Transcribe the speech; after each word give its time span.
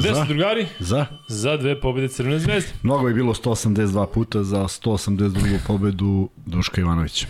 Gde 0.00 0.14
su 0.14 0.24
drugari? 0.28 0.66
Za? 0.78 1.06
Za 1.28 1.56
dve 1.56 1.80
pobjede 1.80 2.08
Crvene 2.08 2.38
zvezde. 2.38 2.70
Mnogo 2.82 3.08
je 3.08 3.14
bilo 3.14 3.34
182 3.34 4.06
puta 4.06 4.42
za 4.42 4.62
182. 4.62 5.58
pobedu 5.66 6.28
Duška 6.46 6.80
Ivanovića. 6.80 7.26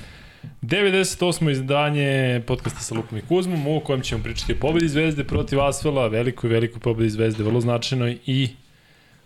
98. 0.62 1.50
izdanje 1.50 2.42
podcasta 2.46 2.80
sa 2.80 2.94
Lukom 2.94 3.18
i 3.18 3.22
Kuzmom, 3.28 3.66
u 3.66 3.80
kojem 3.80 4.02
ćemo 4.02 4.22
pričati 4.22 4.52
o 4.52 4.56
pobedi 4.60 4.88
Zvezde 4.88 5.24
protiv 5.24 5.60
Asvela, 5.60 6.08
velikoj, 6.08 6.50
velikoj 6.50 6.80
pobedi 6.80 7.10
Zvezde, 7.10 7.44
vrlo 7.44 7.60
značajnoj 7.60 8.18
i 8.26 8.48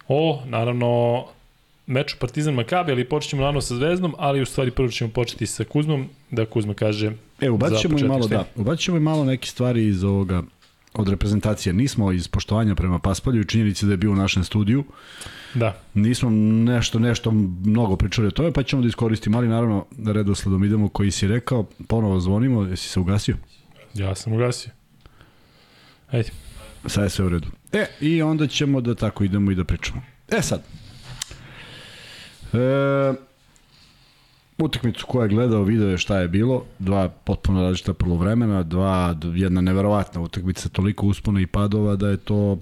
o, 0.08 0.42
naravno, 0.46 1.24
meču 1.86 2.16
Partizan 2.20 2.54
Makabi, 2.54 2.92
ali 2.92 3.08
počet 3.08 3.30
ćemo 3.30 3.40
naravno 3.40 3.60
sa 3.60 3.74
Zvezdom, 3.74 4.14
ali 4.18 4.42
u 4.42 4.46
stvari 4.46 4.70
prvo 4.70 4.88
ćemo 4.88 5.10
početi 5.10 5.46
sa 5.46 5.64
Kuzmom, 5.64 6.08
da 6.30 6.46
Kuzma 6.46 6.74
kaže 6.74 7.12
E, 7.40 7.50
ubacit 7.50 7.80
ćemo 7.80 7.98
i 7.98 8.04
malo, 8.04 8.26
da, 8.26 8.44
ubacit 8.56 8.84
ćemo 8.84 8.96
i 8.96 9.00
malo 9.00 9.24
neke 9.24 9.46
stvari 9.46 9.86
iz 9.86 10.04
ovoga 10.04 10.42
od 10.94 11.08
reprezentacije. 11.08 11.72
Nismo 11.72 12.12
iz 12.12 12.28
poštovanja 12.28 12.74
prema 12.74 12.98
Paspalju 12.98 13.40
i 13.40 13.44
činjenici 13.44 13.86
da 13.86 13.92
je 13.92 13.96
bio 13.96 14.12
u 14.12 14.16
našem 14.16 14.44
studiju. 14.44 14.84
Da, 15.54 15.80
Nismo 15.94 16.30
nešto, 16.30 16.98
nešto 16.98 17.30
mnogo 17.64 17.96
pričali 17.96 18.28
o 18.28 18.30
tome, 18.30 18.52
pa 18.52 18.62
ćemo 18.62 18.82
da 18.82 18.88
iskoristimo, 18.88 19.38
ali 19.38 19.48
naravno 19.48 19.86
redosledom 20.06 20.64
idemo 20.64 20.88
koji 20.88 21.10
si 21.10 21.26
rekao, 21.26 21.66
ponovo 21.88 22.20
zvonimo, 22.20 22.62
jesi 22.62 22.88
se 22.88 23.00
ugasio? 23.00 23.36
ja 23.94 24.14
sam 24.14 24.32
ugasio. 24.32 24.72
Ajde. 26.10 26.30
Sad 26.86 27.04
je 27.04 27.10
sve 27.10 27.24
u 27.24 27.28
redu. 27.28 27.48
E, 27.72 27.86
i 28.00 28.22
onda 28.22 28.46
ćemo 28.46 28.80
da 28.80 28.94
tako 28.94 29.24
idemo 29.24 29.50
i 29.50 29.54
da 29.54 29.64
pričamo. 29.64 30.02
E 30.28 30.42
sad. 30.42 30.62
E, 32.52 33.14
utakmicu 34.58 35.06
koja 35.06 35.22
je 35.22 35.28
gledao, 35.28 35.62
video 35.62 35.88
je 35.88 35.98
šta 35.98 36.18
je 36.18 36.28
bilo. 36.28 36.64
Dva 36.78 37.08
potpuno 37.08 37.62
različita 37.62 37.94
polovremena, 37.94 38.62
dva, 38.62 39.16
jedna 39.34 39.60
neverovatna 39.60 40.20
utakmica, 40.20 40.68
toliko 40.68 41.06
uspona 41.06 41.40
i 41.40 41.46
padova 41.46 41.96
da 41.96 42.08
je 42.08 42.16
to 42.16 42.58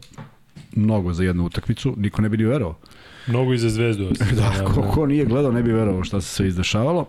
mnogo 0.77 1.13
za 1.13 1.25
jednu 1.25 1.45
utakmicu. 1.45 1.95
Niko 1.97 2.23
ne 2.23 2.29
bi 2.29 2.37
ni 2.37 2.45
verovao. 2.45 2.79
Mnogo 3.27 3.53
i 3.53 3.59
za 3.59 3.69
Zvezdu. 3.69 4.11
Da, 4.37 4.65
ko, 4.65 4.83
ko 4.83 5.07
nije 5.07 5.25
gledao 5.25 5.53
ne 5.53 5.63
bi 5.63 5.73
verovao 5.73 6.05
šta 6.05 6.21
se 6.21 6.29
sve 6.29 6.49
izdešavalo. 6.49 7.07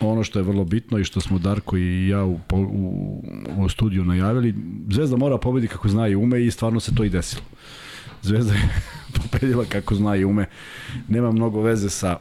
Ono 0.00 0.24
što 0.24 0.38
je 0.38 0.42
vrlo 0.42 0.64
bitno 0.64 0.98
i 0.98 1.04
što 1.04 1.20
smo 1.20 1.38
Darko 1.38 1.76
i 1.76 2.08
ja 2.08 2.24
u, 2.24 2.38
u, 2.52 3.22
u 3.56 3.68
studiju 3.68 4.04
najavili, 4.04 4.54
Zvezda 4.90 5.16
mora 5.16 5.38
pobedi 5.38 5.68
kako 5.68 5.88
zna 5.88 6.08
i 6.08 6.14
ume 6.14 6.44
i 6.44 6.50
stvarno 6.50 6.80
se 6.80 6.94
to 6.94 7.04
i 7.04 7.08
desilo. 7.08 7.42
Zvezda 8.22 8.54
je 8.54 8.68
pobedila 9.16 9.64
kako 9.64 9.94
zna 9.94 10.16
i 10.16 10.24
ume. 10.24 10.46
Nema 11.08 11.32
mnogo 11.32 11.62
veze 11.62 11.90
sa 11.90 12.16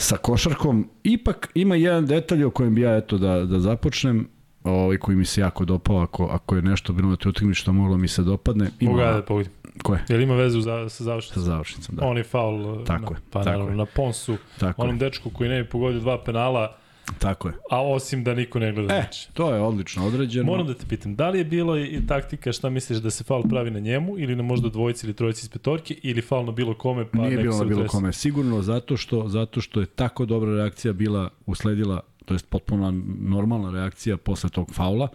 sa 0.00 0.16
košarkom. 0.16 0.88
Ipak 1.04 1.50
ima 1.54 1.76
jedan 1.76 2.06
detalj 2.06 2.44
o 2.44 2.50
kojem 2.50 2.74
bi 2.74 2.80
ja 2.80 2.96
eto 2.96 3.18
da, 3.18 3.44
da 3.44 3.60
započnem, 3.60 4.28
ovaj 4.64 4.96
koji 4.96 5.16
mi 5.16 5.24
se 5.24 5.40
jako 5.40 5.64
dopao, 5.64 5.98
ako, 5.98 6.24
ako 6.26 6.56
je 6.56 6.62
nešto 6.62 6.92
bilo 6.92 7.08
na 7.08 7.16
toj 7.16 7.30
utakmici 7.30 7.60
što 7.60 7.72
moglo 7.72 7.96
mi 7.96 8.08
se 8.08 8.22
dopadne. 8.22 8.70
Ima, 8.80 8.90
Mogu 8.90 9.02
ja 9.02 9.12
da 9.12 9.22
pogodim. 9.22 9.52
Ko 9.82 9.94
je? 9.94 10.16
Li 10.16 10.22
ima 10.22 10.34
vezu 10.34 10.60
za, 10.60 10.82
sa 10.82 10.88
Sa 10.90 11.04
završnicom? 11.04 11.42
završnicom, 11.42 11.96
da. 11.96 12.00
Da. 12.00 12.06
On 12.06 12.16
je 12.16 12.24
faul 12.24 12.84
Tako 12.84 13.02
na, 13.04 13.10
je, 13.10 13.22
pa 13.30 13.38
tako 13.38 13.50
naravno 13.50 13.70
je. 13.70 13.76
na 13.76 13.86
Ponsu, 13.86 14.36
Tako 14.58 14.82
onom 14.82 14.94
je, 14.94 14.98
dečku 14.98 15.30
koji 15.30 15.50
ne 15.50 15.62
bi 15.62 15.68
pogodio 15.68 16.00
dva 16.00 16.24
penala, 16.24 16.76
tako 17.18 17.48
je. 17.48 17.54
a 17.70 17.82
osim 17.82 18.24
da 18.24 18.34
niko 18.34 18.58
ne 18.58 18.72
gleda 18.72 18.94
E, 18.94 19.00
meč. 19.00 19.26
to 19.32 19.54
je 19.54 19.60
odlično 19.60 20.06
određeno. 20.06 20.46
Moram 20.46 20.66
da 20.66 20.74
te 20.74 20.86
pitam, 20.88 21.14
da 21.16 21.28
li 21.30 21.38
je 21.38 21.44
bilo 21.44 21.78
i 21.78 22.00
taktika 22.08 22.52
šta 22.52 22.70
misliš 22.70 22.98
da 22.98 23.10
se 23.10 23.24
faul 23.24 23.42
pravi 23.48 23.70
na 23.70 23.78
njemu 23.78 24.18
ili 24.18 24.36
na 24.36 24.42
možda 24.42 24.68
dvojici 24.68 25.06
ili 25.06 25.14
trojici 25.14 25.44
iz 25.44 25.48
petorke 25.48 25.94
ili 26.02 26.22
faul 26.22 26.44
na 26.46 26.52
bilo 26.52 26.74
kome 26.74 27.04
pa 27.10 27.18
Nije 27.18 27.36
bilo 27.38 27.58
na 27.58 27.64
bilo 27.64 27.86
kome. 27.86 28.12
Sigurno 28.12 28.62
zato 28.62 28.96
što, 28.96 29.28
zato 29.28 29.60
što 29.60 29.80
je 29.80 29.86
tako 29.86 30.26
dobra 30.26 30.54
reakcija 30.56 30.92
bila 30.92 31.30
usledila, 31.46 32.00
to 32.24 32.34
jest 32.34 32.48
potpuno 32.48 32.90
normalna 33.18 33.70
reakcija 33.70 34.16
posle 34.16 34.50
tog 34.50 34.70
faula, 34.74 35.08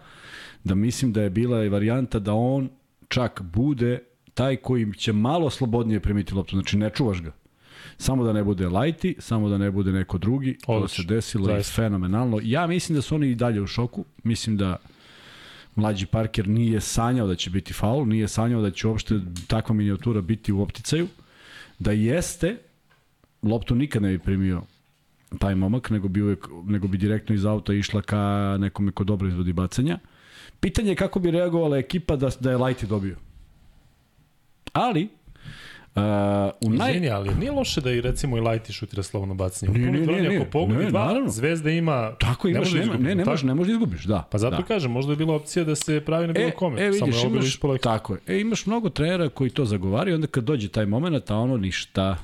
da 0.64 0.74
mislim 0.74 1.12
da 1.12 1.22
je 1.22 1.30
bila 1.30 1.64
i 1.64 1.68
varijanta 1.68 2.18
da 2.18 2.34
on 2.34 2.68
čak 3.08 3.42
bude 3.42 3.98
taj 4.34 4.56
koji 4.56 4.92
će 4.92 5.12
malo 5.12 5.50
slobodnije 5.50 6.00
primiti 6.00 6.34
loptu. 6.34 6.56
Znači 6.56 6.76
ne 6.76 6.90
čuvaš 6.90 7.22
ga. 7.22 7.32
Samo 7.98 8.24
da 8.24 8.32
ne 8.32 8.44
bude 8.44 8.68
Lajti, 8.68 9.16
samo 9.18 9.48
da 9.48 9.58
ne 9.58 9.70
bude 9.70 9.92
neko 9.92 10.18
drugi. 10.18 10.58
To 10.66 10.72
Odlično, 10.72 11.02
se 11.04 11.08
desilo 11.08 11.44
i 11.44 11.52
zaista. 11.52 11.72
fenomenalno. 11.74 12.40
Ja 12.42 12.66
mislim 12.66 12.96
da 12.96 13.02
su 13.02 13.14
oni 13.14 13.30
i 13.30 13.34
dalje 13.34 13.60
u 13.62 13.66
šoku. 13.66 14.04
Mislim 14.24 14.56
da 14.56 14.76
mlađi 15.76 16.06
Parker 16.06 16.48
nije 16.48 16.80
sanjao 16.80 17.26
da 17.26 17.34
će 17.34 17.50
biti 17.50 17.72
faul, 17.72 18.06
nije 18.08 18.28
sanjao 18.28 18.62
da 18.62 18.70
će 18.70 18.88
uopšte 18.88 19.20
takva 19.46 19.74
minijatura 19.74 20.20
biti 20.20 20.52
u 20.52 20.62
opticaju. 20.62 21.08
Da 21.78 21.92
jeste, 21.92 22.56
loptu 23.42 23.74
nikad 23.74 24.02
ne 24.02 24.10
bi 24.10 24.18
primio 24.18 24.62
taj 25.38 25.54
momak, 25.54 25.90
nego 25.90 26.08
bi, 26.08 26.22
uvek, 26.22 26.46
nego 26.64 26.88
bi 26.88 26.98
direktno 26.98 27.34
iz 27.34 27.44
auta 27.44 27.72
išla 27.74 28.02
ka 28.02 28.56
nekome 28.60 28.92
ko 28.92 29.04
dobro 29.04 29.28
izvodi 29.28 29.52
bacanja. 29.52 29.98
Pitanje 30.60 30.90
je 30.90 30.96
kako 30.96 31.20
bi 31.20 31.30
reagovala 31.30 31.78
ekipa 31.78 32.16
da, 32.16 32.30
da 32.40 32.50
je 32.50 32.56
Lighty 32.56 32.86
dobio. 32.86 33.16
Ali, 34.72 35.08
u 36.60 36.70
naj... 36.70 36.90
Izvini, 36.90 37.10
ali 37.10 37.34
nije 37.34 37.50
loše 37.52 37.80
da 37.80 37.92
i 37.92 38.00
recimo 38.00 38.36
i 38.36 38.40
Lajti 38.40 38.72
šutira 38.72 39.02
slobodno 39.02 39.34
bacanje. 39.34 39.72
Nije, 39.72 39.92
Nije, 39.92 40.06
nije, 40.06 40.22
nije. 40.22 40.40
Ako 40.40 40.50
pogodi 40.50 40.84
Ne, 40.84 40.90
dva, 40.90 41.06
naravno. 41.06 41.30
Zvezda 41.30 41.70
ima... 41.70 42.12
Tako 42.18 42.48
ne 42.48 42.54
imaš, 42.54 42.72
može 42.72 42.84
da 42.86 42.98
ne, 42.98 43.14
ne, 43.14 43.24
možeš, 43.24 43.42
ne 43.42 43.54
možeš 43.54 43.68
da 43.68 43.72
izgubiš, 43.72 44.04
da. 44.04 44.28
Pa 44.30 44.38
zato 44.38 44.56
da. 44.56 44.62
kažem, 44.62 44.90
možda 44.90 45.12
je 45.12 45.16
bila 45.16 45.34
opcija 45.34 45.64
da 45.64 45.74
se 45.74 46.00
pravi 46.00 46.26
na 46.26 46.32
bilo 46.32 46.50
kome. 46.50 46.86
E, 46.86 46.92
Samo 46.92 47.06
vidiš, 47.06 47.22
bilo 47.60 47.74
imaš, 47.74 47.82
tako 47.82 48.14
je. 48.14 48.20
E, 48.26 48.40
imaš 48.40 48.66
mnogo 48.66 48.88
trenera 48.88 49.28
koji 49.28 49.50
to 49.50 49.64
zagovaraju, 49.64 50.14
onda 50.14 50.26
kad 50.26 50.44
dođe 50.44 50.68
taj 50.68 50.86
moment, 50.86 51.30
a 51.30 51.36
ono 51.36 51.56
ništa. 51.56 52.16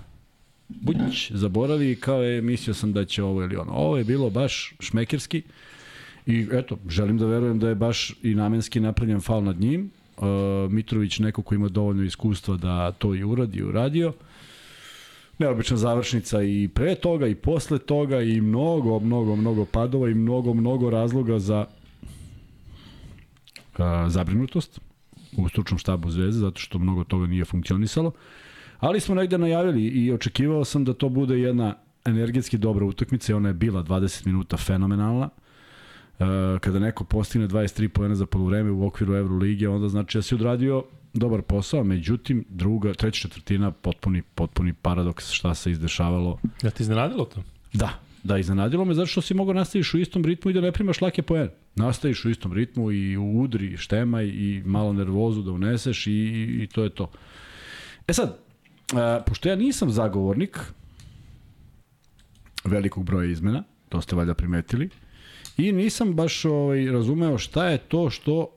Budić 0.69 1.31
zaboravi 1.31 1.97
kao 1.97 2.23
je, 2.23 2.43
mislio 2.43 2.75
sam 2.75 2.93
da 2.93 3.05
će 3.05 3.23
ovo 3.23 3.43
ili 3.43 3.57
ono. 3.57 3.73
Ovo 3.73 3.97
je 3.97 4.05
bilo 4.05 4.31
baš 4.31 4.75
šmekerski 4.81 5.43
i 6.27 6.47
eto, 6.53 6.79
želim 6.89 7.19
da 7.19 7.27
verujem 7.27 7.59
da 7.59 7.69
je 7.69 7.75
baš 7.75 8.15
i 8.23 8.35
namenski 8.35 8.81
napravljen 8.81 9.21
faul 9.21 9.45
nad 9.45 9.61
njim. 9.61 9.91
Uh, 10.23 10.73
Mitrović 10.73 11.19
neko 11.19 11.43
ko 11.43 11.55
ima 11.55 11.69
dovoljno 11.69 12.03
iskustva 12.03 12.57
da 12.57 12.93
to 12.93 13.15
i 13.15 13.25
uradi 13.25 13.63
uradio. 13.63 14.13
Neobična 15.39 15.77
završnica 15.77 16.43
i 16.43 16.69
pre 16.75 16.95
toga 16.95 17.27
i 17.27 17.35
posle 17.35 17.79
toga 17.79 18.21
i 18.21 18.41
mnogo, 18.41 19.01
mnogo, 19.01 19.37
mnogo 19.37 19.65
padova 19.65 20.09
i 20.09 20.15
mnogo, 20.15 20.55
mnogo 20.55 20.91
razloga 20.91 21.39
za 21.39 21.67
a, 23.79 24.09
zabrinutost 24.09 24.81
u 25.37 25.49
stručnom 25.49 25.79
štabu 25.79 26.11
Zvezde, 26.11 26.41
zato 26.41 26.61
što 26.61 26.79
mnogo 26.79 27.05
toga 27.05 27.27
nije 27.27 27.45
funkcionisalo. 27.45 28.13
Ali 28.79 29.01
smo 29.01 29.15
negde 29.15 29.39
najavili 29.39 29.83
i 29.83 30.13
očekivao 30.13 30.65
sam 30.65 30.85
da 30.85 30.95
to 30.95 31.09
bude 31.09 31.41
jedna 31.41 31.75
energetski 32.05 32.59
dobra 32.59 32.85
utakmica 32.85 33.33
i 33.33 33.37
ona 33.37 33.49
je 33.49 33.55
bila 33.55 33.83
20 33.83 34.27
minuta 34.27 34.57
fenomenalna. 34.57 35.29
E, 36.19 36.59
kada 36.61 36.79
neko 36.79 37.05
postigne 37.05 37.49
23 37.49 37.89
poena 37.89 38.15
za 38.15 38.27
polovreme 38.27 38.71
u 38.71 38.87
okviru 38.87 39.17
Evrolige, 39.17 39.69
onda 39.69 39.89
znači 39.89 40.19
da 40.19 40.23
si 40.23 40.35
odradio 40.35 40.85
dobar 41.15 41.43
posao, 41.43 41.85
međutim, 41.85 42.45
druga, 42.49 42.95
treća 42.95 43.21
četvrtina, 43.21 43.71
potpuni, 43.71 44.23
potpuni 44.23 44.73
paradoks 44.73 45.31
šta 45.31 45.55
se 45.55 45.71
izdešavalo. 45.71 46.39
Ja 46.63 46.71
ti 46.71 46.83
iznenadilo 46.83 47.25
to? 47.25 47.43
Da, 47.73 48.01
da, 48.23 48.39
iznenadilo 48.39 48.85
me 48.85 48.95
zato 48.95 49.07
što 49.07 49.21
si 49.21 49.35
mogao 49.35 49.55
nastaviš 49.55 49.95
u 49.95 49.99
istom 49.99 50.25
ritmu 50.25 50.51
i 50.51 50.55
da 50.55 50.61
ne 50.61 50.73
primaš 50.73 51.01
lake 51.01 51.23
poene. 51.23 51.51
Nastaviš 51.77 52.25
u 52.25 52.31
istom 52.31 52.53
ritmu 52.53 52.93
i 52.93 53.17
udri, 53.17 53.77
štemaj 53.77 54.27
i 54.27 54.63
malo 54.67 54.93
nervozu 54.93 55.43
da 55.43 55.53
uneseš 55.53 56.07
i, 56.07 56.11
i, 56.11 56.63
i 56.63 56.67
to 56.67 56.85
je 56.85 56.91
to. 56.91 57.11
E 58.09 58.13
sad, 58.13 58.39
e, 58.93 59.25
pošto 59.27 59.49
ja 59.49 59.57
nisam 59.57 59.91
zagovornik 59.91 60.59
velikog 62.65 63.05
broja 63.05 63.31
izmena, 63.31 63.65
to 63.89 64.01
ste 64.01 64.17
valjda 64.17 64.35
primetili, 64.35 64.89
i 65.57 65.73
nisam 65.73 66.15
baš 66.15 66.45
ovaj, 66.45 66.87
razumeo 66.87 67.39
šta 67.39 67.69
je 67.69 67.79
to 67.79 68.11
što 68.11 68.49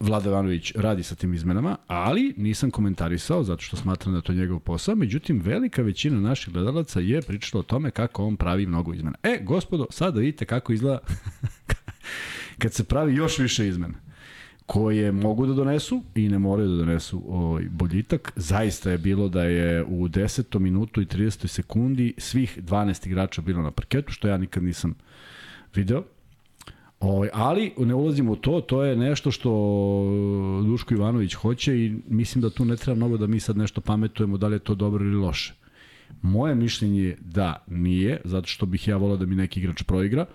Vlada 0.00 0.30
Ivanović 0.30 0.72
radi 0.74 1.02
sa 1.02 1.14
tim 1.14 1.34
izmenama, 1.34 1.76
ali 1.86 2.34
nisam 2.36 2.70
komentarisao 2.70 3.42
zato 3.42 3.62
što 3.62 3.76
smatram 3.76 4.12
da 4.12 4.18
je 4.18 4.22
to 4.22 4.32
njegov 4.32 4.58
posao. 4.58 4.94
Međutim, 4.94 5.40
velika 5.40 5.82
većina 5.82 6.20
naših 6.20 6.52
gledalaca 6.52 7.00
je 7.00 7.22
pričala 7.22 7.60
o 7.60 7.62
tome 7.62 7.90
kako 7.90 8.26
on 8.26 8.36
pravi 8.36 8.66
mnogo 8.66 8.94
izmena. 8.94 9.16
E, 9.22 9.38
gospodo, 9.42 9.86
sad 9.90 10.14
da 10.14 10.20
vidite 10.20 10.44
kako 10.44 10.72
izgleda 10.72 10.98
kad 12.62 12.72
se 12.72 12.84
pravi 12.84 13.14
još 13.14 13.38
više 13.38 13.68
izmena 13.68 13.94
koje 14.66 15.12
mogu 15.12 15.46
da 15.46 15.54
donesu 15.54 16.02
i 16.14 16.28
ne 16.28 16.38
moraju 16.38 16.68
da 16.68 16.76
donesu 16.76 17.22
ovaj 17.28 17.64
boljitak. 17.70 18.32
Zaista 18.36 18.90
je 18.90 18.98
bilo 18.98 19.28
da 19.28 19.44
je 19.44 19.84
u 19.84 20.08
10. 20.08 20.58
minutu 20.58 21.02
i 21.02 21.06
30. 21.06 21.46
sekundi 21.46 22.14
svih 22.18 22.58
12 22.62 23.06
igrača 23.06 23.42
bilo 23.42 23.62
na 23.62 23.70
parketu, 23.70 24.12
što 24.12 24.28
ja 24.28 24.36
nikad 24.36 24.62
nisam 24.62 24.94
video. 25.74 26.02
Ovaj, 27.00 27.28
ali 27.32 27.72
ne 27.78 27.94
ulazimo 27.94 28.32
u 28.32 28.36
to, 28.36 28.60
to 28.60 28.84
je 28.84 28.96
nešto 28.96 29.30
što 29.30 29.50
Duško 30.66 30.94
Ivanović 30.94 31.34
hoće 31.34 31.78
i 31.78 31.94
mislim 32.08 32.42
da 32.42 32.50
tu 32.50 32.64
ne 32.64 32.76
treba 32.76 32.96
mnogo 32.96 33.16
da 33.16 33.26
mi 33.26 33.40
sad 33.40 33.56
nešto 33.56 33.80
pametujemo 33.80 34.36
da 34.36 34.48
li 34.48 34.54
je 34.54 34.58
to 34.58 34.74
dobro 34.74 35.04
ili 35.04 35.16
loše. 35.16 35.54
Moje 36.22 36.54
mišljenje 36.54 37.02
je 37.02 37.18
da 37.20 37.64
nije, 37.66 38.20
zato 38.24 38.46
što 38.46 38.66
bih 38.66 38.88
ja 38.88 38.96
volao 38.96 39.16
da 39.16 39.26
mi 39.26 39.34
neki 39.34 39.60
igrač 39.60 39.82
proigra. 39.82 40.26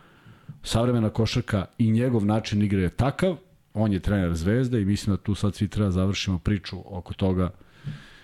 Savremena 0.63 1.09
košarka 1.09 1.65
i 1.77 1.91
njegov 1.91 2.25
način 2.25 2.61
igre 2.61 2.81
je 2.81 2.89
takav, 2.89 3.37
on 3.73 3.93
je 3.93 3.99
trener 3.99 4.35
Zvezde 4.35 4.81
i 4.81 4.85
mislim 4.85 5.15
da 5.15 5.21
tu 5.21 5.35
sad 5.35 5.55
svi 5.55 5.67
treba 5.67 5.85
da 5.85 5.91
završimo 5.91 6.39
priču 6.39 6.77
oko 6.85 7.13
toga 7.13 7.51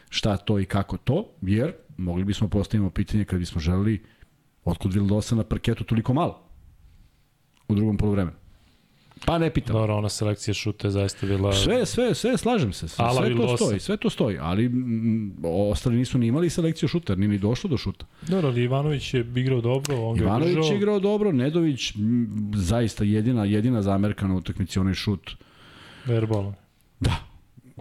šta 0.10 0.38
to 0.38 0.60
i 0.60 0.66
kako 0.66 0.98
to, 0.98 1.30
jer 1.42 1.74
mogli 1.98 2.24
bismo 2.24 2.48
postavimo 2.48 2.90
pitanje 2.90 3.26
kad 3.26 3.40
bismo 3.40 3.62
želeli 3.62 4.04
otkud 4.66 4.94
Vildosa 4.94 5.36
na 5.36 5.44
parketu 5.44 5.84
toliko 5.84 6.14
malo 6.14 6.47
u 7.68 7.76
drugom 7.76 7.98
polovremenu. 7.98 8.38
Pa 9.26 9.38
ne 9.38 9.50
pitam. 9.50 9.76
Dobro, 9.76 9.96
ona 9.98 10.10
selekcija 10.10 10.54
šuta 10.54 10.88
je 10.88 10.92
zaista 10.92 11.28
bila... 11.28 11.54
Sve, 11.54 11.86
sve, 11.86 12.16
sve, 12.16 12.38
slažem 12.38 12.74
se. 12.74 12.88
Sve, 12.88 13.06
sve 13.18 13.36
to 13.36 13.58
stoji, 13.58 13.80
sve 13.80 13.98
to 13.98 14.10
stoji, 14.10 14.38
ali 14.42 14.70
mm, 14.70 15.36
ostali 15.44 15.96
nisu 15.96 16.18
ni 16.18 16.28
imali 16.28 16.50
selekciju 16.50 16.90
šuta, 16.90 17.16
ni 17.16 17.28
ni 17.28 17.38
došlo 17.38 17.70
do 17.70 17.78
šuta. 17.78 18.06
Dobro, 18.28 18.48
ali 18.48 18.64
Ivanović 18.64 19.14
je 19.14 19.26
igrao 19.36 19.62
dobro, 19.62 19.96
on 19.98 20.16
ga 20.16 20.24
je 20.24 20.26
Ivanović 20.28 20.56
držao. 20.56 20.72
je 20.72 20.78
igrao 20.78 21.00
dobro, 21.00 21.32
Nedović 21.32 21.96
m, 21.96 22.52
zaista 22.56 23.04
jedina 23.04 23.46
jedina 23.46 23.82
zamerka 23.82 24.28
na 24.28 24.36
utakmici 24.36 24.80
onaj 24.80 24.94
šut. 24.94 25.32
Verbalno. 26.06 26.54
Da. 27.00 27.27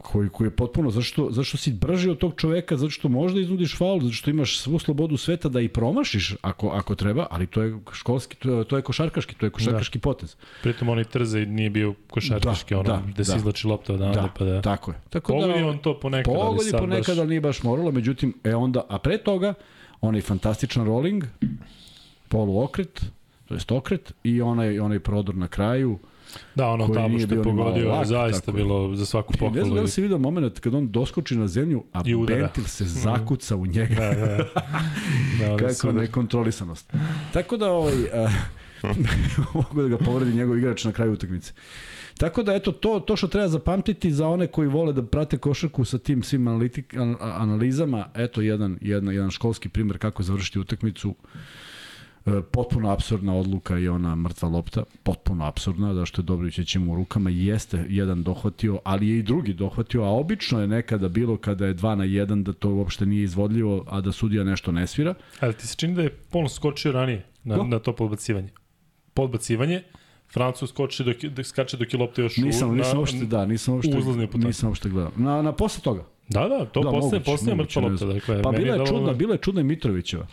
Koji, 0.02 0.28
koji 0.28 0.46
je 0.46 0.50
potpuno, 0.50 0.90
zašto, 0.90 1.28
zašto 1.30 1.56
si 1.56 1.72
brži 1.72 2.10
od 2.10 2.18
tog 2.18 2.34
čoveka, 2.36 2.76
zato 2.76 2.90
što 2.90 3.08
možda 3.08 3.40
iznudiš 3.40 3.76
faul, 3.76 4.00
zato 4.00 4.12
što 4.12 4.30
imaš 4.30 4.58
svu 4.58 4.78
slobodu 4.78 5.16
sveta 5.16 5.48
da 5.48 5.60
i 5.60 5.68
promašiš 5.68 6.34
ako, 6.42 6.68
ako 6.68 6.94
treba, 6.94 7.26
ali 7.30 7.46
to 7.46 7.62
je 7.62 7.78
školski, 7.92 8.36
to 8.36 8.58
je, 8.58 8.64
to 8.64 8.76
je 8.76 8.82
košarkaški, 8.82 9.34
to 9.34 9.46
je 9.46 9.50
košarkaški 9.50 9.98
da. 9.98 10.02
potez. 10.02 10.36
Pritom 10.62 10.88
onaj 10.88 11.04
Trzaj 11.04 11.46
nije 11.46 11.70
bio 11.70 11.94
košarkaški, 12.10 12.74
Da, 12.74 12.80
ono, 12.80 12.88
da, 12.88 13.02
gde 13.06 13.24
se 13.24 13.32
da. 13.32 13.36
izlači 13.36 13.66
lopta 13.66 13.94
odande, 13.94 14.20
Da, 14.20 14.28
pa 14.38 14.44
da... 14.44 14.62
tako 14.62 14.90
je. 14.90 15.00
Tako 15.10 15.32
Pogodi 15.32 15.60
da, 15.60 15.66
on 15.66 15.78
to 15.78 16.00
ponekad, 16.00 16.34
ali 16.34 16.44
Pogodi 16.44 16.70
sad 16.70 16.80
ponekad, 16.80 17.16
baš... 17.16 17.18
ali 17.18 17.28
nije 17.28 17.40
baš 17.40 17.62
moralo, 17.62 17.90
međutim, 17.90 18.34
e 18.44 18.54
onda, 18.54 18.82
a 18.88 18.98
pre 18.98 19.18
toga, 19.18 19.54
onaj 20.00 20.20
fantastičan 20.20 20.86
rolling, 20.86 21.24
poluokret, 22.28 23.04
to 23.48 23.54
jest 23.54 23.72
okret, 23.72 24.12
i 24.24 24.42
onaj, 24.42 24.78
onaj 24.78 24.98
prodor 24.98 25.34
na 25.34 25.48
kraju. 25.48 25.98
Da, 26.54 26.66
ono 26.68 26.88
tamo 26.88 27.18
što 27.18 27.34
je 27.34 27.42
pogodio 27.42 27.82
je 27.82 27.88
lak, 27.88 28.06
zaista 28.06 28.40
tako 28.40 28.56
bilo 28.56 28.94
za 28.94 29.06
svaku 29.06 29.32
Ne 29.32 29.38
znam 29.38 29.52
da 29.52 29.60
pohvalu. 29.60 29.82
li 29.82 29.88
si 29.88 30.02
vidio 30.02 30.18
moment 30.18 30.60
kad 30.60 30.74
on 30.74 30.90
doskoči 30.90 31.36
na 31.36 31.48
zemlju, 31.48 31.84
a. 31.92 32.02
Bentil 32.26 32.64
se 32.64 32.84
zakuca 32.84 33.56
u 33.56 33.66
njega. 33.66 33.94
Da, 33.94 34.14
da. 34.14 34.36
da, 35.40 35.48
da 35.48 35.56
Kako 35.56 35.74
super. 35.74 35.94
nekontrolisanost. 35.94 36.92
Tako 37.32 37.56
da 37.56 37.70
ovaj, 37.70 37.94
a, 38.14 38.30
mogu 39.54 39.82
da 39.82 39.88
ga 39.88 39.98
povredi 39.98 40.32
njegov 40.32 40.58
igrač 40.58 40.84
na 40.84 40.92
kraju 40.92 41.12
utakmice. 41.12 41.52
Tako 42.18 42.42
da 42.42 42.54
eto 42.54 42.72
to 42.72 43.00
to 43.00 43.16
što 43.16 43.28
treba 43.28 43.48
zapamtiti 43.48 44.12
za 44.12 44.28
one 44.28 44.46
koji 44.46 44.68
vole 44.68 44.92
da 44.92 45.02
prate 45.06 45.38
košarku 45.38 45.84
sa 45.84 45.98
tim 45.98 46.22
svim 46.22 46.48
analitik, 46.48 46.94
an, 46.94 47.16
analizama, 47.20 48.08
eto 48.14 48.40
jedan 48.40 48.78
jedan 48.80 49.14
jedan 49.14 49.30
školski 49.30 49.68
primer 49.68 49.98
kako 49.98 50.22
završiti 50.22 50.58
utakmicu. 50.58 51.14
E, 52.26 52.42
potpuno 52.42 52.90
apsurdna 52.90 53.34
odluka 53.34 53.78
i 53.78 53.88
ona 53.88 54.14
mrtva 54.14 54.48
lopta, 54.48 54.82
potpuno 55.02 55.44
apsurdna, 55.44 55.92
da 55.92 56.06
što 56.06 56.22
je 56.22 56.24
Dobrić 56.24 56.68
će 56.68 56.78
mu 56.78 56.92
u 56.92 56.96
rukama 56.96 57.30
jeste 57.30 57.84
jedan 57.88 58.22
dohvatio, 58.22 58.78
ali 58.84 59.08
je 59.08 59.18
i 59.18 59.22
drugi 59.22 59.52
dohvatio, 59.52 60.02
a 60.02 60.08
obično 60.08 60.60
je 60.60 60.66
nekada 60.66 61.08
bilo 61.08 61.36
kada 61.36 61.66
je 61.66 61.74
2 61.74 61.94
na 61.94 62.04
1 62.04 62.42
da 62.42 62.52
to 62.52 62.70
uopšte 62.70 63.06
nije 63.06 63.24
izvodljivo, 63.24 63.84
a 63.88 64.00
da 64.00 64.12
sudija 64.12 64.44
nešto 64.44 64.72
ne 64.72 64.86
svira. 64.86 65.14
Ali 65.40 65.54
ti 65.54 65.66
se 65.66 65.76
čini 65.76 65.94
da 65.94 66.02
je 66.02 66.10
Polno 66.10 66.48
skočio 66.48 66.92
ranije 66.92 67.26
na, 67.44 67.56
Ko? 67.56 67.64
na 67.64 67.78
to 67.78 67.92
podbacivanje? 67.92 68.48
Podbacivanje, 69.14 69.82
Francus 70.32 70.70
skoči 70.70 71.04
dok, 71.04 71.16
dok 71.24 71.46
skače 71.46 71.76
dok 71.76 71.92
je 71.92 71.98
lopta 71.98 72.22
još 72.22 72.36
Nisam, 72.36 72.70
u, 72.70 72.74
nisam 72.74 72.92
na, 72.92 72.98
uopšte, 72.98 73.24
da, 73.24 73.46
nisam 73.46 73.74
uopšte, 73.74 73.98
uzlaznoj 73.98 74.26
putanji. 74.26 74.46
nisam 74.46 74.68
uopšte 74.68 74.88
gledao. 74.88 75.12
Na, 75.16 75.42
na 75.42 75.52
posle 75.52 75.82
toga. 75.82 76.04
Da, 76.28 76.48
da, 76.48 76.64
to 76.64 76.80
Da, 76.80 76.90
da, 76.90 76.96
moguće, 76.96 77.20
postaje 77.24 77.56
moguće, 77.56 77.80
mrtva 77.80 78.06
lopta. 78.06 78.06
Dakle, 78.06 78.42
Pa 78.42 78.50
bila 78.50 78.74
je 78.74 78.86
čudna, 78.86 79.12
bila 79.12 79.34
je 79.34 79.38
čudna 79.38 79.60
i 79.60 79.64
Mitrovićeva. 79.64 80.26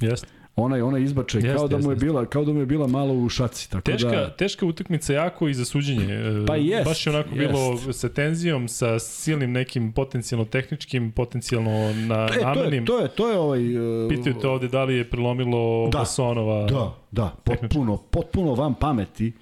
Jeste. 0.00 0.37
Ona 0.58 0.86
ona 0.86 0.98
izbačaj 0.98 1.42
kao 1.56 1.68
da 1.68 1.78
mu 1.78 1.90
je 1.90 1.96
bila 1.96 2.26
kao 2.26 2.44
da 2.44 2.52
mu 2.52 2.60
je 2.60 2.66
bila 2.66 2.86
malo 2.86 3.14
u 3.14 3.28
šaci, 3.28 3.70
tako 3.70 3.82
Teška, 3.82 4.10
da 4.10 4.30
teška 4.30 4.66
utakmica 4.66 5.12
jako 5.12 5.48
i 5.48 5.54
za 5.54 5.64
suđenje. 5.64 6.14
E, 6.14 6.46
Pa 6.46 6.56
jest, 6.56 6.84
Baš 6.88 7.06
je 7.06 7.12
onako 7.12 7.34
jest. 7.34 7.38
bilo 7.48 7.92
sa 7.92 8.08
tenzijom, 8.08 8.68
sa 8.68 8.98
silnim 8.98 9.52
nekim 9.52 9.92
potencijalno 9.92 10.44
tehničkim, 10.44 11.12
potencijalno 11.12 11.92
na, 11.94 12.28
E, 12.34 12.54
to 12.54 12.64
je, 12.64 12.84
to 12.84 12.98
je, 12.98 13.08
to 13.08 13.30
je 13.30 13.38
ovaj... 13.38 13.76
Uh, 14.04 14.08
Pitaju 14.08 14.34
te 14.40 14.48
ovde 14.48 14.68
da 14.68 14.84
li 14.84 14.94
je 14.94 15.10
prelomilo 15.10 15.88
Da. 15.92 15.98
Basonova. 15.98 16.66
Da, 16.66 16.94
da, 17.10 17.34
potpuno, 17.44 17.96
potpuno 17.96 18.54
van 18.54 18.74
pameti, 18.74 19.32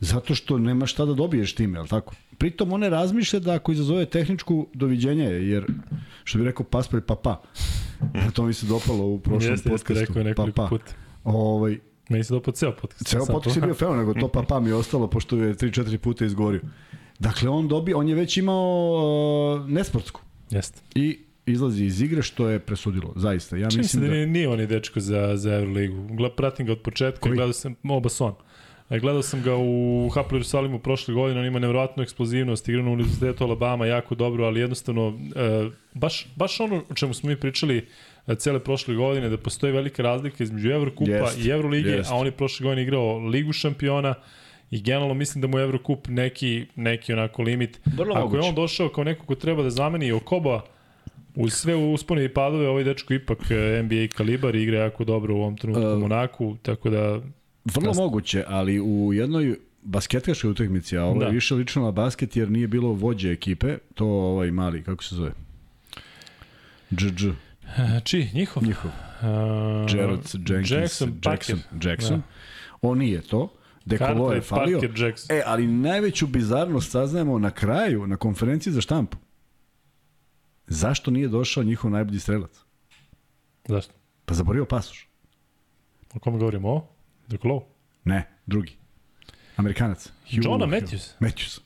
zato 0.00 0.34
što 0.34 0.58
nema 0.58 0.86
šta 0.86 1.04
da 1.04 1.14
dobiješ 1.14 1.54
time, 1.54 1.78
jel 1.78 1.86
tako? 1.86 2.14
Pritom 2.38 2.72
on 2.72 2.80
ne 2.80 2.90
razmišlja 2.90 3.40
da 3.40 3.54
ako 3.54 3.72
izazove 3.72 4.06
tehničku 4.06 4.66
doviđenje, 4.74 5.24
jer, 5.24 5.66
što 6.24 6.38
bi 6.38 6.44
rekao 6.44 6.66
Paspalj 6.66 7.00
Papa, 7.00 7.42
to 8.34 8.42
mi 8.42 8.52
se 8.52 8.66
dopalo 8.66 9.06
u 9.06 9.18
prošlom 9.18 9.52
Jeste, 9.52 9.52
jeste, 9.52 9.70
podcastu. 9.70 10.00
rekao 10.00 10.20
je 10.20 10.24
nekoliko 10.24 10.56
Papa. 10.56 10.68
puta. 10.68 10.92
Ovaj, 11.24 11.78
Meni 12.08 12.24
se 12.24 12.34
dopao 12.34 12.54
ceo 12.54 12.72
podcast. 12.72 13.06
Ceo 13.06 13.26
podcast 13.26 13.56
je 13.56 13.62
bio 13.62 13.74
fenomen, 13.74 13.98
nego 13.98 14.14
to 14.14 14.28
papa 14.38 14.60
mi 14.60 14.68
je 14.68 14.74
ostalo, 14.74 15.06
pošto 15.06 15.36
je 15.36 15.54
3-4 15.54 15.96
puta 15.96 16.24
izgorio. 16.24 16.60
Dakle, 17.18 17.48
on 17.48 17.68
dobi, 17.68 17.94
on 17.94 18.08
je 18.08 18.14
već 18.14 18.36
imao 18.36 19.60
uh, 19.62 19.70
nesportsku 19.70 20.20
Jeste. 20.50 20.80
i 20.94 21.18
izlazi 21.46 21.84
iz 21.84 22.02
igre 22.02 22.22
što 22.22 22.48
je 22.48 22.58
presudilo, 22.58 23.12
zaista. 23.16 23.56
Ja 23.56 23.70
se 23.70 23.78
mislim 23.78 24.02
da, 24.02 24.08
da... 24.08 24.14
nije, 24.14 24.26
nije 24.26 24.48
on 24.48 24.60
je 24.60 24.66
dečko 24.66 25.00
za, 25.00 25.36
za 25.36 25.54
Euroligu. 25.54 26.08
Pratim 26.36 26.66
ga 26.66 26.72
od 26.72 26.80
početka, 26.80 27.20
Koji? 27.20 27.34
gledao 27.34 27.52
sam 27.52 27.74
Oba 27.88 28.08
Son. 28.08 28.34
E, 28.90 28.98
Gledao 28.98 29.22
sam 29.22 29.42
ga 29.42 29.56
u 29.56 30.08
Haplu 30.14 30.36
Jerusalimu 30.36 30.78
prošle 30.78 31.14
godine, 31.14 31.40
on 31.40 31.46
ima 31.46 31.58
nevjerojatnu 31.58 32.02
eksplozivnost, 32.02 32.68
igra 32.68 32.82
na 32.82 32.90
Univerzitetu 32.90 33.44
Alabama 33.44 33.86
jako 33.86 34.14
dobro, 34.14 34.44
ali 34.44 34.60
jednostavno, 34.60 35.18
e, 35.36 35.70
baš, 35.94 36.26
baš 36.36 36.60
ono 36.60 36.82
o 36.90 36.94
čemu 36.94 37.14
smo 37.14 37.28
mi 37.28 37.36
pričali 37.36 37.86
e, 38.26 38.34
cele 38.34 38.58
prošle 38.58 38.94
godine, 38.94 39.28
da 39.28 39.36
postoji 39.36 39.72
velika 39.72 40.02
razlika 40.02 40.44
između 40.44 40.70
Evrokupa 40.70 41.10
Jest, 41.10 41.44
i 41.44 41.48
Evrolige, 41.48 41.90
jest. 41.90 42.10
a 42.10 42.14
on 42.14 42.26
je 42.26 42.32
prošle 42.32 42.64
godine 42.64 42.82
igrao 42.82 43.18
Ligu 43.18 43.52
šampiona 43.52 44.14
i 44.70 44.82
generalno 44.82 45.14
mislim 45.14 45.42
da 45.42 45.48
mu 45.48 45.58
je 45.58 45.64
Evrokup 45.64 46.08
neki, 46.08 46.66
neki 46.76 47.12
onako 47.12 47.42
limit. 47.42 47.80
Vrlo 47.96 48.14
Ako 48.14 48.24
moguće. 48.24 48.44
je 48.44 48.48
on 48.48 48.54
došao 48.54 48.88
kao 48.88 49.04
neko 49.04 49.26
ko 49.26 49.34
treba 49.34 49.62
da 49.62 49.70
zameni 49.70 50.12
Okoba, 50.12 50.60
Uz 51.36 51.52
sve 51.52 51.74
uspone 51.74 52.24
i 52.24 52.28
padove, 52.28 52.68
ovaj 52.68 52.84
dečko 52.84 53.14
ipak 53.14 53.38
e, 53.50 53.82
NBA 53.82 54.06
kalibar 54.16 54.54
i 54.54 54.62
igra 54.62 54.78
jako 54.78 55.04
dobro 55.04 55.34
u 55.34 55.38
ovom 55.38 55.56
trenutku 55.56 55.84
u 55.84 55.94
Uh, 55.94 56.00
Monaku, 56.00 56.56
tako 56.62 56.90
da 56.90 57.20
Vrlo 57.64 57.88
Jeste. 57.88 58.02
moguće, 58.02 58.44
ali 58.48 58.80
u 58.80 59.12
jednoj 59.12 59.58
basketkaškoj 59.82 60.50
utakmici, 60.50 60.98
a 60.98 61.04
ovo 61.04 61.20
Da. 61.20 61.26
je 61.26 61.32
više 61.32 61.54
lično 61.54 61.82
na 61.82 61.90
basket 61.90 62.36
jer 62.36 62.50
nije 62.50 62.68
bilo 62.68 62.88
vođe 62.88 63.30
ekipe, 63.32 63.78
to 63.94 64.06
ovaj 64.06 64.50
mali, 64.50 64.82
kako 64.82 65.04
se 65.04 65.14
zove? 65.14 65.32
E, 66.90 68.00
Či, 68.04 68.28
njihov? 68.34 68.62
njihov. 68.62 68.90
Uh, 68.90 69.26
Jarrett, 69.94 70.34
Jenkins, 70.34 70.70
Jackson, 70.70 71.08
Jackson, 71.24 71.58
Parker. 71.70 71.90
Jackson. 71.90 72.22
On 72.82 72.98
nije 72.98 73.20
to. 73.20 73.52
Dekolo 73.84 74.32
je 74.32 74.40
falio. 74.40 74.80
Parker, 74.80 75.02
Jackson. 75.02 75.36
E, 75.36 75.42
ali 75.46 75.66
najveću 75.66 76.26
bizarnost 76.26 76.90
saznajemo 76.90 77.38
na 77.38 77.50
kraju, 77.50 78.06
na 78.06 78.16
konferenciji 78.16 78.72
za 78.72 78.80
štampu. 78.80 79.16
Zašto 80.66 81.10
nije 81.10 81.28
došao 81.28 81.62
njihov 81.64 81.90
najbolji 81.90 82.18
strelac? 82.20 82.50
Zašto? 83.68 83.94
Pa 84.24 84.34
zaborio 84.34 84.64
pasoš. 84.64 85.08
O 86.14 86.18
kome 86.18 86.38
govorimo? 86.38 86.68
O? 86.68 86.93
Dekolo? 87.28 87.64
Ne, 88.04 88.28
drugi. 88.46 88.72
Amerikanac. 89.56 90.12
Hugh- 90.30 90.44
Johna 90.44 90.66
Hugh- 90.66 90.70
Matthews. 90.70 91.12
Matthews. 91.20 91.60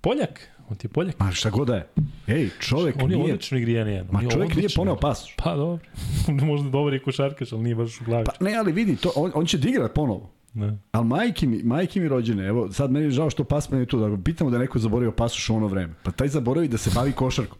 Poljak? 0.00 0.40
On 0.70 0.76
ti 0.76 0.86
je 0.86 0.88
Poljak? 0.88 1.18
Ma 1.20 1.32
šta 1.32 1.50
god 1.50 1.66
da 1.68 1.74
je. 1.76 1.88
Ej, 2.26 2.48
čovek 2.60 2.96
On 3.02 3.10
je 3.10 3.16
nije... 3.16 3.32
odlično 3.32 3.58
igri 3.58 3.72
jedan. 3.72 4.06
Ma 4.10 4.30
čovek 4.30 4.54
nije 4.56 4.68
poneo 4.76 4.96
pasoš. 4.96 5.34
Pa 5.36 5.54
dobro. 5.56 5.84
Možda 6.46 6.70
dobar 6.70 6.94
i 6.94 7.02
košarkaš, 7.02 7.52
ali 7.52 7.62
nije 7.62 7.74
baš 7.74 8.00
u 8.00 8.04
glavi. 8.04 8.24
Pa 8.24 8.32
ne, 8.44 8.54
ali 8.54 8.72
vidi, 8.72 8.96
to, 8.96 9.12
on, 9.16 9.32
on 9.34 9.46
će 9.46 9.58
da 9.58 9.68
igra 9.68 9.88
ponovo. 9.88 10.30
Ne. 10.54 10.78
Ali 10.92 11.06
majke 11.06 11.46
mi, 11.46 11.62
majke 11.62 12.00
mi 12.00 12.08
rođene, 12.08 12.46
evo, 12.46 12.72
sad 12.72 12.90
meni 12.90 13.04
je 13.04 13.10
žao 13.10 13.30
što 13.30 13.44
Pasman 13.44 13.80
je 13.80 13.86
tu, 13.86 13.98
da 13.98 14.22
pitamo 14.24 14.50
da 14.50 14.56
je 14.56 14.60
neko 14.60 14.78
zaboravio 14.78 15.12
pasoš 15.12 15.50
u 15.50 15.56
ono 15.56 15.66
vreme. 15.66 15.94
Pa 16.02 16.10
taj 16.10 16.28
zaboravi 16.28 16.68
da 16.68 16.78
se 16.78 16.90
bavi 16.94 17.12
košarkom. 17.12 17.58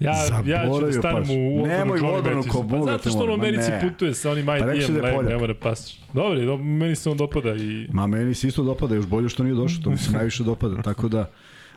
Ja, 0.00 0.12
ja 0.46 0.74
ću 0.74 0.86
da 0.86 0.92
stanem 0.92 1.22
paš. 1.22 1.30
u 1.30 1.62
odbranu 1.62 1.78
Nemoj 1.78 1.98
Johnny 1.98 2.16
odbranu 2.18 2.42
ko 2.42 2.58
Pa 2.58 2.66
Boga 2.66 2.92
zato 2.92 3.02
te 3.02 3.10
što 3.10 3.18
on 3.18 3.30
u 3.30 3.32
Americi 3.32 3.70
ne. 3.70 3.80
putuje 3.80 4.14
sa 4.14 4.30
onim 4.30 4.46
Pa 4.46 4.56
IDM, 4.56 4.66
da 5.00 5.08
je 5.08 5.22
ne, 5.22 5.38
mora 5.38 5.54
pasoš. 5.54 5.98
Dobro, 6.12 6.40
dobro, 6.40 6.64
meni 6.64 6.96
se 6.96 7.10
on 7.10 7.16
dopada 7.16 7.54
i... 7.54 7.88
Ma 7.92 8.06
meni 8.06 8.34
se 8.34 8.48
isto 8.48 8.62
dopada, 8.62 8.94
još 8.94 9.06
bolje 9.06 9.28
što 9.28 9.42
nije 9.42 9.54
došao, 9.54 9.82
to 9.82 9.90
mi 9.90 9.96
se 9.96 10.12
najviše 10.12 10.44
dopada. 10.44 10.82
Tako 10.82 11.08
da, 11.08 11.30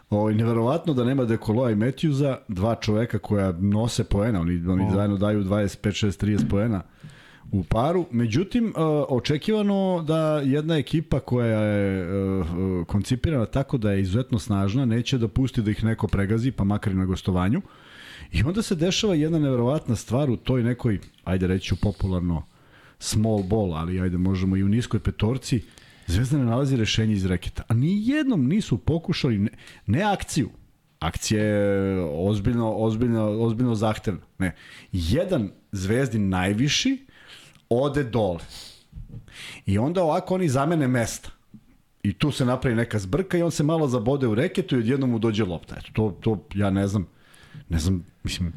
ovaj, 0.09 0.33
neverovatno 0.33 0.93
da 0.93 1.03
nema 1.03 1.25
Dekoloa 1.25 1.71
i 1.71 1.75
Matthewsa, 1.75 2.35
dva 2.47 2.75
čoveka 2.75 3.19
koja 3.19 3.51
nose 3.51 4.03
poena, 4.03 4.41
oni, 4.41 4.63
oni 4.67 4.83
O. 4.83 4.91
zajedno 4.93 5.17
daju 5.17 5.43
25, 5.43 6.05
6, 6.05 6.25
30 6.25 6.49
poena 6.49 6.81
u 7.51 7.63
paru. 7.63 8.05
Međutim, 8.11 8.65
uh, 8.65 8.73
očekivano 9.09 10.03
da 10.07 10.41
jedna 10.43 10.77
ekipa 10.77 11.19
koja 11.19 11.47
je 11.47 12.03
uh, 12.03 12.47
uh, 12.57 12.85
koncipirana 12.87 13.45
tako 13.45 13.77
da 13.77 13.91
je 13.91 14.01
izuzetno 14.01 14.39
snažna, 14.39 14.85
neće 14.85 15.17
da 15.17 15.27
pusti 15.27 15.61
da 15.61 15.71
ih 15.71 15.83
neko 15.83 16.07
pregazi, 16.07 16.51
pa 16.51 16.63
makar 16.63 16.93
i 16.93 16.95
na 16.95 17.05
gostovanju. 17.05 17.61
I 18.31 18.43
onda 18.43 18.61
se 18.61 18.75
dešava 18.75 19.15
jedna 19.15 19.39
neverovatna 19.39 19.95
stvar 19.95 20.29
u 20.29 20.37
toj 20.37 20.63
nekoj, 20.63 20.99
ajde 21.23 21.47
reći 21.47 21.75
popularno, 21.81 22.45
small 22.99 23.43
ball, 23.43 23.73
ali 23.73 23.99
ajde 23.99 24.17
možemo 24.17 24.57
i 24.57 24.63
u 24.63 24.67
niskoj 24.67 24.99
petorci, 24.99 25.61
Zvezda 26.09 26.37
ne 26.37 26.45
nalazi 26.45 26.75
rešenje 26.75 27.13
iz 27.13 27.25
reketa. 27.25 27.63
A 27.67 27.73
ni 27.73 28.07
jednom 28.07 28.47
nisu 28.47 28.77
pokušali, 28.77 29.37
ne, 29.37 29.49
ne 29.85 30.03
akciju, 30.03 30.49
akcija 30.99 31.43
je 31.43 32.01
ozbiljno, 32.01 32.73
ozbiljno, 32.75 33.41
ozbiljno 33.41 33.75
zahtevna. 33.75 34.21
Ne. 34.37 34.55
Jedan 34.91 35.51
zvezdin 35.71 36.29
najviši 36.29 36.97
ode 37.69 38.03
dole. 38.03 38.39
I 39.65 39.77
onda 39.77 40.03
ovako 40.03 40.35
oni 40.35 40.49
zamene 40.49 40.87
mesta. 40.87 41.29
I 42.03 42.13
tu 42.13 42.31
se 42.31 42.45
napravi 42.45 42.75
neka 42.75 42.99
zbrka 42.99 43.37
i 43.37 43.41
on 43.41 43.51
se 43.51 43.63
malo 43.63 43.87
zabode 43.87 44.27
u 44.27 44.35
reketu 44.35 44.75
i 44.75 44.79
odjednom 44.79 45.09
mu 45.09 45.19
dođe 45.19 45.45
lopta. 45.45 45.75
Eto, 45.77 45.91
to, 45.93 46.17
to 46.21 46.57
ja 46.59 46.69
ne 46.69 46.87
znam, 46.87 47.07
ne 47.69 47.79
znam, 47.79 48.05
mislim, 48.23 48.53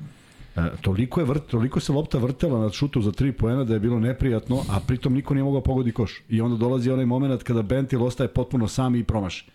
E, 0.57 0.61
toliko, 0.81 1.21
je 1.21 1.27
vrt, 1.27 1.47
toliko 1.47 1.81
se 1.81 1.93
lopta 1.93 2.19
vrtela 2.19 2.61
na 2.61 2.71
šutu 2.71 3.01
za 3.03 3.13
tri 3.13 3.33
poena 3.33 3.65
da 3.65 3.75
je 3.75 3.81
bilo 3.81 4.01
neprijatno, 4.01 4.63
a 4.71 4.81
pritom 4.87 5.15
niko 5.15 5.35
nije 5.35 5.45
mogao 5.45 5.61
pogodi 5.61 5.93
koš. 5.93 6.23
I 6.29 6.41
onda 6.41 6.57
dolazi 6.57 6.91
onaj 6.91 7.07
moment 7.07 7.43
kada 7.43 7.63
Bentil 7.63 8.05
ostaje 8.05 8.29
potpuno 8.29 8.69
sam 8.69 8.95
i 8.95 9.05
promaši. 9.05 9.47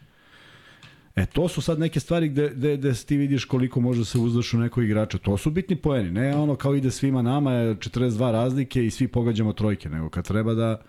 E, 1.15 1.25
to 1.25 1.47
su 1.47 1.61
sad 1.61 1.79
neke 1.79 1.99
stvari 1.99 2.29
gde, 2.29 2.49
gde, 2.55 2.77
gde 2.77 2.93
ti 2.93 3.17
vidiš 3.17 3.45
koliko 3.45 3.81
može 3.81 4.05
se 4.05 4.19
uzdaš 4.19 4.53
u 4.53 4.57
nekog 4.57 4.83
igrača. 4.83 5.17
To 5.17 5.37
su 5.37 5.51
bitni 5.51 5.75
poeni. 5.75 6.11
Ne 6.11 6.35
ono 6.35 6.55
kao 6.55 6.75
ide 6.75 6.91
svima 6.91 7.21
nama, 7.21 7.51
je 7.51 7.75
42 7.75 8.31
razlike 8.31 8.85
i 8.85 8.89
svi 8.89 9.07
pogađamo 9.07 9.53
trojke, 9.53 9.89
nego 9.89 10.09
kad 10.09 10.27
treba 10.27 10.53
da, 10.53 10.81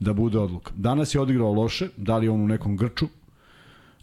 da 0.00 0.12
bude 0.12 0.38
odluka. 0.38 0.72
Danas 0.76 1.14
je 1.14 1.20
odigrao 1.20 1.52
loše, 1.52 1.88
da 1.96 2.18
li 2.18 2.28
on 2.28 2.40
u 2.40 2.48
nekom 2.48 2.76
grču, 2.76 3.08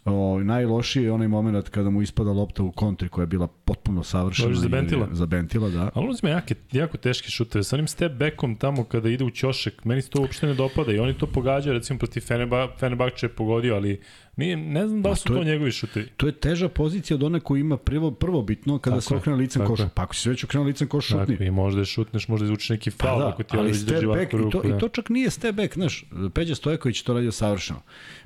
O, 0.06 0.40
najlošiji 0.42 1.04
je 1.04 1.12
onaj 1.12 1.28
moment 1.28 1.68
kada 1.68 1.90
mu 1.90 2.02
ispada 2.02 2.30
lopta 2.30 2.62
u 2.62 2.72
kontri 2.72 3.08
koja 3.08 3.22
je 3.22 3.26
bila 3.26 3.46
potpuno 3.46 4.04
savršena. 4.04 4.48
Možeš 4.48 4.62
za 4.62 4.68
Bentila? 4.68 5.08
Za 5.12 5.26
Bentila, 5.26 5.68
da. 5.68 5.90
Ali 5.94 6.04
on 6.04 6.10
uzme 6.10 6.30
jake, 6.30 6.54
jako 6.72 6.96
teške 6.96 7.30
šuteve. 7.30 7.64
Sa 7.64 7.76
onim 7.76 7.86
step 7.86 8.12
backom 8.12 8.56
tamo 8.56 8.84
kada 8.84 9.08
ide 9.08 9.24
u 9.24 9.30
ćošek, 9.30 9.84
meni 9.84 10.02
se 10.02 10.10
to 10.10 10.20
uopšte 10.20 10.46
ne 10.46 10.54
dopada 10.54 10.92
i 10.92 10.98
oni 10.98 11.14
to 11.14 11.26
pogađaju, 11.26 11.74
recimo 11.74 11.98
protiv 11.98 12.20
Fenerba, 12.20 12.68
Fenerbahče 12.78 13.26
je 13.26 13.30
pogodio, 13.30 13.74
ali 13.74 14.00
nije, 14.36 14.56
ne 14.56 14.88
znam 14.88 15.02
da 15.02 15.10
li 15.10 15.16
su 15.16 15.24
to, 15.24 15.34
to 15.34 15.38
je, 15.38 15.44
njegovi 15.44 15.72
šutevi. 15.72 16.08
To 16.16 16.26
je 16.26 16.32
teža 16.32 16.68
pozicija 16.68 17.14
od 17.14 17.22
one 17.22 17.40
koji 17.40 17.60
ima 17.60 17.76
prvo, 17.76 18.10
prvo 18.10 18.42
bitno 18.42 18.78
kada 18.78 18.96
tako 18.96 19.08
se 19.08 19.16
okrene 19.16 19.38
licem 19.38 19.66
koša. 19.66 19.88
Pa 19.94 20.02
ako 20.02 20.14
si 20.14 20.28
već 20.28 20.44
okrene 20.44 20.66
licem 20.66 20.88
koša, 20.88 21.18
šutni. 21.18 21.34
Tako, 21.34 21.44
i 21.44 21.50
možda 21.50 21.80
je 21.80 21.84
šutneš, 21.84 22.28
možda 22.28 22.44
izvučeš 22.44 22.68
neki 22.68 22.90
faul 22.90 23.18
pa 23.18 23.24
da, 23.24 23.28
ako 23.28 23.42
ti 23.42 23.56
ali 23.56 23.74
step 23.74 24.04
back, 24.04 24.32
i, 24.32 24.50
to, 24.50 24.62
da. 24.62 24.76
i 24.76 24.78
to 24.78 24.88
čak 24.88 25.08
nije 25.08 25.30
step 25.30 25.54
back, 25.54 25.74
znaš, 25.74 26.04
Peđa 26.34 26.54
Stojković 26.54 27.02
to 27.02 27.14
radio 27.14 27.32
savršeno. 27.32 27.80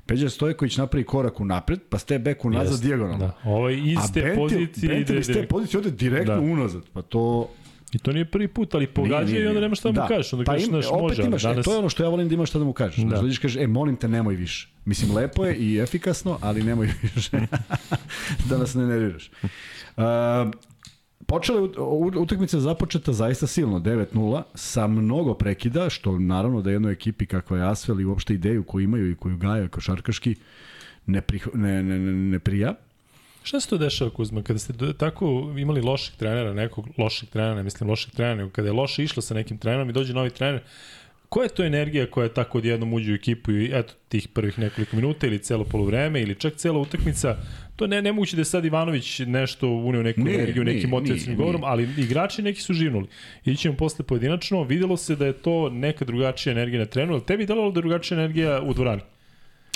Peđa 0.05 0.29
Stojković 0.29 0.77
napravi 0.77 1.03
korak 1.03 1.39
u 1.39 1.45
napred, 1.45 1.79
pa 1.89 1.97
step 1.97 2.21
back 2.21 2.45
unazad 2.45 2.71
Jest, 2.71 2.83
dijagonalno. 2.83 3.17
Da. 3.17 3.37
Ovo 3.43 3.69
je 3.69 3.77
iz 3.79 3.99
te 4.13 4.35
pozicije 4.35 4.93
Bentil 4.93 5.19
iz 5.19 5.27
te 5.27 5.47
pozicije 5.47 5.79
ode 5.79 5.91
direktno 5.91 6.35
da. 6.35 6.41
unazad. 6.41 6.83
Pa 6.93 7.01
to 7.01 7.49
I 7.93 7.99
to 7.99 8.13
nije 8.13 8.25
prvi 8.25 8.47
put, 8.47 8.75
ali 8.75 8.87
pogađa 8.87 9.37
i 9.37 9.47
onda 9.47 9.59
nema 9.59 9.75
šta 9.75 9.91
da, 9.91 10.01
mu 10.01 10.07
kažeš. 10.07 10.33
Onda 10.33 10.45
pa 10.45 10.51
kažeš, 10.51 10.67
znaš, 10.67 10.85
može. 11.01 11.23
Imaš, 11.23 11.43
danas... 11.43 11.59
e, 11.59 11.63
to 11.63 11.71
je 11.71 11.77
ono 11.77 11.89
što 11.89 12.03
ja 12.03 12.09
volim 12.09 12.27
da 12.27 12.33
imaš 12.33 12.49
šta 12.49 12.59
da 12.59 12.65
mu 12.65 12.73
kažeš. 12.73 13.03
Da. 13.03 13.17
Znači, 13.17 13.41
kažeš, 13.41 13.61
e, 13.63 13.67
molim 13.67 13.95
te, 13.95 14.07
nemoj 14.07 14.35
više. 14.35 14.69
Mislim, 14.85 15.15
lepo 15.15 15.45
je 15.45 15.55
i 15.55 15.77
efikasno, 15.77 16.37
ali 16.41 16.63
nemoj 16.63 16.89
više. 17.15 17.31
da 18.49 18.57
nas 18.57 18.73
ne 18.73 18.85
nerviraš. 18.85 19.31
Uh, 19.97 20.03
počela 21.25 21.61
je 21.61 21.69
utakmica 22.19 22.59
započeta 22.59 23.13
zaista 23.13 23.47
silno, 23.47 23.79
9-0, 23.79 24.43
sa 24.55 24.87
mnogo 24.87 25.33
prekida, 25.33 25.89
što 25.89 26.19
naravno 26.19 26.61
da 26.61 26.71
jednoj 26.71 26.93
ekipi 26.93 27.25
kakva 27.25 27.57
je 27.57 27.67
Asvel 27.67 28.01
i 28.01 28.05
uopšte 28.05 28.33
ideju 28.33 28.63
koju 28.63 28.83
imaju 28.83 29.11
i 29.11 29.15
koju 29.15 29.37
gaja 29.37 29.67
košarkaški 29.67 30.35
ne, 31.05 31.21
ne, 31.53 31.83
ne, 31.83 31.99
ne, 31.99 32.13
ne 32.13 32.39
prija. 32.39 32.73
Šta 33.43 33.59
se 33.59 33.69
to 33.69 33.77
dešava, 33.77 34.11
Kuzma, 34.11 34.43
kada 34.43 34.59
ste 34.59 34.73
tako 34.97 35.53
imali 35.57 35.81
loših 35.81 36.15
trenera, 36.15 36.53
nekog 36.53 36.87
loših 36.97 37.29
trenera, 37.29 37.55
ne 37.55 37.63
mislim 37.63 37.89
loših 37.89 38.13
trenera, 38.13 38.35
nego 38.35 38.49
kada 38.49 38.67
je 38.67 38.73
loše 38.73 39.03
išlo 39.03 39.21
sa 39.21 39.33
nekim 39.33 39.57
trenerom 39.57 39.89
i 39.89 39.93
dođe 39.93 40.13
novi 40.13 40.29
trener, 40.29 40.61
koja 41.29 41.43
je 41.43 41.49
to 41.49 41.63
energija 41.63 42.11
koja 42.11 42.23
je 42.23 42.33
tako 42.33 42.57
odjednom 42.57 42.93
uđe 42.93 43.11
u 43.11 43.15
ekipu 43.15 43.51
i 43.51 43.69
eto 43.73 43.93
tih 44.09 44.27
prvih 44.27 44.59
nekoliko 44.59 44.95
minuta 44.95 45.27
ili 45.27 45.39
celo 45.39 45.63
polovreme 45.63 46.21
ili 46.21 46.35
čak 46.35 46.55
cela 46.55 46.79
utakmica, 46.79 47.37
to 47.75 47.87
ne 47.87 48.01
nemoguće 48.01 48.35
da 48.35 48.41
je 48.41 48.45
sad 48.45 48.65
Ivanović 48.65 49.19
nešto 49.19 49.69
uneo 49.69 50.03
neku 50.03 50.21
ne, 50.21 50.33
energiju, 50.33 50.63
nekim 50.63 50.89
motivacijnim 50.89 51.37
govorom, 51.37 51.63
ali 51.63 51.89
igrači 51.97 52.41
neki 52.41 52.61
su 52.61 52.73
živnuli. 52.73 53.07
Ićemo 53.45 53.77
posle 53.77 54.05
pojedinačno, 54.05 54.63
videlo 54.63 54.97
se 54.97 55.15
da 55.15 55.25
je 55.25 55.33
to 55.33 55.69
neka 55.69 56.05
drugačija 56.05 56.51
energija 56.51 56.79
na 56.79 56.85
trenu, 56.85 57.13
ali 57.13 57.25
tebi 57.25 57.45
delovalo 57.45 57.71
da 57.71 57.79
je 57.79 57.81
drugačija 57.81 58.17
energija 58.17 58.61
u 58.61 58.73
dvorani? 58.73 59.01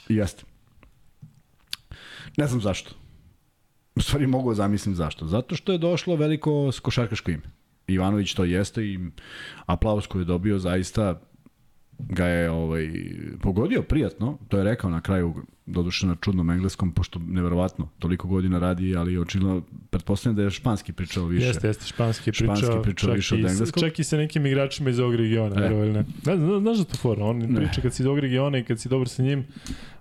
Jeste. 0.10 0.44
Ne 2.38 2.48
znam 2.48 2.62
zašto. 2.62 3.05
U 3.96 4.02
stvari 4.02 4.28
mogu 4.28 4.50
da 4.52 4.56
zamislim 4.56 4.96
zašto. 4.96 5.28
Zato 5.28 5.56
što 5.56 5.72
je 5.72 5.78
došlo 5.78 6.16
veliko 6.16 6.72
košarkaško 6.82 7.32
ime. 7.32 7.44
Ivanović 7.88 8.34
to 8.34 8.44
jeste 8.44 8.84
i 8.84 9.00
aplauz 9.66 10.08
koji 10.08 10.22
je 10.22 10.26
dobio 10.26 10.60
zaista 10.60 11.22
ga 12.00 12.26
je 12.26 12.52
ovaj, 12.52 12.90
pogodio 13.42 13.82
prijatno, 13.82 14.38
to 14.48 14.58
je 14.58 14.64
rekao 14.64 14.90
na 14.90 15.02
kraju, 15.02 15.34
doduše 15.66 16.08
na 16.08 16.16
čudnom 16.22 16.50
engleskom, 16.50 16.92
pošto 16.92 17.20
neverovatno, 17.20 17.90
toliko 18.00 18.28
godina 18.28 18.60
radi, 18.60 18.96
ali 18.96 19.18
očigledno, 19.18 19.62
pretpostavljam 19.90 20.36
da 20.36 20.44
je 20.44 20.50
španski 20.50 20.94
pričao 20.94 21.26
više. 21.26 21.48
Jeste, 21.48 21.68
jeste, 21.68 21.86
španski 21.88 22.32
pričao, 22.32 22.56
španski 22.56 22.84
pričao 22.84 23.14
više 23.14 23.36
od 23.36 23.46
engleskog. 23.46 23.84
Čak 23.84 24.00
i 24.00 24.04
sa 24.04 24.18
nekim 24.18 24.46
igračima 24.46 24.90
iz 24.90 25.00
ovog 25.00 25.16
regiona, 25.16 25.66
e. 25.66 25.70
ne. 25.70 25.94
ne. 25.94 26.06
Znaš, 26.24 26.38
znaš 26.62 26.78
da 26.78 26.84
to 26.84 26.98
fora, 26.98 27.26
on 27.26 27.38
ne. 27.38 27.56
priča 27.56 27.82
kad 27.82 27.94
si 27.94 28.04
iz 28.04 28.08
ovog 28.08 28.20
regiona 28.20 28.58
i 28.58 28.64
kad 28.64 28.80
si 28.80 28.90
dobar 28.90 29.10
sa 29.10 29.24
njim, 29.24 29.46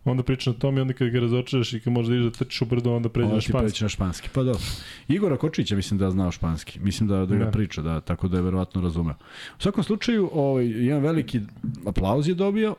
onda 0.04 0.22
priča 0.22 0.50
na 0.50 0.56
tom 0.56 0.78
i 0.78 0.80
onda 0.80 0.94
kad 0.94 1.08
ga 1.08 1.20
razočaraš 1.20 1.72
i 1.72 1.80
kad 1.80 1.92
možeš 1.92 2.08
da 2.08 2.14
ideš 2.14 2.24
da 2.24 2.38
trčiš 2.38 2.62
u 2.62 2.64
brdo, 2.64 2.94
onda 2.96 3.08
pređe 3.08 3.32
na 3.32 3.40
španski. 3.40 3.84
na 3.84 3.88
španski, 3.88 4.28
pa 4.32 4.42
dobro. 4.42 4.62
Igora 5.08 5.36
Kočića 5.36 5.76
mislim 5.76 5.98
da 5.98 6.10
znao 6.10 6.30
španski, 6.30 6.80
mislim 6.80 7.08
da, 7.08 7.26
da 7.26 7.36
ga 7.36 7.44
ne. 7.44 7.52
priča, 7.52 7.82
da, 7.82 8.00
tako 8.00 8.28
da 8.28 8.36
je 8.36 8.42
verovatno 8.42 8.80
razumeo. 8.80 9.14
U 9.58 9.62
svakom 9.62 9.84
slučaju, 9.84 10.30
ovaj, 10.32 10.66
jedan 10.66 11.02
veliki 11.02 11.40
aplauz 11.86 12.28
je 12.28 12.34
dobio, 12.34 12.74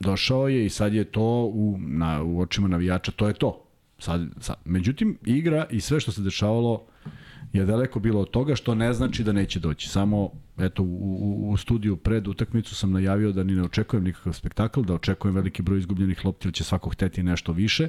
došao 0.00 0.48
je 0.48 0.66
i 0.66 0.70
sad 0.70 0.94
je 0.94 1.04
to 1.04 1.50
u, 1.54 1.76
na, 1.80 2.22
u 2.22 2.40
očima 2.40 2.68
navijača, 2.68 3.12
to 3.12 3.28
je 3.28 3.34
to. 3.34 3.64
Sad, 3.98 4.28
sad. 4.40 4.56
Međutim, 4.64 5.18
igra 5.24 5.66
i 5.70 5.80
sve 5.80 6.00
što 6.00 6.12
se 6.12 6.22
dešavalo 6.22 6.86
je 7.52 7.64
daleko 7.64 8.00
bilo 8.00 8.20
od 8.20 8.30
toga, 8.30 8.56
što 8.56 8.74
ne 8.74 8.92
znači 8.92 9.24
da 9.24 9.32
neće 9.32 9.60
doći. 9.60 9.88
Samo, 9.88 10.30
eto, 10.58 10.82
u, 10.82 10.86
u, 10.86 11.50
u 11.50 11.56
studiju 11.56 11.96
pred 11.96 12.28
utakmicu 12.28 12.74
sam 12.74 12.92
najavio 12.92 13.32
da 13.32 13.44
ni 13.44 13.54
ne 13.54 13.62
očekujem 13.62 14.04
nikakav 14.04 14.32
spektakl, 14.32 14.82
da 14.82 14.94
očekujem 14.94 15.34
veliki 15.34 15.62
broj 15.62 15.78
izgubljenih 15.78 16.24
lopti, 16.24 16.48
da 16.48 16.52
će 16.52 16.64
svako 16.64 16.90
hteti 16.90 17.22
nešto 17.22 17.52
više, 17.52 17.88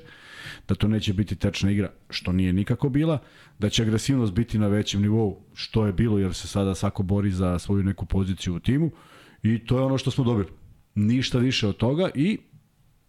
da 0.67 0.75
to 0.75 0.87
neće 0.87 1.13
biti 1.13 1.35
tečna 1.35 1.71
igra, 1.71 1.91
što 2.09 2.31
nije 2.31 2.53
nikako 2.53 2.89
bila, 2.89 3.19
da 3.59 3.69
će 3.69 3.83
agresivnost 3.83 4.33
biti 4.33 4.59
na 4.59 4.67
većem 4.67 5.01
nivou, 5.01 5.37
što 5.53 5.85
je 5.85 5.93
bilo, 5.93 6.19
jer 6.19 6.33
se 6.33 6.47
sada 6.47 6.75
svako 6.75 7.03
bori 7.03 7.31
za 7.31 7.59
svoju 7.59 7.83
neku 7.83 8.05
poziciju 8.05 8.55
u 8.55 8.59
timu, 8.59 8.91
i 9.43 9.65
to 9.65 9.77
je 9.77 9.83
ono 9.83 9.97
što 9.97 10.11
smo 10.11 10.23
dobili. 10.23 10.60
Ništa 10.95 11.37
više 11.37 11.67
od 11.67 11.77
toga 11.77 12.09
i 12.15 12.39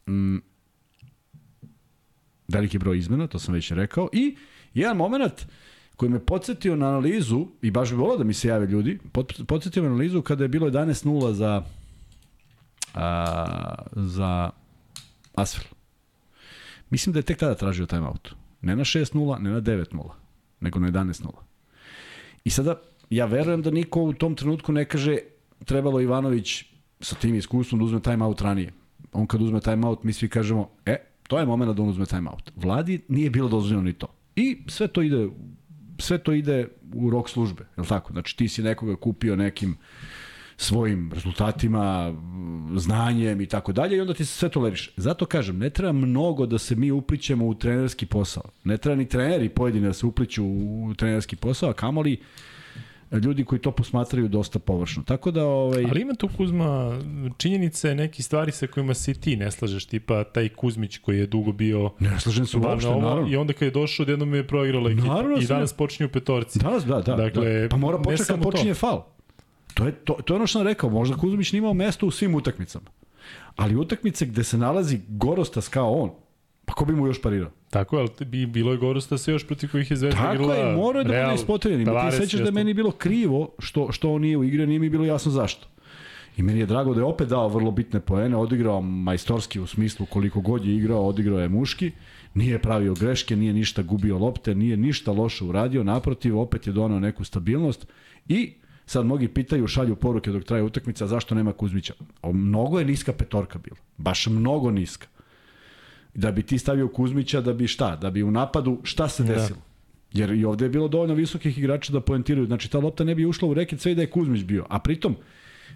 mm, 0.09 0.39
veliki 2.49 2.79
broj 2.79 2.99
izmena, 2.99 3.27
to 3.27 3.39
sam 3.39 3.55
već 3.55 3.71
rekao, 3.71 4.09
i 4.13 4.37
jedan 4.75 4.97
moment 4.97 5.47
koji 5.97 6.11
me 6.11 6.27
podsjetio 6.27 6.77
na 6.77 6.89
analizu, 6.89 7.47
i 7.63 7.71
baš 7.71 7.91
bi 7.91 7.97
volao 7.97 8.17
da 8.17 8.25
mi 8.25 8.35
se 8.35 8.49
jave 8.49 8.67
ljudi, 8.67 8.99
podsjetio 9.47 9.83
na 9.83 9.89
analizu 9.89 10.23
kada 10.23 10.45
je 10.45 10.49
bilo 10.49 10.71
11-0 10.71 11.33
za 11.33 11.63
a, 12.95 13.75
za 13.93 14.51
Asfel. 15.35 15.65
Mislim 16.91 17.13
da 17.13 17.19
je 17.19 17.23
tek 17.23 17.39
tada 17.39 17.55
tražio 17.55 17.87
timeout. 17.87 18.35
Ne 18.63 18.77
na 18.77 18.85
6-0, 18.85 19.39
ne 19.39 19.51
na 19.51 19.61
9-0, 19.61 20.11
nego 20.61 20.79
na 20.79 20.91
11-0. 20.91 21.29
I 22.45 22.51
sada, 22.51 22.81
ja 23.11 23.27
verujem 23.27 23.63
da 23.63 23.71
niko 23.71 24.03
u 24.03 24.13
tom 24.13 24.35
trenutku 24.35 24.73
ne 24.73 24.85
kaže 24.85 25.19
trebalo 25.65 26.01
Ivanović 26.01 26.65
sa 27.03 27.17
tim 27.17 27.35
iskustvom 27.35 27.79
da 27.79 27.85
uzme 27.85 28.01
timeout 28.01 28.41
ranije. 28.41 28.73
On 29.13 29.27
kad 29.27 29.43
uzme 29.43 29.61
timeout, 29.61 30.05
mi 30.05 30.13
svi 30.13 30.29
kažemo, 30.29 30.69
e, 30.87 30.97
to 31.29 31.39
je 31.39 31.47
moment 31.47 31.77
da 31.77 31.83
on 31.83 31.89
uzme 31.89 32.07
timeout. 32.07 32.53
Vladi 32.57 33.01
nije 33.09 33.31
bilo 33.31 33.49
dozvoljeno 33.49 33.83
ni 33.83 33.93
to. 33.93 34.07
I 34.37 34.63
sve 34.67 34.89
to 34.89 35.03
ide 35.03 35.29
sve 35.99 36.19
to 36.19 36.33
ide 36.33 36.69
u 36.95 37.11
rok 37.11 37.29
službe, 37.29 37.63
je 37.77 37.81
li 37.81 37.87
tako? 37.87 38.13
Znači 38.13 38.37
ti 38.37 38.49
si 38.49 38.63
nekoga 38.63 38.97
kupio 38.97 39.37
nekim 39.37 39.77
svojim 40.57 41.11
rezultatima, 41.15 42.15
znanjem 42.77 43.41
i 43.41 43.47
tako 43.47 43.73
dalje 43.73 43.97
i 43.97 44.01
onda 44.01 44.15
ti 44.15 44.25
se 44.25 44.33
sve 44.33 44.49
toleriš. 44.49 44.91
Zato 44.97 45.27
kažem, 45.27 45.59
ne 45.59 45.71
treba 45.71 45.93
mnogo 45.93 46.47
da 46.47 46.59
se 46.59 46.77
mi 46.77 46.91
uplićemo 46.91 47.47
u 47.47 47.55
trenerski 47.55 48.07
posao. 48.07 48.43
Ne 48.65 48.77
treba 48.77 48.97
ni 48.97 49.09
treneri 49.09 49.49
pojedini 49.49 49.87
da 49.87 49.93
se 49.93 50.07
upliću 50.07 50.45
u 50.45 50.95
trenerski 50.97 51.37
posao, 51.37 51.71
a 51.71 51.73
kamoli 51.73 52.21
ljudi 53.19 53.45
koji 53.45 53.59
to 53.59 53.71
posmatraju 53.71 54.29
dosta 54.29 54.59
površno. 54.59 55.03
Tako 55.03 55.31
da 55.31 55.45
ovaj 55.45 55.85
Ali 55.91 56.01
ima 56.01 56.15
tu 56.15 56.29
Kuzma 56.37 56.99
činjenice 57.37 57.95
neki 57.95 58.23
stvari 58.23 58.53
sa 58.53 58.67
kojima 58.67 58.95
se 58.95 59.15
ti 59.15 59.37
ne 59.37 59.51
slažeš, 59.51 59.85
tipa 59.85 60.25
taj 60.25 60.49
Kuzmić 60.49 60.99
koji 60.99 61.19
je 61.19 61.27
dugo 61.27 61.53
bio 61.53 61.91
Ne 61.99 62.21
slažem 62.21 62.47
se 62.47 62.59
uopšte, 62.59 62.89
ovo, 62.89 63.01
naravno. 63.01 63.29
I 63.29 63.37
onda 63.37 63.53
kad 63.53 63.63
je 63.63 63.71
došao, 63.71 64.03
odjednom 64.03 64.35
je 64.35 64.47
proigrala 64.47 64.91
ekipa 64.91 65.07
naravno, 65.07 65.39
i 65.39 65.47
danas 65.47 65.73
počinje 65.73 66.07
u 66.07 66.13
petorci. 66.13 66.59
Danas, 66.59 66.85
da, 66.85 67.01
da. 67.01 67.17
Dakle, 67.17 67.61
da. 67.61 67.69
Pa 67.69 67.77
mora 67.77 67.99
početi 67.99 68.29
kad 68.29 68.43
počinje 68.43 68.75
to. 68.75 68.79
fal. 68.79 69.03
To 69.75 69.87
je, 69.87 69.93
to, 69.93 70.13
to 70.25 70.35
je 70.35 70.37
ono 70.37 70.47
što 70.47 70.59
sam 70.59 70.67
rekao, 70.67 70.91
možda 70.91 71.17
Kuzmić 71.17 71.53
nije 71.53 71.59
imao 71.59 71.75
mesto 71.75 72.07
u 72.07 72.11
svim 72.11 72.35
utakmicama. 72.35 72.91
Ali 73.57 73.77
utakmice 73.77 74.27
gde 74.27 74.45
se 74.45 74.59
nalazi 74.59 75.01
Gorostas 75.09 75.69
kao 75.69 75.93
on, 75.93 76.11
Pa 76.73 76.77
ko 76.77 76.85
bi 76.85 76.97
mu 76.97 77.07
još 77.07 77.23
parirao? 77.23 77.51
Tako, 77.71 77.97
ali 77.97 78.09
bi, 78.27 78.47
bilo 78.47 78.73
je 78.73 78.79
Gorosta 78.79 79.19
sve 79.19 79.35
još 79.35 79.47
protiv 79.47 79.71
kojih 79.71 79.91
je 79.91 79.97
Zvezda 79.97 80.33
igrala. 80.35 80.55
Tako 80.55 80.69
je, 80.69 80.77
morao 80.77 81.01
je 81.01 81.05
da 81.05 81.25
bude 81.25 81.35
ispotreljeni. 81.35 81.85
Ti 81.85 82.17
sećaš 82.17 82.41
da 82.41 82.47
je 82.47 82.53
meni 82.53 82.75
bilo 82.75 82.91
krivo 82.91 83.49
što, 83.59 83.93
što 83.93 84.13
on 84.13 84.21
nije 84.21 84.37
u 84.37 84.45
igri, 84.45 84.67
nije 84.67 84.79
mi 84.79 84.91
bilo 84.91 85.05
jasno 85.05 85.33
zašto. 85.33 85.67
I 86.37 86.43
meni 86.43 86.61
je 86.61 86.67
drago 86.67 86.95
da 86.95 87.01
je 87.01 87.05
opet 87.05 87.29
dao 87.29 87.49
vrlo 87.49 87.71
bitne 87.71 88.01
poene, 88.01 88.37
odigrao 88.37 88.81
majstorski 88.81 89.61
u 89.61 89.67
smislu 89.67 90.07
koliko 90.07 90.41
god 90.41 90.65
je 90.65 90.77
igrao, 90.77 91.07
odigrao 91.07 91.39
je 91.39 91.49
muški, 91.49 91.91
nije 92.35 92.59
pravio 92.59 92.95
greške, 92.95 93.37
nije 93.37 93.53
ništa 93.53 93.83
gubio 93.83 94.19
lopte, 94.19 94.55
nije 94.55 94.77
ništa 94.77 95.13
loše 95.13 95.45
uradio, 95.45 95.85
naprotiv, 95.85 96.39
opet 96.39 96.67
je 96.67 96.73
donao 96.73 97.01
neku 97.01 97.25
stabilnost 97.25 97.87
i 98.29 98.53
sad 98.87 99.05
mnogi 99.05 99.29
pitaju, 99.29 99.67
šalju 99.67 99.97
poruke 99.97 100.31
dok 100.31 100.45
traje 100.45 100.63
utakmica, 100.63 101.07
zašto 101.07 101.35
nema 101.35 101.53
Kuzmića? 101.53 101.95
O, 102.23 102.33
mnogo 102.33 102.79
je 102.79 102.85
niska 102.85 103.13
petorka 103.13 103.59
bila, 103.59 103.77
baš 103.97 104.27
mnogo 104.27 104.71
niska 104.71 105.12
da 106.15 106.33
bi 106.33 106.43
ti 106.43 106.59
stavio 106.59 106.89
Kuzmića 106.89 107.41
da 107.41 107.53
bi 107.53 107.67
šta? 107.67 107.97
Da 107.97 108.11
bi 108.11 108.23
u 108.23 108.31
napadu 108.31 108.81
šta 108.83 109.09
se 109.09 109.23
da. 109.23 109.33
desilo? 109.33 109.59
Jer 110.13 110.31
i 110.31 110.45
ovde 110.45 110.65
je 110.65 110.69
bilo 110.69 110.89
dovoljno 110.89 111.15
visokih 111.15 111.59
igrača 111.59 111.93
da 111.93 112.01
poentiraju. 112.01 112.47
Znači, 112.47 112.71
ta 112.71 112.79
lopta 112.79 113.05
ne 113.05 113.15
bi 113.15 113.27
ušla 113.27 113.49
u 113.49 113.55
reket 113.55 113.81
sve 113.81 113.93
i 113.93 113.95
da 113.95 114.03
je 114.03 114.11
Kuzmić 114.11 114.43
bio. 114.43 114.67
A 114.69 114.79
pritom, 114.79 115.17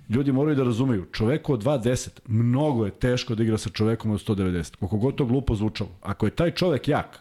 ljudi 0.09 0.33
moraju 0.33 0.57
da 0.57 0.65
razumeju, 0.65 1.07
čoveku 1.13 1.53
od 1.53 1.65
2.10, 1.65 2.09
mnogo 2.29 2.85
je 2.85 2.91
teško 2.91 3.35
da 3.35 3.43
igra 3.43 3.59
sa 3.59 3.71
čovekom 3.71 4.11
od 4.11 4.27
190. 4.27 4.77
Koliko 4.77 4.97
god 4.97 5.15
to 5.15 5.25
glupo 5.25 5.55
zvučalo. 5.55 5.91
Ako 6.03 6.27
je 6.27 6.31
taj 6.31 6.51
čovek 6.51 6.89
jak, 6.89 7.21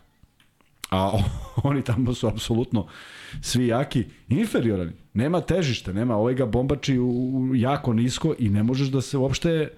a 0.91 1.11
oni 1.69 1.81
tamo 1.81 2.13
su 2.13 2.27
apsolutno 2.27 2.87
svi 3.41 3.67
jaki, 3.67 4.05
inferiorani. 4.29 4.91
Nema 5.13 5.41
težište, 5.41 5.93
nema, 5.93 6.15
ovaj 6.15 6.33
ga 6.33 6.45
bombači 6.45 6.99
u 6.99 7.51
jako 7.55 7.93
nisko 7.93 8.35
i 8.39 8.49
ne 8.49 8.63
možeš 8.63 8.87
da 8.87 9.01
se 9.01 9.17
uopšte 9.17 9.69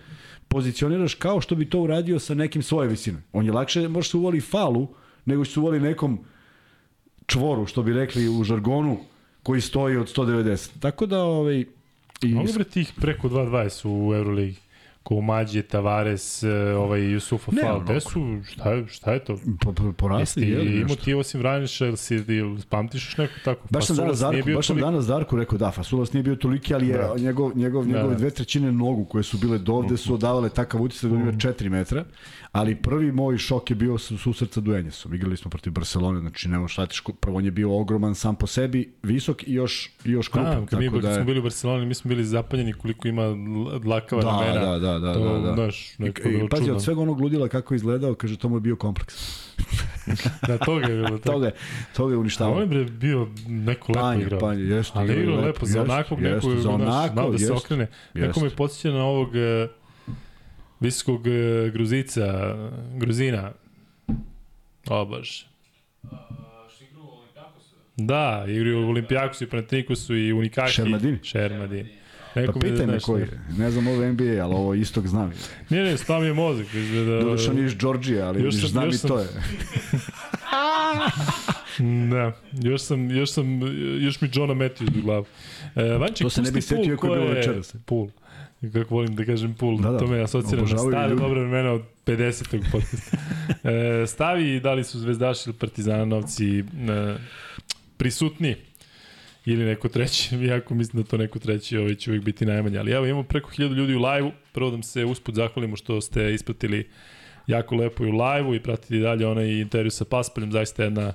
pozicioniraš 0.47 1.15
kao 1.15 1.41
što 1.41 1.55
bi 1.55 1.69
to 1.69 1.79
uradio 1.79 2.19
sa 2.19 2.33
nekim 2.33 2.63
svoje 2.63 2.89
visine. 2.89 3.21
On 3.33 3.45
je 3.45 3.51
lakše, 3.51 3.87
može 3.87 4.09
se 4.09 4.17
uvoli 4.17 4.41
falu, 4.41 4.87
nego 5.25 5.45
će 5.45 5.51
se 5.51 5.59
uvoli 5.59 5.79
nekom 5.79 6.19
čvoru, 7.25 7.65
što 7.65 7.83
bi 7.83 7.93
rekli 7.93 8.29
u 8.29 8.43
žargonu, 8.43 8.97
koji 9.43 9.61
stoji 9.61 9.97
od 9.97 10.15
190. 10.15 10.69
Tako 10.79 11.05
da, 11.05 11.23
ovaj... 11.23 11.65
I... 12.21 12.33
Mogu 12.33 12.53
bre 12.53 12.63
tih 12.63 12.93
preko 13.01 13.29
2.20 13.29 13.87
u 13.87 14.15
Euroligi? 14.15 14.57
Mađe, 15.15 15.61
Tavares, 15.61 16.43
e, 16.43 16.49
ovaj 16.75 17.11
Jusufa 17.11 17.51
Fal, 17.61 17.79
gde 17.79 17.99
su, 17.99 18.41
šta 18.45 18.71
je, 18.71 18.87
šta 18.87 19.13
je 19.13 19.19
to? 19.19 19.37
Po, 19.61 19.73
po, 19.73 19.91
porasli, 19.91 20.49
je 20.49 20.57
li 20.57 20.79
Imao 20.81 20.95
ti 20.95 21.13
osim 21.13 21.39
Vraniša, 21.39 21.85
ili 21.85 21.97
si, 21.97 22.15
ili 22.15 22.59
pamtiš 22.69 23.05
još 23.05 23.17
neko 23.17 23.33
tako? 23.45 23.67
Baš 23.69 23.85
sam 23.87 23.95
danas 23.95 24.19
Darku, 24.19 24.49
baš 24.55 24.67
sam 24.67 24.77
danas 24.77 25.07
Darku 25.07 25.37
rekao, 25.37 25.57
da, 25.57 25.71
Fasulas 25.71 26.13
nije 26.13 26.23
bio 26.23 26.35
toliki, 26.35 26.73
ali 26.73 26.87
je 26.87 26.97
da. 26.97 27.13
njegov, 27.17 27.57
njegov, 27.57 27.85
da, 27.85 27.91
njegove 27.91 28.13
da. 28.13 28.19
dve 28.19 28.29
trećine 28.29 28.71
nogu 28.71 29.05
koje 29.05 29.23
su 29.23 29.37
bile 29.37 29.57
dovde 29.57 29.97
su 29.97 30.13
odavale 30.13 30.49
takav 30.49 30.81
utisak 30.81 31.11
da 31.11 31.15
ima 31.15 31.31
4 31.31 31.69
metra, 31.69 32.05
ali 32.51 32.75
prvi 32.75 33.11
moj 33.11 33.37
šok 33.37 33.69
je 33.69 33.75
bio 33.75 33.97
su 33.97 34.17
susret 34.17 34.53
sa 34.53 34.61
Duenjesom. 34.61 35.13
Igrali 35.13 35.37
smo 35.37 35.49
protiv 35.49 35.73
Barcelone, 35.73 36.19
znači 36.19 36.49
nemo 36.49 36.67
šta 36.67 36.85
tiš, 36.85 37.03
prvo 37.19 37.37
on 37.37 37.45
je 37.45 37.51
bio 37.51 37.79
ogroman 37.79 38.15
sam 38.15 38.35
po 38.35 38.47
sebi, 38.47 38.93
visok 39.03 39.47
i 39.47 39.53
još, 39.53 39.91
i 40.05 40.11
još 40.11 40.27
krupan. 40.27 40.61
Da, 40.61 40.65
kad 40.65 40.79
mi 40.79 41.01
da 41.01 41.09
je... 41.09 41.15
smo 41.15 41.25
bili 41.25 41.39
u 41.39 41.43
Barceloni, 41.43 41.85
mi 41.85 41.93
smo 41.93 42.09
bili 42.09 42.23
zapanjeni 42.25 42.73
koliko 42.73 43.07
ima 43.07 43.23
dlakava 43.81 44.21
da, 44.21 44.29
ramena. 44.29 44.65
Da, 44.65 44.79
da, 44.79 44.99
da, 44.99 45.13
to, 45.13 45.39
da, 45.39 45.39
da. 45.39 45.53
Znaš, 45.53 45.97
neko 45.97 46.29
I, 46.29 46.45
i 46.45 46.49
pazi, 46.49 46.71
od 46.71 46.83
svega 46.83 47.01
onog 47.01 47.21
ludila 47.21 47.47
kako 47.47 47.73
je 47.73 47.75
izgledao, 47.75 48.15
kaže, 48.15 48.37
to 48.37 48.49
mu 48.49 48.55
je 48.55 48.61
bio 48.61 48.75
kompleks. 48.75 49.47
da, 50.47 50.57
toga 50.57 50.87
je 50.87 50.95
bilo. 50.95 51.17
toga, 51.31 51.51
toga 51.95 52.13
je 52.13 52.17
uništavao. 52.17 52.55
On 52.55 52.73
je 52.73 52.85
bio 52.85 53.27
neko 53.47 53.91
lepo 53.91 54.01
panje, 54.01 54.21
igrao. 54.21 54.39
Panje, 54.39 54.63
jeste. 54.63 54.99
Ali 54.99 55.13
igrao 55.13 55.35
lepo, 55.35 55.47
lepo 55.47 55.65
za 55.65 55.81
onakvog 55.81 56.19
nekog, 56.19 56.55
za 56.55 56.69
onako, 56.69 57.31
da 57.31 57.37
se 57.37 57.53
okrene. 57.53 57.87
Neko 58.13 58.39
me 58.39 58.49
podsjeća 58.49 58.91
na 58.91 59.03
ovog 59.03 59.29
visokog 60.79 61.21
uh, 61.21 61.73
Gruzica, 61.73 62.55
Gruzina. 62.95 63.51
O, 64.89 65.05
baš. 65.05 65.47
Da, 67.97 68.45
igraju 68.47 68.85
u 68.85 68.89
Olimpijakosu 68.89 69.43
i 69.43 69.47
Panatinikosu 69.47 70.15
i 70.15 70.33
Unikaki. 70.33 70.71
Šermadini. 70.71 71.19
Šermadini. 71.23 71.89
Neko 72.35 72.53
pa 72.53 72.59
pitaj 72.59 72.85
me 72.85 72.99
koji 72.99 73.21
je. 73.21 73.41
Ne 73.57 73.71
znam 73.71 73.87
ovo 73.87 74.05
NBA, 74.05 74.43
ali 74.43 74.53
ovo 74.53 74.73
istok 74.73 75.07
znam. 75.07 75.33
Nije, 75.69 75.83
ne, 75.83 75.97
spam 75.97 76.23
je 76.23 76.33
mozak. 76.33 76.65
Da... 77.05 77.23
Doduša 77.23 77.53
nije 77.53 77.65
iz 77.65 77.75
Georgija, 77.75 78.27
ali 78.27 78.43
još 78.43 78.59
sam, 78.59 78.69
znam 78.69 78.85
još 78.85 78.95
i 78.95 78.97
sam... 78.97 79.09
to 79.09 79.19
je. 79.19 79.27
da, 82.11 82.33
još 82.69 82.81
sam, 82.81 83.11
još 83.11 83.31
sam, 83.31 83.61
još 84.03 84.21
mi 84.21 84.29
Johna 84.33 84.53
Matthews 84.53 84.99
u 84.99 85.01
glavu. 85.01 85.25
E, 85.75 85.83
Vanček, 85.83 86.25
to 86.25 86.29
se 86.29 86.41
ne 86.41 86.51
bi 86.51 86.61
setio 86.61 86.93
ako 86.93 87.07
je 87.07 87.19
bilo 87.19 87.33
večeras. 87.33 87.75
Pool. 87.85 88.07
Kako 88.73 88.95
volim 88.95 89.15
da 89.15 89.25
kažem 89.25 89.53
pool, 89.53 89.77
da, 89.77 89.91
da. 89.91 89.97
to 89.97 90.07
me 90.07 90.21
asocira 90.21 90.61
na 90.61 90.77
stare 90.77 91.15
dobre 91.15 91.39
vremena 91.39 91.71
od 91.71 91.81
50. 92.05 92.71
podcasta. 92.71 93.17
e, 94.03 94.07
stavi 94.07 94.59
da 94.59 94.73
li 94.73 94.83
su 94.83 94.99
zvezdaši 94.99 95.49
ili 95.49 95.57
partizanovci 95.57 96.59
e, 96.59 96.63
prisutni 97.97 98.55
ili 99.45 99.65
neko 99.65 99.89
treći, 99.89 100.35
iako 100.47 100.75
mislim 100.75 101.03
da 101.03 101.09
to 101.09 101.17
neko 101.17 101.39
treći 101.39 101.77
ovaj 101.77 101.95
će 101.95 102.09
uvijek 102.09 102.23
biti 102.23 102.45
najmanje. 102.45 102.77
Ali 102.77 102.91
evo 102.91 103.05
imamo 103.05 103.23
preko 103.23 103.49
1000 103.49 103.73
ljudi 103.73 103.95
u 103.95 104.01
live-u, 104.01 104.31
prvo 104.51 104.71
da 104.71 104.83
se 104.83 105.05
usput 105.05 105.35
zahvalimo 105.35 105.75
što 105.75 106.01
ste 106.01 106.33
ispratili 106.33 106.89
jako 107.47 107.75
lepo 107.75 108.05
i 108.05 108.09
u 108.09 108.11
live-u 108.11 108.55
i 108.55 108.59
pratili 108.59 108.99
dalje 108.99 109.27
onaj 109.27 109.51
intervju 109.51 109.91
sa 109.91 110.05
Paspaljem, 110.05 110.51
zaista 110.51 110.83
jedna 110.83 111.13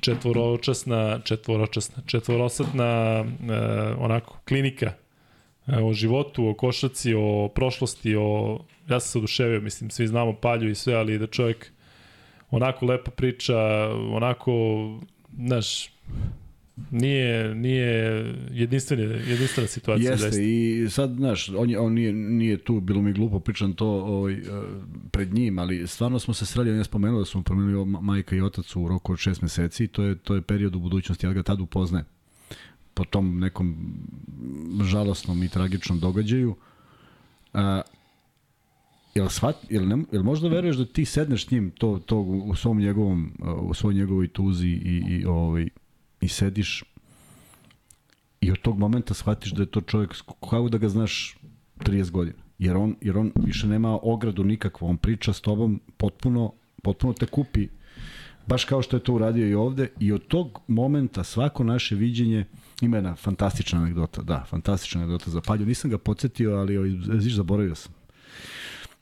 četvoročasna, 0.00 1.20
četvoročasna, 1.24 2.02
četvorosatna 2.06 3.20
uh, 3.20 3.26
onako 3.98 4.38
klinika 4.48 4.92
o 5.82 5.92
životu, 5.92 6.48
o 6.48 6.54
košaci, 6.54 7.14
o 7.14 7.48
prošlosti, 7.54 8.16
o 8.16 8.60
ja 8.88 9.00
sam 9.00 9.10
se 9.10 9.18
oduševio, 9.18 9.60
mislim, 9.60 9.90
svi 9.90 10.06
znamo 10.06 10.32
Palju 10.32 10.70
i 10.70 10.74
sve, 10.74 10.94
ali 10.94 11.18
da 11.18 11.26
čovjek 11.26 11.72
onako 12.50 12.86
lepo 12.86 13.10
priča, 13.10 13.58
onako, 14.12 14.52
znaš, 15.36 15.90
Nije, 16.90 17.54
nije 17.54 18.24
jedinstvena, 18.52 19.02
jedinstvena 19.02 19.68
situacija. 19.68 20.10
Jeste 20.10 20.22
zaista. 20.22 20.42
i 20.42 20.86
sad, 20.90 21.10
znaš, 21.16 21.48
on, 21.48 21.70
je, 21.70 21.78
on 21.78 21.92
nije, 21.92 22.12
nije 22.12 22.58
tu, 22.58 22.80
bilo 22.80 23.02
mi 23.02 23.12
glupo, 23.12 23.40
pričam 23.40 23.72
to 23.72 23.86
ovaj, 23.86 24.32
e, 24.32 24.40
pred 25.10 25.34
njim, 25.34 25.58
ali 25.58 25.86
stvarno 25.86 26.18
smo 26.18 26.34
se 26.34 26.46
sreli, 26.46 26.70
on 26.70 26.78
je 26.78 26.84
spomenuo 26.84 27.18
da 27.18 27.24
smo 27.24 27.42
promenili 27.42 27.84
majka 27.84 28.36
i 28.36 28.40
otac 28.40 28.76
u 28.76 28.88
roku 28.88 29.12
od 29.12 29.18
šest 29.18 29.42
meseci, 29.42 29.88
to 29.88 30.02
je, 30.02 30.18
to 30.18 30.34
je 30.34 30.42
period 30.42 30.76
u 30.76 30.80
budućnosti, 30.80 31.26
ja 31.26 31.32
ga 31.32 31.42
tad 31.42 31.60
upoznajem 31.60 32.06
po 33.00 33.04
tom 33.04 33.40
nekom 33.40 33.76
žalostnom 34.84 35.42
i 35.42 35.48
tragičnom 35.48 36.00
događaju. 36.00 36.54
A, 37.52 37.80
jel, 39.14 39.28
svat, 39.28 39.56
jel, 39.70 39.88
ne, 39.88 40.04
jel 40.12 40.22
možda 40.22 40.48
veruješ 40.48 40.76
da 40.76 40.84
ti 40.84 41.04
sedneš 41.04 41.46
s 41.46 41.50
njim 41.50 41.70
to, 41.70 41.98
to 42.06 42.18
u 42.20 42.54
svom 42.54 42.78
njegovom, 42.78 43.32
u 43.60 43.74
svoj 43.74 43.94
njegovoj 43.94 44.28
tuzi 44.28 44.68
i, 44.68 45.02
i 45.08 45.24
ovaj, 45.24 45.68
i 46.20 46.28
sediš 46.28 46.84
i 48.40 48.50
od 48.50 48.60
tog 48.60 48.78
momenta 48.78 49.14
shvatiš 49.14 49.52
da 49.52 49.62
je 49.62 49.72
to 49.72 49.80
čovjek 49.80 50.14
kao 50.50 50.68
da 50.68 50.78
ga 50.78 50.88
znaš 50.88 51.38
30 51.78 52.10
godina. 52.10 52.42
Jer 52.58 52.76
on, 52.76 52.96
jer 53.00 53.18
on 53.18 53.32
više 53.44 53.66
nema 53.66 53.98
ogradu 54.02 54.44
nikakvu, 54.44 54.88
on 54.88 54.96
priča 54.96 55.32
s 55.32 55.40
tobom 55.40 55.80
potpuno, 55.96 56.52
potpuno 56.82 57.12
te 57.12 57.26
kupi 57.26 57.68
baš 58.46 58.64
kao 58.64 58.82
što 58.82 58.96
je 58.96 59.00
to 59.00 59.14
uradio 59.14 59.48
i 59.48 59.54
ovde 59.54 59.88
i 60.00 60.12
od 60.12 60.26
tog 60.26 60.60
momenta 60.66 61.24
svako 61.24 61.64
naše 61.64 61.94
viđenje 61.94 62.44
ima 62.80 62.96
jedna 62.96 63.16
fantastična 63.16 63.78
anegdota, 63.82 64.22
da, 64.22 64.44
fantastična 64.48 65.00
anegdota 65.00 65.30
za 65.30 65.40
Palju, 65.40 65.66
nisam 65.66 65.90
ga 65.90 65.98
podsjetio, 65.98 66.56
ali 66.56 67.00
ziš, 67.20 67.34
zaboravio 67.34 67.74
sam. 67.74 67.92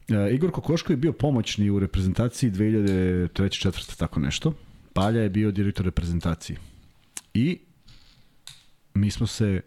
E, 0.09 0.35
Igor 0.35 0.51
Kokoško 0.51 0.93
je 0.93 0.97
bio 0.97 1.12
pomoćni 1.12 1.71
u 1.71 1.79
reprezentaciji 1.79 2.51
2003. 2.51 3.29
4. 3.69 3.99
tako 3.99 4.21
nešto. 4.21 4.55
Palja 4.93 5.23
je 5.23 5.31
bio 5.31 5.51
direktor 5.51 5.85
reprezentacije. 5.85 6.59
I 7.35 7.59
mi 8.95 9.11
smo 9.11 9.27
se 9.27 9.61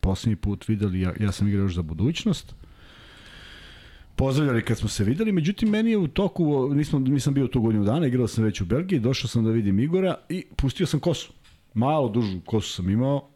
poslednji 0.00 0.36
put 0.36 0.68
videli, 0.68 1.00
ja, 1.00 1.12
ja 1.20 1.32
sam 1.32 1.48
igrao 1.48 1.62
još 1.62 1.74
za 1.74 1.82
budućnost, 1.82 2.54
pozdravljali 4.16 4.62
kad 4.62 4.78
smo 4.78 4.88
se 4.88 5.04
videli, 5.04 5.32
međutim 5.32 5.68
meni 5.68 5.90
je 5.90 5.98
u 5.98 6.08
toku, 6.08 6.74
nisam, 6.74 7.04
nisam 7.04 7.34
bio 7.34 7.46
tu 7.46 7.60
godinu 7.60 7.84
dana, 7.84 8.06
igrao 8.06 8.28
sam 8.28 8.44
već 8.44 8.60
u 8.60 8.66
Belgiji, 8.66 9.00
došao 9.00 9.28
sam 9.28 9.44
da 9.44 9.50
vidim 9.50 9.78
Igora 9.78 10.14
i 10.28 10.44
pustio 10.56 10.86
sam 10.86 11.00
kosu. 11.00 11.32
Malo 11.74 12.08
dužu 12.08 12.40
kosu 12.40 12.72
sam 12.72 12.90
imao. 12.90 13.28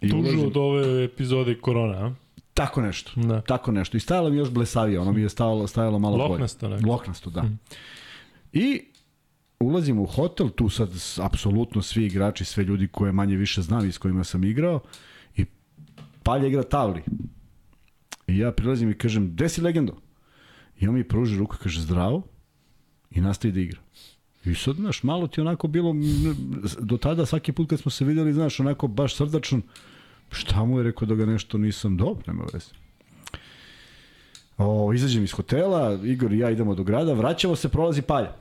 I 0.00 0.12
uložim... 0.12 0.46
od 0.46 0.56
ove 0.56 1.04
epizode 1.04 1.54
korona, 1.60 2.06
a? 2.06 2.14
Tako 2.54 2.80
nešto. 2.80 3.12
Da. 3.16 3.40
Tako 3.40 3.72
nešto. 3.72 3.96
I 3.96 4.00
stajalo 4.00 4.30
mi 4.30 4.36
još 4.36 4.50
blesavije, 4.50 5.00
ono 5.00 5.12
mi 5.12 5.22
je 5.22 5.28
stajalo, 5.28 5.66
stajalo 5.66 5.98
malo 5.98 6.16
Loknasto, 6.16 6.68
bolje. 6.68 6.86
Loknasto, 6.86 7.30
da. 7.30 7.40
Hmm. 7.40 7.58
I 8.52 8.82
ulazim 9.60 9.98
u 9.98 10.06
hotel, 10.06 10.48
tu 10.48 10.68
sad 10.68 10.90
apsolutno 11.18 11.82
svi 11.82 12.06
igrači, 12.06 12.44
sve 12.44 12.64
ljudi 12.64 12.88
koje 12.88 13.12
manje 13.12 13.36
više 13.36 13.62
znam 13.62 13.88
i 13.88 13.92
s 13.92 13.98
kojima 13.98 14.24
sam 14.24 14.44
igrao 14.44 14.80
i 15.36 15.44
Palja 16.22 16.46
igra 16.46 16.62
Tavli. 16.62 17.02
I 18.26 18.38
ja 18.38 18.52
prilazim 18.52 18.90
i 18.90 18.98
kažem, 18.98 19.32
gde 19.32 19.48
si 19.48 19.60
legendo? 19.60 19.96
I 20.78 20.88
on 20.88 20.94
mi 20.94 21.08
pruži 21.08 21.38
ruku 21.38 21.56
i 21.60 21.62
kaže, 21.62 21.80
zdravo. 21.80 22.22
I 23.10 23.20
nastavi 23.20 23.52
da 23.52 23.60
igra. 23.60 23.80
I 24.44 24.54
sad, 24.54 24.76
znaš, 24.76 25.02
malo 25.02 25.26
ti 25.26 25.40
onako 25.40 25.68
bilo, 25.68 25.94
do 26.78 26.96
tada 26.96 27.26
svaki 27.26 27.52
put 27.52 27.70
kad 27.70 27.80
smo 27.80 27.90
se 27.90 28.04
videli, 28.04 28.32
znaš, 28.32 28.60
onako 28.60 28.88
baš 28.88 29.14
srdačan, 29.14 29.62
šta 30.30 30.64
mu 30.64 30.78
je 30.78 30.84
rekao 30.84 31.06
da 31.06 31.14
ga 31.14 31.26
nešto 31.26 31.58
nisam 31.58 31.96
dobro, 31.96 32.22
nema 32.26 32.44
veze. 32.52 32.70
O, 34.58 34.92
izađem 34.92 35.24
iz 35.24 35.32
hotela, 35.32 35.98
Igor 36.04 36.32
i 36.32 36.38
ja 36.38 36.50
idemo 36.50 36.74
do 36.74 36.84
grada, 36.84 37.12
vraćamo 37.12 37.56
se, 37.56 37.68
prolazi 37.68 38.02
palja. 38.02 38.32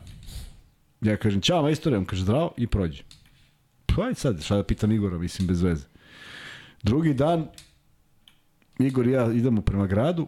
Ja 1.02 1.18
kažem, 1.18 1.42
čao 1.42 1.62
majstore, 1.62 1.98
on 1.98 2.06
kaže 2.06 2.24
zdravo 2.24 2.54
i 2.58 2.68
prođe. 2.68 3.04
Pa 3.86 4.04
ajde 4.04 4.16
sad, 4.16 4.44
šta 4.44 4.56
da 4.56 4.64
pitam 4.64 4.92
Igora, 4.92 5.18
mislim, 5.18 5.48
bez 5.48 5.62
veze. 5.62 5.86
Drugi 6.84 7.14
dan, 7.14 7.48
Igor 8.80 9.08
i 9.08 9.12
ja 9.12 9.32
idemo 9.32 9.62
prema 9.62 9.88
gradu, 9.88 10.28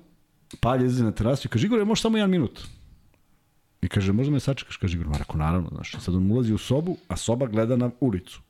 Palja 0.59 0.85
izlazi 0.85 1.03
na 1.03 1.11
terasu 1.11 1.47
i 1.47 1.49
kaže, 1.49 1.67
Igor, 1.67 1.85
može 1.85 2.01
samo 2.01 2.17
jedan 2.17 2.29
minut. 2.29 2.61
I 3.81 3.87
kaže, 3.87 4.11
možda 4.11 4.31
me 4.31 4.39
sačekaš, 4.39 4.77
kaže 4.77 4.97
Igor, 4.97 5.07
Marako, 5.07 5.37
naravno, 5.37 5.69
znaš. 5.69 5.91
Sad 5.99 6.15
on 6.15 6.31
ulazi 6.31 6.53
u 6.53 6.57
sobu, 6.57 6.97
a 7.07 7.17
soba 7.17 7.47
gleda 7.47 7.75
na 7.75 7.91
ulicu. 7.99 8.41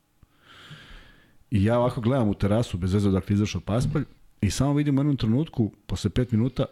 I 1.51 1.63
ja 1.63 1.79
ovako 1.79 2.01
gledam 2.01 2.29
u 2.29 2.33
terasu, 2.33 2.77
bez 2.77 2.93
veze 2.93 3.09
odakle 3.09 3.33
izašao 3.33 3.61
paspalj, 3.61 4.03
i 4.41 4.51
samo 4.51 4.73
vidim 4.73 4.97
u 4.97 4.99
jednom 4.99 5.17
trenutku, 5.17 5.71
posle 5.85 6.09
pet 6.09 6.31
minuta, 6.31 6.65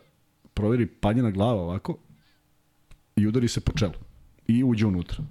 proveri 0.54 0.86
paljena 0.86 1.32
glava 1.32 1.62
ovako 1.62 1.98
i 3.16 3.28
udari 3.28 3.48
se 3.48 3.60
po 3.62 3.72
čelu. 3.78 3.94
I 4.48 4.64
uđe 4.64 4.86
unutra. 4.86 5.24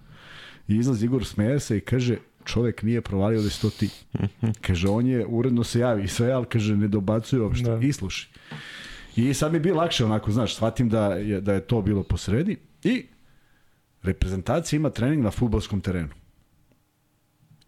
I 0.69 0.77
izlazi 0.77 1.05
Igor, 1.07 1.25
smeje 1.25 1.61
se 1.61 1.79
i 1.79 1.81
kaže, 1.81 2.17
čovek 2.45 2.83
nije 2.83 3.01
provalio 3.01 3.43
da 3.43 3.51
si 3.51 3.63
to 3.63 3.71
ti. 3.71 3.91
Kaže, 4.61 4.89
on 4.89 5.07
je, 5.07 5.27
uredno 5.27 5.65
se 5.65 5.81
javi 5.81 6.05
i 6.05 6.09
sve, 6.09 6.33
ali 6.33 6.47
kaže, 6.47 6.77
ne 6.77 6.89
dobacuje 6.89 7.43
uopšte. 7.43 7.71
Da. 7.71 7.79
I 7.83 7.93
sluši. 7.93 8.29
I 9.17 9.35
sad 9.35 9.53
mi 9.53 9.57
je 9.57 9.61
bilo 9.61 9.77
lakše 9.77 10.05
onako, 10.05 10.33
znaš, 10.33 10.55
shvatim 10.55 10.89
da 10.89 11.07
je, 11.15 11.41
da 11.41 11.55
je 11.55 11.61
to 11.61 11.83
bilo 11.83 12.03
po 12.03 12.17
sredi 12.17 12.57
i 12.85 13.07
reprezentacija 14.03 14.77
ima 14.77 14.91
trening 14.91 15.25
na 15.25 15.31
futbolskom 15.31 15.81
terenu. 15.81 16.09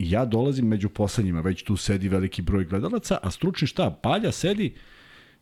Ja 0.03 0.25
dolazim 0.25 0.67
među 0.67 0.89
poslednjima, 0.89 1.41
već 1.41 1.63
tu 1.63 1.77
sedi 1.77 2.09
veliki 2.09 2.43
broj 2.43 2.65
gledalaca, 2.65 3.19
a 3.23 3.31
stručni 3.31 3.67
štab, 3.67 3.93
Palja 4.03 4.33
sedi 4.33 4.75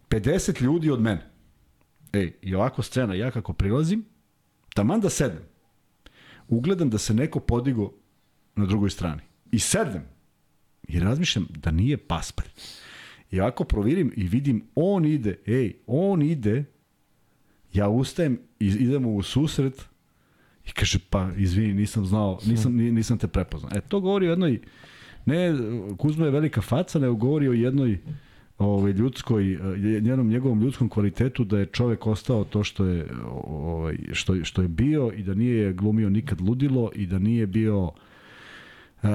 50 0.08 0.62
ljudi 0.62 0.90
od 0.90 1.00
mene. 1.00 1.30
Ej, 2.12 2.32
i 2.42 2.54
ovako 2.54 2.82
scena, 2.82 3.14
ja 3.14 3.30
kako 3.30 3.52
prilazim, 3.52 4.04
taman 4.74 5.00
da 5.00 5.10
sedem, 5.10 5.42
ugledam 6.48 6.90
da 6.90 6.98
se 6.98 7.14
neko 7.14 7.40
podigo 7.40 7.92
na 8.56 8.66
drugoj 8.66 8.90
strani. 8.90 9.22
I 9.52 9.58
sedem. 9.58 10.02
I 10.88 11.00
razmišljam 11.00 11.46
da 11.50 11.70
nije 11.70 11.96
paspalj. 11.96 12.48
I 13.30 13.40
ovako 13.40 13.64
provirim 13.64 14.12
i 14.16 14.28
vidim, 14.28 14.68
on 14.74 15.04
ide, 15.04 15.38
ej, 15.46 15.76
on 15.86 16.22
ide, 16.22 16.64
ja 17.72 17.88
ustajem 17.88 18.40
i 18.60 18.66
idemo 18.66 19.10
u 19.14 19.22
susret 19.22 19.88
i 20.68 20.72
kaže, 20.72 20.98
pa 21.10 21.30
izvini, 21.36 21.74
nisam 21.74 22.06
znao, 22.06 22.38
nisam, 22.46 22.76
nisam 22.76 23.18
te 23.18 23.28
prepoznao. 23.28 23.70
E, 23.74 23.80
to 23.80 24.00
govori 24.00 24.26
o 24.26 24.30
jednoj, 24.30 24.60
ne, 25.26 25.54
Kuzma 25.98 26.24
je 26.24 26.30
velika 26.30 26.60
faca, 26.60 26.98
nego 26.98 27.14
govori 27.14 27.48
o 27.48 27.52
jednoj 27.52 27.98
ovaj 28.58 28.92
ljudskoj 28.92 29.58
njenom 30.02 30.28
njegovom 30.28 30.62
ljudskom 30.62 30.88
kvalitetu 30.88 31.44
da 31.44 31.58
je 31.58 31.66
čovek 31.66 32.06
ostao 32.06 32.44
to 32.44 32.64
što 32.64 32.84
je 32.84 33.06
ovaj 33.44 33.96
što 34.12 34.44
što 34.44 34.62
je 34.62 34.68
bio 34.68 35.12
i 35.16 35.22
da 35.22 35.34
nije 35.34 35.72
glumio 35.72 36.10
nikad 36.10 36.40
ludilo 36.40 36.90
i 36.94 37.06
da 37.06 37.18
nije 37.18 37.46
bio 37.46 37.82
uh, 37.82 39.08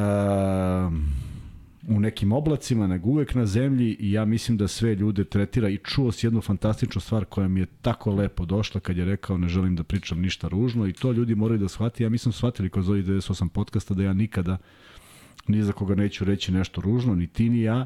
u 1.87 1.99
nekim 1.99 2.31
oblacima, 2.31 2.87
nego 2.87 3.09
uvek 3.09 3.35
na 3.35 3.45
zemlji 3.45 3.95
i 3.99 4.11
ja 4.11 4.25
mislim 4.25 4.57
da 4.57 4.67
sve 4.67 4.95
ljude 4.95 5.23
tretira 5.23 5.69
i 5.69 5.77
čuo 5.77 6.11
si 6.11 6.25
jednu 6.25 6.41
fantastičnu 6.41 7.01
stvar 7.01 7.25
koja 7.25 7.47
mi 7.47 7.59
je 7.59 7.65
tako 7.81 8.11
lepo 8.11 8.45
došla 8.45 8.81
kad 8.81 8.97
je 8.97 9.05
rekao 9.05 9.37
ne 9.37 9.47
želim 9.47 9.75
da 9.75 9.83
pričam 9.83 10.21
ništa 10.21 10.47
ružno 10.47 10.87
i 10.87 10.93
to 10.93 11.11
ljudi 11.11 11.35
moraju 11.35 11.59
da 11.59 11.67
shvati. 11.67 12.03
Ja 12.03 12.09
mislim 12.09 12.33
shvatili 12.33 12.69
kroz 12.69 12.89
ovih 12.89 13.05
98 13.05 13.49
podcasta 13.49 13.93
da 13.93 14.03
ja 14.03 14.13
nikada 14.13 14.57
ni 15.47 15.63
za 15.63 15.71
koga 15.71 15.95
neću 15.95 16.25
reći 16.25 16.51
nešto 16.51 16.81
ružno, 16.81 17.15
ni 17.15 17.27
ti 17.27 17.49
ni 17.49 17.61
ja. 17.61 17.85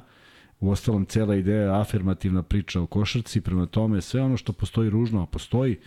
U 0.60 0.69
ostalom, 0.69 1.05
cela 1.05 1.36
ideja 1.36 1.62
je 1.62 1.81
afirmativna 1.81 2.43
priča 2.43 2.81
o 2.81 2.88
košarci, 2.88 3.41
prema 3.41 3.65
tome 3.65 4.01
sve 4.01 4.21
ono 4.21 4.38
što 4.38 4.53
postoji 4.53 4.89
ružno, 4.89 5.21
a 5.21 5.25
postoji, 5.25 5.77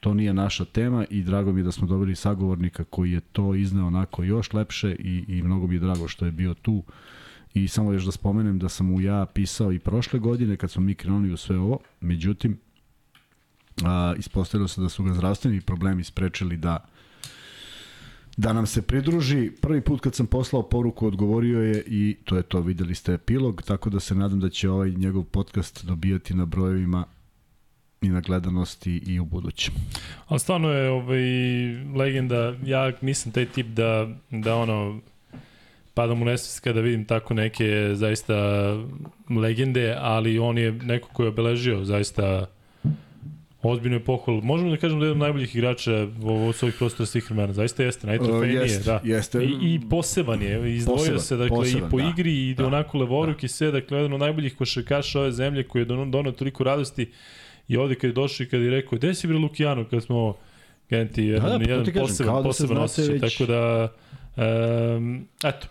to 0.00 0.14
nije 0.14 0.34
naša 0.34 0.64
tema 0.64 1.04
i 1.10 1.22
drago 1.22 1.52
mi 1.52 1.60
je 1.60 1.64
da 1.64 1.72
smo 1.72 1.86
dobili 1.86 2.14
sagovornika 2.14 2.84
koji 2.84 3.12
je 3.12 3.20
to 3.20 3.54
izneo 3.54 3.86
onako 3.86 4.22
još 4.22 4.52
lepše 4.52 4.96
i, 4.98 5.24
i 5.28 5.42
mnogo 5.42 5.66
mi 5.66 5.74
je 5.74 5.78
drago 5.78 6.08
što 6.08 6.26
je 6.26 6.32
bio 6.32 6.54
tu. 6.54 6.82
I 7.54 7.68
samo 7.68 7.92
još 7.92 8.04
da 8.04 8.12
spomenem 8.12 8.58
da 8.58 8.68
sam 8.68 8.86
mu 8.86 9.00
ja 9.00 9.26
pisao 9.26 9.72
i 9.72 9.78
prošle 9.78 10.18
godine 10.18 10.56
kad 10.56 10.70
smo 10.70 10.82
mi 10.82 10.94
krenuli 10.94 11.32
u 11.32 11.36
sve 11.36 11.58
ovo, 11.58 11.78
međutim, 12.00 12.58
a, 13.84 14.14
ispostavilo 14.18 14.68
se 14.68 14.80
da 14.80 14.88
su 14.88 15.04
ga 15.04 15.14
zdravstveni 15.14 15.60
problemi 15.60 16.04
sprečili 16.04 16.56
da 16.56 16.86
da 18.36 18.52
nam 18.52 18.66
se 18.66 18.82
pridruži. 18.82 19.50
Prvi 19.60 19.80
put 19.80 20.00
kad 20.00 20.14
sam 20.14 20.26
poslao 20.26 20.62
poruku 20.62 21.06
odgovorio 21.06 21.60
je 21.60 21.84
i 21.86 22.16
to 22.24 22.36
je 22.36 22.42
to, 22.42 22.60
videli 22.60 22.94
ste 22.94 23.14
epilog, 23.14 23.62
tako 23.62 23.90
da 23.90 24.00
se 24.00 24.14
nadam 24.14 24.40
da 24.40 24.48
će 24.50 24.70
ovaj 24.70 24.90
njegov 24.90 25.24
podcast 25.24 25.84
dobijati 25.84 26.34
na 26.34 26.44
brojevima 26.44 27.04
i 28.02 28.08
na 28.08 28.20
gledanosti 28.20 29.02
i 29.06 29.20
u 29.20 29.24
budućem. 29.24 29.74
Ali 30.26 30.40
stvarno 30.40 30.68
je 30.68 30.90
ovaj, 30.90 31.22
legenda, 31.96 32.56
ja 32.64 32.92
nisam 33.00 33.32
taj 33.32 33.46
tip 33.46 33.66
da, 33.66 34.08
da 34.30 34.56
ono, 34.56 35.00
padam 35.94 36.22
u 36.22 36.24
nesvest 36.24 36.60
kada 36.60 36.80
vidim 36.80 37.04
tako 37.04 37.34
neke 37.34 37.90
zaista 37.92 38.34
legende, 39.40 39.96
ali 39.98 40.38
on 40.38 40.58
je 40.58 40.72
neko 40.72 41.08
koji 41.12 41.26
je 41.26 41.28
obeležio 41.28 41.84
zaista 41.84 42.46
ozbiljno 43.62 43.96
je 43.96 44.04
pohval. 44.04 44.40
Možemo 44.40 44.70
da 44.70 44.76
kažemo 44.76 45.00
da 45.00 45.06
je 45.06 45.08
jedan 45.08 45.22
od 45.22 45.24
najboljih 45.24 45.56
igrača 45.56 46.06
u 46.22 46.52
svojih 46.52 46.74
prostora 46.78 47.06
svih 47.06 47.30
vremena. 47.30 47.52
Zaista 47.52 47.82
jeste, 47.82 48.06
najtrofejnije. 48.06 48.60
Uh, 48.60 48.66
jest, 48.66 48.84
da. 48.84 49.00
Jeste. 49.04 49.44
I, 49.44 49.74
I 49.74 49.80
poseban 49.90 50.42
je. 50.42 50.74
Izdvojio 50.74 50.98
poseban, 50.98 51.20
se 51.20 51.36
dakle, 51.36 51.56
poseban, 51.56 51.88
i 51.88 51.90
po 51.90 51.98
da. 51.98 52.08
igri 52.08 52.48
i 52.50 52.54
da. 52.54 52.66
onako 52.66 52.98
levoruk 52.98 53.40
da. 53.40 53.44
i 53.44 53.48
sve. 53.48 53.70
Dakle, 53.70 53.98
jedan 53.98 54.12
od 54.12 54.20
najboljih 54.20 54.56
košarkaša 54.56 55.20
ove 55.20 55.32
zemlje 55.32 55.62
koji 55.62 55.82
je 55.82 55.86
donao 55.86 56.32
toliko 56.32 56.64
radosti. 56.64 57.10
I 57.68 57.76
ovde 57.76 57.94
kad 57.94 58.10
je 58.10 58.14
došao 58.14 58.44
i 58.44 58.48
kad 58.48 58.60
je 58.60 58.70
rekao, 58.70 58.98
gde 58.98 59.14
si 59.14 59.26
bre 59.26 59.36
Lukijano 59.36 59.84
kad 59.84 60.02
smo 60.02 60.34
Genti, 60.90 61.24
jedan, 61.24 61.50
da, 61.50 61.58
da, 61.58 61.70
jedan 61.70 61.86
poseban, 61.94 62.36
da 62.36 62.42
poseban 62.42 62.78
osjećaj. 62.78 63.14
Već... 63.18 63.38
Tako 63.38 63.52
da, 63.52 63.92
um, 64.36 65.26
eto, 65.44 65.66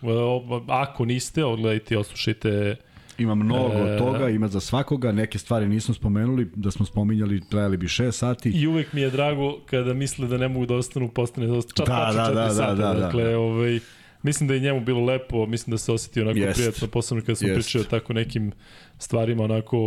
ako 0.67 1.05
niste, 1.05 1.45
odgledajte 1.45 1.93
i 1.93 1.97
oslušajte 1.97 2.75
Ima 3.17 3.35
mnogo 3.35 3.73
e, 3.73 3.97
toga, 3.97 4.29
ima 4.29 4.47
za 4.47 4.59
svakoga, 4.59 5.11
neke 5.11 5.39
stvari 5.39 5.67
nismo 5.67 5.93
spomenuli, 5.93 6.51
da 6.55 6.71
smo 6.71 6.85
spominjali, 6.85 7.41
trajali 7.49 7.77
bi 7.77 7.85
6 7.85 8.11
sati. 8.11 8.49
I 8.49 8.67
uvek 8.67 8.93
mi 8.93 9.01
je 9.01 9.09
drago 9.09 9.59
kada 9.65 9.93
misle 9.93 10.27
da 10.27 10.37
ne 10.37 10.47
mogu 10.47 10.65
da 10.65 10.75
ostanu, 10.75 11.09
postane 11.09 11.47
čat, 11.75 11.87
da, 11.87 12.11
da, 12.15 12.23
da, 12.27 12.33
da, 12.33 12.49
sata. 12.49 12.73
Da, 12.73 12.93
da, 12.93 12.99
dakle, 12.99 13.23
da. 13.23 13.39
ovaj, 13.39 13.79
mislim 14.23 14.47
da 14.47 14.53
je 14.53 14.59
njemu 14.59 14.79
bilo 14.79 15.05
lepo, 15.05 15.45
mislim 15.45 15.71
da 15.71 15.77
se 15.77 15.91
osjeti 15.91 16.21
onako 16.21 16.39
Jest. 16.39 16.55
prijatno, 16.55 16.87
posebno 16.87 17.23
kada 17.23 17.35
smo 17.35 17.47
Jest. 17.47 17.55
pričali 17.55 17.81
o 17.81 17.87
tako 17.89 18.13
nekim 18.13 18.51
stvarima 18.97 19.43
onako 19.43 19.77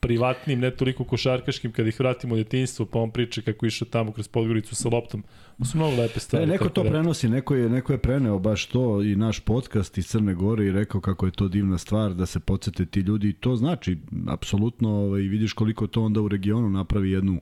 privatnim, 0.00 0.60
ne 0.60 0.70
toliko 0.70 1.04
košarkaškim, 1.04 1.72
kad 1.72 1.86
ih 1.86 2.00
vratimo 2.00 2.34
u 2.34 2.36
djetinjstvo, 2.36 2.86
pa 2.86 2.98
on 2.98 3.10
priča 3.10 3.42
kako 3.42 3.66
išao 3.66 3.88
tamo 3.88 4.12
kroz 4.12 4.28
Podgoricu 4.28 4.74
sa 4.74 4.88
loptom. 4.88 5.24
To 5.58 5.64
su 5.64 5.78
mnogo 5.78 5.96
lepe 5.96 6.20
stvari. 6.20 6.44
E, 6.44 6.46
neko 6.46 6.68
to 6.68 6.82
da... 6.82 6.90
prenosi, 6.90 7.28
neko 7.28 7.54
je, 7.54 7.68
neko 7.68 7.92
je 7.92 7.98
preneo 7.98 8.38
baš 8.38 8.66
to 8.66 9.02
i 9.02 9.16
naš 9.16 9.40
podcast 9.40 9.98
iz 9.98 10.06
Crne 10.06 10.34
Gore 10.34 10.66
i 10.66 10.72
rekao 10.72 11.00
kako 11.00 11.26
je 11.26 11.32
to 11.32 11.48
divna 11.48 11.78
stvar 11.78 12.14
da 12.14 12.26
se 12.26 12.40
podsete 12.40 12.86
ti 12.86 13.00
ljudi. 13.00 13.32
To 13.32 13.56
znači, 13.56 13.98
apsolutno, 14.28 14.90
ovaj, 14.90 15.20
vidiš 15.20 15.52
koliko 15.52 15.86
to 15.86 16.02
onda 16.02 16.20
u 16.20 16.28
regionu 16.28 16.70
napravi 16.70 17.10
jednu 17.10 17.40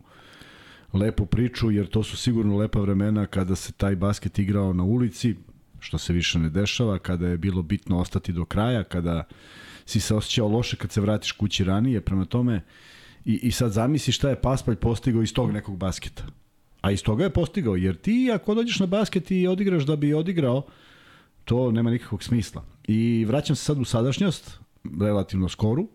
lepu 0.93 1.27
priču, 1.27 1.71
jer 1.71 1.87
to 1.87 2.03
su 2.03 2.17
sigurno 2.17 2.57
lepa 2.57 2.81
vremena 2.81 3.27
kada 3.27 3.57
se 3.57 3.73
taj 3.73 3.97
basket 3.97 4.39
igrao 4.39 4.73
na 4.73 4.85
ulici, 4.85 5.35
što 5.83 5.99
se 5.99 6.13
više 6.13 6.39
ne 6.39 6.51
dešava, 6.51 6.99
kada 6.99 7.29
je 7.29 7.39
bilo 7.39 7.63
bitno 7.63 7.99
ostati 7.99 8.33
do 8.33 8.45
kraja, 8.45 8.85
kada 8.85 9.25
si 9.87 10.01
se 10.01 10.15
osjećao 10.15 10.49
loše 10.49 10.77
kad 10.77 10.93
se 10.93 11.01
vratiš 11.01 11.33
kući 11.33 11.65
ranije, 11.65 12.01
prema 12.01 12.25
tome 12.25 12.61
i, 13.25 13.35
i 13.35 13.51
sad 13.51 13.73
zamisli 13.73 14.13
šta 14.13 14.29
je 14.29 14.41
Paspalj 14.41 14.77
postigao 14.77 15.23
iz 15.23 15.35
tog 15.35 15.53
nekog 15.53 15.77
basketa. 15.77 16.25
A 16.81 16.91
iz 16.91 17.03
toga 17.03 17.25
je 17.25 17.31
postigao, 17.31 17.77
jer 17.77 17.97
ti 17.97 18.31
ako 18.35 18.55
dođeš 18.55 18.81
na 18.81 18.87
basket 18.87 19.31
i 19.31 19.47
odigraš 19.47 19.85
da 19.85 19.97
bi 19.97 20.15
odigrao, 20.15 20.63
to 21.45 21.71
nema 21.71 21.91
nikakvog 21.91 22.23
smisla. 22.23 22.65
I 22.89 23.25
vraćam 23.29 23.57
se 23.57 23.65
sad 23.65 23.79
u 23.79 23.85
sadašnjost, 23.85 24.59
relativno 25.01 25.49
skoru. 25.49 25.89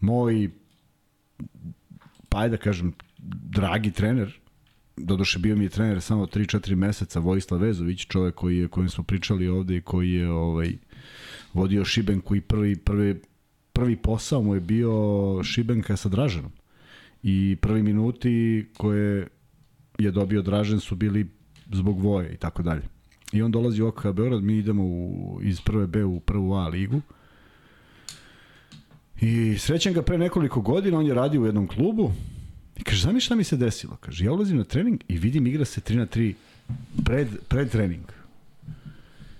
Moj, 0.00 0.50
pa 2.28 2.48
da 2.48 2.56
kažem, 2.56 2.92
dragi 3.18 3.90
trener, 3.90 4.40
doduše 4.96 5.38
bio 5.38 5.56
mi 5.56 5.64
je 5.64 5.68
trener 5.68 6.00
samo 6.00 6.26
3-4 6.26 6.74
meseca, 6.74 7.20
Vojislav 7.20 7.60
Vezović, 7.60 8.06
čovek 8.06 8.34
koji 8.34 8.58
je, 8.58 8.68
kojim 8.68 8.88
smo 8.88 9.04
pričali 9.04 9.48
ovde 9.48 9.76
i 9.76 9.80
koji 9.80 10.12
je 10.12 10.30
ovaj, 10.30 10.72
vodio 11.52 11.84
Šibenku 11.84 12.36
i 12.36 12.40
prvi, 12.40 12.76
prvi, 12.76 13.20
prvi 13.72 13.96
posao 13.96 14.42
mu 14.42 14.54
je 14.54 14.60
bio 14.60 14.92
Šibenka 15.44 15.96
sa 15.96 16.08
Draženom. 16.08 16.52
I 17.22 17.56
prvi 17.60 17.82
minuti 17.82 18.66
koje 18.76 19.28
je 19.98 20.10
dobio 20.10 20.42
Dražen 20.42 20.80
su 20.80 20.96
bili 20.96 21.26
zbog 21.72 22.00
voje 22.00 22.34
i 22.34 22.36
tako 22.36 22.62
dalje. 22.62 22.82
I 23.32 23.42
on 23.42 23.50
dolazi 23.50 23.82
u 23.82 23.86
OKH 23.86 24.02
Beograd, 24.02 24.42
mi 24.42 24.56
idemo 24.56 24.84
u, 24.84 25.38
iz 25.42 25.60
prve 25.60 25.86
B 25.86 26.04
u 26.04 26.20
prvu 26.20 26.54
A 26.54 26.68
ligu. 26.68 27.00
I 29.20 29.58
srećem 29.58 29.92
ga 29.92 30.02
pre 30.02 30.18
nekoliko 30.18 30.60
godina, 30.60 30.98
on 30.98 31.06
je 31.06 31.14
radio 31.14 31.42
u 31.42 31.46
jednom 31.46 31.66
klubu 31.66 32.12
i 32.76 32.84
kaže, 32.84 33.02
znam 33.02 33.20
šta 33.20 33.34
mi 33.34 33.44
se 33.44 33.56
desilo? 33.56 33.96
Kaže, 34.00 34.24
ja 34.24 34.32
ulazim 34.32 34.56
na 34.56 34.64
trening 34.64 35.00
i 35.08 35.18
vidim 35.18 35.46
igra 35.46 35.64
se 35.64 35.80
3 35.80 35.96
na 35.96 36.06
3 36.06 36.34
pred, 37.04 37.28
pred 37.48 37.70
trening. 37.70 38.04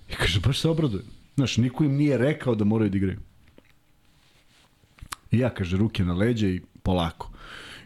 I 0.09 0.13
kaže, 0.13 0.39
baš 0.39 0.59
se 0.59 0.69
obradujem. 0.69 1.05
Znaš, 1.35 1.57
niko 1.57 1.83
im 1.83 1.95
nije 1.95 2.17
rekao 2.17 2.55
da 2.55 2.65
moraju 2.65 2.89
da 2.89 2.97
igraju. 2.97 3.19
I 5.31 5.39
ja, 5.39 5.49
kaže, 5.49 5.77
ruke 5.77 6.05
na 6.05 6.13
leđe 6.13 6.49
i 6.49 6.61
polako. 6.83 7.31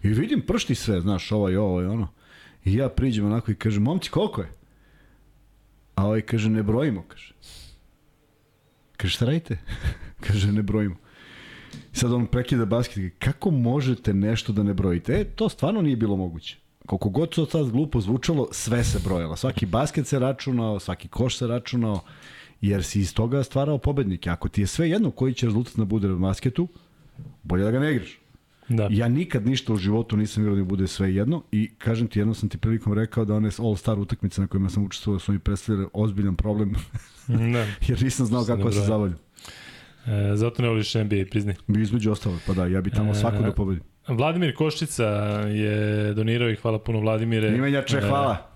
I 0.03 0.07
vidim 0.07 0.41
pršti 0.41 0.75
sve, 0.75 1.01
znaš, 1.01 1.31
ovo 1.31 1.49
i 1.49 1.55
ovo 1.55 1.81
i 1.81 1.85
ono. 1.85 2.07
I 2.65 2.75
ja 2.75 2.89
priđem 2.89 3.25
onako 3.25 3.51
i 3.51 3.55
kažem, 3.55 3.83
momci, 3.83 4.09
koliko 4.09 4.41
je? 4.41 4.51
A 5.95 6.05
ovaj 6.05 6.21
kaže, 6.21 6.49
ne 6.49 6.63
brojimo, 6.63 7.03
kaže. 7.07 7.33
Kaže, 8.97 9.13
šta 9.13 9.25
radite? 9.25 9.57
kaže, 10.27 10.51
ne 10.51 10.61
brojimo. 10.61 10.95
Sad 11.93 12.13
on 12.13 12.25
prekida 12.25 12.65
basket, 12.65 13.13
kako 13.19 13.51
možete 13.51 14.13
nešto 14.13 14.53
da 14.53 14.63
ne 14.63 14.73
brojite? 14.73 15.13
E, 15.13 15.23
to 15.23 15.49
stvarno 15.49 15.81
nije 15.81 15.95
bilo 15.95 16.17
moguće. 16.17 16.57
Koliko 16.85 17.09
god 17.09 17.29
to 17.29 17.45
sad 17.45 17.69
glupo 17.69 18.01
zvučalo, 18.01 18.47
sve 18.51 18.83
se 18.83 18.99
brojalo. 19.05 19.35
Svaki 19.35 19.65
basket 19.65 20.07
se 20.07 20.19
računao, 20.19 20.79
svaki 20.79 21.07
koš 21.07 21.37
se 21.37 21.47
računao, 21.47 21.99
jer 22.61 22.83
si 22.83 22.99
iz 22.99 23.13
toga 23.13 23.43
stvarao 23.43 23.77
pobednike. 23.77 24.29
Ako 24.29 24.49
ti 24.49 24.61
je 24.61 24.67
sve 24.67 24.89
jedno 24.89 25.11
koji 25.11 25.33
će 25.33 25.45
rezultat 25.45 25.77
na 25.77 25.85
bude 25.85 26.11
u 26.11 26.19
basketu, 26.19 26.67
bolje 27.43 27.63
da 27.63 27.71
ga 27.71 27.79
ne 27.79 27.91
igraš. 27.91 28.21
Da. 28.69 28.87
Ja 28.91 29.07
nikad 29.07 29.45
ništa 29.45 29.73
u 29.73 29.77
životu 29.77 30.17
nisam 30.17 30.43
vjerovao 30.43 30.63
da 30.63 30.69
bude 30.69 30.87
sve 30.87 31.15
jedno 31.15 31.43
i 31.51 31.69
kažem 31.77 32.07
ti, 32.07 32.19
jedno 32.19 32.33
sam 32.33 32.49
ti 32.49 32.57
prilikom 32.57 32.93
rekao 32.93 33.25
da 33.25 33.35
one 33.35 33.49
All-Star 33.49 33.99
utakmice 33.99 34.41
na 34.41 34.47
kojima 34.47 34.69
sam 34.69 34.85
učestvovao 34.85 35.19
su 35.19 35.31
mi 35.31 35.39
predstavljali 35.39 35.87
ozbiljan 35.93 36.35
problem, 36.35 36.75
Da. 37.27 37.67
jer 37.87 38.03
nisam 38.03 38.25
znao 38.25 38.45
kako 38.45 38.57
Dobro 38.57 38.71
se 38.73 38.79
zavolju. 38.79 39.13
E, 40.07 40.35
zato 40.35 40.61
ne 40.61 40.69
voliš 40.69 40.93
NBA, 40.95 41.25
priznaj. 41.29 41.55
Između 41.81 42.11
ostalo, 42.11 42.35
pa 42.47 42.53
da, 42.53 42.65
ja 42.67 42.81
bi 42.81 42.91
tamo 42.91 43.11
E, 43.11 43.15
svako 43.15 43.43
da 43.43 43.51
pobedim. 43.51 43.83
Vladimir 44.07 44.55
Koščica 44.55 45.05
je 45.53 46.13
donirao 46.13 46.49
i 46.49 46.55
hvala 46.55 46.79
puno 46.79 46.99
Vladimire. 46.99 47.47
Imenjače, 47.47 47.97
E, 47.97 48.01
hvala. 48.01 48.47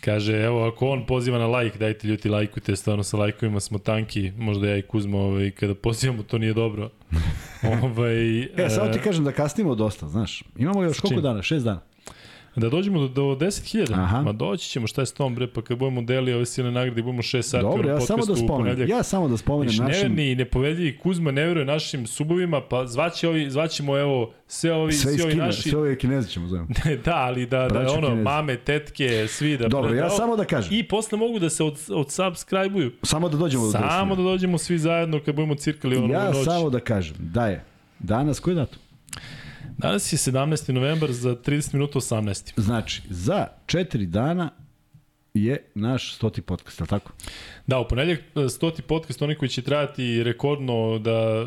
Kaže, 0.00 0.32
evo, 0.36 0.66
ako 0.66 0.88
on 0.88 1.06
poziva 1.06 1.38
na 1.38 1.46
like, 1.46 1.78
dajte 1.78 2.08
ljudi 2.08 2.28
lajkujte, 2.28 2.76
stvarno 2.76 3.02
sa 3.02 3.16
lajkovima 3.16 3.60
smo 3.60 3.78
tanki, 3.78 4.32
možda 4.36 4.68
ja 4.68 4.76
i 4.76 4.82
Kuzma, 4.82 5.18
ovaj, 5.18 5.50
kada 5.50 5.74
pozivamo, 5.74 6.22
to 6.22 6.38
nije 6.38 6.54
dobro. 6.54 6.90
ovaj, 7.82 8.42
E, 8.42 8.68
samo 8.70 8.88
ti 8.92 8.98
kažem 8.98 9.24
da 9.24 9.32
kasnimo 9.32 9.74
dosta, 9.74 10.08
znaš. 10.08 10.42
Imamo 10.56 10.82
još 10.82 11.00
koliko 11.00 11.20
dana? 11.20 11.42
Šest 11.42 11.64
dana. 11.64 11.80
Da 12.56 12.68
dođemo 12.68 13.00
do, 13.00 13.08
do 13.08 13.22
10.000, 13.22 13.94
Aha. 13.94 14.22
ma 14.22 14.32
doći 14.32 14.68
ćemo, 14.68 14.86
šta 14.86 15.02
je 15.02 15.06
s 15.06 15.12
tom 15.12 15.34
bre, 15.34 15.46
pa 15.46 15.62
kad 15.62 15.78
budemo 15.78 16.02
deli 16.02 16.34
ove 16.34 16.46
silne 16.46 16.70
nagrade, 16.70 17.02
budemo 17.02 17.22
6 17.22 17.42
sati 17.42 17.62
Dobro, 17.62 17.88
u 17.88 17.90
ja 17.90 18.00
samo 18.00 18.26
da 18.26 18.36
spomenem. 18.36 18.88
Ja 18.88 19.02
samo 19.02 19.28
da 19.28 19.36
spomenem 19.36 19.74
našim... 19.76 19.92
neverni 19.92 20.30
i 20.30 20.34
nepovedljivi 20.34 20.98
Kuzma 20.98 21.30
ne 21.30 21.44
veruje 21.46 21.64
našim 21.64 22.06
subovima, 22.06 22.60
pa 22.60 22.86
zvaće 22.86 23.28
ovi, 23.28 23.50
zvaćemo 23.50 23.98
evo 23.98 24.32
sve 24.46 24.72
ovi, 24.72 24.92
Sve 24.92 25.12
svi 25.12 25.22
ovi 25.22 25.32
Kine, 25.32 25.44
naši, 25.46 25.70
sve 25.70 25.78
ove 25.78 25.98
kineze 25.98 26.28
ćemo 26.28 26.48
zovemo. 26.48 26.68
da, 27.04 27.16
ali 27.16 27.46
da, 27.46 27.58
da 27.58 27.68
Braćo 27.68 27.92
ono, 27.92 28.06
Kinezi. 28.08 28.22
mame, 28.22 28.56
tetke, 28.56 29.26
svi 29.28 29.56
da... 29.56 29.68
Dobro, 29.68 29.94
ja 29.94 30.02
da- 30.02 30.10
samo 30.10 30.36
da 30.36 30.44
kažem. 30.44 30.74
I 30.74 30.82
posle 30.82 31.18
mogu 31.18 31.38
da 31.38 31.50
se 31.50 31.64
od, 31.64 31.78
od 31.90 32.06
subscribe-uju. 32.10 32.92
Samo 33.02 33.28
da 33.28 33.36
dođemo 33.36 33.64
do 33.64 33.70
Samo 33.70 34.16
da 34.16 34.22
dođemo 34.22 34.58
svi 34.58 34.78
zajedno 34.78 35.20
kad 35.24 35.34
budemo 35.34 35.54
cirkali 35.54 35.96
ono 35.96 36.12
Ja 36.14 36.30
noć. 36.30 36.44
samo 36.44 36.70
da 36.70 36.80
kažem 36.80 37.16
da 37.18 37.46
je 37.46 37.64
danas, 37.98 38.40
koji 38.40 38.56
datum? 38.56 38.78
Danas 39.78 40.12
je 40.12 40.16
17. 40.16 40.72
novembar 40.72 41.12
za 41.12 41.36
30 41.36 41.74
minuta 41.74 41.98
18. 41.98 42.52
Znači, 42.56 43.02
za 43.10 43.46
četiri 43.66 44.06
dana 44.06 44.50
je 45.34 45.70
naš 45.74 46.14
stoti 46.14 46.42
podcast, 46.42 46.80
je 46.80 46.86
tako? 46.86 47.12
Da, 47.66 47.78
u 47.78 47.88
ponedljak 47.88 48.20
e, 48.20 48.48
stoti 48.48 48.82
podcast, 48.82 49.22
onaj 49.22 49.36
koji 49.36 49.48
će 49.48 49.62
trajati 49.62 50.22
rekordno 50.22 50.98
da 50.98 51.10
e, 51.10 51.46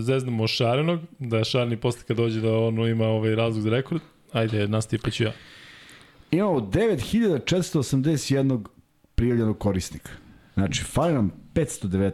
zeznemo 0.00 0.46
Šarenog, 0.46 1.00
da 1.18 1.44
Šareni 1.44 1.76
posle 1.76 2.02
kad 2.06 2.16
dođe 2.16 2.40
da 2.40 2.56
ono 2.56 2.86
ima 2.86 3.06
ovaj 3.06 3.34
razlog 3.34 3.62
za 3.62 3.70
rekord. 3.70 4.00
Ajde, 4.32 4.68
nastavi 4.68 5.02
pa 5.04 5.10
ću 5.10 5.22
ja. 5.22 5.32
Imamo 6.30 6.60
9481 6.60 8.64
prijavljenog 9.14 9.58
korisnika. 9.58 10.10
Znači, 10.54 10.84
fali 10.84 11.12
nam 11.12 11.41
519. 11.54 12.12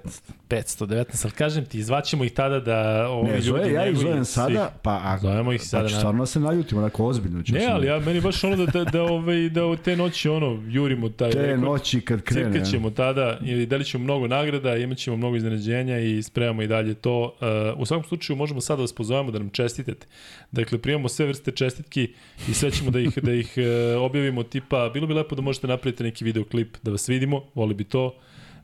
519, 0.48 1.24
ali 1.24 1.33
kažem 1.33 1.64
ti, 1.64 1.79
izvaćemo 1.79 2.24
ih 2.24 2.33
tada 2.33 2.61
da 2.61 3.09
ovi 3.09 3.27
Ne, 3.27 3.33
ljudi... 3.33 3.42
zove, 3.42 3.72
ja 3.72 3.87
ih 3.87 3.96
zovem 3.96 4.18
svi- 4.18 4.33
sada, 4.33 4.72
pa 4.83 5.01
ako, 5.05 5.20
Zovemo 5.22 5.53
ih 5.53 5.62
sada, 5.62 5.83
Pa 5.83 5.88
stvarno 5.88 6.22
da 6.22 6.27
se 6.27 6.40
naljutimo, 6.40 6.81
onako 6.81 7.07
ozbiljno 7.07 7.42
ću 7.42 7.53
Ne, 7.53 7.66
ali 7.66 7.87
ja, 7.87 7.98
meni 7.98 8.20
baš 8.20 8.44
ono 8.44 8.57
da, 8.57 8.66
da, 8.66 8.85
da, 8.85 9.03
ovaj, 9.03 9.48
da 9.48 9.77
te 9.77 9.96
noći 9.96 10.29
ono, 10.29 10.62
jurimo 10.68 11.09
taj 11.09 11.31
Te 11.31 11.42
rekord. 11.42 11.62
noći 11.62 12.01
kad 12.01 12.22
krene. 12.22 12.53
Cirkat 12.53 12.70
ćemo 12.70 12.90
tada 12.90 13.38
i 13.44 13.66
delit 13.66 13.87
ćemo 13.87 14.05
mnogo 14.05 14.27
nagrada, 14.27 14.77
imat 14.77 14.98
ćemo 14.98 15.16
mnogo 15.16 15.37
iznenađenja 15.37 15.98
i 15.98 16.22
spremamo 16.22 16.62
i 16.62 16.66
dalje 16.66 16.94
to. 16.94 17.37
Uh, 17.74 17.81
u 17.81 17.87
svakom 17.87 18.05
slučaju 18.05 18.37
možemo 18.37 18.61
sada 18.61 18.77
da 18.77 18.83
vas 18.83 18.92
pozovemo 18.92 19.31
da 19.31 19.38
nam 19.38 19.51
čestitate. 19.51 20.07
Dakle, 20.53 20.79
primamo 20.79 21.09
sve 21.09 21.27
vrste 21.27 21.51
čestitki 21.51 22.09
i 22.48 22.55
sve 22.55 22.70
ćemo 22.70 22.90
da 22.90 23.01
ih, 23.01 23.18
da 23.22 23.33
ih 23.33 23.55
uh, 23.96 24.03
objavimo 24.03 24.42
tipa, 24.42 24.90
bilo 24.94 25.07
bi 25.07 25.14
lepo 25.14 25.35
da 25.35 25.42
možete 25.42 25.66
napraviti 25.66 26.03
neki 26.03 26.24
videoklip 26.24 26.77
da 26.83 26.90
vas 26.90 27.09
vidimo, 27.09 27.42
voli 27.55 27.74
bi 27.74 27.85
to. 27.85 28.14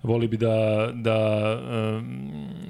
Voli 0.05 0.29
bi 0.29 0.37
da, 0.37 0.91
da, 0.95 1.19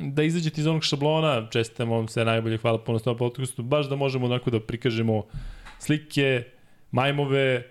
da 0.01 0.23
izađete 0.23 0.61
iz 0.61 0.67
onog 0.67 0.85
šablona, 0.85 1.49
čestitamo 1.51 1.97
vam 1.97 2.09
sve 2.09 2.25
najbolje, 2.25 2.59
hvala 2.59 2.79
puno 2.79 2.99
tom 2.99 3.17
podcastu, 3.17 3.63
baš 3.63 3.89
da 3.89 3.97
možemo 3.97 4.27
onako 4.27 4.51
da 4.51 4.61
prikažemo 4.61 5.25
slike, 5.79 6.45
majmove, 6.91 7.63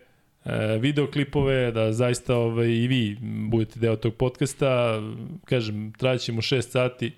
e, 0.45 0.77
videoklipove, 0.79 1.71
da 1.71 1.93
zaista 1.93 2.35
ovaj, 2.35 2.67
i 2.67 2.87
vi 2.87 3.17
budete 3.49 3.79
deo 3.79 3.95
tog 3.95 4.15
podcasta. 4.15 5.01
Kažem, 5.45 5.93
trajaćemo 5.97 6.41
6 6.41 6.61
sati 6.61 7.11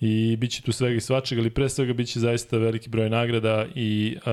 i 0.00 0.36
bit 0.36 0.50
će 0.50 0.62
tu 0.62 0.72
svega 0.72 0.96
i 0.96 1.00
svačega, 1.00 1.40
ali 1.40 1.50
pre 1.50 1.68
svega 1.68 1.92
bit 1.92 2.08
će 2.08 2.20
zaista 2.20 2.58
veliki 2.58 2.88
broj 2.90 3.10
nagrada 3.10 3.66
i 3.74 4.16
e, 4.16 4.30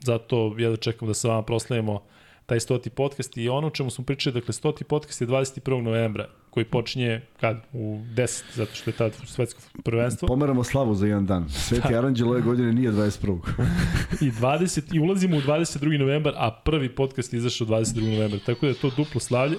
zato 0.00 0.54
ja 0.58 0.70
da 0.70 0.76
čekam 0.76 1.08
da 1.08 1.14
sa 1.14 1.28
vama 1.28 1.42
proslavimo 1.42 2.02
taj 2.46 2.60
stoti 2.60 2.90
podcast 2.90 3.36
i 3.36 3.48
ono 3.48 3.66
o 3.66 3.70
čemu 3.70 3.90
smo 3.90 4.04
pričali, 4.04 4.34
dakle 4.34 4.52
stoti 4.52 4.84
podcast 4.84 5.20
je 5.20 5.26
21. 5.26 5.82
novembra 5.82 6.28
koji 6.50 6.64
počinje 6.64 7.20
kad? 7.40 7.56
U 7.72 8.00
10, 8.14 8.42
zato 8.54 8.74
što 8.74 8.90
je 8.90 8.96
tad 8.96 9.12
svetsko 9.26 9.60
prvenstvo. 9.84 10.28
Pomeramo 10.28 10.64
slavu 10.64 10.94
za 10.94 11.06
jedan 11.06 11.26
dan. 11.26 11.48
Sveti 11.48 11.94
Aranđel 11.94 12.28
ove 12.28 12.40
godine 12.40 12.72
nije 12.72 12.92
21. 12.92 13.38
I 14.26 14.30
20 14.30 14.94
i 14.94 15.00
ulazimo 15.00 15.36
u 15.36 15.40
22. 15.40 15.98
novembar, 15.98 16.34
a 16.36 16.60
prvi 16.64 16.94
podcast 16.94 17.32
je 17.32 17.36
izašao 17.36 17.66
22. 17.66 18.14
novembra. 18.14 18.38
Tako 18.46 18.66
da 18.66 18.70
je 18.70 18.74
to 18.74 18.90
duplo 18.96 19.20
slavlje. 19.20 19.58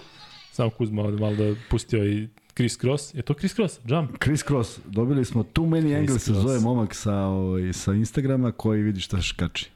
Samo 0.52 0.70
Kuzma 0.70 1.02
ovde 1.02 1.18
malo 1.18 1.36
da 1.36 1.56
pustio 1.70 2.06
i 2.06 2.28
Chris 2.56 2.78
Cross. 2.78 3.14
Je 3.14 3.22
to 3.22 3.34
Chris 3.34 3.56
Cross? 3.56 3.80
Jump? 3.86 4.12
Chris 4.24 4.44
Cross, 4.44 4.80
dobili 4.86 5.26
smo 5.26 5.44
Too 5.44 5.66
Many 5.66 6.00
Angles, 6.00 6.24
se 6.24 6.34
zove 6.34 6.60
momak 6.60 6.96
sa, 6.96 7.16
ovaj, 7.16 7.74
sa 7.74 7.94
Instagrama 7.94 8.52
koji 8.52 8.82
vidi 8.82 9.00
šta 9.00 9.22
škači. 9.22 9.70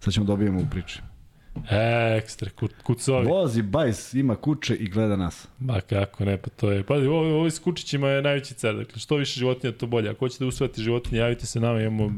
Sad 0.00 0.14
ćemo 0.14 0.26
dobijemo 0.26 0.60
u 0.60 0.66
priči. 0.70 1.00
Ekstra, 2.16 2.50
ku, 2.50 2.68
kucovi. 2.82 3.26
Vozi 3.26 3.62
bajs, 3.62 4.14
ima 4.14 4.36
kuće 4.36 4.74
i 4.74 4.88
gleda 4.88 5.16
nas. 5.16 5.48
Ma 5.58 5.80
kako 5.80 6.24
ne, 6.24 6.36
pa 6.36 6.50
to 6.50 6.70
je. 6.70 6.82
Pa 6.82 6.94
ovo, 6.94 7.36
ovo 7.36 7.50
s 7.50 7.58
kučićima 7.58 8.08
je 8.08 8.22
najveći 8.22 8.54
car. 8.54 8.76
Dakle, 8.76 8.98
što 8.98 9.16
više 9.16 9.38
životinja, 9.40 9.72
to 9.72 9.86
bolje. 9.86 10.10
Ako 10.10 10.18
hoćete 10.18 10.44
da 10.44 10.48
usvajate 10.48 10.82
životinje, 10.82 11.18
javite 11.18 11.46
se 11.46 11.60
nama, 11.60 11.80
imamo 11.80 12.12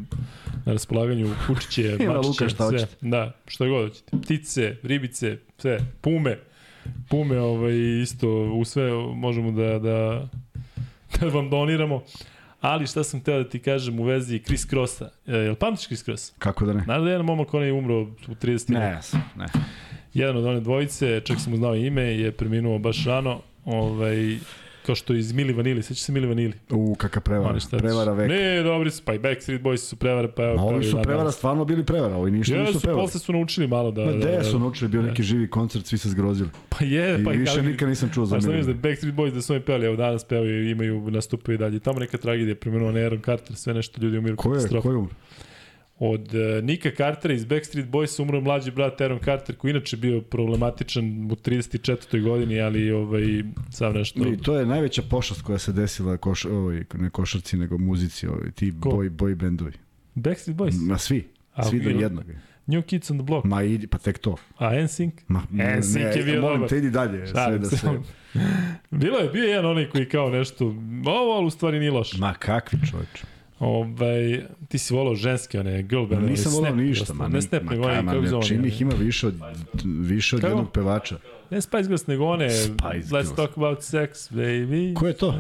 na 0.65 0.73
raspolaganju 0.73 1.35
kučiće, 1.47 1.83
mačiće, 1.99 2.29
Luka 2.29 2.49
šta 2.49 2.69
sve. 2.69 2.79
hoćete. 2.79 2.97
Da, 3.01 3.33
što 3.47 3.69
god 3.69 3.89
hoćete. 3.89 4.17
Ptice, 4.23 4.77
ribice, 4.83 5.39
sve, 5.59 5.79
pume. 6.01 6.39
Pume 7.09 7.41
ovaj, 7.41 8.01
isto 8.03 8.29
u 8.31 8.65
sve 8.65 8.91
možemo 9.15 9.53
da, 9.53 9.79
da, 9.79 10.29
da 11.21 11.27
vam 11.27 11.51
doniramo. 11.51 12.03
Ali 12.63 12.87
šta 12.87 13.05
sam 13.05 13.21
hteo 13.21 13.43
da 13.43 13.49
ti 13.49 13.59
kažem 13.59 14.01
u 14.01 14.05
vezi 14.05 14.39
Chris 14.39 14.67
Crossa. 14.67 15.11
E, 15.27 15.37
jel 15.37 15.55
pamtiš 15.55 15.87
Chris 15.87 16.05
Cross? 16.05 16.33
Kako 16.39 16.67
da 16.67 16.73
ne? 16.73 16.85
Naravno 16.87 17.05
da 17.05 17.11
je 17.11 17.15
jedan 17.15 17.27
momak, 17.27 17.55
on 17.55 17.63
je 17.63 17.73
umro 17.73 18.01
u 18.03 18.35
30. 18.43 18.71
Ne, 18.73 18.81
ja 18.81 19.03
sam, 19.03 19.31
ne. 19.37 19.47
Jedan 20.15 20.37
od 20.37 20.47
one 20.47 20.61
dvojice, 20.61 21.21
čak 21.21 21.41
sam 21.41 21.51
mu 21.51 21.57
znao 21.57 21.75
ime, 21.75 22.03
je 22.03 22.33
preminuo 22.33 22.79
baš 22.79 23.05
rano. 23.05 23.41
Ovaj, 23.65 24.39
kao 24.87 24.95
što 24.95 25.15
iz 25.15 25.33
Mili 25.33 25.53
Vanili, 25.53 25.83
sećaš 25.83 26.03
se 26.03 26.13
Mili 26.13 26.27
Vanili? 26.27 26.53
U, 26.71 26.95
kaka 26.99 27.21
prevara. 27.21 27.59
Prevara 27.79 28.13
veka. 28.13 28.35
Ne, 28.35 28.63
dobri 28.63 28.91
su, 28.91 29.03
pa 29.05 29.15
i 29.15 29.19
Backstreet 29.19 29.63
Boys 29.63 29.77
su 29.77 29.97
prevare, 29.97 30.29
pa 30.29 30.43
evo. 30.45 30.61
A 30.61 30.63
ovi 30.65 30.85
su 30.85 30.91
prevara 30.93 31.19
danas. 31.19 31.35
stvarno 31.37 31.65
bili 31.65 31.85
prevara, 31.87 32.17
ovi 32.17 32.31
ništa 32.31 32.55
Ja 32.55 32.61
nisu 32.61 32.73
su, 32.73 32.81
pevali. 32.81 33.01
posle 33.03 33.21
su 33.21 33.33
naučili 33.33 33.67
malo 33.67 33.91
da... 33.91 34.05
Ma 34.05 34.11
da, 34.13 34.19
gde 34.19 34.37
da, 34.37 34.45
su 34.45 34.59
naučili, 34.59 34.91
bio 34.91 35.03
neki 35.03 35.23
živi 35.23 35.51
koncert, 35.51 35.87
svi 35.87 35.99
se 35.99 36.09
zgrozili. 36.09 36.51
Pa 36.69 36.85
je, 36.85 37.21
I 37.21 37.25
pa 37.25 37.31
više 37.31 37.55
kako- 37.55 37.67
nikad 37.67 37.89
nisam 37.89 38.11
čuo 38.15 38.27
za 38.27 38.37
Pa 38.37 38.41
sam 38.41 38.51
vidio 38.51 38.65
da 38.65 38.69
Mili. 38.69 38.81
Backstreet 38.83 39.15
Boys 39.15 39.31
da 39.35 39.43
su 39.43 39.53
oni 39.53 39.63
pevali, 39.63 39.87
evo 39.87 39.97
danas 39.97 40.25
pevaju, 40.25 40.71
imaju 40.71 41.11
nastupaju 41.11 41.55
i 41.55 41.59
dalje. 41.59 41.81
Tamo 41.81 41.99
neka 41.99 42.19
tragedija, 42.19 42.55
preminuo 42.55 42.89
Aaron 42.89 43.21
Carter, 43.21 43.57
sve 43.57 43.75
nešto 43.75 44.01
ljudi 44.03 44.19
umiru. 44.19 44.37
Ko 44.37 44.55
je, 44.55 44.69
ko 44.83 44.91
je 44.91 44.97
umro? 44.97 45.15
Od 46.05 46.35
uh, 46.35 46.65
Nika 46.65 46.91
Cartera 46.97 47.35
iz 47.35 47.45
Backstreet 47.45 47.89
Boys 47.89 48.23
umro 48.23 48.41
mlađi 48.41 48.71
brat 48.71 49.01
Aaron 49.01 49.19
Carter, 49.25 49.57
koji 49.57 49.71
inače 49.71 49.97
bio 49.97 50.21
problematičan 50.21 51.05
u 51.05 51.35
34. 51.35 52.23
godini, 52.23 52.61
ali 52.61 52.91
ovaj, 52.91 53.23
sam 53.71 53.93
nešto... 53.93 54.29
I 54.29 54.37
to 54.37 54.59
je 54.59 54.67
najveća 54.67 55.03
pošast 55.03 55.43
koja 55.43 55.59
se 55.59 55.73
desila 55.73 56.17
koš, 56.17 56.45
ovaj, 56.45 56.85
ne 56.95 57.11
košarci, 57.11 57.57
nego 57.57 57.79
muzici, 57.79 58.27
ovaj, 58.27 58.51
ti 58.51 58.75
Ko? 58.81 58.91
boy, 58.91 59.11
boy 59.11 59.35
bendovi. 59.35 59.73
Backstreet 60.15 60.59
Boys? 60.59 60.89
Ma 60.89 60.99
svi, 60.99 61.29
A, 61.55 61.65
svi 61.65 61.81
do 61.81 61.91
jednog. 61.91 62.25
New 62.67 62.83
Kids 62.83 63.11
on 63.11 63.19
the 63.19 63.25
Block. 63.25 63.45
Ma 63.45 63.63
idi, 63.63 63.87
pa 63.87 63.99
tek 63.99 64.19
to. 64.19 64.37
A 64.59 64.71
NSYNC? 64.75 65.13
Ma, 65.29 65.43
NSYNC 65.51 66.17
je 66.17 66.25
bio 66.25 66.41
molim 66.41 66.57
dobar. 66.57 66.69
te, 66.69 66.79
idi 66.79 66.91
dalje. 66.91 67.27
Sve 67.27 67.35
Šalim 67.35 67.63
da 67.63 67.69
se. 67.69 67.89
Bilo 68.91 69.19
je, 69.19 69.29
bio 69.29 69.43
je 69.43 69.51
jedan 69.51 69.67
onaj 69.67 69.89
koji 69.89 70.09
kao 70.09 70.31
nešto, 70.31 70.67
ovo, 71.07 71.37
ali 71.37 71.47
u 71.47 71.51
stvari 71.51 71.79
nije 71.79 71.91
loš. 71.91 72.19
Ma 72.19 72.35
kakvi 72.35 72.79
čovječ. 72.91 73.25
Ovaj, 73.63 74.45
ti 74.69 74.79
si 74.79 74.95
volao 74.95 75.15
ženske, 75.15 75.61
one 75.61 75.83
girl 75.83 76.07
band, 76.07 76.31
nisam 76.31 76.53
volao 76.53 76.75
ništa. 76.75 77.15
Ma, 77.15 77.29
ne 77.29 77.43
Snap, 77.43 77.63
nego 77.63 77.83
one, 77.83 78.13
kako 78.13 78.27
zove. 78.27 78.43
Čim 78.47 78.65
ih 78.65 78.81
ima 78.81 78.93
više 78.99 79.27
od, 79.27 79.35
više 79.85 80.37
od 80.37 80.43
jednog 80.43 80.73
pevača. 80.73 81.19
Ne 81.51 81.61
Spice 81.61 81.83
Girls, 81.83 82.07
nego 82.07 82.25
one, 82.25 82.49
Let's 82.49 83.37
talk 83.37 83.51
about 83.57 83.79
sex, 83.79 84.33
baby. 84.33 84.95
Ko 84.95 85.07
je 85.07 85.13
to? 85.13 85.35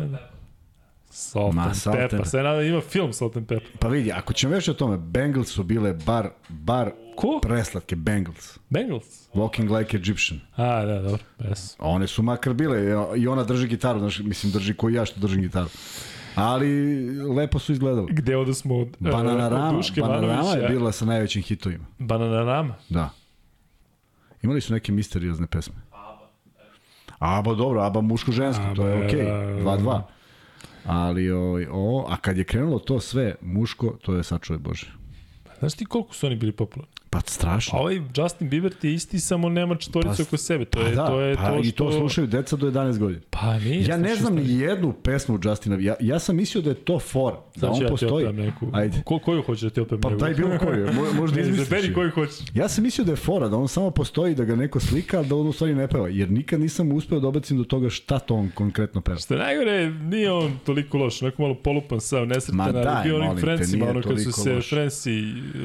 Salt 1.10 1.54
Ma, 1.54 1.62
and 1.62 1.76
Salt 1.76 1.96
Pepper, 1.96 2.20
and- 2.20 2.30
sve 2.30 2.42
nada, 2.42 2.62
ima 2.62 2.80
film 2.80 3.12
Salt 3.12 3.36
and 3.36 3.46
Pepper. 3.46 3.68
Pa 3.78 3.88
vidi, 3.88 4.12
ako 4.12 4.32
ćemo 4.32 4.54
već 4.54 4.68
o 4.68 4.74
tome, 4.74 4.98
Bengals 4.98 5.48
su 5.48 5.62
bile 5.62 5.92
bar, 6.06 6.28
bar 6.48 6.90
Ko? 7.16 7.38
preslatke 7.42 7.96
Bengals. 7.96 8.58
Bengals? 8.68 9.28
Walking 9.34 9.78
like 9.78 9.96
Egyptian. 9.96 10.40
A, 10.56 10.84
da, 10.84 11.02
dobro, 11.02 11.24
jes. 11.48 11.76
One 11.78 12.06
su 12.06 12.22
makar 12.22 12.54
bile 12.54 12.80
i 13.16 13.26
ona 13.26 13.44
drži 13.44 13.68
gitaru, 13.68 13.98
znaš, 13.98 14.18
mislim 14.18 14.52
drži 14.52 14.74
koji 14.74 14.94
ja 14.94 15.04
što 15.04 15.20
držim 15.20 15.42
gitaru. 15.42 15.68
Ali 16.34 17.06
lepo 17.20 17.58
su 17.58 17.72
izgledali. 17.72 18.12
Gde 18.12 18.36
odo 18.36 18.54
smo 18.54 18.78
od, 18.78 18.88
e, 18.88 19.08
od 19.08 19.12
Bananarama, 19.12 19.72
Duške 19.72 20.00
Bananarama 20.00 20.32
je 20.32 20.36
Manovića? 20.36 20.68
bila 20.68 20.92
sa 20.92 21.04
najvećim 21.04 21.42
hitovima. 21.42 21.84
Bananarama? 21.98 22.74
Da. 22.88 23.10
Imali 24.42 24.60
su 24.60 24.72
neke 24.72 24.92
misteriozne 24.92 25.46
pesme. 25.46 25.74
Aba, 27.18 27.54
dobro, 27.54 27.80
Aba 27.82 28.00
muško-žensko, 28.00 28.62
to 28.76 28.86
je 28.86 28.96
Aba, 28.96 29.06
okej, 29.06 29.24
da, 29.24 29.30
2-2. 29.30 30.02
Ali, 30.86 31.30
o, 31.30 31.58
o, 31.70 32.06
a 32.10 32.16
kad 32.16 32.38
je 32.38 32.44
krenulo 32.44 32.78
to 32.78 33.00
sve 33.00 33.34
muško, 33.40 33.96
to 34.02 34.14
je 34.14 34.22
sačuvaj 34.22 34.58
Bože. 34.58 34.92
Znaš 35.58 35.74
ti 35.74 35.84
koliko 35.84 36.14
su 36.14 36.26
oni 36.26 36.36
bili 36.36 36.52
popularni? 36.52 36.91
Pa 37.12 37.20
strašno. 37.26 37.78
A 37.78 37.80
ovaj 37.80 38.00
Justin 38.16 38.48
Bieber 38.48 38.72
ti 38.74 38.88
je 38.88 38.94
isti, 38.94 39.20
samo 39.20 39.48
nema 39.48 39.74
četvoricu 39.74 40.16
Pa, 40.16 40.22
oko 40.22 40.36
sebe. 40.36 40.64
To 40.64 40.80
pa 40.80 40.86
je, 40.86 40.94
da, 40.94 41.06
to 41.06 41.20
je 41.20 41.36
pa 41.36 41.50
to 41.50 41.62
što... 41.62 41.68
I 41.68 41.72
to 41.72 41.92
slušaju 41.92 42.26
deca 42.26 42.56
do 42.56 42.70
11 42.70 42.98
godina. 42.98 43.20
Pa 43.30 43.58
nije. 43.58 43.84
Ja 43.84 43.96
ne 43.96 44.16
znam 44.16 44.34
ni 44.34 44.58
jednu 44.58 44.92
pesmu 44.92 45.38
Justina. 45.44 45.76
Ja, 45.80 45.94
ja 46.00 46.18
sam 46.18 46.36
mislio 46.36 46.62
da 46.62 46.70
je 46.70 46.74
to 46.74 46.98
for, 46.98 47.34
da 47.56 47.70
on 47.70 47.82
ja 47.82 47.88
postoji. 47.88 48.32
neku. 48.32 48.68
Ajde. 48.72 49.02
Ko, 49.04 49.18
koju 49.18 49.42
hoćeš 49.42 49.62
da 49.62 49.70
ti 49.70 49.80
otpevam? 49.80 50.00
Pa 50.00 50.08
neku? 50.08 50.20
daj 50.20 50.34
bilo 50.34 50.58
koju, 50.58 50.86
mo- 50.86 51.14
možda 51.20 51.40
izmisliš. 51.40 51.66
Izaberi 51.66 51.86
je. 51.86 51.94
koju 51.94 52.10
hoćeš. 52.10 52.36
Ja 52.54 52.68
sam 52.68 52.84
mislio 52.84 53.04
da 53.04 53.12
je 53.12 53.16
fora, 53.16 53.48
da 53.48 53.56
on 53.56 53.68
samo 53.68 53.90
postoji, 53.90 54.34
da 54.34 54.44
ga 54.44 54.56
neko 54.56 54.80
slika, 54.80 55.22
da 55.22 55.36
on 55.36 55.46
u 55.46 55.52
stvari 55.52 55.74
ne 55.74 55.88
peva. 55.88 56.08
Jer 56.08 56.30
nikad 56.30 56.60
nisam 56.60 56.92
uspeo 56.92 57.20
da 57.20 57.28
obacim 57.28 57.58
do 57.58 57.64
toga 57.64 57.90
šta 57.90 58.18
to 58.18 58.34
on 58.34 58.50
konkretno 58.54 59.00
peva. 59.00 59.18
Što 59.18 59.36
najgore, 59.36 59.90
nije 59.90 60.32
on 60.32 60.58
toliko 60.66 60.98
loš, 60.98 61.20
neko 61.20 61.42
malo 61.42 61.54
polupan 61.54 62.00
sam, 62.00 62.28
nesretan, 62.28 62.60
ali 62.60 63.02
bio 63.04 63.16
onim 63.16 63.36
nije 63.72 63.90
ono 63.90 64.02
kad 64.02 64.22
su 64.22 64.32
se 64.32 64.50
Ma 64.52 64.60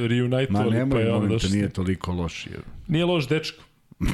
reunitovali, 0.07 0.89
pa 0.91 0.99
je 0.99 1.13
ono 1.13 1.37
molim 1.38 1.41
te, 1.41 1.47
došlo. 1.47 1.56
nije 1.58 1.69
toliko 1.69 2.12
loš. 2.12 2.47
Jer... 2.47 2.60
Nije 2.88 3.06
loš 3.06 3.28
dečko. 3.28 3.63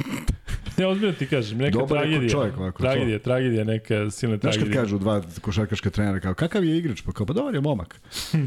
Ne, 0.78 0.86
ozbiljno 0.86 1.12
ti 1.12 1.26
kažem, 1.26 1.58
neka 1.58 1.78
Dobar 1.78 1.98
tragedija. 1.98 2.30
čovjek 2.30 2.58
ovako, 2.58 2.82
tragedija, 2.82 3.18
tragedija, 3.18 3.64
neka 3.64 4.10
silna 4.10 4.36
Znaš 4.36 4.54
kad 4.54 4.60
tragedija. 4.60 4.82
kažu 4.82 4.98
dva 4.98 5.22
košarkaška 5.40 5.90
trenera 5.90 6.20
kao, 6.20 6.34
kakav 6.34 6.64
je 6.64 6.78
igrač? 6.78 7.02
Pa 7.02 7.12
kao, 7.12 7.26
pa 7.26 7.32
dobar 7.32 7.54
je 7.54 7.60
momak. 7.60 8.00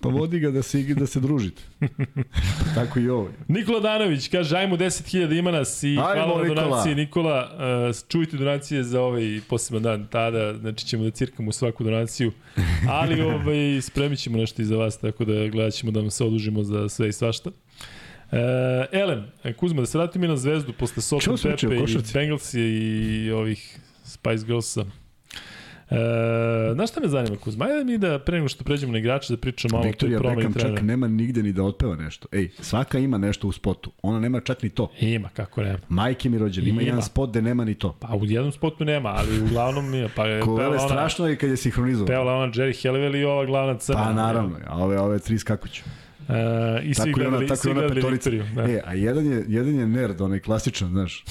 Pa 0.00 0.08
vodi 0.08 0.38
ga 0.38 0.50
da 0.50 0.62
se, 0.62 0.82
da 0.82 1.06
se 1.06 1.20
družite. 1.20 1.62
Tako 2.74 3.00
i 3.00 3.08
ovo. 3.08 3.28
Nikola 3.48 3.80
Danović 3.80 4.28
kaže, 4.28 4.56
ajmo 4.56 4.76
10.000 4.76 5.38
ima 5.38 5.50
nas 5.50 5.82
i 5.82 5.86
Ajmo, 5.86 6.02
hvala 6.02 6.36
na 6.36 6.42
Nikola. 6.42 6.64
donaciji. 6.64 6.94
Nikola, 6.94 7.50
uh, 7.90 8.08
čujte 8.08 8.36
donacije 8.36 8.84
za 8.84 9.00
ovaj 9.02 9.40
poseban 9.48 9.82
dan 9.82 10.06
tada, 10.10 10.54
znači 10.54 10.86
ćemo 10.86 11.04
da 11.04 11.10
cirkamo 11.10 11.52
svaku 11.52 11.84
donaciju, 11.84 12.32
ali 12.88 13.20
ovaj, 13.22 13.80
spremit 13.82 14.18
ćemo 14.18 14.38
nešto 14.38 14.62
i 14.62 14.64
za 14.64 14.76
vas, 14.76 14.98
tako 14.98 15.24
da 15.24 15.48
gledat 15.48 15.74
ćemo 15.74 15.92
da 15.92 16.00
vam 16.00 16.10
se 16.10 16.24
odužimo 16.24 16.62
za 16.62 16.88
sve 16.88 17.08
i 17.08 17.12
svašta. 17.12 17.50
Uh, 18.32 18.38
Elem, 18.92 19.24
Kuzma, 19.56 19.80
da 19.80 19.86
se 19.86 19.98
vratimo 19.98 20.24
i 20.24 20.28
na 20.28 20.36
zvezdu 20.36 20.72
posle 20.72 21.16
o 21.16 21.36
Pepe 21.42 21.76
i? 21.76 22.12
Bengalsi 22.14 22.60
i 22.60 23.30
ovih 23.30 23.78
Spice 24.04 24.46
Girlsa. 24.46 24.84
E, 25.90 25.96
znaš 26.74 26.90
šta 26.90 27.00
me 27.00 27.08
zanima, 27.08 27.36
Kuzma? 27.36 27.64
Ajde 27.64 27.84
mi 27.84 27.98
da 27.98 28.18
pre 28.18 28.36
nego 28.36 28.48
što 28.48 28.64
pređemo 28.64 28.92
na 28.92 28.98
igrače, 28.98 29.32
da 29.32 29.36
pričamo 29.36 29.72
malo 29.72 29.84
Viktorija 29.84 30.18
promeni 30.18 30.36
Beckham 30.36 30.52
trenera. 30.52 30.76
čak 30.76 30.84
nema 30.84 31.08
nigde 31.08 31.42
ni 31.42 31.52
da 31.52 31.62
otpeva 31.62 31.96
nešto. 31.96 32.28
Ej, 32.32 32.48
svaka 32.60 32.98
ima 32.98 33.18
nešto 33.18 33.48
u 33.48 33.52
spotu. 33.52 33.92
Ona 34.02 34.20
nema 34.20 34.40
čak 34.40 34.62
ni 34.62 34.68
to. 34.68 34.90
Ima, 35.00 35.28
kako 35.28 35.62
nema. 35.62 35.78
Majke 35.88 36.28
mi 36.30 36.38
rođen, 36.38 36.64
ima 36.64 36.72
Ima. 36.72 36.88
jedan 36.88 37.02
spot 37.02 37.30
gde 37.30 37.42
nema 37.42 37.64
ni 37.64 37.74
to. 37.74 37.96
Pa 38.00 38.08
u 38.08 38.24
jednom 38.24 38.52
spotu 38.52 38.84
nema, 38.84 39.08
ali 39.08 39.42
uglavnom 39.42 39.94
je. 39.94 40.08
Pa 40.16 40.26
je 40.26 40.40
Ko 40.40 40.54
ona, 40.54 40.78
strašno 40.78 41.26
je 41.26 41.36
kad 41.36 41.50
je 41.50 41.56
sinhronizovan. 41.56 42.06
pevala 42.06 42.32
ona 42.32 42.52
Jerry 42.52 42.88
Halliwell 42.88 43.16
i 43.16 43.24
ova 43.24 43.44
glavna 43.44 43.78
crna. 43.78 44.04
Pa 44.04 44.12
naravno, 44.12 44.56
a 44.66 44.76
ove, 44.84 45.00
ove 45.00 45.18
tri 45.18 45.38
skakuću. 45.38 45.82
E, 46.28 46.32
I 46.84 46.94
svi 46.94 47.04
Tako 47.04 47.08
i 47.10 47.22
ona, 47.22 47.22
gledali, 47.22 47.46
tako 47.46 47.60
svi 47.60 47.70
ona 47.70 47.80
gledali 47.80 48.00
petorica. 48.00 48.30
Viktoriju. 48.30 48.54
Da. 48.56 48.72
E, 48.72 48.82
a 48.84 48.94
jedan 48.94 49.26
je, 49.26 49.44
jedan 49.48 49.74
je 49.74 49.86
nerd, 49.86 50.20
onaj 50.20 50.40
klasičan, 50.40 50.88
znaš. 50.88 51.24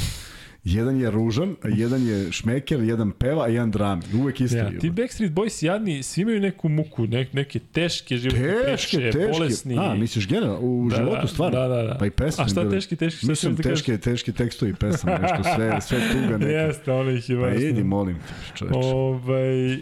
Jedan 0.64 1.00
je 1.00 1.12
ružan, 1.12 1.56
jedan 1.66 2.08
je 2.08 2.32
šmeker, 2.32 2.80
jedan 2.80 3.12
peva, 3.12 3.44
a 3.44 3.48
jedan 3.48 3.72
drami. 3.72 4.02
Uvek 4.16 4.42
isti. 4.42 4.58
Ja, 4.58 4.72
ti 4.72 4.90
Backstreet 4.90 5.32
Boys 5.32 5.66
jadni, 5.66 6.04
svi 6.04 6.22
imaju 6.22 6.40
neku 6.40 6.70
muku, 6.70 7.08
ne, 7.08 7.28
neke 7.34 7.60
teške 7.62 8.18
životne 8.18 8.54
Teške, 8.66 8.98
priče, 8.98 9.12
teške. 9.12 9.32
bolesni. 9.32 9.78
A, 9.80 9.96
misliš 9.96 10.28
generalno, 10.28 10.60
u 10.60 10.88
Da, 10.90 10.96
životu 10.96 11.22
da, 11.22 11.28
stvarno? 11.28 11.60
da, 11.60 11.68
da, 11.68 11.84
da. 11.84 11.98
Pa 12.00 12.06
i 12.06 12.10
pesme. 12.10 12.44
A 12.44 12.48
šta 12.48 12.62
bile. 12.62 12.76
teški, 12.76 12.96
teški, 12.96 13.18
šta 13.18 13.28
Mislim, 13.28 13.56
ćeš 13.56 13.64
da 13.64 13.70
teške, 13.70 13.98
teški 13.98 14.32
tekstovi 14.32 14.74
pesama, 14.74 15.18
nešto, 15.18 15.38
sve, 15.56 15.82
sve 15.82 16.00
tuga 16.12 16.38
neka. 16.38 16.52
Jeste, 16.52 16.92
ono 16.92 17.12
ih 17.12 17.30
je 17.30 17.36
Pa 17.36 17.42
baš. 17.44 17.62
idi, 17.62 17.84
molim 17.84 18.16
te, 18.18 18.34
čoveče. 18.56 18.78
Ovaj, 18.78 19.74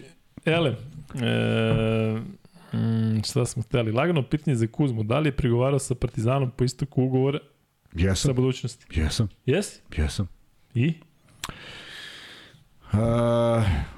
ele, 0.45 0.75
e, 1.15 2.19
mm, 2.75 3.23
šta 3.23 3.45
smo 3.45 3.63
hteli? 3.63 3.91
Lagano 3.91 4.23
pitanje 4.29 4.55
za 4.55 4.67
Kuzmu. 4.67 5.03
Da 5.03 5.19
li 5.19 5.27
je 5.27 5.35
pregovarao 5.35 5.79
sa 5.79 5.95
Partizanom 5.95 6.51
po 6.51 6.63
istoku 6.63 7.03
ugovora 7.03 7.39
sa 7.39 7.99
Jesam, 8.07 8.35
budućnosti? 8.35 8.99
jesam, 8.99 9.27
Jesi? 9.45 9.79
jesam. 9.97 10.27
I? 10.73 10.93
Uh, 12.93 12.99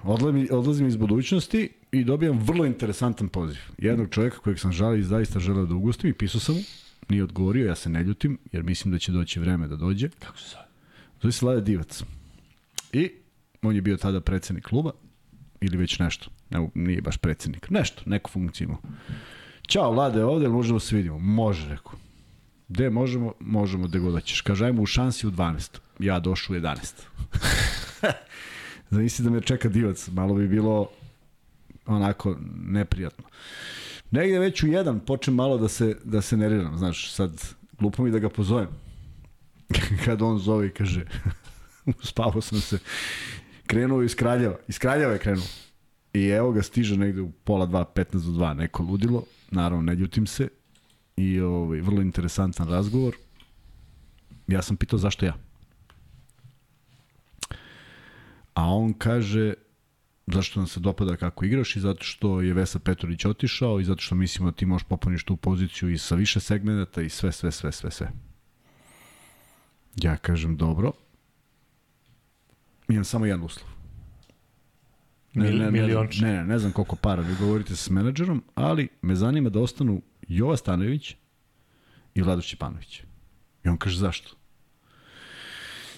odlazim, 0.03 0.47
odlazim 0.51 0.87
iz 0.87 0.95
budućnosti 0.97 1.69
i 1.91 2.03
dobijam 2.03 2.39
vrlo 2.39 2.65
interesantan 2.65 3.29
poziv. 3.29 3.57
Jednog 3.77 4.09
čovjeka 4.09 4.37
kojeg 4.37 4.59
sam 4.59 4.71
žali, 4.71 5.03
zaista 5.03 5.39
želeo 5.39 5.65
da 5.65 5.75
ugustim 5.75 6.09
i 6.09 6.13
pisao 6.13 6.41
sam 6.41 6.55
mu. 6.55 6.61
Nije 7.09 7.23
odgovorio, 7.23 7.67
ja 7.67 7.75
se 7.75 7.89
ne 7.89 8.03
ljutim, 8.03 8.37
jer 8.51 8.63
mislim 8.63 8.91
da 8.91 8.99
će 8.99 9.11
doći 9.11 9.39
vreme 9.39 9.67
da 9.67 9.75
dođe. 9.75 10.09
Kako 10.09 10.37
se 10.37 10.49
zove? 10.49 10.65
Zove 11.21 11.31
se 11.31 11.45
Lade 11.45 11.61
Divac. 11.61 12.03
I 12.93 13.11
on 13.61 13.75
je 13.75 13.81
bio 13.81 13.97
tada 13.97 14.21
predsednik 14.21 14.65
kluba, 14.65 14.91
ili 15.61 15.77
već 15.77 15.99
nešto. 15.99 16.29
Ne, 16.49 16.69
nije 16.73 17.01
baš 17.01 17.17
predsednik. 17.17 17.69
Nešto, 17.69 18.01
neku 18.05 18.31
funkciju 18.31 18.65
imao. 18.65 18.81
Ćao, 19.67 19.91
Lade, 19.91 20.23
ovde, 20.23 20.49
možemo 20.49 20.75
da 20.75 20.85
se 20.85 20.95
vidimo? 20.95 21.19
Može, 21.19 21.69
rekao. 21.69 21.93
Gde 22.67 22.89
možemo? 22.89 23.33
Možemo 23.39 23.87
gde 23.87 23.99
god 23.99 24.13
hoćeš. 24.13 24.41
Kaže, 24.41 24.65
ajmo 24.65 24.81
u 24.81 24.85
šansi 24.85 25.27
u 25.27 25.31
12. 25.31 25.77
Ja 25.99 26.19
došao 26.19 26.55
u 26.55 26.59
11. 26.59 26.93
Zamisli 28.89 29.23
da 29.23 29.29
me 29.29 29.41
čeka 29.41 29.69
divac, 29.69 30.07
malo 30.07 30.33
bi 30.33 30.47
bilo 30.47 30.89
onako 31.85 32.37
neprijatno. 32.55 33.25
Negde 34.11 34.39
već 34.39 34.63
u 34.63 34.67
jedan 34.67 34.99
počnem 34.99 35.35
malo 35.35 35.57
da 35.57 35.67
se, 35.67 35.95
da 36.03 36.21
se 36.21 36.37
neriram, 36.37 36.77
znaš, 36.77 37.11
sad 37.13 37.55
glupo 37.79 38.03
mi 38.03 38.11
da 38.11 38.19
ga 38.19 38.29
pozovem. 38.29 38.67
Kad 40.05 40.21
on 40.21 40.39
zove 40.39 40.67
i 40.67 40.69
kaže, 40.69 41.05
spavao 42.09 42.41
sam 42.41 42.61
se, 42.61 42.79
krenuo 43.67 44.03
iz 44.03 44.15
Kraljeva, 44.15 44.57
iz 44.67 44.79
Kraljeva 44.79 45.13
je 45.13 45.19
krenuo. 45.19 45.45
I 46.13 46.27
evo 46.27 46.51
ga 46.51 46.61
stiže 46.61 46.97
negde 46.97 47.21
u 47.21 47.31
pola 47.31 47.65
dva, 47.65 47.85
15 47.95 48.11
do 48.11 48.19
2, 48.19 48.53
neko 48.53 48.83
ludilo, 48.83 49.23
naravno 49.51 49.81
ne 49.81 49.95
ljutim 49.95 50.27
se, 50.27 50.49
i 51.17 51.39
ovaj, 51.41 51.81
vrlo 51.81 52.01
interesantan 52.01 52.69
razgovor. 52.69 53.15
Ja 54.47 54.61
sam 54.61 54.77
pitao 54.77 54.99
zašto 54.99 55.25
ja. 55.25 55.37
A 58.53 58.65
on 58.65 58.93
kaže 58.93 59.53
zašto 60.27 60.59
nam 60.59 60.67
se 60.67 60.79
dopada 60.79 61.15
kako 61.15 61.45
igraš 61.45 61.75
i 61.75 61.79
zato 61.79 62.03
što 62.03 62.41
je 62.41 62.53
Vesa 62.53 62.79
Petrović 62.79 63.25
otišao 63.25 63.79
i 63.79 63.83
zato 63.83 64.01
što 64.01 64.15
mislimo 64.15 64.51
da 64.51 64.57
ti 64.57 64.65
možeš 64.65 64.87
popuniš 64.87 65.23
tu 65.23 65.35
poziciju 65.37 65.89
i 65.89 65.97
sa 65.97 66.15
više 66.15 66.39
segmenta 66.39 67.01
i 67.01 67.09
sve, 67.09 67.31
sve, 67.31 67.51
sve, 67.51 67.71
sve, 67.71 67.91
sve. 67.91 68.11
Ja 69.95 70.17
kažem 70.17 70.57
dobro. 70.57 70.91
Imam 72.89 73.05
samo 73.05 73.25
jedan 73.25 73.43
uslov. 73.43 73.69
Mil, 75.33 75.57
ne, 75.57 75.71
milionče. 75.71 76.25
ne, 76.25 76.33
ne, 76.33 76.43
ne 76.45 76.59
znam 76.59 76.71
koliko 76.71 76.95
para 76.95 77.21
vi 77.21 77.35
govorite 77.39 77.75
sa 77.75 77.93
menadžerom, 77.93 78.43
ali 78.55 78.87
me 79.01 79.15
zanima 79.15 79.49
da 79.49 79.59
ostanu 79.59 80.01
Jova 80.27 80.57
Stanojević 80.57 81.15
i 82.15 82.21
Vlado 82.21 82.41
Šćepanović. 82.41 83.01
I 83.63 83.69
on 83.69 83.77
kaže 83.77 83.97
zašto? 83.97 84.35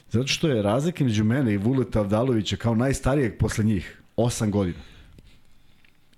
Zato 0.09 0.27
što 0.27 0.47
je 0.47 0.61
razlika 0.61 1.03
među 1.03 1.23
mene 1.23 1.53
i 1.53 1.57
Vuleta 1.57 1.99
Avdalovića 1.99 2.55
kao 2.55 2.75
najstarijeg 2.75 3.37
posle 3.37 3.63
njih 3.63 4.01
8 4.17 4.49
godina. 4.49 4.79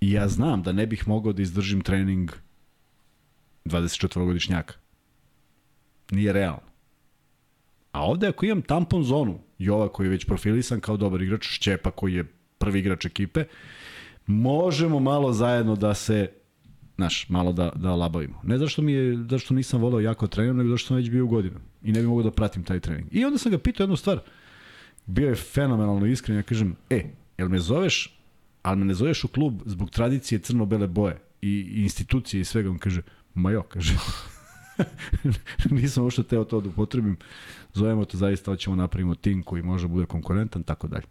I 0.00 0.12
ja 0.12 0.28
znam 0.28 0.62
da 0.62 0.72
ne 0.72 0.86
bih 0.86 1.08
mogao 1.08 1.32
da 1.32 1.42
izdržim 1.42 1.80
trening 1.80 2.30
24-godišnjaka. 3.64 4.74
Nije 6.10 6.32
realno. 6.32 6.71
A 7.92 8.04
ovde 8.04 8.28
ako 8.28 8.46
imam 8.46 8.62
tampon 8.62 9.04
zonu, 9.04 9.38
Jova 9.58 9.88
koji 9.88 10.06
je 10.06 10.10
već 10.10 10.24
profilisan 10.24 10.80
kao 10.80 10.96
dobar 10.96 11.22
igrač, 11.22 11.46
Šćepa 11.46 11.90
koji 11.90 12.14
je 12.14 12.24
prvi 12.58 12.78
igrač 12.78 13.04
ekipe, 13.04 13.44
možemo 14.26 15.00
malo 15.00 15.32
zajedno 15.32 15.76
da 15.76 15.94
se 15.94 16.28
znaš, 16.96 17.28
malo 17.28 17.52
da, 17.52 17.72
da 17.74 17.94
labavimo. 17.94 18.40
Ne 18.42 18.58
zašto 18.58 18.82
mi 18.82 18.92
je, 18.92 19.24
zašto 19.30 19.54
nisam 19.54 19.80
volao 19.80 20.00
jako 20.00 20.26
trener, 20.26 20.54
nego 20.54 20.70
zašto 20.70 20.86
sam 20.86 20.96
već 20.96 21.10
bio 21.10 21.24
u 21.24 21.28
godinu 21.28 21.60
i 21.82 21.92
ne 21.92 22.00
bi 22.00 22.06
mogao 22.06 22.22
da 22.22 22.30
pratim 22.30 22.64
taj 22.64 22.80
trening. 22.80 23.08
I 23.10 23.24
onda 23.24 23.38
sam 23.38 23.52
ga 23.52 23.58
pitao 23.58 23.84
jednu 23.84 23.96
stvar. 23.96 24.18
Bio 25.06 25.28
je 25.28 25.34
fenomenalno 25.34 26.06
iskren, 26.06 26.36
ja 26.36 26.42
kažem, 26.42 26.76
e, 26.90 27.04
jel 27.38 27.48
me 27.48 27.58
zoveš, 27.58 28.18
ali 28.62 28.78
me 28.78 28.84
ne 28.84 28.94
zoveš 28.94 29.24
u 29.24 29.28
klub 29.28 29.62
zbog 29.66 29.90
tradicije 29.90 30.38
crno-bele 30.38 30.86
boje 30.86 31.18
i, 31.42 31.48
i 31.48 31.82
institucije 31.82 32.40
i 32.40 32.44
svega. 32.44 32.70
On 32.70 32.78
kaže, 32.78 33.02
ma 33.34 33.50
jo, 33.50 33.62
kaže. 33.62 33.94
Nisam 35.70 36.04
uopšte 36.04 36.22
teo 36.22 36.44
to 36.44 36.60
da 36.60 36.68
upotrebim. 36.68 37.16
Zovemo 37.74 38.04
to 38.04 38.16
zaista, 38.16 38.50
hoćemo 38.50 38.76
napravimo 38.76 39.14
tim 39.14 39.42
koji 39.42 39.62
može 39.62 39.88
da 39.88 39.92
bude 39.92 40.06
konkurentan, 40.06 40.62
tako 40.62 40.88
dalje. 40.88 41.04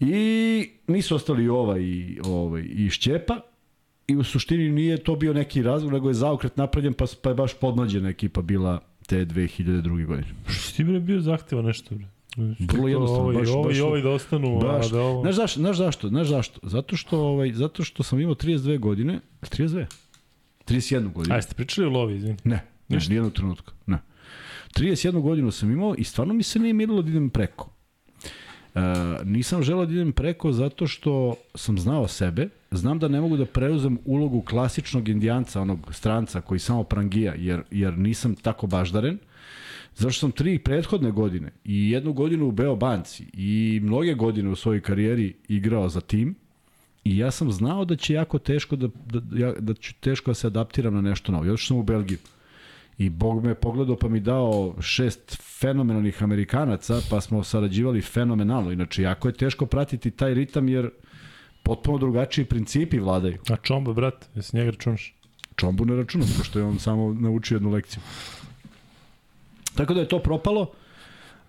I 0.00 0.70
nisu 0.86 1.14
ostali 1.14 1.44
i 1.44 1.48
ova 1.48 1.78
i, 1.78 2.18
ovaj, 2.24 2.62
i 2.68 2.90
Šćepa, 2.90 3.40
i 4.08 4.16
u 4.16 4.24
suštini 4.24 4.70
nije 4.70 4.96
to 4.96 5.16
bio 5.16 5.32
neki 5.32 5.62
razlog, 5.62 5.92
nego 5.92 6.08
je 6.08 6.14
zaokret 6.14 6.56
napravljen, 6.56 6.92
pa, 6.92 7.04
pa 7.22 7.28
je 7.28 7.34
baš 7.34 7.54
podmlađena 7.54 8.08
ekipa 8.08 8.42
bila 8.42 8.80
te 9.06 9.26
2002. 9.26 10.06
godine. 10.06 10.28
Što 10.48 10.76
ti 10.76 10.84
bre 10.84 11.00
bio 11.00 11.20
zahteva 11.20 11.62
nešto 11.62 11.94
bre? 11.94 12.06
Vrlo 12.72 12.88
jednostavno, 12.88 13.22
Ovo, 13.22 13.32
baš- 13.32 13.48
ovo, 13.48 13.62
baš- 13.64 13.80
ovo 13.80 14.00
da 14.00 14.10
ostanu, 14.10 14.58
Baš, 14.60 14.86
a 14.86 14.88
da 14.88 15.00
ovo... 15.00 15.22
znaš, 15.22 15.34
zašto, 15.36 15.60
znaš 15.60 15.76
zašto? 15.76 16.08
Znaš 16.08 16.28
zašto? 16.28 16.60
Zato 16.62 16.96
što, 16.96 17.18
ovaj, 17.20 17.52
zato 17.52 17.84
što 17.84 18.02
sam 18.02 18.20
imao 18.20 18.34
32 18.34 18.78
godine, 18.78 19.20
32? 19.42 19.86
31 20.66 21.12
godinu. 21.12 21.34
Ajde, 21.34 21.42
ste 21.42 21.54
pričali 21.54 21.86
o 21.86 21.90
lovi, 21.90 22.16
izvini. 22.16 22.36
Ne, 22.44 22.64
Ništa. 22.94 23.10
nijednog 23.10 23.32
trenutka. 23.32 23.72
Ne. 23.86 23.98
31 24.76 25.20
godinu 25.20 25.50
sam 25.50 25.70
imao 25.70 25.94
i 25.98 26.04
stvarno 26.04 26.34
mi 26.34 26.42
se 26.42 26.58
nije 26.58 26.72
mirilo 26.72 27.02
da 27.02 27.10
idem 27.10 27.30
preko. 27.30 27.70
E, 28.74 28.80
nisam 29.24 29.62
želeo 29.62 29.86
da 29.86 29.92
idem 29.92 30.12
preko 30.12 30.52
zato 30.52 30.86
što 30.86 31.34
sam 31.54 31.78
znao 31.78 32.08
sebe 32.08 32.48
znam 32.70 32.98
da 32.98 33.08
ne 33.08 33.20
mogu 33.20 33.36
da 33.36 33.44
preuzem 33.44 33.98
ulogu 34.04 34.42
klasičnog 34.42 35.08
indijanca, 35.08 35.60
onog 35.60 35.90
stranca 35.92 36.40
koji 36.40 36.60
samo 36.60 36.82
prangija, 36.84 37.34
jer, 37.34 37.62
jer 37.70 37.98
nisam 37.98 38.34
tako 38.34 38.66
baždaren. 38.66 39.18
Zašto 39.96 40.20
sam 40.20 40.32
tri 40.32 40.58
prethodne 40.58 41.10
godine 41.10 41.50
i 41.64 41.90
jednu 41.90 42.12
godinu 42.12 42.48
u 42.48 42.52
Beo 42.52 42.76
Banci 42.76 43.24
i 43.32 43.80
mnoge 43.82 44.14
godine 44.14 44.50
u 44.50 44.56
svojoj 44.56 44.80
karijeri 44.80 45.34
igrao 45.48 45.88
za 45.88 46.00
tim 46.00 46.34
i 47.04 47.18
ja 47.18 47.30
sam 47.30 47.52
znao 47.52 47.84
da 47.84 47.96
će 47.96 48.14
jako 48.14 48.38
teško 48.38 48.76
da, 48.76 48.88
da, 49.06 49.38
ja, 49.38 49.52
da 49.52 49.74
ću 49.74 49.94
teško 50.00 50.30
da 50.30 50.34
se 50.34 50.46
adaptiram 50.46 50.94
na 50.94 51.00
nešto 51.00 51.32
novo. 51.32 51.44
Još 51.44 51.66
sam 51.66 51.76
u 51.76 51.82
Belgiju. 51.82 52.18
I 53.00 53.08
Bog 53.08 53.44
me 53.44 53.54
pogledao 53.54 53.96
pa 53.96 54.08
mi 54.08 54.20
dao 54.20 54.74
šest 54.80 55.42
fenomenalnih 55.60 56.22
Amerikanaca, 56.22 57.00
pa 57.10 57.20
smo 57.20 57.44
sarađivali 57.44 58.00
fenomenalno. 58.02 58.72
Inače, 58.72 59.02
jako 59.02 59.28
je 59.28 59.34
teško 59.34 59.66
pratiti 59.66 60.10
taj 60.10 60.34
ritam 60.34 60.68
jer 60.68 60.90
potpuno 61.62 61.98
drugačiji 61.98 62.44
principi 62.44 62.98
vladaju. 62.98 63.38
A 63.50 63.56
Čomba, 63.56 63.92
brat, 63.92 64.28
jesi 64.34 64.56
njega 64.56 64.70
računaš? 64.70 65.14
Čombu 65.56 65.84
ne 65.84 65.96
računam, 65.96 66.28
pošto 66.38 66.58
je 66.58 66.64
on 66.64 66.78
samo 66.78 67.14
naučio 67.14 67.54
jednu 67.54 67.70
lekciju. 67.70 68.02
Tako 69.74 69.94
da 69.94 70.00
je 70.00 70.08
to 70.08 70.18
propalo, 70.18 70.70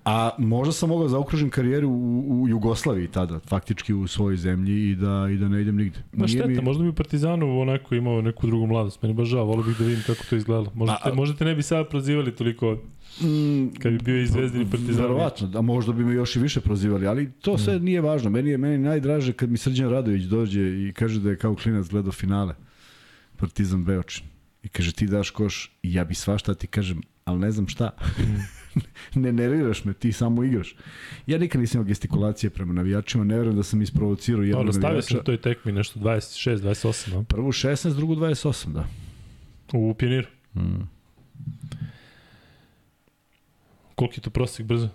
a 0.06 0.30
možda 0.38 0.72
sam 0.72 0.90
mogao 0.90 1.08
zaokružim 1.08 1.50
karijeru 1.50 1.90
u, 1.90 2.42
u 2.42 2.48
Jugoslaviji 2.50 3.08
tada, 3.08 3.40
faktički 3.40 3.94
u 3.94 4.08
svojoj 4.08 4.38
zemlji 4.38 4.90
i 4.90 4.96
da, 4.96 5.28
i 5.32 5.38
da 5.38 5.48
ne 5.48 5.62
idem 5.62 5.78
nigde. 5.78 6.00
Ma 6.14 6.28
šteta, 6.28 6.48
mi... 6.48 6.62
možda 6.62 6.84
bi 6.84 6.90
u 6.90 6.94
Partizanu 6.94 7.60
onako 7.60 7.96
imao 7.96 8.22
neku 8.22 8.48
drugu 8.48 8.68
mladost, 8.68 9.02
meni 9.02 9.14
baš 9.14 9.28
žao, 9.28 9.46
volio 9.46 9.64
bih 9.64 9.78
da 9.80 9.86
vidim 9.86 10.04
kako 10.08 10.24
to 10.30 10.36
izgledalo. 10.36 10.72
Možda, 10.74 10.98
te, 11.04 11.14
možda 11.14 11.38
te 11.38 11.46
ne 11.46 11.56
bi 11.56 11.64
sada 11.64 11.90
prozivali 11.90 12.36
toliko 12.36 12.78
Mm, 13.20 13.74
kad 13.80 13.92
bi 13.92 14.00
bio 14.04 14.22
i 14.22 14.28
Zvezdin 14.28 14.62
i 14.62 14.70
Partizan. 14.70 15.02
Verovatno, 15.02 15.52
a 15.56 15.62
možda 15.62 15.94
bi 15.94 16.06
me 16.06 16.14
još 16.14 16.36
i 16.36 16.40
više 16.40 16.62
prozivali, 16.62 17.08
ali 17.08 17.32
to 17.32 17.58
sve 17.58 17.80
mm. 17.80 17.84
nije 17.84 18.02
važno. 18.02 18.30
Meni 18.30 18.50
je 18.50 18.58
meni 18.58 18.78
najdraže 18.78 19.34
kad 19.34 19.50
mi 19.50 19.58
Srđan 19.58 19.90
Radović 19.90 20.24
dođe 20.24 20.62
i 20.62 20.94
kaže 20.94 21.20
da 21.20 21.30
je 21.30 21.38
kao 21.38 21.56
klinac 21.56 21.88
gledao 21.88 22.12
finale 22.12 22.56
Partizan 23.38 23.84
Beočin. 23.84 24.26
I 24.64 24.68
kaže 24.68 24.92
ti 24.92 25.08
daš 25.08 25.30
koš 25.30 25.72
i 25.84 25.94
ja 25.94 26.04
bi 26.04 26.16
svašta 26.16 26.54
ti 26.54 26.68
kažem, 26.68 27.02
ali 27.26 27.40
ne 27.40 27.52
znam 27.52 27.68
šta. 27.68 27.90
ne 29.16 29.32
nerviraš 29.32 29.86
me, 29.86 29.94
ti 29.94 30.12
samo 30.12 30.44
igraš. 30.44 30.76
Ja 31.28 31.38
nikad 31.38 31.62
nisam 31.62 31.80
imao 31.80 31.88
gestikulacije 31.88 32.50
prema 32.50 32.74
navijačima, 32.74 33.24
ne 33.24 33.38
verujem 33.38 33.56
da 33.56 33.64
sam 33.64 33.82
isprovocirao 33.82 34.44
jednog 34.44 34.66
navijača. 34.66 34.80
Stavio 34.80 35.02
sam 35.02 35.18
na 35.18 35.24
toj 35.24 35.42
tekmi 35.42 35.72
nešto 35.72 36.00
26, 36.00 36.58
28, 36.58 37.14
no? 37.14 37.24
Prvu 37.24 37.52
16, 37.52 37.96
drugu 37.96 38.16
28, 38.16 38.74
da. 38.74 38.88
U 39.74 39.94
Pioniru? 39.94 40.28
Mm. 40.56 40.82
Koliki 43.96 44.20
je 44.20 44.22
to 44.22 44.30
prosek 44.30 44.66
brzo? 44.66 44.90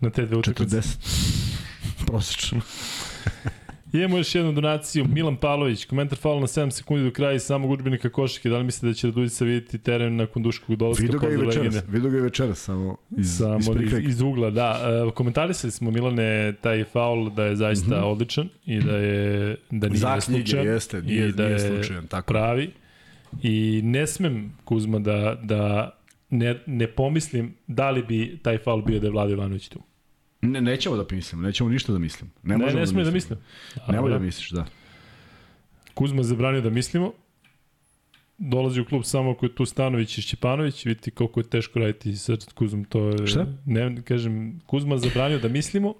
Na 0.00 0.10
te 0.10 0.26
dve 0.26 0.36
utakmice? 0.36 0.76
40. 0.76 2.06
Prosečno. 2.06 2.60
Imamo 3.98 4.18
još 4.18 4.34
jednu 4.34 4.52
donaciju. 4.52 5.04
Milan 5.04 5.36
Pavlović, 5.36 5.84
komentar 5.84 6.18
faul 6.18 6.40
na 6.40 6.46
7 6.46 6.70
sekundi 6.70 7.04
do 7.04 7.10
kraja 7.10 7.32
iz 7.32 7.42
samog 7.42 7.70
učbenika 7.70 8.10
košake. 8.10 8.48
Da 8.48 8.58
li 8.58 8.64
mislite 8.64 8.86
da 8.86 8.94
će 8.94 9.06
Radujica 9.06 9.44
vidjeti 9.44 9.78
teren 9.78 10.16
nakon 10.16 10.42
duškog 10.42 10.76
dolaska? 10.76 11.02
Vidu 11.02 11.18
ga 11.18 11.28
i 11.28 11.36
večeras, 11.36 11.74
vidu 11.88 12.10
ga 12.10 12.18
i 12.18 12.20
večeras, 12.20 12.58
samo 12.58 12.96
iz, 13.18 13.36
samo 13.36 13.58
iz, 13.58 13.92
iz, 13.92 14.08
iz 14.08 14.20
ugla, 14.20 14.50
da. 14.50 15.02
Uh, 15.06 15.12
komentarisali 15.12 15.70
smo 15.70 15.90
Milane 15.90 16.54
taj 16.60 16.84
faul 16.84 17.30
da 17.30 17.44
je 17.44 17.56
zaista 17.56 17.96
mm 17.96 18.02
-hmm. 18.02 18.10
odličan 18.10 18.48
i 18.66 18.80
da 18.80 18.96
je 18.96 19.56
da 19.70 19.88
nije 19.88 19.98
Za 19.98 20.20
slučajan. 20.20 20.66
jeste, 20.66 21.02
nije, 21.02 21.28
i 21.28 21.32
da 21.32 21.46
nije 21.46 21.58
slučajan, 21.58 22.06
tako. 22.06 22.32
pravi. 22.32 22.70
I 23.42 23.80
ne 23.84 24.06
smem, 24.06 24.52
Kuzma, 24.64 24.98
da, 24.98 25.40
da 25.42 25.92
ne, 26.30 26.58
ne 26.66 26.86
pomislim 26.86 27.54
da 27.66 27.90
li 27.90 28.02
bi 28.02 28.38
taj 28.42 28.58
faul 28.58 28.82
bio 28.82 29.00
da 29.00 29.06
je 29.06 29.10
Vlado 29.10 29.32
Ivanović 29.32 29.68
tu. 29.68 29.80
Ne, 30.42 30.60
nećemo 30.60 30.96
da 30.96 31.04
mislimo, 31.10 31.42
nećemo 31.42 31.70
ništa 31.70 31.92
da 31.92 31.98
mislim. 31.98 32.30
Ne, 32.42 32.58
ne, 32.58 32.66
ne 32.66 32.72
da, 32.72 33.04
da 33.04 33.10
mislim. 33.10 33.38
Nemoj 33.88 34.10
da 34.10 34.18
misliš, 34.18 34.50
da. 34.50 34.66
Kuzma 35.94 36.22
zabranio 36.22 36.60
da 36.60 36.70
mislimo. 36.70 37.12
Dolazi 38.38 38.80
u 38.80 38.84
klub 38.84 39.04
samo 39.04 39.30
ako 39.30 39.46
je 39.46 39.54
tu 39.54 39.66
Stanović 39.66 40.18
i 40.18 40.22
Šćepanović, 40.22 40.86
vidite 40.86 41.10
koliko 41.10 41.40
je 41.40 41.44
teško 41.44 41.78
raditi 41.78 42.16
sa 42.16 42.36
Kuzmom. 42.54 42.84
To 42.84 43.08
je, 43.08 43.26
Šta? 43.26 43.46
Ne, 43.66 44.02
kažem, 44.04 44.60
Kuzma 44.66 44.98
zabranio 44.98 45.38
da 45.38 45.48
mislimo, 45.48 45.94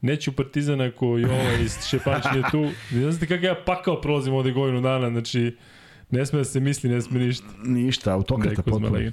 neću 0.00 0.32
Partizan 0.32 0.80
ako 0.80 1.18
i 1.18 1.24
ovaj 1.24 1.62
iz 1.62 1.86
Šćepanović 1.86 2.24
nije 2.32 2.44
tu. 2.50 2.70
Ne 2.90 3.12
znate 3.12 3.26
kako 3.26 3.46
ja 3.46 3.54
pakao 3.66 4.00
prolazim 4.00 4.34
ovde 4.34 4.52
godinu 4.52 4.80
dana, 4.80 5.10
znači 5.10 5.56
ne 6.10 6.26
sme 6.26 6.38
da 6.38 6.44
se 6.44 6.60
misli, 6.60 6.90
ne 6.90 7.00
sme 7.00 7.20
ništa. 7.20 7.46
Ništa, 7.64 8.12
autokrata 8.12 8.62
potpuno. 8.62 8.98
E, 8.98 9.10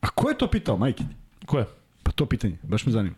A 0.00 0.08
ko 0.14 0.28
je 0.28 0.38
to 0.38 0.50
pitao, 0.50 0.76
majke? 0.76 1.04
Ko 1.46 1.58
je? 1.58 1.64
Pa 2.04 2.12
to 2.12 2.26
pitanje, 2.26 2.56
baš 2.62 2.86
me 2.86 2.92
zanima. 2.92 3.14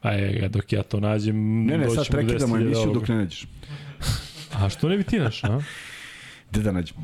Pa 0.00 0.10
je, 0.10 0.48
dok 0.48 0.72
ja 0.72 0.82
to 0.82 1.00
nađem... 1.00 1.64
Ne, 1.66 1.78
ne, 1.78 1.90
sad 1.90 2.08
prekidamo 2.08 2.56
emisiju 2.56 2.92
dok 2.94 3.08
ne 3.08 3.14
nađeš. 3.14 3.46
A 4.54 4.68
što 4.68 4.88
ne 4.88 4.96
bi 4.96 5.04
ti 5.04 5.18
naš, 5.18 5.44
a? 5.44 5.60
Gde 6.50 6.62
da 6.62 6.72
nađem? 6.72 6.96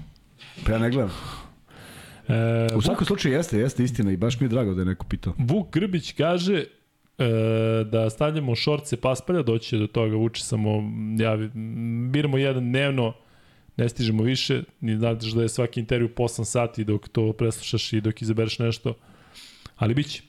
Pa 0.67 0.73
ja 0.73 0.79
ne 0.79 0.91
gledam. 0.91 1.11
E, 2.29 2.77
U 2.77 2.83
svakom 2.83 3.07
slučaju 3.07 3.35
jeste, 3.35 3.59
jeste 3.59 3.85
istina 3.85 4.13
i 4.13 4.17
baš 4.17 4.41
mi 4.41 4.45
je 4.45 4.49
drago 4.49 4.75
da 4.75 4.81
je 4.81 4.87
neko 4.87 5.07
pitao. 5.07 5.35
Vuk 5.39 5.73
Grbić 5.73 6.13
kaže 6.13 6.55
e, 6.55 6.65
da 7.85 8.11
stavljamo 8.11 8.55
šorce 8.55 8.97
paspalja, 8.97 9.43
doći 9.43 9.79
do 9.79 9.87
toga, 9.87 10.17
uči 10.17 10.45
samo, 10.45 10.93
ja, 11.19 11.37
biramo 12.11 12.39
jedan 12.39 12.65
dnevno, 12.65 13.13
ne 13.77 13.89
stižemo 13.89 14.23
više, 14.23 14.63
ni 14.81 14.97
znaš 14.97 15.33
da 15.33 15.43
je 15.43 15.49
svaki 15.49 15.81
intervju 15.81 16.09
po 16.15 16.23
8 16.23 16.45
sati 16.45 16.85
dok 16.85 17.09
to 17.09 17.33
preslušaš 17.33 17.93
i 17.93 18.01
dok 18.01 18.23
izabereš 18.23 18.59
nešto, 18.59 18.95
ali 19.77 19.95
bit 19.95 20.07
će 20.07 20.23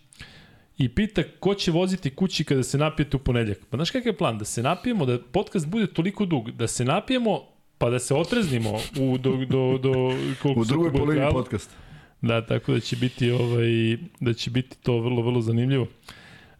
i 0.79 0.89
pita 0.89 1.23
ko 1.39 1.55
će 1.55 1.71
voziti 1.71 2.09
kući 2.09 2.43
kada 2.43 2.63
se 2.63 2.77
napijete 2.77 3.17
u 3.17 3.19
ponedljak. 3.19 3.57
Pa 3.69 3.77
znaš 3.77 3.91
kakav 3.91 4.07
je 4.07 4.17
plan? 4.17 4.37
Da 4.37 4.45
se 4.45 4.63
napijemo, 4.63 5.05
da 5.05 5.19
podcast 5.31 5.67
bude 5.67 5.87
toliko 5.87 6.25
dug, 6.25 6.51
da 6.51 6.67
se 6.67 6.85
napijemo, 6.85 7.41
pa 7.77 7.89
da 7.89 7.99
se 7.99 8.15
otreznimo 8.15 8.79
u, 8.99 9.17
do, 9.17 9.31
do, 9.49 9.77
do, 9.77 9.93
koliko 10.41 10.61
u 10.61 10.65
drugoj 10.65 10.91
polovini 10.91 11.25
podcasta. 11.31 11.73
Da, 12.21 12.45
tako 12.45 12.73
da 12.73 12.79
će 12.79 12.95
biti 12.95 13.31
ovaj 13.31 13.97
da 14.19 14.33
će 14.33 14.51
biti 14.51 14.77
to 14.77 14.99
vrlo 14.99 15.21
vrlo 15.21 15.41
zanimljivo. 15.41 15.87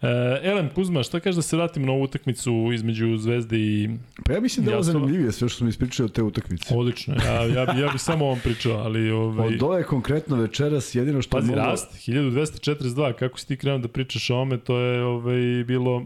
Uh, 0.02 0.08
Elem 0.44 0.70
Kuzma, 0.76 1.04
šta 1.04 1.20
kaže 1.20 1.36
da 1.36 1.42
se 1.42 1.56
vratimo 1.58 1.86
na 1.86 1.92
ovu 1.92 2.04
utakmicu 2.04 2.70
između 2.74 3.18
Zvezde 3.18 3.58
i 3.58 3.90
Pa 4.26 4.34
ja 4.34 4.40
mislim 4.42 4.66
da 4.66 4.72
je 4.72 4.76
ovo 4.76 4.84
zanimljivije 4.84 5.32
sve 5.32 5.50
što 5.50 5.58
smo 5.58 5.70
ispričali 5.70 6.06
od 6.06 6.12
te 6.12 6.24
utakmice. 6.24 6.76
Odlično, 6.76 7.16
ja, 7.26 7.44
ja, 7.46 7.62
ja 7.62 7.90
bih 7.92 8.02
samo 8.02 8.26
ovom 8.26 8.40
pričao, 8.40 8.78
ali... 8.78 9.12
Ovaj... 9.12 9.48
Od 9.48 9.64
ove 9.64 9.84
konkretno 9.84 10.36
večeras 10.36 10.96
jedino 10.96 11.22
što... 11.22 11.38
Pazi, 11.38 11.48
mogu... 11.48 11.60
rast, 11.60 12.08
1242, 12.08 13.14
kako 13.14 13.40
si 13.40 13.48
ti 13.48 13.58
krenuo 13.58 13.78
da 13.78 13.88
pričaš 13.88 14.30
o 14.30 14.36
ome, 14.36 14.58
to 14.58 14.78
je 14.78 15.04
ovaj, 15.04 15.64
bilo... 15.68 16.06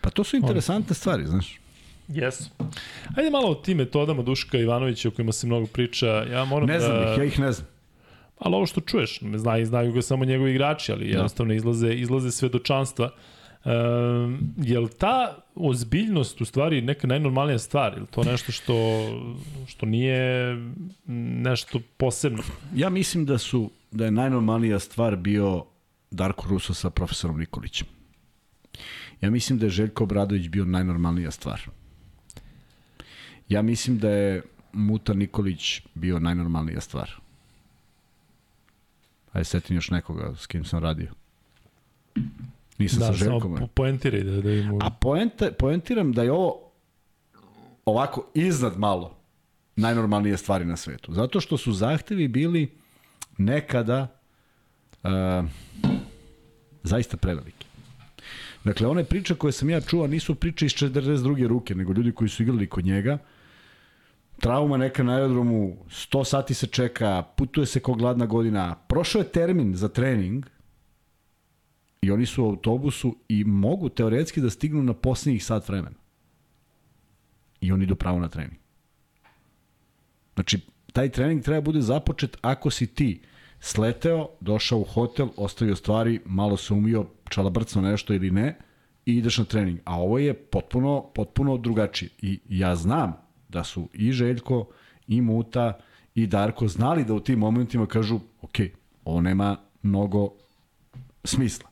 Pa 0.00 0.10
to 0.10 0.24
su 0.24 0.36
interesantne 0.36 0.94
stvari, 0.94 1.26
znaš. 1.26 1.60
Jesu. 2.08 2.50
Ajde 3.16 3.30
malo 3.30 3.48
o 3.48 3.54
tim 3.54 3.76
metodama 3.76 4.22
Duška 4.22 4.58
Ivanovića 4.58 5.08
o 5.08 5.10
kojima 5.10 5.32
se 5.32 5.46
mnogo 5.46 5.66
priča. 5.66 6.06
Ja 6.06 6.44
moram 6.44 6.68
ne 6.68 6.80
znam 6.80 6.96
da... 6.96 7.12
ih, 7.12 7.18
ja 7.18 7.24
ih 7.24 7.40
ne 7.40 7.52
znam. 7.52 7.73
Ali 8.38 8.54
ovo 8.54 8.66
što 8.66 8.80
čuješ, 8.80 9.20
ne 9.20 9.38
znaju, 9.38 9.66
znaju 9.66 9.92
ga 9.92 10.02
samo 10.02 10.24
njegovi 10.24 10.50
igrači, 10.50 10.92
ali 10.92 11.04
da. 11.04 11.10
jednostavno 11.10 11.54
izlaze, 11.54 11.94
izlaze 11.94 12.30
svedočanstva. 12.30 13.10
Um, 13.64 14.54
je 14.56 14.78
li 14.78 14.88
ta 14.88 15.36
ozbiljnost 15.54 16.40
u 16.40 16.44
stvari 16.44 16.82
neka 16.82 17.06
najnormalnija 17.06 17.58
stvar? 17.58 17.98
Je 17.98 18.06
to 18.10 18.24
nešto 18.24 18.52
što, 18.52 18.74
što 19.66 19.86
nije 19.86 20.56
nešto 21.06 21.80
posebno? 21.96 22.42
Ja 22.74 22.90
mislim 22.90 23.24
da 23.24 23.38
su 23.38 23.70
da 23.90 24.04
je 24.04 24.10
najnormalnija 24.10 24.78
stvar 24.78 25.16
bio 25.16 25.64
Darko 26.10 26.48
Ruso 26.48 26.74
sa 26.74 26.90
profesorom 26.90 27.38
Nikolićem. 27.38 27.86
Ja 29.20 29.30
mislim 29.30 29.58
da 29.58 29.66
je 29.66 29.70
Željko 29.70 30.04
Obradović 30.04 30.48
bio 30.48 30.64
najnormalnija 30.64 31.30
stvar. 31.30 31.60
Ja 33.48 33.62
mislim 33.62 33.98
da 33.98 34.10
je 34.10 34.42
Muta 34.72 35.14
Nikolić 35.14 35.80
bio 35.94 36.18
najnormalnija 36.18 36.80
stvar. 36.80 37.23
Ajde, 39.34 39.44
setim 39.44 39.76
još 39.76 39.90
nekoga 39.90 40.34
s 40.36 40.46
kim 40.46 40.64
sam 40.64 40.82
radio. 40.82 41.08
Nisam 42.78 42.98
da, 42.98 43.06
sa 43.06 43.12
Željkom. 43.12 43.54
Da, 43.54 43.66
poentiraj 43.66 44.22
da, 44.22 44.40
da 44.40 44.52
imu... 44.52 44.78
A 44.82 44.90
poenta, 44.90 45.50
poentiram 45.58 46.12
da 46.12 46.22
je 46.22 46.32
ovo 46.32 46.70
ovako 47.84 48.30
iznad 48.34 48.78
malo 48.78 49.16
najnormalnije 49.76 50.36
stvari 50.36 50.64
na 50.64 50.76
svetu. 50.76 51.14
Zato 51.14 51.40
što 51.40 51.56
su 51.56 51.72
zahtevi 51.72 52.28
bili 52.28 52.70
nekada 53.38 54.06
uh, 55.02 55.10
zaista 56.82 57.16
preveliki. 57.16 57.66
Dakle, 58.64 58.86
one 58.86 59.04
priče 59.04 59.34
koje 59.34 59.52
sam 59.52 59.70
ja 59.70 59.80
čuo 59.80 60.06
nisu 60.06 60.34
priče 60.34 60.66
iz 60.66 60.72
42. 60.72 61.46
ruke, 61.46 61.74
nego 61.74 61.92
ljudi 61.92 62.12
koji 62.12 62.28
su 62.28 62.42
igrali 62.42 62.66
kod 62.66 62.84
njega, 62.84 63.18
trauma 64.40 64.76
neka 64.76 65.02
na 65.02 65.14
aerodromu, 65.14 65.76
100 65.88 66.24
sati 66.24 66.54
se 66.54 66.66
čeka, 66.66 67.22
putuje 67.36 67.66
se 67.66 67.80
ko 67.80 67.94
gladna 67.94 68.26
godina, 68.26 68.74
prošao 68.74 69.18
je 69.18 69.28
termin 69.28 69.74
za 69.74 69.88
trening 69.88 70.46
i 72.02 72.10
oni 72.10 72.26
su 72.26 72.44
u 72.44 72.46
autobusu 72.46 73.16
i 73.28 73.44
mogu 73.44 73.88
teoretski 73.88 74.40
da 74.40 74.50
stignu 74.50 74.82
na 74.82 74.94
posljednjih 74.94 75.44
sat 75.44 75.68
vremena. 75.68 75.96
I 77.60 77.72
oni 77.72 77.84
idu 77.84 77.94
pravo 77.94 78.18
na 78.18 78.28
trening. 78.28 78.58
Znači, 80.34 80.60
taj 80.92 81.08
trening 81.08 81.42
treba 81.42 81.60
bude 81.60 81.80
započet 81.80 82.36
ako 82.40 82.70
si 82.70 82.86
ti 82.86 83.22
sleteo, 83.60 84.28
došao 84.40 84.78
u 84.78 84.84
hotel, 84.84 85.28
ostavio 85.36 85.76
stvari, 85.76 86.20
malo 86.24 86.56
se 86.56 86.74
umio, 86.74 87.06
čalabrcno 87.28 87.82
nešto 87.82 88.14
ili 88.14 88.30
ne, 88.30 88.58
i 89.06 89.16
ideš 89.16 89.38
na 89.38 89.44
trening. 89.44 89.78
A 89.84 90.00
ovo 90.00 90.18
je 90.18 90.34
potpuno, 90.34 91.10
potpuno 91.14 91.56
drugačije. 91.56 92.10
I 92.22 92.40
ja 92.48 92.76
znam 92.76 93.23
da 93.54 93.64
su 93.64 93.88
i 93.92 94.12
Željko, 94.12 94.66
i 95.08 95.20
Muta, 95.20 95.78
i 96.14 96.26
Darko 96.26 96.68
znali 96.68 97.04
da 97.04 97.14
u 97.14 97.20
tim 97.20 97.38
momentima 97.38 97.86
kažu, 97.86 98.20
ok, 98.42 98.58
ovo 99.04 99.20
nema 99.20 99.56
mnogo 99.82 100.30
smisla. 101.24 101.68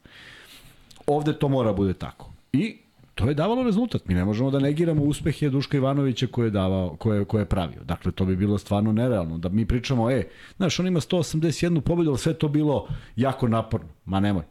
Ovde 1.06 1.38
to 1.38 1.48
mora 1.48 1.72
bude 1.72 1.94
tako. 1.94 2.32
I 2.52 2.76
to 3.14 3.28
je 3.28 3.34
davalo 3.34 3.62
rezultat. 3.62 4.06
Mi 4.06 4.14
ne 4.14 4.24
možemo 4.24 4.50
da 4.50 4.58
negiramo 4.58 5.02
uspehe 5.02 5.50
Duška 5.50 5.76
Ivanovića 5.76 6.26
koje 6.26 6.46
je, 6.46 6.50
davao, 6.50 6.96
koje, 6.96 7.24
koje 7.24 7.42
je 7.42 7.46
pravio. 7.46 7.84
Dakle, 7.84 8.12
to 8.12 8.24
bi 8.24 8.36
bilo 8.36 8.58
stvarno 8.58 8.92
nerealno. 8.92 9.38
Da 9.38 9.48
mi 9.48 9.66
pričamo, 9.66 10.10
e, 10.10 10.28
znaš, 10.56 10.80
on 10.80 10.86
ima 10.86 11.00
181 11.00 11.80
pobedu, 11.80 12.10
ali 12.10 12.18
sve 12.18 12.34
to 12.34 12.48
bilo 12.48 12.88
jako 13.16 13.48
naporno. 13.48 13.88
Ma 14.04 14.20
nemoj. 14.20 14.44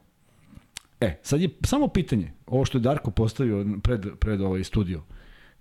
E, 1.01 1.19
sad 1.23 1.41
je 1.41 1.49
samo 1.63 1.87
pitanje, 1.87 2.31
ovo 2.47 2.65
što 2.65 2.77
je 2.77 2.81
Darko 2.81 3.11
postavio 3.11 3.65
pred, 3.83 4.05
pred 4.19 4.41
ovaj 4.41 4.63
studio. 4.63 5.01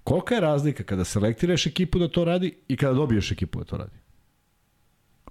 Kolika 0.05 0.34
je 0.34 0.40
razlika 0.40 0.82
kada 0.84 1.05
selektiraš 1.05 1.66
ekipu 1.66 1.98
da 1.98 2.09
to 2.09 2.24
radi 2.24 2.55
i 2.68 2.76
kada 2.76 2.94
dobiješ 2.94 3.32
ekipu 3.32 3.59
da 3.59 3.64
to 3.64 3.76
radi? 3.76 3.98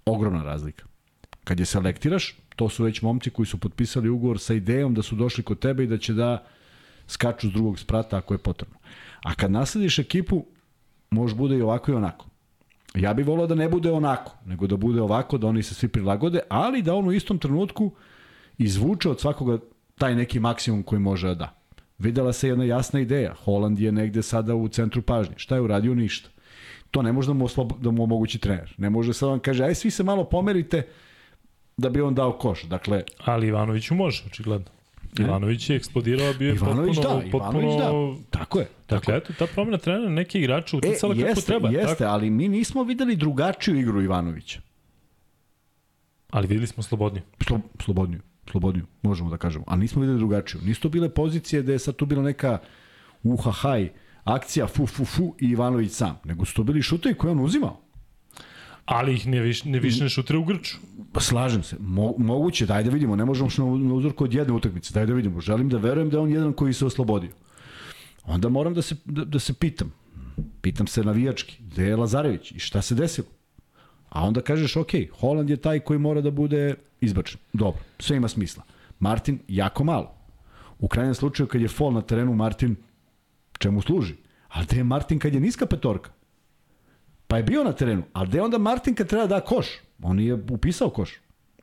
Ogromna 0.05 0.43
razlika. 0.43 0.85
Kad 1.43 1.59
je 1.59 1.65
selektiraš, 1.65 2.35
to 2.55 2.69
su 2.69 2.83
već 2.83 3.01
momci 3.01 3.29
koji 3.29 3.45
su 3.45 3.57
potpisali 3.57 4.09
ugovor 4.09 4.39
sa 4.39 4.53
idejom 4.53 4.93
da 4.93 5.01
su 5.01 5.15
došli 5.15 5.43
kod 5.43 5.59
tebe 5.59 5.83
i 5.83 5.87
da 5.87 5.97
će 5.97 6.13
da 6.13 6.45
skaču 7.07 7.49
s 7.49 7.53
drugog 7.53 7.79
sprata 7.79 8.17
ako 8.17 8.33
je 8.33 8.37
potrebno. 8.37 8.77
A 9.23 9.35
kad 9.35 9.51
naslediš 9.51 9.99
ekipu, 9.99 10.45
može 11.09 11.35
bude 11.35 11.57
i 11.57 11.61
ovako 11.61 11.91
i 11.91 11.95
onako. 11.95 12.25
Ja 12.95 13.13
bih 13.13 13.27
volao 13.27 13.47
da 13.47 13.55
ne 13.55 13.69
bude 13.69 13.91
onako, 13.91 14.31
nego 14.45 14.67
da 14.67 14.77
bude 14.77 15.01
ovako, 15.01 15.37
da 15.37 15.47
oni 15.47 15.63
se 15.63 15.75
svi 15.75 15.87
prilagode, 15.87 16.39
ali 16.49 16.81
da 16.81 16.95
on 16.95 17.07
u 17.07 17.11
istom 17.11 17.39
trenutku 17.39 17.91
izvuče 18.57 19.09
od 19.09 19.19
svakoga 19.19 19.57
taj 19.95 20.15
neki 20.15 20.39
maksimum 20.39 20.83
koji 20.83 20.99
može 20.99 21.27
da 21.27 21.35
da. 21.35 21.58
Videla 21.99 22.33
se 22.33 22.47
jedna 22.47 22.63
jasna 22.63 22.99
ideja. 22.99 23.33
Holand 23.33 23.79
je 23.79 23.91
negde 23.91 24.23
sada 24.23 24.55
u 24.55 24.67
centru 24.67 25.01
pažnje. 25.01 25.35
Šta 25.37 25.55
je 25.55 25.61
uradio? 25.61 25.95
Ništa. 25.95 26.29
To 26.91 27.01
ne 27.01 27.11
može 27.11 27.27
da 27.27 27.33
mu, 27.33 27.45
oslob, 27.45 27.71
da 27.81 27.91
mu 27.91 28.03
omogući 28.03 28.39
trener. 28.39 28.73
Ne 28.77 28.89
može 28.89 29.13
sad 29.13 29.29
on 29.29 29.39
kaže, 29.39 29.63
aj 29.63 29.75
svi 29.75 29.91
se 29.91 30.03
malo 30.03 30.23
pomerite 30.23 30.87
da 31.77 31.89
bi 31.89 32.01
on 32.01 32.15
dao 32.15 32.31
koš. 32.31 32.63
Dakle, 32.63 33.03
Ali 33.25 33.47
Ivanoviću 33.47 33.95
može, 33.95 34.23
očigledno. 34.27 34.67
Ivanović 35.19 35.69
je 35.69 35.75
eksplodirao, 35.75 36.33
bio 36.33 36.49
je 36.49 36.55
Ivanović 36.55 36.95
potpuno... 36.95 37.21
da, 37.21 37.31
potpuno... 37.31 37.61
Ivanović 37.61 38.21
da. 38.21 38.39
Tako 38.39 38.59
je. 38.59 38.67
Dakle, 38.89 39.17
eto, 39.17 39.33
ta 39.39 39.47
promena 39.47 39.77
trenera 39.77 40.09
neke 40.09 40.39
igrače 40.39 40.77
uticala 40.77 41.13
e, 41.13 41.17
kako 41.17 41.29
jeste, 41.29 41.45
treba. 41.45 41.69
Jeste, 41.69 41.97
tako? 41.97 42.11
ali 42.11 42.29
mi 42.29 42.47
nismo 42.47 42.83
videli 42.83 43.15
drugačiju 43.15 43.79
igru 43.79 44.01
Ivanovića. 44.01 44.59
Ali 46.29 46.47
videli 46.47 46.67
smo 46.67 46.83
slobodniju. 46.83 47.23
Slo, 47.47 47.59
slobodniju, 47.79 48.21
slobodniju, 48.51 48.85
možemo 49.01 49.29
da 49.29 49.37
kažemo. 49.37 49.65
A 49.67 49.75
nismo 49.75 50.01
videli 50.01 50.19
drugačiju. 50.19 50.61
Nisu 50.65 50.81
to 50.81 50.89
bile 50.89 51.09
pozicije 51.09 51.61
da 51.61 51.71
je 51.71 51.79
sad 51.79 51.95
tu 51.95 52.05
bila 52.05 52.23
neka 52.23 52.59
uhahaj, 53.23 53.89
akcija 54.23 54.67
fu 54.67 54.87
fu 54.87 55.05
fu 55.05 55.35
i 55.39 55.45
Ivanović 55.45 55.91
sam. 55.91 56.19
Nego 56.25 56.45
su 56.45 56.53
to 56.53 56.63
bili 56.63 56.81
šutevi 56.81 57.15
koje 57.15 57.31
on 57.31 57.39
uzimao. 57.39 57.79
Ali 58.85 59.13
ih 59.13 59.27
ne, 59.27 59.39
viš, 59.39 59.63
ne 59.63 59.79
više 59.79 60.03
ne 60.03 60.09
šutira 60.09 60.39
u 60.39 60.43
grču. 60.43 60.77
Pa 61.13 61.19
slažem 61.19 61.63
se. 61.63 61.75
Mo, 61.79 62.13
moguće, 62.17 62.65
daj 62.65 62.83
da 62.83 62.89
vidimo. 62.89 63.15
Ne 63.15 63.25
možemo 63.25 63.49
što 63.49 63.77
na 63.77 63.93
uzorku 63.93 64.23
od 64.23 64.33
jedne 64.33 64.53
utakmice. 64.53 64.93
Daj 64.93 65.05
da 65.05 65.13
vidimo. 65.13 65.41
Želim 65.41 65.69
da 65.69 65.77
verujem 65.77 66.09
da 66.09 66.17
je 66.17 66.21
on 66.21 66.31
jedan 66.31 66.53
koji 66.53 66.73
se 66.73 66.85
oslobodio. 66.85 67.29
Onda 68.25 68.49
moram 68.49 68.73
da 68.73 68.81
se, 68.81 68.95
da, 69.05 69.25
da 69.25 69.39
se 69.39 69.53
pitam. 69.53 69.93
Pitam 70.61 70.87
se 70.87 71.03
navijački. 71.03 71.57
Gde 71.71 71.85
je 71.85 71.95
Lazarević? 71.95 72.51
I 72.51 72.59
šta 72.59 72.81
se 72.81 72.95
desilo? 72.95 73.27
A 74.09 74.23
onda 74.23 74.41
kažeš, 74.41 74.75
ok, 74.75 74.91
Holand 75.19 75.49
je 75.49 75.57
taj 75.57 75.79
koji 75.79 75.99
mora 75.99 76.21
da 76.21 76.31
bude 76.31 76.75
izbačen. 77.01 77.39
Dobro, 77.53 77.81
sve 77.99 78.17
ima 78.17 78.27
smisla. 78.27 78.63
Martin, 78.99 79.39
jako 79.47 79.83
malo. 79.83 80.15
U 80.79 80.87
krajnjem 80.87 81.15
slučaju, 81.15 81.47
kad 81.47 81.61
je 81.61 81.67
fol 81.67 81.93
na 81.93 82.01
terenu, 82.01 82.33
Martin, 82.33 82.75
čemu 83.59 83.81
služi? 83.81 84.15
Ali 84.47 84.65
gde 84.65 84.77
je 84.77 84.83
Martin 84.83 85.19
kad 85.19 85.33
je 85.33 85.39
niska 85.39 85.65
petorka? 85.65 86.11
Pa 87.27 87.37
je 87.37 87.43
bio 87.43 87.63
na 87.63 87.73
terenu, 87.73 88.03
ali 88.13 88.27
gde 88.27 88.37
je 88.37 88.43
onda 88.43 88.57
Martin 88.57 88.95
kad 88.95 89.07
treba 89.07 89.27
da 89.27 89.35
da 89.35 89.41
koš? 89.41 89.67
On 90.01 90.19
je 90.19 90.33
upisao 90.33 90.89
koš, 90.89 91.13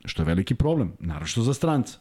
što 0.05 0.21
je 0.21 0.25
veliki 0.25 0.55
problem, 0.55 0.93
naravno 0.99 1.43
za 1.43 1.53
stranca. 1.53 1.97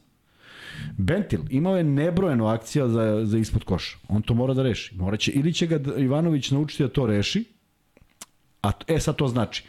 Bentil 0.96 1.40
imao 1.50 1.76
je 1.76 1.84
nebrojeno 1.84 2.46
akcija 2.46 2.88
za, 2.88 3.20
za 3.24 3.38
ispod 3.38 3.64
koša. 3.64 3.98
On 4.08 4.22
to 4.22 4.34
mora 4.34 4.54
da 4.54 4.62
reši. 4.62 4.96
Moraće, 4.96 5.32
ili 5.32 5.52
će 5.52 5.66
ga 5.66 5.80
Ivanović 5.96 6.50
naučiti 6.50 6.82
da 6.82 6.88
to 6.88 7.06
reši, 7.06 7.44
a, 8.62 8.70
e 8.88 9.00
sad 9.00 9.16
to 9.16 9.28
znači, 9.28 9.64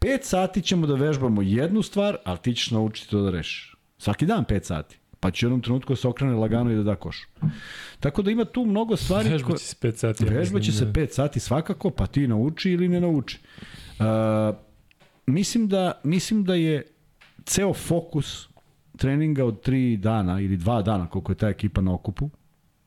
5 0.00 0.22
sati 0.22 0.62
ćemo 0.62 0.86
da 0.86 0.94
vežbamo 0.94 1.42
jednu 1.42 1.82
stvar, 1.82 2.16
ali 2.24 2.38
ti 2.38 2.54
ćeš 2.54 2.70
naučiti 2.70 3.10
to 3.10 3.22
da 3.22 3.30
rešiš. 3.30 3.76
Svaki 3.98 4.26
dan 4.26 4.44
5 4.44 4.62
sati. 4.62 4.98
Pa 5.20 5.30
će 5.30 5.46
u 5.46 5.48
jednom 5.48 5.60
trenutku 5.62 5.92
da 5.92 5.96
se 5.96 6.08
okrene 6.08 6.34
lagano 6.34 6.72
i 6.72 6.76
da 6.76 6.82
da 6.82 6.96
koš. 6.96 7.28
Tako 8.00 8.22
da 8.22 8.30
ima 8.30 8.44
tu 8.44 8.64
mnogo 8.64 8.96
stvari... 8.96 9.28
Vežba 9.28 9.56
će 9.56 9.64
se 9.64 9.76
5 9.82 9.96
sati. 9.96 10.24
ja 10.24 10.30
Vežba 10.30 10.60
će 10.60 10.72
se 10.72 10.84
mislim, 10.84 10.92
da. 10.92 11.00
5 11.00 11.10
sati 11.10 11.40
svakako, 11.40 11.90
pa 11.90 12.06
ti 12.06 12.28
nauči 12.28 12.70
ili 12.70 12.88
ne 12.88 13.00
nauči. 13.00 13.38
Uh, 13.98 14.56
mislim, 15.26 15.68
da, 15.68 15.92
mislim 16.04 16.44
da 16.44 16.54
je 16.54 16.86
ceo 17.44 17.74
fokus 17.74 18.48
treninga 18.96 19.44
od 19.44 19.66
3 19.66 19.96
dana 19.96 20.40
ili 20.40 20.58
2 20.58 20.82
dana 20.82 21.06
koliko 21.06 21.32
je 21.32 21.36
ta 21.36 21.48
ekipa 21.48 21.80
na 21.80 21.94
okupu, 21.94 22.30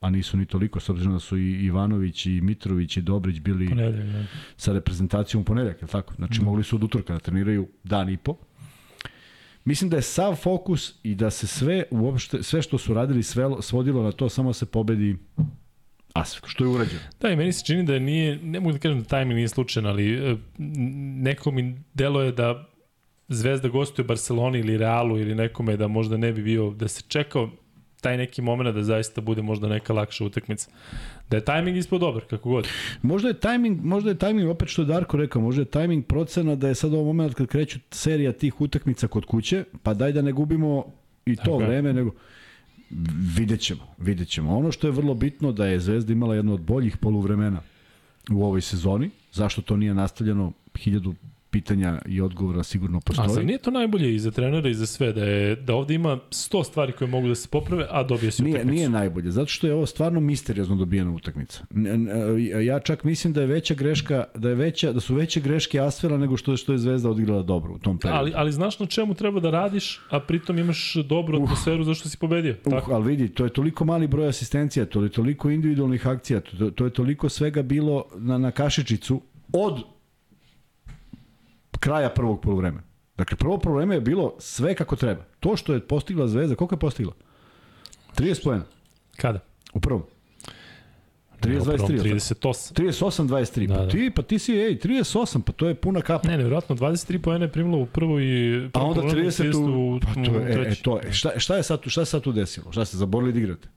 a 0.02 0.10
nisu 0.10 0.38
ni 0.38 0.46
toliko, 0.46 0.80
s 0.80 0.90
obzirom 0.90 1.14
da 1.14 1.20
su 1.20 1.38
i 1.38 1.66
Ivanović 1.66 2.26
i 2.26 2.42
Mitrović 2.42 2.98
i 2.98 3.02
Dobrić 3.02 3.40
bili 3.40 3.70
Ponedjeljak, 3.70 4.08
da. 4.08 4.24
sa 4.58 4.74
reprezentacijom 4.74 5.42
u 5.42 5.46
ponedeljak, 5.46 5.82
je 5.82 5.88
tako? 5.88 6.14
Znači, 6.14 6.42
mm. 6.42 6.46
mogli 6.46 6.64
su 6.64 6.76
od 6.76 6.84
utorka 6.84 7.14
da 7.14 7.20
treniraju 7.20 7.68
dan 7.84 8.10
i 8.10 8.18
po. 8.18 8.36
Mislim 9.66 9.90
da 9.90 9.96
je 9.96 10.02
sav 10.02 10.36
fokus 10.36 10.94
i 11.04 11.16
da 11.16 11.30
se 11.30 11.48
sve 11.48 11.84
uopšte 11.92 12.44
sve 12.44 12.62
što 12.62 12.78
su 12.78 12.94
radili 12.94 13.24
sve 13.24 13.50
svodilo 13.62 14.04
na 14.04 14.12
to 14.12 14.30
samo 14.30 14.50
da 14.50 14.54
se 14.54 14.66
pobedi 14.66 15.18
Asvel, 16.14 16.50
što 16.50 16.64
je 16.64 16.68
urađeno. 16.68 17.02
Da, 17.20 17.30
i 17.30 17.36
meni 17.36 17.54
se 17.54 17.66
čini 17.66 17.84
da 17.84 18.00
nije, 18.00 18.40
ne 18.44 18.60
mogu 18.60 18.74
da 18.74 18.80
kažem 18.80 19.00
da 19.00 19.06
tajming 19.06 19.36
nije 19.36 19.48
slučajan, 19.48 19.86
ali 19.86 20.32
e, 20.32 20.38
neko 21.18 21.52
mi 21.52 21.84
delo 21.94 22.22
je 22.22 22.32
da 22.32 22.68
Zvezda 23.28 23.68
gostuje 23.68 24.06
Barceloni 24.06 24.60
ili 24.60 24.78
Realu 24.78 25.20
ili 25.20 25.36
nekome 25.36 25.78
da 25.78 25.88
možda 25.88 26.18
ne 26.18 26.32
bi 26.32 26.44
bio, 26.44 26.70
da 26.70 26.88
se 26.88 27.04
čekao 27.08 27.50
taj 28.02 28.18
neki 28.18 28.42
moment 28.42 28.76
da 28.76 28.84
zaista 28.84 29.22
bude 29.22 29.42
možda 29.42 29.68
neka 29.68 29.94
lakša 29.94 30.26
utakmica. 30.26 30.70
Da 31.30 31.38
je 31.38 31.46
tajming 31.46 31.78
ispod 31.78 32.02
dobar, 32.02 32.24
kako 32.30 32.50
god. 32.50 32.68
Možda 33.02 33.28
je 33.28 33.34
tajming, 33.34 33.84
možda 33.84 34.10
je 34.10 34.18
tajming 34.18 34.50
opet 34.50 34.70
što 34.70 34.82
je 34.82 34.86
Darko 34.86 35.18
rekao, 35.18 35.42
možda 35.42 35.62
je 35.62 35.66
tajming 35.66 36.06
procena 36.06 36.56
da 36.56 36.68
je 36.68 36.76
sad 36.76 36.94
ovo 36.94 37.04
moment 37.04 37.34
kad 37.34 37.48
kreću 37.48 37.80
serija 37.92 38.32
tih 38.32 38.62
utakmica 38.62 39.08
kod 39.08 39.26
kuće, 39.26 39.64
pa 39.84 39.94
daj 39.94 40.12
da 40.12 40.22
ne 40.22 40.32
gubimo 40.32 40.86
i 41.26 41.36
to 41.36 41.62
je. 41.62 41.68
vreme, 41.68 41.94
nego 41.94 42.12
vidjet 43.36 43.60
ćemo, 43.60 43.82
vidjet 43.98 44.28
ćemo. 44.28 44.58
Ono 44.58 44.72
što 44.72 44.88
je 44.88 44.92
vrlo 44.92 45.14
bitno 45.14 45.52
da 45.52 45.66
je 45.66 45.80
Zvezda 45.80 46.14
imala 46.14 46.36
jedno 46.36 46.54
od 46.54 46.62
boljih 46.62 46.98
poluvremena 46.98 47.62
u 48.32 48.44
ovoj 48.44 48.62
sezoni, 48.62 49.10
zašto 49.32 49.62
to 49.62 49.78
nije 49.78 49.94
nastavljeno, 49.94 50.52
hiljadu 50.78 51.16
pitanja 51.52 52.02
i 52.06 52.22
odgovora 52.22 52.64
sigurno 52.64 52.98
A 52.98 53.02
postoji. 53.02 53.30
zar 53.30 53.46
nije 53.46 53.58
to 53.58 53.72
najbolje 53.72 54.16
i 54.16 54.20
za 54.20 54.32
trenera 54.32 54.70
i 54.70 54.74
za 54.74 54.86
sve, 54.86 55.14
da, 55.14 55.24
je, 55.24 55.56
da 55.56 55.76
ovde 55.76 55.94
ima 55.94 56.18
100 56.30 56.64
stvari 56.64 56.92
koje 56.92 57.08
mogu 57.08 57.28
da 57.28 57.36
se 57.36 57.48
poprave, 57.50 57.88
a 57.90 58.04
dobije 58.04 58.32
se 58.32 58.44
Nije, 58.44 58.56
utakmicu? 58.56 58.76
nije 58.76 58.90
najbolje, 58.90 59.32
zato 59.32 59.48
što 59.48 59.68
je 59.68 59.74
ovo 59.74 59.86
stvarno 59.86 60.20
misteriozno 60.20 60.76
dobijena 60.76 61.12
utakmica. 61.12 61.64
N- 61.76 62.08
Ja 62.62 62.80
čak 62.80 63.04
mislim 63.04 63.34
da 63.34 63.42
je 63.42 63.48
veća 63.48 63.74
greška, 63.74 64.24
da 64.36 64.50
je 64.50 64.56
veća, 64.56 64.92
da 64.94 65.00
su 65.00 65.16
veće 65.16 65.42
greške 65.42 65.80
Asfela 65.80 66.18
nego 66.18 66.38
što 66.38 66.52
je 66.52 66.58
što 66.58 66.72
je 66.72 66.78
Zvezda 66.78 67.10
odigrala 67.10 67.44
dobro 67.44 67.74
u 67.74 67.80
tom 67.80 67.98
periodu. 67.98 68.20
Ali, 68.20 68.32
ali 68.36 68.52
znaš 68.52 68.80
na 68.80 68.86
čemu 68.86 69.14
treba 69.14 69.40
da 69.40 69.50
radiš, 69.52 70.02
a 70.10 70.20
pritom 70.20 70.58
imaš 70.58 70.94
dobru 70.96 71.44
atmosferu 71.44 71.84
zašto 71.84 72.10
si 72.10 72.18
pobedio. 72.18 72.56
Uh, 72.66 72.72
Tako? 72.72 72.94
ali 72.94 73.08
vidi, 73.08 73.30
to 73.30 73.44
je 73.44 73.50
toliko 73.52 73.86
mali 73.86 74.08
broj 74.08 74.28
asistencija, 74.28 74.86
to 74.86 75.04
je 75.04 75.10
toliko 75.10 75.50
individualnih 75.50 76.08
akcija, 76.08 76.40
to, 76.40 76.72
to 76.72 76.86
je 76.86 76.92
toliko 76.92 77.30
svega 77.30 77.62
bilo 77.64 78.06
na, 78.16 78.38
na 78.38 78.52
kašičicu 78.52 79.22
od 79.54 79.84
kraja 81.82 82.10
prvog 82.10 82.42
polovremena. 82.42 82.84
Dakle, 83.18 83.38
prvo 83.38 83.58
polovreme 83.58 83.96
je 83.96 84.02
bilo 84.02 84.36
sve 84.40 84.76
kako 84.76 84.96
treba. 84.96 85.24
To 85.40 85.58
što 85.58 85.74
je 85.74 85.88
postigla 85.88 86.28
Zvezda, 86.28 86.56
koliko 86.56 86.76
je 86.76 86.80
postigla? 86.80 87.14
30 88.18 88.44
pojena 88.44 88.64
Kada? 89.18 89.40
u 89.74 89.80
prvom. 89.80 90.04
30 91.42 91.62
U 91.62 91.64
prvom 91.64 91.90
23. 91.90 92.14
38. 92.14 92.74
38 92.74 93.28
23. 93.28 93.68
Da, 93.68 93.76
pa 93.76 93.82
da. 93.82 93.90
ti 93.90 94.12
pa 94.16 94.22
ti 94.22 94.40
si 94.40 94.54
ej 94.54 94.80
38, 94.80 95.42
pa 95.42 95.52
to 95.52 95.68
je 95.68 95.76
puna 95.76 96.02
kapa. 96.02 96.28
Ne, 96.28 96.38
nevjerojatno, 96.38 96.76
23 96.76 97.18
poena 97.22 97.46
je 97.46 97.52
primilo 97.52 97.78
u 97.78 97.86
prvoj 97.86 98.24
i... 98.24 98.70
A 98.74 98.84
onda 98.84 99.02
30 99.02 99.56
u, 99.56 99.96
u, 99.96 100.00
pa 100.00 100.14
to 100.14 100.40
je, 100.40 100.48
e, 100.48 100.52
e, 100.52 100.54
treći. 100.54 100.84
to 100.84 101.00
je. 101.00 101.14
Šta, 101.14 101.40
šta 101.40 101.56
je 101.58 101.64
sad 101.64 101.82
šta 101.86 102.06
se 102.06 102.12
sad 102.12 102.22
tu 102.22 102.32
desilo? 102.32 102.72
Šta 102.72 102.86
ste 102.86 102.98
zaborili 102.98 103.34
da 103.34 103.40
igrate? 103.40 103.68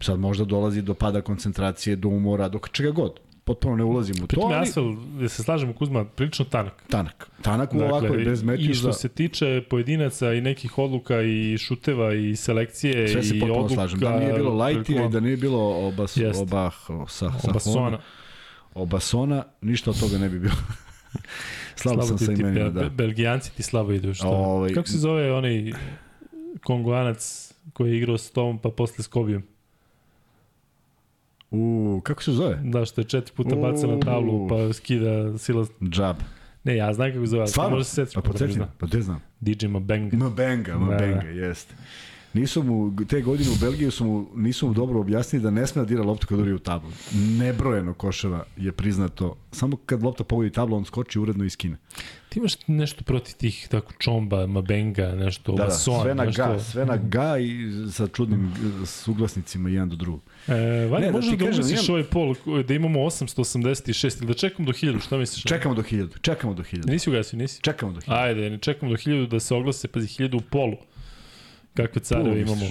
Sad 0.00 0.18
možda 0.18 0.44
dolazi 0.44 0.82
do 0.82 0.94
pada 0.94 1.20
koncentracije, 1.20 1.96
do 1.96 2.08
umora, 2.08 2.48
do 2.48 2.58
čega 2.72 2.90
god. 2.90 3.20
Potpuno 3.48 3.76
ne 3.76 3.84
ulazim 3.84 4.14
u 4.14 4.20
to, 4.20 4.26
Pritom 4.26 4.50
je 4.50 4.56
ali 4.56 4.62
Asfel, 4.62 4.84
da 5.20 5.28
se 5.28 5.42
slažemo 5.42 5.72
Kuzma, 5.72 6.04
prilično 6.04 6.44
tanak. 6.44 6.84
tanak. 6.88 7.30
Tanak 7.42 7.74
u 7.74 7.78
ovako 7.78 8.14
i 8.14 8.24
bez 8.24 8.42
I 8.42 8.46
metiša. 8.46 8.74
što 8.74 8.92
se 8.92 9.08
tiče 9.08 9.62
pojedinaca 9.70 10.32
i 10.32 10.40
nekih 10.40 10.78
odluka 10.78 11.22
i 11.22 11.58
šuteva 11.58 12.14
i 12.14 12.36
selekcije 12.36 13.08
Sve 13.08 13.22
se 13.22 13.36
i 13.36 13.40
potpuno 13.40 13.54
odluka... 13.54 13.74
slažem. 13.74 13.98
Da 14.00 14.18
nije 14.18 14.32
bilo 14.32 14.54
Lajtija 14.54 15.06
i 15.06 15.10
da 15.10 15.20
nije 15.20 15.36
bilo 15.36 15.86
obas, 15.88 16.16
Jeste. 16.16 16.42
oba, 16.42 16.70
sa, 17.08 17.30
sa 17.32 17.50
Obasona. 17.50 17.98
Obasona, 18.74 19.44
ništa 19.60 19.90
od 19.90 20.00
toga 20.00 20.18
ne 20.18 20.28
bi 20.28 20.38
bilo. 20.38 20.54
Slabo 21.76 22.02
sam 22.02 22.18
ti 22.18 22.24
sa 22.24 22.32
imenima, 22.32 22.70
Be- 22.70 22.82
da. 22.82 22.88
Belgijanci 22.88 23.52
ti 23.52 23.62
slabo 23.62 23.92
idu. 23.92 24.14
Što? 24.14 24.28
Ovaj- 24.28 24.72
Kako 24.72 24.88
se 24.88 24.98
zove 24.98 25.32
onaj 25.32 25.72
kongoanac 26.62 27.52
koji 27.72 27.90
je 27.90 27.96
igrao 27.98 28.18
s 28.18 28.30
tom 28.30 28.58
pa 28.58 28.70
posle 28.70 29.04
s 29.04 29.06
Kobijom? 29.06 29.42
U, 31.50 32.00
kako 32.04 32.22
se 32.22 32.32
zove? 32.32 32.60
Da, 32.64 32.84
što 32.84 33.00
je 33.00 33.04
četiri 33.04 33.34
puta 33.36 33.56
bacio 33.56 33.88
na 33.88 34.00
tablu, 34.00 34.48
pa 34.48 34.72
skida 34.72 35.38
sila... 35.38 35.66
Džab. 35.82 36.16
Ne, 36.64 36.76
ja 36.76 36.92
znam 36.92 37.12
kako 37.12 37.26
se 37.26 37.30
zove. 37.30 37.46
Stvarno? 37.46 37.76
Može 37.76 37.84
se 37.84 37.94
setiš. 37.94 38.14
Pa 38.14 38.20
podsjeti, 38.20 38.60
pa 38.78 38.86
te 38.86 39.02
znam. 39.02 39.22
DJ 39.40 39.66
Mabeng. 39.66 40.14
Mabenga, 40.14 40.78
Mabenga, 40.78 41.20
da. 41.22 41.28
jeste. 41.28 41.74
Nisu 42.32 42.62
mu, 42.62 42.92
te 43.08 43.20
godine 43.20 43.50
u 43.50 43.56
Belgiji 43.60 43.90
su 43.90 44.04
mu, 44.04 44.26
nisu 44.34 44.66
mu 44.66 44.74
dobro 44.74 45.00
objasnili 45.00 45.42
da 45.42 45.50
ne 45.50 45.66
sme 45.66 45.82
da 45.82 45.86
dira 45.86 46.02
loptu 46.02 46.26
kad 46.26 46.40
uri 46.40 46.52
u 46.52 46.58
tablu. 46.58 46.90
Nebrojeno 47.14 47.94
koševa 47.94 48.44
je 48.56 48.72
priznato. 48.72 49.36
Samo 49.52 49.76
kad 49.76 50.02
lopta 50.02 50.24
pogodi 50.24 50.50
tablu, 50.50 50.76
on 50.76 50.84
skoči 50.84 51.18
uredno 51.18 51.44
i 51.44 51.50
skine. 51.50 51.76
Ti 52.28 52.38
imaš 52.38 52.52
nešto 52.66 53.04
protiv 53.04 53.34
tih 53.34 53.68
tako 53.70 53.92
čomba, 53.98 54.46
mabenga, 54.46 55.14
nešto, 55.14 55.52
da, 55.52 55.64
mason, 55.64 55.94
da, 55.94 56.02
sve 56.02 56.14
na 56.14 56.24
nešto... 56.24 56.46
ga, 56.46 56.58
sve 56.58 56.86
na 56.86 56.96
ga 56.96 57.38
i 57.38 57.70
sa 57.92 58.06
čudnim 58.06 58.52
suglasnicima 58.86 59.70
jedan 59.70 59.88
do 59.88 59.96
drugog. 59.96 60.20
E, 60.48 60.52
Vanja, 60.90 61.06
ne, 61.06 61.12
možda 61.12 61.30
da, 61.30 61.36
da 61.36 61.44
umisliš 61.44 61.88
imam... 61.88 61.90
ovaj 61.90 62.04
pol, 62.04 62.34
da 62.68 62.74
imamo 62.74 63.00
886 63.00 64.18
ili 64.18 64.26
da 64.26 64.34
čekamo 64.34 64.66
do 64.66 64.72
1000, 64.72 65.00
šta 65.04 65.16
misliš? 65.16 65.44
Čekamo 65.44 65.74
do 65.74 65.82
1000, 65.82 66.20
čekamo 66.20 66.54
do 66.54 66.62
1000. 66.62 66.90
Nisi 66.90 67.10
ugasio, 67.10 67.38
nisi? 67.38 67.62
Čekamo 67.62 67.92
do 67.92 68.00
1000. 68.00 68.22
Ajde, 68.22 68.50
ne 68.50 68.58
čekamo 68.58 68.92
do 68.92 68.96
1000 68.96 69.28
da 69.28 69.40
se 69.40 69.54
oglase, 69.54 69.88
pazi, 69.88 70.06
1000 70.06 70.36
u 70.36 70.40
polu. 70.40 70.76
Kakve 71.78 72.02
careve 72.02 72.40
imamo? 72.40 72.66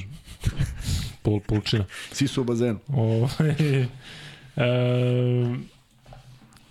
Pol, 1.21 1.39
pulčina. 1.39 1.85
Svi 2.11 2.27
su 2.27 2.41
u 2.41 2.43
bazenu. 2.43 2.79
O, 2.87 3.29
e, 4.57 5.55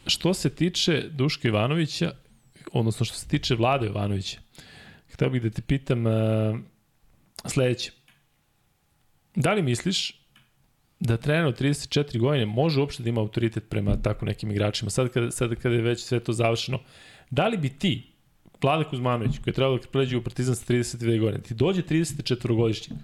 što 0.06 0.34
se 0.34 0.50
tiče 0.50 1.08
Duška 1.10 1.48
Ivanovića, 1.48 2.12
odnosno 2.72 3.06
što 3.06 3.16
se 3.16 3.28
tiče 3.28 3.54
Vlade 3.54 3.86
Ivanovića, 3.86 4.38
hteo 5.12 5.30
bih 5.30 5.42
da 5.42 5.50
te 5.50 5.62
pitam 5.62 6.06
uh, 6.06 6.12
sledeće. 7.44 7.92
Da 9.34 9.52
li 9.52 9.62
misliš 9.62 10.20
da 11.00 11.16
trener 11.16 11.46
od 11.46 11.60
34 11.60 12.18
godine 12.18 12.46
može 12.46 12.80
uopšte 12.80 13.02
da 13.02 13.08
ima 13.08 13.20
autoritet 13.20 13.68
prema 13.68 13.96
tako 14.02 14.26
nekim 14.26 14.50
igračima? 14.50 14.90
Sad 14.90 15.08
kada, 15.08 15.30
sad 15.30 15.54
kada 15.54 15.74
je 15.74 15.82
već 15.82 16.04
sve 16.04 16.20
to 16.20 16.32
završeno, 16.32 16.80
da 17.30 17.48
li 17.48 17.56
bi 17.56 17.68
ti 17.68 18.15
Vlade 18.62 18.84
Kuzmanović, 18.84 19.38
koji 19.38 19.52
je 19.52 19.54
trebalo 19.54 19.78
da 19.78 19.88
pređe 19.92 20.16
u 20.16 20.22
Partizan 20.22 20.56
sa 20.56 20.72
32 20.72 21.20
godine, 21.20 21.42
ti 21.42 21.54
dođe 21.54 21.82
34-godišnjak, 21.82 22.96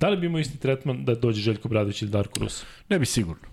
da 0.00 0.08
li 0.08 0.16
bi 0.16 0.26
imao 0.26 0.40
isti 0.40 0.58
tretman 0.58 1.04
da 1.04 1.14
dođe 1.14 1.40
Željko 1.40 1.68
Bradović 1.68 2.02
ili 2.02 2.10
Darko 2.10 2.40
Rus? 2.40 2.64
Ne 2.88 2.98
bi 2.98 3.06
sigurno. 3.06 3.48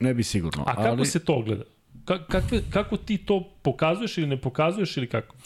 Ne 0.00 0.14
bi 0.14 0.22
sigurno. 0.22 0.64
A 0.66 0.74
kako 0.74 0.88
ali... 0.88 1.06
se 1.06 1.18
to 1.18 1.42
gleda? 1.42 1.64
Ka, 2.04 2.24
kakve, 2.26 2.62
kako 2.70 2.96
ti 2.96 3.18
to 3.18 3.50
pokazuješ 3.62 4.18
ili 4.18 4.26
ne 4.26 4.40
pokazuješ 4.40 4.96
ili 4.96 5.08
kako? 5.08 5.36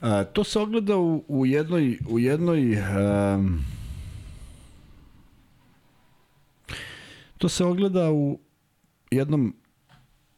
A, 0.00 0.24
to 0.24 0.44
se 0.44 0.58
ogleda 0.58 0.96
u, 0.96 1.24
u 1.28 1.46
jednoj, 1.46 1.98
u 2.08 2.18
jednoj 2.18 2.76
um, 2.76 3.64
to 7.38 7.48
se 7.48 7.64
ogleda 7.64 8.10
u 8.10 8.40
jednom 9.10 9.54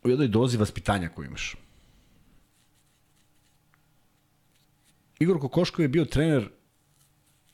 u 0.05 0.09
jednoj 0.09 0.29
dozi 0.29 0.57
vaspitanja 0.57 1.09
koju 1.09 1.27
imaš. 1.27 1.57
Igor 5.23 5.41
Kokoško 5.41 5.83
je 5.83 5.89
bio 5.89 6.05
trener, 6.05 6.49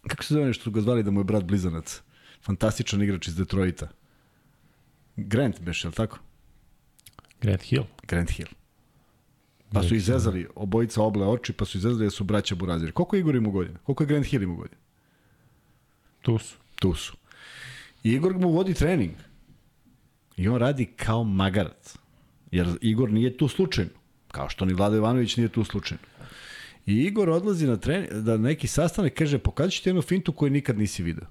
kako 0.08 0.24
se 0.24 0.34
zove 0.34 0.46
nešto 0.46 0.70
ga 0.70 0.80
zvali 0.80 1.02
da 1.02 1.10
mu 1.10 1.20
je 1.20 1.24
brat 1.24 1.44
blizanac? 1.44 2.00
Fantastičan 2.42 3.02
igrač 3.02 3.28
iz 3.28 3.36
Detroita. 3.36 3.88
Grant 5.16 5.60
beš, 5.60 5.84
je 5.84 5.88
li 5.88 5.94
tako? 5.94 6.18
Grant 7.40 7.62
Hill. 7.62 7.84
Grant 8.02 8.30
Hill. 8.30 8.48
Pa 9.72 9.82
su 9.82 9.94
izezali 9.94 10.46
obojica 10.54 11.02
oble 11.02 11.26
oči, 11.26 11.52
pa 11.52 11.64
su 11.64 11.78
izezali 11.78 12.04
da 12.04 12.10
su 12.10 12.24
braća 12.24 12.54
Buraziri. 12.54 12.92
Koliko 12.92 13.16
je 13.16 13.20
Igor 13.20 13.34
imao 13.34 13.52
godina? 13.52 13.78
Koliko 13.78 14.02
je 14.02 14.06
Grant 14.06 14.26
Hill 14.26 14.42
imao 14.42 14.56
godina? 14.56 14.80
Tu 16.22 16.38
su. 16.38 16.56
Tu 16.74 16.94
su. 16.94 17.16
I 18.04 18.10
Igor 18.12 18.38
mu 18.38 18.50
vodi 18.50 18.74
trening. 18.74 19.12
I 20.36 20.48
on 20.48 20.58
radi 20.58 20.86
kao 20.86 21.24
magarac. 21.24 21.96
Jer 22.50 22.78
Igor 22.80 23.10
nije 23.10 23.36
tu 23.36 23.48
slučajno. 23.48 23.90
Kao 24.30 24.48
što 24.48 24.64
ni 24.64 24.74
Vlado 24.74 24.96
Ivanović 24.96 25.36
nije 25.36 25.48
tu 25.48 25.64
slučajno. 25.64 26.02
I 26.88 27.04
Igor 27.04 27.30
odlazi 27.30 27.66
na 27.66 27.76
trening, 27.76 28.12
da 28.12 28.36
neki 28.36 28.66
sastanak 28.66 29.12
kaže 29.14 29.38
pokazat 29.38 29.72
ću 29.72 29.82
ti 29.82 29.88
jednu 29.88 30.02
fintu 30.02 30.32
koju 30.32 30.50
nikad 30.50 30.78
nisi 30.78 31.02
video. 31.02 31.26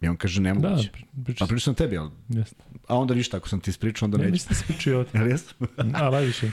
I 0.00 0.08
on 0.08 0.16
kaže 0.16 0.40
nemoguće. 0.40 0.90
Da, 1.12 1.24
priča. 1.24 1.44
A 1.44 1.46
pričao 1.46 1.60
sam 1.60 1.74
tebi, 1.74 1.98
ali... 1.98 2.10
Jeste. 2.28 2.64
A 2.88 2.98
onda 2.98 3.14
ništa, 3.14 3.36
ako 3.36 3.48
sam 3.48 3.60
ti 3.60 3.70
ispričao, 3.70 4.06
onda 4.06 4.18
ne, 4.18 4.24
neće. 4.24 4.30
Ne, 4.30 4.32
niste 4.32 4.54
se 4.54 4.64
pričao. 4.66 5.04
Jel 5.14 5.28
jesam? 5.28 5.56
A, 5.76 6.10
najviše. 6.10 6.50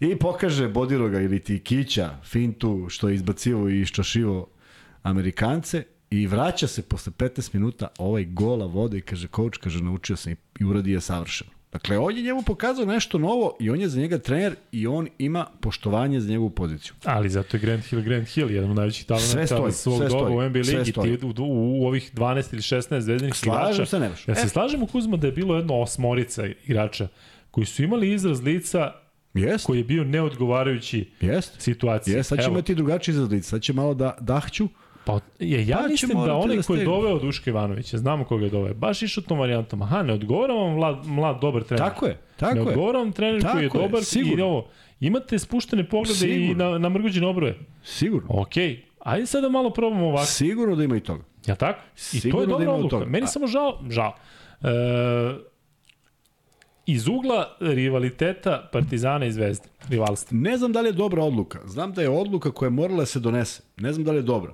I 0.00 0.16
pokaže 0.16 0.68
Bodiroga 0.68 1.20
ili 1.20 1.40
ti 1.40 1.58
Kića, 1.58 2.16
fintu 2.24 2.86
što 2.88 3.08
je 3.08 3.14
izbacivo 3.14 3.68
i 3.68 3.80
iščašivo 3.80 4.48
Amerikance 5.02 5.84
i 6.10 6.26
vraća 6.26 6.66
se 6.66 6.82
posle 6.82 7.12
15 7.12 7.54
minuta 7.54 7.88
ovaj 7.98 8.24
gola 8.24 8.66
vode 8.66 8.98
i 8.98 9.00
kaže, 9.00 9.28
coach, 9.36 9.58
kaže, 9.58 9.82
naučio 9.82 10.16
sam 10.16 10.32
i 10.60 10.64
uradi 10.64 10.92
je 10.92 11.00
savršeno. 11.00 11.50
Dakle, 11.72 11.98
on 11.98 12.16
je 12.16 12.22
njemu 12.22 12.42
pokazao 12.42 12.84
nešto 12.84 13.18
novo 13.18 13.56
i 13.60 13.70
on 13.70 13.80
je 13.80 13.88
za 13.88 14.00
njega 14.00 14.18
trener 14.18 14.54
i 14.72 14.86
on 14.86 15.08
ima 15.18 15.46
poštovanje 15.60 16.20
za 16.20 16.30
njegovu 16.30 16.50
poziciju. 16.50 16.94
Ali 17.04 17.28
zato 17.28 17.56
je 17.56 17.60
Grant 17.60 17.84
Hill 17.84 18.02
Grant 18.02 18.28
Hill, 18.28 18.50
jedan 18.50 18.70
od 18.70 18.76
najvećih 18.76 19.06
talenta 19.06 19.72
svog 19.72 19.98
sve 19.98 20.08
doba 20.08 20.30
u 20.30 20.42
NBA 20.48 20.58
ligi. 20.58 20.92
Ti, 20.92 21.18
u, 21.22 21.28
u, 21.42 21.82
u, 21.82 21.86
ovih 21.86 22.14
12 22.14 22.52
ili 22.52 22.62
16 22.62 23.00
zvezdinih 23.00 23.34
igrača. 23.42 23.64
Slažem 23.64 23.86
se, 23.86 24.00
nemaš. 24.00 24.28
Ja 24.28 24.34
se 24.34 24.46
e. 24.46 24.48
slažem 24.48 24.82
u 24.82 24.86
Kuzma 24.86 25.16
da 25.16 25.26
je 25.26 25.32
bilo 25.32 25.56
jedno 25.56 25.74
osmorica 25.74 26.46
igrača 26.46 27.08
koji 27.50 27.66
su 27.66 27.82
imali 27.82 28.12
izraz 28.12 28.42
lica 28.42 28.92
Jest. 29.34 29.66
koji 29.66 29.78
je 29.78 29.84
bio 29.84 30.04
neodgovarajući 30.04 31.10
Jest. 31.20 31.60
situaciji. 31.60 32.14
Jest, 32.14 32.28
sad 32.28 32.38
će 32.38 32.44
Evo. 32.44 32.52
imati 32.52 32.74
drugačiji 32.74 33.12
izraz 33.12 33.30
lica. 33.30 33.48
Sad 33.48 33.62
će 33.62 33.72
malo 33.72 33.94
da 33.94 34.16
dahću, 34.20 34.68
Pa 35.04 35.20
je, 35.38 35.66
ja 35.66 35.78
pa 35.82 35.88
mislim 35.88 36.24
da 36.24 36.34
onaj 36.34 36.56
da 36.56 36.62
koji 36.62 36.78
je 36.78 36.84
doveo 36.84 37.18
Duška 37.18 37.50
Ivanovića, 37.50 37.98
znamo 37.98 38.24
koga 38.24 38.44
je 38.44 38.50
doveo, 38.50 38.74
baš 38.74 39.02
išao 39.02 39.24
tom 39.24 39.38
varijantom. 39.38 39.82
Aha, 39.82 40.02
ne 40.02 40.12
odgovara 40.12 40.54
vam 40.54 40.74
mlad, 40.74 41.06
mlad 41.06 41.40
dobar 41.40 41.62
trener. 41.62 41.88
Tako 41.88 42.06
je, 42.06 42.18
tako 42.36 42.54
ne 42.54 42.60
je. 42.60 42.64
Ne 42.64 42.70
odgovara 42.70 42.98
vam 42.98 43.12
trener 43.12 43.42
tako 43.42 43.52
koji 43.52 43.62
je, 43.62 43.66
je 43.66 43.88
dobar 43.88 44.04
sigurno. 44.04 44.38
i 44.38 44.40
ovo. 44.40 44.68
Imate 45.00 45.38
spuštene 45.38 45.88
poglede 45.88 46.14
sigurno. 46.14 46.52
i 46.52 46.54
na, 46.54 46.78
na 46.78 46.88
mrguđene 46.88 47.26
obroje. 47.26 47.58
Sigurno. 47.84 48.28
Okej, 48.30 48.68
okay. 48.68 48.80
ajde 48.98 49.26
sad 49.26 49.42
da 49.42 49.48
malo 49.48 49.70
probamo 49.70 50.06
ovako. 50.06 50.26
Sigurno 50.26 50.76
da 50.76 50.84
ima 50.84 50.96
i 50.96 51.00
toga. 51.00 51.24
Ja 51.46 51.54
tako? 51.54 51.80
I 51.96 52.00
sigurno 52.20 52.36
to 52.36 52.42
je 52.42 52.46
dobra 52.46 52.64
da 52.64 52.72
odluka. 52.72 52.96
Toga. 52.96 53.06
Meni 53.06 53.24
A... 53.24 53.26
samo 53.26 53.46
žao, 53.46 53.78
žao. 53.90 54.14
E, 54.62 54.68
iz 56.86 57.08
ugla 57.08 57.56
rivaliteta 57.60 58.68
Partizana 58.72 59.26
i 59.26 59.32
Zvezde, 59.32 59.68
rivalstva. 59.88 60.38
Ne 60.38 60.56
znam 60.56 60.72
da 60.72 60.80
li 60.80 60.88
je 60.88 60.92
dobra 60.92 61.24
odluka. 61.24 61.60
Znam 61.64 61.92
da 61.92 62.02
je 62.02 62.08
odluka 62.08 62.50
koja 62.50 62.66
je 62.66 62.70
morala 62.70 63.00
da 63.00 63.06
se 63.06 63.20
donese. 63.20 63.62
Ne 63.76 63.92
znam 63.92 64.04
da 64.04 64.10
li 64.10 64.18
je 64.18 64.22
dobra. 64.22 64.52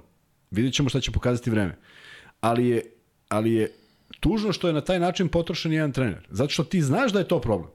Vidjet 0.51 0.75
ćemo 0.75 0.89
šta 0.89 1.01
će 1.01 1.11
pokazati 1.11 1.51
vreme. 1.51 1.77
Ali 2.41 2.69
je, 2.69 2.83
ali 3.29 3.53
je 3.53 3.73
tužno 4.21 4.53
što 4.53 4.67
je 4.67 4.73
na 4.73 4.81
taj 4.81 5.01
način 5.01 5.29
potrošen 5.29 5.73
jedan 5.73 5.93
trener. 5.93 6.27
Zato 6.31 6.51
što 6.51 6.65
ti 6.65 6.83
znaš 6.83 7.13
da 7.13 7.19
je 7.19 7.29
to 7.29 7.41
problem. 7.41 7.71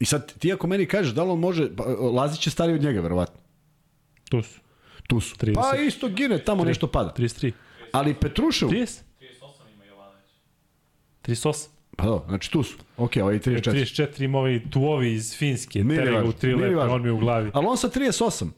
I 0.00 0.04
sad 0.04 0.38
ti 0.38 0.52
ako 0.52 0.66
meni 0.66 0.86
kažeš 0.86 1.14
da 1.14 1.24
li 1.24 1.30
on 1.30 1.38
može, 1.38 1.76
pa, 1.76 1.84
Lazić 1.84 2.40
će 2.40 2.50
stariji 2.50 2.74
od 2.74 2.82
njega, 2.82 3.00
verovatno. 3.00 3.40
Tu 4.28 4.42
su. 4.42 4.60
Tu 5.06 5.20
su. 5.20 5.36
30. 5.36 5.54
Pa 5.54 5.76
isto 5.76 6.08
gine, 6.08 6.44
tamo 6.44 6.62
3, 6.62 6.66
nešto 6.66 6.86
pada. 6.86 7.14
33. 7.18 7.52
Ali 7.92 8.14
Petrušev... 8.14 8.68
30? 8.68 9.00
38 9.20 9.74
ima 9.74 9.84
Jovanović. 9.84 10.30
38. 11.22 11.68
Pa 11.96 12.04
do, 12.04 12.24
znači 12.28 12.50
tu 12.50 12.62
su. 12.62 12.76
Ok, 12.96 13.12
ovaj 13.22 13.38
34. 13.38 13.70
34 13.70 14.24
ima 14.24 14.38
ovaj 14.38 14.60
tuovi 14.70 15.12
iz 15.12 15.36
Finske, 15.36 15.84
Terega 15.88 16.24
u 16.24 16.32
tri 16.32 16.54
lepe, 16.54 16.76
on 16.76 17.02
mi 17.02 17.10
u 17.10 17.18
glavi. 17.18 17.50
Ali 17.54 17.66
on 17.66 17.76
sa 17.76 17.88
38. 17.88 18.50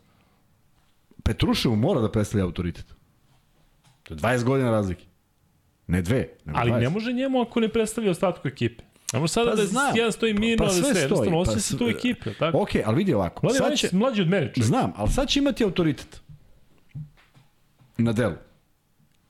Petruševu 1.29 1.77
mora 1.77 2.01
da 2.01 2.11
predstavlja 2.11 2.45
autoritet. 2.45 2.95
To 4.03 4.15
je 4.15 4.19
20 4.19 4.45
godina 4.45 4.71
razlike. 4.71 5.05
Ne 5.87 6.03
dve, 6.03 6.29
nego 6.45 6.59
Ali 6.59 6.71
20. 6.71 6.81
ne 6.81 6.89
može 6.89 7.13
njemu 7.13 7.41
ako 7.41 7.61
ne 7.61 7.69
predstavlja 7.69 8.11
ostatku 8.11 8.49
ekipe. 8.49 8.85
Ne 9.13 9.21
može 9.21 9.33
sada 9.33 9.51
pa 9.51 9.57
da 9.57 9.67
znam. 9.67 9.97
jedan 9.97 10.13
stoji 10.13 10.35
mirno, 10.35 10.65
pa, 10.65 10.65
pa 10.65 10.75
sve, 10.75 10.95
sve 10.95 11.01
jednostavno 11.01 11.45
pa, 11.45 11.61
se 11.61 11.79
tu 11.79 11.85
ekipe. 11.85 12.35
Tako? 12.35 12.59
Ok, 12.59 12.69
ali 12.85 12.97
vidi 12.97 13.15
ovako. 13.15 13.47
Mlađe, 13.47 13.59
sad 13.59 13.77
će, 13.79 13.89
mlađi 13.93 14.23
od 14.23 14.29
mene. 14.29 14.53
Čovjek. 14.55 14.67
Znam, 14.67 14.93
ali 14.97 15.11
sad 15.11 15.29
će 15.29 15.41
imati 15.41 15.65
autoritet. 15.65 16.21
Na 17.99 18.13
delu. 18.13 18.35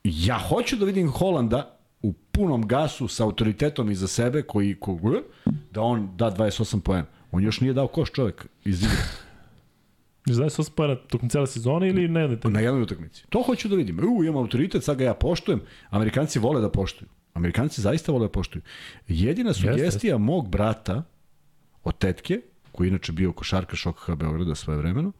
Ja 0.04 0.38
hoću 0.38 0.76
da 0.76 0.84
vidim 0.84 1.10
Holanda 1.10 1.78
u 2.02 2.12
punom 2.12 2.66
gasu 2.66 3.08
sa 3.08 3.24
autoritetom 3.24 3.90
iza 3.90 4.08
sebe 4.08 4.42
koji, 4.42 4.76
ko, 4.80 4.98
da 5.70 5.80
on 5.80 6.16
da 6.16 6.30
28 6.30 6.80
poena. 6.80 7.06
On 7.32 7.42
još 7.42 7.60
nije 7.60 7.72
dao 7.72 7.86
koš 7.86 8.10
čovjek 8.12 8.46
iz 8.64 8.82
igre. 8.82 9.27
Znaš 10.26 10.52
se 10.52 10.60
ospara 10.60 10.96
tokom 10.96 11.28
cele 11.28 11.46
sezone 11.46 11.88
ili 11.88 12.08
ne? 12.08 12.28
Ne, 12.28 12.38
na 12.44 12.60
jednoj 12.60 12.82
utakmici. 12.82 13.24
To 13.28 13.42
hoću 13.42 13.68
da 13.68 13.76
vidim. 13.76 13.98
U, 13.98 14.24
imam 14.24 14.36
autoritet, 14.36 14.84
sad 14.84 14.98
ga 14.98 15.04
ja 15.04 15.14
poštujem. 15.14 15.60
Amerikanci 15.90 16.38
vole 16.38 16.60
da 16.60 16.70
poštuju. 16.70 17.08
Amerikanci 17.34 17.80
zaista 17.80 18.12
vole 18.12 18.26
da 18.26 18.32
poštuju. 18.32 18.62
Jedina 19.08 19.52
sugestija 19.52 20.16
yes, 20.16 20.18
mog 20.18 20.48
brata 20.48 21.02
od 21.84 21.98
tetke, 21.98 22.40
koji 22.72 22.88
inače 22.88 23.12
bio 23.12 23.32
košarka 23.32 23.76
šokha 23.76 24.14
Beograda 24.14 24.54
svoje 24.54 24.78
vremeno, 24.78 25.12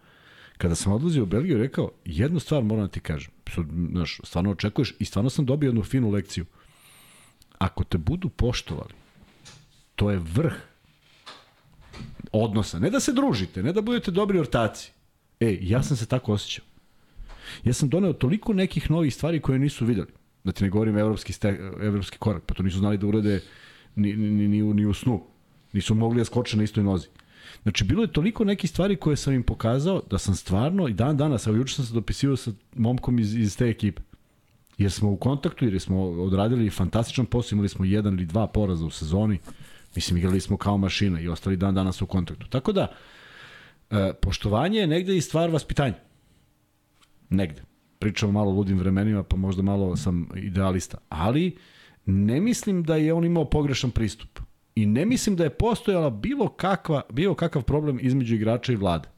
kada 0.59 0.75
sam 0.75 0.93
odlazio 0.93 1.23
u 1.23 1.27
Belgiju, 1.27 1.59
rekao, 1.59 1.91
jednu 2.05 2.41
stvar 2.41 2.63
moram 2.63 2.85
da 2.85 2.91
ti 2.91 3.01
kažem. 3.01 3.33
Znaš, 3.91 4.21
stvarno 4.25 4.51
očekuješ 4.51 4.95
i 4.99 5.05
stvarno 5.05 5.31
sam 5.31 5.47
dobio 5.47 5.69
jednu 5.69 5.83
finu 5.83 6.11
lekciju. 6.11 6.45
Ako 7.59 7.85
te 7.85 7.99
budu 7.99 8.29
poštovali, 8.29 8.95
to 9.95 10.11
je 10.11 10.19
vrh 10.19 10.55
odnosa. 12.33 12.79
Ne 12.79 12.91
da 12.91 13.01
se 13.01 13.13
družite, 13.13 13.63
ne 13.63 13.73
da 13.73 13.81
budete 13.83 14.11
dobri 14.11 14.39
ortaci, 14.39 14.93
E, 15.41 15.59
ja 15.63 15.83
sam 15.83 15.97
se 15.97 16.07
tako 16.07 16.33
osjećao. 16.33 16.65
Ja 17.65 17.73
sam 17.73 17.89
doneo 17.89 18.13
toliko 18.13 18.53
nekih 18.53 18.91
novih 18.91 19.15
stvari 19.15 19.41
koje 19.41 19.59
nisu 19.59 19.85
videli. 19.85 20.09
Da 20.45 20.53
ti 20.53 20.65
ne 20.65 20.71
govorim 20.71 20.99
evropski, 20.99 21.33
ste, 21.33 21.49
evropski 21.81 22.19
korak, 22.19 22.43
pa 22.47 22.55
to 22.55 22.63
nisu 22.63 22.79
znali 22.79 22.99
da 22.99 23.07
urade 23.07 23.41
ni, 23.97 24.17
ni, 24.17 24.49
ni, 24.49 24.63
ni 24.63 24.87
u 24.87 24.95
snu. 24.95 25.23
Nisu 25.73 25.95
mogli 25.95 26.19
da 26.19 26.25
skoče 26.25 26.57
na 26.57 26.63
istoj 26.63 26.85
nozi. 26.85 27.07
Znači, 27.63 27.85
bilo 27.85 28.03
je 28.03 28.13
toliko 28.13 28.45
nekih 28.45 28.71
stvari 28.71 28.97
koje 28.97 29.17
sam 29.17 29.35
im 29.35 29.43
pokazao 29.43 30.03
da 30.11 30.19
sam 30.19 30.35
stvarno, 30.35 30.89
i 30.89 30.93
dan 30.93 31.17
danas, 31.17 31.47
evo 31.47 31.57
juče 31.57 31.75
sam 31.75 31.85
se 31.85 31.95
dopisivao 31.95 32.37
sa 32.37 32.51
momkom 32.77 33.19
iz, 33.19 33.37
iz 33.37 33.57
te 33.57 33.69
ekipe. 33.69 34.03
Jer 34.79 34.93
smo 34.93 35.11
u 35.11 35.17
kontaktu, 35.17 35.65
jer 35.65 35.81
smo 35.81 36.03
odradili 36.03 36.71
fantastičan 36.71 37.27
posao, 37.27 37.57
imali 37.57 37.69
smo 37.69 37.85
jedan 37.85 38.15
ili 38.15 38.27
dva 38.27 38.47
poraza 38.47 38.87
u 38.87 38.91
sezoni. 38.91 39.39
Mislim, 39.99 40.17
igrali 40.17 40.41
smo 40.41 40.57
kao 40.57 40.77
mašina 40.77 41.21
i 41.21 41.29
ostali 41.29 41.57
dan 41.57 41.75
danas 41.75 42.03
u 42.03 42.07
kontaktu. 42.07 42.47
Tako 42.49 42.73
da, 42.73 42.87
e, 43.91 44.13
poštovanje 44.23 44.79
je 44.79 44.87
negde 44.87 45.17
i 45.17 45.21
stvar 45.21 45.51
vaspitanja. 45.51 45.95
Negde. 47.31 47.63
Pričamo 47.99 48.33
malo 48.33 48.51
o 48.51 48.55
ludim 48.55 48.79
vremenima, 48.79 49.23
pa 49.23 49.37
možda 49.37 49.63
malo 49.63 49.97
sam 49.97 50.29
idealista. 50.37 50.99
Ali, 51.09 51.57
ne 52.07 52.41
mislim 52.41 52.83
da 52.83 52.97
je 52.97 53.13
on 53.13 53.25
imao 53.25 53.45
pogrešan 53.45 53.91
pristup. 53.91 54.41
I 54.75 54.87
ne 54.87 55.07
mislim 55.07 55.37
da 55.37 55.45
je 55.45 55.51
postojala 55.51 56.11
bilo, 56.11 56.49
kakva, 56.49 57.03
bilo 57.11 57.35
kakav 57.35 57.63
problem 57.63 57.99
između 58.03 58.35
igrača 58.35 58.73
i 58.73 58.77
vlade. 58.77 59.09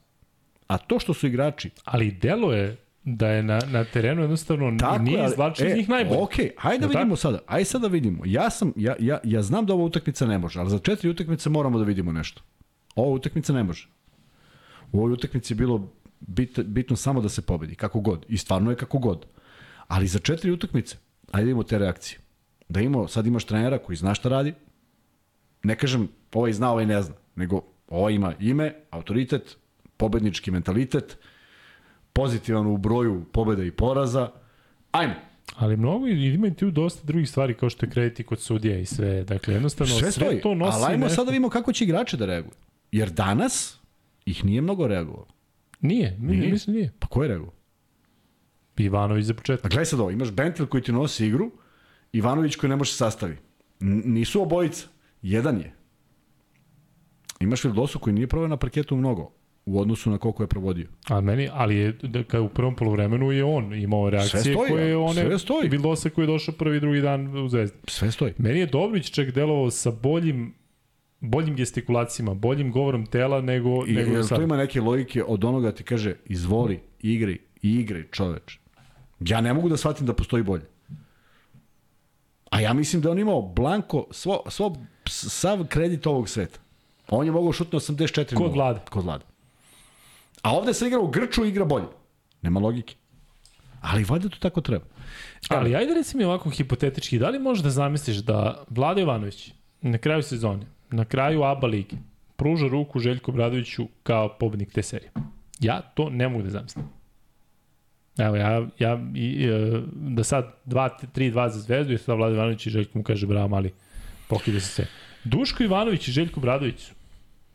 A 0.67 0.77
to 0.77 0.99
što 0.99 1.13
su 1.13 1.27
igrači... 1.27 1.69
Ali 1.83 2.11
delo 2.11 2.53
je 2.53 2.77
da 3.03 3.27
je 3.27 3.43
na, 3.43 3.59
na 3.71 3.83
terenu 3.83 4.21
jednostavno 4.21 4.77
tako, 4.79 5.03
nije 5.03 5.25
izvlačio 5.25 5.65
e, 5.65 5.69
iz 5.69 5.75
njih 5.77 5.89
najbolje. 5.89 6.21
Ok, 6.21 6.33
hajde 6.57 6.87
da 6.87 6.87
vidimo 6.87 7.15
sada. 7.15 7.39
Ajde 7.47 7.65
sada 7.65 7.81
da 7.81 7.87
vidimo. 7.87 8.23
Ja, 8.25 8.49
sam, 8.49 8.73
ja, 8.75 8.95
ja, 8.99 9.19
ja 9.23 9.41
znam 9.41 9.65
da 9.65 9.73
ova 9.73 9.83
utakmica 9.83 10.25
ne 10.25 10.37
može, 10.37 10.59
ali 10.59 10.69
za 10.69 10.79
četiri 10.79 11.09
utakmice 11.09 11.49
moramo 11.49 11.79
da 11.79 11.83
vidimo 11.83 12.11
nešto. 12.11 12.41
Ova 12.95 13.09
utakmica 13.09 13.53
ne 13.53 13.63
može. 13.63 13.87
U 14.91 14.99
ovoj 14.99 15.13
utakmici 15.13 15.53
je 15.53 15.55
bilo 15.55 15.91
bit, 16.19 16.59
bitno 16.59 16.95
samo 16.95 17.21
da 17.21 17.29
se 17.29 17.41
pobedi, 17.41 17.75
kako 17.75 17.99
god. 17.99 18.25
I 18.29 18.37
stvarno 18.37 18.69
je 18.69 18.75
kako 18.75 18.97
god. 18.97 19.25
Ali 19.87 20.07
za 20.07 20.19
četiri 20.19 20.51
utakmice, 20.51 20.97
ajde 21.31 21.45
vidimo 21.45 21.63
te 21.63 21.77
reakcije. 21.77 22.19
Da 22.69 22.81
imamo, 22.81 23.07
sad 23.07 23.27
imaš 23.27 23.45
trenera 23.45 23.77
koji 23.77 23.95
zna 23.95 24.13
šta 24.15 24.29
radi, 24.29 24.53
ne 25.63 25.75
kažem 25.75 26.07
ovaj 26.33 26.53
zna, 26.53 26.71
ovaj 26.71 26.85
ne 26.85 27.01
zna, 27.01 27.15
nego 27.35 27.61
ovaj 27.87 28.13
ima 28.13 28.33
ime, 28.39 28.73
autoritet, 28.89 29.57
pobednički 29.97 30.51
mentalitet, 30.51 31.17
pozitivan 32.13 32.67
u 32.67 32.77
broju 32.77 33.25
pobeda 33.31 33.63
i 33.63 33.71
poraza. 33.71 34.31
Ajmo. 34.91 35.13
Ali 35.55 35.77
mnogo 35.77 36.07
ima 36.07 36.47
i 36.47 36.53
tu 36.53 36.71
dosta 36.71 37.07
drugih 37.07 37.29
stvari 37.29 37.53
kao 37.53 37.69
što 37.69 37.85
je 37.85 37.89
krediti 37.89 38.23
kod 38.23 38.39
sudija 38.39 38.79
i 38.79 38.85
sve. 38.85 39.23
Dakle, 39.23 39.53
jednostavno 39.53 39.93
sve, 39.93 40.11
sve 40.11 40.41
to 40.41 40.55
nosi 40.55 40.77
Ali 40.77 40.93
ajmo 40.93 41.03
nešto... 41.03 41.15
sad 41.15 41.25
da 41.25 41.31
vidimo 41.31 41.49
kako 41.49 41.73
će 41.73 41.83
igrači 41.83 42.17
da 42.17 42.25
reaguju. 42.25 42.53
Jer 42.91 43.09
danas 43.09 43.79
ih 44.25 44.45
nije 44.45 44.61
mnogo 44.61 44.87
reagovalo. 44.87 45.27
Nije, 45.81 46.17
nije. 46.19 46.51
mislim 46.51 46.75
nije. 46.75 46.91
Pa 46.99 47.07
ko 47.07 47.23
je 47.23 47.27
reagovao? 47.27 47.53
Ivanović 48.77 49.25
za 49.25 49.33
početak. 49.33 49.65
A 49.65 49.69
gledaj 49.69 49.85
sad 49.85 49.99
ovo, 49.99 50.11
imaš 50.11 50.31
Bentil 50.31 50.67
koji 50.67 50.83
ti 50.83 50.91
nosi 50.91 51.25
igru, 51.25 51.51
Ivanović 52.13 52.55
koji 52.55 52.69
ne 52.69 52.75
može 52.75 52.93
sastavi. 52.93 53.37
N 53.81 54.01
nisu 54.05 54.41
obojica. 54.41 54.87
Jedan 55.21 55.57
je. 55.57 55.73
Imaš 57.39 57.63
Vildosu 57.63 57.99
koji 57.99 58.13
nije 58.13 58.27
proveo 58.27 58.47
na 58.47 58.57
parketu 58.57 58.95
mnogo 58.95 59.31
u 59.65 59.79
odnosu 59.79 60.09
na 60.09 60.17
koliko 60.17 60.43
je 60.43 60.47
provodio. 60.47 60.87
A 61.09 61.21
meni, 61.21 61.49
ali 61.53 61.75
je 61.75 61.91
da 61.91 62.41
u 62.41 62.49
prvom 62.49 62.75
poluvremenu 62.75 63.31
je 63.31 63.43
on 63.43 63.73
imao 63.73 64.09
reakcije 64.09 64.41
sve 64.43 64.53
stoji, 64.53 64.69
koje 64.69 64.97
one 64.97 65.21
sve 65.21 65.39
stoji. 65.39 65.69
Vildosa 65.69 66.09
koji 66.09 66.23
je 66.23 66.27
došao 66.27 66.55
prvi 66.55 66.79
drugi 66.79 67.01
dan 67.01 67.37
u 67.37 67.49
Zvezdi. 67.49 67.77
Sve 67.87 68.11
stoji. 68.11 68.33
Meni 68.37 68.59
je 68.59 68.65
Dobrić 68.65 69.11
čak 69.11 69.31
delovao 69.31 69.71
sa 69.71 69.91
boljim 69.91 70.53
boljim 71.21 71.55
gestikulacijama, 71.55 72.33
boljim 72.33 72.71
govorom 72.71 73.05
tela 73.05 73.41
nego, 73.41 73.85
I, 73.87 73.93
nego 73.93 74.23
sad. 74.23 74.37
to 74.37 74.43
ima 74.43 74.57
neke 74.57 74.81
logike 74.81 75.23
od 75.23 75.43
onoga 75.43 75.71
ti 75.71 75.83
kaže 75.83 76.15
izvoli, 76.25 76.79
igri, 76.99 77.39
igri 77.61 78.07
čoveč. 78.11 78.57
Ja 79.19 79.41
ne 79.41 79.53
mogu 79.53 79.69
da 79.69 79.77
shvatim 79.77 80.05
da 80.07 80.13
postoji 80.13 80.43
bolje. 80.43 80.63
A 82.49 82.59
ja 82.59 82.73
mislim 82.73 83.01
da 83.01 83.11
on 83.11 83.19
imao 83.19 83.41
blanko 83.41 84.07
svo, 84.11 84.41
svo, 84.49 84.75
sav 85.09 85.65
kredit 85.69 86.07
ovog 86.07 86.29
sveta. 86.29 86.59
On 87.09 87.25
je 87.25 87.31
mogao 87.31 87.51
šutno 87.51 87.79
84 87.79 88.35
Kod 88.35 88.53
vlade. 88.53 88.79
Kod 88.89 89.03
vlade. 89.03 89.25
A 90.41 90.55
ovde 90.55 90.73
se 90.73 90.87
igra 90.87 90.99
u 90.99 91.07
Grču 91.07 91.45
igra 91.45 91.65
bolje. 91.65 91.85
Nema 92.41 92.59
logike. 92.59 92.95
Ali 93.81 94.03
valjda 94.03 94.29
to 94.29 94.37
tako 94.39 94.61
treba. 94.61 94.85
Ali 95.49 95.75
ajde 95.75 95.93
reci 95.93 96.17
mi 96.17 96.23
ovako 96.23 96.49
hipotetički, 96.49 97.19
da 97.19 97.29
li 97.29 97.39
možeš 97.39 97.63
da 97.63 97.69
zamisliš 97.69 98.17
da 98.17 98.63
Vlada 98.69 99.01
Jovanović 99.01 99.51
na 99.81 99.97
kraju 99.97 100.23
sezone, 100.23 100.65
na 100.89 101.05
kraju 101.05 101.43
ABA 101.43 101.67
lige, 101.67 101.95
pruža 102.35 102.67
ruku 102.67 102.99
Željku 102.99 103.31
Bradoviću 103.31 103.87
kao 104.03 104.37
pobednik 104.39 104.73
te 104.73 104.83
serije? 104.83 105.11
Ja 105.59 105.81
to 105.81 106.09
ne 106.09 106.29
mogu 106.29 106.43
da 106.43 106.49
zamislim. 106.49 106.85
Evo, 108.17 108.35
ja, 108.35 108.67
ja 108.79 108.99
i, 109.15 109.45
e, 109.45 109.81
da 109.93 110.23
sad 110.23 110.53
3-2 110.65 111.49
za 111.49 111.59
Zvezdu 111.59 111.93
i 111.93 111.97
sad 111.97 112.17
Vlada 112.17 112.35
Ivanović 112.35 112.65
i 112.65 112.69
Željko 112.69 112.97
mu 112.97 113.03
kaže 113.03 113.27
bravo 113.27 113.47
mali, 113.47 113.73
pokide 114.29 114.59
se 114.59 114.67
sve. 114.67 114.87
Duško 115.23 115.63
Ivanović 115.63 116.07
i 116.07 116.11
Željko 116.11 116.39
Bradović 116.39 116.91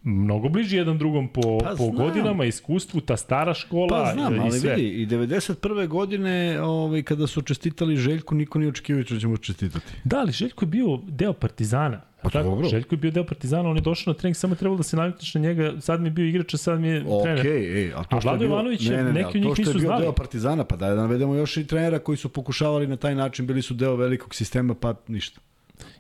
mnogo 0.07 0.49
bliži 0.49 0.77
jedan 0.77 0.99
drugom 0.99 1.29
po, 1.29 1.59
pa, 1.59 1.75
po 1.79 1.91
godinama, 1.91 2.45
iskustvu, 2.45 3.01
ta 3.01 3.17
stara 3.17 3.55
škola 3.55 3.89
pa, 3.89 4.13
znam, 4.13 4.37
i, 4.37 4.39
ali 4.39 4.61
sve. 4.61 4.75
vidi, 4.75 5.03
i 5.03 5.07
91. 5.07 5.87
godine 5.87 6.61
ovaj, 6.61 7.03
kada 7.03 7.27
su 7.27 7.43
čestitali 7.43 7.97
Željku, 7.97 8.35
niko 8.35 8.59
nije 8.59 8.69
očekivao 8.69 9.05
da 9.11 9.21
ćemo 9.21 9.37
čestitati. 9.37 9.87
Da, 10.05 10.19
ali 10.19 10.33
Željko 10.33 10.65
je 10.65 10.67
bio 10.67 10.99
deo 11.09 11.33
Partizana. 11.33 12.01
Pa 12.23 12.31
tako, 12.31 12.49
dobro. 12.49 12.69
Željko 12.69 12.95
je 12.95 12.99
bio 12.99 13.11
deo 13.11 13.25
Partizana, 13.25 13.71
on 13.71 13.77
je 13.77 13.83
došao 13.83 14.13
na 14.13 14.19
trening, 14.19 14.37
samo 14.37 14.55
je 14.55 14.59
trebalo 14.59 14.77
da 14.77 14.83
se 14.83 14.97
navikneš 14.97 15.35
na 15.35 15.41
njega, 15.41 15.73
sad 15.81 16.01
mi 16.01 16.07
je 16.07 16.11
bio 16.11 16.27
igrač, 16.27 16.55
a 16.55 16.57
sad 16.57 16.81
mi 16.81 16.89
je 16.89 17.05
okay, 17.05 17.23
trener. 17.23 17.41
Okej, 17.41 17.93
a 17.95 18.05
to 18.05 18.21
što 18.21 18.33
je 18.33 18.39
bio, 18.39 18.47
Ivanović, 18.47 18.89
ne, 18.89 18.97
ne, 18.97 19.05
ne, 19.05 19.13
neki 19.13 19.39
od 19.39 19.45
njih 19.45 19.59
nisu 19.59 19.63
znali. 19.63 19.65
To 19.65 19.71
što 19.71 19.71
je 19.71 19.81
bio 19.81 19.89
znali. 19.89 20.03
deo 20.03 20.13
Partizana, 20.13 20.65
pa 20.65 20.77
da, 20.77 20.89
da 20.89 20.95
navedemo 20.95 21.35
još 21.35 21.57
i 21.57 21.67
trenera 21.67 21.99
koji 21.99 22.17
su 22.17 22.29
pokušavali 22.29 22.87
na 22.87 22.97
taj 22.97 23.15
način, 23.15 23.47
bili 23.47 23.63
su 23.63 23.75
deo 23.75 23.97
velikog 23.97 24.35
sistema, 24.35 24.75
pa 24.75 24.95
ništa. 25.09 25.41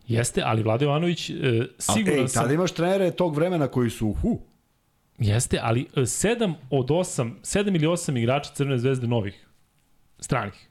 Jeste, 0.08 0.42
ali 0.44 0.62
Vlado 0.62 0.84
Ivanović, 0.84 1.30
e, 1.30 1.34
sigurno 1.78 2.22
ej, 2.22 2.28
sam... 2.28 2.42
tada 2.42 2.54
imaš 2.54 2.72
trenere 2.72 3.10
tog 3.10 3.34
vremena 3.34 3.68
koji 3.68 3.90
su 3.90 4.12
hu. 4.12 4.40
Jeste, 5.18 5.58
ali 5.62 5.86
7 5.94 6.50
e, 6.50 6.54
od 6.70 6.86
8, 6.86 7.30
7 7.42 7.76
ili 7.76 7.86
8 7.86 8.18
igrača 8.18 8.52
Crvene 8.54 8.78
zvezde 8.78 9.06
novih, 9.06 9.46
stranih, 10.18 10.68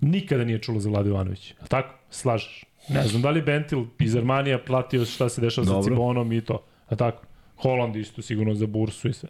nikada 0.00 0.44
nije 0.44 0.58
čulo 0.58 0.80
za 0.80 0.90
Vlado 0.90 1.08
Ivanović. 1.08 1.54
A 1.60 1.66
tako? 1.66 1.94
Slažeš. 2.10 2.64
Ne 2.88 3.08
znam 3.08 3.22
da 3.22 3.30
li 3.30 3.42
Bentil 3.42 3.84
iz 3.98 4.16
Armanija 4.16 4.58
platio 4.58 5.04
šta 5.04 5.28
se 5.28 5.40
dešava 5.40 5.66
sa 5.66 5.82
Cibonom 5.82 6.32
i 6.32 6.40
to. 6.40 6.64
A 6.88 6.96
tako? 6.96 7.22
Holand 7.56 7.96
isto 7.96 8.22
sigurno 8.22 8.54
za 8.54 8.66
bursu 8.66 9.08
i 9.08 9.12
sve. 9.12 9.28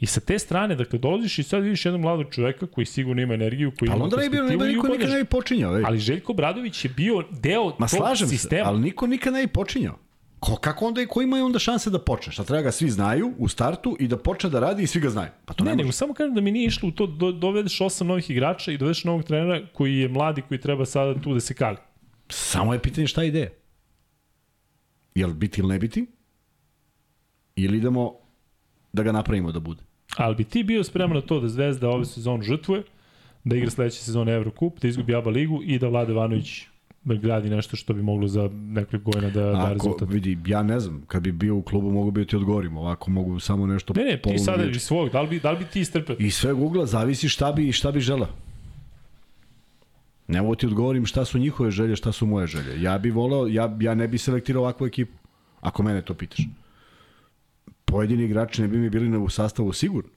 I 0.00 0.06
sa 0.06 0.20
te 0.20 0.38
strane, 0.38 0.74
dakle, 0.74 0.98
dolaziš 0.98 1.38
i 1.38 1.42
sad 1.42 1.62
vidiš 1.62 1.84
jednog 1.84 2.00
mladog 2.00 2.26
čoveka 2.30 2.66
koji 2.66 2.86
sigurno 2.86 3.22
ima 3.22 3.34
energiju, 3.34 3.72
koji 3.78 3.86
ima 3.86 4.04
onda 4.04 4.16
ne 4.16 4.30
bi, 4.30 4.36
ne 4.36 4.56
bi 4.56 4.64
niko 4.64 4.88
nikad 4.88 5.10
ne 5.10 5.16
bi 5.16 5.24
počinjao. 5.24 5.78
Ej. 5.78 5.82
Ali 5.86 5.98
Željko 5.98 6.32
Bradović 6.32 6.84
je 6.84 6.88
bio 6.88 7.22
deo 7.30 7.72
Ma, 7.78 7.86
tog 7.86 8.16
sistema. 8.28 8.64
Se, 8.64 8.68
ali 8.68 8.80
niko 8.80 9.06
nikad 9.06 9.32
ne 9.32 9.46
bi 9.46 9.52
počinjao. 9.52 9.98
Ko, 10.38 10.56
kako 10.56 10.86
onda, 10.86 11.06
ko 11.06 11.22
ima 11.22 11.36
onda 11.36 11.58
šanse 11.58 11.90
da 11.90 11.98
počne? 11.98 12.32
Šta 12.32 12.44
treba 12.44 12.62
ga 12.62 12.72
svi 12.72 12.90
znaju 12.90 13.34
u 13.38 13.48
startu 13.48 13.96
i 14.00 14.08
da 14.08 14.16
počne 14.16 14.50
da 14.50 14.60
radi 14.60 14.82
i 14.82 14.86
svi 14.86 15.00
ga 15.00 15.10
znaju? 15.10 15.30
Pa 15.44 15.54
to 15.54 15.64
ne, 15.64 15.70
ne 15.70 15.76
nego 15.76 15.92
samo 15.92 16.14
kažem 16.14 16.34
da 16.34 16.40
mi 16.40 16.52
nije 16.52 16.66
išlo 16.66 16.88
u 16.88 16.92
to, 16.92 17.06
do, 17.06 17.32
dovedeš 17.32 17.80
osam 17.80 18.06
novih 18.06 18.30
igrača 18.30 18.72
i 18.72 18.78
dovedeš 18.78 19.04
novog 19.04 19.24
trenera 19.24 19.66
koji 19.72 19.98
je 19.98 20.08
mladi, 20.08 20.42
koji 20.42 20.60
treba 20.60 20.86
sada 20.86 21.20
tu 21.20 21.34
da 21.34 21.40
se 21.40 21.54
kali. 21.54 21.76
Samo 22.28 22.72
je 22.72 22.82
pitanje 22.82 23.06
šta 23.06 23.22
je 23.22 23.28
ideja. 23.28 23.50
Jel 25.14 25.34
biti 25.34 25.60
ili 25.60 25.68
ne 25.68 25.78
biti? 25.78 26.06
Ili 27.56 27.78
idemo 27.78 28.14
da 28.92 29.02
ga 29.02 29.12
napravimo 29.12 29.52
da 29.52 29.60
bude? 29.60 29.89
Ali 30.16 30.34
bi 30.34 30.44
ti 30.44 30.62
bio 30.62 30.84
spreman 30.84 31.16
na 31.16 31.20
to 31.20 31.40
da 31.40 31.48
Zvezda 31.48 31.88
ove 31.88 32.04
sezonu 32.04 32.42
žrtvuje, 32.42 32.82
da 33.44 33.56
igra 33.56 33.70
sledeće 33.70 33.98
sezone 33.98 34.32
Evrokup, 34.32 34.80
da 34.80 34.88
izgubi 34.88 35.14
ABA 35.14 35.30
ligu 35.30 35.60
i 35.64 35.78
da 35.78 35.88
Vlade 35.88 36.12
Vanović 36.12 36.62
gradi 37.04 37.50
nešto 37.50 37.76
što 37.76 37.94
bi 37.94 38.02
moglo 38.02 38.28
za 38.28 38.50
nekoliko 38.52 39.10
godina 39.10 39.30
da, 39.32 39.40
da 39.40 39.72
rezultat. 39.72 40.08
vidi, 40.10 40.38
ja 40.46 40.62
ne 40.62 40.80
znam, 40.80 41.02
kad 41.06 41.22
bi 41.22 41.32
bio 41.32 41.56
u 41.56 41.62
klubu 41.62 41.90
mogu 41.90 42.10
bi 42.10 42.26
ti 42.26 42.36
odgovorim, 42.36 42.76
ovako 42.76 43.10
mogu 43.10 43.40
samo 43.40 43.66
nešto 43.66 43.94
Ne, 43.96 44.04
ne, 44.04 44.20
ti 44.22 44.38
sada 44.38 44.64
iz 44.64 44.82
svog, 44.82 45.10
da 45.10 45.22
li 45.22 45.28
bi, 45.28 45.40
da 45.40 45.50
li 45.50 45.58
bi 45.58 45.64
ti 45.64 45.80
istrpeo? 45.80 46.16
I 46.18 46.30
sve 46.30 46.52
ugla, 46.52 46.86
zavisi 46.86 47.28
šta 47.28 47.52
bi, 47.52 47.72
šta 47.72 47.92
bi 47.92 48.00
žela. 48.00 48.28
Ne 50.28 50.42
mogu 50.42 50.54
ti 50.54 50.66
odgovorim 50.66 51.06
šta 51.06 51.24
su 51.24 51.38
njihove 51.38 51.70
želje, 51.70 51.96
šta 51.96 52.12
su 52.12 52.26
moje 52.26 52.46
želje. 52.46 52.82
Ja 52.82 52.98
bi 52.98 53.10
voleo, 53.10 53.46
ja, 53.46 53.76
ja 53.80 53.94
ne 53.94 54.08
bi 54.08 54.18
selektirao 54.18 54.62
ovakvu 54.62 54.86
ekipu, 54.86 55.12
ako 55.60 55.82
mene 55.82 56.02
to 56.02 56.14
pitaš. 56.14 56.46
Pojedini 57.90 58.24
igrači 58.24 58.62
ne 58.62 58.68
bi 58.68 58.78
mi 58.78 58.90
bili 58.90 59.18
u 59.18 59.28
sastavu 59.28 59.72
sigurno. 59.72 60.10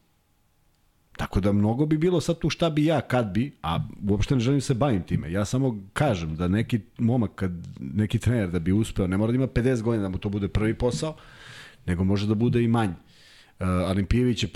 Tako 1.17 1.39
da 1.39 1.51
mnogo 1.51 1.85
bi 1.85 1.97
bilo 1.97 2.21
sad 2.21 2.39
tu 2.39 2.49
šta 2.49 2.69
bi 2.69 2.85
ja, 2.85 3.01
kad 3.01 3.33
bi, 3.33 3.57
a 3.61 3.79
uopšte 4.09 4.35
ne 4.35 4.41
želim 4.41 4.61
se 4.61 4.73
bavim 4.73 5.03
time. 5.03 5.31
Ja 5.31 5.45
samo 5.45 5.79
kažem 5.93 6.35
da 6.35 6.47
neki 6.47 6.79
momak, 6.97 7.31
kad, 7.35 7.51
neki 7.79 8.19
trener 8.19 8.51
da 8.51 8.59
bi 8.59 8.71
uspeo, 8.71 9.07
ne 9.07 9.17
mora 9.17 9.31
da 9.31 9.35
ima 9.35 9.47
50 9.47 9.81
godina 9.81 10.03
da 10.03 10.09
mu 10.09 10.17
to 10.17 10.29
bude 10.29 10.47
prvi 10.47 10.73
posao, 10.73 11.15
nego 11.85 12.03
može 12.03 12.27
da 12.27 12.35
bude 12.35 12.63
i 12.63 12.67
manji. 12.67 12.93
Uh, 13.59 13.67
Alimpijević 13.67 14.43
je 14.43 14.49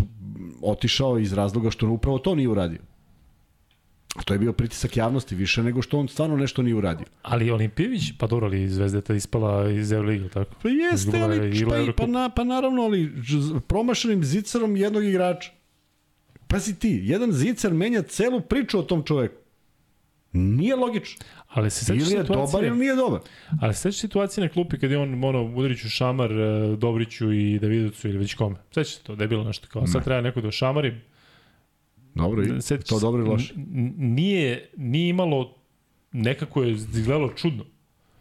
otišao 0.61 1.19
iz 1.19 1.33
razloga 1.33 1.71
što 1.71 1.89
upravo 1.89 2.19
to 2.19 2.35
nije 2.35 2.49
uradio. 2.49 2.81
To 4.25 4.33
je 4.33 4.39
bio 4.39 4.53
pritisak 4.53 4.97
javnosti 4.97 5.35
više 5.35 5.63
nego 5.63 5.81
što 5.81 5.99
on 5.99 6.07
stvarno 6.07 6.37
nešto 6.37 6.61
nije 6.61 6.75
uradio. 6.75 7.05
Ali 7.21 7.51
Olimpijević, 7.51 8.03
pa 8.17 8.27
dobro, 8.27 8.47
ali 8.47 8.69
Zvezda 8.69 9.01
je 9.09 9.17
ispala 9.17 9.69
iz 9.69 9.91
Euroliga, 9.91 10.29
tako? 10.29 10.55
Pa 10.63 10.69
jeste, 10.69 11.21
ali 11.21 11.55
šta 11.55 11.79
i, 11.79 11.91
pa, 11.97 12.07
na, 12.07 12.29
pa 12.29 12.43
naravno, 12.43 12.81
ali 12.83 13.11
promašenim 13.67 14.23
zicarom 14.23 14.75
jednog 14.75 15.03
igrača. 15.03 15.51
Pazi 16.47 16.79
ti, 16.79 16.99
jedan 17.03 17.31
zicar 17.31 17.73
menja 17.73 18.01
celu 18.01 18.41
priču 18.41 18.79
o 18.79 18.83
tom 18.83 19.03
čoveku. 19.03 19.35
Nije 20.31 20.75
logično. 20.75 21.25
Ali 21.47 21.69
se 21.69 21.85
sećaš 21.85 22.07
Ili 22.07 22.13
je 22.13 22.21
situacije, 22.21 22.51
dobar 22.51 22.63
ili 22.63 22.77
nije 22.77 22.95
dobar. 22.95 23.21
ali 23.61 23.73
se 23.73 23.81
sećaš 23.81 24.01
situacije 24.01 24.43
na 24.43 24.49
klupi 24.49 24.79
kad 24.79 24.91
je 24.91 24.97
on 24.97 25.23
ono 25.23 25.43
Udriću 25.43 25.89
šamar 25.89 26.31
e, 26.31 26.75
Dobriću 26.75 27.33
i 27.33 27.59
Davidocu 27.59 28.07
ili 28.07 28.17
već 28.17 28.33
kome. 28.33 28.55
Sećaš 28.67 28.95
se 28.95 29.03
to, 29.03 29.15
da 29.15 29.23
je 29.23 29.27
bilo 29.27 29.43
nešto 29.43 29.67
kao 29.67 29.87
sad 29.87 30.03
treba 30.03 30.21
neko 30.21 30.41
da 30.41 30.51
šamari. 30.51 30.95
Dobro, 32.17 32.43
i 32.43 32.61
Setiš 32.61 32.89
to 32.89 32.99
dobro 32.99 33.23
i 33.23 33.27
loše. 33.27 33.53
Nije, 33.97 34.69
nije 34.77 35.09
imalo, 35.09 35.55
nekako 36.11 36.63
je 36.63 36.71
izgledalo 36.71 37.29
čudno. 37.33 37.65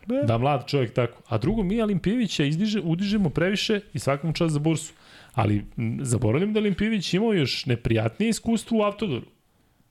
Ne. 0.07 0.23
Da 0.23 0.39
mlad 0.39 0.69
čovjek 0.69 0.93
tako. 0.93 1.23
A 1.29 1.39
drugo, 1.39 1.63
mi 1.63 1.83
Alimpijevića 1.83 2.45
izdiže, 2.45 2.81
udižemo 2.81 3.31
previše 3.31 3.81
i 3.95 3.99
svakom 3.99 4.33
čas 4.33 4.53
za 4.53 4.59
bursu. 4.59 4.93
Ali 5.35 5.65
zaboravljam 6.01 6.53
da 6.53 6.61
Alimpijević 6.61 7.15
imao 7.15 7.33
još 7.33 7.67
neprijatnije 7.67 8.29
iskustvo 8.29 8.79
u 8.79 8.83
Autodoru. 8.83 9.27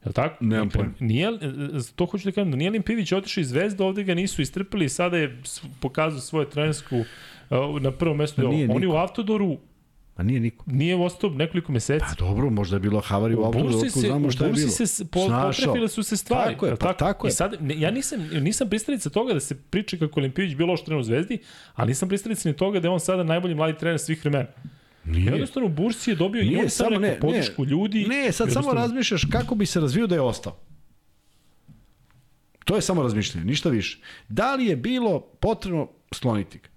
Je 0.03 0.07
li 0.09 0.13
tako? 0.13 0.45
Nemam 0.45 0.69
pojma. 0.69 0.93
Nije, 0.99 1.27
e, 1.27 1.31
to 1.95 2.05
hoću 2.05 2.25
da 2.25 2.31
kažem, 2.31 2.51
da 2.51 2.57
nije 2.57 2.69
Alimpijević 2.69 3.11
otišao 3.11 3.41
iz 3.41 3.49
Zvezde, 3.49 3.83
ovde 3.83 4.03
ga 4.03 4.13
nisu 4.13 4.41
istrpili 4.41 4.85
i 4.85 4.89
sada 4.89 5.17
je 5.17 5.41
pokazao 5.79 6.19
svoje 6.19 6.49
trenersku 6.49 6.95
e, 6.95 7.05
na 7.81 7.91
prvom 7.91 8.17
mestu. 8.17 8.41
Pa 8.41 8.47
nije 8.47 8.69
On 8.69 8.81
je 8.81 8.87
u 8.87 8.91
niko. 8.91 9.57
Pa 10.15 10.23
nije 10.23 10.39
niko. 10.39 10.65
nije 10.67 10.95
ostao 10.95 11.29
nekoliko 11.29 11.71
meseci. 11.71 12.05
Pa 12.09 12.25
dobro, 12.25 12.49
možda 12.49 12.75
je 12.75 12.79
bilo 12.79 13.01
havari 13.01 13.35
u 13.35 13.51
Bursi 13.51 13.85
dok 13.85 14.05
znamo 14.05 14.31
šta 14.31 14.45
je 14.45 14.53
bilo. 14.53 14.69
se 14.69 15.05
po, 15.05 15.27
potrefile 15.27 15.87
su 15.87 16.03
se 16.03 16.17
stvari. 16.17 16.53
Tako 16.53 16.65
je, 16.65 16.75
pa 16.75 16.93
tako 16.93 17.27
je. 17.27 17.29
I 17.29 17.33
sad, 17.33 17.57
ne, 17.59 17.79
ja 17.79 17.91
nisam, 17.91 18.29
nisam 18.41 18.69
pristalica 18.69 19.09
toga 19.09 19.33
da 19.33 19.39
se 19.39 19.61
priča 19.61 19.97
kako 19.97 20.19
je 20.19 20.21
Olimpijević 20.21 20.55
bio 20.55 20.65
loš 20.67 20.83
trener 20.83 20.99
u 20.99 21.03
Zvezdi, 21.03 21.37
ali 21.73 21.87
nisam 21.87 22.09
pristalica 22.09 22.49
ni 22.49 22.55
toga 22.55 22.79
da 22.79 22.87
je 22.87 22.91
on 22.91 22.99
sada 22.99 23.23
najbolji 23.23 23.55
mladi 23.55 23.77
trener 23.77 23.99
svih 23.99 24.25
vremena. 24.25 24.45
Nije. 25.05 25.25
Jednostavno, 25.25 25.69
Bursi 25.69 26.11
je 26.11 26.15
dobio 26.15 26.41
i 26.41 26.45
Nije, 26.45 26.63
on 26.63 26.69
sam 26.69 26.85
samo 26.85 26.99
neku 26.99 27.13
ne, 27.13 27.19
podršku 27.19 27.65
ljudi. 27.65 28.05
Ne, 28.05 28.31
sad 28.31 28.53
samo 28.53 28.73
razmišljaš 28.73 29.25
kako 29.31 29.55
bi 29.55 29.65
se 29.65 29.79
razvio 29.79 30.07
da 30.07 30.15
je 30.15 30.21
ostao. 30.21 30.57
To 32.65 32.75
je 32.75 32.81
samo 32.81 33.03
razmišljanje, 33.03 33.45
ništa 33.45 33.69
više. 33.69 33.99
Da 34.27 34.55
li 34.55 34.65
je 34.65 34.75
bilo 34.75 35.19
potrebno 35.19 35.89
skloniti 36.13 36.57
ga? 36.57 36.69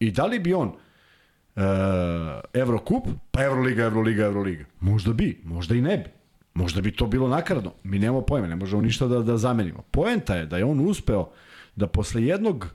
I 0.00 0.10
da 0.10 0.26
li 0.26 0.38
bi 0.38 0.54
on 0.54 0.72
Evrokup, 2.52 3.06
pa 3.30 3.44
Evroliga, 3.44 3.84
Evroliga, 3.84 4.24
Evroliga? 4.24 4.64
Možda 4.80 5.12
bi, 5.12 5.40
možda 5.44 5.74
i 5.74 5.80
ne 5.80 5.96
bi. 5.98 6.10
Možda 6.54 6.80
bi 6.80 6.92
to 6.92 7.06
bilo 7.06 7.28
nakaradno. 7.28 7.72
Mi 7.84 7.98
nemamo 7.98 8.20
pojma, 8.20 8.46
ne 8.46 8.56
možemo 8.56 8.82
ništa 8.82 9.06
da, 9.06 9.18
da 9.22 9.36
zamenimo. 9.36 9.82
Poenta 9.90 10.36
je 10.36 10.46
da 10.46 10.58
je 10.58 10.64
on 10.64 10.80
uspeo 10.80 11.30
da 11.76 11.86
posle 11.86 12.24
jednog 12.24 12.66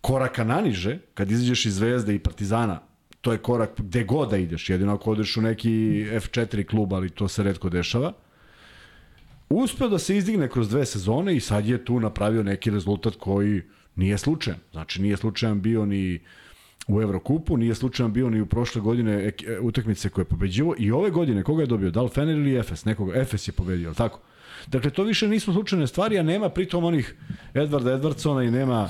koraka 0.00 0.44
naniže, 0.44 0.98
kad 1.14 1.30
izađeš 1.30 1.66
iz 1.66 1.76
Zvezde 1.76 2.14
i 2.14 2.18
Partizana, 2.18 2.80
to 3.20 3.32
je 3.32 3.38
korak 3.38 3.70
gde 3.78 4.04
god 4.04 4.30
da 4.30 4.36
ideš, 4.36 4.70
jedino 4.70 4.94
ako 4.94 5.10
odeš 5.10 5.36
u 5.36 5.42
neki 5.42 5.70
F4 6.12 6.66
klub, 6.66 6.94
ali 6.94 7.10
to 7.10 7.28
se 7.28 7.42
redko 7.42 7.68
dešava, 7.68 8.12
uspeo 9.50 9.88
da 9.88 9.98
se 9.98 10.16
izdigne 10.16 10.48
kroz 10.48 10.68
dve 10.68 10.86
sezone 10.86 11.36
i 11.36 11.40
sad 11.40 11.66
je 11.66 11.84
tu 11.84 12.00
napravio 12.00 12.42
neki 12.42 12.70
rezultat 12.70 13.14
koji 13.18 13.62
nije 13.96 14.18
slučajan. 14.18 14.60
Znači 14.72 15.02
nije 15.02 15.16
slučajan 15.16 15.60
bio 15.60 15.86
ni 15.86 16.20
u 16.88 17.02
Evrokupu, 17.02 17.56
nije 17.56 17.74
slučajan 17.74 18.12
bio 18.12 18.30
ni 18.30 18.40
u 18.40 18.46
prošle 18.46 18.80
godine 18.80 19.12
ek- 19.12 19.48
e, 19.48 19.60
utakmice 19.60 20.08
koje 20.08 20.22
je 20.22 20.28
pobeđivo 20.28 20.74
i 20.78 20.90
ove 20.90 21.10
godine 21.10 21.42
koga 21.42 21.62
je 21.62 21.66
dobio, 21.66 21.90
da 21.90 22.02
li 22.02 22.08
Fener 22.08 22.36
ili 22.36 22.56
Efes, 22.56 22.84
nekoga, 22.84 23.20
Efes 23.20 23.48
je 23.48 23.52
pobedio, 23.52 23.94
tako? 23.94 24.20
Dakle, 24.66 24.90
to 24.90 25.02
više 25.02 25.28
nisu 25.28 25.52
slučajne 25.52 25.86
stvari, 25.86 26.18
a 26.18 26.22
nema 26.22 26.48
pritom 26.48 26.84
onih 26.84 27.14
Edvarda 27.54 27.92
Edvardsona 27.92 28.42
i 28.42 28.50
nema 28.50 28.88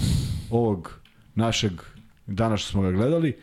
ovog 0.51 1.01
našeg, 1.35 1.73
danas 2.27 2.61
što 2.61 2.71
smo 2.71 2.83
ga 2.83 2.91
gledali, 2.91 3.37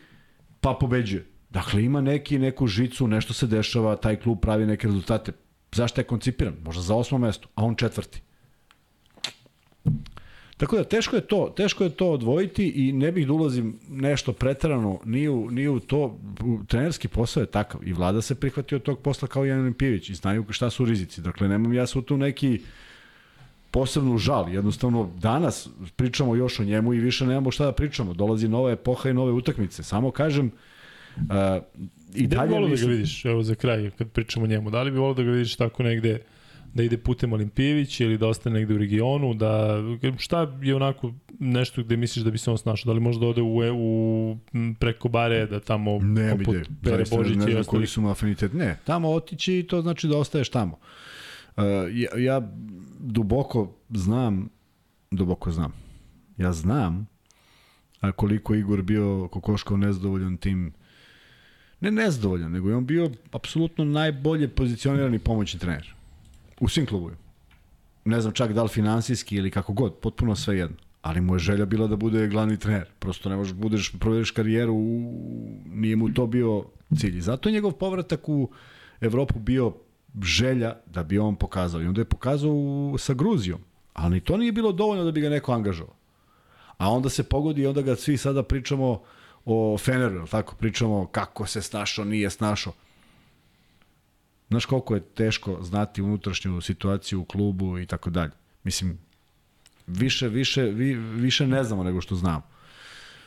pa 0.60 0.76
pobeđuje. 0.80 1.26
Dakle, 1.50 1.84
ima 1.84 2.00
neki, 2.00 2.38
neku 2.38 2.66
žicu, 2.66 3.08
nešto 3.08 3.34
se 3.34 3.46
dešava, 3.46 3.96
taj 3.96 4.16
klub 4.16 4.38
pravi 4.42 4.66
neke 4.66 4.86
rezultate. 4.86 5.32
Zašto 5.72 6.00
je 6.00 6.04
koncipiran? 6.04 6.54
Možda 6.64 6.82
za 6.82 6.94
osmo 6.94 7.18
mesto, 7.18 7.48
a 7.54 7.64
on 7.64 7.74
četvrti. 7.74 8.22
Tako 10.56 10.76
da 10.76 10.84
teško 10.84 11.16
je 11.16 11.22
to, 11.22 11.52
teško 11.56 11.84
je 11.84 11.90
to 11.90 12.10
odvojiti 12.10 12.68
i 12.68 12.92
ne 12.92 13.12
bih 13.12 13.26
da 13.26 13.32
ulazim 13.32 13.78
nešto 13.90 14.32
preterano 14.32 14.98
ni 15.04 15.28
u, 15.28 15.50
ni 15.50 15.68
u 15.68 15.80
to. 15.80 16.18
U, 16.44 16.58
trenerski 16.66 17.08
posao 17.08 17.40
je 17.40 17.46
takav 17.46 17.80
i 17.84 17.92
vlada 17.92 18.22
se 18.22 18.34
prihvatio 18.34 18.78
tog 18.78 18.98
posla 18.98 19.28
kao 19.28 19.44
Jan 19.44 19.60
Olimpijević 19.60 20.10
i 20.10 20.14
znaju 20.14 20.44
šta 20.50 20.70
su 20.70 20.84
rizici. 20.84 21.20
Dakle, 21.20 21.48
nemam 21.48 21.72
ja 21.72 21.86
su 21.86 22.02
tu 22.02 22.16
neki 22.16 22.60
posebnu 23.70 24.18
žal. 24.18 24.48
Jednostavno, 24.54 25.10
danas 25.18 25.68
pričamo 25.96 26.36
još 26.36 26.60
o 26.60 26.64
njemu 26.64 26.94
i 26.94 27.00
više 27.00 27.26
nemamo 27.26 27.50
šta 27.50 27.64
da 27.64 27.72
pričamo. 27.72 28.14
Dolazi 28.14 28.48
nova 28.48 28.70
epoha 28.70 29.10
i 29.10 29.14
nove 29.14 29.32
utakmice. 29.32 29.82
Samo 29.82 30.10
kažem, 30.10 30.50
uh, 31.16 31.22
i 32.14 32.26
Gde 32.26 32.28
bi 32.28 32.36
dalje 32.36 32.50
volio 32.50 32.60
da 32.60 32.66
ga 32.66 32.72
mislim, 32.72 32.90
vidiš, 32.90 33.24
evo 33.24 33.42
za 33.42 33.54
kraj, 33.54 33.90
kad 33.98 34.08
pričamo 34.08 34.44
o 34.44 34.48
njemu, 34.48 34.70
da 34.70 34.82
li 34.82 34.90
bi 34.90 34.98
volio 34.98 35.14
da 35.14 35.22
ga 35.22 35.30
vidiš 35.30 35.56
tako 35.56 35.82
negde, 35.82 36.18
da 36.76 36.82
ide 36.82 36.98
putem 36.98 37.32
Olimpijevića 37.32 38.04
ili 38.04 38.18
da 38.18 38.26
ostane 38.28 38.58
negde 38.58 38.74
u 38.74 38.78
regionu, 38.78 39.34
da 39.34 39.76
šta 40.18 40.58
je 40.62 40.74
onako 40.74 41.12
nešto 41.38 41.82
gde 41.82 41.96
misliš 41.96 42.24
da 42.24 42.30
bi 42.30 42.38
se 42.38 42.50
on 42.50 42.58
snašao, 42.58 42.86
da 42.86 42.92
li 42.92 43.00
možda 43.00 43.26
ode 43.26 43.42
u, 43.42 43.56
u 43.74 44.38
m, 44.54 44.74
preko 44.74 45.08
bare, 45.08 45.46
da 45.46 45.60
tamo 45.60 45.98
Ne 45.98 46.30
poput 46.30 46.54
ide. 46.54 46.64
Pere 46.82 46.96
Zaista 46.96 47.16
ne, 47.16 47.22
Božića 47.22 47.38
ne 47.38 47.44
i 47.44 47.50
znam 47.50 47.60
ostali. 47.60 47.78
koji 47.78 47.86
su 47.86 48.00
mu 48.00 48.10
afinitet. 48.10 48.52
Ne, 48.52 48.78
tamo 48.84 49.10
otići 49.10 49.58
i 49.58 49.66
to 49.66 49.82
znači 49.82 50.08
da 50.08 50.18
ostaješ 50.18 50.48
tamo. 50.48 50.78
Uh, 51.56 51.62
ja, 51.92 52.08
ja 52.18 52.52
duboko 53.00 53.72
znam, 53.90 54.48
duboko 55.10 55.52
znam, 55.52 55.72
ja 56.36 56.52
znam 56.52 57.06
a 58.00 58.12
koliko 58.12 58.54
Igor 58.54 58.82
bio 58.82 59.28
Kokoškov 59.28 59.78
nezdovoljan 59.78 60.36
tim 60.36 60.72
ne 61.80 61.90
nezdovoljan, 61.90 62.52
nego 62.52 62.68
je 62.68 62.76
on 62.76 62.86
bio 62.86 63.10
apsolutno 63.32 63.84
najbolje 63.84 64.48
pozicionirani 64.48 65.18
pomoćni 65.18 65.60
trener. 65.60 65.95
U 66.60 66.68
svim 66.68 66.86
klubovima. 66.86 67.18
Ne 68.04 68.20
znam 68.20 68.32
čak 68.32 68.52
da 68.52 68.62
li 68.62 68.68
finansijski 68.68 69.36
ili 69.36 69.50
kako 69.50 69.72
god, 69.72 69.94
potpuno 69.94 70.36
sve 70.36 70.58
jedno. 70.58 70.76
Ali 71.02 71.20
mu 71.20 71.34
je 71.34 71.38
želja 71.38 71.64
bila 71.64 71.86
da 71.86 71.96
bude 71.96 72.28
glavni 72.28 72.58
trener. 72.58 72.88
Prosto 72.98 73.28
ne 73.28 73.36
možeš 73.36 73.52
da 73.52 73.60
budeš, 73.60 73.92
provedeš 74.00 74.30
karijeru, 74.30 74.74
u, 74.74 75.12
nije 75.66 75.96
mu 75.96 76.14
to 76.14 76.26
bio 76.26 76.64
cilj. 76.98 77.20
Zato 77.20 77.48
je 77.48 77.52
njegov 77.52 77.72
povratak 77.72 78.28
u 78.28 78.50
Evropu 79.00 79.38
bio 79.38 79.72
želja 80.22 80.76
da 80.86 81.02
bi 81.02 81.18
on 81.18 81.36
pokazao. 81.36 81.82
I 81.82 81.86
onda 81.86 82.00
je 82.00 82.04
pokazao 82.04 82.94
sa 82.98 83.14
Gruzijom. 83.14 83.60
Ali 83.92 84.20
to 84.20 84.36
nije 84.36 84.52
bilo 84.52 84.72
dovoljno 84.72 85.04
da 85.04 85.10
bi 85.12 85.20
ga 85.20 85.28
neko 85.28 85.52
angažovao. 85.52 85.94
A 86.78 86.90
onda 86.90 87.08
se 87.08 87.22
pogodi 87.22 87.62
i 87.62 87.66
onda 87.66 87.82
ga 87.82 87.96
svi 87.96 88.16
sada 88.16 88.42
pričamo 88.42 89.02
o 89.44 89.78
Feneru, 89.78 90.26
tako? 90.26 90.54
Pričamo 90.54 91.06
kako 91.06 91.46
se 91.46 91.62
snašao, 91.62 92.04
nije 92.04 92.30
snašao. 92.30 92.72
Znaš 94.48 94.64
koliko 94.64 94.94
je 94.94 95.00
teško 95.00 95.62
znati 95.62 96.02
unutrašnju 96.02 96.60
situaciju 96.60 97.20
u 97.20 97.24
klubu 97.24 97.78
i 97.78 97.86
tako 97.86 98.10
dalje. 98.10 98.32
Mislim, 98.64 98.98
više, 99.86 100.28
više, 100.28 100.62
vi, 100.62 100.94
više 100.94 101.46
ne 101.46 101.64
znamo 101.64 101.84
nego 101.84 102.00
što 102.00 102.14
znamo. 102.14 102.42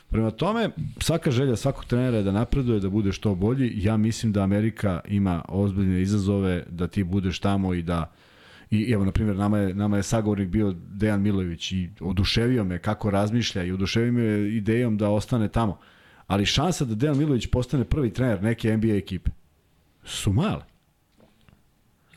Prema 0.08 0.30
tome, 0.30 0.70
svaka 1.00 1.30
želja 1.30 1.56
svakog 1.56 1.84
trenera 1.84 2.16
je 2.16 2.22
da 2.22 2.32
napreduje, 2.32 2.80
da 2.80 2.88
bude 2.88 3.12
što 3.12 3.34
bolji. 3.34 3.72
Ja 3.74 3.96
mislim 3.96 4.32
da 4.32 4.42
Amerika 4.42 5.00
ima 5.08 5.44
ozbiljne 5.48 6.02
izazove 6.02 6.64
da 6.68 6.88
ti 6.88 7.04
budeš 7.04 7.38
tamo 7.38 7.74
i 7.74 7.82
da 7.82 8.12
I 8.70 8.92
evo, 8.92 9.04
na 9.04 9.12
primjer, 9.12 9.36
nama 9.36 9.58
je, 9.58 9.74
nama 9.74 9.96
je 9.96 10.02
sagovornik 10.02 10.48
bio 10.48 10.74
Dejan 10.88 11.22
Milović 11.22 11.72
i 11.72 11.90
oduševio 12.00 12.64
me 12.64 12.78
kako 12.78 13.10
razmišlja 13.10 13.64
i 13.64 13.72
oduševio 13.72 14.12
me 14.12 14.48
idejom 14.48 14.98
da 14.98 15.10
ostane 15.10 15.48
tamo. 15.48 15.78
Ali 16.26 16.46
šansa 16.46 16.84
da 16.84 16.94
Dejan 16.94 17.18
Milović 17.18 17.46
postane 17.46 17.84
prvi 17.84 18.12
trener 18.12 18.42
neke 18.42 18.76
NBA 18.76 18.94
ekipe 18.94 19.30
su 20.04 20.32
male. 20.32 20.69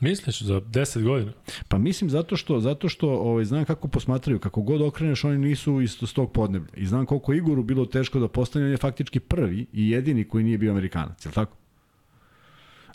Misliš 0.00 0.42
za 0.42 0.60
10 0.60 1.02
godina? 1.02 1.32
Pa 1.68 1.78
mislim 1.78 2.10
zato 2.10 2.36
što 2.36 2.60
zato 2.60 2.88
što 2.88 3.08
ovaj 3.08 3.44
znam 3.44 3.64
kako 3.64 3.88
posmatraju, 3.88 4.38
kako 4.38 4.62
god 4.62 4.82
okreneš 4.82 5.24
oni 5.24 5.38
nisu 5.38 5.80
isto 5.80 6.06
s 6.06 6.12
tog 6.12 6.32
podneblja. 6.32 6.74
I 6.76 6.86
znam 6.86 7.06
koliko 7.06 7.32
je 7.32 7.38
Igoru 7.38 7.62
bilo 7.62 7.86
teško 7.86 8.18
da 8.18 8.28
postane 8.28 8.64
on 8.64 8.70
je 8.70 8.76
faktički 8.76 9.20
prvi 9.20 9.66
i 9.72 9.90
jedini 9.90 10.24
koji 10.24 10.44
nije 10.44 10.58
bio 10.58 10.72
Amerikanac, 10.72 11.26
je 11.26 11.32
tako? 11.32 11.56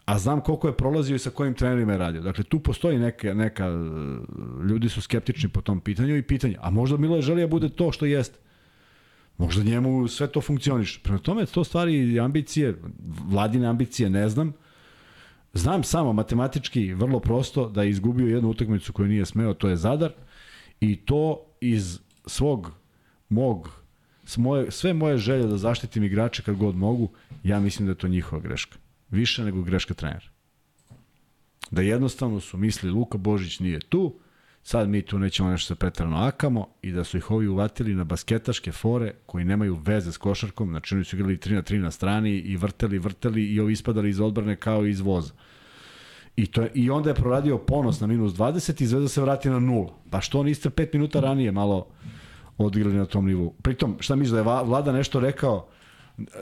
A 0.06 0.20
znam 0.20 0.42
koliko 0.42 0.68
je 0.68 0.78
prolazio 0.78 1.16
i 1.16 1.20
sa 1.20 1.30
kojim 1.30 1.54
trenerima 1.54 1.92
je 1.92 1.98
radio. 1.98 2.22
Dakle, 2.22 2.44
tu 2.44 2.60
postoji 2.60 3.00
neka, 3.00 3.34
neka, 3.34 3.70
ljudi 4.70 4.90
su 4.90 5.02
skeptični 5.02 5.50
po 5.50 5.62
tom 5.62 5.80
pitanju 5.80 6.18
i 6.18 6.22
pitanje, 6.22 6.56
a 6.62 6.70
možda 6.70 6.98
Milo 6.98 7.22
želi 7.22 7.42
da 7.42 7.48
bude 7.48 7.70
to 7.70 7.92
što 7.92 8.06
jeste. 8.06 8.40
Možda 9.38 9.64
njemu 9.64 10.08
sve 10.08 10.28
to 10.28 10.42
funkcioniše. 10.42 11.00
Prema 11.04 11.20
tome, 11.20 11.46
to 11.46 11.64
stvari 11.64 12.20
ambicije, 12.20 12.76
vladine 13.30 13.68
ambicije, 13.68 14.10
ne 14.10 14.30
znam. 14.30 14.54
Znam 15.54 15.84
samo 15.84 16.14
matematički 16.14 16.94
vrlo 16.94 17.20
prosto 17.20 17.70
da 17.70 17.84
je 17.84 17.90
izgubio 17.90 18.28
jednu 18.28 18.50
utakmicu 18.50 18.94
koju 18.94 19.08
nije 19.08 19.26
smeo, 19.26 19.54
to 19.54 19.70
je 19.70 19.78
Zadar 19.78 20.12
i 20.80 20.96
to 20.96 21.46
iz 21.62 22.00
svog 22.26 22.72
mog 23.30 23.70
moje, 24.38 24.72
sve 24.72 24.94
moje 24.94 25.18
želje 25.18 25.48
da 25.48 25.58
zaštitim 25.58 26.04
igrače 26.04 26.44
kad 26.44 26.56
god 26.56 26.76
mogu, 26.76 27.10
ja 27.44 27.60
mislim 27.60 27.86
da 27.86 27.92
je 27.92 27.98
to 27.98 28.08
njihova 28.08 28.42
greška. 28.42 28.78
Više 29.10 29.44
nego 29.44 29.62
greška 29.62 29.94
trenera. 29.94 30.26
Da 31.72 31.82
jednostavno 31.82 32.40
su 32.40 32.58
misli 32.58 32.90
Luka 32.90 33.18
Božić 33.18 33.60
nije 33.60 33.80
tu, 33.80 34.16
sad 34.70 34.90
mi 34.90 35.02
tu 35.02 35.20
nećemo 35.20 35.50
nešto 35.50 35.68
se 35.68 35.80
pretrano 35.80 36.18
akamo 36.18 36.68
i 36.82 36.92
da 36.92 37.04
su 37.04 37.18
ih 37.18 37.32
ovi 37.32 37.48
uvatili 37.48 37.96
na 37.96 38.04
basketaške 38.04 38.72
fore 38.72 39.14
koji 39.26 39.46
nemaju 39.46 39.78
veze 39.86 40.12
s 40.12 40.18
košarkom, 40.18 40.70
znači 40.70 40.96
oni 40.96 41.04
su 41.04 41.16
igrali 41.16 41.38
3 41.38 41.54
na 41.54 41.62
3 41.62 41.78
na 41.78 41.92
strani 41.92 42.32
i 42.32 42.58
vrteli, 42.58 43.00
vrteli 43.00 43.46
i 43.46 43.60
ovi 43.60 43.74
ispadali 43.74 44.10
iz 44.10 44.20
odbrane 44.20 44.56
kao 44.56 44.86
iz 44.86 45.00
voza. 45.00 45.34
I, 46.36 46.46
to 46.46 46.62
je, 46.62 46.72
I 46.74 46.90
onda 46.90 47.10
je 47.10 47.16
proradio 47.16 47.58
ponos 47.58 48.00
na 48.00 48.08
minus 48.08 48.34
20 48.34 48.84
i 48.84 48.86
Zvezda 48.86 49.08
se 49.08 49.22
vrati 49.22 49.50
na 49.50 49.60
nula. 49.60 49.94
Pa 50.10 50.22
što 50.22 50.44
niste 50.44 50.70
5 50.70 50.90
minuta 50.94 51.20
ranije 51.20 51.52
malo 51.52 51.88
odigrali 52.58 52.98
na 52.98 53.06
tom 53.06 53.26
nivou? 53.26 53.54
Pritom, 53.62 53.98
šta 54.00 54.16
misliš 54.16 54.32
da 54.32 54.38
je 54.38 54.64
Vlada 54.66 54.92
nešto 54.92 55.20
rekao, 55.20 55.68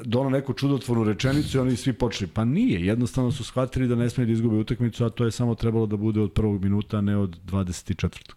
dono 0.03 0.29
neku 0.29 0.53
čudotvornu 0.53 1.03
rečenicu 1.03 1.57
i 1.57 1.61
oni 1.61 1.75
svi 1.75 1.93
počeli. 1.93 2.31
Pa 2.33 2.45
nije, 2.45 2.85
jednostavno 2.85 3.31
su 3.31 3.43
shvatili 3.43 3.87
da 3.87 3.95
ne 3.95 4.09
smije 4.09 4.25
da 4.25 4.31
izgube 4.31 4.55
utakmicu, 4.55 5.05
a 5.05 5.09
to 5.09 5.25
je 5.25 5.31
samo 5.31 5.55
trebalo 5.55 5.85
da 5.85 5.97
bude 5.97 6.21
od 6.21 6.33
prvog 6.33 6.63
minuta, 6.63 7.01
ne 7.01 7.17
od 7.17 7.37
24. 7.45 8.33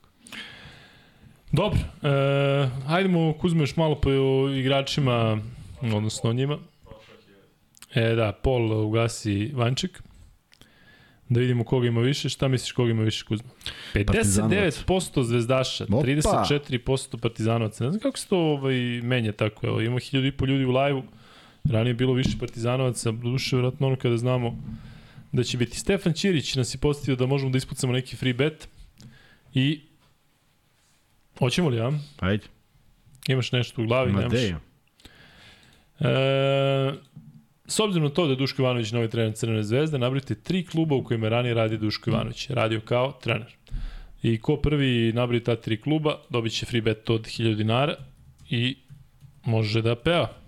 Dobro, 1.53 1.79
e, 2.03 2.69
hajdemo 2.87 3.33
Kuzme 3.33 3.63
još 3.63 3.77
malo 3.77 4.01
po 4.01 4.11
igračima, 4.49 5.39
odnosno 5.83 6.31
o 6.31 6.33
njima. 6.33 6.59
E 7.95 8.15
da, 8.15 8.33
Pol 8.33 8.87
ugasi 8.87 9.53
Vanček. 9.55 10.03
Da 11.29 11.41
vidimo 11.41 11.65
koga 11.65 11.87
ima 11.87 12.01
više. 12.01 12.29
Šta 12.29 12.49
misliš 12.49 12.73
koga 12.73 12.91
ima 12.91 13.03
više 13.03 13.25
Kuzma? 13.25 13.51
59% 13.95 15.23
zvezdaša, 15.23 15.85
Opa. 15.85 16.07
34% 16.07 17.17
partizanovaca. 17.21 17.85
Ne 17.85 17.91
znam 17.91 18.01
kako 18.01 18.19
se 18.19 18.29
to 18.29 18.39
ovaj, 18.39 18.75
menja 19.03 19.33
tako. 19.33 19.67
Evo, 19.67 19.81
ima 19.81 19.99
hiljadu 19.99 20.27
i 20.27 20.33
po 20.33 20.47
ljudi 20.47 20.65
u 20.65 20.71
lajvu. 20.71 21.03
Ranije 21.65 21.91
je 21.91 21.95
bilo 21.95 22.13
više 22.13 22.39
partizanovaca, 22.41 23.11
duše 23.11 23.57
vratno 23.57 23.87
ono 23.87 23.97
kada 23.97 24.17
znamo 24.17 24.57
da 25.33 25.43
će 25.43 25.59
biti. 25.59 25.79
Stefan 25.79 26.13
Ćirić 26.13 26.55
nas 26.55 26.75
je 26.75 26.79
postavio 26.79 27.17
da 27.17 27.27
možemo 27.27 27.51
da 27.51 27.59
ispucamo 27.59 27.93
neki 27.93 28.17
free 28.17 28.35
bet 28.35 28.69
i 29.55 29.81
hoćemo 31.39 31.69
li, 31.69 31.77
ja? 31.77 31.93
Ajde. 32.21 32.45
Imaš 33.29 33.53
nešto 33.53 33.83
u 33.83 33.87
glavi, 33.87 34.13
Ma 34.13 34.21
nemaš? 34.21 34.33
E, 36.01 36.93
s 37.67 37.81
obzirom 37.81 38.09
na 38.09 38.15
to 38.15 38.27
da 38.27 38.33
je 38.33 38.37
Duško 38.37 38.63
Ivanović 38.63 38.93
novi 38.93 39.11
trener 39.11 39.35
Crvene 39.35 39.63
zvezde, 39.63 39.99
nabrite 39.99 40.35
tri 40.35 40.67
kluba 40.67 40.95
u 40.95 41.05
kojima 41.05 41.29
ranije 41.29 41.55
radi 41.55 41.79
Duško 41.79 42.11
Ivanović. 42.11 42.51
Radio 42.51 42.81
kao 42.81 43.13
trener. 43.13 43.57
I 44.23 44.41
ko 44.41 44.57
prvi 44.57 45.13
nabravi 45.13 45.45
ta 45.45 45.57
tri 45.57 45.81
kluba, 45.81 46.19
dobit 46.31 46.53
će 46.53 46.67
free 46.67 46.83
bet 46.83 47.11
od 47.11 47.27
1000 47.27 47.55
dinara 47.55 47.95
i 48.51 48.77
može 49.45 49.83
da 49.83 49.97
peva. 49.97 50.40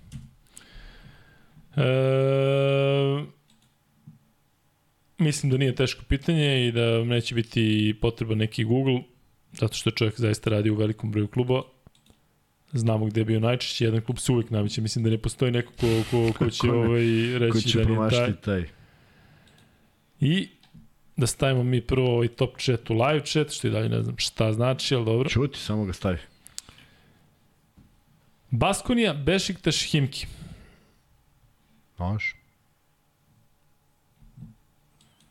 E, 1.76 3.24
mislim 5.18 5.52
da 5.52 5.58
nije 5.58 5.74
teško 5.74 6.04
pitanje 6.08 6.68
i 6.68 6.72
da 6.72 7.04
neće 7.04 7.34
biti 7.34 7.94
potreba 8.00 8.34
neki 8.34 8.64
Google, 8.64 9.00
zato 9.52 9.74
što 9.74 9.90
čovjek 9.90 10.20
zaista 10.20 10.50
radi 10.50 10.70
u 10.70 10.74
velikom 10.74 11.10
broju 11.10 11.28
klubova. 11.28 11.62
Znamo 12.72 13.06
gde 13.06 13.20
je 13.20 13.24
bio 13.24 13.40
najčešće, 13.40 13.84
jedan 13.84 14.00
klub 14.00 14.18
se 14.18 14.32
uvek 14.32 14.50
nameće. 14.50 14.80
Mislim 14.80 15.04
da 15.04 15.10
ne 15.10 15.18
postoji 15.18 15.52
neko 15.52 15.72
ko, 15.80 15.86
ko, 16.10 16.32
ko 16.38 16.50
će 16.50 16.60
ko 16.68 16.76
ovaj, 16.76 17.38
reći 17.38 17.52
ko 17.52 17.60
će 17.60 17.78
da 17.78 17.84
nije 17.84 18.10
taj. 18.10 18.36
taj. 18.40 18.64
I 20.20 20.48
da 21.16 21.26
stavimo 21.26 21.62
mi 21.62 21.80
prvo 21.80 22.14
ovaj 22.14 22.28
top 22.28 22.58
chat 22.58 22.90
u 22.90 22.94
live 22.94 23.24
chat, 23.24 23.50
što 23.50 23.68
i 23.68 23.70
dalje 23.70 23.88
ne 23.88 24.02
znam 24.02 24.14
šta 24.18 24.52
znači, 24.52 24.94
ali 24.94 25.04
dobro. 25.04 25.28
Čuti, 25.28 25.58
samo 25.58 25.84
ga 25.84 25.92
stavi. 25.92 26.18
Baskonija, 28.50 29.14
Bešiktaš, 29.14 29.90
Himki. 29.90 30.26
Može. 32.02 32.36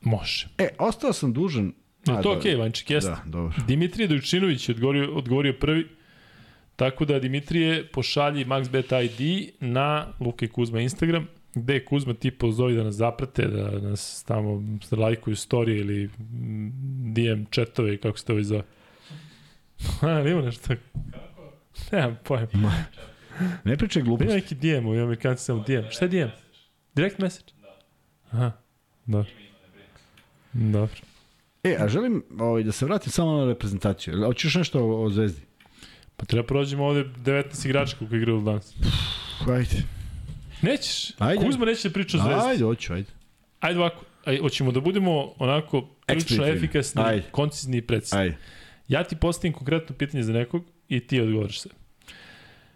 Može. 0.01 0.47
E, 0.57 0.67
ostao 0.79 1.13
sam 1.13 1.33
dužan... 1.33 1.73
Je 2.07 2.21
to 2.21 2.31
okej, 2.31 2.51
okay, 2.51 2.59
Vanček, 2.59 2.89
jeste. 2.89 3.09
Da, 3.09 3.21
dobro. 3.25 3.53
Dimitrije 3.67 4.07
Dojčinović 4.07 4.69
je 4.69 4.75
odgovorio, 4.75 5.15
odgovorio 5.15 5.53
prvi. 5.59 5.87
Tako 6.75 7.05
da 7.05 7.19
Dimitrije 7.19 7.87
pošalji 7.87 8.45
MaxBet 8.45 9.03
ID 9.05 9.49
na 9.59 10.07
Luka 10.19 10.45
i 10.45 10.49
Kuzma 10.49 10.79
Instagram, 10.79 11.27
gde 11.55 11.73
je 11.73 11.85
Kuzma 11.85 12.13
ti 12.13 12.31
pozovi 12.31 12.75
da 12.75 12.83
nas 12.83 12.95
zaprate, 12.95 13.47
da 13.47 13.79
nas 13.79 14.23
tamo 14.23 14.63
lajkuju 14.91 15.35
story 15.35 15.79
ili 15.79 16.09
DM 17.13 17.43
chatove, 17.51 17.97
kako 17.97 18.17
se 18.17 18.25
to 18.25 18.33
već 18.33 18.45
zove. 18.45 18.63
Ha, 19.99 20.23
ima 20.27 20.41
nešto 20.41 20.67
tako. 20.67 20.81
Nemam 21.91 22.17
pojem. 22.23 22.47
Ne 23.63 23.77
pričaj 23.77 24.01
gluposti. 24.01 24.25
Ima 24.25 24.33
neki 24.33 24.55
DM, 24.55 24.87
u 24.87 24.91
Amerikanci 24.91 25.43
samo 25.43 25.63
DM. 25.67 25.89
Šta 25.89 26.05
je 26.05 26.09
DM? 26.09 26.31
Direct 26.95 27.19
message? 27.19 27.53
Da. 27.61 27.79
Aha, 28.31 28.51
dobro. 29.05 29.31
Dobro. 30.53 30.95
E, 31.63 31.77
a 31.79 31.87
želim 31.87 32.23
ovaj, 32.39 32.63
da 32.63 32.71
se 32.71 32.85
vratim 32.85 33.11
samo 33.11 33.31
na 33.31 33.45
reprezentaciju. 33.45 34.25
Hoćeš 34.25 34.55
nešto 34.55 34.79
o, 34.79 35.03
o 35.03 35.09
Zvezdi? 35.09 35.41
Pa 36.17 36.25
treba 36.25 36.47
prođemo 36.47 36.85
ovde 36.85 37.03
19 37.03 37.65
igrača 37.65 37.97
kako 37.99 38.15
igraju 38.15 38.41
danas. 38.41 38.73
Ajde. 39.49 39.83
Nećeš? 40.61 41.11
Ajde. 41.19 41.45
Kuzma 41.45 41.65
neće 41.65 41.89
da 41.89 41.93
priča 41.93 42.17
o 42.17 42.21
Zvezdi. 42.21 42.49
Ajde, 42.49 42.63
hoću, 42.63 42.93
ajde. 42.93 43.09
Ajde 43.59 43.79
ovako, 43.79 44.05
ajde, 44.25 44.41
hoćemo 44.41 44.71
da 44.71 44.79
budemo 44.79 45.33
onako 45.37 45.87
prilično 46.05 46.45
efikasni, 46.47 47.01
ajde. 47.05 47.23
koncizni 47.31 47.77
i 47.77 47.81
precizni. 47.81 48.19
Ajde. 48.19 48.37
Ja 48.87 49.03
ti 49.03 49.15
postavim 49.15 49.53
konkretno 49.53 49.95
pitanje 49.95 50.23
za 50.23 50.33
nekog 50.33 50.63
i 50.89 50.99
ti 50.99 51.21
odgovoriš 51.21 51.61
se. 51.61 51.69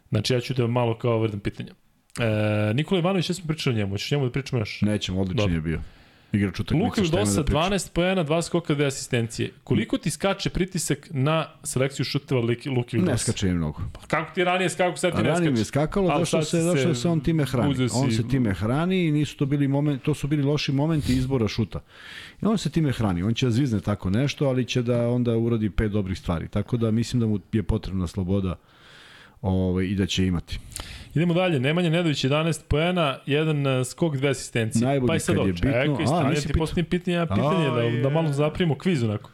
Znači 0.10 0.34
ja 0.34 0.40
ću 0.40 0.54
da 0.54 0.68
malo 0.68 0.98
kao 0.98 1.20
vrdan 1.20 1.40
pitanja. 1.40 1.74
E, 2.20 2.74
Nikola 2.74 3.00
Ivanović, 3.00 3.30
ja 3.30 3.34
smo 3.34 3.48
pričali 3.48 3.76
o 3.76 3.78
njemu, 3.78 3.92
hoćeš 3.92 4.12
njemu 4.12 4.26
da 4.26 4.32
pričamo 4.32 4.62
još? 4.62 4.82
Nećemo, 4.82 5.22
odličan 5.22 5.54
je 5.54 5.62
bio 5.62 5.82
igrač 6.36 6.60
utakmice. 6.60 6.86
Luka 6.86 7.02
Dosa, 7.18 7.44
da 7.44 7.54
12 7.54 7.92
poena, 7.94 8.26
2 8.26 8.42
skoka, 8.42 8.76
2 8.76 8.86
asistencije. 8.86 9.52
Koliko 9.64 9.98
ti 9.98 10.10
skače 10.10 10.50
pritisak 10.50 11.08
na 11.12 11.48
selekciju 11.64 12.06
šuteva 12.06 12.42
Luki 12.42 12.70
Dosa? 12.70 13.12
Ne 13.12 13.18
skače 13.18 13.48
im 13.48 13.58
mnogo. 13.58 13.82
Pa 13.94 14.00
kako 14.08 14.34
ti 14.34 14.44
ranije 14.44 14.70
skako, 14.70 14.98
sad 14.98 15.12
ti 15.12 15.18
ne 15.18 15.24
skače? 15.24 15.34
Ranije 15.34 15.52
mi 15.52 15.60
je 15.60 15.66
skakalo, 15.66 16.20
došlo 16.20 16.42
se, 16.42 16.64
došlo 16.64 16.96
se 16.96 17.08
on 17.10 17.20
time 17.20 17.46
hrani. 17.46 17.76
On 17.94 18.12
se 18.12 18.28
time 18.28 18.54
hrani 18.54 19.06
i 19.06 19.12
nisu 19.12 19.38
to 19.38 19.46
bili 19.46 19.68
moment, 19.68 20.04
to 20.04 20.14
su 20.14 20.28
bili 20.28 20.44
loši 20.44 20.72
momenti 20.72 21.14
izbora 21.14 21.48
šuta. 21.48 21.80
I 22.42 22.46
on 22.46 22.58
se 22.58 22.70
time 22.70 22.92
hrani. 22.92 23.24
On 23.24 23.34
će 23.34 23.46
da 23.46 23.52
zvizne 23.52 23.82
tako 23.82 24.10
nešto, 24.10 24.48
ali 24.48 24.66
će 24.66 24.82
da 24.82 25.10
onda 25.10 25.38
uradi 25.38 25.70
pet 25.70 25.92
dobrih 25.92 26.20
stvari. 26.20 26.48
Tako 26.48 26.78
da 26.78 26.92
mislim 26.92 27.20
da 27.20 27.26
mu 27.26 27.40
je 27.52 27.64
potrebna 27.64 28.08
sloboda 28.08 28.56
ovaj, 29.50 29.86
i 29.86 29.96
da 29.96 30.06
će 30.06 30.28
imati. 30.28 30.60
Idemo 31.16 31.34
dalje, 31.34 31.60
Nemanja 31.60 31.90
Nedović 31.90 32.26
11 32.26 32.62
poena, 32.68 33.20
jedan 33.26 33.68
uh, 33.68 33.88
skok, 33.88 34.18
dve 34.18 34.30
asistencije. 34.30 34.88
Najbolji 34.88 35.20
pa 35.20 35.34
kad 35.34 35.48
je 35.48 35.54
bitno. 35.54 35.72
Čekaj, 35.72 36.08
stani, 36.08 36.36
ja 36.36 36.42
ti 36.42 36.54
postavim 36.54 36.86
pitanje, 36.86 37.26
pitanje 37.28 37.68
A, 37.68 37.76
da, 37.76 37.82
je. 37.82 38.02
da 38.02 38.10
malo 38.10 38.34
zaprimo 38.34 38.78
kviz 38.78 39.04
onako. 39.04 39.30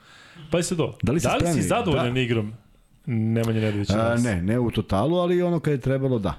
Pa 0.51 0.57
je 0.57 0.63
sad 0.63 0.79
ovo. 0.79 0.97
Da 1.03 1.11
li, 1.11 1.19
da 1.19 1.35
li 1.35 1.53
si 1.53 1.61
zadovoljan 1.61 2.13
da. 2.13 2.19
igrom 2.19 2.53
Nemanja 3.05 3.61
Nedović? 3.61 3.89
A, 3.89 4.15
ne, 4.15 4.41
ne 4.41 4.59
u 4.59 4.71
totalu, 4.71 5.17
ali 5.17 5.41
ono 5.41 5.59
kad 5.59 5.71
je 5.71 5.79
trebalo 5.79 6.19
da. 6.19 6.33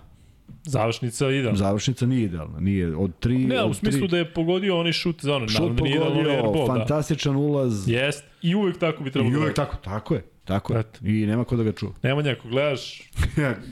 Završnica 0.64 1.30
idealna. 1.30 1.58
Završnica 1.58 2.06
nije 2.06 2.24
idealna, 2.24 2.60
nije 2.60 2.96
od 2.96 3.10
tri 3.20 3.38
Ne, 3.38 3.62
od 3.62 3.70
u 3.70 3.74
smislu 3.74 4.00
tri... 4.00 4.08
da 4.08 4.18
je 4.18 4.34
pogodio 4.34 4.80
onaj 4.80 4.92
šut 4.92 5.22
za 5.22 5.34
ono, 5.34 5.48
šut 5.48 5.78
pogodio, 5.78 6.02
airball, 6.02 6.66
da. 6.66 6.74
fantastičan 6.74 7.36
ulaz. 7.36 7.88
Jest, 7.88 8.24
i 8.42 8.54
uvek 8.54 8.78
tako 8.78 9.04
bi 9.04 9.10
trebalo. 9.10 9.34
I 9.34 9.36
uvek 9.36 9.56
da 9.56 9.64
tako, 9.64 9.76
tako 9.76 10.14
je. 10.14 10.31
Tako 10.44 10.74
je. 10.74 10.84
I 11.02 11.26
nema 11.26 11.44
ko 11.44 11.56
da 11.56 11.62
ga 11.62 11.72
čuva. 11.72 11.92
Nemanja, 12.02 12.32
ako 12.32 12.48
gledaš... 12.48 13.02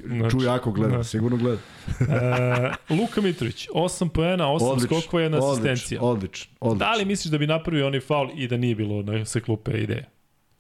znači, 0.07 0.31
Čuj 0.31 0.45
jako 0.45 0.73
gleda, 0.73 0.95
znači. 0.95 1.09
sigurno 1.09 1.37
gleda. 1.37 1.59
e, 2.91 2.95
Luka 2.95 3.21
Mitrović, 3.21 3.69
8 3.75 4.09
poena, 4.09 4.45
8 4.45 4.63
odlič, 4.63 4.87
skokova, 4.87 5.23
jedna 5.23 5.39
asistencija. 5.39 6.03
Odlično, 6.03 6.53
odlično. 6.61 6.87
Da 6.87 6.95
li 6.95 7.05
misliš 7.05 7.31
da 7.33 7.39
bi 7.39 7.47
napravio 7.47 7.87
onaj 7.87 8.01
faul 8.01 8.29
i 8.35 8.49
da 8.49 8.57
nije 8.57 8.75
bilo 8.75 9.03
na 9.03 9.25
se 9.25 9.41
klupe 9.41 9.71
ideje? 9.71 10.09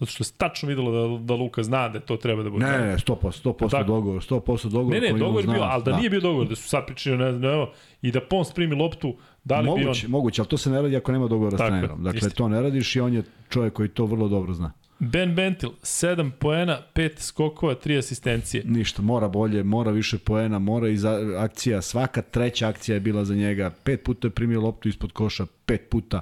Zato 0.00 0.12
što 0.12 0.24
je 0.24 0.28
tačno 0.36 0.68
videlo 0.68 0.90
da, 0.92 1.24
da 1.24 1.34
Luka 1.34 1.62
zna 1.62 1.88
da 1.88 2.00
to 2.00 2.16
treba 2.16 2.42
da 2.42 2.50
bude. 2.50 2.64
Ne, 2.64 2.78
ne, 2.78 2.96
100%, 2.96 3.42
100% 3.44 3.86
dogovor, 3.86 4.22
100% 4.22 4.68
dogovor. 4.68 4.94
Ne, 4.94 5.00
ne, 5.00 5.18
dogovor 5.18 5.44
je 5.44 5.48
bio, 5.48 5.62
ali 5.62 5.84
da, 5.84 5.90
da 5.90 5.96
nije 5.96 6.10
bio 6.10 6.20
dogovor, 6.20 6.48
da 6.48 6.56
su 6.56 6.68
sad 6.68 6.86
pričali, 6.86 7.18
ne 7.18 7.32
znam, 7.32 7.52
evo, 7.52 7.72
i 8.02 8.10
da 8.10 8.20
Pons 8.20 8.52
primi 8.52 8.74
loptu, 8.74 9.16
da 9.44 9.60
li 9.60 9.66
moguće, 9.66 9.84
bi 9.84 10.06
on... 10.06 10.10
Moguće, 10.10 10.42
ali 10.42 10.48
to 10.48 10.56
se 10.56 10.70
ne 10.70 10.82
radi 10.82 10.96
ako 10.96 11.12
nema 11.12 11.28
dogovora 11.28 11.56
s 11.56 11.60
trenerom. 11.60 12.02
Dakle, 12.02 12.18
isti. 12.18 12.36
to 12.36 12.48
ne 12.48 12.62
radiš 12.62 12.96
i 12.96 13.00
on 13.00 13.14
je 13.14 13.22
čovjek 13.48 13.72
koji 13.72 13.88
to 13.88 14.06
vrlo 14.06 14.28
dobro 14.28 14.54
zna. 14.54 14.72
Ben 15.02 15.34
Bentil, 15.34 15.70
7 15.82 16.30
poena, 16.30 16.78
5 16.94 17.20
skokova, 17.20 17.74
3 17.74 17.98
asistencije. 17.98 18.64
Ništa, 18.66 19.02
mora 19.02 19.28
bolje, 19.28 19.62
mora 19.62 19.90
više 19.90 20.18
poena, 20.18 20.58
mora 20.58 20.88
i 20.88 20.96
za, 20.96 21.20
akcija, 21.38 21.82
svaka 21.82 22.22
treća 22.22 22.68
akcija 22.68 22.94
je 22.94 23.00
bila 23.00 23.24
za 23.24 23.34
njega, 23.34 23.70
pet 23.84 24.04
puta 24.04 24.26
je 24.26 24.30
primio 24.30 24.60
loptu 24.60 24.88
ispod 24.88 25.12
koša, 25.12 25.46
pet 25.66 25.88
puta. 25.90 26.20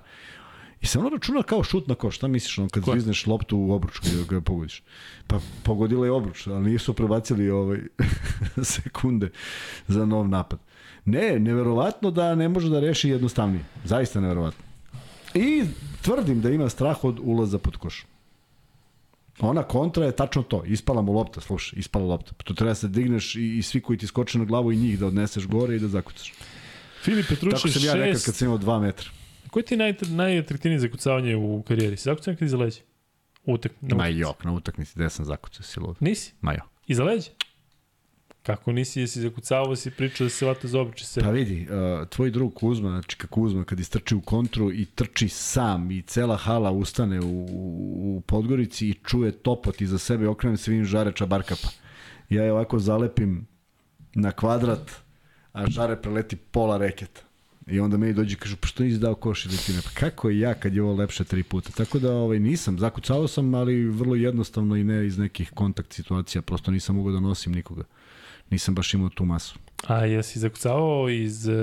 I 0.80 0.86
sam 0.86 1.00
ono 1.00 1.10
računa 1.10 1.42
kao 1.42 1.62
šut 1.62 1.88
na 1.88 1.94
koš, 1.94 2.16
šta 2.16 2.28
misliš 2.28 2.58
ono 2.58 2.68
kad 2.68 2.84
Ko? 2.84 2.92
zvizneš 2.92 3.26
loptu 3.26 3.58
u 3.58 3.72
obruč 3.72 3.98
kada 3.98 4.22
ga 4.28 4.40
pogodiš? 4.40 4.82
Pa 5.26 5.40
pogodila 5.62 6.06
je 6.06 6.12
obruč, 6.12 6.46
ali 6.46 6.70
nisu 6.70 6.92
prebacili 6.92 7.50
ovaj 7.50 7.78
sekunde 8.62 9.30
za 9.88 10.06
nov 10.06 10.28
napad. 10.28 10.58
Ne, 11.04 11.38
neverovatno 11.38 12.10
da 12.10 12.34
ne 12.34 12.48
može 12.48 12.68
da 12.68 12.80
reši 12.80 13.08
jednostavnije. 13.08 13.64
Zaista 13.84 14.20
neverovatno. 14.20 14.64
I 15.34 15.64
tvrdim 16.02 16.40
da 16.40 16.50
ima 16.50 16.68
strah 16.68 17.04
od 17.04 17.18
ulaza 17.22 17.58
pod 17.58 17.76
koš. 17.76 18.06
Ona 19.40 19.62
kontra 19.62 20.04
je 20.04 20.16
tačno 20.16 20.42
to. 20.42 20.62
Ispala 20.66 21.02
mu 21.02 21.12
lopta, 21.12 21.40
slušaj, 21.40 21.78
ispala 21.78 22.04
lopta. 22.04 22.32
To 22.32 22.54
treba 22.54 22.70
da 22.70 22.74
se 22.74 22.88
digneš 22.88 23.34
i, 23.34 23.58
i 23.58 23.62
svi 23.62 23.80
koji 23.80 23.98
ti 23.98 24.06
skoče 24.06 24.38
na 24.38 24.44
glavu 24.44 24.72
i 24.72 24.76
njih 24.76 24.98
da 24.98 25.06
odneseš 25.06 25.46
gore 25.46 25.76
i 25.76 25.78
da 25.78 25.88
zakucaš. 25.88 26.32
Filip 27.02 27.28
Petrušev, 27.28 27.58
Tako 27.58 27.68
sam 27.68 27.84
ja 27.84 27.94
nekad 27.94 28.24
kad 28.24 28.34
sam 28.34 28.46
imao 28.46 28.58
2 28.58 28.80
metra. 28.80 29.10
Koji 29.50 29.64
ti 29.64 29.74
je 29.74 29.78
naj, 29.78 29.94
najatraktivniji 30.08 30.78
zakucavanje 30.78 31.36
u 31.36 31.62
karijeri? 31.62 31.96
Si 31.96 32.02
zakucao 32.02 32.32
nekad 32.32 32.46
iza 32.46 32.56
leđa? 32.56 32.80
Utak, 33.44 33.72
na 33.80 33.96
Ma 33.96 34.06
jok, 34.06 34.44
na 34.44 34.52
utakmici 34.52 34.92
gde 34.94 35.10
sam 35.10 35.24
zakucao 35.24 35.62
si. 35.62 35.80
Nisi? 36.00 36.32
Ma 36.40 36.52
jok. 36.52 36.66
Iza 36.86 37.04
leđa? 37.04 37.30
Kako 38.42 38.72
nisi, 38.72 39.00
jesi 39.00 39.20
zakucavao, 39.20 39.76
si 39.76 39.90
pričao 39.90 40.24
da 40.24 40.30
se 40.30 40.46
vata 40.46 40.68
za 40.68 40.86
se. 40.96 41.20
Pa 41.20 41.30
vidi, 41.30 41.66
uh, 41.70 42.08
tvoj 42.08 42.30
drug 42.30 42.54
Kuzma, 42.54 42.90
znači 42.90 43.16
kako 43.16 43.34
Kuzma, 43.34 43.64
kad 43.64 43.80
istrči 43.80 44.14
u 44.14 44.20
kontru 44.20 44.72
i 44.72 44.84
trči 44.84 45.28
sam 45.28 45.90
i 45.90 46.02
cela 46.02 46.36
hala 46.36 46.70
ustane 46.70 47.20
u, 47.20 47.46
u 48.16 48.22
Podgorici 48.26 48.88
i 48.88 48.94
čuje 48.94 49.32
topot 49.32 49.80
iza 49.80 49.98
sebe 49.98 50.28
okrene 50.28 50.56
se 50.56 50.70
vidim 50.70 50.86
žare 50.86 51.12
čabarkapa. 51.12 51.68
Ja 52.28 52.44
je 52.44 52.52
ovako 52.52 52.78
zalepim 52.78 53.46
na 54.14 54.32
kvadrat, 54.32 54.90
a 55.52 55.66
žare 55.66 55.96
preleti 55.96 56.36
pola 56.36 56.76
reketa. 56.76 57.20
I 57.70 57.80
onda 57.80 57.96
meni 57.96 58.12
dođe 58.12 58.32
i 58.32 58.36
kažu, 58.36 58.56
pa 58.56 58.66
što 58.66 58.82
nisi 58.82 58.98
dao 58.98 59.14
koš 59.14 59.46
ili 59.46 59.56
ti 59.56 59.72
ne? 59.72 59.82
Pa 59.82 59.90
kako 59.90 60.30
ja 60.30 60.54
kad 60.54 60.74
je 60.74 60.82
ovo 60.82 60.94
lepše 60.94 61.24
tri 61.24 61.42
puta? 61.42 61.70
Tako 61.70 61.98
da 61.98 62.12
ovaj, 62.12 62.40
nisam, 62.40 62.78
zakucao 62.78 63.28
sam, 63.28 63.54
ali 63.54 63.84
vrlo 63.84 64.14
jednostavno 64.14 64.76
i 64.76 64.84
ne 64.84 65.06
iz 65.06 65.18
nekih 65.18 65.50
kontakt 65.50 65.92
situacija, 65.92 66.42
prosto 66.42 66.70
nisam 66.70 66.96
mogao 66.96 67.12
da 67.12 67.20
nosim 67.20 67.52
nikoga. 67.52 67.84
Nisam 68.50 68.74
baš 68.74 68.94
imao 68.94 69.08
tu 69.08 69.24
masu. 69.24 69.58
A 69.86 69.96
jesi 69.96 70.38
zakucavao 70.38 71.08
iz 71.08 71.46
uh, 71.48 71.54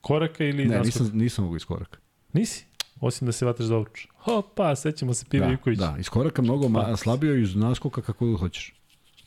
koraka 0.00 0.44
ili 0.44 0.64
Ne, 0.64 0.80
nisam, 0.80 1.10
nisam 1.12 1.44
mogao 1.44 1.56
iz 1.56 1.64
koraka. 1.64 1.98
Nisi? 2.32 2.64
Osim 3.00 3.26
da 3.26 3.32
se 3.32 3.46
vataš 3.46 3.66
za 3.66 3.76
obruč. 3.76 4.06
Hopa, 4.18 4.76
sećamo 4.76 5.14
se 5.14 5.24
Piva 5.30 5.46
Da, 5.46 5.52
Ivković. 5.52 5.78
da, 5.78 5.96
iz 6.00 6.08
koraka 6.08 6.42
mnogo 6.42 6.68
ma, 6.68 6.96
slabio 6.96 7.34
iz 7.36 7.54
naskoka 7.56 8.02
kako 8.02 8.26
god 8.26 8.40
hoćeš. 8.40 8.74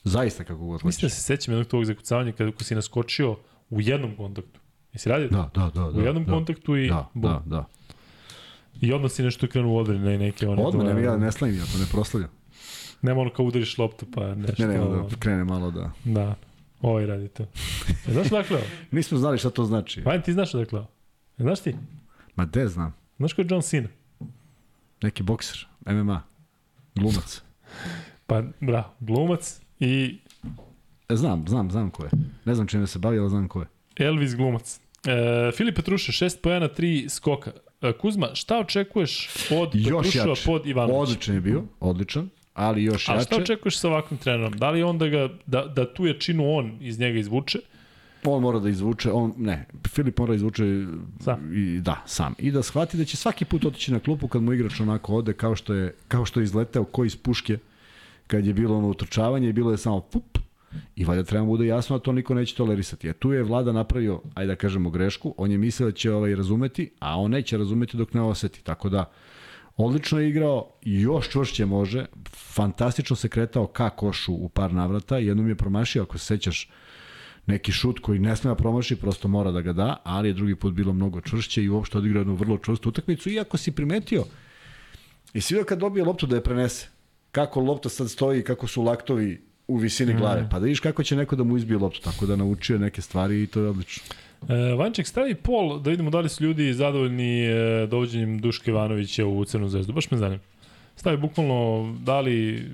Zaista 0.04 0.44
kako 0.44 0.60
god 0.60 0.86
Mislim 0.86 1.02
da 1.02 1.06
hoćeš. 1.06 1.18
se 1.18 1.24
sećam 1.24 1.54
jednog 1.54 1.68
tvojeg 1.68 1.86
zakucavanja 1.86 2.32
kada 2.32 2.52
si 2.60 2.76
naskočio 2.76 3.38
u 3.70 3.82
jednom 3.82 4.16
kontaktu. 4.16 4.60
Jesi 4.94 5.10
radio? 5.10 5.28
Da, 5.28 5.50
da, 5.56 5.72
da. 5.76 5.86
U 5.86 5.92
da, 5.92 6.02
jednom 6.02 6.26
da, 6.26 6.32
kontaktu 6.32 6.78
i 6.78 6.88
Da, 6.88 7.10
bum. 7.14 7.22
da, 7.32 7.44
da. 7.46 7.66
I 8.82 8.94
odmah 8.94 9.12
si 9.12 9.24
nešto 9.24 9.48
krenuo 9.48 9.82
u 9.84 9.88
na 9.88 10.18
neke 10.18 10.48
one... 10.48 10.64
Odmah, 10.64 10.86
dole- 10.86 10.94
ne, 10.94 11.04
ja 11.04 11.18
ne 11.18 11.32
slavim, 11.32 11.58
ja 11.58 11.66
to 11.66 11.78
ne 11.80 11.86
proslavljam. 11.92 12.30
Nema 13.02 13.22
ono 13.22 13.30
kao 13.30 13.46
udariš 13.46 13.78
loptu 13.78 14.06
pa 14.16 14.36
nešto... 14.36 14.68
Ne, 14.68 14.80
ne, 14.80 14.80
da 15.10 15.16
krene 15.20 15.44
malo 15.44 15.72
da... 15.72 15.92
Da. 16.06 16.36
Ovaj 16.82 17.06
radi 17.06 17.28
to. 17.28 17.44
E, 18.08 18.12
znaš 18.12 18.28
dakle 18.30 18.58
ovo? 18.58 18.66
Nismo 18.92 19.18
znali 19.18 19.38
šta 19.38 19.50
to 19.50 19.66
znači. 19.66 20.02
Vajan, 20.02 20.22
ti 20.22 20.34
znaš 20.34 20.52
dakle 20.52 20.80
ovo? 20.80 20.88
E, 21.38 21.44
znaš 21.44 21.60
ti? 21.60 21.76
Ma 22.36 22.46
de 22.46 22.68
znam. 22.68 22.94
Znaš 23.18 23.34
ko 23.34 23.42
je 23.42 23.48
John 23.50 23.62
Cena? 23.62 23.88
Neki 25.02 25.24
bokser, 25.24 25.68
MMA, 25.86 26.24
glumac. 26.96 27.42
Pa, 28.28 28.44
bra, 28.60 28.90
glumac 29.00 29.62
i 29.80 30.18
E, 31.10 31.16
znam, 31.16 31.46
znam, 31.48 31.72
znam 31.72 31.90
ko 31.90 32.04
je. 32.04 32.10
Ne 32.46 32.56
znam 32.56 32.68
čime 32.68 32.88
se 32.88 33.00
bavi, 33.00 33.20
ali 33.20 33.30
znam 33.30 33.48
ko 33.48 33.62
je. 33.62 33.68
Elvis 33.98 34.36
glumac. 34.36 34.80
E, 35.06 35.52
Filip 35.52 35.76
Petruša, 35.76 36.26
6 36.26 36.38
pojena, 36.42 36.70
3 36.70 37.10
skoka. 37.10 37.52
E, 37.82 37.94
Kuzma, 37.94 38.30
šta 38.34 38.60
očekuješ 38.60 39.30
od 39.52 39.70
Još 39.76 39.86
Petruševa 39.98 40.30
jače. 40.30 40.46
pod 40.46 40.66
Ivanovića? 40.66 41.02
Odličan 41.02 41.36
je 41.36 41.42
bio, 41.42 41.64
odličan, 41.80 42.30
ali 42.54 42.84
još 42.84 43.10
A 43.10 43.20
šta 43.22 43.36
jače. 43.36 43.36
očekuješ 43.36 43.80
sa 43.80 43.88
ovakvim 43.90 44.18
trenerom? 44.18 44.54
Da 44.58 44.70
li 44.70 44.84
onda 44.84 45.08
ga, 45.08 45.30
da, 45.46 45.66
da 45.66 45.94
tu 45.94 46.06
jačinu 46.06 46.44
on 46.58 46.78
iz 46.82 47.00
njega 47.00 47.20
izvuče? 47.20 47.60
On 48.24 48.42
mora 48.42 48.60
da 48.60 48.70
izvuče, 48.70 49.12
on, 49.12 49.34
ne, 49.38 49.66
Filip 49.88 50.20
mora 50.20 50.30
da 50.30 50.36
izvuče 50.36 50.64
Sam. 51.20 51.54
i 51.54 51.80
da, 51.80 52.04
sam. 52.06 52.34
I 52.40 52.52
da 52.52 52.64
shvati 52.64 52.98
da 52.98 53.06
će 53.06 53.18
svaki 53.18 53.46
put 53.46 53.66
otići 53.66 53.92
na 53.92 54.00
klupu 54.00 54.28
kad 54.28 54.44
mu 54.44 54.54
igrač 54.54 54.80
onako 54.80 55.16
ode 55.16 55.34
kao 55.34 55.56
što 55.56 55.74
je, 55.74 55.96
kao 56.08 56.26
što 56.26 56.40
je 56.40 56.44
izleteo 56.44 56.84
ko 56.84 57.06
iz 57.06 57.16
puške 57.16 57.58
kad 58.28 58.46
je 58.46 58.54
bilo 58.54 58.78
ono 58.78 58.88
utrčavanje 58.88 59.50
i 59.50 59.54
bilo 59.54 59.72
je 59.72 59.78
samo 59.78 60.00
pup 60.00 60.38
i 60.96 61.06
valjda 61.06 61.24
treba 61.24 61.46
mu 61.46 61.52
bude 61.52 61.66
jasno 61.66 61.98
da 61.98 62.04
to 62.04 62.12
niko 62.12 62.34
neće 62.34 62.56
tolerisati. 62.56 63.10
A 63.10 63.14
tu 63.14 63.32
je 63.34 63.44
vlada 63.44 63.72
napravio, 63.72 64.22
ajde 64.34 64.48
da 64.48 64.56
kažemo 64.56 64.90
grešku, 64.90 65.34
on 65.38 65.52
je 65.52 65.58
mislio 65.58 65.86
da 65.90 65.92
će 65.96 66.12
ovaj 66.14 66.36
razumeti, 66.36 66.92
a 67.00 67.20
on 67.20 67.32
neće 67.32 67.58
razumeti 67.58 67.98
dok 67.98 68.14
ne 68.14 68.22
oseti. 68.22 68.64
Tako 68.64 68.90
da, 68.90 69.12
odlično 69.78 70.20
je 70.20 70.30
igrao, 70.30 70.72
još 70.82 71.30
čvršće 71.30 71.66
može, 71.66 72.06
fantastično 72.54 73.16
se 73.16 73.30
kretao 73.30 73.68
ka 73.68 73.90
košu 73.90 74.34
u 74.34 74.50
par 74.50 74.74
navrata, 74.74 75.18
jednom 75.18 75.50
je 75.50 75.56
promašio, 75.56 76.04
ako 76.04 76.18
se 76.18 76.26
sećaš, 76.26 76.70
neki 77.46 77.72
šut 77.72 78.00
koji 78.00 78.20
ne 78.20 78.36
sme 78.36 78.50
da 78.50 78.56
promaši, 78.56 78.96
prosto 78.96 79.28
mora 79.28 79.52
da 79.52 79.62
ga 79.62 79.74
da, 79.74 80.02
ali 80.04 80.30
je 80.30 80.34
drugi 80.34 80.56
put 80.56 80.74
bilo 80.74 80.94
mnogo 80.94 81.22
čvršće 81.22 81.64
i 81.64 81.70
uopšte 81.70 81.98
odigrao 81.98 82.22
jednu 82.22 82.36
vrlo 82.36 82.58
čvrstu 82.58 82.90
utakmicu, 82.90 83.30
iako 83.30 83.58
si 83.58 83.72
primetio, 83.72 84.26
i 85.34 85.42
svi 85.42 85.64
kad 85.66 85.80
dobije 85.80 86.06
loptu 86.06 86.28
da 86.28 86.36
je 86.36 86.44
prenese, 86.44 86.88
kako 87.32 87.60
lopta 87.60 87.90
sad 87.90 88.10
stoji, 88.10 88.44
kako 88.44 88.68
su 88.68 88.84
laktovi 88.84 89.42
u 89.68 89.78
visini 89.78 90.14
glave, 90.14 90.48
pa 90.52 90.60
da 90.60 90.66
vidiš 90.66 90.80
kako 90.80 91.04
će 91.04 91.16
neko 91.16 91.36
da 91.36 91.44
mu 91.44 91.58
izbije 91.58 91.78
loptu, 91.78 92.02
tako 92.02 92.26
da 92.26 92.36
naučio 92.36 92.78
neke 92.78 93.02
stvari 93.02 93.44
i 93.44 93.48
to 93.48 93.62
je 93.62 93.70
odlično. 93.70 94.04
E, 94.50 94.74
Vanček, 94.76 95.08
stavi 95.08 95.36
pol 95.36 95.80
da 95.80 95.90
vidimo 95.90 96.10
da 96.10 96.20
li 96.20 96.30
su 96.30 96.44
ljudi 96.44 96.74
zadovoljni 96.74 97.46
e, 97.46 97.88
dovođenjem 97.88 98.40
Duške 98.40 98.72
Ivanovića 98.72 99.26
u 99.26 99.46
Crnu 99.46 99.70
zvezdu. 99.70 99.94
Baš 99.94 100.12
me 100.12 100.18
zanima. 100.18 100.42
Stavi 100.96 101.18
bukvalno 101.18 101.94
da 102.04 102.20
li 102.20 102.66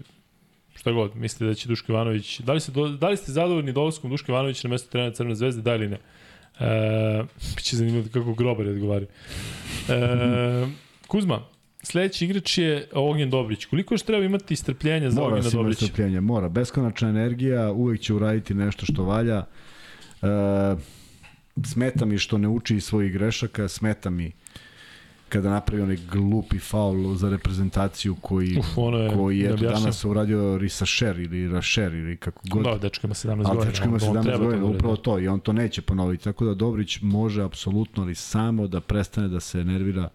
šta 0.75 0.91
god, 0.91 1.15
mislite 1.15 1.45
da 1.45 1.53
će 1.53 1.67
Duško 1.67 1.91
Ivanović, 1.91 2.39
da 2.39 2.53
li, 2.53 2.59
ste, 2.59 2.71
do, 2.71 2.87
da 2.87 3.09
li 3.09 3.17
ste 3.17 3.31
zadovoljni 3.31 3.71
dolaskom 3.71 4.11
Duška 4.11 4.31
Ivanovića 4.31 4.67
na 4.67 4.71
mesto 4.71 4.91
trenera 4.91 5.13
Crne 5.13 5.35
zvezde, 5.35 5.61
da 5.61 5.75
ili 5.75 5.87
ne? 5.87 5.97
E, 6.59 7.23
biće 7.55 7.77
zanimljivo 7.77 8.07
kako 8.13 8.33
grobar 8.33 8.67
odgovori. 8.67 9.05
E, 9.89 10.67
Kuzma, 11.07 11.41
sledeći 11.83 12.25
igrač 12.25 12.57
je 12.57 12.87
Ognjen 12.93 13.29
Dobrić. 13.29 13.65
Koliko 13.65 13.93
još 13.93 14.01
treba 14.01 14.25
imati 14.25 14.55
strpljenja 14.55 15.09
za 15.09 15.21
Mora 15.21 15.35
Ognjena 15.35 15.49
Dobrića? 15.49 15.85
strpljenja, 15.85 16.21
mora. 16.21 16.49
Beskonačna 16.49 17.09
energija, 17.09 17.71
uvek 17.71 18.01
će 18.01 18.13
uraditi 18.13 18.53
nešto 18.53 18.85
što 18.85 19.03
valja. 19.03 19.45
E, 20.21 20.27
smeta 21.65 22.05
mi 22.05 22.17
što 22.17 22.37
ne 22.37 22.47
uči 22.47 22.75
iz 22.75 22.83
svojih 22.83 23.13
grešaka, 23.13 23.67
smeta 23.67 24.09
mi 24.09 24.31
kada 25.29 25.49
napravi 25.49 25.81
onaj 25.81 25.97
glupi 26.11 26.59
faul 26.59 27.15
za 27.15 27.29
reprezentaciju 27.29 28.15
koji, 28.21 28.57
Uf, 28.59 28.77
ono 28.77 28.97
je 28.97 29.13
koji 29.13 29.39
je 29.39 29.55
danas 29.55 30.05
uradio 30.05 30.57
Risašer 30.57 31.19
ili 31.19 31.51
Rašer 31.51 31.93
ili 31.93 32.17
kako 32.17 32.41
god. 32.49 32.63
Da, 32.63 32.77
dečko 32.77 33.07
ima 33.07 33.13
17 33.13 33.35
godina. 33.35 33.49
Ali 33.49 33.65
dečko 33.65 33.85
ima 33.85 33.93
on 33.93 33.99
17 33.99 34.23
treba 34.23 34.37
to 34.37 34.43
godina, 34.43 34.61
da 34.61 34.65
upravo 34.67 34.95
to, 34.95 35.19
i 35.19 35.27
on 35.27 35.39
to 35.39 35.53
neće 35.53 35.81
ponoviti. 35.81 36.23
Tako 36.23 36.45
da 36.45 36.53
Dobrić 36.53 37.01
može 37.01 37.43
apsolutno, 37.43 38.03
ali 38.03 38.15
samo 38.15 38.67
da 38.67 38.81
prestane 38.81 39.27
da 39.27 39.39
se 39.39 39.63
nervira. 39.63 40.09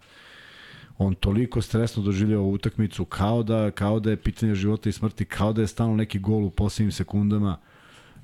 On 0.97 1.15
toliko 1.15 1.61
stresno 1.61 2.03
doživljava 2.03 2.43
ovu 2.43 2.53
utakmicu, 2.53 3.05
kao 3.05 3.43
da, 3.43 3.71
kao 3.71 3.99
da 3.99 4.09
je 4.09 4.17
pitanje 4.17 4.55
života 4.55 4.89
i 4.89 4.91
smrti, 4.91 5.25
kao 5.25 5.53
da 5.53 5.61
je 5.61 5.67
stalno 5.67 5.95
neki 5.95 6.19
gol 6.19 6.45
u 6.45 6.49
posljednjim 6.49 6.91
sekundama. 6.91 7.57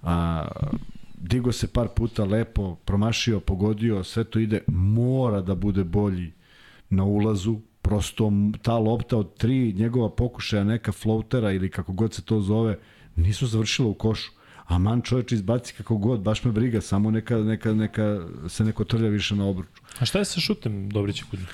A, 0.04 0.48
digo 1.20 1.52
se 1.52 1.68
par 1.68 1.88
puta 1.96 2.24
lepo, 2.24 2.76
promašio, 2.76 3.40
pogodio, 3.40 4.04
sve 4.04 4.24
to 4.24 4.40
ide, 4.40 4.62
mora 4.68 5.42
da 5.42 5.56
bude 5.56 5.84
bolji 5.84 6.32
na 6.90 7.04
ulazu, 7.04 7.60
prosto 7.82 8.32
ta 8.62 8.78
lopta 8.78 9.18
od 9.18 9.38
tri 9.38 9.74
njegova 9.74 10.10
pokušaja, 10.10 10.64
neka 10.64 10.92
floatera 10.92 11.52
ili 11.52 11.70
kako 11.70 11.94
god 11.94 12.14
se 12.14 12.22
to 12.22 12.42
zove, 12.42 12.80
nisu 13.16 13.48
završila 13.48 13.88
u 13.88 13.94
košu. 13.94 14.32
A 14.66 14.78
man 14.78 15.02
čovječ 15.02 15.32
izbaci 15.32 15.74
kako 15.74 15.98
god, 15.98 16.20
baš 16.20 16.44
me 16.44 16.52
briga, 16.52 16.82
samo 16.82 17.12
neka, 17.12 17.38
neka, 17.38 17.74
neka 17.74 18.28
se 18.48 18.64
neko 18.64 18.84
trlja 18.84 19.10
više 19.10 19.36
na 19.36 19.46
obruču. 19.46 19.82
A 20.00 20.06
šta 20.06 20.20
je 20.20 20.26
sa 20.26 20.40
šutem 20.40 20.90
Dobrića 20.90 21.26
Kuzma? 21.32 21.48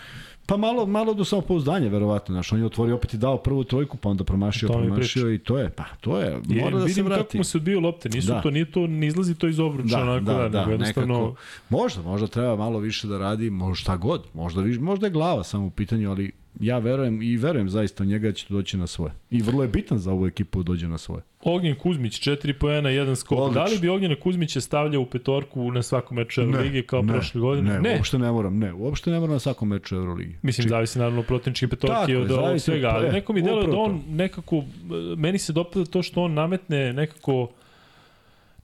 Pa 0.48 0.58
malo, 0.58 0.86
malo 0.86 1.14
do 1.14 1.26
samopouzdanja, 1.26 1.90
verovatno. 1.90 2.34
Znaš, 2.34 2.52
on 2.52 2.60
je 2.60 2.66
otvorio 2.66 2.96
opet 2.96 3.14
i 3.14 3.18
dao 3.18 3.38
prvu 3.38 3.64
trojku, 3.64 3.98
pa 3.98 4.10
onda 4.10 4.24
promašio, 4.24 4.68
To 4.68 4.74
promašio 4.74 5.34
i 5.34 5.40
to 5.40 5.58
je, 5.58 5.70
pa 5.70 5.84
to 6.02 6.20
je, 6.20 6.40
Je, 6.48 6.62
mora 6.62 6.76
da 6.76 6.82
se 6.82 6.88
vidim 6.88 7.06
vrati. 7.06 7.24
kako 7.24 7.38
mu 7.38 7.44
se 7.44 7.58
odbiju 7.58 7.80
lopte, 7.80 8.10
nisu 8.10 8.28
Da. 8.28 8.42
to, 8.42 8.50
nije 8.52 8.72
to, 8.72 8.88
ne 8.88 9.08
izlazi 9.08 9.36
to 9.36 9.48
iz 9.48 9.60
obruča, 9.60 9.96
Da, 9.96 10.02
onako 10.04 10.26
da, 10.26 10.34
da, 10.34 10.50
da, 10.50 10.62
jednostavno... 10.62 11.14
nekako. 11.20 11.36
Možda, 11.70 12.02
možda 12.02 12.28
treba 12.28 12.56
malo 12.56 12.80
više 12.80 13.08
da 13.08 13.18
radi, 13.18 13.50
možda 13.50 13.76
šta 13.76 13.98
god, 13.98 14.24
možda, 14.34 14.62
možda 14.80 15.06
je 15.08 15.12
glava 15.12 15.44
samo 15.44 15.66
u 15.66 15.70
pitanju, 15.70 16.10
ali 16.10 16.32
ja 16.60 16.78
verujem 16.78 17.22
i 17.22 17.38
verujem 17.38 17.70
zaista 17.70 18.04
u 18.04 18.06
njega 18.06 18.28
da 18.28 18.34
će 18.34 18.46
doći 18.50 18.78
na 18.78 18.88
svoje. 18.88 19.12
I 19.32 19.42
vrlo 19.42 19.64
je 19.64 19.70
bitan 19.70 19.98
za 19.98 20.12
ovu 20.12 20.28
ekipu 20.28 20.64
da 20.64 20.68
dođe 20.68 20.88
na 20.88 20.98
svoje. 20.98 21.22
Ognjen 21.42 21.76
Kuzmić, 21.76 22.28
4 22.28 22.54
poena, 22.54 22.90
1 22.90 23.16
skok. 23.16 23.40
Odlično. 23.40 23.64
Da 23.64 23.72
li 23.72 23.80
bi 23.80 23.90
Ognjena 23.90 24.16
Kuzmića 24.16 24.62
stavljao 24.62 25.02
u 25.02 25.06
petorku 25.06 25.72
na 25.72 25.84
svakom 25.84 26.18
meču 26.18 26.42
Euroligi 26.42 26.82
kao 26.82 27.02
ne, 27.02 27.14
prošle 27.14 27.42
godine? 27.42 27.74
Ne, 27.74 27.80
ne. 27.80 27.96
uopšte 27.98 28.20
ne 28.20 28.32
moram, 28.32 28.60
ne, 28.60 28.74
uopšte 28.74 29.12
ne 29.12 29.20
moram 29.20 29.34
na 29.34 29.40
svakom 29.40 29.70
meču 29.70 29.96
Euroligi. 29.96 30.36
Mislim, 30.42 30.70
zavisi 30.70 31.00
naravno 31.00 31.20
od 31.20 31.26
protivničke 31.26 31.68
petorke 31.68 32.18
od 32.18 32.32
ovog 32.32 32.60
svega, 32.60 32.88
ali 32.88 33.08
e, 33.08 33.12
neko 33.12 33.34
mi 33.34 33.42
deluje 33.42 33.68
da 33.68 33.78
on 33.78 34.02
nekako, 34.10 34.64
meni 35.18 35.38
se 35.38 35.54
dopada 35.54 35.86
to 35.86 36.04
što 36.04 36.22
on 36.22 36.34
nametne 36.34 36.94
nekako 36.94 37.50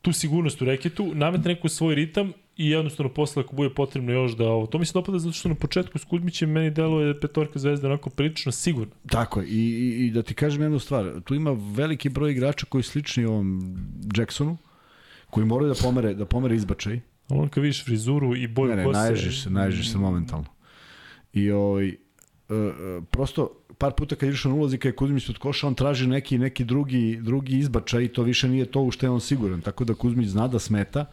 tu 0.02 0.14
sigurnost 0.14 0.62
u 0.62 0.66
reketu, 0.66 1.12
nametne 1.14 1.54
neku 1.54 1.70
svoj 1.70 1.96
ritam 1.96 2.32
i 2.62 2.70
jednostavno 2.70 3.14
posle 3.14 3.44
ako 3.44 3.56
bude 3.56 3.70
potrebno 3.70 4.12
još 4.12 4.36
da 4.38 4.50
ovo, 4.50 4.66
to 4.66 4.78
mi 4.78 4.86
se 4.86 4.94
dopada 4.94 5.20
zato 5.20 5.34
što 5.34 5.50
na 5.50 5.56
početku 5.56 6.00
s 6.00 6.04
Kuzmićem 6.04 6.50
meni 6.50 6.72
deluje 6.72 7.20
petorka 7.20 7.60
zvezda 7.60 7.88
onako 7.88 8.10
prilično 8.10 8.52
sigurno. 8.52 8.94
Tako 9.10 9.42
je, 9.42 9.48
I, 9.48 10.06
i, 10.06 10.12
da 10.12 10.22
ti 10.24 10.34
kažem 10.34 10.62
jednu 10.62 10.80
stvar, 10.80 11.22
tu 11.24 11.36
ima 11.36 11.52
veliki 11.76 12.10
broj 12.10 12.32
igrača 12.32 12.66
koji 12.70 12.84
slični 12.84 13.26
ovom 13.26 13.76
Jacksonu, 14.18 14.58
koji 15.30 15.46
moraju 15.46 15.74
da 15.74 15.80
pomere, 15.84 16.14
da 16.14 16.26
pomere 16.26 16.56
izbačaj. 16.56 17.00
Ali 17.28 17.40
on 17.40 17.50
kad 17.50 17.64
vidiš 17.64 17.86
frizuru 17.86 18.36
i 18.36 18.48
boju 18.48 18.70
Ne, 18.70 18.76
ne, 18.76 18.84
kose... 18.84 19.00
naježiš 19.00 19.44
se, 19.44 19.50
naježiš 19.50 19.92
se 19.92 19.98
momentalno. 19.98 20.48
I 21.34 21.52
ovaj, 21.52 21.88
e, 21.88 21.96
e, 22.50 23.02
prosto 23.12 23.52
par 23.78 23.94
puta 23.94 24.16
kad 24.16 24.30
na 24.46 24.54
ulazi 24.54 24.78
kad 24.78 24.90
je 24.90 24.96
Kuzmić 24.96 25.30
od 25.30 25.38
koša, 25.38 25.68
on 25.68 25.76
traži 25.76 26.08
neki 26.08 26.38
neki 26.38 26.64
drugi 26.64 27.20
drugi 27.22 27.58
izbačaj 27.58 28.04
i 28.04 28.08
to 28.08 28.24
više 28.24 28.50
nije 28.50 28.66
to 28.66 28.82
u 28.82 28.92
što 28.92 29.06
je 29.06 29.10
on 29.10 29.22
siguran. 29.22 29.62
Tako 29.62 29.86
da 29.86 29.94
Kuzmić 29.94 30.28
zna 30.28 30.48
da 30.48 30.60
smeta. 30.60 31.06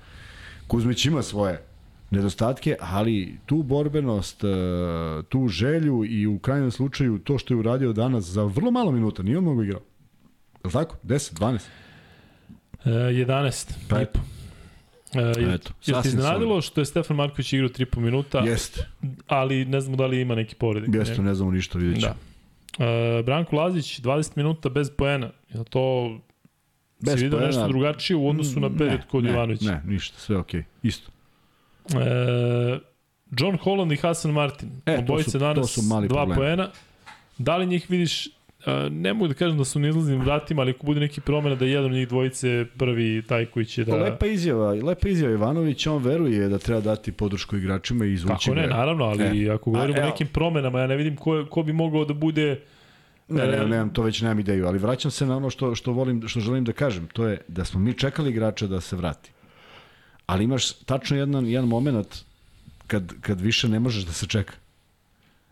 Kuzmić 0.68 1.06
ima 1.06 1.22
svoje 1.22 1.62
nedostatke, 2.10 2.76
ali 2.80 3.38
tu 3.46 3.62
borbenost, 3.62 4.44
e, 4.44 4.48
tu 5.28 5.48
želju 5.48 6.04
i 6.04 6.26
u 6.26 6.38
krajnjem 6.38 6.70
slučaju 6.70 7.18
to 7.18 7.38
što 7.38 7.54
je 7.54 7.58
uradio 7.58 7.92
danas 7.92 8.24
za 8.24 8.44
vrlo 8.44 8.70
malo 8.70 8.90
minuta, 8.90 9.22
nije 9.22 9.38
on 9.38 9.44
mnogo 9.44 9.62
igrao. 9.62 9.80
Je 10.54 10.60
li 10.64 10.72
tako? 10.72 10.96
10, 11.04 11.34
12? 11.34 11.60
E, 12.84 12.90
11. 12.90 13.72
Pa 13.88 14.00
eto. 14.00 14.20
E, 15.14 15.20
je, 15.20 15.54
Eto, 15.54 15.72
je 15.86 16.02
ti 16.02 16.08
iznenadilo 16.08 16.60
što 16.60 16.80
je 16.80 16.84
Stefan 16.84 17.16
Marković 17.16 17.52
igrao 17.52 17.68
3,5 17.68 17.98
minuta, 17.98 18.38
Jeste, 18.38 18.86
ali 19.26 19.64
ne 19.64 19.80
znamo 19.80 19.96
da 19.96 20.06
li 20.06 20.20
ima 20.20 20.34
neki 20.34 20.54
povredik. 20.54 20.94
jeste, 20.94 21.22
ne 21.22 21.34
znamo 21.34 21.50
ništa, 21.50 21.78
vidjet 21.78 22.00
ćemo. 22.00 22.14
Da. 22.78 22.84
E, 22.84 23.22
Branko 23.22 23.56
Lazić, 23.56 24.00
20 24.00 24.32
minuta 24.36 24.68
bez 24.68 24.90
poena. 24.90 25.30
Je 25.54 25.64
to 25.64 26.18
Bez 27.00 27.14
si 27.14 27.24
vidio 27.24 27.38
nešto 27.40 27.68
drugačije 27.68 28.16
u 28.16 28.28
odnosu 28.28 28.60
na 28.60 28.70
period 28.78 29.00
kod 29.10 29.24
ne, 29.24 29.30
Ivanovića? 29.30 29.64
Ne, 29.64 29.82
ništa, 29.86 30.18
sve 30.18 30.36
okej, 30.36 30.62
isto. 30.82 31.10
E, 31.88 32.78
John 33.38 33.56
Holland 33.56 33.92
i 33.92 33.96
Hasan 33.96 34.30
Martin. 34.32 34.68
E, 34.86 34.94
to 34.96 35.00
Obojice 35.02 35.30
su- 35.30 35.38
to 35.38 35.44
danas 35.44 35.70
su 35.70 35.82
mali 35.82 36.08
dva 36.08 36.16
problemi. 36.16 36.38
poena. 36.40 36.68
Da 37.38 37.56
li 37.56 37.66
njih 37.66 37.86
vidiš, 37.90 38.26
e, 38.26 38.30
ne 38.90 39.12
mogu 39.12 39.28
da 39.28 39.34
kažem 39.34 39.58
da 39.58 39.64
su 39.64 39.78
na 39.78 39.88
izlaznim 39.88 40.20
vratima, 40.20 40.62
ali 40.62 40.70
ako 40.70 40.86
bude 40.86 41.00
neki 41.00 41.20
promena 41.20 41.54
da 41.56 41.64
je 41.64 41.70
jedan 41.70 41.84
od 41.86 41.92
njih 41.92 42.08
dvojice 42.08 42.64
prvi 42.78 43.22
taj 43.22 43.46
koji 43.46 43.66
će 43.66 43.84
da... 43.84 43.96
Lepa 43.96 44.26
izjava, 44.26 44.72
lepa 44.72 45.08
izjava 45.08 45.34
Ivanović, 45.34 45.86
on 45.86 46.02
veruje 46.02 46.48
da 46.48 46.58
treba 46.58 46.80
dati 46.80 47.12
podršku 47.12 47.56
igračima 47.56 48.04
i 48.04 48.12
izvući 48.12 48.44
Kako 48.44 48.54
ne, 48.54 48.66
naravno, 48.66 49.04
ali 49.04 49.46
E. 49.46 49.50
ako 49.50 49.70
govorimo 49.70 50.00
o 50.00 50.04
nekim 50.04 50.26
promenama, 50.26 50.80
ja 50.80 50.86
ne 50.86 50.96
vidim 50.96 51.16
ko, 51.16 51.46
ko 51.50 51.62
bi 51.62 51.72
mogao 51.72 52.04
da 52.04 52.14
bude... 52.14 52.60
Ne, 53.28 53.46
ne, 53.46 53.66
nemam, 53.66 53.90
to 53.92 54.02
već 54.02 54.20
nemam 54.20 54.40
ideju, 54.40 54.66
ali 54.66 54.78
vraćam 54.78 55.10
se 55.10 55.26
na 55.26 55.36
ono 55.36 55.50
što, 55.50 55.74
što, 55.74 55.92
volim, 55.92 56.28
što 56.28 56.40
želim 56.40 56.64
da 56.64 56.72
kažem, 56.72 57.08
to 57.12 57.26
je 57.26 57.40
da 57.48 57.64
smo 57.64 57.80
mi 57.80 57.94
čekali 57.94 58.30
igrača 58.30 58.66
da 58.66 58.80
se 58.80 58.96
vrati. 58.96 59.30
Ali 60.26 60.44
imaš 60.44 60.72
tačno 60.72 61.16
jedan, 61.16 61.46
jedan 61.46 61.68
moment 61.68 62.24
kad, 62.86 63.12
kad 63.20 63.40
više 63.40 63.68
ne 63.68 63.80
možeš 63.80 64.04
da 64.04 64.12
se 64.12 64.26
čeka. 64.26 64.54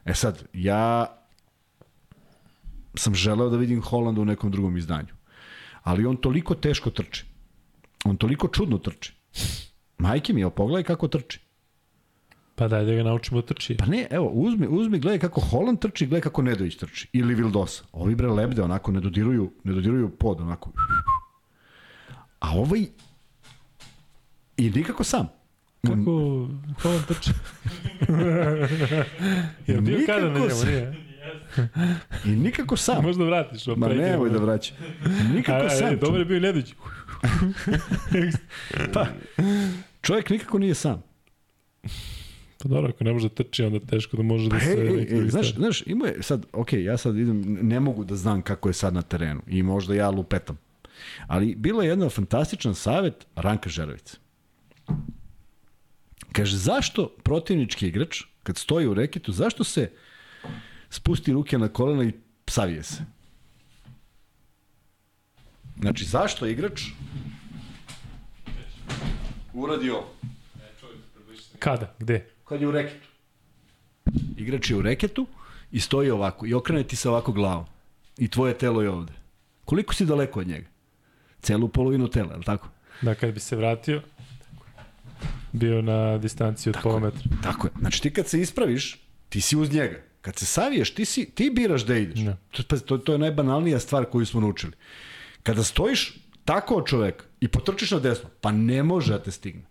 E 0.05 0.15
sad, 0.15 0.43
ja 0.53 1.07
sam 2.95 3.15
želeo 3.15 3.51
da 3.51 3.57
vidim 3.57 3.83
Holanda 3.83 4.21
u 4.21 4.25
nekom 4.25 4.51
drugom 4.51 4.77
izdanju. 4.77 5.15
Ali 5.83 6.07
on 6.07 6.17
toliko 6.17 6.55
teško 6.55 6.91
trči. 6.91 7.25
On 8.05 8.17
toliko 8.17 8.49
čudno 8.49 8.79
trči. 8.79 9.13
Majke 9.99 10.33
mi, 10.33 10.41
evo, 10.41 10.51
pogledaj 10.51 10.83
kako 10.83 11.09
trči. 11.09 11.41
Pa 12.57 12.69
daj 12.69 12.85
da 12.85 12.95
ga 12.95 13.03
naučimo 13.03 13.43
trči. 13.43 13.77
Pa 13.77 13.87
ne, 13.87 14.07
evo, 14.11 14.27
uzmi, 14.27 14.67
uzmi, 14.71 14.99
gledaj 14.99 15.19
kako 15.19 15.41
Holland 15.41 15.79
trči, 15.79 16.07
gledaj 16.07 16.21
kako 16.21 16.43
Nedović 16.43 16.77
trči. 16.77 17.09
Ili 17.13 17.35
Vildosa. 17.35 17.85
Ovi 17.93 18.15
bre 18.15 18.29
lebde, 18.29 18.63
onako, 18.63 18.93
ne 18.93 19.01
dodiruju, 19.01 19.53
ne 19.65 19.73
dodiruju 19.73 20.11
pod, 20.11 20.41
onako. 20.41 20.73
A 22.41 22.51
ovaj... 22.51 22.87
I 24.57 24.71
nikako 24.71 25.05
sam. 25.05 25.29
Kako, 25.87 26.11
on 26.85 27.03
trči? 27.09 27.31
Jel 29.67 29.81
bio 29.81 29.99
kada 30.07 30.31
na 30.31 30.39
njemu, 30.39 30.65
nije? 30.67 30.95
I 32.25 32.29
nikako 32.29 32.77
sam. 32.77 33.03
Možda 33.03 33.25
vratiš. 33.25 33.67
Ma 33.67 33.89
nemoj 33.89 34.31
da 34.31 34.39
vraća. 34.39 34.75
Nikako 35.35 35.67
A, 35.67 35.71
sam. 35.71 35.87
a, 35.89 35.97
dobro 35.97 36.19
je 36.19 36.25
bio 36.25 36.41
Nedović. 36.41 36.75
Pa, 38.95 39.07
čovjek 40.03 40.31
nikako 40.31 40.59
nije 40.59 40.75
sam. 40.75 41.03
Pa 42.69 42.75
dobro, 42.75 42.91
ako 42.95 43.05
ne 43.05 43.13
može 43.13 43.29
da 43.29 43.35
trči, 43.35 43.63
onda 43.65 43.81
teško 43.81 44.17
da 44.17 44.23
može 44.23 44.49
da 44.49 44.57
Pa, 44.57 44.61
se... 44.61 44.71
ej, 44.71 44.87
ej, 44.87 44.97
neki 44.97 45.13
ej, 45.13 45.17
drugi 45.17 45.31
znaš, 45.31 45.55
znaš, 45.55 45.83
ima 45.87 46.07
je 46.07 46.23
sad, 46.23 46.47
ok, 46.53 46.73
ja 46.73 46.97
sad 46.97 47.17
idem, 47.17 47.43
ne 47.63 47.81
mogu 47.81 48.05
da 48.05 48.17
znam 48.17 48.43
kako 48.43 48.69
je 48.69 48.73
sad 48.73 48.95
na 48.95 49.03
terenu 49.03 49.43
i 49.47 49.63
možda 49.63 49.95
ja 49.95 50.11
lupetam. 50.11 50.59
Ali 51.27 51.55
bilo 51.55 51.83
je 51.83 51.89
jedan 51.89 52.11
fantastičan 52.11 52.75
savet 52.75 53.27
Ranka 53.37 53.69
Žerovica. 53.69 54.17
Kaže, 56.33 56.57
zašto 56.57 57.09
protivnički 57.23 57.89
igrač, 57.89 58.23
kad 58.43 58.57
stoji 58.57 58.87
u 58.87 58.95
reketu, 58.95 59.33
zašto 59.33 59.65
se 59.65 59.91
spusti 60.91 61.33
ruke 61.33 61.59
na 61.59 61.69
kolena 61.69 62.05
i 62.05 62.13
savije 62.47 62.83
se? 62.83 63.05
Znači, 65.81 66.05
zašto 66.05 66.47
igrač 66.47 66.83
uradi 69.55 69.91
ovo? 69.91 70.17
Kada? 71.59 71.95
Gde? 71.99 72.36
Kad 72.49 72.61
je 72.61 72.69
u 72.69 72.71
reketu. 72.71 73.09
Igrač 74.37 74.71
je 74.71 74.77
u 74.77 74.83
reketu 74.83 75.27
i 75.73 75.81
stoji 75.81 76.11
ovako 76.11 76.47
i 76.47 76.55
okrene 76.55 76.85
ti 76.85 76.97
se 76.97 77.09
ovako 77.09 77.33
glavom. 77.33 77.67
I 78.19 78.29
tvoje 78.29 78.59
telo 78.59 78.83
je 78.83 78.91
ovde. 78.91 79.13
Koliko 79.65 79.95
si 79.95 80.07
daleko 80.07 80.41
od 80.41 80.49
njega? 80.49 80.67
Celu 81.43 81.69
polovinu 81.69 82.09
tela, 82.09 82.31
je 82.33 82.37
li 82.37 82.45
tako? 82.45 82.69
Da, 83.03 83.15
kad 83.15 83.35
bi 83.35 83.41
se 83.41 83.57
vratio, 83.57 84.03
bio 85.53 85.83
na 85.83 86.19
distanciji 86.19 86.71
od 86.71 86.83
pola 86.83 86.99
metra. 87.01 87.23
Tako 87.43 87.67
je. 87.67 87.73
Znači 87.81 88.03
ti 88.03 88.13
kad 88.13 88.29
se 88.29 88.41
ispraviš, 88.41 88.99
ti 89.29 89.41
si 89.41 89.57
uz 89.57 89.73
njega. 89.73 90.01
Kad 90.21 90.37
se 90.37 90.47
saviješ, 90.47 90.95
ti, 90.95 91.05
si, 91.05 91.31
ti 91.31 91.51
biraš 91.51 91.83
da 91.87 91.97
ideš. 91.97 92.21
Da. 92.21 92.37
To, 92.51 92.63
pazi, 92.69 92.85
to, 92.85 92.99
to 92.99 93.13
je 93.13 93.19
najbanalnija 93.19 93.79
stvar 93.79 94.05
koju 94.05 94.27
smo 94.27 94.41
naučili. 94.41 94.73
Kada 95.43 95.65
stojiš 95.65 96.19
tako 96.45 96.75
od 96.75 96.87
čoveka 96.87 97.25
i 97.41 97.49
potrčiš 97.49 97.91
na 97.91 97.99
desno, 97.99 98.31
pa 98.41 98.53
ne 98.53 98.83
može 98.83 99.13
da 99.13 99.23
te 99.23 99.31
stigne. 99.31 99.63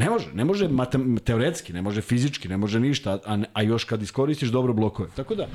Ne 0.00 0.10
može, 0.10 0.32
ne 0.34 0.44
može 0.44 0.68
matem, 0.68 1.16
teoretski, 1.24 1.72
ne 1.72 1.82
može 1.82 2.00
fizički, 2.00 2.48
ne 2.48 2.56
može 2.56 2.80
ništa, 2.80 3.18
a, 3.26 3.38
a, 3.52 3.62
još 3.62 3.84
kad 3.84 4.02
iskoristiš 4.02 4.48
dobro 4.48 4.72
blokove. 4.72 5.08
Tako 5.16 5.34
da, 5.34 5.46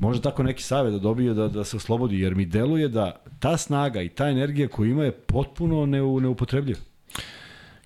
može 0.00 0.22
tako 0.22 0.42
neki 0.42 0.62
savjet 0.62 0.92
da 0.92 0.98
dobije 0.98 1.34
da, 1.34 1.48
da 1.48 1.64
se 1.64 1.76
oslobodi, 1.76 2.20
jer 2.20 2.34
mi 2.34 2.46
deluje 2.46 2.88
da 2.88 3.22
ta 3.38 3.56
snaga 3.56 4.02
i 4.02 4.08
ta 4.08 4.28
energija 4.28 4.68
koju 4.68 4.90
ima 4.90 5.04
je 5.04 5.12
potpuno 5.12 5.86
neu, 5.86 6.20
neupotrebljiva. 6.20 6.80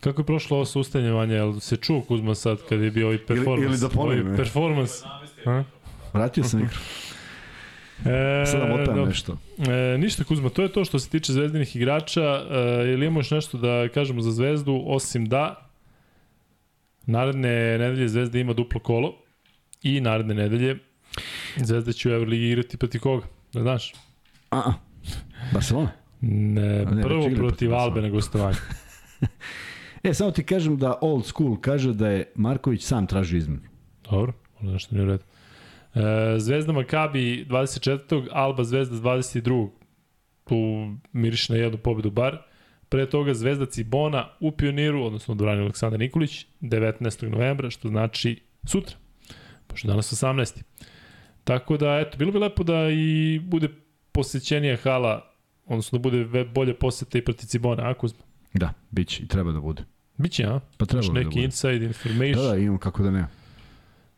Kako 0.00 0.20
je 0.20 0.26
prošlo 0.26 0.56
ovo 0.56 0.66
sustanjevanje? 0.66 1.34
Jel 1.34 1.60
se 1.60 1.76
čuo 1.76 2.00
Kuzma 2.00 2.34
sad 2.34 2.58
kad 2.68 2.80
je 2.80 2.90
bio 2.90 3.06
ovaj 3.06 3.26
performans? 3.26 3.68
ili 3.70 3.78
da 3.78 3.88
ponovim, 3.88 4.26
Ovaj 4.26 4.36
performans. 4.36 4.90
Vratio 6.12 6.44
sam 6.44 6.60
mikro. 6.60 6.78
E, 8.04 8.46
Sada 8.46 8.66
motam 8.66 8.84
dobro. 8.84 9.06
nešto. 9.06 9.38
E, 9.58 9.98
ništa 9.98 10.24
Kuzma, 10.24 10.48
to 10.48 10.62
je 10.62 10.72
to 10.72 10.84
što 10.84 10.98
se 10.98 11.08
tiče 11.08 11.32
zvezdinih 11.32 11.76
igrača. 11.76 12.22
E, 12.22 12.92
ili 12.92 13.06
imamo 13.06 13.20
još 13.20 13.30
nešto 13.30 13.58
da 13.58 13.88
kažemo 13.94 14.22
za 14.22 14.30
zvezdu, 14.30 14.82
osim 14.86 15.26
da 15.26 15.70
naredne 17.06 17.78
nedelje 17.78 18.08
Zvezda 18.08 18.38
ima 18.38 18.52
duplo 18.52 18.80
kolo 18.80 19.14
i 19.82 20.00
naredne 20.00 20.34
nedelje 20.34 20.78
Zvezda 21.56 21.92
će 21.92 22.08
u 22.08 22.12
Euroligi 22.12 22.46
igrati 22.46 22.76
protiv 22.76 23.00
koga? 23.00 23.26
Da 23.52 23.62
znaš? 23.62 23.92
A, 24.50 24.58
a. 24.58 24.72
Barcelona? 25.52 25.90
Ne, 26.20 26.84
ne, 26.84 27.02
prvo 27.02 27.24
već 27.24 27.32
igra 27.32 27.48
protiv 27.48 27.74
Albe 27.74 28.02
na 28.02 28.08
gostovanju. 28.08 28.56
E, 30.02 30.14
samo 30.14 30.30
ti 30.30 30.44
kažem 30.44 30.76
da 30.76 30.98
old 31.00 31.26
school 31.26 31.56
kaže 31.60 31.92
da 31.92 32.08
je 32.08 32.32
Marković 32.34 32.84
sam 32.84 33.06
tražio 33.06 33.36
izmenu. 33.36 33.60
Dobro, 34.10 34.32
možda 34.60 34.72
nešto 34.72 34.94
nije 34.94 35.04
u 35.04 35.08
redu. 35.08 35.24
E, 35.94 36.38
Zvezda 36.38 36.72
Makabi 36.72 37.46
24. 37.48 38.28
Alba 38.32 38.64
Zvezda 38.64 38.96
22. 38.96 39.68
Tu 40.44 40.56
miriš 41.12 41.48
na 41.48 41.56
jednu 41.56 41.78
pobedu 41.78 42.10
bar. 42.10 42.38
Pre 42.88 43.06
toga 43.10 43.34
Zvezda 43.34 43.66
Cibona 43.66 44.28
u 44.40 44.52
Pioniru, 44.52 45.04
odnosno 45.04 45.32
odbrani 45.32 45.60
Aleksandar 45.60 46.00
Nikolić, 46.00 46.46
19. 46.60 47.28
novembra, 47.28 47.70
što 47.70 47.88
znači 47.88 48.42
sutra, 48.66 48.96
pošto 49.66 49.88
je 49.88 49.90
danas 49.90 50.12
18. 50.12 50.62
Tako 51.44 51.76
da, 51.76 51.98
eto, 51.98 52.18
bilo 52.18 52.32
bi 52.32 52.38
lepo 52.38 52.62
da 52.62 52.88
i 52.90 53.38
bude 53.44 53.68
posećenija 54.12 54.76
hala, 54.76 55.32
odnosno 55.66 55.98
da 55.98 56.02
bude 56.02 56.44
bolje 56.44 56.74
poseta 56.74 57.18
i 57.18 57.24
proti 57.24 57.46
Cibona, 57.46 57.90
a 57.90 57.94
Kuzma? 57.94 58.22
Da, 58.54 58.72
bit 58.90 59.08
će 59.08 59.22
i 59.22 59.28
treba 59.28 59.52
da 59.52 59.60
bude. 59.60 59.82
Biće, 60.16 60.44
a? 60.44 60.60
Pa 60.76 60.86
treba 60.86 61.06
da 61.06 61.12
neki 61.12 61.28
bude. 61.28 61.42
inside 61.42 61.84
information. 61.84 62.42
Da, 62.44 62.48
da, 62.48 62.56
imam 62.56 62.78
kako 62.78 63.02
da 63.02 63.10
ne. 63.10 63.26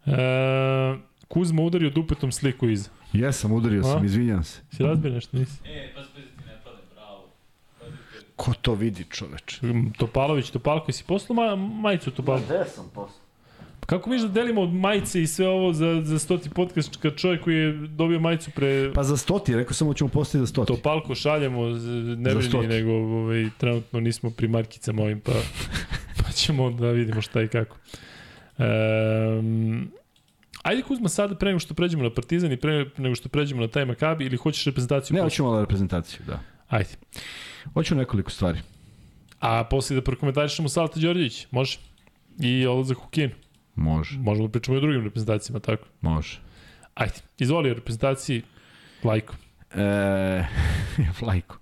E, 0.06 0.96
Kuzma 1.32 1.62
udario 1.62 1.90
dupetom 1.90 2.32
sliku 2.32 2.68
iza. 2.68 2.90
Jesam, 3.12 3.52
udario 3.52 3.82
sam, 3.82 4.04
izvinjam 4.04 4.44
se. 4.44 4.60
Si 4.72 4.82
razbio 4.82 5.10
nešto, 5.10 5.36
nisi? 5.36 5.58
E, 5.64 5.92
pa 5.96 6.04
spet 6.04 6.24
ti 6.24 6.44
ne 6.46 6.60
pade, 6.64 6.76
bravo. 6.94 7.24
Ko 8.36 8.52
to 8.62 8.74
vidi, 8.74 9.04
čoveče? 9.10 9.66
Mm, 9.66 9.92
Topalović, 9.98 10.50
Topalko, 10.50 10.92
si 10.92 11.04
poslao 11.04 11.34
ma, 11.36 11.56
majicu 11.56 12.10
Topalko? 12.10 12.44
Gde 12.44 12.64
sam 12.64 12.90
posle? 12.94 13.16
Kako 13.86 14.10
miš 14.10 14.22
da 14.22 14.28
delimo 14.28 14.60
od 14.62 14.74
majice 14.74 15.22
i 15.22 15.26
sve 15.26 15.48
ovo 15.48 15.72
za, 15.72 16.02
za 16.04 16.18
stoti 16.18 16.50
podcast 16.50 16.96
kad 16.96 17.16
čovjek 17.16 17.42
koji 17.42 17.56
je 17.56 17.72
dobio 17.72 18.20
majicu 18.20 18.50
pre 18.50 18.92
Pa 18.94 19.02
za 19.02 19.16
stoti, 19.16 19.56
rekao 19.56 19.74
sam 19.74 19.88
da 19.88 19.94
ćemo 19.94 20.10
postaviti 20.10 20.46
za 20.46 20.52
stoti. 20.52 20.72
Topalko 20.72 21.14
šaljemo, 21.14 21.72
z- 21.72 21.88
ne 22.18 22.30
brini, 22.30 22.42
stoti. 22.42 22.66
nego 22.66 22.90
ovaj, 22.92 23.48
trenutno 23.58 24.00
nismo 24.00 24.30
pri 24.30 24.48
markicama 24.48 25.02
ovim, 25.02 25.20
pa, 25.20 25.32
pa 26.18 26.32
ćemo 26.32 26.70
da 26.70 26.90
vidimo 26.90 27.20
šta 27.22 27.42
i 27.42 27.48
kako. 27.48 27.76
Um, 28.58 29.90
ajde 30.62 30.82
Kuzma 30.82 31.08
sada 31.08 31.34
pre 31.34 31.48
nego 31.48 31.58
što 31.58 31.74
pređemo 31.74 32.02
na 32.02 32.10
Partizan 32.10 32.52
i 32.52 32.56
pre 32.56 32.86
nego 32.96 33.14
što 33.14 33.28
pređemo 33.28 33.60
na 33.60 33.68
taj 33.68 33.84
Makabi 33.84 34.24
ili 34.26 34.36
hoćeš 34.36 34.64
reprezentaciju? 34.64 35.14
Ne, 35.14 35.18
posle? 35.18 35.26
hoćemo 35.26 35.48
malo 35.48 35.60
reprezentaciju, 35.60 36.20
da. 36.26 36.40
Ajde. 36.68 36.90
Hoću 37.74 37.94
nekoliko 37.94 38.30
stvari. 38.30 38.58
A 39.40 39.64
posle 39.64 39.96
da 39.96 40.02
prokomentarišemo 40.02 40.68
Salta 40.68 41.00
Đorđević, 41.00 41.46
može? 41.50 41.78
I 42.40 42.66
odlazak 42.66 42.98
u 43.04 43.08
Kinu. 43.08 43.32
Može, 43.74 44.18
Možemo 44.18 44.46
da 44.48 44.52
pričamo 44.52 44.74
i 44.76 44.78
o 44.78 44.80
drugim 44.80 45.04
reprezentacijama, 45.04 45.60
tako? 45.60 45.86
može. 46.00 46.40
Ajde, 46.94 47.14
izvoli 47.38 47.70
o 47.70 47.74
reprezentaciji 47.74 48.42
Lajko. 49.04 49.34
E, 49.74 50.44
Flajko. 51.18 51.58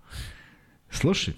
Slušaj, 0.91 1.35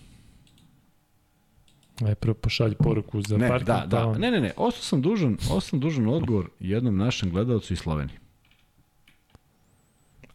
Aj, 2.06 2.14
prvo 2.14 2.34
pošalji 2.34 2.74
poruku 2.74 3.22
za 3.22 3.38
ne, 3.38 3.48
parking. 3.48 3.66
da, 3.66 3.86
da, 3.86 3.96
pa- 4.02 4.18
ne, 4.18 4.30
ne, 4.30 4.40
ne, 4.40 4.52
ostao 4.56 4.82
sam 4.82 5.02
dužan, 5.02 5.34
ostao 5.34 5.60
sam 5.60 5.80
dužan 5.80 6.06
odgovor 6.08 6.48
jednom 6.60 6.96
našem 6.96 7.30
gledalcu 7.30 7.72
iz 7.72 7.78
Slovenije. 7.78 8.18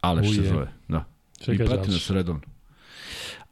Aleš 0.00 0.34
se 0.34 0.40
Uje. 0.40 0.48
zove, 0.48 0.72
da. 0.88 1.04
Šta 1.42 1.52
I 1.52 1.58
prati 1.58 1.90
nas 1.90 2.10
redovno. 2.10 2.40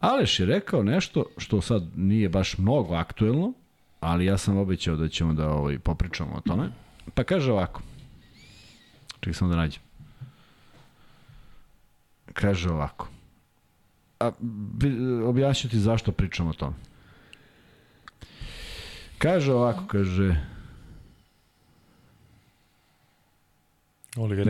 Aleš 0.01 0.41
je 0.41 0.47
rekao 0.47 0.83
nešto 0.83 1.25
što 1.39 1.61
sad 1.61 1.85
nije 1.97 2.29
baš 2.29 2.59
mnogo 2.59 2.95
aktuelno, 2.95 3.53
ali 4.01 4.25
ja 4.25 4.39
sam 4.39 4.57
obećao 4.57 4.97
da 4.97 5.09
ćemo 5.09 5.33
da 5.35 5.49
ovaj, 5.51 5.79
popričamo 5.79 6.35
o 6.35 6.41
tome. 6.41 6.71
Pa 7.15 7.25
kaže 7.25 7.53
ovako. 7.53 7.83
Čekaj 9.21 9.35
samo 9.35 9.51
da 9.51 9.57
nađem. 9.57 9.83
Kaže 12.33 12.71
ovako. 12.71 13.09
A, 14.21 14.31
bi- 14.41 14.97
objasnit 15.25 15.63
ću 15.63 15.69
ti 15.69 15.81
zašto 15.81 16.13
pričamo 16.13 16.51
o 16.51 16.53
tome. 16.53 16.77
Kaže 19.19 19.53
ovako, 19.53 19.83
kaže... 19.87 20.37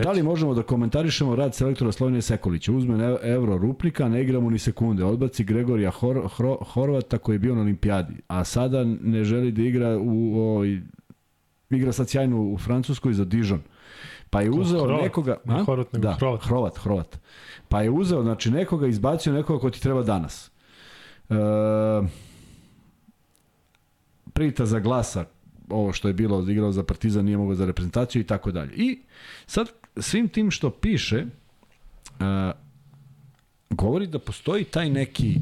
Da 0.03 0.11
li 0.11 0.23
možemo 0.23 0.53
da 0.53 0.63
komentarišemo 0.63 1.35
rad 1.35 1.55
selektora 1.55 1.91
Slovenije 1.91 2.21
Sekolića? 2.21 2.71
Uzme 2.71 3.17
Evro 3.23 3.57
Rupnika, 3.57 4.09
ne 4.09 4.21
igra 4.21 4.39
mu 4.39 4.49
ni 4.49 4.59
sekunde. 4.59 5.03
Odbaci 5.03 5.43
Gregorija 5.43 5.91
Hor, 5.91 6.29
Hro, 6.37 6.57
Horvata 6.61 7.17
koji 7.17 7.35
je 7.35 7.39
bio 7.39 7.55
na 7.55 7.61
olimpijadi, 7.61 8.13
a 8.27 8.43
sada 8.43 8.83
ne 9.01 9.23
želi 9.23 9.51
da 9.51 9.61
igra 9.61 9.97
u 9.97 10.39
ovoj 10.39 10.81
igra 11.69 11.91
sad 11.91 12.09
sjajno 12.09 12.41
u 12.41 12.57
Francuskoj 12.57 13.13
za 13.13 13.25
Dijon. 13.25 13.61
Pa 14.29 14.41
je 14.41 14.49
uzeo 14.51 14.85
Hrvat, 14.85 15.01
nekoga... 15.01 15.37
ne? 15.45 15.63
Horvat, 15.63 15.93
nego 15.93 16.07
da, 16.07 16.13
Hrvat. 16.13 16.43
Hrvat, 16.43 16.77
Hrvat. 16.77 17.19
Pa 17.69 17.81
je 17.81 17.89
uzeo, 17.89 18.23
znači 18.23 18.51
nekoga 18.51 18.87
izbacio 18.87 19.33
nekoga 19.33 19.59
ko 19.59 19.69
ti 19.69 19.81
treba 19.81 20.03
danas. 20.03 20.51
E, 21.29 21.33
Prita 24.37 24.65
za 24.65 24.79
glasa, 24.79 25.25
ovo 25.69 25.93
što 25.93 26.07
je 26.07 26.13
bilo 26.13 26.49
igrao 26.49 26.71
za 26.71 26.83
Partizan, 26.83 27.25
nije 27.25 27.37
mogao 27.37 27.55
za 27.55 27.65
reprezentaciju 27.65 28.21
i 28.21 28.25
tako 28.25 28.51
dalje. 28.51 28.73
I 28.75 28.99
sad 29.45 29.69
svim 29.99 30.29
tim 30.29 30.51
što 30.51 30.69
piše, 30.69 31.25
uh, 31.25 32.51
govori 33.69 34.07
da 34.07 34.19
postoji 34.19 34.63
taj 34.63 34.89
neki 34.89 35.39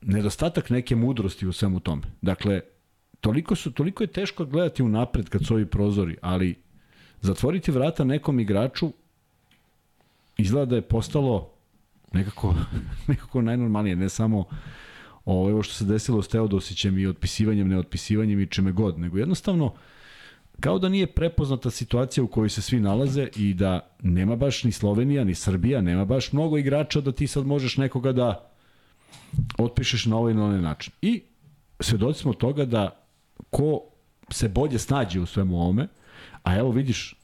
nedostatak 0.00 0.70
neke 0.70 0.96
mudrosti 0.96 1.46
u 1.46 1.52
svemu 1.52 1.80
tome. 1.80 2.02
Dakle, 2.22 2.60
toliko, 3.20 3.54
su, 3.54 3.72
toliko 3.72 4.02
je 4.02 4.06
teško 4.06 4.44
gledati 4.44 4.82
unapred 4.82 5.28
kad 5.28 5.46
su 5.46 5.54
ovi 5.54 5.66
prozori, 5.66 6.16
ali 6.22 6.54
zatvoriti 7.20 7.70
vrata 7.70 8.04
nekom 8.04 8.40
igraču 8.40 8.92
izgleda 10.36 10.66
da 10.66 10.76
je 10.76 10.82
postalo 10.82 11.52
nekako, 12.12 12.54
nekako 13.08 13.42
najnormalnije, 13.42 13.96
ne 13.96 14.08
samo 14.08 14.44
ovo 15.24 15.50
ovo 15.50 15.62
što 15.62 15.74
se 15.74 15.84
desilo 15.84 16.22
s 16.22 16.28
Teodosićem 16.28 16.98
i 16.98 17.06
otpisivanjem, 17.06 17.68
neotpisivanjem 17.68 18.40
i 18.40 18.46
čime 18.46 18.72
god, 18.72 18.98
nego 18.98 19.18
jednostavno 19.18 19.74
kao 20.60 20.78
da 20.78 20.88
nije 20.88 21.06
prepoznata 21.06 21.70
situacija 21.70 22.24
u 22.24 22.28
kojoj 22.28 22.48
se 22.48 22.62
svi 22.62 22.80
nalaze 22.80 23.28
i 23.36 23.54
da 23.54 23.96
nema 24.02 24.36
baš 24.36 24.64
ni 24.64 24.72
Slovenija, 24.72 25.24
ni 25.24 25.34
Srbija, 25.34 25.80
nema 25.80 26.04
baš 26.04 26.32
mnogo 26.32 26.58
igrača 26.58 27.00
da 27.00 27.12
ti 27.12 27.26
sad 27.26 27.46
možeš 27.46 27.76
nekoga 27.76 28.12
da 28.12 28.50
otpišeš 29.58 30.06
na 30.06 30.16
ovaj 30.16 30.34
na 30.34 30.44
onaj 30.44 30.60
način. 30.60 30.92
I 31.02 31.22
svedoci 31.80 32.20
smo 32.20 32.32
toga 32.32 32.64
da 32.64 33.06
ko 33.50 33.80
se 34.30 34.48
bolje 34.48 34.78
snađe 34.78 35.20
u 35.20 35.26
svemu 35.26 35.60
ovome, 35.60 35.88
a 36.42 36.56
evo 36.56 36.70
vidiš, 36.70 37.14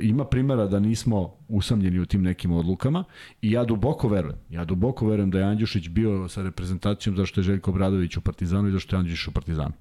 ima 0.00 0.24
primjera 0.24 0.66
da 0.66 0.80
nismo 0.80 1.36
usamljeni 1.48 1.98
u 1.98 2.06
tim 2.06 2.22
nekim 2.22 2.52
odlukama 2.52 3.04
i 3.42 3.50
ja 3.50 3.64
duboko 3.64 4.08
verujem, 4.08 4.38
ja 4.50 4.64
duboko 4.64 5.06
verujem 5.06 5.30
da 5.30 5.38
je 5.38 5.44
Andjušić 5.44 5.88
bio 5.88 6.28
sa 6.28 6.42
reprezentacijom 6.42 7.16
zašto 7.16 7.40
je 7.40 7.44
Željko 7.44 7.72
Bradović 7.72 8.16
u 8.16 8.20
Partizanu 8.20 8.68
i 8.68 8.72
zašto 8.72 8.96
je 8.96 9.00
Andjušić 9.00 9.28
u 9.28 9.32
Partizanu. 9.32 9.72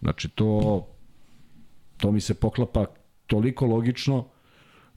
Znači 0.00 0.28
to 0.28 0.86
to 1.96 2.12
mi 2.12 2.20
se 2.20 2.34
poklapa 2.34 2.86
toliko 3.26 3.66
logično 3.66 4.24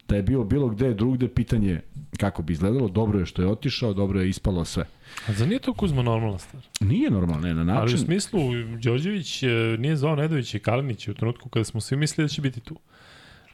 da 0.08 0.16
je 0.16 0.24
bio 0.24 0.44
bilo 0.44 0.70
gde 0.70 0.94
drugde 0.94 1.28
pitanje 1.28 1.82
kako 2.18 2.44
bi 2.44 2.54
izgledalo, 2.54 2.88
dobro 2.88 3.20
je 3.20 3.26
što 3.26 3.42
je 3.42 3.48
otišao, 3.48 3.94
dobro 3.94 4.22
je 4.22 4.30
ispalo 4.30 4.66
sve. 4.66 4.86
A 5.28 5.34
za 5.34 5.46
nije 5.46 5.60
to 5.60 5.74
Kuzma 5.74 6.02
normalna 6.02 6.38
stvar? 6.38 6.64
Nije 6.80 7.12
normalno, 7.12 7.48
ne, 7.48 7.54
na 7.54 7.62
Ali 7.62 7.82
u 7.82 7.82
način... 7.82 7.98
smislu, 7.98 8.40
Đorđević 8.84 9.44
e, 9.44 9.48
nije 9.80 9.96
zvao 9.96 10.16
Nedović 10.16 10.54
i 10.54 10.60
Kalinić 10.60 11.08
u 11.08 11.14
trenutku 11.14 11.50
kada 11.50 11.64
smo 11.64 11.82
svi 11.82 11.98
mislili 11.98 12.26
da 12.26 12.30
će 12.30 12.42
biti 12.42 12.60
tu. 12.60 12.80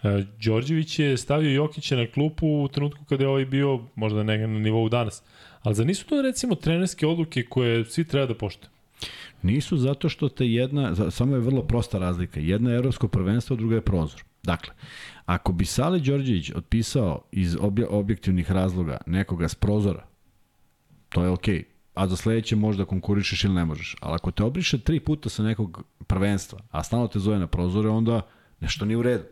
E, 0.04 0.26
Đorđević 0.44 1.00
je 1.00 1.18
stavio 1.18 1.52
Jokića 1.52 1.96
na 1.96 2.08
klupu 2.08 2.48
u 2.48 2.68
trenutku 2.68 3.06
kada 3.06 3.24
je 3.24 3.30
ovaj 3.30 3.46
bio 3.46 3.80
možda 3.96 4.24
ne 4.24 4.48
na 4.48 4.60
nivou 4.60 4.90
danas. 4.90 5.24
Ali 5.62 5.76
za 5.76 5.84
nisu 5.84 6.06
to 6.06 6.22
recimo 6.22 6.56
trenerske 6.56 7.08
odluke 7.08 7.44
koje 7.44 7.86
svi 7.86 8.04
treba 8.04 8.26
da 8.26 8.36
poštujemo? 8.36 8.76
Nisu 9.42 9.78
zato 9.78 10.10
što 10.10 10.30
te 10.30 10.48
jedna, 10.48 11.12
samo 11.12 11.36
je 11.36 11.42
vrlo 11.42 11.62
prosta 11.62 11.98
razlika. 11.98 12.40
Jedna 12.40 12.70
je 12.70 12.76
evropsko 12.76 13.08
prvenstvo, 13.08 13.56
druga 13.56 13.76
je 13.76 13.82
prozor. 13.82 14.24
Dakle, 14.44 14.74
ako 15.26 15.54
bi 15.54 15.66
Sale 15.66 16.00
Đorđević 16.00 16.52
otpisao 16.56 17.22
iz 17.32 17.58
obje, 17.60 17.88
objektivnih 17.88 18.52
razloga 18.52 18.98
nekoga 19.06 19.48
s 19.48 19.56
prozora, 19.56 20.08
to 21.10 21.24
je 21.24 21.30
okej. 21.30 21.56
Okay. 21.56 21.64
A 21.94 22.08
za 22.08 22.16
sledeće 22.16 22.56
možda 22.56 22.86
konkurišeš 22.86 23.44
ili 23.44 23.54
ne 23.54 23.66
možeš. 23.66 23.96
Ali 24.02 24.16
ako 24.16 24.32
te 24.32 24.44
obriše 24.44 24.80
tri 24.80 25.00
puta 25.00 25.30
sa 25.30 25.44
nekog 25.44 25.84
prvenstva, 26.08 26.60
a 26.72 26.84
stalno 26.84 27.08
te 27.08 27.20
zove 27.20 27.40
na 27.40 27.48
prozore, 27.48 27.90
onda 27.90 28.22
nešto 28.60 28.86
nije 28.86 28.98
u 28.98 29.02
redu. 29.02 29.24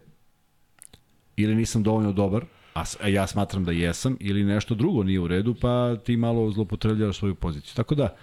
Ili 1.42 1.56
nisam 1.56 1.84
dovoljno 1.84 2.12
dobar, 2.12 2.46
a 2.74 3.08
ja 3.08 3.28
smatram 3.28 3.66
da 3.66 3.72
jesam, 3.72 4.18
ili 4.20 4.44
nešto 4.44 4.76
drugo 4.76 5.04
nije 5.04 5.20
u 5.20 5.28
redu, 5.28 5.56
pa 5.62 5.96
ti 6.04 6.18
malo 6.18 6.52
zlopotrebljavaš 6.52 7.18
svoju 7.18 7.36
poziciju. 7.36 7.74
Tako 7.76 7.96
da, 7.96 8.16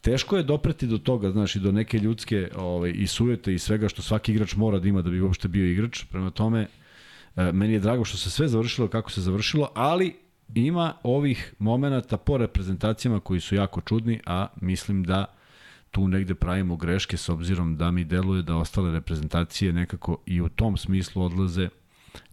teško 0.00 0.36
je 0.36 0.42
dopreti 0.42 0.86
do 0.86 0.98
toga, 0.98 1.30
znaš, 1.30 1.56
i 1.56 1.60
do 1.60 1.72
neke 1.72 1.98
ljudske 1.98 2.50
ovaj, 2.56 2.92
i 2.94 3.06
sujete 3.06 3.54
i 3.54 3.58
svega 3.58 3.88
što 3.88 4.02
svaki 4.02 4.32
igrač 4.32 4.56
mora 4.56 4.78
da 4.78 4.88
ima 4.88 5.02
da 5.02 5.10
bi 5.10 5.20
uopšte 5.20 5.48
bio 5.48 5.70
igrač. 5.70 6.04
Prema 6.04 6.30
tome, 6.30 6.66
e, 7.36 7.52
meni 7.52 7.72
je 7.72 7.80
drago 7.80 8.04
što 8.04 8.16
se 8.16 8.30
sve 8.30 8.48
završilo 8.48 8.88
kako 8.88 9.10
se 9.10 9.20
završilo, 9.20 9.70
ali 9.74 10.16
ima 10.54 10.94
ovih 11.02 11.54
momenata 11.58 12.16
po 12.16 12.38
reprezentacijama 12.38 13.20
koji 13.20 13.40
su 13.40 13.54
jako 13.54 13.80
čudni, 13.80 14.20
a 14.26 14.46
mislim 14.60 15.04
da 15.04 15.24
tu 15.90 16.08
negde 16.08 16.34
pravimo 16.34 16.76
greške 16.76 17.16
s 17.16 17.28
obzirom 17.28 17.76
da 17.76 17.90
mi 17.90 18.04
deluje 18.04 18.42
da 18.42 18.56
ostale 18.56 18.92
reprezentacije 18.92 19.72
nekako 19.72 20.18
i 20.26 20.40
u 20.40 20.48
tom 20.48 20.76
smislu 20.76 21.22
odlaze 21.22 21.68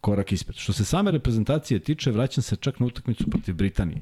korak 0.03 0.31
ispred. 0.31 0.57
Što 0.57 0.73
se 0.73 0.85
same 0.85 1.11
reprezentacije 1.11 1.79
tiče, 1.79 2.11
vraćam 2.11 2.41
se 2.43 2.55
čak 2.55 2.79
na 2.79 2.85
utakmicu 2.85 3.29
protiv 3.29 3.55
Britanije. 3.55 4.01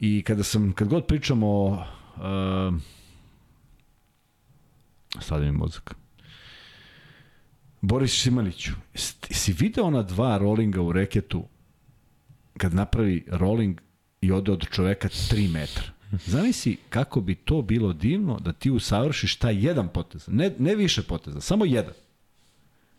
I 0.00 0.22
kada 0.22 0.42
sam, 0.42 0.72
kad 0.72 0.88
god 0.88 1.06
pričamo 1.06 1.46
o 1.46 1.66
uh, 2.16 2.80
sad 5.20 5.42
mi 5.42 5.52
mozak. 5.52 5.94
Boris 7.80 8.12
Šimaniću, 8.12 8.72
st- 8.94 9.26
si 9.30 9.52
video 9.52 9.84
ona 9.84 10.02
dva 10.02 10.38
rolinga 10.38 10.82
u 10.82 10.92
reketu 10.92 11.44
kad 12.56 12.74
napravi 12.74 13.24
rolling 13.28 13.80
i 14.20 14.32
ode 14.32 14.52
od 14.52 14.66
čoveka 14.70 15.08
3 15.08 15.52
metra? 15.52 15.84
Zamisli 16.26 16.76
kako 16.88 17.20
bi 17.20 17.34
to 17.34 17.62
bilo 17.62 17.92
divno 17.92 18.38
da 18.40 18.52
ti 18.52 18.70
usavršiš 18.70 19.36
taj 19.36 19.66
jedan 19.66 19.88
potez, 19.88 20.28
ne, 20.28 20.54
ne 20.58 20.74
više 20.74 21.02
poteza, 21.02 21.40
samo 21.40 21.64
jedan. 21.64 21.94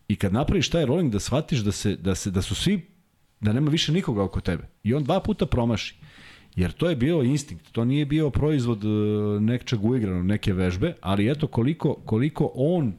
I 0.07 0.15
kad 0.15 0.33
napraviš 0.33 0.69
taj 0.69 0.85
rolling 0.85 1.13
da 1.13 1.19
shvatiš 1.19 1.59
da, 1.59 1.71
se, 1.71 1.95
da, 1.95 2.15
se, 2.15 2.31
da 2.31 2.41
su 2.41 2.55
svi, 2.55 2.87
da 3.39 3.53
nema 3.53 3.71
više 3.71 3.91
nikoga 3.91 4.23
oko 4.23 4.41
tebe. 4.41 4.67
I 4.83 4.93
on 4.93 5.03
dva 5.03 5.19
puta 5.19 5.45
promaši. 5.45 5.95
Jer 6.55 6.71
to 6.71 6.89
je 6.89 6.95
bio 6.95 7.21
instinkt, 7.23 7.71
to 7.71 7.85
nije 7.85 8.05
bio 8.05 8.29
proizvod 8.29 8.83
e, 8.83 8.87
nečeg 9.39 9.85
uigranog, 9.85 10.25
neke 10.25 10.53
vežbe, 10.53 10.95
ali 11.01 11.31
eto 11.31 11.47
koliko, 11.47 11.93
koliko 11.93 12.51
on 12.55 12.93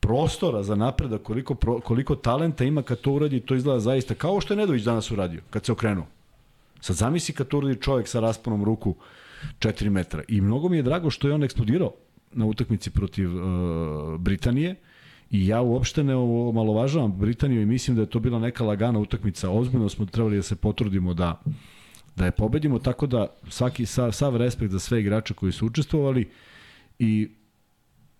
prostora 0.00 0.62
za 0.62 0.74
napredak, 0.74 1.22
koliko, 1.22 1.54
pro, 1.54 1.80
koliko 1.80 2.14
talenta 2.16 2.64
ima 2.64 2.82
kad 2.82 3.00
to 3.00 3.12
uradi, 3.12 3.40
to 3.40 3.54
izgleda 3.54 3.80
zaista 3.80 4.14
kao 4.14 4.40
što 4.40 4.54
je 4.54 4.58
Nedović 4.58 4.82
danas 4.82 5.10
uradio, 5.10 5.40
kad 5.50 5.64
se 5.64 5.72
okrenuo. 5.72 6.06
Sad 6.80 6.96
zamisli 6.96 7.34
kad 7.34 7.48
to 7.48 7.58
uradi 7.58 7.80
čovjek 7.80 8.08
sa 8.08 8.20
rasponom 8.20 8.64
ruku 8.64 8.94
4 9.58 9.90
metra. 9.90 10.22
I 10.28 10.40
mnogo 10.40 10.68
mi 10.68 10.76
je 10.76 10.82
drago 10.82 11.10
što 11.10 11.28
je 11.28 11.34
on 11.34 11.44
eksplodirao 11.44 11.92
na 12.32 12.46
utakmici 12.46 12.90
protiv 12.90 13.36
uh, 13.36 14.20
Britanije 14.20 14.74
i 15.30 15.46
ja 15.46 15.60
uopšte 15.60 16.04
ne 16.04 16.14
omalovažavam 16.14 17.12
Britaniju 17.12 17.62
i 17.62 17.66
mislim 17.66 17.96
da 17.96 18.02
je 18.02 18.10
to 18.10 18.20
bila 18.20 18.38
neka 18.38 18.64
lagana 18.64 18.98
utakmica. 18.98 19.50
Ozbiljno 19.50 19.88
smo 19.88 20.06
trebali 20.06 20.36
da 20.36 20.42
se 20.42 20.56
potrudimo 20.56 21.14
da 21.14 21.42
da 22.16 22.24
je 22.24 22.30
pobedimo, 22.30 22.78
tako 22.78 23.06
da 23.06 23.26
svaki 23.48 23.86
sav, 23.86 24.12
sav 24.12 24.36
respekt 24.36 24.72
za 24.72 24.78
sve 24.78 25.00
igrače 25.00 25.34
koji 25.34 25.52
su 25.52 25.66
učestvovali 25.66 26.28
i 26.98 27.28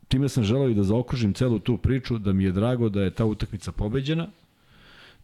time 0.08 0.28
sam 0.28 0.44
želeo 0.44 0.68
i 0.68 0.74
da 0.74 0.82
zaokružim 0.82 1.32
celu 1.34 1.58
tu 1.58 1.76
priču, 1.76 2.18
da 2.18 2.32
mi 2.32 2.44
je 2.44 2.52
drago 2.52 2.88
da 2.88 3.02
je 3.02 3.10
ta 3.10 3.24
utakmica 3.24 3.72
pobeđena, 3.72 4.28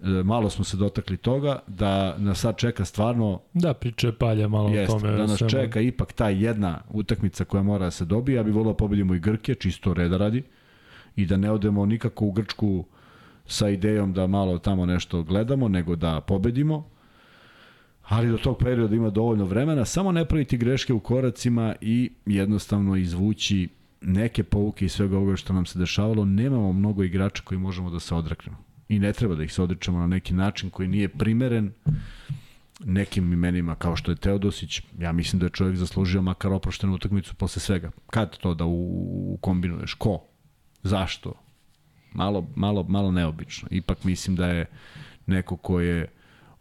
E, 0.04 0.22
malo 0.22 0.50
smo 0.50 0.64
se 0.64 0.76
dotakli 0.76 1.16
toga, 1.16 1.58
da 1.66 2.18
nas 2.18 2.40
sad 2.40 2.56
čeka 2.56 2.84
stvarno 2.84 3.40
Da, 3.54 3.74
priča 3.74 4.06
je 4.06 4.12
palja 4.12 4.48
malo 4.48 4.68
Jeste, 4.68 4.96
o 4.96 5.00
tome. 5.00 5.12
da 5.12 5.26
nas 5.26 5.38
svemu. 5.38 5.50
čeka 5.50 5.80
ipak 5.80 6.12
ta 6.12 6.28
jedna 6.28 6.80
utakmica 6.90 7.44
koja 7.44 7.62
mora 7.62 7.84
da 7.84 7.90
se 7.90 8.04
dobije. 8.04 8.36
Ja 8.36 8.42
bih 8.42 8.54
volio 8.54 8.72
da 8.72 8.76
pobedimo 8.76 9.14
i 9.14 9.18
Grke, 9.18 9.54
čisto 9.54 9.94
reda 9.94 10.16
radi. 10.16 10.42
I 11.16 11.26
da 11.26 11.36
ne 11.36 11.50
odemo 11.50 11.86
nikako 11.86 12.24
u 12.24 12.32
Grčku 12.32 12.84
sa 13.46 13.68
idejom 13.68 14.12
da 14.12 14.26
malo 14.26 14.58
tamo 14.58 14.86
nešto 14.86 15.22
gledamo, 15.22 15.68
nego 15.68 15.96
da 15.96 16.20
pobedimo. 16.20 16.88
Ali 18.02 18.30
do 18.30 18.38
tog 18.38 18.58
perioda 18.58 18.96
ima 18.96 19.10
dovoljno 19.10 19.44
vremena. 19.44 19.84
Samo 19.84 20.12
ne 20.12 20.24
praviti 20.24 20.56
greške 20.56 20.92
u 20.92 21.00
koracima 21.00 21.74
i 21.80 22.10
jednostavno 22.26 22.96
izvući 22.96 23.68
neke 24.00 24.42
pouke 24.42 24.84
iz 24.84 24.92
svega 24.92 25.16
ovoga 25.16 25.36
što 25.36 25.52
nam 25.52 25.66
se 25.66 25.78
dešavalo. 25.78 26.24
Nemamo 26.24 26.72
mnogo 26.72 27.02
igrača 27.02 27.42
koji 27.42 27.58
možemo 27.58 27.90
da 27.90 28.00
se 28.00 28.14
odreknemo. 28.14 28.58
I 28.88 28.98
ne 28.98 29.12
treba 29.12 29.34
da 29.34 29.42
ih 29.42 29.52
se 29.52 29.62
odričemo 29.62 29.98
na 29.98 30.06
neki 30.06 30.34
način 30.34 30.70
koji 30.70 30.88
nije 30.88 31.08
primeren 31.08 31.72
nekim 32.84 33.32
imenima 33.32 33.74
kao 33.74 33.96
što 33.96 34.10
je 34.10 34.16
Teodosić, 34.16 34.82
ja 34.98 35.12
mislim 35.12 35.40
da 35.40 35.46
je 35.46 35.50
čovjek 35.50 35.76
zaslužio 35.76 36.22
makar 36.22 36.52
oproštenu 36.52 36.94
utakmicu 36.94 37.34
posle 37.34 37.60
svega. 37.60 37.90
Kad 38.10 38.38
to 38.38 38.54
da 38.54 38.64
u 38.66 39.38
kombinuješ? 39.40 39.94
Ko? 39.94 40.24
Zašto? 40.82 41.32
Malo, 42.12 42.46
malo, 42.54 42.82
malo 42.82 43.12
neobično. 43.12 43.68
Ipak 43.70 44.04
mislim 44.04 44.36
da 44.36 44.46
je 44.46 44.66
neko 45.26 45.56
ko 45.56 45.80
je 45.80 46.08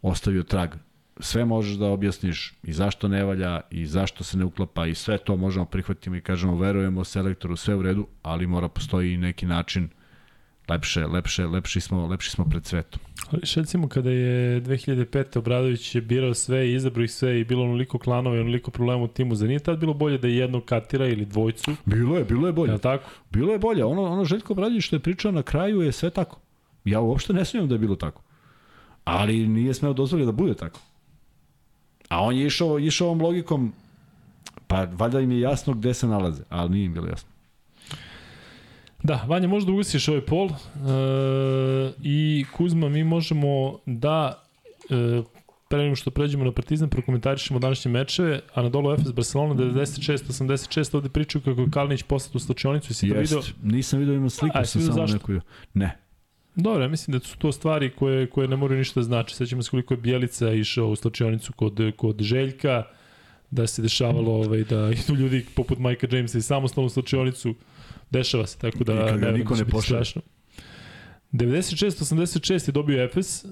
ostavio 0.02 0.42
trag. 0.42 0.74
Sve 1.20 1.44
možeš 1.44 1.76
da 1.76 1.86
objasniš 1.86 2.54
i 2.62 2.72
zašto 2.72 3.08
ne 3.08 3.24
valja 3.24 3.60
i 3.70 3.86
zašto 3.86 4.24
se 4.24 4.38
ne 4.38 4.44
uklapa 4.44 4.86
i 4.86 4.94
sve 4.94 5.18
to 5.18 5.36
možemo 5.36 5.64
prihvatiti 5.64 6.16
i 6.16 6.20
kažemo 6.20 6.56
verujemo 6.56 7.04
selektoru, 7.04 7.56
sve 7.56 7.74
u 7.74 7.82
redu, 7.82 8.06
ali 8.22 8.46
mora 8.46 8.68
postoji 8.68 9.16
neki 9.16 9.46
način 9.46 9.88
lepše, 10.68 11.06
lepše, 11.06 11.46
lepši 11.46 11.80
smo, 11.80 12.06
lepši 12.06 12.30
smo 12.30 12.44
pred 12.44 12.66
svetom. 12.66 13.00
Ali 13.30 13.42
recimo 13.56 13.88
kada 13.88 14.10
je 14.10 14.62
2005. 14.62 15.38
Obradović 15.38 15.94
je 15.94 16.00
birao 16.00 16.34
sve 16.34 16.68
i 16.68 16.74
izabrao 16.74 17.04
ih 17.04 17.12
sve 17.12 17.40
i 17.40 17.44
bilo 17.44 17.64
onoliko 17.64 17.98
klanova 17.98 18.36
i 18.36 18.40
onoliko 18.40 18.70
problema 18.70 19.02
u 19.02 19.08
timu, 19.08 19.34
za 19.34 19.46
nije 19.46 19.58
tad 19.58 19.78
bilo 19.78 19.94
bolje 19.94 20.18
da 20.18 20.28
jednog 20.28 20.64
katira 20.64 21.06
ili 21.06 21.24
dvojcu? 21.24 21.70
Bilo 21.84 22.18
je, 22.18 22.24
bilo 22.24 22.46
je 22.46 22.52
bolje. 22.52 22.72
Je 22.72 22.78
tako? 22.78 23.10
Bilo 23.30 23.52
je 23.52 23.58
bolje. 23.58 23.84
Ono, 23.84 24.02
ono 24.02 24.24
Željko 24.24 24.52
Obradović 24.52 24.84
što 24.84 24.96
je 24.96 25.00
pričao 25.00 25.32
na 25.32 25.42
kraju 25.42 25.80
je 25.80 25.92
sve 25.92 26.10
tako. 26.10 26.40
Ja 26.84 27.00
uopšte 27.00 27.32
ne 27.32 27.44
smijem 27.44 27.68
da 27.68 27.74
je 27.74 27.78
bilo 27.78 27.96
tako. 27.96 28.22
Ali 29.04 29.48
nije 29.48 29.74
smeo 29.74 29.92
dozvoliti 29.92 30.26
da 30.26 30.32
bude 30.32 30.54
tako. 30.54 30.80
A 32.08 32.20
on 32.22 32.36
je 32.36 32.46
išao, 32.46 32.78
išao 32.78 33.06
ovom 33.06 33.20
logikom, 33.20 33.72
pa 34.66 34.84
valjda 34.92 35.20
im 35.20 35.32
je 35.32 35.40
jasno 35.40 35.74
gde 35.74 35.94
se 35.94 36.06
nalaze, 36.06 36.42
ali 36.48 36.70
nije 36.70 36.84
im 36.84 36.94
bilo 36.94 37.06
jasno. 37.06 37.31
Da, 39.02 39.24
Vanja, 39.28 39.48
možda 39.48 39.72
ugasiš 39.72 40.08
ovaj 40.08 40.20
pol 40.20 40.48
e, 40.48 40.52
i 42.02 42.44
Kuzma, 42.56 42.88
mi 42.88 43.04
možemo 43.04 43.78
da 43.86 44.42
e, 44.90 45.22
pre 45.68 45.82
nego 45.82 45.96
što 45.96 46.10
pređemo 46.10 46.44
na 46.44 46.52
Partizan, 46.52 46.88
prokomentarišemo 46.88 47.58
današnje 47.58 47.90
mečeve, 47.90 48.40
a 48.54 48.62
na 48.62 48.68
dolu 48.68 48.96
FS 48.96 49.12
Barcelona 49.12 49.54
96-86, 49.54 50.96
ovde 50.96 51.08
pričaju 51.08 51.42
kako 51.42 51.60
je 51.60 51.70
Kalinić 51.70 52.02
postao 52.02 52.36
u 52.36 52.38
slačionicu, 52.38 52.94
si 52.94 53.08
to 53.08 53.14
video? 53.14 53.42
Nisam 53.62 53.98
video, 53.98 54.14
imam 54.14 54.30
sliku, 54.30 54.58
A, 54.58 54.64
sam 54.64 54.80
vidio 54.80 54.94
samo 54.94 55.06
zašto? 55.06 55.32
neku... 55.32 55.46
Ne. 55.74 55.98
Dobro, 56.54 56.82
ja 56.82 56.88
mislim 56.88 57.18
da 57.18 57.24
su 57.24 57.38
to 57.38 57.52
stvari 57.52 57.90
koje, 57.90 58.26
koje 58.26 58.48
ne 58.48 58.56
moraju 58.56 58.78
ništa 58.78 59.00
da 59.00 59.04
znači. 59.04 59.36
Sećamo 59.36 59.62
se 59.62 59.70
koliko 59.70 59.94
je 59.94 59.98
Bjelica 59.98 60.52
išao 60.52 60.88
u 60.88 60.96
slačionicu 60.96 61.52
kod, 61.52 61.80
kod 61.96 62.20
Željka, 62.20 62.82
da 63.50 63.66
se 63.66 63.82
dešavalo 63.82 64.32
ovaj, 64.32 64.64
da 64.64 64.90
idu 64.90 65.14
ljudi 65.22 65.46
poput 65.54 65.78
Majka 65.78 66.06
Jamesa 66.10 66.38
i 66.38 66.42
samostalnu 66.42 66.88
slačionicu. 66.88 67.54
Dešava 68.12 68.46
se, 68.46 68.58
tako 68.58 68.84
da 68.84 68.92
I 68.92 68.96
kad 68.96 69.06
ga 69.06 69.12
verujem 69.12 69.38
niko 69.38 69.54
ne 69.56 69.82
strašno. 69.82 70.22
96-86 71.32 72.68
je 72.68 72.72
dobio 72.72 73.04
Efes. 73.04 73.44
E, 73.44 73.48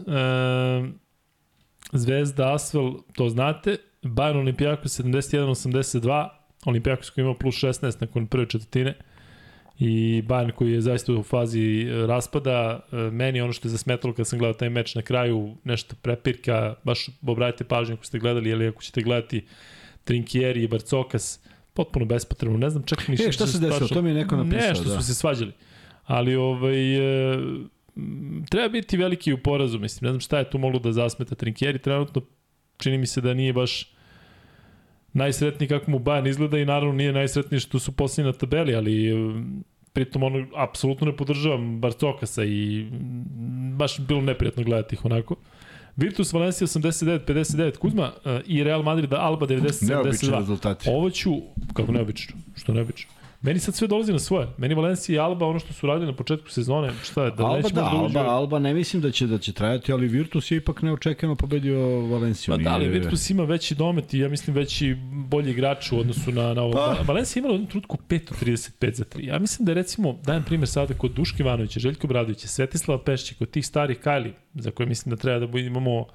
Zvezda, 1.93 2.55
Asvel, 2.55 2.93
to 3.15 3.28
znate. 3.28 3.77
Bayern 4.03 4.39
Olimpijakos 4.39 5.01
71-82. 5.01 6.28
Olimpijakos 6.66 7.11
koji 7.11 7.24
ima 7.24 7.35
plus 7.35 7.55
16 7.55 7.97
nakon 8.01 8.27
prve 8.27 8.47
četvrtine 8.47 8.95
i 9.78 10.23
Bayern 10.27 10.53
koji 10.53 10.73
je 10.73 10.81
zaista 10.81 11.12
u 11.12 11.23
fazi 11.23 11.82
e, 11.82 12.07
raspada. 12.07 12.81
E, 12.93 12.97
Meni 12.97 13.41
ono 13.41 13.53
što 13.53 13.69
je 13.69 13.73
zasmetalo 13.73 14.15
kad 14.15 14.27
sam 14.27 14.39
gledao 14.39 14.59
taj 14.59 14.70
meč 14.70 14.95
na 14.95 15.03
kraju, 15.03 15.57
nešto 15.65 15.95
prepirka, 16.03 16.74
baš 16.85 17.09
obratite 17.27 17.65
pažnju 17.65 17.95
ako 17.95 18.05
ste 18.05 18.19
gledali, 18.19 18.51
ili 18.51 18.69
ako 18.69 18.82
ćete 18.82 19.03
gledati 19.03 19.47
Trinkieri 20.05 20.62
i 20.62 20.69
Barcokas, 20.69 21.41
potpuno 21.75 22.05
bespotrebno. 22.07 22.59
Ne 22.59 22.71
znam 22.71 22.83
čak 22.83 23.09
ni 23.09 23.15
E, 23.15 23.33
šta 23.33 23.47
se 23.47 23.59
desilo? 23.59 23.79
svađali. 23.79 23.89
To 23.89 24.03
mi 24.03 24.11
je 24.11 24.15
neko 24.15 24.37
napisao, 24.37 24.69
Ne, 24.69 24.75
što 24.75 24.85
da. 24.85 25.01
su 25.01 25.07
se 25.07 25.15
svađali. 25.15 25.53
Ali 26.05 26.35
ovaj, 26.37 26.97
e, 27.33 27.39
treba 28.51 28.69
biti 28.69 28.97
veliki 28.97 29.33
u 29.33 29.39
porazu, 29.39 29.79
mislim. 29.79 30.07
Ne 30.09 30.13
znam 30.13 30.21
šta 30.21 30.39
je 30.39 30.51
tu 30.51 30.59
moglo 30.59 30.79
da 30.79 30.93
zasmeta 30.93 31.35
Trinkieri. 31.35 31.79
Trenutno 31.79 32.23
čini 32.77 32.99
mi 32.99 33.07
se 33.07 33.21
da 33.21 33.35
nije 33.35 33.53
baš 33.53 33.93
najsretniji 35.13 35.69
kako 35.69 35.91
mu 35.91 35.99
Bayern 35.99 36.29
izgleda 36.29 36.59
i 36.59 36.65
naravno 36.65 36.95
nije 36.95 37.13
najsretniji 37.13 37.61
što 37.61 37.79
su 37.79 37.93
posljednji 37.93 38.33
na 38.33 38.39
tabeli, 38.39 38.75
ali 38.75 39.09
e, 39.09 39.15
pritom 39.93 40.23
ono, 40.23 40.47
apsolutno 40.57 41.07
ne 41.07 41.17
podržavam 41.17 41.81
Barcokasa 41.81 42.45
i 42.45 42.87
baš 43.77 43.99
bi 43.99 44.07
bilo 44.07 44.21
neprijatno 44.21 44.63
gledati 44.65 44.95
ih 44.95 45.05
onako. 45.05 45.37
Virtus 46.01 46.32
Valencia 46.32 46.66
89-59 46.66 47.78
Kuzma 47.78 48.12
e, 48.24 48.40
i 48.47 48.64
Real 48.64 48.82
Madrid 48.82 49.12
Alba 49.12 49.47
90-72. 49.47 49.89
Neobični 49.89 50.31
rezultati. 50.31 50.89
Ovo 50.90 51.10
ću, 51.10 51.31
kako 51.72 51.93
neobično, 51.93 52.36
što 52.56 52.72
neobično. 52.72 53.10
Meni 53.43 53.59
sad 53.59 53.75
sve 53.75 53.89
dolazi 53.89 54.12
na 54.12 54.19
svoje. 54.19 54.47
Meni 54.59 54.75
Valencija 54.75 55.17
i 55.17 55.19
Alba, 55.19 55.47
ono 55.47 55.59
što 55.59 55.73
su 55.73 55.87
radili 55.87 56.07
na 56.07 56.17
početku 56.17 56.51
sezone, 56.51 56.93
šta 57.05 57.25
je, 57.25 57.31
da 57.31 57.45
Alba, 57.45 57.57
neće 57.57 57.75
da, 57.75 57.83
možda 57.83 58.01
uđe- 58.01 58.19
Alba, 58.19 58.33
Alba 58.33 58.59
ne 58.59 58.75
mislim 58.75 59.03
da 59.03 59.11
će 59.11 59.27
da 59.27 59.39
će 59.39 59.53
trajati, 59.53 59.93
ali 59.93 60.09
Virtus 60.09 60.51
je 60.51 60.57
ipak 60.57 60.83
neočekano 60.83 61.35
pobedio 61.37 62.01
Valenciju. 62.01 62.55
Pa 62.55 62.62
da, 62.62 62.71
ali 62.71 62.89
Virtus 62.89 63.31
ima 63.31 63.45
veći 63.45 63.75
domet 63.75 64.15
i 64.15 64.19
ja 64.19 64.29
mislim 64.29 64.57
veći 64.57 64.97
bolji 65.12 65.51
igrač 65.51 65.93
u 65.93 65.99
odnosu 65.99 66.33
na, 66.33 66.55
na 66.55 66.62
ovo. 66.62 66.73
Pa. 66.73 66.97
Valencija 67.07 67.41
imala 67.41 67.53
u 67.53 67.57
jednom 67.57 67.71
trutku 67.71 67.99
5.35 68.09 68.95
za 68.95 69.05
3. 69.05 69.27
Ja 69.29 69.39
mislim 69.39 69.67
da 69.67 69.71
je 69.73 69.75
recimo, 69.75 70.19
dajem 70.25 70.45
primjer 70.45 70.69
sada 70.69 70.95
kod 70.95 71.12
Duška 71.12 71.43
Ivanovića, 71.43 71.81
Željko 71.81 72.07
Bradovića, 72.07 72.49
Svetislava 72.49 73.03
Pešća, 73.03 73.35
kod 73.39 73.51
tih 73.51 73.67
starih 73.67 73.99
Kajli, 73.99 74.33
za 74.55 74.71
koje 74.71 74.87
mislim 74.87 75.11
da 75.11 75.17
treba 75.21 75.47
da 75.47 75.59
imamo 75.59 76.07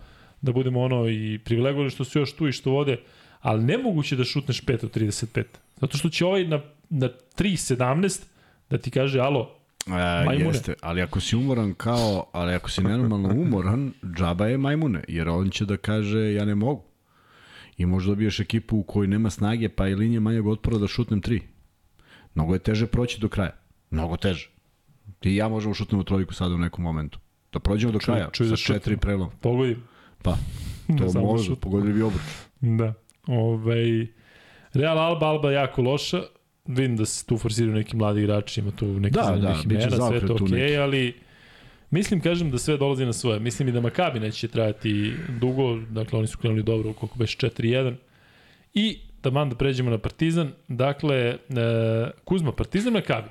da 0.41 0.51
budemo 0.51 0.81
ono 0.81 1.09
i 1.09 1.39
privilegovani 1.45 1.89
što 1.89 2.03
su 2.03 2.19
još 2.19 2.35
tu 2.35 2.47
i 2.47 2.51
što 2.51 2.71
vode, 2.71 2.97
ali 3.41 3.63
nemoguće 3.63 4.15
da 4.15 4.23
šutneš 4.23 4.61
5 4.61 4.85
od 4.85 4.91
35. 4.95 5.43
Zato 5.81 5.97
što 5.97 6.09
će 6.09 6.25
ovaj 6.25 6.43
na, 6.47 6.61
na 6.89 7.07
3.17 7.37 8.23
da 8.69 8.77
ti 8.77 8.91
kaže, 8.91 9.19
alo, 9.19 9.51
A, 9.87 10.23
Majmune. 10.25 10.49
jeste, 10.49 10.73
ali 10.81 11.01
ako 11.01 11.19
si 11.19 11.35
umoran 11.35 11.73
kao, 11.73 12.25
ali 12.31 12.53
ako 12.53 12.69
si 12.69 12.81
nenormalno 12.83 13.29
umoran, 13.31 13.93
džaba 14.17 14.47
je 14.47 14.57
majmune, 14.57 15.03
jer 15.07 15.29
on 15.29 15.49
će 15.49 15.65
da 15.65 15.77
kaže 15.77 16.33
ja 16.33 16.45
ne 16.45 16.55
mogu. 16.55 16.83
I 17.77 17.85
možda 17.85 18.09
dobiješ 18.09 18.39
ekipu 18.39 18.77
u 18.77 18.83
kojoj 18.83 19.07
nema 19.07 19.29
snage, 19.29 19.69
pa 19.69 19.87
i 19.87 19.95
linije 19.95 20.19
manjeg 20.19 20.47
otpora 20.47 20.77
da 20.77 20.87
šutnem 20.87 21.21
tri. 21.21 21.41
Mnogo 22.35 22.53
je 22.53 22.59
teže 22.59 22.87
proći 22.87 23.21
do 23.21 23.29
kraja. 23.29 23.51
Mnogo 23.89 24.17
teže. 24.17 24.49
Ti 25.19 25.29
i 25.29 25.35
ja 25.35 25.47
možemo 25.47 25.73
šutnemo 25.73 26.03
trojku 26.03 26.33
sada 26.33 26.55
u 26.55 26.57
nekom 26.57 26.83
momentu. 26.83 27.19
Da 27.53 27.59
prođemo 27.59 27.91
do 27.93 27.99
kraja, 27.99 28.29
čuj 28.31 28.47
sa 28.47 28.51
da 28.51 28.57
četiri 28.57 28.97
prelom. 28.97 29.29
pogodim. 29.41 29.83
Pa, 30.23 30.37
to 30.97 31.21
može, 31.21 31.45
šut. 31.45 31.59
pogodili 31.59 31.93
bi 31.93 32.01
obruč. 32.01 32.21
Da. 32.61 32.93
Ovaj, 33.27 34.07
Real 34.73 34.99
Alba, 34.99 35.25
Alba 35.27 35.51
jako 35.51 35.81
loša. 35.81 36.21
Vidim 36.67 36.97
da 36.97 37.05
se 37.05 37.25
tu 37.25 37.37
forsiraju 37.37 37.75
neki 37.75 37.95
mladi 37.95 38.21
igrači, 38.21 38.59
ima 38.59 38.71
tu 38.71 38.87
neki 38.89 39.13
Da, 39.13 39.23
zanimljivih 39.23 39.57
da, 39.59 39.73
imena, 39.75 40.07
sve 40.09 40.27
to 40.27 40.33
okej, 40.35 40.47
neki. 40.49 40.77
ali 40.77 41.15
mislim, 41.91 42.21
kažem 42.21 42.51
da 42.51 42.57
sve 42.57 42.77
dolazi 42.77 43.05
na 43.05 43.13
svoje. 43.13 43.39
Mislim 43.39 43.67
i 43.67 43.71
da 43.71 43.81
Makabi 43.81 44.19
neće 44.19 44.47
trajati 44.47 45.13
dugo, 45.31 45.75
dakle 45.79 46.19
oni 46.19 46.27
su 46.27 46.37
krenuli 46.37 46.63
dobro, 46.63 46.93
koliko 46.93 47.15
već 47.19 47.37
4-1. 47.37 47.95
I 48.73 48.99
da 49.23 49.29
man 49.29 49.49
da 49.49 49.55
pređemo 49.55 49.89
na 49.89 49.97
Partizan, 49.97 50.51
dakle, 50.67 51.15
e, 51.17 51.37
Kuzma, 52.23 52.51
Partizan 52.51 52.93
Makabi. 52.93 53.29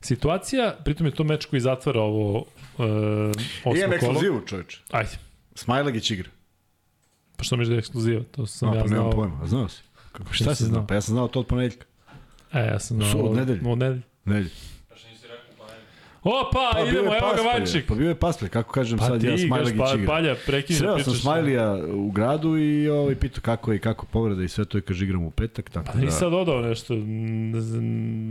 Situacija, 0.00 0.76
pritom 0.84 1.06
je 1.06 1.12
to 1.12 1.24
meč 1.24 1.44
koji 1.44 1.60
zatvara 1.60 2.00
ovo 2.00 2.44
e, 2.78 2.82
osmo 3.64 3.92
kolo. 4.00 4.40
čoveče. 4.40 4.80
Ajde, 4.90 5.10
Smajlagić 5.54 6.10
igra. 6.10 6.28
pa 7.36 7.44
što 7.44 7.56
mi 7.56 7.66
da 7.66 7.72
je 7.72 7.78
ekskluziva, 7.78 8.22
to 8.30 8.46
sam 8.46 8.68
No, 8.68 8.74
ja 8.74 8.82
pa 8.82 8.88
nemam 8.88 9.02
znao. 9.02 9.10
pojma, 9.12 9.38
a 9.42 9.46
znao 9.46 9.68
si. 9.68 9.82
Kako, 10.12 10.32
šta 10.32 10.44
Nisi 10.44 10.56
si 10.56 10.64
znao? 10.64 10.72
znao. 10.72 10.86
Pa 10.86 10.94
ja 10.94 11.00
sam 11.00 11.12
znao 11.12 11.28
to 11.28 11.40
od 11.40 11.46
ponedjeljka. 11.46 11.86
E, 12.54 12.58
ja 12.58 12.78
sam. 12.78 13.02
Su 13.02 13.30
od 13.30 13.36
nedelje. 13.36 13.60
Od 13.66 13.78
nedelje. 13.78 14.02
Nedelje. 14.24 14.50
Pa 15.58 15.64
pa. 16.22 16.30
Opa, 16.30 16.70
Pa 16.72 16.80
idemo, 16.80 17.14
evo 17.14 17.32
ga 17.36 17.42
Vančik. 17.42 17.86
Pa 17.86 17.94
bio 17.94 18.08
je 18.08 18.14
Paspalj, 18.14 18.48
kako 18.48 18.72
kažem 18.72 18.98
Pa 18.98 19.04
sad 19.06 19.20
ti 19.20 19.26
ja 19.26 19.38
Smajlagić 19.38 19.78
pa, 19.78 19.94
igra. 19.94 20.06
Palja, 20.06 20.34
prekini 20.46 20.78
da 20.78 20.84
Sreo 20.84 20.98
sam 20.98 21.14
Smajlija 21.14 21.78
u 21.92 22.10
gradu 22.10 22.56
i 22.58 22.88
ovaj, 22.88 23.14
pitao 23.14 23.40
kako 23.42 23.72
je 23.72 23.76
i 23.76 23.80
kako 23.80 24.06
povreda 24.06 24.42
i 24.42 24.48
sve 24.48 24.64
to 24.64 24.78
je 24.78 24.82
kaže 24.82 25.04
igram 25.04 25.22
u 25.24 25.30
petak, 25.30 25.70
tako 25.70 25.86
Pa 25.86 25.98
nisi 25.98 26.06
da... 26.06 26.10
sad 26.10 26.30
dodao 26.30 26.60
nešto, 26.60 26.94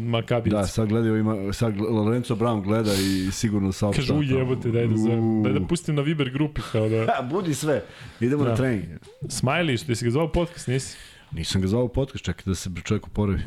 Makabijac. 0.10 0.54
Da, 0.62 0.68
sad 0.68 0.90
gledaju, 0.90 1.18
ima, 1.18 1.54
sad 1.54 1.78
Lorenzo 1.78 2.36
Brown 2.36 2.64
gleda 2.64 2.92
i 2.94 3.32
sigurno 3.32 3.72
saopšta. 3.72 4.02
Kaže, 4.02 4.14
ujebote, 4.14 4.72
daj 4.72 4.88
da 4.88 4.98
zovem. 4.98 5.44
Daj 5.44 5.54
da 5.54 5.68
pustim 5.68 5.96
na 5.96 6.02
Viber 6.02 6.30
grupi 6.30 6.62
kao 6.72 6.90
da... 6.90 7.06
Ha, 7.16 7.22
budi 7.22 7.54
sve, 7.54 7.84
idemo 8.20 8.44
Da. 8.44 8.50
na 8.50 8.56
trening. 8.56 8.84
Smiley, 9.22 9.84
što 9.84 9.96
si 9.96 10.06
ga 10.06 10.12
zvao 10.12 10.32
podcast, 10.32 10.68
nisi? 10.68 10.98
Nisam 11.32 11.62
ga 11.62 11.68
zvao 11.68 11.88
podcast, 11.88 12.26
čekaj 12.26 12.44
da 12.46 12.56
se 12.56 12.70
čovjek 12.84 13.08
oporavi. 13.08 13.40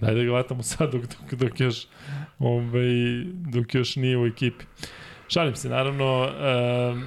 Pa 0.00 0.06
daj 0.06 0.14
da 0.14 0.22
ga 0.24 0.32
vatamo 0.32 0.62
sad 0.62 0.92
dok, 0.92 1.02
dok, 1.02 1.34
dok 1.34 1.60
još, 1.60 1.86
ovaj, 2.38 3.24
dok 3.52 3.74
još 3.74 3.96
nije 3.96 4.18
u 4.18 4.26
ekipi. 4.26 4.64
Šalim 5.28 5.56
se, 5.56 5.68
naravno. 5.68 6.22
Um, 6.92 7.04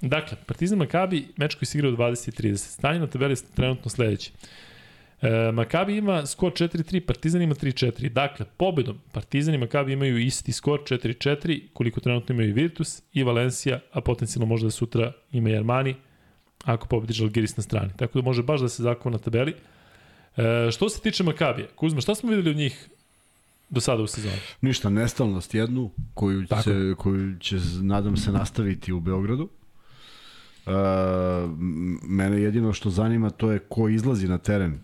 dakle, 0.00 0.38
Partizan 0.46 0.78
Makabi, 0.78 1.28
meč 1.36 1.54
koji 1.54 1.66
se 1.66 1.78
igra 1.78 1.90
u 1.90 1.92
20.30. 1.92 2.56
Stanje 2.56 3.00
na 3.00 3.06
tabeli 3.06 3.32
je 3.32 3.36
trenutno 3.54 3.90
sledeće. 3.90 4.32
E, 5.22 5.52
Makabi 5.52 5.96
ima 5.96 6.26
skor 6.26 6.52
4-3, 6.52 7.00
Partizan 7.00 7.42
ima 7.42 7.54
3-4. 7.54 8.08
Dakle, 8.08 8.46
pobedom 8.56 9.00
Partizan 9.12 9.54
i 9.54 9.58
Makabi 9.58 9.92
imaju 9.92 10.18
isti 10.18 10.52
skor 10.52 10.80
4-4, 10.80 11.60
koliko 11.72 12.00
trenutno 12.00 12.32
imaju 12.32 12.48
i 12.48 12.52
Virtus 12.52 13.02
i 13.12 13.22
Valencija, 13.22 13.80
a 13.92 14.00
potencijalno 14.00 14.46
možda 14.46 14.66
da 14.66 14.70
sutra 14.70 15.12
ima 15.32 15.50
i 15.50 15.56
Armani, 15.56 15.94
ako 16.64 16.86
pobedi 16.86 17.12
Žalgiris 17.12 17.56
na 17.56 17.62
strani. 17.62 17.90
Tako 17.96 18.18
da 18.18 18.24
može 18.24 18.42
baš 18.42 18.60
da 18.60 18.68
se 18.68 18.82
zakova 18.82 19.12
na 19.12 19.18
tabeli. 19.18 19.54
E, 20.40 20.70
što 20.70 20.88
se 20.88 21.00
tiče 21.00 21.22
Makabija, 21.24 21.66
Kuzma, 21.76 22.00
šta 22.00 22.14
smo 22.14 22.30
videli 22.30 22.50
od 22.50 22.56
njih 22.56 22.88
do 23.70 23.80
sada 23.80 24.02
u 24.02 24.06
sezoni? 24.06 24.34
Ništa, 24.60 24.90
nestalnost 24.90 25.54
jednu, 25.54 25.90
koju 26.14 26.46
Tako. 26.46 26.62
će, 26.62 26.70
koju 26.96 27.38
će, 27.38 27.56
nadam 27.82 28.16
se, 28.16 28.32
nastaviti 28.32 28.92
u 28.92 29.00
Beogradu. 29.00 29.48
m- 30.66 31.98
mene 32.02 32.40
jedino 32.42 32.72
što 32.72 32.90
zanima 32.90 33.30
to 33.30 33.52
je 33.52 33.58
ko 33.58 33.88
izlazi 33.88 34.28
na 34.28 34.38
teren 34.38 34.78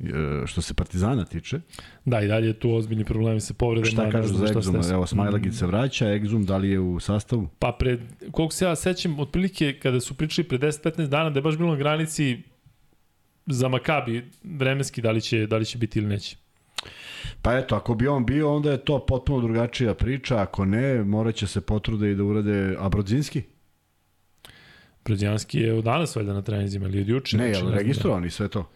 e, 0.00 0.06
što 0.46 0.62
se 0.62 0.74
Partizana 0.74 1.24
tiče. 1.24 1.60
Da, 2.04 2.20
i 2.20 2.28
dalje 2.28 2.46
je 2.46 2.52
tu 2.52 2.74
ozbiljni 2.74 3.04
problemi 3.04 3.40
sa 3.40 3.54
povredama. 3.54 3.86
Šta 3.86 4.10
kažu 4.10 4.34
za 4.34 4.46
Egzuma? 4.46 4.78
desilo. 4.78 4.94
Evo, 4.94 5.06
Smajlagić 5.06 5.54
se 5.54 5.66
vraća, 5.66 6.12
Egzum 6.12 6.44
da 6.46 6.56
li 6.56 6.70
je 6.70 6.80
u 6.80 7.00
sastavu? 7.00 7.48
Pa 7.58 7.72
pred, 7.72 8.00
koliko 8.30 8.54
se 8.54 8.64
ja 8.64 8.76
sećam, 8.76 9.18
otprilike 9.20 9.78
kada 9.78 10.00
su 10.00 10.14
pričali 10.14 10.48
pre 10.48 10.58
10-15 10.58 11.06
dana 11.06 11.30
da 11.30 11.38
je 11.38 11.42
baš 11.42 11.56
bilo 11.56 11.70
na 11.70 11.76
granici 11.76 12.38
za 13.46 13.68
Makabi 13.68 14.30
vremenski 14.44 15.02
da 15.02 15.10
li 15.10 15.20
će, 15.20 15.46
da 15.46 15.56
li 15.56 15.64
će 15.64 15.78
biti 15.78 15.98
ili 15.98 16.08
neće. 16.08 16.36
Pa 17.42 17.58
eto, 17.58 17.76
ako 17.76 17.94
bi 17.94 18.08
on 18.08 18.26
bio, 18.26 18.54
onda 18.54 18.70
je 18.70 18.84
to 18.84 19.06
potpuno 19.06 19.40
drugačija 19.40 19.94
priča, 19.94 20.42
ako 20.42 20.64
ne, 20.64 21.04
morat 21.04 21.34
će 21.34 21.46
se 21.46 21.60
potrude 21.60 22.10
i 22.10 22.14
da 22.14 22.24
urade 22.24 22.76
Abrodzinski? 22.78 23.42
Brođanski 25.04 25.58
je 25.58 25.74
od 25.74 25.84
danas 25.84 26.16
valjda 26.16 26.32
na 26.32 26.42
trenizima 26.42 26.86
ili 26.88 27.00
od 27.00 27.08
juče. 27.08 27.36
Ne, 27.36 27.44
znači, 27.44 27.60
znam. 27.60 27.74
registrovan 27.74 28.24
i 28.24 28.30
sve 28.30 28.48
to? 28.48 28.68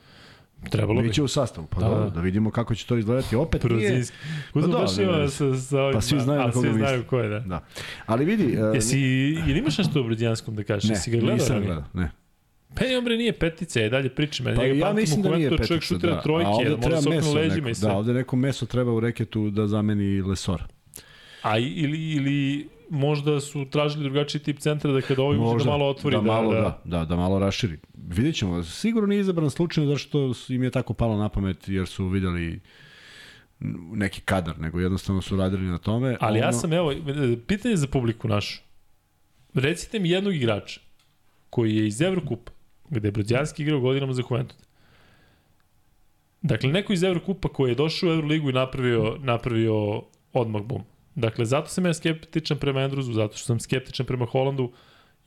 Trebalo 0.71 1.03
bi. 1.03 1.09
Biće 1.09 1.23
u 1.23 1.29
sastavu, 1.29 1.67
pa 1.67 1.81
Da, 1.81 1.89
da, 1.89 1.95
da. 1.95 2.11
da 2.11 2.21
vidimo 2.21 2.51
kako 2.51 2.75
će 2.75 2.87
to 2.87 2.97
izgledati. 2.97 3.37
Opet 3.37 3.65
nije, 3.65 3.89
Brođanski. 3.91 4.17
Kuzma 4.53 4.73
Pa 4.73 4.79
da, 4.79 4.85
baš 4.85 4.99
ima 4.99 5.29
sa, 5.29 5.55
sa 5.55 5.81
ovim, 5.81 5.95
Pa 5.95 6.01
svi 6.01 6.21
znaju 6.21 6.39
na 6.39 6.45
ali 6.45 6.53
koga 6.53 6.69
svi 6.69 6.73
misli. 6.73 6.89
znaju 6.89 7.05
ko 7.05 7.19
je, 7.19 7.29
da. 7.29 7.39
da. 7.41 7.65
Ali 8.07 8.25
vidi, 8.25 8.55
e, 8.55 8.59
Jesi, 8.75 9.01
ili 9.49 9.59
imaš 9.59 9.79
nešto 9.79 10.01
o 10.01 10.03
Brođanskom 10.03 10.57
da 10.57 10.65
kažeš? 10.65 10.89
ne, 10.89 10.95
Jesi 10.95 11.11
ga 11.11 11.17
gledao? 11.19 11.35
nisam 11.37 11.61
gledao, 11.61 11.85
ne. 11.95 12.11
Pa 12.75 12.87
i 12.87 12.97
ombre 12.97 13.17
nije 13.17 13.33
petica, 13.33 13.81
je 13.81 13.89
dalje 13.91 14.09
pričam. 14.09 14.47
Ja 14.47 14.55
Pa 14.55 14.63
njega 14.63 14.87
ja 14.87 14.93
mislim 14.93 15.23
da 15.23 15.37
nije 15.37 15.49
komentu, 15.49 15.67
čovjek 15.67 15.81
petica, 15.81 15.95
šutira 15.95 16.15
da. 16.15 16.21
trojke, 16.23 16.47
A 16.47 16.51
ovde 16.51 16.71
da 16.71 16.77
treba 16.77 16.99
oknu 16.99 17.11
meso 17.11 17.33
leđima 17.35 17.57
neko, 17.57 17.69
i 17.69 17.75
sve. 17.75 17.89
da, 17.89 17.97
ovde 17.97 18.13
neko 18.13 18.37
meso 18.37 18.67
treba 18.67 18.93
u 18.93 19.01
reketu 19.01 19.51
da 19.51 19.67
zameni 19.67 20.23
Lesor. 20.23 20.63
A 21.43 21.59
ili, 21.59 22.13
ili 22.13 22.69
možda 22.91 23.41
su 23.41 23.67
tražili 23.71 24.05
drugačiji 24.05 24.43
tip 24.43 24.59
centra 24.59 24.93
da 24.93 25.01
kada 25.01 25.23
ovaj 25.23 25.39
uđe 25.39 25.65
da 25.65 25.71
malo 25.71 25.89
otvori. 25.89 26.17
da, 26.17 26.23
malo, 26.23 26.53
da, 26.53 26.81
da, 26.85 27.05
da 27.05 27.17
malo 27.17 27.39
raširi. 27.39 27.79
Vidjet 28.09 28.37
ćemo. 28.37 28.63
Sigurno 28.65 29.07
nije 29.07 29.21
izabran 29.21 29.51
slučajno 29.51 29.91
zašto 29.91 30.33
im 30.49 30.63
je 30.63 30.71
tako 30.71 30.95
palo 30.95 31.17
na 31.17 31.29
pamet 31.29 31.69
jer 31.69 31.87
su 31.87 32.07
videli 32.09 32.61
neki 33.93 34.21
kadar, 34.21 34.59
nego 34.59 34.81
jednostavno 34.81 35.23
su 35.23 35.37
radili 35.37 35.63
na 35.63 35.79
tome. 35.79 36.17
Ali 36.21 36.39
ja 36.39 36.49
Ono- 36.49 36.59
sam, 36.59 36.73
evo, 36.73 36.93
pitanje 37.47 37.77
za 37.77 37.87
publiku 37.87 38.29
našu. 38.29 38.61
Recite 39.55 39.99
mi 39.99 40.11
jednog 40.11 40.35
igrača 40.35 40.81
koji 41.51 41.77
je 41.77 41.87
iz 41.87 42.01
Evrokupa, 42.01 42.53
gde 42.99 43.09
je 43.09 43.13
Brođanski 43.13 43.63
igrao 43.63 43.81
godinama 43.81 44.13
za 44.13 44.23
Juventus. 44.31 44.59
Dakle, 46.43 46.71
neko 46.71 46.93
iz 46.93 47.03
Evrokupa 47.03 47.49
koji 47.49 47.71
je 47.71 47.75
došao 47.75 48.09
u 48.09 48.13
Evroligu 48.13 48.51
i 48.51 48.53
napravio, 48.53 49.17
napravio 49.21 50.03
odmah 50.33 50.63
bum. 50.63 50.83
Dakle, 51.15 51.45
zato 51.45 51.69
sam 51.69 51.87
ja 51.87 51.95
skeptičan 51.95 52.59
prema 52.59 52.81
Andruzu, 52.81 53.13
zato 53.13 53.37
što 53.37 53.47
sam 53.47 53.61
skeptičan 53.61 54.07
prema 54.07 54.27
Holandu 54.27 54.73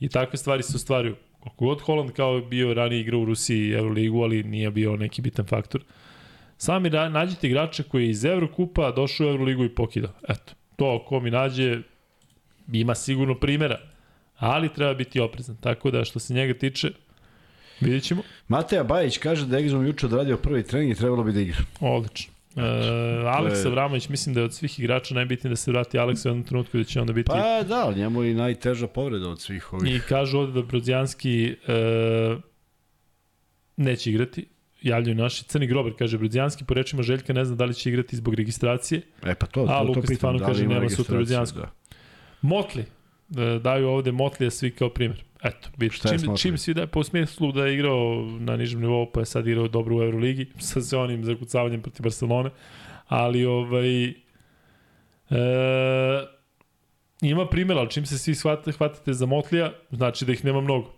i 0.00 0.08
takve 0.08 0.38
stvari 0.38 0.62
se 0.62 0.76
ostvaruju. 0.76 1.16
Koliko 1.40 1.64
god 1.64 1.80
Holand 1.80 2.12
kao 2.12 2.36
je 2.36 2.42
bio 2.42 2.74
ranije 2.74 3.00
igrao 3.00 3.20
u 3.20 3.24
Rusiji 3.24 3.68
i 3.68 3.72
Evroligu, 3.72 4.22
ali 4.22 4.42
nije 4.42 4.70
bio 4.70 4.96
neki 4.96 5.22
bitan 5.22 5.46
faktor. 5.46 5.84
Sami 6.56 6.90
ra- 6.90 7.08
nađite 7.08 7.46
igrača 7.46 7.82
koji 7.82 8.04
je 8.04 8.10
iz 8.10 8.24
Evrokupa 8.24 8.90
došao 8.90 9.26
u 9.26 9.30
Evroligu 9.30 9.64
i 9.64 9.74
pokidao. 9.74 10.12
Eto, 10.28 10.52
to 10.76 11.04
ko 11.08 11.20
mi 11.20 11.30
nađe 11.30 11.82
ima 12.72 12.94
sigurno 12.94 13.34
primera, 13.34 13.80
ali 14.36 14.72
treba 14.74 14.94
biti 14.94 15.20
oprezan. 15.20 15.56
Tako 15.56 15.90
da 15.90 16.04
što 16.04 16.18
se 16.18 16.34
njega 16.34 16.58
tiče, 16.58 16.90
vidjet 17.80 18.02
ćemo. 18.02 18.22
Mateja 18.48 18.84
Bajić 18.84 19.18
kaže 19.18 19.46
da 19.46 19.56
je 19.56 19.64
Egzom 19.64 19.86
juče 19.86 20.06
odradio 20.06 20.36
prvi 20.36 20.62
trening 20.62 20.92
i 20.92 20.98
trebalo 20.98 21.24
bi 21.24 21.32
da 21.32 21.40
igra. 21.40 21.56
Odlično. 21.80 22.32
E, 22.56 22.60
Aleksa 23.26 23.68
je- 23.68 23.70
Vramović, 23.70 24.08
mislim 24.08 24.34
da 24.34 24.40
je 24.40 24.44
od 24.44 24.54
svih 24.54 24.78
igrača 24.78 25.14
najbitnije 25.14 25.50
da 25.50 25.56
se 25.56 25.70
vrati 25.70 25.98
Aleksa 25.98 26.28
u 26.28 26.30
jednom 26.30 26.44
trenutku 26.46 26.78
da 26.78 26.84
će 26.84 27.00
onda 27.00 27.12
biti... 27.12 27.26
Pa 27.26 27.62
da, 27.62 27.84
ali 27.84 27.96
njemu 27.98 28.22
je 28.22 28.34
najteža 28.34 28.86
povreda 28.86 29.28
od 29.28 29.40
svih 29.40 29.72
ovih. 29.72 29.96
I 29.96 30.00
kažu 30.00 30.38
ovde 30.38 30.52
da 30.52 30.62
Brodzijanski 30.62 31.44
e, 31.66 32.36
neće 33.76 34.10
igrati. 34.10 34.46
Javljaju 34.82 35.14
naši. 35.14 35.44
Crni 35.44 35.66
grobar 35.66 35.92
kaže 35.98 36.18
Brodzijanski, 36.18 36.64
po 36.64 36.74
rečima 36.74 37.02
Željka 37.02 37.32
ne 37.32 37.44
zna 37.44 37.56
da 37.56 37.64
li 37.64 37.74
će 37.74 37.88
igrati 37.88 38.16
zbog 38.16 38.34
registracije. 38.34 39.02
E 39.24 39.34
pa 39.34 39.46
to, 39.46 39.60
A, 39.60 39.66
to, 39.66 39.72
to 39.72 39.82
Luka 39.82 40.00
pitam, 40.00 40.14
Stefano 40.16 40.38
da 40.38 40.46
li 40.46 40.52
kaže, 40.52 40.66
nema 40.66 40.88
sutra 40.90 41.18
Ruđansko. 41.18 41.58
Da. 41.58 41.70
Motli. 42.42 42.82
E, 42.82 43.58
daju 43.58 43.88
ovde 43.88 44.12
Motlija 44.12 44.50
svi 44.50 44.70
kao 44.70 44.90
primjer. 44.90 45.24
Eto, 45.42 45.68
bit, 45.76 45.92
čim, 45.92 46.36
čim 46.36 46.58
svi 46.58 46.74
da 46.74 46.86
po 46.86 47.04
smislu 47.04 47.52
da 47.52 47.66
je 47.66 47.74
igrao 47.74 48.26
na 48.40 48.56
nižem 48.56 48.80
nivou, 48.80 49.10
pa 49.12 49.20
je 49.20 49.26
sad 49.26 49.46
igrao 49.46 49.68
dobro 49.68 49.96
u 49.96 50.02
Euroligi 50.02 50.46
sa 50.58 50.80
sve 50.80 50.98
onim 50.98 51.24
zakucavanjem 51.24 51.82
protiv 51.82 52.02
Barcelone, 52.02 52.50
ali 53.06 53.44
ovaj 53.44 54.04
e, 54.04 54.14
ima 57.20 57.46
primjer, 57.46 57.78
ali 57.78 57.90
čim 57.90 58.06
se 58.06 58.18
svi 58.18 58.34
shvate, 58.34 58.72
hvatate 58.72 59.12
za 59.12 59.26
Motlija, 59.26 59.72
znači 59.90 60.24
da 60.24 60.32
ih 60.32 60.44
nema 60.44 60.60
mnogo. 60.60 60.94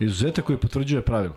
Izuzetak 0.00 0.44
koji 0.44 0.58
potvrđuje 0.58 1.02
pravilo. 1.02 1.36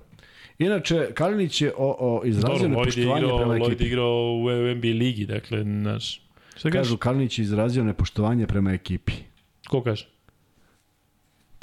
Inače, 0.60 1.12
Kalinić 1.14 1.62
je 1.62 1.74
o, 1.78 1.96
o, 2.00 2.22
izrazio 2.26 2.68
Lloyd 2.68 2.70
nepoštovanje 2.70 3.26
igrao, 3.26 3.38
prema 3.38 3.54
Lloyd 3.54 3.68
ekipi. 3.68 3.86
igrao 3.86 4.34
u 4.34 4.50
NBA 4.76 4.88
ligi, 4.88 5.26
dakle, 5.26 5.64
znaš, 5.64 6.22
šta? 6.58 6.70
Kažu, 6.70 6.98
Kalinić 6.98 7.40
je 7.40 7.44
izrazio 7.44 7.84
nepoštovanje 7.84 8.48
prema 8.48 8.74
ekipi. 8.74 9.14
Ko 9.70 9.84
kaže? 9.84 10.13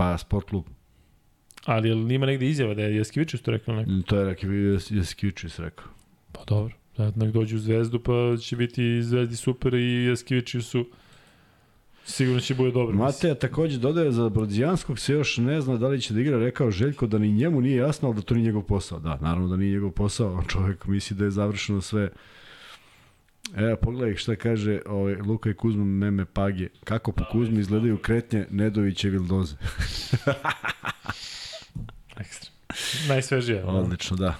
Pa, 0.00 0.18
sport 0.18 0.48
klub. 0.48 0.64
Ali 1.64 1.88
jel 1.88 2.12
ima 2.12 2.26
negde 2.26 2.46
izjava 2.46 2.74
da 2.74 2.82
je 2.82 2.96
Jeskivičius 2.96 3.42
to 3.42 3.50
rekao 3.50 3.74
neko? 3.74 3.90
To 4.06 4.16
je 4.16 4.24
rekao, 4.24 4.50
Jeskivičius 4.90 5.58
rekao. 5.58 5.86
Pa 6.32 6.44
dobro, 6.44 6.74
sad 6.96 7.18
nek 7.18 7.32
dođu 7.32 7.56
u 7.56 7.58
Zvezdu 7.58 8.00
pa 8.00 8.12
će 8.40 8.56
biti 8.56 9.02
Zvezdi 9.02 9.36
super 9.36 9.74
i 9.74 10.04
Jeskivići 10.04 10.62
su 10.62 10.86
sigurno 12.04 12.40
će 12.40 12.54
bude 12.54 12.70
dobro. 12.70 12.96
Mateja 12.96 13.34
takođe 13.34 13.78
dodaje 13.78 14.12
za 14.12 14.28
Brodzijanskog 14.28 14.98
se 14.98 15.12
još 15.12 15.36
ne 15.36 15.60
zna 15.60 15.76
da 15.76 15.88
li 15.88 16.00
će 16.00 16.14
da 16.14 16.20
igra, 16.20 16.38
rekao 16.38 16.70
Željko 16.70 17.06
da 17.06 17.18
ni 17.18 17.32
njemu 17.32 17.60
nije 17.60 17.76
jasno, 17.76 18.08
ali 18.08 18.16
da 18.16 18.22
to 18.22 18.34
nije 18.34 18.44
njegov 18.44 18.62
posao. 18.62 18.98
Da, 18.98 19.18
naravno 19.20 19.48
da 19.48 19.56
nije 19.56 19.72
njegov 19.72 19.90
posao, 19.90 20.44
čovjek 20.48 20.86
misli 20.86 21.16
da 21.16 21.24
je 21.24 21.30
završeno 21.30 21.80
sve. 21.80 22.10
Evo, 23.56 23.76
pogledaj 23.76 24.16
šta 24.16 24.36
kaže 24.36 24.80
ovaj, 24.86 25.14
Luka 25.14 25.50
i 25.50 25.54
Kuzma 25.54 25.84
meme 25.84 26.24
Page. 26.24 26.68
Kako 26.84 27.12
po 27.12 27.24
Kuzmi 27.32 27.60
izgledaju 27.60 27.98
kretnje 27.98 28.46
Nedovića 28.50 29.08
i 29.08 29.10
Vildoze. 29.10 29.56
Ekstra. 32.20 32.50
Najsvežije. 33.08 33.64
ono. 33.64 33.78
Odlično, 33.78 34.16
da. 34.16 34.34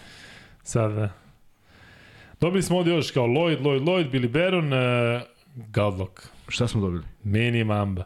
Sad, 0.63 0.93
da. 0.93 1.13
Dobili 2.41 2.63
smo 2.63 2.79
ovde 2.79 2.91
još 2.91 3.11
kao 3.11 3.27
Lloyd, 3.27 3.61
Lloyd, 3.61 3.81
Lloyd, 3.81 4.11
Billy 4.11 4.29
Baron, 4.29 4.73
uh, 4.73 5.23
Godlock, 5.55 6.31
Šta 6.51 6.69
smo 6.69 6.81
dobili? 6.81 7.03
Mini 7.25 7.65
Mamba. 7.65 8.05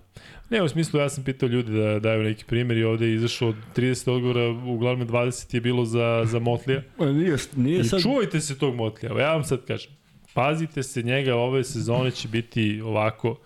Ne, 0.50 0.62
u 0.62 0.68
smislu, 0.68 1.00
ja 1.00 1.08
sam 1.08 1.24
pitao 1.24 1.46
ljudi 1.46 1.72
da 1.72 1.98
daju 1.98 2.22
neki 2.22 2.44
primjer 2.44 2.78
i 2.78 2.84
ovde 2.84 3.06
je 3.06 3.14
izašao 3.14 3.48
od 3.48 3.54
30 3.76 4.10
odgovora, 4.10 4.48
uglavnom 4.48 5.08
20 5.08 5.54
je 5.54 5.60
bilo 5.60 5.84
za, 5.84 6.22
za 6.24 6.38
Motlija. 6.38 6.82
Nije, 7.00 7.36
nije 7.56 7.80
I 7.80 7.84
sad... 7.84 8.02
čuvajte 8.02 8.40
se 8.40 8.58
tog 8.58 8.74
Motlija. 8.74 9.20
Ja 9.20 9.32
vam 9.32 9.44
sad 9.44 9.66
kažem. 9.66 9.92
Pazite 10.34 10.82
se, 10.82 11.02
njega 11.02 11.34
ove 11.36 11.64
sezone 11.64 12.10
će 12.10 12.28
biti 12.28 12.80
ovako. 12.84 13.36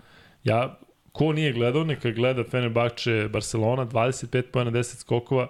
Ja, 0.45 0.79
ko 1.13 1.33
nije 1.33 1.53
gledao, 1.53 1.85
neka 1.85 2.11
gleda 2.11 2.45
Fenerbahče 2.45 3.29
Barcelona, 3.33 3.87
25 3.87 4.43
pojena, 4.43 4.71
10 4.71 4.97
skokova 5.01 5.49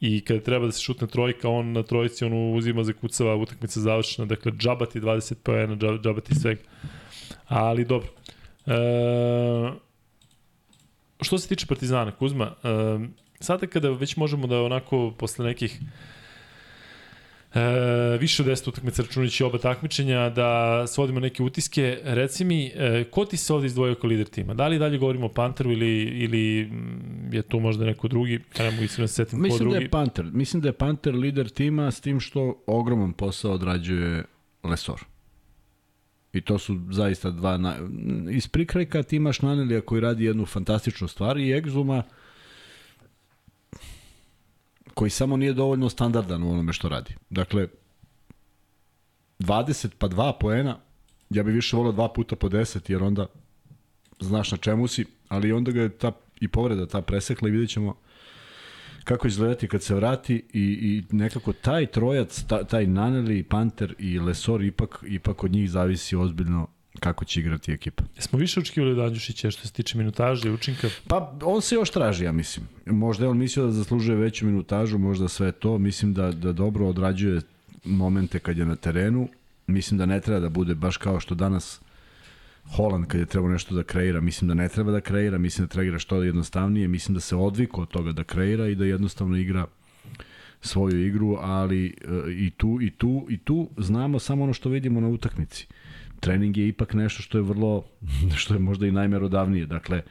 i 0.00 0.20
kada 0.24 0.40
treba 0.40 0.66
da 0.66 0.72
se 0.72 0.82
šutne 0.82 1.06
trojka, 1.06 1.48
on 1.48 1.72
na 1.72 1.82
trojici 1.82 2.24
on 2.24 2.56
uzima 2.56 2.84
za 2.84 2.92
kucava, 2.92 3.36
utakmica 3.36 3.80
završena, 3.80 4.26
dakle 4.26 4.52
džabati 4.52 5.00
20 5.00 5.34
pojena, 5.42 5.76
džab- 5.76 6.02
džabati 6.02 6.34
svega. 6.34 6.60
Ali 7.46 7.84
dobro. 7.84 8.08
E, 8.66 8.72
što 11.22 11.38
se 11.38 11.48
tiče 11.48 11.66
Partizana, 11.66 12.12
Kuzma, 12.12 12.54
e, 12.64 12.68
sada 13.40 13.66
kada 13.66 13.90
već 13.90 14.16
možemo 14.16 14.46
da 14.46 14.62
onako 14.62 15.14
posle 15.18 15.44
nekih 15.44 15.80
E, 17.54 18.18
više 18.20 18.42
od 18.42 18.48
10 18.48 18.68
utakmica 18.68 19.02
računajući 19.02 19.44
oba 19.44 19.58
takmičenja, 19.58 20.30
da 20.30 20.84
svodimo 20.86 21.20
neke 21.20 21.42
utiske. 21.42 22.00
Reci 22.04 22.44
mi, 22.44 22.66
e, 22.66 23.04
ko 23.10 23.24
ti 23.24 23.36
se 23.36 23.54
ovde 23.54 23.66
izdvojio 23.66 23.94
kao 23.94 24.08
lider 24.08 24.26
tima? 24.26 24.54
Da 24.54 24.68
li 24.68 24.78
dalje 24.78 24.98
govorimo 24.98 25.26
o 25.26 25.32
Panteru 25.32 25.72
ili, 25.72 26.02
ili 26.02 26.64
mm, 26.64 27.34
je 27.34 27.42
tu 27.42 27.60
možda 27.60 27.84
neko 27.84 28.08
drugi? 28.08 28.40
Ja 28.58 28.70
mogu 28.70 28.84
iskreno 28.84 29.04
da 29.04 29.08
se 29.08 29.14
setim 29.14 29.38
ko 29.38 29.42
Mislim 29.42 29.68
da 29.68 29.72
drugi. 29.72 29.84
je 29.84 29.90
Panter. 29.90 30.24
Mislim 30.24 30.62
da 30.62 30.68
je 30.68 30.72
Panter 30.72 31.14
lider 31.14 31.48
tima 31.48 31.90
s 31.90 32.00
tim 32.00 32.20
što 32.20 32.62
ogroman 32.66 33.12
posao 33.12 33.52
odrađuje 33.52 34.24
Lesor. 34.64 35.00
I 36.32 36.40
to 36.40 36.58
su 36.58 36.80
zaista 36.90 37.30
dva... 37.30 37.56
Na... 37.58 37.76
Iz 38.30 38.48
prikrajka 38.48 39.02
ti 39.02 39.16
imaš 39.16 39.42
Nanelija 39.42 39.80
koji 39.80 40.00
radi 40.00 40.24
jednu 40.24 40.46
fantastičnu 40.46 41.08
stvar 41.08 41.38
i 41.38 41.52
Egzuma 41.52 42.02
koji 44.98 45.10
samo 45.10 45.36
nije 45.36 45.52
dovoljno 45.52 45.88
standardan 45.88 46.42
u 46.42 46.50
onome 46.50 46.72
što 46.72 46.88
radi. 46.88 47.14
Dakle, 47.30 47.68
20 49.38 49.88
pa 49.98 50.08
2 50.08 50.32
poena, 50.40 50.78
ja 51.30 51.42
bih 51.42 51.54
više 51.54 51.76
volio 51.76 51.92
dva 51.92 52.08
puta 52.12 52.36
po 52.36 52.48
10, 52.48 52.90
jer 52.90 53.02
onda 53.02 53.26
znaš 54.20 54.52
na 54.52 54.58
čemu 54.58 54.88
si, 54.88 55.04
ali 55.28 55.52
onda 55.52 55.72
ga 55.72 55.82
je 55.82 55.88
ta 55.88 56.12
i 56.40 56.48
povreda 56.48 56.86
ta 56.86 57.02
presekla 57.02 57.48
i 57.48 57.50
vidjet 57.50 57.70
ćemo 57.70 57.94
kako 59.04 59.28
izgledati 59.28 59.68
kad 59.68 59.82
se 59.82 59.94
vrati 59.94 60.34
i, 60.52 60.62
i 60.62 61.16
nekako 61.16 61.52
taj 61.52 61.86
trojac, 61.86 62.44
ta, 62.48 62.64
taj 62.64 62.86
Naneli, 62.86 63.42
Panter 63.42 63.94
i 63.98 64.18
Lesor 64.18 64.64
ipak, 64.64 65.04
ipak 65.08 65.44
od 65.44 65.50
njih 65.50 65.70
zavisi 65.70 66.16
ozbiljno 66.16 66.66
kako 66.98 67.24
će 67.24 67.40
igrati 67.40 67.72
ekipa. 67.72 68.04
Jesmo 68.16 68.38
više 68.38 68.60
očekivali 68.60 68.92
od 68.92 68.98
Andjušića 68.98 69.50
što 69.50 69.66
se 69.66 69.72
tiče 69.72 69.98
minutaže 69.98 70.48
i 70.48 70.52
učinka? 70.52 70.88
Pa 71.08 71.38
on 71.42 71.62
se 71.62 71.74
još 71.74 71.90
traži, 71.90 72.24
ja 72.24 72.32
mislim. 72.32 72.66
Možda 72.86 73.24
je 73.24 73.28
on 73.28 73.38
mislio 73.38 73.66
da 73.66 73.72
zaslužuje 73.72 74.16
veću 74.16 74.46
minutažu, 74.46 74.98
možda 74.98 75.28
sve 75.28 75.52
to. 75.52 75.78
Mislim 75.78 76.14
da, 76.14 76.32
da 76.32 76.52
dobro 76.52 76.88
odrađuje 76.88 77.40
momente 77.84 78.38
kad 78.38 78.58
je 78.58 78.64
na 78.64 78.76
terenu. 78.76 79.28
Mislim 79.66 79.98
da 79.98 80.06
ne 80.06 80.20
treba 80.20 80.40
da 80.40 80.48
bude 80.48 80.74
baš 80.74 80.96
kao 80.96 81.20
što 81.20 81.34
danas 81.34 81.80
Holland 82.76 83.06
kad 83.06 83.20
je 83.20 83.26
trebao 83.26 83.50
nešto 83.50 83.74
da 83.74 83.82
kreira, 83.82 84.20
mislim 84.20 84.48
da 84.48 84.54
ne 84.54 84.68
treba 84.68 84.92
da 84.92 85.00
kreira, 85.00 85.38
mislim 85.38 85.66
da 85.66 85.70
treba 85.70 85.84
igra 85.84 85.98
što 85.98 86.22
jednostavnije, 86.22 86.88
mislim 86.88 87.14
da 87.14 87.20
se 87.20 87.36
odviko 87.36 87.82
od 87.82 87.88
toga 87.88 88.12
da 88.12 88.24
kreira 88.24 88.68
i 88.68 88.74
da 88.74 88.84
jednostavno 88.84 89.36
igra 89.36 89.66
svoju 90.60 91.06
igru, 91.06 91.36
ali 91.40 91.86
e, 91.86 92.32
i 92.32 92.50
tu 92.50 92.78
i 92.82 92.90
tu 92.90 93.26
i 93.28 93.38
tu 93.38 93.68
znamo 93.76 94.18
samo 94.18 94.44
ono 94.44 94.52
što 94.52 94.68
vidimo 94.68 95.00
na 95.00 95.08
utakmici. 95.08 95.66
Trening 96.20 96.56
je 96.56 96.68
ipak 96.68 96.94
nešto 96.94 97.22
što 97.22 97.38
je 97.38 97.42
vrlo 97.42 97.84
što 98.40 98.54
je 98.54 98.60
možda 98.60 98.86
i 98.86 98.92
najmerodavnije. 98.92 99.66
Dakle, 99.66 100.02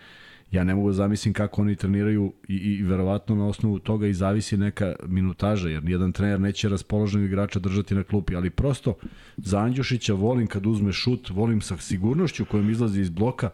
ja 0.52 0.64
ne 0.64 0.76
mogu 0.76 0.90
da 0.90 0.94
zamislim 0.94 1.34
kako 1.34 1.62
oni 1.62 1.76
treniraju 1.76 2.34
i, 2.48 2.56
i 2.56 2.84
verovatno 2.84 3.36
na 3.36 3.48
osnovu 3.48 3.80
toga 3.80 4.08
i 4.08 4.14
zavisi 4.14 4.58
neka 4.58 4.96
minutaža, 5.08 5.70
jer 5.70 5.84
nijedan 5.84 6.12
trener 6.12 6.40
neće 6.40 6.70
raspoloženog 6.70 7.28
igrača 7.28 7.60
držati 7.60 7.96
na 7.96 8.04
klupi, 8.04 8.36
ali 8.36 8.50
prosto 8.50 8.94
za 9.38 9.60
Andjušića 9.60 10.14
volim 10.14 10.48
kad 10.48 10.66
uzme 10.66 10.94
šut, 10.94 11.30
volim 11.30 11.62
sa 11.62 11.78
sigurnošću 11.78 12.46
kojom 12.46 12.70
izlazi 12.70 13.02
iz 13.02 13.10
bloka, 13.10 13.50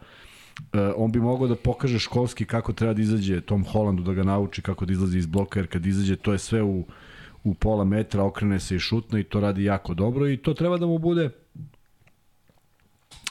Uh, 0.53 0.79
on 0.95 1.11
bi 1.11 1.19
mogao 1.19 1.47
da 1.47 1.55
pokaže 1.55 1.99
školski 1.99 2.45
kako 2.45 2.73
treba 2.73 2.93
da 2.93 3.01
izađe 3.01 3.41
Tom 3.41 3.63
Hollandu, 3.65 4.03
da 4.03 4.13
ga 4.13 4.23
nauči 4.23 4.61
kako 4.61 4.85
da 4.85 4.93
izlazi 4.93 5.17
iz 5.17 5.25
bloka, 5.25 5.59
jer 5.59 5.67
kad 5.67 5.85
izađe 5.85 6.15
to 6.15 6.31
je 6.31 6.37
sve 6.37 6.61
u, 6.61 6.85
u 7.43 7.53
pola 7.53 7.83
metra, 7.83 8.23
okrene 8.23 8.59
se 8.59 8.75
i 8.75 8.79
šutne 8.79 9.19
i 9.19 9.23
to 9.23 9.39
radi 9.39 9.63
jako 9.63 9.93
dobro 9.93 10.29
i 10.29 10.37
to 10.37 10.53
treba 10.53 10.77
da 10.77 10.85
mu 10.85 10.97
bude 10.97 11.29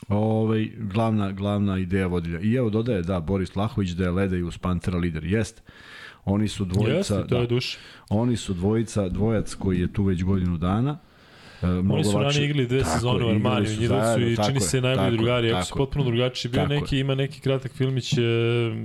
ovaj, 0.09 0.70
glavna, 0.79 1.33
glavna 1.33 1.79
ideja 1.79 2.07
vodilja. 2.07 2.41
I 2.41 2.55
evo 2.55 2.70
dodaje, 2.70 3.03
da, 3.03 3.20
Boris 3.20 3.57
Lahović 3.57 3.91
da 3.91 4.05
je 4.05 4.11
Leda 4.11 4.37
i 4.37 4.43
uz 4.43 4.59
Pantera 4.59 4.99
lider. 4.99 5.24
Jest. 5.24 5.62
Oni 6.24 6.49
su 6.49 6.65
dvojica, 6.65 6.97
Jeste, 6.97 7.15
to 7.15 7.35
da, 7.35 7.39
je 7.39 7.47
duš. 7.47 7.79
oni 8.09 8.37
su 8.37 8.55
dvojica, 8.55 9.09
dvojac 9.09 9.55
koji 9.55 9.81
je 9.81 9.93
tu 9.93 10.05
već 10.05 10.24
godinu 10.24 10.59
dana. 10.59 10.99
E, 11.62 11.66
Oni 11.66 12.05
su 12.05 12.19
ranije 12.19 12.45
igli 12.45 12.66
dve 12.66 12.85
sezone 12.85 13.24
u 13.24 13.37
igrali 13.37 13.37
Armaniju, 13.37 13.66
su 13.66 13.77
su 14.15 14.20
i 14.20 14.47
čini 14.47 14.57
je, 14.57 14.61
se 14.61 14.81
najbolji 14.81 15.11
tako 15.11 15.16
drugari, 15.16 15.49
su 15.49 15.55
tako 15.55 15.79
je. 15.79 15.87
potpuno 15.87 16.05
drugačiji. 16.05 16.53
Bio 16.53 16.62
Tako 16.62 16.74
neki, 16.74 16.99
ima 16.99 17.15
neki 17.15 17.41
kratak 17.41 17.73
filmić, 17.73 18.12
e, 18.12 18.20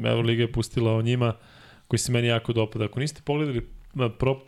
Euroliga 0.03 0.41
je 0.41 0.51
pustila 0.51 0.95
o 0.95 1.01
njima, 1.01 1.33
koji 1.87 1.99
se 1.99 2.11
meni 2.11 2.27
jako 2.27 2.53
dopada. 2.53 2.85
Ako 2.85 2.99
niste 2.99 3.21
pogledali, 3.25 3.67
pro, 4.19 4.39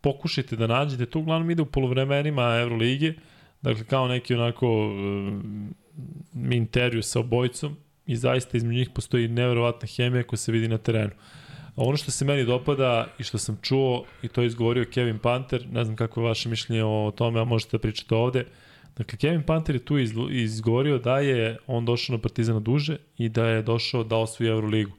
pokušajte 0.00 0.56
da 0.56 0.66
nađete, 0.66 1.06
to 1.06 1.18
uglavnom 1.18 1.50
ide 1.50 1.62
u 1.62 1.66
polovremenima 1.66 2.58
Euroligije, 2.60 3.14
dakle 3.62 3.84
kao 3.84 4.08
neki 4.08 4.34
onako 4.34 4.86
um, 4.86 5.74
intervju 6.50 7.02
sa 7.02 7.20
obojicom 7.20 7.76
i 8.06 8.16
zaista 8.16 8.56
između 8.56 8.78
njih 8.78 8.90
postoji 8.94 9.28
neverovatna 9.28 9.88
hemija 9.96 10.22
koja 10.22 10.36
se 10.36 10.52
vidi 10.52 10.68
na 10.68 10.78
terenu. 10.78 11.12
A 11.76 11.82
ono 11.82 11.96
što 11.96 12.10
se 12.10 12.24
meni 12.24 12.44
dopada 12.44 13.06
i 13.18 13.22
što 13.22 13.38
sam 13.38 13.58
čuo, 13.62 14.04
i 14.22 14.28
to 14.28 14.40
je 14.40 14.46
izgovorio 14.46 14.84
Kevin 14.84 15.18
Panter, 15.18 15.66
ne 15.72 15.84
znam 15.84 15.96
kako 15.96 16.20
je 16.20 16.26
vaše 16.26 16.48
mišljenje 16.48 16.84
o 16.84 17.12
tome, 17.16 17.40
a 17.40 17.44
možete 17.44 17.76
da 17.76 17.80
pričate 17.80 18.14
ovde, 18.14 18.44
Dakle, 18.96 19.18
Kevin 19.18 19.42
Panter 19.42 19.74
je 19.74 19.84
tu 19.84 19.98
izgovorio 20.30 20.98
da 20.98 21.18
je 21.18 21.56
on 21.66 21.84
došao 21.84 22.16
na 22.16 22.22
Partizana 22.22 22.60
duže 22.60 22.96
i 23.18 23.28
da 23.28 23.46
je 23.46 23.62
došao 23.62 24.04
da 24.04 24.16
osvoji 24.16 24.50
Euroligu. 24.50 24.92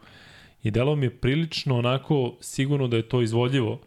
I 0.63 0.71
delo 0.71 0.95
mi 0.95 1.05
je 1.05 1.17
prilično 1.17 1.77
onako 1.77 2.37
sigurno 2.41 2.87
da 2.87 2.97
je 2.97 3.09
to 3.09 3.21
izvodljivo, 3.21 3.81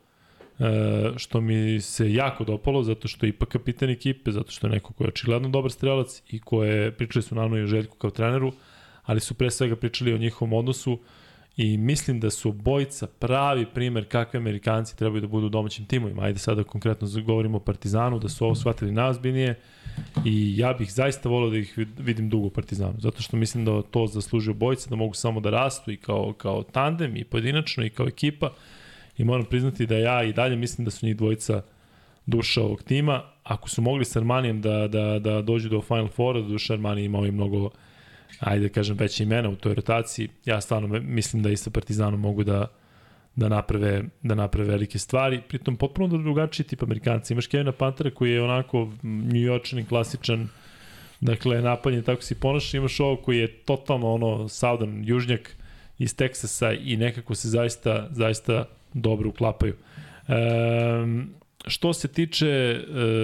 što 1.16 1.40
mi 1.40 1.80
se 1.80 2.12
jako 2.12 2.44
dopalo, 2.44 2.82
zato 2.82 3.08
što 3.08 3.26
je 3.26 3.30
ipak 3.30 3.48
kapitan 3.48 3.90
ekipe, 3.90 4.32
zato 4.32 4.50
što 4.50 4.66
je 4.66 4.70
neko 4.70 4.92
ko 4.92 5.04
je 5.04 5.08
očigledno 5.08 5.48
dobar 5.48 5.70
strelac 5.70 6.22
i 6.30 6.38
ko 6.38 6.64
je, 6.64 6.92
pričali 6.92 7.22
su 7.22 7.34
naravno 7.34 7.58
i 7.58 7.62
o 7.62 7.66
Željku 7.66 7.96
kao 7.96 8.10
treneru, 8.10 8.52
ali 9.04 9.20
su 9.20 9.34
pre 9.34 9.50
svega 9.50 9.76
pričali 9.76 10.14
o 10.14 10.18
njihovom 10.18 10.52
odnosu 10.52 10.98
i 11.56 11.78
mislim 11.78 12.20
da 12.20 12.30
su 12.30 12.48
obojica 12.48 13.06
pravi 13.06 13.66
primer 13.74 14.08
kakve 14.08 14.38
Amerikanci 14.38 14.96
trebaju 14.96 15.20
da 15.20 15.26
budu 15.26 15.46
u 15.46 15.48
domaćim 15.48 15.84
timovima. 15.84 16.22
Ajde 16.22 16.38
sada 16.38 16.64
konkretno 16.64 17.08
govorimo 17.24 17.56
o 17.56 17.60
Partizanu, 17.60 18.18
da 18.18 18.28
su 18.28 18.44
ovo 18.44 18.54
shvatili 18.54 18.92
najozbiljnije 18.92 19.60
i 20.24 20.58
ja 20.58 20.72
bih 20.72 20.92
zaista 20.92 21.28
volio 21.28 21.50
da 21.50 21.56
ih 21.56 21.78
vid- 21.78 21.98
vidim 21.98 22.28
dugo 22.30 22.46
u 22.46 22.50
Partizanu, 22.50 22.94
zato 22.98 23.22
što 23.22 23.36
mislim 23.36 23.64
da 23.64 23.82
to 23.82 24.06
zaslužuju 24.06 24.54
obojica, 24.54 24.90
da 24.90 24.96
mogu 24.96 25.14
samo 25.14 25.40
da 25.40 25.50
rastu 25.50 25.90
i 25.90 25.96
kao, 25.96 26.32
kao 26.32 26.62
tandem 26.62 27.16
i 27.16 27.24
pojedinačno 27.24 27.84
i 27.84 27.90
kao 27.90 28.08
ekipa 28.08 28.52
i 29.20 29.24
moram 29.24 29.44
priznati 29.44 29.86
da 29.86 29.96
ja 29.96 30.22
i 30.24 30.32
dalje 30.32 30.56
mislim 30.56 30.84
da 30.84 30.90
su 30.90 31.06
njih 31.06 31.16
dvojica 31.16 31.62
duša 32.26 32.62
ovog 32.62 32.82
tima. 32.82 33.22
Ako 33.42 33.68
su 33.68 33.82
mogli 33.82 34.04
sa 34.04 34.18
Armanijem 34.18 34.60
da, 34.60 34.88
da, 34.88 35.18
da 35.18 35.42
dođu 35.42 35.68
do 35.68 35.80
Final 35.80 36.08
Foura, 36.08 36.40
da 36.40 36.48
duša 36.48 36.72
Armanije 36.72 37.04
imao 37.04 37.26
i 37.26 37.30
mnogo 37.30 37.70
ajde 38.40 38.68
da 38.68 38.72
kažem, 38.72 38.96
veće 38.96 39.22
imena 39.22 39.48
u 39.48 39.56
toj 39.56 39.74
rotaciji. 39.74 40.28
Ja 40.44 40.60
stvarno 40.60 41.00
mislim 41.00 41.42
da 41.42 41.50
i 41.50 41.56
sa 41.56 41.70
Partizanom 41.70 42.20
mogu 42.20 42.44
da, 42.44 42.66
da 43.36 43.48
naprave, 43.48 44.04
da 44.22 44.34
naprave 44.34 44.68
velike 44.68 44.98
stvari. 44.98 45.42
Pritom 45.48 45.76
potpuno 45.76 46.08
da 46.08 46.22
drugačiji 46.22 46.66
tip 46.66 46.82
Amerikanci. 46.82 47.32
Imaš 47.32 47.46
Kevina 47.46 47.72
Pantera 47.72 48.10
koji 48.10 48.32
je 48.32 48.42
onako 48.42 48.88
njujorčani, 49.32 49.84
klasičan, 49.84 50.48
dakle 51.20 51.62
napaljen, 51.62 52.02
tako 52.02 52.22
si 52.22 52.34
ponaša. 52.34 52.76
Imaš 52.76 53.00
ovo 53.00 53.16
koji 53.16 53.38
je 53.38 53.52
totalno 53.52 54.12
ono 54.12 54.48
southern, 54.48 55.04
južnjak 55.04 55.56
iz 55.98 56.16
Teksasa 56.16 56.72
i 56.72 56.96
nekako 56.96 57.34
se 57.34 57.48
zaista, 57.48 58.08
zaista 58.10 58.64
dobro 58.94 59.28
uklapaju. 59.28 59.74
Um, 60.28 61.34
što 61.66 61.92
se 61.92 62.08
tiče 62.08 62.48
e, 62.48 62.82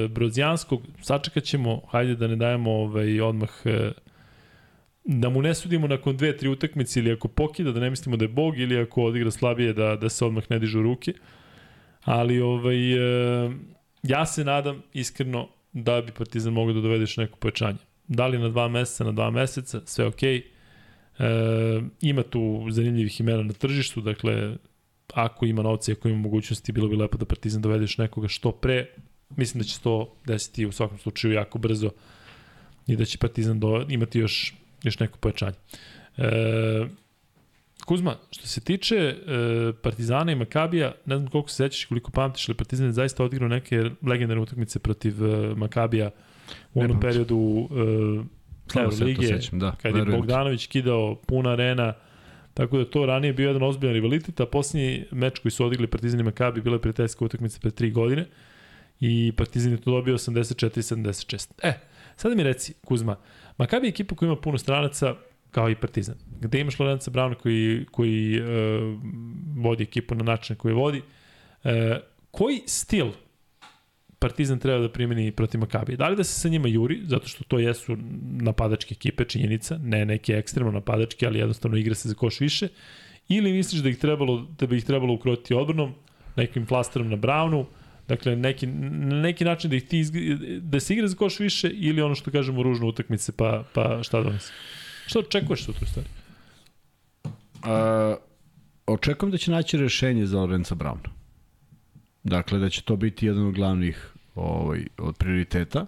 Brodzijanskog, 0.09 0.83
sačekat 1.03 1.45
ćemo, 1.45 1.81
hajde 1.89 2.15
da 2.15 2.27
ne 2.27 2.37
dajemo 2.37 2.71
ovaj, 2.71 3.21
odmah 3.21 3.51
e, 3.65 3.93
da 5.05 5.29
mu 5.29 5.43
ne 5.43 5.55
sudimo 5.55 5.87
nakon 5.87 6.17
dve, 6.17 6.37
tri 6.37 6.49
utakmice 6.49 7.01
ili 7.01 7.13
ako 7.13 7.29
pokida 7.29 7.73
da 7.73 7.81
ne 7.81 7.91
mislimo 7.91 8.17
da 8.17 8.25
je 8.25 8.29
bog 8.29 8.59
ili 8.59 8.79
ako 8.79 9.03
odigra 9.03 9.31
slabije 9.31 9.73
da, 9.73 9.97
da 9.97 10.09
se 10.09 10.25
odmah 10.25 10.45
ne 10.51 10.59
dižu 10.59 10.83
ruke. 10.83 11.13
Ali 12.05 12.41
ovaj, 12.41 12.93
e, 12.93 13.51
ja 14.03 14.27
se 14.27 14.45
nadam 14.45 14.83
iskreno 14.93 15.49
da 15.73 16.01
bi 16.01 16.13
Partizan 16.13 16.53
mogao 16.53 16.75
da 16.75 16.81
dovede 16.81 17.03
još 17.03 17.17
neko 17.17 17.39
pojačanje. 17.39 17.79
Da 18.09 18.27
li 18.27 18.39
na 18.39 18.49
dva 18.49 18.69
meseca, 18.69 19.05
na 19.05 19.13
dva 19.13 19.31
meseca, 19.31 19.81
sve 19.85 20.07
okej. 20.07 20.37
E, 20.37 20.43
ima 22.01 22.23
tu 22.23 22.67
zanimljivih 22.71 23.21
imena 23.21 23.43
na 23.43 23.53
tržištu, 23.53 24.01
dakle, 24.01 24.57
ako 25.17 25.47
ima 25.47 25.63
novca 25.63 25.93
i 25.93 25.95
ako 25.95 26.09
ima 26.09 26.19
mogućnosti, 26.19 26.73
bilo 26.73 26.89
bi 26.89 26.97
lepo 26.97 27.19
da 27.19 27.25
Partizan 27.25 27.63
dovede 27.63 27.85
još 27.85 27.99
nekoga 27.99 28.29
što 28.29 28.53
pre. 28.53 28.87
Mislim 29.37 29.61
da 29.61 29.65
će 29.65 29.75
se 29.75 29.83
to 29.83 30.15
desiti 30.27 30.67
u 30.67 30.73
svakom 30.73 30.99
slučaju 30.99 31.35
jako 31.35 31.59
brzo 31.59 31.91
i 32.87 32.97
da 32.97 33.05
će 33.05 33.19
Partizan 33.19 33.61
do, 33.61 33.87
imati 33.89 34.19
još, 34.19 34.55
još 34.83 34.99
neko 34.99 35.19
pojačanje. 35.19 35.57
E, 36.17 36.87
Kuzma, 37.85 38.17
što 38.31 38.47
se 38.47 38.61
tiče 38.61 38.97
e, 38.97 39.15
Partizana 39.83 40.33
i 40.33 40.35
Makabija, 40.35 40.93
ne 41.07 41.17
znam 41.17 41.31
koliko 41.31 41.49
se 41.49 41.57
sećaš 41.57 41.85
i 41.85 41.89
koliko 41.89 42.11
pamtiš, 42.11 42.49
ali 42.49 42.57
Partizan 42.57 42.87
je 42.87 42.93
zaista 42.93 43.25
odigrao 43.25 43.49
neke 43.49 43.91
legendarne 44.03 44.43
utakmice 44.43 44.79
protiv 44.79 45.25
e, 45.25 45.55
Makabija 45.55 46.11
u 46.75 46.81
onom 46.81 47.01
periodu 47.01 47.69
e, 48.75 48.81
Evrolige, 48.81 49.27
sećam, 49.27 49.59
da. 49.59 49.75
kad 49.83 49.97
je. 49.97 50.05
Bogdanović 50.05 50.67
kidao 50.67 51.15
puna 51.27 51.51
arena, 51.51 51.95
tako 52.57 52.79
da 52.79 52.85
to 52.85 53.07
ranije 53.07 53.33
bio 53.33 53.47
jedan 53.47 53.63
ozbiljan 53.63 53.95
rivalitet, 53.95 54.41
a 54.41 54.47
posljednji 54.47 55.05
meč 55.11 55.39
koji 55.39 55.53
su 55.53 55.67
odigli 55.67 55.87
Partizan 55.87 56.21
i 56.21 56.23
Makabi 56.23 56.61
bila 56.61 56.77
je 56.77 56.81
prijateljska 56.81 57.25
utakmica 57.25 57.59
pre 57.63 57.71
tri 57.71 57.91
godine 57.91 58.27
i 59.01 59.33
Partizan 59.37 59.73
je 59.73 59.81
to 59.81 59.91
dobio 59.91 60.15
84-76. 60.19 61.51
E, 61.63 61.73
sada 62.17 62.35
mi 62.35 62.43
reci, 62.43 62.75
Kuzma, 62.85 63.17
Makabi 63.59 63.87
je 63.87 63.89
ekipa 63.89 64.15
koja 64.15 64.27
ima 64.27 64.37
puno 64.37 64.59
stranaca, 64.59 65.15
kao 65.51 65.71
i 65.71 65.75
Partizan. 65.75 66.15
Gde 66.41 66.61
imaš 66.61 66.79
Lorenza 66.79 67.11
Brauna 67.11 67.35
koji, 67.35 67.87
koji 67.91 68.41
uh, 68.41 68.47
vodi 69.57 69.83
ekipu 69.83 70.15
na 70.15 70.25
način 70.25 70.57
koji 70.57 70.75
vodi, 70.75 71.03
uh, 71.65 71.71
koji 72.31 72.63
stil 72.67 73.07
Partizan 74.19 74.59
treba 74.59 74.79
da 74.79 74.89
primeni 74.89 75.33
protiv 75.33 75.61
Makabija. 75.61 75.97
Da 75.97 76.09
li 76.09 76.17
da 76.17 76.25
se 76.25 76.41
sa 76.41 76.49
njima 76.49 76.69
juri, 76.69 77.01
zato 77.05 77.29
što 77.29 77.45
to 77.45 77.59
jesu 77.59 77.97
napadačke 78.41 78.95
ekipe, 78.95 79.25
činjenica, 79.25 79.79
ne 79.79 80.05
neke 80.05 80.33
ekstremno 80.33 80.73
napadačke, 80.73 81.27
ali 81.27 81.39
jednostavno 81.39 81.77
igra 81.77 81.95
se 81.95 82.09
za 82.09 82.15
koš 82.15 82.41
više, 82.41 82.69
ili 83.29 83.53
misliš 83.53 83.83
da 83.83 83.89
ih 83.89 83.99
trebalo 83.99 84.47
da 84.59 84.67
bi 84.67 84.77
ih 84.77 84.85
trebalo 84.85 85.15
ukrotiti 85.15 85.55
odbranom, 85.55 85.95
nekim 86.37 86.67
flasterom 86.67 87.11
na 87.11 87.17
Brownu, 87.17 87.65
dakle 88.09 88.37
neki, 88.37 88.67
na 88.67 89.21
neki 89.21 89.45
način 89.45 89.71
da 89.71 89.77
ih 89.77 89.85
ti 89.85 89.99
izg... 89.99 90.15
da 90.61 90.81
se 90.81 90.95
igra 90.95 91.09
za 91.09 91.17
koš 91.17 91.41
više 91.41 91.69
ili 91.69 92.03
ono 92.03 92.15
što 92.15 92.31
kažemo 92.31 92.63
ružno 92.63 92.87
utakmice 92.87 93.33
pa, 93.33 93.65
pa 93.75 94.03
šta 94.03 94.23
donese. 94.23 94.53
Šta 95.07 95.19
očekuješ 95.19 95.65
sutra 95.65 95.83
u 95.83 95.87
stvari? 95.87 96.09
A, 97.63 98.17
očekujem 98.87 99.31
da 99.31 99.39
će 99.39 99.51
naći 99.51 99.77
rešenje 99.77 100.27
za 100.27 100.39
Lorenza 100.39 100.75
Brauna. 100.75 101.16
Dakle, 102.27 102.59
da 102.59 102.69
će 102.69 102.83
to 102.83 102.97
biti 102.97 103.27
jedan 103.27 103.47
od 103.47 103.55
glavnih 103.55 104.13
ovaj, 104.35 104.87
od 104.99 105.17
prioriteta. 105.17 105.87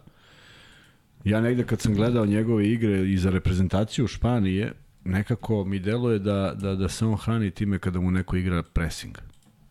Ja 1.24 1.40
negde 1.40 1.65
kad 1.65 1.81
sam 1.81 1.94
gledao 1.94 2.27
njegove 2.27 2.69
igre 2.69 3.12
i 3.12 3.16
za 3.16 3.31
reprezentaciju 3.31 4.06
Španije, 4.06 4.73
nekako 5.05 5.65
mi 5.65 5.78
deluje 5.78 6.19
da, 6.19 6.55
da, 6.55 6.74
da 6.74 6.89
se 6.89 7.06
on 7.06 7.16
hrani 7.16 7.51
time 7.51 7.78
kada 7.78 8.01
mu 8.01 8.10
neko 8.10 8.36
igra 8.36 8.62
pressing. 8.62 9.19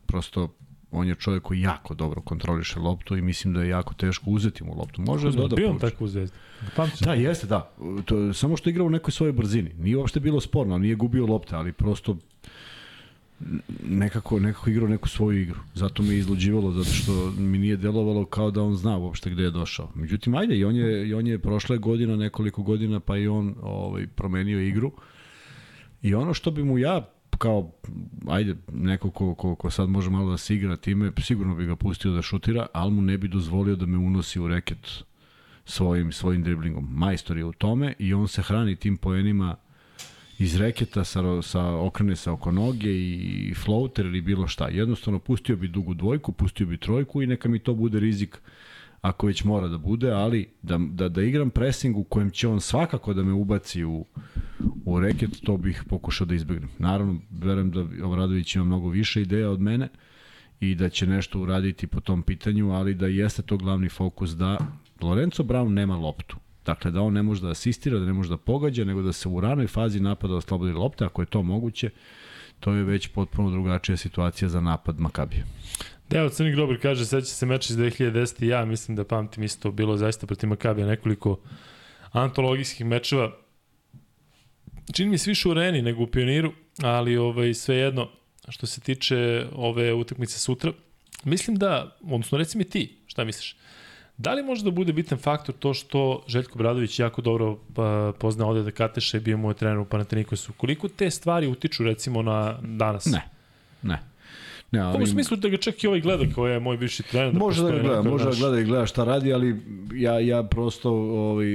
Prosto 0.05 0.53
on 0.91 1.07
je 1.07 1.15
čovjek 1.15 1.43
koji 1.43 1.61
jako 1.61 1.93
dobro 1.93 2.21
kontroliše 2.21 2.79
loptu 2.79 3.17
i 3.17 3.21
mislim 3.21 3.53
da 3.53 3.61
je 3.61 3.69
jako 3.69 3.93
teško 3.93 4.29
uzeti 4.29 4.63
mu 4.63 4.75
loptu. 4.77 5.01
Može 5.01 5.31
da 5.31 5.37
doda 5.37 5.55
Bio 5.55 5.69
on 5.69 5.79
tako 5.79 6.03
u 6.03 6.07
zvezdi. 6.07 6.37
Pamtiš? 6.75 6.99
Da, 6.99 7.13
jeste, 7.13 7.47
da. 7.47 7.71
To, 8.05 8.33
samo 8.33 8.57
što 8.57 8.69
je 8.69 8.71
igrao 8.71 8.87
u 8.87 8.89
nekoj 8.89 9.11
svojoj 9.11 9.33
brzini. 9.33 9.73
Nije 9.77 9.97
uopšte 9.97 10.19
bilo 10.19 10.41
sporno, 10.41 10.77
nije 10.77 10.95
gubio 10.95 11.25
lopte, 11.25 11.55
ali 11.55 11.73
prosto 11.73 12.17
nekako, 13.83 14.39
nekako 14.39 14.69
igrao 14.69 14.87
neku 14.87 15.09
svoju 15.09 15.41
igru. 15.41 15.59
Zato 15.73 16.03
me 16.03 16.15
izluđivalo, 16.15 16.71
zato 16.71 16.89
što 16.89 17.33
mi 17.37 17.57
nije 17.57 17.77
delovalo 17.77 18.25
kao 18.25 18.51
da 18.51 18.63
on 18.63 18.75
zna 18.75 18.97
uopšte 18.97 19.29
gde 19.29 19.43
je 19.43 19.51
došao. 19.51 19.91
Međutim, 19.95 20.35
ajde, 20.35 20.57
i 20.57 20.65
on 20.65 20.75
je, 20.75 21.07
i 21.07 21.13
on 21.13 21.27
je 21.27 21.39
prošle 21.39 21.77
godina, 21.77 22.15
nekoliko 22.15 22.63
godina, 22.63 22.99
pa 22.99 23.17
i 23.17 23.27
on 23.27 23.55
ovaj, 23.61 24.07
promenio 24.07 24.61
igru. 24.61 24.91
I 26.01 26.15
ono 26.15 26.33
što 26.33 26.51
bi 26.51 26.63
mu 26.63 26.77
ja 26.77 27.09
kao, 27.37 27.71
ajde, 28.27 28.55
neko 28.73 29.11
ko, 29.11 29.35
ko, 29.35 29.55
ko 29.55 29.69
sad 29.69 29.89
može 29.89 30.09
malo 30.09 30.31
da 30.31 30.37
se 30.37 30.55
igra 30.55 30.77
time, 30.77 31.11
sigurno 31.21 31.55
bi 31.55 31.65
ga 31.65 31.75
pustio 31.75 32.11
da 32.11 32.21
šutira, 32.21 32.65
ali 32.73 32.91
mu 32.91 33.01
ne 33.01 33.17
bi 33.17 33.27
dozvolio 33.27 33.75
da 33.75 33.85
me 33.85 33.97
unosi 33.97 34.39
u 34.39 34.47
reket 34.47 35.03
svojim, 35.65 36.11
svojim 36.11 36.43
driblingom. 36.43 36.87
Majstor 36.91 37.37
je 37.37 37.45
u 37.45 37.53
tome 37.53 37.93
i 37.99 38.13
on 38.13 38.27
se 38.27 38.41
hrani 38.41 38.75
tim 38.75 38.97
poenima 38.97 39.55
iz 40.39 40.55
reketa 40.55 41.03
sa, 41.03 41.41
sa 41.41 41.65
okrene 41.65 42.15
sa 42.15 42.31
oko 42.31 42.51
noge 42.51 42.91
i 42.91 43.53
floater 43.63 44.05
ili 44.05 44.21
bilo 44.21 44.47
šta. 44.47 44.67
Jednostavno 44.67 45.19
pustio 45.19 45.55
bi 45.55 45.67
dugu 45.67 45.93
dvojku, 45.93 46.31
pustio 46.31 46.67
bi 46.67 46.77
trojku 46.77 47.21
i 47.21 47.27
neka 47.27 47.49
mi 47.49 47.59
to 47.59 47.73
bude 47.73 47.99
rizik 47.99 48.41
ako 49.01 49.27
već 49.27 49.43
mora 49.43 49.67
da 49.67 49.77
bude, 49.77 50.11
ali 50.11 50.49
da, 50.61 50.77
da, 50.77 51.09
da 51.09 51.21
igram 51.21 51.49
pressing 51.49 51.97
u 51.97 52.03
kojem 52.03 52.29
će 52.29 52.47
on 52.47 52.61
svakako 52.61 53.13
da 53.13 53.23
me 53.23 53.33
ubaci 53.33 53.83
u, 53.83 54.05
u 54.85 54.99
reket, 54.99 55.29
to 55.43 55.57
bih 55.57 55.83
pokušao 55.89 56.27
da 56.27 56.35
izbegnem. 56.35 56.69
Naravno, 56.79 57.19
verujem 57.31 57.71
da 57.71 57.81
Obradović 58.05 58.55
ima 58.55 58.65
mnogo 58.65 58.89
više 58.89 59.21
ideja 59.21 59.49
od 59.49 59.61
mene 59.61 59.89
i 60.59 60.75
da 60.75 60.89
će 60.89 61.07
nešto 61.07 61.39
uraditi 61.39 61.87
po 61.87 61.99
tom 61.99 62.23
pitanju, 62.23 62.71
ali 62.71 62.93
da 62.93 63.07
jeste 63.07 63.41
to 63.41 63.57
glavni 63.57 63.89
fokus 63.89 64.31
da 64.31 64.57
Lorenzo 65.01 65.43
Brown 65.43 65.69
nema 65.69 65.97
loptu. 65.97 66.37
Dakle, 66.67 66.91
da 66.91 67.01
on 67.01 67.13
ne 67.13 67.23
može 67.23 67.41
da 67.41 67.49
asistira, 67.49 67.99
da 67.99 68.05
ne 68.05 68.13
može 68.13 68.29
da 68.29 68.37
pogađa, 68.37 68.83
nego 68.83 69.01
da 69.01 69.13
se 69.13 69.29
u 69.29 69.39
ranoj 69.41 69.67
fazi 69.67 69.99
napada 69.99 70.35
oslobodi 70.35 70.71
lopte, 70.71 71.05
ako 71.05 71.21
je 71.21 71.25
to 71.25 71.41
moguće, 71.43 71.89
to 72.59 72.73
je 72.73 72.83
već 72.83 73.07
potpuno 73.07 73.51
drugačija 73.51 73.97
situacija 73.97 74.49
za 74.49 74.61
napad 74.61 74.99
Makabija. 74.99 75.45
Deo 76.09 76.29
Crni 76.29 76.51
Grobar 76.51 76.77
kaže, 76.81 77.05
seća 77.05 77.25
se 77.25 77.45
meča 77.45 77.73
iz 77.73 77.77
2010. 77.77 78.45
Ja 78.45 78.65
mislim 78.65 78.95
da 78.95 79.03
pamtim 79.03 79.43
isto, 79.43 79.71
bilo 79.71 79.97
zaista 79.97 80.27
protiv 80.27 80.49
Makabija 80.49 80.87
nekoliko 80.87 81.39
antologijskih 82.11 82.85
mečeva. 82.85 83.31
Čini 84.93 85.09
mi 85.09 85.17
se 85.17 85.31
više 85.31 85.49
u 85.49 85.53
Reni 85.53 85.81
nego 85.81 86.03
u 86.03 86.07
Pioniru, 86.07 86.53
ali 86.81 87.17
ovaj, 87.17 87.53
svejedno, 87.53 88.09
što 88.49 88.67
se 88.67 88.81
tiče 88.81 89.47
ove 89.53 89.93
utakmice 89.93 90.39
sutra, 90.39 90.71
mislim 91.23 91.57
da, 91.57 91.97
odnosno 92.01 92.37
reci 92.37 92.57
mi 92.57 92.63
ti, 92.63 92.97
šta 93.07 93.23
misliš? 93.23 93.55
Da 94.17 94.33
li 94.33 94.43
može 94.43 94.63
da 94.63 94.71
bude 94.71 94.93
bitan 94.93 95.17
faktor 95.17 95.55
to 95.55 95.73
što 95.73 96.23
Željko 96.27 96.57
Bradović 96.57 96.99
jako 96.99 97.21
dobro 97.21 97.57
pa, 97.75 98.13
pozna 98.19 98.45
ovde 98.45 98.63
da 98.63 98.71
Kateša 98.71 99.17
i 99.17 99.19
bio 99.19 99.37
moj 99.37 99.53
trener 99.53 99.77
u 99.77 99.85
Panatenikosu? 99.85 100.53
Koliko 100.53 100.87
te 100.87 101.11
stvari 101.11 101.47
utiču 101.47 101.83
recimo 101.83 102.21
na 102.21 102.59
danas? 102.61 103.05
Ne, 103.05 103.29
ne. 103.81 103.99
Ne, 104.71 104.79
Ali... 104.79 105.03
U 105.03 105.07
smislu 105.07 105.37
da 105.37 105.49
ga 105.49 105.57
čak 105.57 105.83
i 105.83 105.87
ovaj 105.87 106.01
gleda 106.01 106.23
kao 106.35 106.47
je 106.47 106.59
moj 106.59 106.77
bivši 106.77 107.03
trener. 107.03 107.33
Da 107.33 107.39
može 107.39 107.63
da 107.63 107.71
ga 107.71 107.79
gleda, 107.79 108.01
može 108.01 108.23
da 108.23 108.29
naš- 108.29 108.39
gleda 108.39 108.59
i 108.59 108.63
gleda 108.63 108.85
šta 108.85 109.03
radi, 109.03 109.33
ali 109.33 109.55
ja, 109.93 110.19
ja 110.19 110.43
prosto 110.43 110.91
ovaj, 110.91 111.47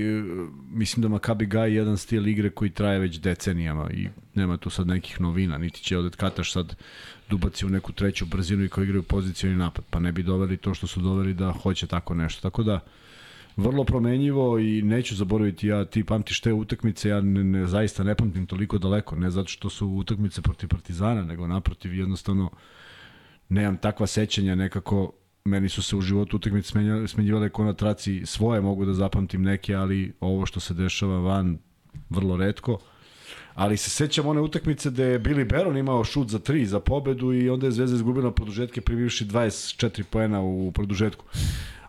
mislim 0.71 1.03
da 1.03 1.09
Maccabi 1.09 1.47
Gaj 1.47 1.71
je 1.71 1.75
jedan 1.75 1.99
stil 1.99 2.29
igre 2.29 2.51
koji 2.51 2.71
traje 2.71 2.99
već 2.99 3.21
decenijama 3.21 3.91
i 3.91 4.09
nema 4.35 4.57
tu 4.57 4.71
sad 4.71 4.87
nekih 4.87 5.21
novina, 5.21 5.59
niti 5.59 5.83
će 5.83 5.99
Odet 5.99 6.17
Kataš 6.17 6.53
sad 6.53 6.77
dubaci 7.33 7.67
u 7.67 7.69
neku 7.69 7.93
treću 7.93 8.27
brzinu 8.27 8.65
i 8.65 8.69
koji 8.69 8.85
igraju 8.85 9.03
pozicijoni 9.03 9.57
napad, 9.57 9.85
pa 9.91 10.01
ne 10.01 10.13
bi 10.13 10.23
doveli 10.23 10.57
to 10.57 10.75
što 10.75 10.87
su 10.87 11.01
doveli 11.01 11.35
da 11.35 11.53
hoće 11.53 11.87
tako 11.87 12.15
nešto. 12.15 12.43
Tako 12.43 12.63
da, 12.63 12.81
vrlo 13.57 13.85
promenjivo 13.85 14.59
i 14.59 14.83
neću 14.83 15.17
zaboraviti, 15.17 15.69
ja 15.69 15.85
ti 15.85 16.05
pamtiš 16.05 16.41
te 16.41 16.53
utakmice, 16.53 17.09
ja 17.09 17.21
ne, 17.21 17.45
ne, 17.45 17.67
zaista 17.67 18.05
ne 18.05 18.15
pamtim 18.15 18.47
toliko 18.47 18.79
daleko, 18.79 19.17
ne 19.17 19.31
zato 19.31 19.49
što 19.49 19.71
su 19.71 19.89
utakmice 19.89 20.43
protiv 20.43 20.69
Partizana, 20.69 21.25
nego 21.25 21.47
naprotiv 21.47 21.95
jednostavno 21.95 22.51
nemam 23.49 23.77
takva 23.77 24.07
sećanja 24.07 24.55
nekako 24.55 25.13
meni 25.45 25.69
su 25.69 25.83
se 25.83 25.97
u 25.97 26.01
životu 26.01 26.37
utakmice 26.37 26.69
smenjivale 27.07 27.49
ko 27.49 27.65
na 27.65 27.73
traci 27.73 28.23
svoje 28.27 28.61
mogu 28.61 28.85
da 28.85 28.95
zapamtim 28.95 29.43
neke, 29.43 29.75
ali 29.75 30.13
ovo 30.21 30.47
što 30.47 30.61
se 30.61 30.75
dešava 30.75 31.19
van 31.19 31.59
vrlo 32.11 32.37
redko. 32.37 32.79
Ali 33.55 33.77
se 33.77 33.91
sećam 33.91 34.27
one 34.27 34.41
utakmice 34.41 34.91
gde 34.91 35.05
je 35.05 35.21
Billy 35.21 35.51
Baron 35.51 35.77
imao 35.77 36.05
šut 36.05 36.29
za 36.29 36.39
3 36.39 36.65
za 36.65 36.81
pobedu 36.81 37.33
i 37.33 37.51
onda 37.51 37.67
je 37.67 37.73
Zvezda 37.73 37.97
izgubila 37.97 38.31
produžetke 38.31 38.81
pribivši 38.81 39.25
24 39.25 40.03
poena 40.03 40.43
u 40.43 40.73
produžetku. 40.73 41.25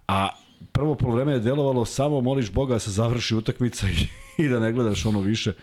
A 0.07 0.30
prvo 0.72 0.95
polovreme 0.95 1.31
je 1.31 1.40
delovalo 1.40 1.85
samo 1.85 2.22
moliš 2.22 2.52
Boga 2.52 2.73
da 2.73 2.80
se 2.80 2.91
završi 2.91 3.35
utakmica 3.35 3.88
i, 3.88 4.07
i 4.44 4.48
da 4.48 4.60
ne 4.60 4.72
gledaš 4.72 5.06
ono 5.06 5.22
više. 5.22 5.53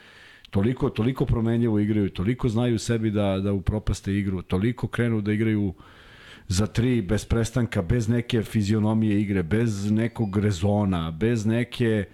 Toliko, 0.51 0.91
toliko 0.91 1.27
promenljivo 1.27 1.79
igraju, 1.79 2.11
toliko 2.11 2.49
znaju 2.49 2.79
sebi 2.79 3.11
da, 3.11 3.39
da 3.39 3.53
upropaste 3.53 4.19
igru, 4.19 4.43
toliko 4.43 4.89
krenu 4.89 5.21
da 5.21 5.33
igraju 5.33 5.75
za 6.49 6.67
tri 6.67 7.03
bez 7.03 7.25
prestanka, 7.25 7.83
bez 7.83 8.09
neke 8.09 8.43
fizionomije 8.43 9.21
igre, 9.21 9.43
bez 9.43 9.91
nekog 9.91 10.37
rezona, 10.37 11.11
bez 11.11 11.47
neke 11.47 12.05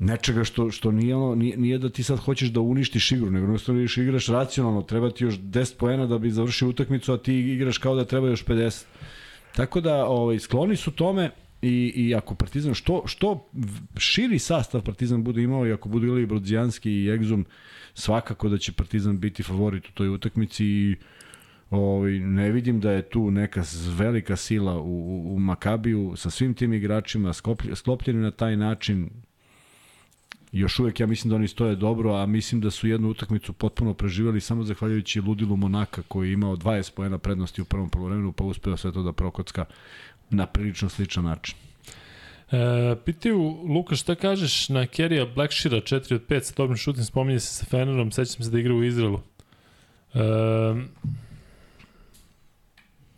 nečega 0.00 0.44
što, 0.44 0.70
što 0.70 0.92
nije, 0.92 1.16
ono, 1.16 1.34
nije, 1.34 1.56
nije 1.56 1.78
da 1.78 1.88
ti 1.88 2.02
sad 2.02 2.18
hoćeš 2.18 2.48
da 2.48 2.60
uništiš 2.60 3.12
igru, 3.12 3.30
nego 3.30 3.44
jednostavno 3.44 3.78
vidiš 3.78 3.98
igraš 3.98 4.26
racionalno, 4.26 4.82
treba 4.82 5.10
ti 5.10 5.24
još 5.24 5.38
10 5.38 5.76
poena 5.76 6.06
da 6.06 6.18
bi 6.18 6.30
završio 6.30 6.68
utakmicu, 6.68 7.12
a 7.12 7.18
ti 7.18 7.34
igraš 7.34 7.78
kao 7.78 7.94
da 7.94 8.04
treba 8.04 8.28
još 8.28 8.44
50. 8.44 8.84
Tako 9.56 9.80
da 9.80 10.06
ovaj, 10.06 10.38
skloni 10.38 10.76
su 10.76 10.90
tome 10.90 11.30
i, 11.62 11.92
i 11.96 12.14
ako 12.14 12.34
Partizan, 12.34 12.74
što, 12.74 13.02
što 13.06 13.50
širi 13.96 14.38
sastav 14.38 14.82
Partizan 14.82 15.24
bude 15.24 15.42
imao 15.42 15.66
i 15.66 15.72
ako 15.72 15.88
budu 15.88 16.06
ili 16.06 16.26
Brodzijanski 16.26 16.92
i 16.92 17.10
Egzum, 17.10 17.46
svakako 17.94 18.48
da 18.48 18.58
će 18.58 18.72
Partizan 18.72 19.20
biti 19.20 19.42
favorit 19.42 19.88
u 19.88 19.92
toj 19.92 20.08
utakmici 20.08 20.64
i 20.64 20.96
Ovaj, 21.70 22.12
ne 22.12 22.50
vidim 22.50 22.80
da 22.80 22.92
je 22.92 23.02
tu 23.02 23.30
neka 23.30 23.62
velika 23.98 24.36
sila 24.36 24.80
u, 24.80 24.84
u, 24.84 25.34
u 25.34 25.38
Makabiju 25.38 26.12
sa 26.16 26.30
svim 26.30 26.54
tim 26.54 26.72
igračima 26.72 27.32
sklopljeni 27.74 28.20
na 28.20 28.30
taj 28.30 28.56
način 28.56 29.10
još 30.52 30.78
uvek 30.78 31.00
ja 31.00 31.06
mislim 31.06 31.30
da 31.30 31.36
oni 31.36 31.48
stoje 31.48 31.76
dobro, 31.76 32.14
a 32.14 32.26
mislim 32.26 32.60
da 32.60 32.70
su 32.70 32.88
jednu 32.88 33.08
utakmicu 33.08 33.52
potpuno 33.52 33.94
preživeli 33.94 34.40
samo 34.40 34.64
zahvaljujući 34.64 35.20
ludilu 35.20 35.56
Monaka 35.56 36.02
koji 36.08 36.28
je 36.28 36.32
imao 36.32 36.56
20 36.56 36.94
pojena 36.94 37.18
prednosti 37.18 37.62
u 37.62 37.64
prvom 37.64 37.90
polovremenu 37.90 38.32
pa 38.32 38.44
uspeo 38.44 38.76
sve 38.76 38.92
to 38.92 39.02
da 39.02 39.12
prokocka 39.12 39.64
na 40.30 40.46
prilično 40.46 40.88
sličan 40.88 41.24
način. 41.24 41.56
E, 42.50 42.96
pitaju, 43.04 43.40
Luka, 43.68 43.96
šta 43.96 44.14
kažeš 44.14 44.68
na 44.68 44.86
Kerija 44.86 45.26
Blackshira 45.26 45.76
4 45.76 46.14
od 46.14 46.26
5 46.26 46.40
sa 46.40 46.54
dobrim 46.56 46.76
šutim, 46.76 47.04
spominje 47.04 47.40
se 47.40 47.54
sa 47.54 47.64
Fenerom, 47.64 48.10
sećam 48.12 48.44
se 48.44 48.50
da 48.50 48.58
igra 48.58 48.74
u 48.74 48.84
Izraelu. 48.84 49.20
E, 50.14 50.20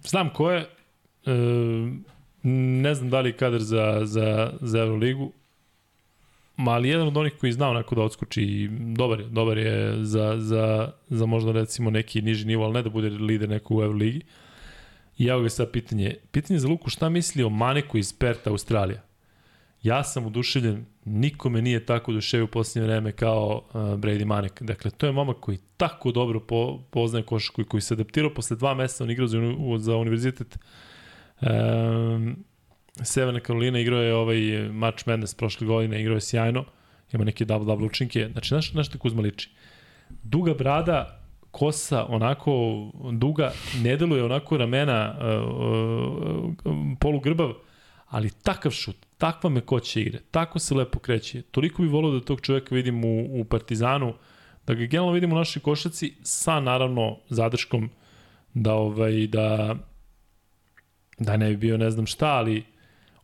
znam 0.04 0.30
ko 0.30 0.50
je, 0.50 0.60
e, 0.60 1.32
ne 2.42 2.94
znam 2.94 3.10
da 3.10 3.20
li 3.20 3.28
je 3.28 3.36
kadar 3.36 3.60
za, 3.60 4.00
za, 4.04 4.52
za 4.60 4.78
Euroligu, 4.78 5.32
ali 6.56 6.88
jedan 6.88 7.08
od 7.08 7.16
onih 7.16 7.32
koji 7.40 7.52
zna 7.52 7.68
onako 7.68 7.94
da 7.94 8.02
odskoči 8.02 8.42
i 8.42 8.68
dobar 8.70 9.20
je, 9.20 9.26
dobar 9.26 9.58
je 9.58 10.04
za, 10.04 10.36
za, 10.38 10.92
za 11.08 11.26
možda 11.26 11.52
recimo 11.52 11.90
neki 11.90 12.22
niži 12.22 12.46
nivo, 12.46 12.64
ali 12.64 12.72
ne 12.72 12.82
da 12.82 12.90
bude 12.90 13.10
lider 13.10 13.48
neko 13.48 13.76
u 13.76 13.82
Euroligi. 13.82 14.20
I 15.18 15.26
evo 15.26 15.42
ga 15.42 15.48
sad 15.48 15.70
pitanje. 15.70 16.16
Pitanje 16.30 16.58
za 16.58 16.68
Luku, 16.68 16.90
šta 16.90 17.08
misli 17.08 17.42
o 17.42 17.48
Maneku 17.48 17.98
iz 17.98 18.12
Perta, 18.12 18.50
Australija? 18.50 19.02
Ja 19.82 20.04
sam 20.04 20.26
oduševljen, 20.26 20.86
nikome 21.04 21.62
nije 21.62 21.86
tako 21.86 22.10
oduševio 22.10 22.44
u 22.44 22.48
posljednje 22.48 22.86
vreme 22.86 23.12
kao 23.12 23.62
uh, 23.66 23.74
Brady 23.74 24.24
Manek. 24.24 24.62
Dakle, 24.62 24.90
to 24.90 25.06
je 25.06 25.12
momak 25.12 25.36
koji 25.40 25.58
tako 25.76 26.12
dobro 26.12 26.40
po, 26.40 26.78
poznaje 26.90 27.24
košarku 27.24 27.60
i 27.60 27.64
koji 27.64 27.80
se 27.80 27.94
adaptirao 27.94 28.34
posle 28.34 28.56
dva 28.56 28.74
meseca, 28.74 29.04
on 29.04 29.10
igrao 29.10 29.26
za, 29.26 29.38
za 29.78 29.96
univerzitet 29.96 30.58
um, 31.40 32.44
Severna 32.96 33.40
Karolina, 33.40 33.78
igrao 33.78 34.02
je 34.02 34.14
ovaj 34.14 34.68
March 34.72 35.08
Madness 35.08 35.34
prošle 35.34 35.66
godine, 35.66 36.00
igrao 36.00 36.14
je 36.14 36.20
sjajno, 36.20 36.64
ima 37.12 37.24
neke 37.24 37.44
double-double 37.44 37.86
učinke. 37.86 38.28
Znači, 38.32 38.48
znaš, 38.48 38.72
znaš 38.72 38.88
te 38.88 38.98
Kuzma 38.98 39.22
liči? 39.22 39.50
Duga 40.22 40.54
brada, 40.54 41.20
kosa 41.50 42.04
onako 42.08 42.52
duga, 43.12 43.52
ne 43.82 43.96
deluje 43.96 44.24
onako 44.24 44.56
ramena 44.56 45.14
uh, 45.18 45.48
uh, 46.64 46.74
polugrbav, 47.00 47.52
ali 48.08 48.30
takav 48.30 48.72
šut, 48.72 48.96
takva 49.18 49.50
mekoća 49.50 50.00
igre, 50.00 50.18
tako 50.30 50.58
se 50.58 50.74
lepo 50.74 50.98
kreće. 50.98 51.42
Toliko 51.42 51.82
bi 51.82 51.88
volio 51.88 52.10
da 52.10 52.24
tog 52.24 52.40
čoveka 52.40 52.74
vidim 52.74 53.04
u, 53.04 53.40
u 53.40 53.44
Partizanu, 53.44 54.14
da 54.66 54.74
ga 54.74 54.84
generalno 54.84 55.12
vidim 55.12 55.32
u 55.32 55.36
našoj 55.36 55.62
košaci 55.62 56.14
sa 56.22 56.60
naravno 56.60 57.18
zadrškom 57.28 57.90
da 58.54 58.74
ovaj 58.74 59.26
da 59.26 59.76
da 61.18 61.36
ne 61.36 61.48
bi 61.48 61.56
bio 61.56 61.76
ne 61.76 61.90
znam 61.90 62.06
šta, 62.06 62.26
ali 62.26 62.64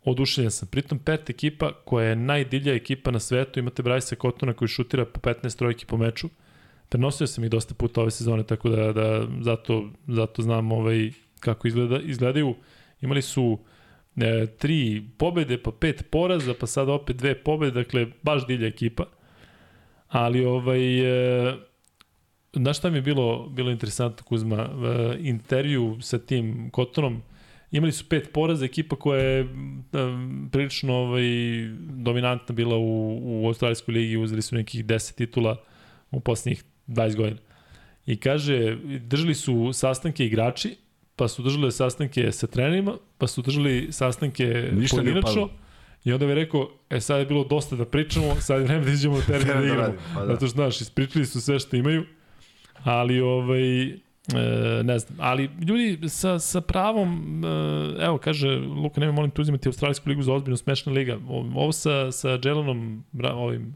oduševljen 0.04 0.50
sam. 0.50 0.68
Pritom 0.68 0.98
pet 0.98 1.30
ekipa 1.30 1.72
koja 1.84 2.08
je 2.08 2.16
najdivlja 2.16 2.74
ekipa 2.74 3.10
na 3.10 3.20
svetu, 3.20 3.58
imate 3.58 3.82
Bryce 3.82 4.14
Kotona 4.14 4.52
koji 4.52 4.68
šutira 4.68 5.04
po 5.04 5.20
15 5.20 5.58
trojki 5.58 5.86
po 5.86 5.96
meču. 5.96 6.28
Prenosio 6.88 7.26
sam 7.26 7.44
ih 7.44 7.50
dosta 7.50 7.74
puta 7.74 8.00
ove 8.00 8.10
sezone, 8.10 8.42
tako 8.42 8.68
da, 8.68 8.92
da 8.92 9.26
zato, 9.40 9.90
zato 10.06 10.42
znam 10.42 10.72
ovaj, 10.72 11.10
kako 11.40 11.68
izgleda, 11.68 12.00
izgledaju. 12.00 12.54
Imali 13.00 13.22
su 13.22 13.58
e, 14.16 14.46
tri 14.46 15.02
pobede, 15.18 15.58
pa 15.62 15.70
pet 15.72 16.04
poraza, 16.10 16.54
pa 16.60 16.66
sad 16.66 16.88
opet 16.88 17.16
dve 17.16 17.34
pobede, 17.34 17.72
dakle, 17.72 18.06
baš 18.22 18.46
divlja 18.46 18.68
ekipa. 18.68 19.04
Ali, 20.08 20.44
ovaj, 20.44 21.00
e, 21.48 21.54
znaš 22.52 22.78
šta 22.78 22.90
mi 22.90 22.98
je 22.98 23.02
bilo, 23.02 23.48
bilo 23.48 23.70
interesantno, 23.70 24.24
Kuzma? 24.24 24.56
E, 24.56 25.16
intervju 25.20 25.98
sa 26.00 26.18
tim 26.18 26.70
Kotonom, 26.70 27.22
imali 27.70 27.92
su 27.92 28.08
pet 28.08 28.32
poraza, 28.32 28.64
ekipa 28.64 28.96
koja 28.96 29.20
je 29.20 29.42
um, 29.42 30.48
prilično 30.52 30.94
ovaj, 30.94 31.22
dominantna 31.78 32.54
bila 32.54 32.76
u, 32.76 33.20
u 33.42 33.46
Australijskoj 33.46 33.92
ligi, 33.94 34.16
uzeli 34.16 34.42
su 34.42 34.54
nekih 34.54 34.84
10 34.84 35.14
titula 35.14 35.56
u 36.10 36.20
poslednjih 36.20 36.64
20 36.86 37.16
godina. 37.16 37.40
I 38.06 38.16
kaže, 38.16 38.76
držali 39.00 39.34
su 39.34 39.72
sastanke 39.72 40.26
igrači, 40.26 40.76
pa 41.16 41.28
su 41.28 41.42
držali 41.42 41.72
sastanke 41.72 42.32
sa 42.32 42.46
trenerima, 42.46 42.96
pa 43.18 43.26
su 43.26 43.42
držali 43.42 43.88
sastanke 43.90 44.70
Ništa 44.72 44.96
pojedinačno. 44.96 45.48
I 46.04 46.12
onda 46.12 46.26
bi 46.26 46.34
rekao, 46.34 46.70
e 46.90 47.00
sad 47.00 47.18
je 47.18 47.26
bilo 47.26 47.44
dosta 47.44 47.76
da 47.76 47.84
pričamo, 47.84 48.34
sad 48.40 48.60
je 48.60 48.64
vreme 48.64 48.84
da 48.84 48.90
iđemo 48.90 49.16
u 49.16 49.20
teren 49.26 49.46
da 49.46 49.54
Da 49.54 49.60
igramo. 49.64 49.80
radimo, 49.80 49.98
pa 50.14 50.20
da. 50.20 50.26
Zato 50.26 50.46
što, 50.46 50.54
znaš, 50.54 50.80
ispričali 50.80 51.26
su 51.26 51.40
sve 51.40 51.58
što 51.58 51.76
imaju, 51.76 52.04
ali 52.84 53.20
ovaj, 53.20 53.98
e, 54.34 54.82
ne 54.82 54.98
znam, 54.98 55.18
ali 55.20 55.50
ljudi 55.68 56.09
sa, 56.09 56.38
sa 56.38 56.60
pravom, 56.60 57.42
e, 57.44 58.05
evo 58.05 58.18
kaže, 58.18 58.48
Luka, 58.59 59.00
nema 59.00 59.12
molim 59.12 59.30
te 59.30 59.40
uzimati 59.40 59.68
Australijsku 59.68 60.09
ligu 60.09 60.22
za 60.22 60.32
ozbiljno 60.32 60.56
smešna 60.56 60.92
liga. 60.92 61.18
Ovo 61.28 61.72
sa, 61.72 62.12
sa 62.12 62.28
Jelenom, 62.28 63.05
ovim 63.34 63.74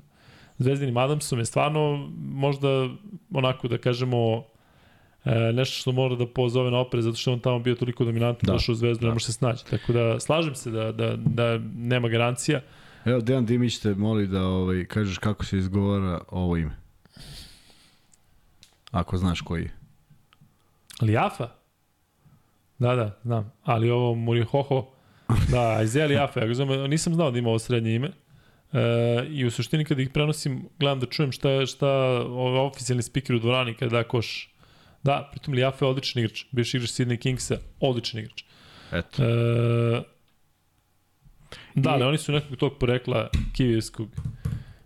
Zvezdinim 0.59 0.97
Adamsom 0.97 1.39
je 1.39 1.45
stvarno 1.45 2.11
možda 2.19 2.69
onako 3.33 3.69
da 3.69 3.79
kažemo 3.79 4.45
e, 5.25 5.53
nešto 5.53 5.77
što 5.77 5.93
mora 5.93 6.17
da 6.17 6.27
pozove 6.27 6.71
na 6.71 6.79
oprez 6.79 7.05
zato 7.05 7.17
što 7.17 7.33
on 7.33 7.41
tamo 7.41 7.59
bio 7.59 7.75
toliko 7.75 8.05
dominantan 8.05 8.47
da. 8.47 8.47
Da. 8.47 8.53
došao 8.53 8.73
u 8.73 8.77
Zvezdu, 8.77 9.07
ne 9.07 9.13
može 9.13 9.27
se 9.27 9.33
snaći. 9.33 9.67
Tako 9.67 9.93
da 9.93 10.21
slažem 10.21 10.55
se 10.55 10.71
da, 10.71 10.93
da, 10.93 11.17
da 11.17 11.59
nema 11.77 12.09
garancija. 12.09 12.61
Evo, 13.05 13.21
Dejan 13.21 13.47
Dimić 13.47 13.79
te 13.79 13.95
moli 13.95 14.27
da 14.27 14.43
ovaj, 14.47 14.85
kažeš 14.85 15.19
kako 15.19 15.45
se 15.45 15.59
izgovara 15.59 16.21
ovo 16.29 16.57
ime. 16.57 16.77
Ako 18.91 19.17
znaš 19.17 19.41
koji 19.41 19.63
je. 19.63 19.82
Lijafa? 21.01 21.49
Da, 22.79 22.95
da, 22.95 23.19
znam. 23.23 23.53
Ali 23.63 23.91
ovo 23.91 24.15
Murihoho, 24.15 24.91
da, 25.51 25.83
Isaiah 25.85 26.09
Lijafa, 26.09 26.41
ja 26.41 26.55
zovem, 26.55 26.91
nisam 26.91 27.15
znao 27.15 27.31
da 27.31 27.39
ima 27.39 27.49
ovo 27.49 27.59
srednje 27.59 27.95
ime. 27.95 28.11
E, 28.73 28.81
I 29.29 29.45
u 29.47 29.51
suštini 29.51 29.85
kada 29.85 30.03
ih 30.03 30.11
prenosim, 30.11 30.69
gledam 30.79 31.01
da 31.01 31.07
čujem 31.07 31.33
šta, 31.33 31.67
šta 31.67 31.89
ovaj 32.21 32.61
oficijalni 32.61 33.03
speaker 33.03 33.37
u 33.37 33.39
dvorani 33.39 33.75
kada 33.75 33.97
da 33.97 34.05
koš. 34.05 34.49
Da, 35.03 35.29
pritom 35.31 35.55
Lijafa 35.55 35.85
je 35.85 35.89
odličan 35.91 36.23
igrač. 36.23 36.45
Bivši 36.51 36.77
igrač 36.77 36.91
Sydney 36.91 37.19
Kingsa, 37.19 37.57
odličan 37.81 38.21
igrač. 38.21 38.45
Eto. 38.93 39.23
E, 39.23 40.03
da, 41.75 41.91
I- 41.91 41.93
ali 41.93 42.05
oni 42.05 42.19
su 42.19 42.33
nekog 42.33 42.57
tog 42.57 42.79
porekla 42.79 43.29
kivijskog, 43.57 44.09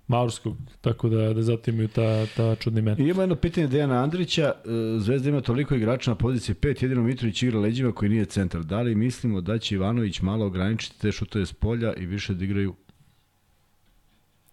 maurskog, 0.09 0.57
tako 0.81 1.09
da, 1.09 1.33
da 1.33 1.43
zato 1.43 1.71
imaju 1.71 1.89
ta, 1.89 2.27
ta 2.37 2.55
čudna 2.55 2.81
imena. 2.81 2.97
I 2.99 3.09
ima 3.09 3.23
jedno 3.23 3.37
pitanje 3.37 3.67
Dejana 3.67 4.03
Andrića. 4.03 4.53
E, 4.65 4.99
Zvezda 4.99 5.29
ima 5.29 5.41
toliko 5.41 5.75
igrača 5.75 6.11
na 6.11 6.15
poziciji 6.15 6.55
5, 6.55 6.83
jedino 6.83 7.03
Mitrović 7.03 7.43
igra 7.43 7.59
leđima 7.59 7.93
koji 7.93 8.09
nije 8.09 8.25
centar. 8.25 8.63
Da 8.63 8.83
li 8.83 8.95
mislimo 8.95 9.41
da 9.41 9.59
će 9.59 9.75
Ivanović 9.75 10.21
malo 10.21 10.47
ograničiti 10.47 11.01
te 11.01 11.13
šutove 11.13 11.47
s 11.47 11.53
polja 11.53 11.95
i 11.95 12.07
više 12.07 12.35
da 12.35 12.45
igraju 12.45 12.75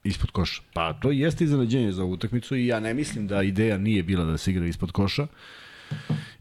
ispod 0.04 0.32
koša? 0.32 0.62
Pa 0.74 0.94
to 0.94 1.12
jeste 1.12 1.44
iznenađenje 1.44 1.92
za 1.92 2.04
ovu 2.04 2.12
utakmicu 2.12 2.56
i 2.56 2.68
ja 2.68 2.80
ne 2.80 2.94
mislim 2.94 3.28
da 3.28 3.44
ideja 3.44 3.78
nije 3.78 4.04
bila 4.04 4.26
da 4.26 4.38
se 4.38 4.52
igra 4.52 4.66
ispod 4.66 4.92
koša 4.92 5.28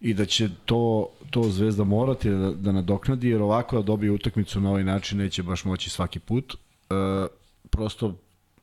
i 0.00 0.14
da 0.14 0.24
će 0.26 0.48
to, 0.64 1.08
to 1.30 1.42
Zvezda 1.42 1.84
morati 1.84 2.30
da, 2.30 2.52
da 2.52 2.72
nadoknadi, 2.72 3.28
jer 3.28 3.42
ovako 3.42 3.76
da 3.76 3.82
dobije 3.82 4.10
utakmicu 4.10 4.60
na 4.60 4.70
ovaj 4.70 4.84
način 4.84 5.18
neće 5.18 5.42
baš 5.42 5.64
moći 5.64 5.90
svaki 5.90 6.18
put. 6.18 6.54
E, 6.54 6.56
prosto, 7.70 8.18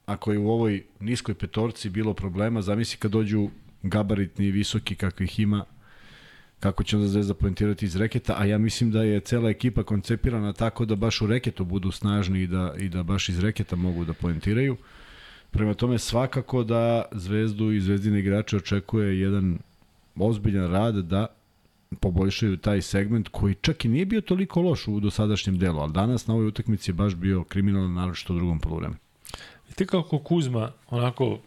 ako 0.10 0.32
je 0.32 0.40
u 0.40 0.50
ovoj 0.50 0.84
niskoj 1.00 1.36
petorci 1.36 1.90
bilo 1.90 2.14
problema, 2.14 2.62
zamisli 2.62 2.98
kad 2.98 3.12
dođu 3.12 3.50
gabaritni 3.84 4.52
visoki 4.52 4.96
kakvih 4.96 5.40
ima, 5.40 5.66
kako 6.60 6.84
će 6.84 6.96
onda 6.98 7.08
Zvezda 7.08 7.34
poentirati 7.34 7.86
iz 7.86 7.96
reketa, 7.96 8.36
a 8.38 8.46
ja 8.46 8.58
mislim 8.58 8.92
da 8.92 9.04
je 9.04 9.20
cela 9.20 9.50
ekipa 9.50 9.84
koncepirana 9.84 10.54
tako 10.54 10.86
da 10.86 10.96
baš 10.96 11.22
u 11.22 11.28
reketu 11.28 11.66
budu 11.66 11.92
snažni 11.92 12.42
i 12.42 12.48
da, 12.48 12.74
i 12.78 12.90
da 12.90 13.04
baš 13.04 13.30
iz 13.30 13.40
reketa 13.40 13.76
mogu 13.76 14.06
da 14.06 14.14
poentiraju. 14.14 14.78
Prema 15.52 15.74
tome 15.74 15.98
svakako 15.98 16.64
da 16.64 17.06
Zvezdu 17.12 17.72
i 17.72 17.82
Zvezdine 17.82 18.20
igrače 18.20 18.58
očekuje 18.58 19.20
jedan 19.20 19.60
ozbiljan 20.16 20.72
rad 20.72 20.96
da 20.96 21.28
poboljšaju 22.00 22.58
taj 22.58 22.82
segment 22.82 23.28
koji 23.28 23.56
čak 23.56 23.86
i 23.86 23.90
nije 23.90 24.06
bio 24.06 24.22
toliko 24.22 24.62
loš 24.62 24.88
u 24.88 25.00
dosadašnjem 25.00 25.58
delu, 25.58 25.80
ali 25.80 25.94
danas 25.94 26.28
na 26.28 26.34
ovoj 26.34 26.48
utakmici 26.48 26.92
je 26.92 26.96
baš 26.96 27.16
bio 27.16 27.44
kriminalan, 27.44 27.94
naročito 27.94 28.34
u 28.34 28.38
drugom 28.38 28.60
polovremenu. 29.76 29.78
Vidite 29.78 29.86
kako 29.86 30.20
Kuzma 30.20 30.72
onako 30.90 31.40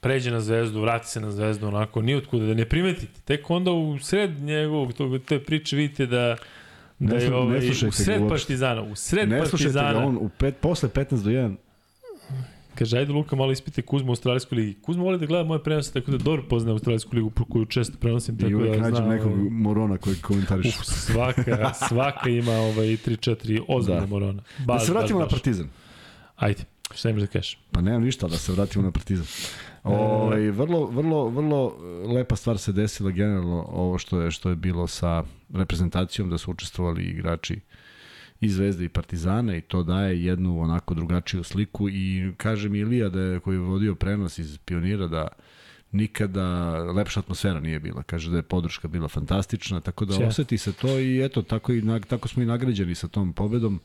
pređe 0.00 0.30
na 0.30 0.40
zvezdu, 0.40 0.80
vrati 0.80 1.08
se 1.08 1.20
na 1.20 1.30
zvezdu, 1.30 1.66
onako, 1.66 2.02
ni 2.02 2.14
otkuda, 2.14 2.46
da 2.46 2.54
ne 2.54 2.64
primetite. 2.64 3.20
Tek 3.24 3.50
onda 3.50 3.70
u 3.70 3.98
sred 3.98 4.30
njegovog, 4.40 4.92
tog, 4.92 5.22
te 5.22 5.38
priče 5.38 5.76
vidite 5.76 6.06
da, 6.06 6.36
da 6.98 7.14
Ne 7.16 7.22
je 7.22 7.30
ne 7.30 7.36
ovaj, 7.36 7.70
u 7.88 7.92
sred. 7.92 8.28
Partizana, 8.28 8.82
u 8.82 8.94
sred 8.94 9.28
Ne 9.28 9.38
Partizana, 9.38 9.92
ga, 9.92 10.06
on 10.06 10.16
u 10.16 10.28
pet, 10.38 10.56
posle 10.60 10.88
15 10.88 11.22
do 11.24 11.30
1 11.30 11.56
kaže, 12.76 12.98
ajde 12.98 13.12
Luka, 13.12 13.36
malo 13.36 13.52
ispite 13.52 13.82
Kuzma 13.82 14.08
u 14.08 14.12
Australijskoj 14.12 14.56
ligi. 14.56 14.74
Kuzma 14.82 15.02
voli 15.02 15.18
da 15.18 15.26
gleda 15.26 15.44
moje 15.44 15.62
prenose, 15.62 15.92
tako 15.92 16.10
da 16.10 16.18
dobro 16.18 16.42
poznaje 16.48 16.72
Australijsku 16.72 17.16
ligu, 17.16 17.30
koju 17.50 17.64
često 17.64 17.98
prenosim, 18.00 18.38
tako 18.38 18.50
i 18.50 18.54
uvek 18.54 18.70
da 18.70 18.80
nađem 18.80 18.96
znam. 18.96 19.08
nekog 19.08 19.32
morona 19.50 19.98
koji 19.98 20.16
komentariš. 20.16 20.66
Uf, 20.66 20.84
svaka, 20.84 21.72
svaka 21.88 22.30
ima 22.30 22.52
ovaj 22.52 22.86
3-4 22.86 23.62
ozbiljne 23.68 24.00
Da. 24.00 24.06
morona. 24.06 24.42
Da 24.58 24.64
Baš, 24.64 24.86
se 24.86 24.92
vratimo 24.92 25.18
na 25.18 25.24
baš, 25.24 25.32
baš. 25.32 25.40
Partizan. 25.40 25.68
Ajde, 26.36 26.64
šta 26.94 27.10
imaš 27.10 27.20
da 27.20 27.26
kažeš? 27.26 27.58
Pa 27.72 27.80
nemam 27.80 28.02
ništa, 28.02 28.28
da 28.28 28.36
se 28.36 28.52
vratimo 28.52 28.84
na 28.84 28.90
Partizan. 28.90 29.26
Ovaj 29.82 30.50
vrlo 30.50 30.86
vrlo 30.86 31.28
vrlo 31.28 31.76
lepa 32.14 32.36
stvar 32.36 32.58
se 32.58 32.72
desila 32.72 33.10
generalno 33.10 33.66
ovo 33.68 33.98
što 33.98 34.20
je 34.20 34.30
što 34.30 34.48
je 34.48 34.56
bilo 34.56 34.86
sa 34.86 35.24
reprezentacijom 35.54 36.30
da 36.30 36.38
su 36.38 36.50
učestvovali 36.50 37.04
igrači 37.04 37.60
i 38.40 38.48
Zvezde 38.48 38.84
i 38.84 38.88
Partizana 38.88 39.56
i 39.56 39.60
to 39.60 39.82
daje 39.82 40.24
jednu 40.24 40.60
onako 40.60 40.94
drugačiju 40.94 41.42
sliku 41.42 41.88
i 41.88 42.32
kaže 42.36 42.68
mi 42.68 42.78
Ilija 42.78 43.08
da 43.08 43.20
je, 43.20 43.40
koji 43.40 43.54
je 43.54 43.60
vodio 43.60 43.94
prenos 43.94 44.38
iz 44.38 44.58
Pionira 44.58 45.06
da 45.06 45.28
nikada 45.92 46.76
lepša 46.76 47.20
atmosfera 47.20 47.60
nije 47.60 47.80
bila. 47.80 48.02
Kaže 48.02 48.30
da 48.30 48.36
je 48.36 48.42
podrška 48.42 48.88
bila 48.88 49.08
fantastična, 49.08 49.80
tako 49.80 50.04
da 50.04 50.26
oseti 50.26 50.58
se 50.58 50.72
to 50.72 50.98
i 50.98 51.24
eto, 51.24 51.42
tako, 51.42 51.72
i, 51.72 51.82
tako 52.08 52.28
smo 52.28 52.42
i 52.42 52.46
nagrađeni 52.46 52.94
sa 52.94 53.08
tom 53.08 53.32
pobedom 53.32 53.80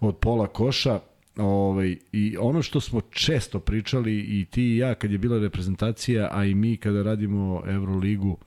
od 0.00 0.16
pola 0.16 0.46
koša. 0.46 1.00
Ovaj, 1.36 1.96
I 2.12 2.36
ono 2.40 2.62
što 2.62 2.80
smo 2.80 3.00
često 3.00 3.60
pričali 3.60 4.18
i 4.18 4.44
ti 4.44 4.62
i 4.62 4.76
ja 4.76 4.94
kad 4.94 5.12
je 5.12 5.18
bila 5.18 5.38
reprezentacija, 5.38 6.28
a 6.32 6.44
i 6.44 6.54
mi 6.54 6.76
kada 6.76 7.02
radimo 7.02 7.62
Euroligu, 7.66 8.38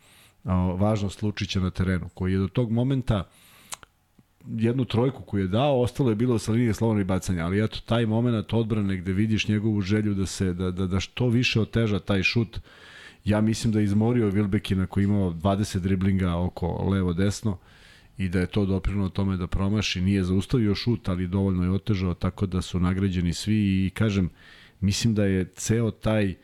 a, 0.44 0.56
važnost 0.56 1.24
Lučića 1.24 1.60
na 1.60 1.70
terenu, 1.70 2.10
koji 2.14 2.34
je 2.34 2.40
do 2.40 2.48
tog 2.48 2.72
momenta 2.72 3.30
jednu 4.48 4.86
trojku 4.86 5.24
koju 5.24 5.42
je 5.42 5.48
dao, 5.48 5.82
ostalo 5.82 6.10
je 6.10 6.16
bilo 6.16 6.40
sa 6.40 6.52
linije 6.52 6.74
slobodnog 6.74 7.08
bacanja, 7.08 7.46
ali 7.46 7.64
eto 7.64 7.80
taj 7.86 8.06
moment 8.06 8.54
odbrane 8.54 8.98
gde 8.98 9.14
vidiš 9.14 9.48
njegovu 9.48 9.82
želju 9.82 10.14
da 10.14 10.26
se 10.26 10.54
da, 10.54 10.72
da, 10.72 10.88
da 10.88 11.00
što 11.00 11.28
više 11.28 11.62
oteža 11.62 12.00
taj 12.00 12.24
šut, 12.24 12.60
ja 13.26 13.42
mislim 13.42 13.74
da 13.74 13.80
je 13.80 13.86
izmorio 13.86 14.30
Vilbekina 14.30 14.86
koji 14.86 15.04
imao 15.04 15.32
20 15.32 15.80
driblinga 15.80 16.36
oko 16.36 16.90
levo 16.90 17.14
desno 17.14 17.58
i 18.18 18.30
da 18.30 18.40
je 18.40 18.48
to 18.48 18.66
doprinulo 18.66 19.10
tome 19.10 19.38
da 19.38 19.48
promaši, 19.48 20.02
nije 20.02 20.24
zaustavio 20.24 20.76
šut, 20.76 21.10
ali 21.10 21.28
dovoljno 21.28 21.64
je 21.64 21.72
otežao, 21.72 22.14
tako 22.14 22.46
da 22.46 22.62
su 22.62 22.80
nagrađeni 22.80 23.34
svi. 23.34 23.86
I 23.86 23.90
kažem, 23.90 24.30
mislim 24.80 25.16
da 25.16 25.26
je 25.26 25.46
ceo 25.46 25.92
taj 25.92 26.36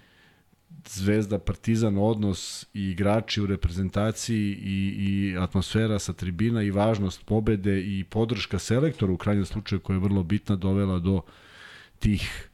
Zvezda 0.87 1.39
Partizan 1.39 1.97
odnos 1.97 2.65
i 2.73 2.89
igrači 2.89 3.41
u 3.41 3.45
reprezentaciji 3.45 4.57
i, 4.61 4.95
i 4.97 5.37
atmosfera 5.37 5.99
sa 5.99 6.13
tribina 6.13 6.63
i 6.63 6.71
važnost 6.71 7.25
pobede 7.25 7.81
i 7.81 8.03
podrška 8.03 8.59
selektoru 8.59 9.13
u 9.13 9.17
krajnjem 9.17 9.45
slučaju 9.45 9.79
koja 9.79 9.95
je 9.95 9.99
vrlo 9.99 10.23
bitna 10.23 10.55
dovela 10.55 10.99
do 10.99 11.21
tih 11.99 12.49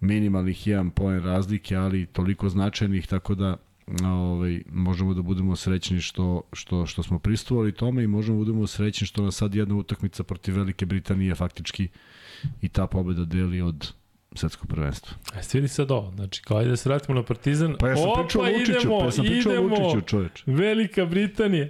minimalnih 0.00 0.66
jedan 0.66 0.90
poen 0.90 1.22
razlike, 1.24 1.76
ali 1.76 2.06
toliko 2.06 2.48
značajnih, 2.48 3.06
tako 3.06 3.34
da 3.34 3.56
ovaj, 4.04 4.62
možemo 4.72 5.14
da 5.14 5.22
budemo 5.22 5.56
srećni 5.56 6.00
što, 6.00 6.42
što, 6.52 6.86
što 6.86 7.02
smo 7.02 7.18
pristovali 7.18 7.72
tome 7.72 8.04
i 8.04 8.06
možemo 8.06 8.38
da 8.38 8.44
budemo 8.44 8.66
srećni 8.66 9.06
što 9.06 9.22
nas 9.22 9.36
sad 9.36 9.54
jedna 9.54 9.74
utakmica 9.74 10.24
protiv 10.24 10.56
Velike 10.56 10.86
Britanije 10.86 11.34
faktički 11.34 11.88
i 12.62 12.68
ta 12.68 12.86
pobeda 12.86 13.24
deli 13.24 13.60
od 13.60 13.92
svetskog 14.34 14.68
prvenstva. 14.68 15.16
E, 15.34 15.40
vidi 15.52 15.68
sad 15.68 15.90
ovo, 15.90 16.12
znači, 16.14 16.42
kao 16.42 16.58
ajde 16.58 16.70
da 16.70 16.76
se 16.76 16.88
vratimo 16.88 17.14
na 17.14 17.22
Partizan. 17.22 17.76
Pa 17.80 17.88
ja 17.88 17.96
sam 17.96 18.10
Opa, 18.10 18.22
pričao 18.22 18.42
o 18.42 18.44
Vučiću, 18.44 18.72
idemo, 18.72 18.98
pa 18.98 19.04
ja 19.04 19.10
sam 19.10 19.24
pričao 19.24 19.52
o 19.52 19.54
idemo. 19.54 19.68
Vučiću, 19.68 20.06
čoveč. 20.06 20.42
Velika 20.46 21.06
Britanija. 21.06 21.68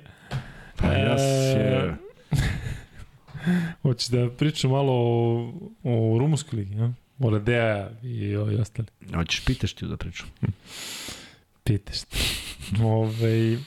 Pa 0.76 0.86
ja 0.86 1.18
se... 1.18 1.58
E, 1.58 1.94
Hoćeš 3.82 4.08
da 4.08 4.30
pričam 4.30 4.70
malo 4.70 4.92
o, 4.92 5.52
o 5.84 6.18
rumunskoj 6.18 6.58
ligi, 6.58 6.74
ja? 6.74 6.92
O 7.18 7.30
Radea 7.30 7.90
i 8.02 8.36
o 8.36 8.50
i 8.50 8.56
ostali. 8.56 8.88
Hoćeš 9.14 9.44
pitaš 9.44 9.72
ti 9.72 9.86
da 9.86 9.96
pričam. 9.96 10.26
Pitaš. 11.66 11.98
Ove, 12.82 13.58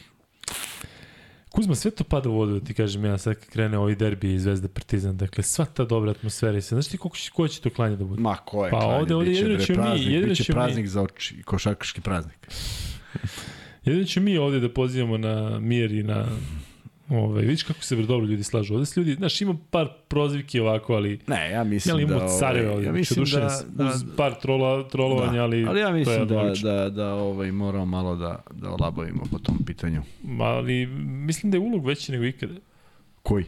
Kuzma, 1.49 1.75
sve 1.75 1.91
to 1.91 2.03
pada 2.03 2.29
u 2.29 2.33
vodu, 2.33 2.53
da 2.53 2.65
ti 2.65 2.73
kažem 2.73 3.05
ja, 3.05 3.17
sad 3.17 3.35
kad 3.35 3.45
krene 3.45 3.77
ovaj 3.77 3.95
derbi 3.95 4.33
i 4.33 4.39
Zvezda 4.39 4.67
Partizan, 4.69 5.17
dakle, 5.17 5.43
sva 5.43 5.65
ta 5.65 5.85
dobra 5.85 6.11
atmosfera 6.11 6.57
i 6.57 6.61
sve, 6.61 6.75
znaš 6.75 6.87
ti 6.87 6.97
koliko 6.97 7.17
će, 7.17 7.31
ko 7.31 7.47
će 7.47 7.61
to 7.61 7.69
klanje 7.69 7.95
da 7.95 8.05
bude? 8.05 8.21
Ma, 8.21 8.35
ko 8.37 8.65
je 8.65 8.71
Pa 8.71 8.79
klanje? 8.79 8.93
ovde- 8.95 9.15
ovde 9.15 9.29
Biće, 9.29 9.41
jedino 9.41 9.59
ćemo 9.59 9.83
mi- 9.85 10.03
jedino 10.05 10.35
ćemo 10.35 10.45
mi- 10.49 10.53
praznik 10.55 10.87
za 10.87 11.01
oči, 11.01 11.43
košarkaški 11.43 12.01
praznik. 12.01 12.47
Jedino 13.85 14.05
ću 14.05 14.21
mi 14.21 14.37
ovde 14.37 14.59
da 14.59 14.69
pozivamo 14.69 15.17
na 15.17 15.59
mir 15.59 15.91
i 15.91 16.03
na 16.03 16.25
Ovaj, 17.09 17.41
vidiš 17.41 17.63
kako 17.63 17.83
se 17.83 17.95
dobro 17.95 18.27
ljudi 18.27 18.43
slažu. 18.43 18.73
Ovde 18.73 18.85
se 18.85 18.99
ljudi, 18.99 19.13
znaš, 19.13 19.41
ima 19.41 19.55
par 19.69 19.87
prozivki 20.07 20.59
ovako, 20.59 20.93
ali 20.93 21.19
Ne, 21.27 21.51
ja 21.51 21.63
mislim 21.63 21.99
ja 21.99 22.07
da... 22.07 22.13
imamo 22.13 22.29
careve 22.39 22.65
ovaj, 22.69 22.75
ovde. 22.75 22.85
ja 22.85 22.89
Ja 22.89 22.93
mislim 22.93 23.25
da, 23.25 23.59
da, 23.83 23.85
uz 23.89 24.05
par 24.17 24.33
trola, 24.41 24.87
trolovanja, 24.89 25.37
da, 25.37 25.43
ali, 25.43 25.65
ali 25.67 25.79
ja 25.79 25.87
to 25.87 25.93
mislim 25.93 26.27
da, 26.27 26.39
odlično. 26.39 26.69
da, 26.71 26.89
da 26.89 27.13
ovaj, 27.13 27.51
moramo 27.51 27.85
malo 27.85 28.15
da, 28.15 28.43
da 28.51 28.69
olabavimo 28.69 29.23
po 29.31 29.39
tom 29.39 29.57
pitanju. 29.65 30.01
Ali 30.39 30.85
mislim 31.05 31.51
da 31.51 31.57
je 31.57 31.61
ulog 31.61 31.85
veći 31.85 32.11
nego 32.11 32.25
ikada. 32.25 32.53
Koji? 33.23 33.45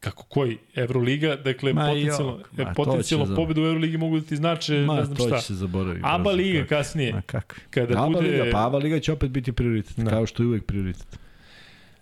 Kako 0.00 0.22
koji? 0.24 0.58
Evroliga, 0.74 1.36
dakle, 1.36 1.72
Ma 1.72 1.86
potencijalno, 1.86 2.38
jo, 2.56 2.64
ma 2.64 2.74
to 2.74 2.84
potencijalno 2.84 3.36
pobedu 3.36 3.62
u 3.62 3.66
Evroligi 3.66 3.96
mogu 3.96 4.20
da 4.20 4.26
ti 4.26 4.36
znače, 4.36 4.78
Ma, 4.78 4.94
ne 4.96 5.04
znam 5.04 5.16
to 5.16 5.26
šta. 5.26 5.38
će 5.38 5.46
se 5.46 5.54
zaboraviti. 5.54 6.00
ABA 6.04 6.30
liga 6.30 6.66
kasnije, 6.66 7.12
Ma 7.12 7.22
kakvi? 7.22 7.62
kada 7.70 8.02
ABA 8.02 8.06
bude... 8.06 8.20
liga, 8.30 8.44
pa 8.52 8.66
ABA 8.66 8.78
liga 8.78 9.00
će 9.00 9.12
opet 9.12 9.30
biti 9.30 9.52
prioritet, 9.52 9.96
Da. 9.98 10.10
kao 10.10 10.26
što 10.26 10.42
je 10.42 10.46
uvek 10.46 10.64
prioritet. 10.64 11.18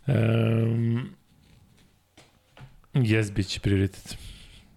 Um, 0.09 1.09
bit 3.35 3.47
će 3.47 3.61
prioritet. 3.61 4.17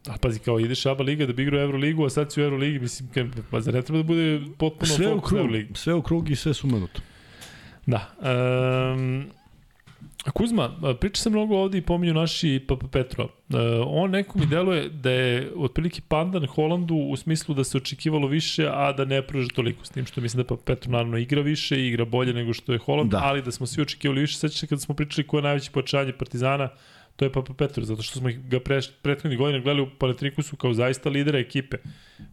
A 0.08 0.18
pazi, 0.22 0.40
kao 0.40 0.60
ideš 0.60 0.86
ABA 0.86 1.04
liga 1.04 1.26
da 1.26 1.34
bi 1.34 1.44
igrao 1.44 1.62
Euroligu, 1.62 2.06
a 2.06 2.10
sad 2.10 2.34
si 2.34 2.42
u 2.42 2.44
Euroligi, 2.44 2.80
mislim, 2.80 3.32
pa 3.52 3.62
zar 3.62 3.74
ne 3.74 3.82
treba 3.82 3.98
da 3.98 4.04
bude 4.04 4.42
potpuno 4.58 4.92
Sve 4.92 5.14
u 5.14 5.22
krug, 5.22 5.40
Euroligi? 5.40 5.74
sve 5.76 5.94
u 5.94 6.02
krug 6.02 6.30
i 6.30 6.36
sve 6.36 6.54
sumanuto. 6.54 7.02
Da. 7.86 8.12
Um, 8.96 9.26
Kuzma, 10.30 10.96
priča 11.00 11.22
se 11.22 11.30
mnogo 11.30 11.56
ovde 11.58 11.78
i 11.78 11.82
pominju 11.82 12.14
naši 12.14 12.66
Papa 12.68 12.88
Petro. 12.88 13.24
Uh, 13.24 13.58
on 13.88 14.12
neko 14.12 14.40
mi 14.40 14.46
deluje 14.46 14.90
da 14.90 15.12
je 15.12 15.52
otprilike 15.56 16.02
pandan 16.08 16.46
Holandu 16.46 16.96
u 16.96 17.18
smislu 17.18 17.56
da 17.56 17.64
se 17.64 17.78
očekivalo 17.78 18.28
više, 18.28 18.70
a 18.74 18.92
da 18.94 19.06
ne 19.06 19.22
pruže 19.22 19.48
toliko. 19.48 19.86
S 19.86 19.90
tim 19.90 20.06
što 20.06 20.22
mislim 20.22 20.44
da 20.44 20.48
Papa 20.48 20.62
Petro 20.66 20.92
naravno 20.92 21.18
igra 21.18 21.42
više 21.42 21.80
i 21.82 21.88
igra 21.88 22.06
bolje 22.06 22.34
nego 22.34 22.54
što 22.54 22.74
je 22.74 22.80
Holand, 22.80 23.12
Da. 23.12 23.20
ali 23.24 23.42
da 23.42 23.52
smo 23.52 23.66
svi 23.68 23.82
očekivali 23.82 24.22
više. 24.22 24.38
Sećate 24.38 24.68
kada 24.68 24.80
smo 24.80 24.96
pričali 24.96 25.28
ko 25.28 25.38
je 25.38 25.44
najveće 25.44 25.72
pojačanje 25.72 26.14
Partizana, 26.14 26.70
to 27.16 27.26
je 27.26 27.32
Papa 27.32 27.54
Petro, 27.54 27.84
zato 27.84 28.02
što 28.02 28.20
smo 28.20 28.30
ga 28.50 28.60
pre, 28.60 28.80
prethodnih 29.02 29.40
godina 29.40 29.60
gledali 29.64 29.82
u 29.82 29.90
Panatrikusu 30.00 30.56
kao 30.56 30.74
zaista 30.74 31.10
lidera 31.10 31.40
ekipe. 31.40 31.78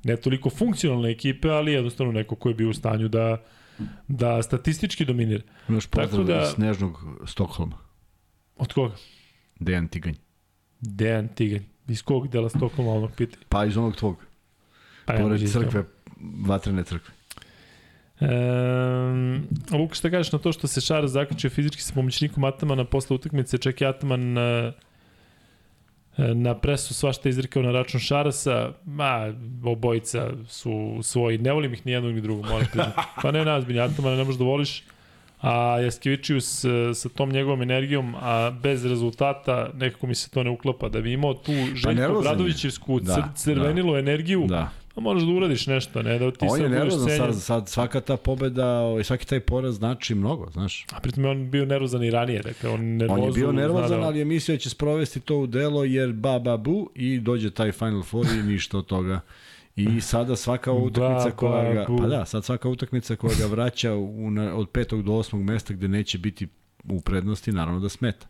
Ne 0.05 0.16
toliko 0.16 0.51
funkcionalne 0.51 1.10
ekipe, 1.10 1.48
ali 1.48 1.73
jednostavno 1.73 2.12
neko 2.12 2.35
ko 2.35 2.48
je 2.48 2.55
bio 2.55 2.69
u 2.69 2.74
stanju 2.74 3.09
da 3.09 3.43
da 4.09 4.42
statistički 4.42 5.05
dominira. 5.05 5.42
Imaš 5.68 5.86
pozdrav 5.86 6.24
da- 6.24 6.34
da... 6.34 6.46
Snežnog 6.46 7.05
Stokholma, 7.26 7.78
Od 8.56 8.72
koga? 8.72 8.94
Dejan 9.60 9.88
Tiganj. 9.88 10.14
Dejan 10.80 11.28
Tiganj. 11.28 11.62
Iz 11.88 12.02
kog 12.02 12.28
dela 12.28 12.48
Stokholma 12.48 12.92
onog 12.92 13.10
pita? 13.16 13.38
Pa 13.48 13.64
iz 13.64 13.76
onog 13.76 13.96
tvog, 13.96 14.16
Pa 15.05 15.12
ja 15.12 15.18
pored 15.20 15.40
možda 15.40 15.60
crkve, 15.60 15.84
vatrene 16.46 16.84
crkve. 16.84 17.14
Um, 18.20 19.46
Luka, 19.72 19.94
šta 19.94 20.10
kažeš 20.10 20.32
na 20.32 20.38
to 20.38 20.52
što 20.52 20.66
se 20.66 20.80
Šaras 20.80 21.10
zaključio 21.10 21.50
fizički 21.50 21.82
sa 21.82 21.94
pomoćnikom 21.94 22.44
Atamana 22.44 22.84
posle 22.84 23.14
utakmice, 23.16 23.59
čak 23.59 23.80
i 23.80 23.86
Ataman 23.86 24.38
uh, 24.38 24.74
na 26.19 26.55
presu 26.55 26.95
svašta 26.95 27.28
izrekao 27.28 27.62
na 27.62 27.70
račun 27.73 28.01
Šarasa, 28.01 28.73
ma, 28.85 29.32
obojica 29.65 30.31
su 30.49 30.99
svoji, 31.03 31.39
ne 31.39 31.53
volim 31.53 31.74
ih 31.74 31.86
ni 31.86 31.93
jednog 31.93 32.15
ni 32.15 32.20
drugog, 32.20 32.47
moram 32.47 32.66
priznati. 32.73 32.99
Pa 33.23 33.31
ne 33.31 33.45
nazbilje, 33.45 33.82
Atamana 33.82 34.16
ne 34.16 34.24
možeš 34.24 34.39
da 34.39 34.45
voliš, 34.45 34.82
a 35.40 35.81
Jaskevičius 35.81 36.65
uh, 36.65 36.73
sa 36.95 37.09
tom 37.09 37.31
njegovom 37.31 37.62
energijom, 37.62 38.15
a 38.20 38.51
bez 38.62 38.85
rezultata, 38.86 39.70
nekako 39.74 40.07
mi 40.07 40.15
se 40.15 40.31
to 40.31 40.43
ne 40.43 40.51
uklapa, 40.51 40.89
da 40.89 41.01
bi 41.01 41.12
imao 41.12 41.35
tu 41.35 41.53
Željko 41.53 41.93
nervozan 41.93 42.24
je. 42.24 42.28
Bradovićevsku 42.28 43.01
Da, 43.01 43.15
cr 43.15 43.43
crvenilu 43.43 43.97
energiju, 43.97 44.47
Da. 44.49 44.70
A 44.99 45.01
moraš 45.01 45.23
da 45.23 45.33
uradiš 45.33 45.66
nešto, 45.66 46.03
ne 46.03 46.19
da 46.19 46.31
ti 46.31 46.47
On 46.51 46.61
je 46.61 46.69
sad 46.69 46.79
budeš 46.79 46.95
nervozan 46.95 47.16
sad, 47.19 47.43
sad, 47.43 47.69
svaka 47.69 48.01
ta 48.01 48.16
pobeda, 48.16 48.66
ovaj, 48.66 49.05
svaki 49.05 49.27
taj 49.27 49.41
poraz 49.41 49.75
znači 49.75 50.15
mnogo, 50.15 50.51
znaš. 50.51 50.87
A 50.93 51.01
pritom 51.01 51.25
je 51.25 51.31
on 51.31 51.51
bio 51.51 51.65
nervozan 51.66 52.05
i 52.05 52.11
ranije, 52.11 52.43
dakle 52.43 52.70
on 52.70 52.81
nervozu... 52.81 53.23
On 53.23 53.27
je 53.27 53.33
bio 53.33 53.53
nervozan, 53.53 54.01
da- 54.01 54.07
ali 54.07 54.19
je 54.19 54.25
mislio 54.25 54.57
da 54.57 54.61
će 54.61 54.70
sprovesti 54.70 55.20
to 55.20 55.37
u 55.37 55.47
delo, 55.47 55.85
jer 55.85 56.12
ba, 56.12 56.39
ba, 56.39 56.57
bu, 56.57 56.91
i 56.95 57.20
dođe 57.20 57.51
taj 57.51 57.73
Final 57.73 58.03
Four 58.03 58.27
i 58.27 58.43
ništa 58.43 58.79
od 58.79 58.87
toga. 58.87 59.20
I 59.77 60.01
sada 60.01 60.37
svaka 60.37 60.73
utakmica 60.73 61.29
Ba, 61.29 61.37
koja 61.37 61.75
ga, 61.75 61.87
pa 61.99 62.07
da, 62.07 62.25
sad 62.25 62.45
svaka 62.45 62.69
utakmica 62.69 63.16
koja 63.16 63.35
ga 63.41 63.47
vraća 63.47 63.95
u, 63.95 64.31
na, 64.31 64.55
od 64.55 64.69
petog 64.69 65.03
do 65.03 65.12
osmog 65.12 65.43
mesta 65.43 65.75
gde 65.75 65.89
neće 65.89 66.19
biti 66.19 66.49
u 66.85 67.01
prednosti, 67.01 67.53
naravno 67.53 67.81
da 67.81 67.89
smeta. 67.89 68.27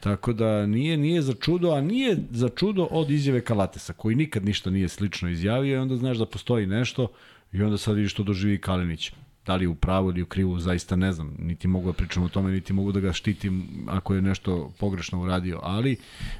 Tako 0.00 0.32
da 0.32 0.66
nije 0.66 0.96
nije 0.96 1.22
za 1.22 1.34
čudo, 1.34 1.70
a 1.70 1.80
nije 1.80 2.16
za 2.30 2.48
čudo 2.48 2.88
od 2.90 3.10
izjave 3.10 3.40
Kalatesa, 3.40 3.92
koji 3.92 4.16
nikad 4.16 4.44
ništa 4.44 4.70
nije 4.70 4.88
slično 4.88 5.28
izjavio 5.28 5.74
i 5.74 5.78
onda 5.78 5.96
znaš 5.96 6.18
da 6.18 6.26
postoji 6.26 6.66
nešto 6.66 7.08
i 7.52 7.62
onda 7.62 7.78
sad 7.78 7.96
vidiš 7.96 8.12
što 8.12 8.22
doživi 8.22 8.60
Kalinić. 8.60 9.12
Da 9.46 9.56
li 9.56 9.64
je 9.64 9.68
u 9.68 9.74
pravu 9.74 10.10
ili 10.10 10.22
u 10.22 10.26
krivu, 10.26 10.58
zaista 10.58 10.96
ne 10.96 11.12
znam. 11.12 11.36
Niti 11.38 11.68
mogu 11.68 11.86
da 11.86 11.92
pričam 11.92 12.22
o 12.22 12.28
tome, 12.28 12.52
niti 12.52 12.72
mogu 12.72 12.92
da 12.92 13.00
ga 13.00 13.12
štitim 13.12 13.68
ako 13.86 14.14
je 14.14 14.22
nešto 14.22 14.72
pogrešno 14.78 15.22
uradio. 15.22 15.60
Ali 15.62 15.96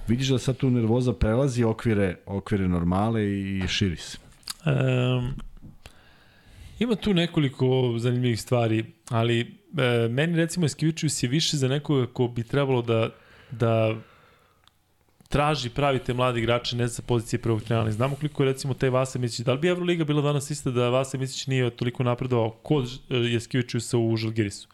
vidiš 0.09 0.29
da 0.29 0.39
sad 0.39 0.57
tu 0.57 0.71
nervoza 0.71 1.13
prelazi 1.13 1.65
okvire, 1.65 2.17
okvire 2.27 2.69
normale 2.69 3.25
i 3.25 3.63
širi 3.69 3.97
se. 3.97 4.19
Um, 4.67 5.35
ima 6.79 6.95
tu 6.95 7.15
nekoliko 7.15 7.95
zanimljivih 7.99 8.41
stvari, 8.41 8.85
ali 9.09 9.41
e, 9.41 10.09
meni 10.09 10.37
recimo 10.37 10.67
Eskivičius 10.67 11.23
je 11.23 11.29
više 11.29 11.57
za 11.57 11.69
nekoga 11.69 12.07
ko 12.07 12.29
bi 12.29 12.43
trebalo 12.43 12.83
da, 12.83 13.11
da 13.51 13.95
traži 15.29 15.70
pravite 15.70 16.15
mladi 16.15 16.41
igrače 16.41 16.77
ne 16.77 16.89
sa 16.89 17.03
pozicije 17.03 17.41
prvog 17.43 17.62
trenera. 17.62 17.91
Znamo 17.91 18.16
koliko 18.16 18.43
je 18.43 18.53
recimo 18.53 18.75
taj 18.75 18.91
Vasa 18.91 19.19
Micić, 19.19 19.47
da 19.47 19.53
li 19.53 19.59
bi 19.59 19.69
Evroliga 19.69 20.05
bila 20.05 20.23
danas 20.23 20.51
ista 20.51 20.70
da 20.70 20.89
Vasa 20.89 21.19
Micić 21.19 21.47
nije 21.47 21.70
toliko 21.70 22.03
napredovao 22.03 22.51
kod 22.51 23.01
Jeskivičiusa 23.09 23.99
u 23.99 24.16
Žalgirisu? 24.16 24.69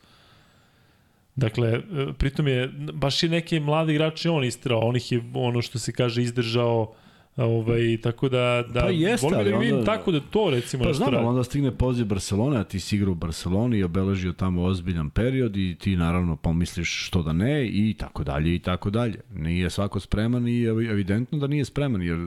Dakle, 1.36 1.68
e, 1.68 1.82
pritom 2.18 2.48
je, 2.48 2.68
baš 2.92 3.22
je 3.22 3.28
neke 3.28 3.60
mlade 3.60 3.92
igrače 3.92 4.30
on 4.30 4.44
istrao, 4.44 4.80
on 4.80 4.96
ih 4.96 5.12
je 5.12 5.22
ono 5.34 5.62
što 5.62 5.78
se 5.78 5.92
kaže 5.92 6.22
izdržao, 6.22 6.94
ovaj, 7.36 7.98
tako 7.98 8.28
da, 8.28 8.64
da 8.68 8.80
Pa 8.80 8.86
jeste, 8.86 9.26
volim 9.28 9.44
da 9.44 9.58
vidim 9.58 9.74
onda- 9.74 9.86
tako 9.86 10.12
da 10.12 10.20
to 10.22 10.50
recimo 10.50 10.84
Pa 10.84 10.92
znam, 10.92 11.10
radi. 11.10 11.26
onda 11.26 11.44
stigne 11.44 11.70
poziv 11.72 12.06
Barcelona, 12.06 12.60
a 12.60 12.64
ti 12.64 12.80
si 12.80 12.96
igrao 12.96 13.12
u 13.12 13.16
Barceloni 13.16 13.78
i 13.78 13.84
obeležio 13.84 14.32
tamo 14.32 14.62
ozbiljan 14.62 15.10
period 15.10 15.56
i 15.56 15.76
ti 15.76 15.96
naravno 15.96 16.36
pomisliš 16.36 17.06
što 17.06 17.22
da 17.22 17.32
ne 17.32 17.66
i 17.66 17.94
tako 17.94 18.24
dalje 18.24 18.54
i 18.54 18.58
tako 18.58 18.90
dalje. 18.90 19.20
Nije 19.32 19.70
svako 19.70 20.00
spreman 20.00 20.48
i 20.48 20.62
evi- 20.62 20.86
evidentno 20.86 21.38
da 21.38 21.46
nije 21.46 21.64
spreman 21.64 22.02
jer 22.02 22.16
e, 22.16 22.20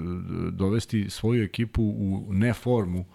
dovesti 0.51 1.09
svoju 1.09 1.43
ekipu 1.43 1.83
u 1.83 2.27
neformu 2.29 3.05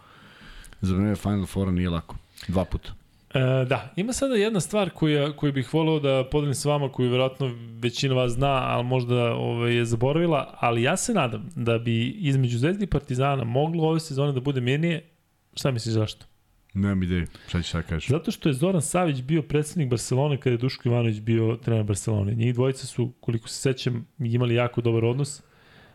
za 0.80 0.94
vreme 0.94 1.14
Final 1.14 1.46
Fora 1.46 1.70
nije 1.70 1.90
lako. 1.90 2.16
Dva 2.48 2.64
puta. 2.64 2.92
E, 3.34 3.64
da, 3.64 3.92
ima 3.96 4.12
sada 4.12 4.34
jedna 4.34 4.60
stvar 4.60 4.90
koja, 4.90 5.36
koju 5.36 5.52
bih 5.52 5.74
voleo 5.74 6.00
da 6.00 6.28
podelim 6.30 6.54
s 6.54 6.64
vama, 6.64 6.92
koju 6.92 7.10
verovatno 7.10 7.50
većina 7.82 8.14
vas 8.14 8.32
zna, 8.32 8.52
ali 8.52 8.84
možda 8.84 9.34
ovaj, 9.34 9.76
je 9.76 9.84
zaboravila, 9.84 10.54
ali 10.60 10.82
ja 10.82 10.96
se 10.96 11.14
nadam 11.14 11.48
da 11.56 11.78
bi 11.78 12.08
između 12.08 12.58
Zvezdi 12.58 12.84
i 12.84 12.86
Partizana 12.86 13.44
moglo 13.44 13.88
ove 13.88 14.00
sezone 14.00 14.32
da 14.32 14.40
bude 14.40 14.60
mirnije. 14.60 15.08
Šta 15.54 15.70
misliš 15.70 15.94
zašto? 15.94 16.26
Nemam 16.74 17.02
ideju, 17.02 17.26
šta 17.48 17.62
ćeš 17.62 17.70
sad 17.70 17.86
kažeš. 17.86 18.08
Zato 18.08 18.30
što 18.30 18.48
je 18.48 18.52
Zoran 18.52 18.82
Savić 18.82 19.22
bio 19.22 19.42
predsednik 19.42 19.88
Barcelone 19.88 20.36
kada 20.36 20.50
je 20.50 20.58
Duško 20.58 20.88
Ivanović 20.88 21.20
bio 21.20 21.56
trener 21.56 21.82
Barcelone. 21.84 22.34
Njih 22.34 22.54
dvojica 22.54 22.86
su, 22.86 23.12
koliko 23.20 23.48
se 23.48 23.60
sećam, 23.60 24.06
imali 24.18 24.54
jako 24.54 24.80
dobar 24.80 25.04
odnos. 25.04 25.42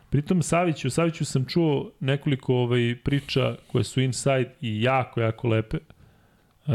Pritom 0.09 0.41
Saviću, 0.41 0.89
Saviću 0.89 1.25
sam 1.25 1.45
čuo 1.45 1.91
nekoliko 1.99 2.55
ovaj, 2.55 2.95
priča 3.03 3.55
koje 3.67 3.83
su 3.83 4.01
inside 4.01 4.51
i 4.61 4.81
jako, 4.81 5.21
jako 5.21 5.47
lepe. 5.47 5.77
E, 6.67 6.71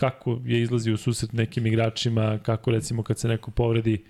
kako 0.00 0.40
je 0.44 0.62
izlazio 0.62 0.94
u 0.94 0.96
susret 0.96 1.32
nekim 1.32 1.66
igračima, 1.66 2.38
kako 2.42 2.70
recimo 2.70 3.02
kad 3.02 3.18
se 3.18 3.28
neko 3.28 3.50
povredi, 3.50 4.04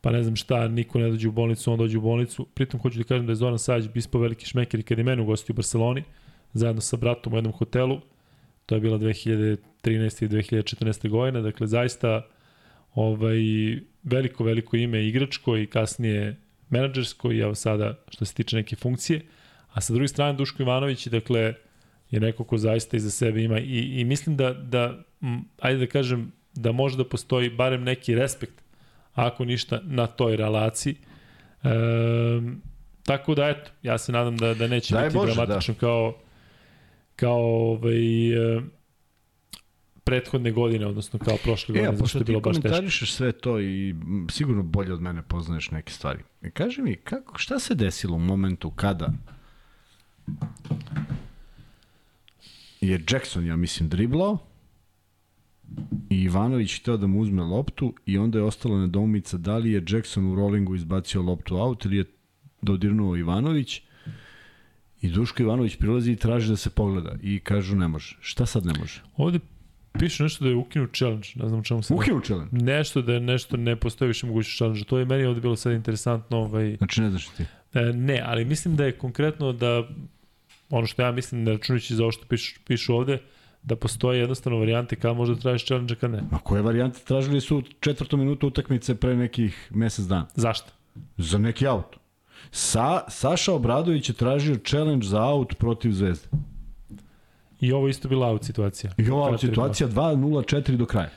pa 0.00 0.10
ne 0.10 0.22
znam 0.22 0.36
šta, 0.36 0.68
niko 0.68 0.98
ne 0.98 1.08
dođe 1.10 1.28
u 1.28 1.32
bolnicu, 1.32 1.72
on 1.72 1.78
dođe 1.78 1.98
u 1.98 2.00
bolnicu. 2.00 2.46
Pritom 2.54 2.80
hoću 2.80 2.98
da 2.98 3.04
kažem 3.04 3.26
da 3.26 3.32
je 3.32 3.36
Zoran 3.36 3.58
Savić 3.58 3.88
bispao 3.94 4.20
veliki 4.20 4.46
šmeker 4.46 4.80
i 4.80 4.82
kad 4.82 4.98
je 4.98 5.04
mene 5.04 5.22
ugostio 5.22 5.52
u 5.52 5.56
Barceloni, 5.56 6.04
zajedno 6.52 6.80
sa 6.80 6.96
bratom 6.96 7.32
u 7.32 7.36
jednom 7.36 7.52
hotelu, 7.52 8.00
to 8.66 8.74
je 8.74 8.80
bila 8.80 8.98
2013. 8.98 9.56
i 10.24 10.28
2014. 10.28 11.08
godina, 11.08 11.40
dakle 11.40 11.66
zaista 11.66 12.26
ovaj, 12.94 13.38
veliko, 14.02 14.44
veliko 14.44 14.76
ime 14.76 15.06
igračko 15.06 15.56
i 15.56 15.66
kasnije 15.66 16.36
menadžersko 16.70 17.32
i 17.32 17.38
evo 17.38 17.54
sada 17.54 17.94
što 18.08 18.24
se 18.24 18.34
tiče 18.34 18.56
neke 18.56 18.76
funkcije. 18.76 19.20
A 19.72 19.80
sa 19.80 19.92
druge 19.92 20.08
strane 20.08 20.32
Duško 20.32 20.62
Ivanović 20.62 21.06
dakle 21.06 21.54
je 22.10 22.20
neko 22.20 22.44
ko 22.44 22.58
zaista 22.58 22.96
iza 22.96 23.10
sebe 23.10 23.42
ima 23.42 23.58
i, 23.58 24.00
i 24.00 24.04
mislim 24.04 24.36
da, 24.36 24.52
da 24.52 25.04
m, 25.22 25.44
ajde 25.60 25.78
da 25.78 25.86
kažem 25.86 26.32
da 26.54 26.72
može 26.72 26.96
da 26.96 27.04
postoji 27.04 27.50
barem 27.50 27.82
neki 27.82 28.14
respekt 28.14 28.62
ako 29.14 29.44
ništa 29.44 29.80
na 29.84 30.06
toj 30.06 30.36
relaciji. 30.36 30.96
E, 31.62 31.68
tako 33.04 33.34
da 33.34 33.48
eto, 33.48 33.70
ja 33.82 33.98
se 33.98 34.12
nadam 34.12 34.36
da, 34.36 34.54
da 34.54 34.66
neće 34.68 34.94
Daj 34.94 35.04
biti 35.04 35.16
Bože, 35.16 35.34
da. 35.34 35.44
dramatično 35.44 35.74
kao 35.74 36.14
kao 37.16 37.40
ovaj, 37.70 38.30
e, 38.56 38.60
prethodne 40.04 40.50
godine, 40.52 40.86
odnosno 40.86 41.18
kao 41.18 41.36
prošle 41.44 41.72
E, 41.72 41.74
godine, 41.74 41.88
a 41.88 41.92
zato 41.92 41.96
što 41.96 42.02
pošto 42.04 42.18
je 42.18 42.24
bilo 42.24 42.40
baš 42.40 42.56
teško. 42.56 42.62
komentarišeš 42.62 43.12
sve 43.12 43.32
to 43.32 43.60
i 43.60 43.94
sigurno 44.30 44.62
bolje 44.62 44.92
od 44.92 45.00
mene 45.00 45.22
poznaješ 45.22 45.70
neke 45.70 45.92
stvari. 45.92 46.18
E, 46.42 46.50
kaži 46.50 46.82
mi, 46.82 46.96
kako, 46.96 47.38
šta 47.38 47.58
se 47.58 47.74
desilo 47.74 48.16
u 48.16 48.20
momentu 48.20 48.70
kada 48.70 49.12
je 52.80 53.04
Jackson, 53.10 53.46
ja 53.46 53.56
mislim, 53.56 53.88
driblao 53.88 54.38
i 56.10 56.22
Ivanović 56.22 56.80
hteo 56.80 56.96
da 56.96 57.06
mu 57.06 57.20
uzme 57.20 57.42
loptu 57.42 57.94
i 58.06 58.18
onda 58.18 58.38
je 58.38 58.44
ostala 58.44 58.80
nedoumica 58.80 59.36
da 59.36 59.56
li 59.56 59.72
je 59.72 59.84
Jackson 59.88 60.26
u 60.26 60.34
rollingu 60.34 60.74
izbacio 60.74 61.22
loptu 61.22 61.56
out 61.56 61.84
ili 61.84 61.96
je 61.96 62.04
dodirnuo 62.62 63.16
Ivanović 63.16 63.82
i 65.00 65.08
Duško 65.08 65.42
Ivanović 65.42 65.76
prilazi 65.76 66.12
i 66.12 66.16
traži 66.16 66.48
da 66.48 66.56
se 66.56 66.70
pogleda 66.70 67.16
i 67.22 67.40
kažu 67.40 67.76
ne 67.76 67.88
može. 67.88 68.16
Šta 68.20 68.46
sad 68.46 68.66
ne 68.66 68.72
može? 68.78 69.02
Ovde 69.16 69.38
piše 69.98 70.22
nešto 70.22 70.44
da 70.44 70.50
je 70.50 70.56
ukinut 70.56 70.90
challenge, 70.96 71.28
ne 71.34 71.48
znam 71.48 71.62
čemu 71.62 71.82
se... 71.82 71.94
Ukinu 71.94 72.20
challenge. 72.20 72.56
Nešto 72.64 73.02
da 73.02 73.12
je 73.12 73.20
nešto 73.20 73.56
ne 73.56 73.76
postoji 73.76 74.08
više 74.08 74.26
mogućnost 74.26 74.56
challenge. 74.56 74.84
To 74.84 74.98
je 74.98 75.04
meni 75.04 75.24
ovde 75.24 75.40
bilo 75.40 75.56
sad 75.56 75.72
interesantno. 75.72 76.38
Ovaj, 76.38 76.76
Znači 76.76 77.00
ne 77.00 77.10
znaš 77.10 77.26
ti. 77.28 77.44
E, 77.74 77.80
ne, 77.80 78.22
ali 78.24 78.44
mislim 78.44 78.76
da 78.76 78.84
je 78.84 78.92
konkretno 78.92 79.52
da 79.52 79.88
ono 80.70 80.86
što 80.86 81.02
ja 81.02 81.12
mislim, 81.12 81.44
ne 81.44 81.52
računajući 81.52 81.94
za 81.94 82.02
ovo 82.02 82.12
što 82.12 82.24
pišu, 82.26 82.60
pišu 82.66 82.94
ovde, 82.94 83.18
da 83.62 83.76
postoje 83.76 84.20
jednostavno 84.20 84.58
varijante 84.58 84.96
kada 84.96 85.14
možda 85.14 85.36
tražiš 85.36 85.64
challenge, 85.64 85.94
a 85.94 85.96
kad 85.96 86.10
ne. 86.10 86.22
Ma 86.30 86.38
koje 86.38 86.62
varijante 86.62 87.00
tražili 87.04 87.40
su 87.40 87.62
četvrtu 87.80 88.16
minutu 88.16 88.46
utakmice 88.46 88.94
pre 88.94 89.16
nekih 89.16 89.68
mesec 89.74 90.04
dana? 90.04 90.26
Zašto? 90.34 90.72
Za 91.16 91.38
neki 91.38 91.66
aut. 91.66 91.96
Sa, 92.50 93.00
Saša 93.08 93.52
Obradović 93.52 94.08
je 94.08 94.14
tražio 94.14 94.58
challenge 94.66 95.06
za 95.06 95.22
aut 95.22 95.58
protiv 95.58 95.92
Zvezde. 95.92 96.28
I 97.60 97.72
ovo 97.72 97.88
isto 97.88 98.08
bila 98.08 98.26
out 98.28 98.44
situacija. 98.44 98.92
I 98.98 99.10
ova 99.10 99.30
Četiri, 99.30 99.48
situacija 99.48 99.88
2-0-4 99.88 100.76
do 100.76 100.86
kraja. 100.86 101.10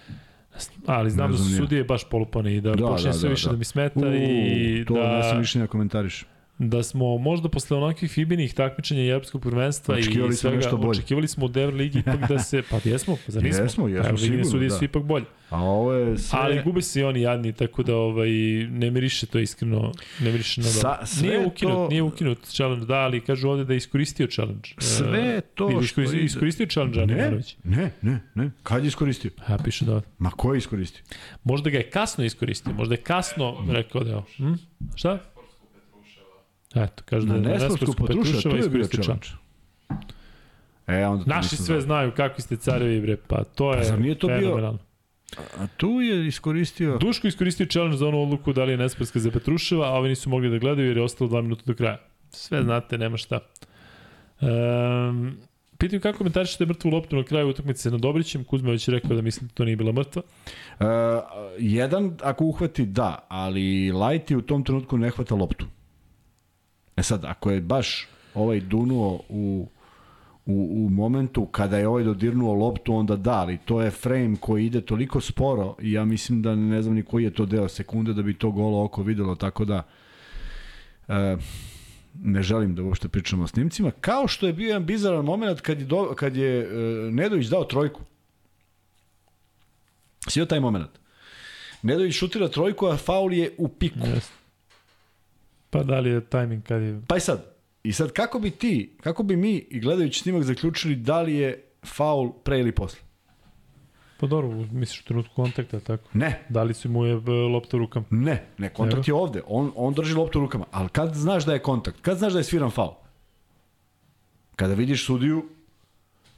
Ali 0.86 1.10
znam 1.10 1.32
Ne 1.32 1.32
da 1.32 1.38
znam 1.38 1.49
su 1.49 1.57
sudije 1.57 1.84
baš 1.84 2.10
polupane 2.10 2.56
i 2.56 2.61
da, 2.61 2.70
Da, 2.70 2.76
da 2.76 2.88
počne 2.88 3.10
da, 3.10 3.14
sve 3.14 3.30
da, 3.30 3.34
više 3.34 3.45
da. 3.48 3.52
da, 3.52 3.57
mi 3.57 3.64
smeta 3.64 3.99
U, 3.99 4.03
i 4.06 4.86
to 4.88 4.94
ne 4.94 5.24
sam 5.24 5.32
da, 5.32 5.40
više 5.40 5.60
ne 5.60 5.68
komentariš. 5.68 6.26
Da 6.59 6.84
smo 6.84 7.17
možda 7.17 7.49
posle 7.49 7.77
onakvih 7.77 8.11
Fibinih 8.11 8.53
takmičenja 8.53 9.01
i 9.01 9.07
Evropskog 9.07 9.41
prvenstva 9.41 9.95
Očekivali 9.95 10.34
i 10.34 10.35
svega, 10.35 10.55
nešto 10.55 10.77
bolje. 10.77 10.89
očekivali 10.89 11.27
smo 11.27 11.45
od 11.45 11.57
Euroligi 11.57 11.99
ipak 11.99 12.30
da 12.30 12.39
se, 12.39 12.61
pa 12.63 12.80
jesmo, 12.84 13.17
pa 13.25 13.31
zar 13.31 13.43
nismo? 13.43 13.63
Jesmo, 13.63 13.88
jesmo, 13.88 13.99
Euroligi 13.99 14.21
sigurno, 14.21 14.45
sudije 14.45 14.69
da. 14.69 14.75
su 14.75 14.85
ipak 14.85 15.03
bolje. 15.03 15.25
A 15.49 15.57
ovo 15.57 15.93
je 15.93 16.17
sve... 16.17 16.39
Ali 16.41 16.61
gube 16.63 16.81
se 16.81 16.99
i 16.99 17.03
oni 17.03 17.21
jadni, 17.21 17.53
tako 17.53 17.84
da 17.84 17.95
ovaj, 17.95 18.30
ne 18.69 18.91
miriše 18.91 19.25
to 19.25 19.39
iskreno, 19.39 19.91
ne 20.19 20.31
miriše 20.31 20.61
na 20.61 20.67
Sa- 20.67 20.81
dobro. 20.84 21.05
sve 21.05 21.27
Nije 21.27 21.45
ukinut, 21.45 21.73
to- 21.73 21.88
nije 21.89 22.01
ukinut 22.01 22.39
challenge, 22.41 22.85
da, 22.85 22.95
ali 22.95 23.21
kažu 23.21 23.49
ovde 23.49 23.65
da 23.65 23.73
je 23.73 23.77
iskoristio 23.77 24.27
challenge. 24.27 24.69
Sve 24.77 25.19
E, 25.19 25.41
to 25.43 25.71
ili 25.71 25.88
što 25.88 26.01
ide- 26.01 26.17
iskoristio 26.19 26.65
challenge, 26.67 27.05
Ne, 27.05 27.13
Ivanović. 27.15 27.57
ne, 27.63 27.91
ne, 28.01 28.19
ne. 28.35 28.51
Kad 28.63 28.84
je 28.84 28.88
iskoristio? 28.88 29.31
Ja, 29.49 29.57
piše 29.57 29.85
da. 29.85 30.01
Ma 30.17 30.30
ko 30.30 30.53
je 30.53 30.57
iskoristio? 30.57 31.03
Možda 31.43 31.69
ga 31.69 31.77
je 31.77 31.89
kasno 31.89 32.23
iskoristio, 32.23 32.73
možda 32.73 32.93
je 32.93 33.01
kasno 33.01 33.65
rekao 33.69 34.03
da 34.03 34.09
je. 34.11 34.21
Hm? 34.38 34.53
Šta? 34.95 35.19
Eto, 36.76 37.04
kaže 37.06 37.28
da 37.28 37.34
je 37.36 37.41
na 37.41 37.50
Nesporsku 37.50 38.06
Petruševa, 38.08 38.56
je 38.56 38.70
bio 38.70 38.84
challenge. 38.86 39.04
challenge. 39.04 39.28
E, 40.88 41.08
onda 41.08 41.24
Naši 41.36 41.56
sve 41.56 41.66
znao. 41.66 41.82
znaju 41.82 42.12
kakvi 42.12 42.41
ste 42.41 42.56
carevi, 42.56 43.02
bre, 43.02 43.18
pa 43.28 43.44
to 43.44 43.74
je 43.74 43.84
zar 43.84 44.00
nije 44.00 44.16
to 44.20 44.28
bio- 44.28 44.38
fenomenalno. 44.40 44.80
A 45.58 45.68
tu 45.78 45.88
je 46.02 46.28
iskoristio... 46.28 46.98
Duško 46.98 47.28
iskoristio 47.28 47.66
challenge 47.66 47.98
za 47.98 48.08
onu 48.08 48.22
odluku 48.22 48.54
da 48.54 48.64
li 48.64 48.72
je 48.72 48.78
Nesporska 48.78 49.20
za 49.20 49.32
Petruševa, 49.32 49.88
a 49.88 49.91
ovi 49.91 50.10
nisu 50.10 50.30
mogli 50.30 50.50
da 50.50 50.58
gledaju 50.58 50.88
jer 50.88 50.98
je 50.98 51.04
ostalo 51.04 51.28
dva 51.30 51.41
minuta 51.41 51.62
do 51.66 51.74
kraja. 51.74 51.98
Sve 52.30 52.64
znate, 52.64 52.98
nema 52.98 53.18
šta. 53.18 53.40
Um, 54.41 55.38
Pitam 55.78 56.00
kako 56.00 56.18
komentarišete 56.18 56.66
mrtvu 56.66 56.90
loptu 56.90 57.16
na 57.16 57.24
kraju 57.24 57.48
utakmice 57.50 57.91
na 57.91 57.98
Dobrićem. 57.98 58.44
Kuzma 58.44 58.72
već 58.72 58.88
rekao 58.88 59.16
da 59.16 59.22
mislim 59.22 59.48
da 59.48 59.54
to 59.54 59.66
nije 59.66 59.76
bila 59.76 59.91
mrtva. 59.91 60.22
Uh, 60.80 60.86
jedan, 61.60 62.18
ako 62.24 62.45
uhvati, 62.45 62.86
da, 62.86 63.26
ali 63.30 63.91
Lajti 63.91 64.36
u 64.36 64.41
tom 64.41 64.64
trenutku 64.64 64.98
ne 64.98 65.10
hvata 65.10 65.36
loptu. 65.36 65.66
E 66.95 67.03
sad, 67.03 67.26
ako 67.26 67.52
je 67.52 67.61
baš 67.61 68.07
ovaj 68.34 68.60
dunuo 68.60 69.22
u, 69.30 69.68
u, 70.45 70.86
u 70.86 70.90
momentu 70.90 71.45
kada 71.45 71.78
je 71.78 71.88
ovaj 71.88 72.03
dodirnuo 72.03 72.53
loptu, 72.53 72.95
onda 72.95 73.15
da, 73.15 73.32
ali 73.32 73.57
to 73.65 73.82
je 73.82 73.91
frame 73.91 74.36
koji 74.40 74.65
ide 74.65 74.82
toliko 74.82 75.22
sporo 75.22 75.76
i 75.82 75.91
ja 75.91 76.06
mislim 76.06 76.41
da 76.41 76.56
ne 76.56 76.82
znam 76.82 76.95
ni 76.95 77.03
koji 77.03 77.24
je 77.24 77.34
to 77.34 77.45
deo 77.45 77.68
sekunde 77.70 78.14
da 78.14 78.22
bi 78.22 78.34
to 78.34 78.52
golo 78.52 78.84
oko 78.84 79.03
videlo, 79.03 79.36
tako 79.36 79.65
da 79.65 79.84
uh, 81.07 81.15
ne 82.22 82.44
želim 82.44 82.76
da 82.76 82.84
uopšte 82.84 83.07
pričamo 83.07 83.44
o 83.44 83.48
snimcima, 83.48 83.91
kao 83.91 84.28
što 84.28 84.48
je 84.48 84.53
bio 84.53 84.68
jedan 84.68 84.86
bizaran 84.86 85.26
moment 85.26 85.61
kad 85.61 85.80
je, 85.80 85.86
do, 85.86 86.14
kad 86.15 86.36
je 86.36 86.68
uh, 86.68 87.14
Nedović 87.14 87.48
dao 87.48 87.64
trojku. 87.64 88.02
Sio 90.28 90.45
taj 90.45 90.60
moment. 90.60 90.90
Nedović 91.82 92.15
šutira 92.15 92.48
trojku, 92.48 92.86
a 92.86 92.98
faul 92.98 93.34
je 93.34 93.52
u 93.57 93.68
piku. 93.68 93.99
Yes. 93.99 94.43
Pa 95.74 95.84
da 95.84 96.00
li 96.00 96.10
je 96.10 96.22
tajming 96.22 96.64
kad 96.64 96.82
je... 96.82 97.02
Pa 97.08 97.18
i 97.18 97.20
sad, 97.20 97.45
i 97.84 97.94
sad 97.94 98.12
kako 98.12 98.40
bi 98.40 98.52
ti, 98.52 98.95
kako 99.02 99.24
bi 99.24 99.36
mi 99.36 99.56
i 99.56 99.80
gledajući 99.80 100.20
snimak 100.20 100.44
zaključili 100.44 100.95
da 100.95 101.22
li 101.22 101.34
je 101.34 101.64
faul 101.86 102.32
pre 102.44 102.60
ili 102.60 102.72
posle? 102.72 103.00
Pa 104.20 104.28
dobro, 104.28 104.50
misliš 104.72 105.02
u 105.02 105.06
trenutku 105.06 105.36
kontakta, 105.36 105.80
tako? 105.80 106.04
Ne, 106.14 106.45
Da 106.50 106.64
li 106.64 106.74
su 106.74 106.90
mu 106.90 107.06
je 107.06 107.14
e, 107.14 107.32
lopta 107.32 107.78
u 107.78 107.80
rukama? 107.80 108.06
ne, 108.10 108.45
ne, 108.58 108.70
kontakt 108.70 109.08
je 109.08 109.14
ovde. 109.14 109.41
On, 109.48 109.72
on 109.76 109.94
drži 109.94 110.14
loptu 110.14 110.40
u 110.40 110.41
rukama. 110.41 110.66
Ali 110.72 110.90
kad 110.90 111.14
znaš 111.16 111.45
da 111.45 111.54
je 111.54 111.60
kontakt? 111.60 112.02
Kad 112.02 112.18
znaš 112.18 112.34
da 112.34 112.40
je 112.40 112.44
sviran 112.44 112.72
faul? 112.72 112.94
Kada 114.56 114.74
vidiš 114.74 115.06
sudiju, 115.06 115.45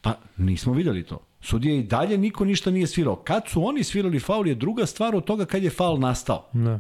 pa 0.02 0.14
nismo 0.38 0.74
videli 0.74 1.04
to. 1.04 1.20
Sudija 1.42 1.76
i 1.76 1.84
dalje 1.84 2.18
niko 2.18 2.46
ništa 2.46 2.72
nije 2.72 2.88
svirao. 2.88 3.16
Kad 3.16 3.44
su 3.48 3.68
oni 3.68 3.84
svirali 3.84 4.20
faul 4.20 4.48
je 4.48 4.56
druga 4.56 4.86
stvar 4.86 5.16
od 5.16 5.26
toga 5.26 5.46
kad 5.46 5.64
je 5.64 5.70
faul 5.70 6.00
nastao. 6.00 6.50
Ne. 6.54 6.80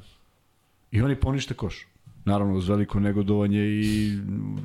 I 0.92 1.02
oni 1.02 1.16
ponište 1.16 1.54
koš. 1.54 1.88
Naravno, 2.26 2.56
uz 2.56 2.70
veliko 2.70 3.00
negodovanje 3.00 3.60
i 3.60 4.12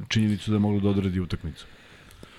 činjenicu 0.08 0.50
da 0.50 0.56
je 0.56 0.60
moglo 0.60 0.80
da 0.80 0.88
odradi 0.88 1.20
utakmicu. 1.20 1.66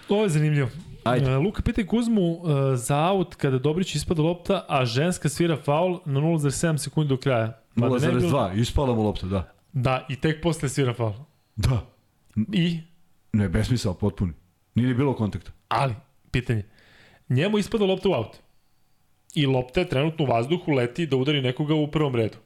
Ovo 0.10 0.24
je 0.24 0.30
zanimljivo. 0.30 0.70
Ajde. 1.04 1.32
E, 1.32 1.38
Luka 1.38 1.62
pita 1.62 1.88
Kuzmu 1.88 2.22
uh, 2.32 2.50
za 2.76 2.98
aut 3.00 3.36
kada 3.36 3.60
Dobrić 3.60 3.96
ispada 3.96 4.22
lopta, 4.22 4.66
a 4.70 4.86
ženska 4.86 5.30
svira 5.30 5.58
faul 5.58 6.00
na 6.06 6.20
0,7 6.20 6.78
sekundi 6.78 7.10
do 7.10 7.18
kraja. 7.18 7.62
Mada 7.76 7.96
ne 7.98 8.12
bi 8.12 8.20
bilo- 8.20 8.30
0,2, 8.30 8.60
ispala 8.62 8.96
mu 8.96 9.04
lopta, 9.04 9.28
da. 9.28 9.54
Da, 9.74 10.06
i 10.10 10.16
tek 10.16 10.42
posle 10.44 10.70
svira 10.70 10.94
faul. 10.94 11.14
Da. 11.56 11.86
I, 12.54 12.80
Ne, 13.34 13.50
besmisao, 13.50 13.94
potpuni. 13.94 14.34
Nije 14.76 14.88
ni 14.88 14.94
bilo 14.94 15.14
kontakta. 15.14 15.52
ali, 15.70 15.96
pitanje. 16.32 16.64
Njemu 17.30 17.58
ispada 17.58 17.86
lopta 17.86 18.10
u 18.10 18.14
aut. 18.14 18.38
I 19.36 19.46
lopta 19.46 19.80
je 19.80 19.90
trenutno 19.90 20.26
u 20.26 20.28
vazduhu, 20.28 20.72
leti 20.72 21.06
da 21.06 21.16
udari 21.16 21.42
nekoga 21.42 21.74
u 21.76 21.92
prvom 21.92 22.16
redu. 22.16 22.38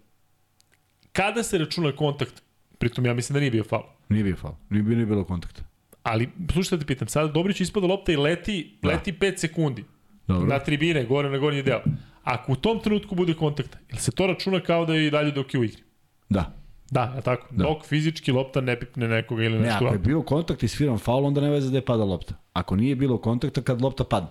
Kada 1.11 1.43
se 1.43 1.57
računa 1.57 1.91
kontakt, 1.91 2.43
pritom 2.77 3.05
ja 3.05 3.13
mislim 3.13 3.33
da 3.33 3.39
nije 3.39 3.51
bio 3.51 3.63
faul. 3.63 3.83
Nije 4.09 4.23
bio 4.23 4.35
faul. 4.35 4.53
Nije, 4.69 4.83
bio, 4.83 4.95
nije 4.95 5.05
bilo 5.05 5.23
kontakta. 5.23 5.61
Ali, 6.03 6.29
slušaj 6.53 6.77
da 6.77 6.83
te 6.83 6.87
pitam, 6.87 7.07
sada 7.07 7.27
Dobrić 7.27 7.61
ispada 7.61 7.87
lopta 7.87 8.11
i 8.11 8.15
leti, 8.15 8.77
Da. 8.81 8.89
leti 8.89 9.13
5 9.13 9.37
sekundi. 9.37 9.83
Dobro. 10.27 10.47
na 10.47 10.59
tribine, 10.59 11.05
gore 11.05 11.29
na 11.29 11.37
gornji 11.37 11.63
deo. 11.63 11.81
Ako 12.23 12.51
u 12.51 12.55
tom 12.55 12.79
trenutku 12.79 13.15
bude 13.15 13.33
kontakta, 13.33 13.77
ili 13.89 13.99
se 13.99 14.11
to 14.11 14.27
računa 14.27 14.59
kao 14.59 14.85
da 14.85 14.93
je 14.93 15.07
i 15.07 15.11
dalje 15.11 15.31
dok 15.31 15.53
je 15.53 15.59
u 15.59 15.63
igri? 15.63 15.81
Da. 16.29 16.53
Da, 16.91 17.13
je 17.15 17.21
tako? 17.21 17.47
Da. 17.51 17.63
Dok 17.63 17.85
fizički 17.85 18.31
lopta 18.31 18.61
ne 18.61 18.79
pipne 18.79 19.07
nekoga 19.07 19.43
ili 19.43 19.59
Ne, 19.59 19.65
nešto. 19.65 19.85
ako 19.85 19.93
je 19.95 19.99
bio 19.99 20.21
kontakt 20.21 20.63
i 20.63 20.67
sviran 20.67 20.97
faul, 20.97 21.25
onda 21.25 21.41
ne 21.41 21.49
veze 21.49 21.71
da 21.71 21.77
je 21.77 21.85
pada 21.85 22.03
lopta. 22.03 22.33
Ako 22.53 22.75
nije 22.75 22.95
bilo 22.95 23.17
kontakta, 23.17 23.61
kad 23.61 23.81
lopta 23.81 24.03
padne. 24.03 24.29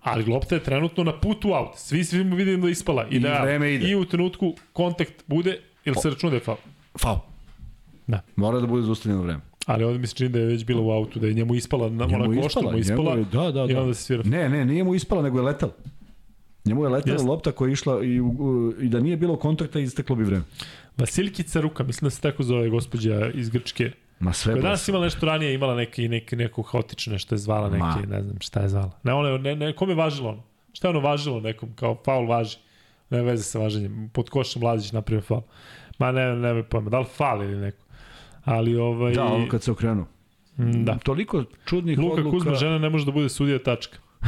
Ali 0.00 0.24
lopta 0.24 0.54
je 0.54 0.62
trenutno 0.62 1.04
na 1.04 1.20
putu 1.20 1.48
out. 1.48 1.76
Svi 1.76 2.04
svi 2.04 2.22
vidimo 2.22 2.62
da 2.62 2.68
je 2.68 2.72
ispala. 2.72 3.06
I, 3.10 3.16
I 3.16 3.20
da, 3.20 3.42
vreme 3.42 3.74
ide. 3.74 3.88
I 3.88 3.94
u 3.94 4.04
trenutku 4.04 4.54
kontakt 4.72 5.24
bude, 5.26 5.60
ili 5.84 5.96
se 5.96 6.10
računa 6.10 6.30
da 6.30 6.36
je 6.36 6.40
faul. 6.40 6.58
Faul. 7.00 7.18
Da. 8.06 8.20
Mora 8.36 8.60
da 8.60 8.66
bude 8.66 8.82
zaustavljeno 8.82 9.22
vreme. 9.22 9.40
Ali 9.66 9.84
ovdje 9.84 9.98
mi 9.98 10.06
se 10.06 10.14
čini 10.14 10.28
da 10.28 10.38
je 10.38 10.46
već 10.46 10.64
bila 10.64 10.80
u 10.82 10.90
autu, 10.90 11.18
da 11.18 11.26
je 11.26 11.34
njemu 11.34 11.54
ispala, 11.54 11.90
na, 11.90 12.06
Njemu 12.06 12.24
ona 12.24 12.42
košta 12.42 12.46
ispala, 12.60 12.72
mu 12.72 12.78
ispala 12.78 13.10
njemu 13.10 13.18
je- 13.18 13.24
da, 13.24 13.50
da, 13.52 13.64
i 13.64 13.74
da. 13.74 13.80
onda 13.80 13.94
se 13.94 14.02
svira. 14.02 14.22
Ne, 14.22 14.48
ne, 14.48 14.64
nije 14.64 14.84
mu 14.84 14.94
ispala, 14.94 15.22
nego 15.22 15.38
je 15.38 15.42
letala. 15.42 15.72
Njemu 16.64 16.84
je 16.84 16.88
letala 16.88 17.12
Jeste. 17.12 17.28
lopta 17.28 17.52
koja 17.52 17.68
je 17.68 17.72
išla 17.72 18.04
i, 18.04 18.20
u- 18.20 18.74
i 18.80 18.88
da 18.88 19.00
nije 19.00 19.16
bilo 19.16 19.36
kontakta, 19.36 19.78
isteklo 19.80 20.16
bi 20.16 20.24
vreme. 20.24 20.42
Vasilkica 20.96 21.60
Ruka, 21.60 21.82
mislim 21.82 22.06
da 22.06 22.10
se 22.10 22.20
tako 22.20 22.42
zove 22.42 22.68
gospođa 22.68 23.30
iz 23.30 23.50
Grčke. 23.50 23.90
Ma 24.20 24.32
sve 24.32 24.52
Koja 24.52 24.62
danas 24.62 24.88
imala 24.88 25.04
nešto 25.04 25.26
ranije, 25.26 25.54
imala 25.54 25.74
neki, 25.74 26.08
neki, 26.08 26.36
neku 26.36 26.62
haotično 26.62 27.12
nešto 27.12 27.34
je 27.34 27.38
zvala, 27.38 27.68
neki, 27.68 27.80
Ma. 27.80 28.02
ne 28.08 28.22
znam 28.22 28.36
šta 28.40 28.60
je 28.60 28.68
zvala. 28.68 28.90
Ne, 29.02 29.12
ono, 29.12 29.38
ne, 29.38 29.56
ne, 29.56 29.72
kome 29.72 29.92
je 29.92 29.96
važilo 29.96 30.28
ono? 30.30 30.42
Šta 30.72 30.88
je 30.88 30.90
ono 30.90 31.00
važilo 31.00 31.40
nekom, 31.40 31.68
kao 31.74 31.98
faul 32.04 32.26
važi? 32.26 32.56
Ne 33.10 33.22
veze 33.22 33.42
sa 33.42 33.58
važenjem. 33.58 34.10
Pod 34.12 34.30
košom 34.30 34.62
Lazić 34.62 34.92
napravio 34.92 35.22
faul. 35.22 35.42
Ma 35.98 36.12
ne, 36.12 36.36
ne 36.36 36.54
me 36.54 36.62
pojma, 36.62 36.90
da 36.90 36.98
li 36.98 37.06
faul 37.16 37.42
ili 37.42 37.56
neko? 37.56 37.84
Ali 38.44 38.76
ovaj... 38.76 39.14
Da, 39.14 39.24
ono 39.24 39.48
kad 39.48 39.62
se 39.62 39.70
okrenuo. 39.70 40.06
mm, 40.56 40.84
da. 40.84 40.98
Toliko 40.98 41.44
čudnih 41.64 41.98
Luka 41.98 42.14
odluka. 42.14 42.36
Kuzma, 42.36 42.54
žena 42.54 42.78
ne 42.78 42.90
može 42.90 43.04
da 43.04 43.12
bude 43.12 43.28
sudija, 43.28 43.58
tačka. 43.58 43.98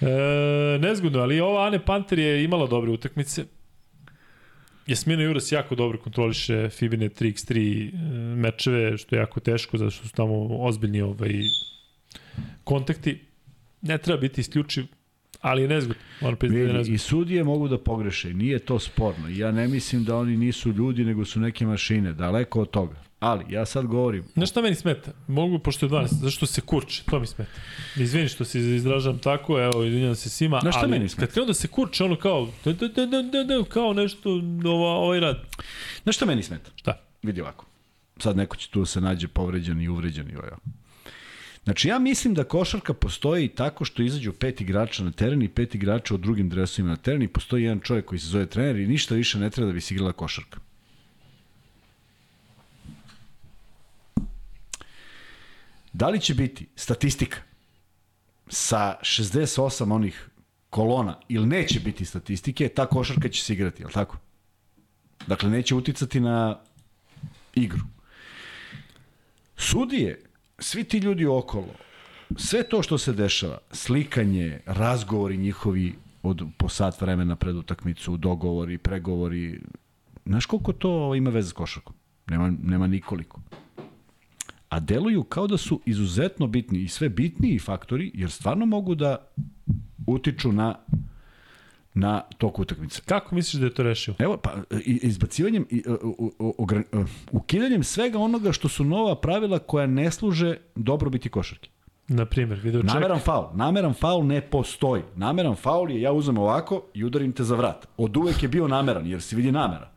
e, 0.00 0.78
nezgodno, 0.80 1.20
ali 1.20 1.40
ova 1.40 1.66
Ane 1.66 1.84
Panter 1.84 2.18
je 2.18 2.44
imala 2.44 2.66
dobre 2.66 2.90
utakmice. 2.90 3.44
Jasmina 4.86 5.22
Juras 5.22 5.52
jako 5.52 5.74
dobro 5.74 5.98
kontroliše 5.98 6.68
Fibine 6.68 7.08
3x3 7.08 7.88
e, 7.88 7.96
mečeve, 8.36 8.98
što 8.98 9.16
je 9.16 9.20
jako 9.20 9.40
teško, 9.40 9.78
zato 9.78 9.90
što 9.90 10.08
su 10.08 10.14
tamo 10.14 10.46
ozbiljni 10.48 11.00
ovaj, 11.00 11.30
kontakti. 12.64 13.20
ne 13.82 13.98
treba 13.98 14.20
biti 14.20 14.40
isključiv, 14.40 14.86
ali 15.40 15.62
je 15.62 15.68
nezgod. 15.68 15.96
Moram 16.20 16.36
priznati 16.36 16.58
da 16.58 16.60
je 16.60 16.66
Vidi, 16.66 16.78
nezgod. 16.78 16.94
I 16.94 16.98
sudije 16.98 17.44
mogu 17.44 17.68
da 17.68 17.78
pogreše, 17.78 18.34
nije 18.34 18.58
to 18.58 18.78
sporno. 18.78 19.28
Ja 19.28 19.50
ne 19.52 19.68
mislim 19.68 20.04
da 20.04 20.16
oni 20.16 20.36
nisu 20.36 20.72
ljudi, 20.72 21.04
nego 21.04 21.24
su 21.24 21.40
neke 21.40 21.66
mašine, 21.66 22.12
daleko 22.12 22.60
od 22.60 22.70
toga. 22.70 22.94
Ali, 23.20 23.44
ja 23.48 23.66
sad 23.66 23.86
govorim, 23.86 24.24
Znaš 24.34 24.50
šta 24.50 24.62
meni 24.62 24.74
smeta? 24.74 25.10
Mogu, 25.26 25.58
pošto 25.58 25.86
je 25.86 25.90
12, 25.90 26.06
zašto 26.06 26.46
se 26.46 26.60
kurče, 26.60 27.02
to 27.10 27.20
mi 27.20 27.26
smeta. 27.26 27.50
Izvini 27.96 28.28
što 28.28 28.44
se 28.44 28.60
izražam 28.60 29.18
tako, 29.18 29.60
evo, 29.60 29.84
izvinjam 29.84 30.14
se 30.14 30.30
svima, 30.30 30.60
Znaš 30.60 30.74
šta 30.74 30.80
ali 30.82 30.90
meni 30.90 31.08
smeta? 31.08 31.26
kad 31.26 31.34
krenu 31.34 31.46
da 31.46 31.54
se 31.54 31.68
kurče, 31.68 32.04
ono 32.04 32.16
kao, 32.16 32.48
da, 32.64 32.72
da, 32.72 32.88
da, 32.88 33.06
da, 33.06 33.22
da, 33.22 33.44
da, 33.44 33.64
kao 33.68 33.92
nešto, 33.92 34.30
ova, 34.64 34.90
ovaj 34.90 35.20
rad. 35.20 35.40
znaš 36.02 36.16
šta 36.16 36.26
meni 36.26 36.42
smeta? 36.42 36.70
Šta? 36.76 37.00
Vidi 37.22 37.40
ovako. 37.40 37.66
Sad 38.18 38.36
neko 38.36 38.56
će 38.56 38.70
tu 38.70 38.80
da 38.80 38.86
se 38.86 39.00
nađe 39.00 39.28
povređen 39.28 39.80
i 39.80 39.88
uvređen 39.88 40.30
i 40.30 40.36
ovaj. 40.36 40.50
Znači, 41.64 41.88
ja 41.88 41.98
mislim 41.98 42.34
da 42.34 42.44
košarka 42.44 42.94
postoji 42.94 43.48
tako 43.48 43.84
što 43.84 44.02
izađu 44.02 44.32
pet 44.32 44.60
igrača 44.60 45.04
na 45.04 45.10
teren 45.10 45.42
i 45.42 45.48
pet 45.48 45.74
igrača 45.74 46.14
u 46.14 46.18
drugim 46.18 46.48
dresovima 46.48 46.90
na 46.90 46.96
teren 46.96 47.22
i 47.22 47.28
postoji 47.28 47.64
jedan 47.64 47.80
čovjek 47.80 48.04
koji 48.04 48.18
se 48.18 48.26
zove 48.26 48.46
trener 48.46 48.76
i 48.76 48.86
ništa 48.86 49.14
više 49.14 49.38
ne 49.38 49.50
treba 49.50 49.66
da 49.66 49.72
bi 49.72 49.80
se 49.80 49.94
igrala 49.94 50.12
košarka. 50.12 50.60
Da 55.92 56.08
li 56.08 56.20
će 56.20 56.34
biti 56.34 56.66
statistika 56.76 57.38
sa 58.48 58.96
68 59.02 59.94
onih 59.94 60.28
kolona 60.70 61.20
ili 61.28 61.46
neće 61.46 61.80
biti 61.80 62.04
statistike, 62.04 62.68
ta 62.68 62.86
košarka 62.86 63.28
će 63.28 63.44
se 63.44 63.52
igrati, 63.52 63.82
je 63.82 63.86
li 63.86 63.92
tako? 63.92 64.16
Dakle, 65.26 65.50
neće 65.50 65.74
uticati 65.74 66.20
na 66.20 66.60
igru. 67.54 67.80
Sudije, 69.56 70.29
svi 70.60 70.84
ti 70.84 70.98
ljudi 70.98 71.26
okolo, 71.26 71.74
sve 72.36 72.62
to 72.68 72.82
što 72.82 72.98
se 72.98 73.12
dešava, 73.12 73.58
slikanje, 73.72 74.60
razgovori 74.66 75.36
njihovi 75.36 75.94
od, 76.22 76.42
po 76.56 76.68
sat 76.68 77.00
vremena 77.00 77.36
pred 77.36 77.56
utakmicu, 77.56 78.16
dogovori, 78.16 78.78
pregovori, 78.78 79.60
znaš 80.26 80.46
koliko 80.46 80.72
to 80.72 81.14
ima 81.14 81.30
veze 81.30 81.48
s 81.48 81.52
košarkom? 81.52 81.94
Nema, 82.26 82.52
nema 82.62 82.86
nikoliko. 82.86 83.40
A 84.68 84.80
deluju 84.80 85.22
kao 85.24 85.46
da 85.46 85.56
su 85.56 85.80
izuzetno 85.86 86.46
bitni 86.46 86.78
i 86.78 86.88
sve 86.88 87.08
bitniji 87.08 87.58
faktori, 87.58 88.10
jer 88.14 88.30
stvarno 88.30 88.66
mogu 88.66 88.94
da 88.94 89.16
utiču 90.06 90.52
na 90.52 90.74
na 91.94 92.22
tok 92.38 92.58
utakmice. 92.58 93.02
Kako 93.06 93.34
misliš 93.34 93.60
da 93.60 93.66
je 93.66 93.74
to 93.74 93.82
rešio? 93.82 94.14
Evo, 94.18 94.36
pa, 94.36 94.50
izbacivanjem, 94.86 95.66
i, 95.70 95.82
uh, 95.86 95.94
u- 96.38 96.54
uh, 96.92 97.06
ukidanjem 97.32 97.84
svega 97.84 98.18
onoga 98.18 98.52
što 98.52 98.68
su 98.68 98.84
nova 98.84 99.14
pravila 99.14 99.58
koja 99.58 99.86
ne 99.86 100.10
služe 100.10 100.56
dobrobiti 100.74 101.28
košarke. 101.28 101.70
Na 102.08 102.24
primjer, 102.26 102.58
video 102.58 102.80
check. 102.82 102.94
Nameran 102.94 103.18
faul. 103.18 103.44
Nameran 103.54 103.94
faul 103.94 104.26
ne 104.26 104.40
postoji. 104.40 105.02
Nameran 105.16 105.54
faul 105.54 105.90
je 105.90 106.00
ja 106.00 106.12
uzmem 106.12 106.38
ovako 106.38 106.82
i 106.94 107.04
udarim 107.04 107.32
te 107.32 107.44
za 107.44 107.54
vrat. 107.56 107.86
Od 107.96 108.16
uvek 108.16 108.42
je 108.42 108.48
bio 108.48 108.68
nameran, 108.68 109.06
jer 109.06 109.22
se 109.22 109.36
vidi 109.36 109.52
namera. 109.52 109.90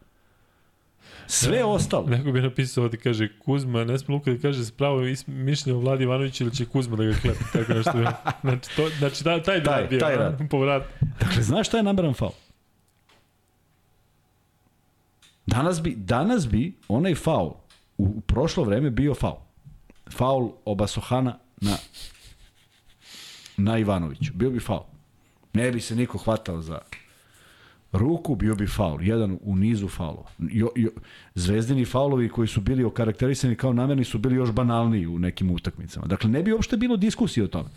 Sve 1.28 1.64
ostalo. 1.64 2.08
Neko 2.08 2.32
bi 2.32 2.42
napisao 2.42 2.84
ovde, 2.84 2.98
kaže, 2.98 3.30
Kuzma, 3.40 3.84
ne 3.84 3.98
sme 3.98 4.14
Luka 4.16 4.32
da 4.32 4.38
kaže 4.42 4.66
spravo 4.66 5.02
mišljenje 5.28 5.78
o 5.78 5.82
Vladi 5.82 6.04
Ivanoviću 6.04 6.44
ili 6.44 6.56
će 6.56 6.66
Kuzma 6.66 6.96
da 6.96 7.04
ga 7.04 7.14
klepe, 7.22 7.40
tako 7.54 7.74
nešto. 7.74 7.92
Znači, 8.42 8.76
to, 8.76 8.90
znači 9.00 9.24
taj, 9.24 9.44
taj, 9.44 9.64
Taj- 9.64 9.88
bio, 9.88 10.00
taj 10.00 10.16
rad. 10.16 10.40
po 10.50 10.60
vrat. 10.60 10.84
Dakle, 11.20 11.42
znaš 11.44 11.68
šta 11.68 11.78
je 11.78 11.84
nameran 11.84 12.14
faul? 12.14 12.32
Danas 15.46 15.82
bi, 15.82 15.96
danas 15.98 16.48
bi 16.48 16.74
onaj 16.88 17.16
faul 17.16 17.48
u, 17.98 18.06
u 18.06 18.22
prošlo 18.22 18.64
vreme 18.64 18.90
bio 18.90 19.14
faul. 19.16 19.38
Faul 20.12 20.52
Obasohana 20.66 21.38
na, 21.62 21.76
na 23.58 23.78
Ivanoviću. 23.78 24.32
Bio 24.34 24.50
bi 24.50 24.60
faul. 24.60 24.84
Ne 25.54 25.72
bi 25.72 25.82
se 25.82 25.96
niko 25.96 26.18
hvatao 26.18 26.62
za 26.62 26.80
ruku, 27.94 28.36
bio 28.36 28.56
bi 28.56 28.68
faul. 28.68 29.02
Jedan 29.02 29.38
u 29.42 29.56
nizu 29.56 29.88
faulova. 29.88 30.30
Jo, 30.40 30.70
jo, 30.76 30.90
zvezdini 31.36 31.86
faulovi 31.86 32.30
koji 32.30 32.48
su 32.48 32.62
bili 32.62 32.84
okarakterisani 32.84 33.56
kao 33.56 33.74
namerni 33.74 34.04
su 34.04 34.18
bili 34.18 34.36
još 34.36 34.52
banalniji 34.52 35.08
u 35.08 35.20
nekim 35.20 35.52
utakmicama. 35.52 36.08
Dakle, 36.08 36.30
ne 36.30 36.44
bi 36.44 36.54
uopšte 36.54 36.78
bilo 36.78 36.98
diskusije 36.98 37.44
o 37.44 37.48
tome. 37.48 37.70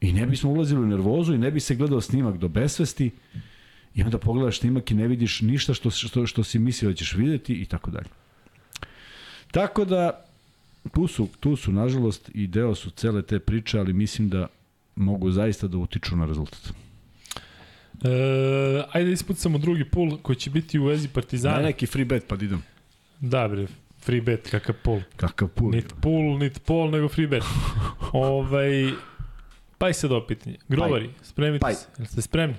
I 0.00 0.12
ne 0.12 0.26
bismo 0.26 0.50
ulazili 0.50 0.80
u 0.80 0.86
nervozu 0.86 1.34
i 1.34 1.38
ne 1.38 1.50
bi 1.50 1.60
se 1.60 1.74
gledao 1.74 2.00
snimak 2.00 2.36
do 2.36 2.48
besvesti 2.48 3.10
i 3.94 4.02
onda 4.02 4.18
pogledaš 4.18 4.60
snimak 4.60 4.90
i 4.90 4.94
ne 4.94 5.08
vidiš 5.08 5.40
ništa 5.40 5.74
što, 5.74 5.90
što, 5.90 6.26
što 6.26 6.44
si 6.44 6.58
mislio 6.58 6.90
da 6.90 6.96
ćeš 6.96 7.14
videti 7.14 7.54
i 7.54 7.66
tako 7.66 7.90
dalje. 7.90 8.08
Tako 9.50 9.84
da, 9.84 10.24
tu 10.94 11.06
su, 11.06 11.28
tu 11.40 11.56
su, 11.56 11.72
nažalost, 11.72 12.30
i 12.34 12.46
deo 12.46 12.74
su 12.74 12.90
cele 12.90 13.22
te 13.22 13.38
priče, 13.38 13.78
ali 13.78 13.92
mislim 13.92 14.28
da 14.28 14.46
mogu 14.96 15.30
zaista 15.30 15.68
da 15.68 15.78
utiču 15.78 16.16
na 16.16 16.26
rezultat. 16.26 16.72
E, 18.04 18.84
ajde 18.92 19.12
ispucamo 19.12 19.58
drugi 19.58 19.84
pul 19.84 20.18
koji 20.22 20.36
će 20.36 20.50
biti 20.50 20.78
u 20.78 20.84
vezi 20.84 21.08
Partizana. 21.08 21.54
Daj 21.54 21.64
neki 21.64 21.86
free 21.86 22.04
bet 22.04 22.28
pa 22.28 22.36
da 22.36 22.44
idem. 22.44 22.62
Da, 23.20 23.48
bre, 23.48 23.66
free 23.98 24.20
bet, 24.20 24.50
kakav 24.50 24.74
pul. 24.82 25.00
Kakav 25.16 25.48
pul. 25.48 25.70
Nit 25.70 25.94
pul, 26.02 26.38
nit 26.38 26.62
pol, 26.64 26.90
nego 26.90 27.08
free 27.08 27.26
bet. 27.26 27.44
ovaj, 28.12 28.90
pa 29.78 29.88
i 29.88 29.94
sad 29.94 30.12
ovo 30.12 30.26
pitanje. 30.26 30.56
Grovari, 30.68 31.10
spremite 31.22 31.60
Paj. 31.60 31.74
se. 31.74 31.86
Jel 31.98 32.06
ste 32.06 32.22
spremni? 32.22 32.56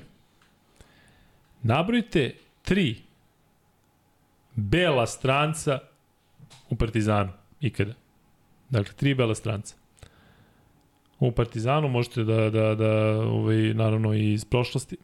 Nabrojite 1.64 2.34
tri 2.62 2.96
bela 4.56 5.08
stranca 5.08 5.80
u 6.70 6.76
Partizanu 6.76 7.32
ikada. 7.62 7.94
Dakle, 8.70 8.94
tri 8.94 9.14
bela 9.14 9.36
stranca. 9.36 9.76
U 11.20 11.32
Partizanu 11.32 11.88
možete 11.88 12.24
da, 12.24 12.50
da, 12.50 12.76
da 12.76 13.22
ovaj, 13.22 13.74
naravno 13.74 14.14
i 14.14 14.34
iz 14.34 14.46
prošlosti. 14.46 14.98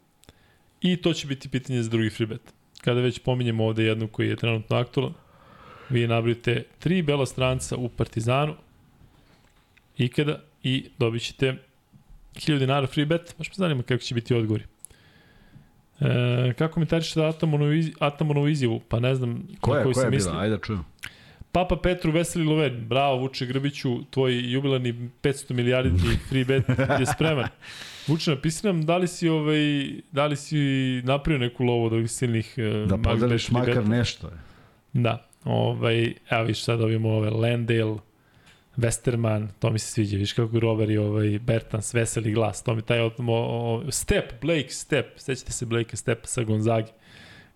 I 0.80 0.96
to 0.96 1.12
će 1.12 1.26
biti 1.26 1.48
pitanje 1.48 1.82
za 1.82 1.90
drugi 1.90 2.10
free 2.10 2.26
bet. 2.26 2.40
Kada 2.80 3.00
već 3.00 3.18
pominjemo 3.18 3.64
ovde 3.64 3.84
jednu 3.84 4.08
koji 4.08 4.28
je 4.28 4.36
trenutno 4.36 4.76
aktualan, 4.76 5.12
vi 5.88 6.06
nabrojite 6.06 6.64
tri 6.78 7.02
bela 7.02 7.26
stranca 7.26 7.76
u 7.76 7.88
Partizanu 7.88 8.54
ikada 9.98 10.40
i 10.62 10.84
dobit 10.98 11.22
ćete 11.22 11.56
1000 12.34 12.58
dinara 12.58 12.86
free 12.86 13.06
bet. 13.06 13.34
Baš 13.38 13.48
me 13.48 13.54
zanima 13.54 13.82
kako 13.82 14.02
će 14.02 14.14
biti 14.14 14.34
odgovori. 14.34 14.64
E, 16.00 16.52
kako 16.58 16.74
komentarišete 16.74 17.24
Atamonovu, 17.24 17.72
iz, 17.72 17.90
Atamonovu 17.98 18.48
izjavu? 18.48 18.80
Pa 18.88 19.00
ne 19.00 19.14
znam 19.14 19.48
Koja, 19.60 19.78
na 19.78 19.82
koju 19.82 19.94
koja 19.94 20.02
se 20.02 20.06
je 20.06 20.10
misli. 20.10 20.30
bila? 20.30 20.42
Ajde 20.42 20.56
da 20.56 20.62
čujem. 20.62 20.84
Papa 21.52 21.76
Petru 21.76 22.12
Veseli 22.12 22.44
Loven, 22.44 22.84
bravo 22.88 23.16
Vuče 23.16 23.46
Grbiću, 23.46 24.04
tvoj 24.10 24.52
jubilarni 24.52 25.10
500 25.22 25.52
milijardi 25.52 25.98
free 26.28 26.44
bet 26.44 26.64
je 27.00 27.06
spreman. 27.14 27.48
Vuče, 28.06 28.30
napisi 28.30 28.66
nam 28.66 28.86
da 28.86 28.96
li 28.96 29.08
si, 29.08 29.28
ovaj, 29.28 29.90
da 30.12 30.26
li 30.26 30.36
si 30.36 30.58
napravio 31.04 31.38
neku 31.38 31.64
lovu 31.64 31.84
od 31.84 31.92
ovih 31.92 32.10
silnih 32.10 32.54
eh, 32.56 32.86
Da 32.88 32.98
podeliš 32.98 33.50
makar 33.50 33.74
beta? 33.74 33.88
nešto. 33.88 34.26
je. 34.26 34.34
Da, 34.92 35.28
ovaj, 35.44 36.14
evo 36.30 36.44
viš 36.44 36.64
sad 36.64 36.80
ovimo 36.80 37.08
ove 37.08 37.30
Landale, 37.30 37.96
Westerman, 38.76 39.48
to 39.58 39.70
mi 39.70 39.78
se 39.78 39.86
sviđa, 39.86 40.16
viš 40.16 40.32
kako 40.32 40.60
Robert 40.60 40.90
i 40.90 40.96
ovaj 40.98 41.38
Bertans, 41.38 41.94
veseli 41.94 42.32
glas, 42.32 42.62
to 42.62 42.74
mi 42.74 42.82
taj 42.82 43.00
o, 43.00 43.10
o, 43.18 43.82
Step, 43.90 44.32
Blake 44.40 44.68
Step, 44.68 45.06
sećate 45.16 45.52
se 45.52 45.66
Blake 45.66 45.96
Stepa 45.96 46.26
sa 46.26 46.42
Gonzagi, 46.42 46.90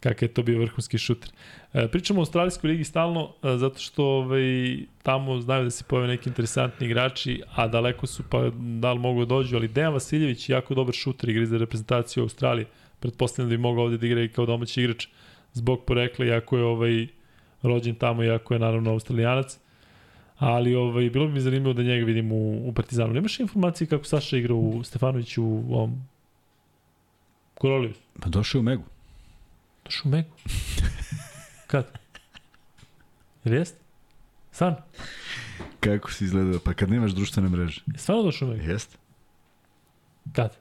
kakav 0.01 0.29
je 0.29 0.35
to 0.35 0.43
bio 0.43 0.61
vrhunski 0.61 0.99
šuter. 0.99 1.31
E, 1.73 1.89
pričamo 1.89 2.21
o 2.21 2.23
Australijskoj 2.23 2.71
ligi 2.71 2.85
stalno, 2.85 3.33
e, 3.43 3.57
zato 3.57 3.79
što 3.79 4.05
ovaj, 4.05 4.79
tamo 5.03 5.41
znaju 5.41 5.65
da 5.65 5.71
se 5.71 5.85
pojave 5.85 6.09
neki 6.09 6.29
interesantni 6.29 6.87
igrači, 6.87 7.43
a 7.55 7.69
daleko 7.69 8.07
su 8.07 8.23
pa 8.31 8.51
da 8.81 8.93
li 8.93 8.99
mogu 8.99 9.25
da 9.25 9.29
dođu, 9.29 9.57
ali 9.57 9.69
Dejan 9.69 9.93
Vasiljević 9.93 10.49
je 10.49 10.55
jako 10.55 10.75
dobar 10.75 10.95
šuter, 10.95 11.31
igra 11.31 11.47
za 11.47 11.59
reprezentaciju 11.59 12.23
Australije, 12.23 12.67
pretpostavljam 13.01 13.51
da 13.51 13.57
bi 13.57 13.63
mogao 13.63 13.85
ovde 13.85 13.99
da 13.99 14.07
igra 14.07 14.23
i 14.23 14.29
kao 14.29 14.47
domaći 14.47 14.83
igrač 14.83 15.07
zbog 15.53 15.85
porekla, 15.85 16.27
iako 16.27 16.57
je 16.57 16.65
ovaj, 16.65 17.07
rođen 17.63 17.95
tamo, 17.95 18.25
iako 18.25 18.55
je 18.55 18.61
naravno 18.61 18.91
australijanac. 18.91 19.59
Ali 20.39 20.75
ovaj, 20.75 21.11
bilo 21.11 21.27
bi 21.27 21.33
mi 21.33 21.41
zanimljivo 21.41 21.73
da 21.73 21.83
njega 21.83 22.07
vidim 22.07 22.33
u, 22.33 22.69
u 22.69 22.73
Partizanu. 22.73 23.15
Nemaš 23.15 23.41
informacije 23.41 23.87
kako 23.87 24.05
Saša 24.05 24.37
igra 24.37 24.55
u 24.55 24.85
Stefanoviću 24.85 25.45
u 25.45 25.75
ovom 25.75 26.03
Koroliju? 27.55 27.93
Pa 28.23 28.29
došao 28.29 28.59
je 28.59 28.61
u 28.61 28.63
Megu. 28.63 28.83
Došao 29.89 30.03
u 30.05 30.09
Megu. 30.09 30.29
Kad? 31.67 31.93
Jel 33.45 33.55
jest? 33.55 33.77
Stvarno? 34.53 34.77
Kako 35.81 36.13
si 36.13 36.25
izgledao? 36.25 36.61
Pa 36.65 36.75
kad 36.75 36.91
nemaš 36.91 37.11
društvene 37.11 37.49
mreže. 37.49 37.81
Stvarno 37.97 38.23
došao 38.23 38.49
u 38.49 38.51
Megu? 38.51 38.71
Jeste? 38.71 38.97
Kad? 40.33 40.57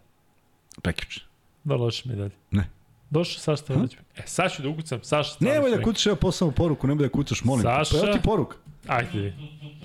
Prekjuče. 0.81 1.21
Da 1.63 1.75
loše 1.75 2.09
mi 2.09 2.15
dalje. 2.15 2.31
Ne. 2.51 2.69
Došao 3.09 3.39
Saša 3.39 3.57
Stefanović. 3.57 3.93
E, 4.15 4.21
sad 4.25 4.51
ću 4.53 4.61
da 4.61 4.69
ukucam 4.69 5.03
Saša 5.03 5.31
Stefanović. 5.31 5.55
Nemoj 5.55 5.77
da 5.77 5.83
kucaš, 5.83 6.05
evo 6.05 6.15
posao 6.15 6.51
poruku, 6.51 6.87
nemoj 6.87 7.03
da 7.05 7.11
kucaš, 7.11 7.43
molim. 7.43 7.63
Saša. 7.63 7.91
Pa 7.91 8.07
evo 8.07 8.13
ti 8.13 8.19
poruka. 8.23 8.57
Ajde, 8.87 9.33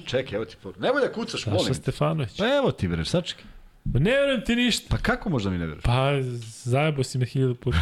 Čekaj, 0.06 0.36
evo 0.36 0.44
ti 0.44 0.56
poruka. 0.62 0.80
Nemoj 0.80 1.00
da 1.02 1.12
kucaš, 1.12 1.40
Saša 1.40 1.50
molim. 1.50 1.66
te. 1.68 1.74
Stefanović. 1.74 2.36
Pa 2.38 2.46
evo 2.56 2.72
ti, 2.72 2.88
bre, 2.88 3.04
sačekaj. 3.04 3.44
Ma 3.84 4.00
ne 4.00 4.10
verujem 4.10 4.44
ti 4.44 4.56
ništa. 4.56 4.86
Pa 4.90 4.98
kako 4.98 5.30
možda 5.30 5.50
mi 5.50 5.58
ne 5.58 5.66
veruješ? 5.66 5.84
Pa, 5.84 6.12
zajebo 6.64 7.04
si 7.04 7.18
me 7.18 7.26
hiljadu 7.26 7.54
puta. 7.54 7.78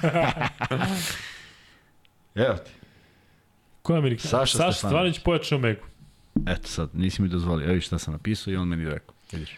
Evo 2.34 2.56
ti. 2.56 2.70
Ko 3.82 3.92
je 3.92 3.98
Amerikan? 3.98 4.30
Saša 4.30 4.56
Saša 4.56 4.72
Stefanović. 4.72 5.18
Pojačao 5.18 5.58
Megu. 5.58 5.86
Eto 6.46 6.68
sad, 6.68 6.88
nisi 6.92 7.22
mi 7.22 7.28
dozvolio. 7.28 7.70
Evo 7.70 7.80
šta 7.80 7.98
sam 7.98 8.12
napisao 8.12 8.52
i 8.52 8.56
on 8.56 8.68
meni 8.68 8.84
rekao. 8.84 9.14
Vidiš. 9.32 9.56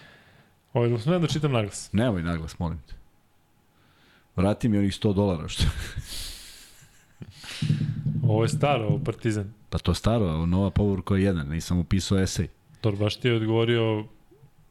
Ovo 0.72 0.84
je 0.84 0.98
smem 0.98 1.20
da 1.20 1.28
čitam 1.28 1.52
naglas. 1.52 1.92
Nemoj 1.92 2.22
naglas, 2.22 2.58
molim 2.58 2.78
te. 2.88 2.94
Vrati 4.36 4.68
mi 4.68 4.78
onih 4.78 4.92
100 4.92 5.14
dolara. 5.14 5.48
Što... 5.48 5.64
Ovo 8.28 8.42
je 8.42 8.48
staro, 8.48 8.86
ovo 8.86 8.98
Partizan. 9.04 9.52
Pa 9.70 9.78
to 9.78 9.94
staro, 9.94 10.26
a 10.26 10.46
nova 10.46 10.70
povorka 10.70 11.14
je 11.14 11.22
jedan, 11.22 11.48
nisam 11.48 11.78
upisao 11.78 12.18
esej. 12.18 12.48
Tor 12.80 12.96
baš 12.96 13.16
ti 13.16 13.28
je 13.28 13.36
odgovorio 13.36 14.04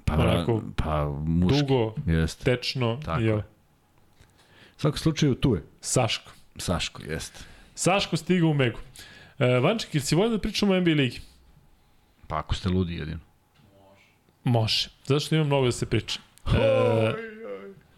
Pa, 0.06 0.14
Onako, 0.14 0.62
pa 0.76 1.06
muški. 1.18 1.60
dugo, 1.60 1.94
Jeste. 2.08 2.44
tečno 2.46 3.00
Tako 3.06 3.22
i 3.22 3.26
je. 3.26 3.34
ovo. 3.34 3.44
U 4.78 4.80
svakom 4.80 4.98
slučaju 4.98 5.36
tu 5.36 5.56
je. 5.56 5.64
Saško. 5.82 6.32
Saško, 6.58 7.02
jeste. 7.04 7.40
Saško 7.76 8.18
stiga 8.18 8.46
u 8.48 8.54
Megu. 8.54 8.80
E, 9.40 9.60
Vanček, 9.60 9.96
ili 9.96 10.02
si 10.02 10.16
volio 10.16 10.32
da 10.32 10.40
pričamo 10.40 10.74
o 10.74 10.80
NBA 10.80 10.92
ligi? 10.92 11.22
Pa 12.28 12.38
ako 12.38 12.56
ste 12.56 12.70
ludi 12.70 12.96
jedino. 12.96 13.20
Može. 14.44 14.90
Zato 15.06 15.20
što 15.20 15.36
ima 15.36 15.44
mnogo 15.44 15.66
da 15.66 15.72
se 15.72 15.86
priča. 15.86 16.20
E, 16.48 17.14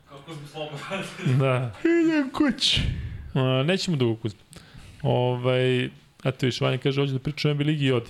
Kako 0.10 0.34
smo 0.34 0.48
slobodani. 0.48 1.38
da. 1.40 1.72
Idem 1.82 2.30
kući. 2.32 2.82
A, 3.34 3.64
nećemo 3.64 3.98
dugo 3.98 4.22
kuzme. 4.22 4.40
Ovaj, 5.04 5.86
a 6.24 6.32
to 6.32 6.46
viš, 6.46 6.62
Vanja 6.62 6.78
kaže, 6.78 7.02
hoće 7.02 7.14
da 7.14 7.20
priča 7.20 7.50
o 7.50 7.54
NBA 7.54 7.64
ligi 7.64 7.86
i 7.86 7.92
odi. 7.92 8.10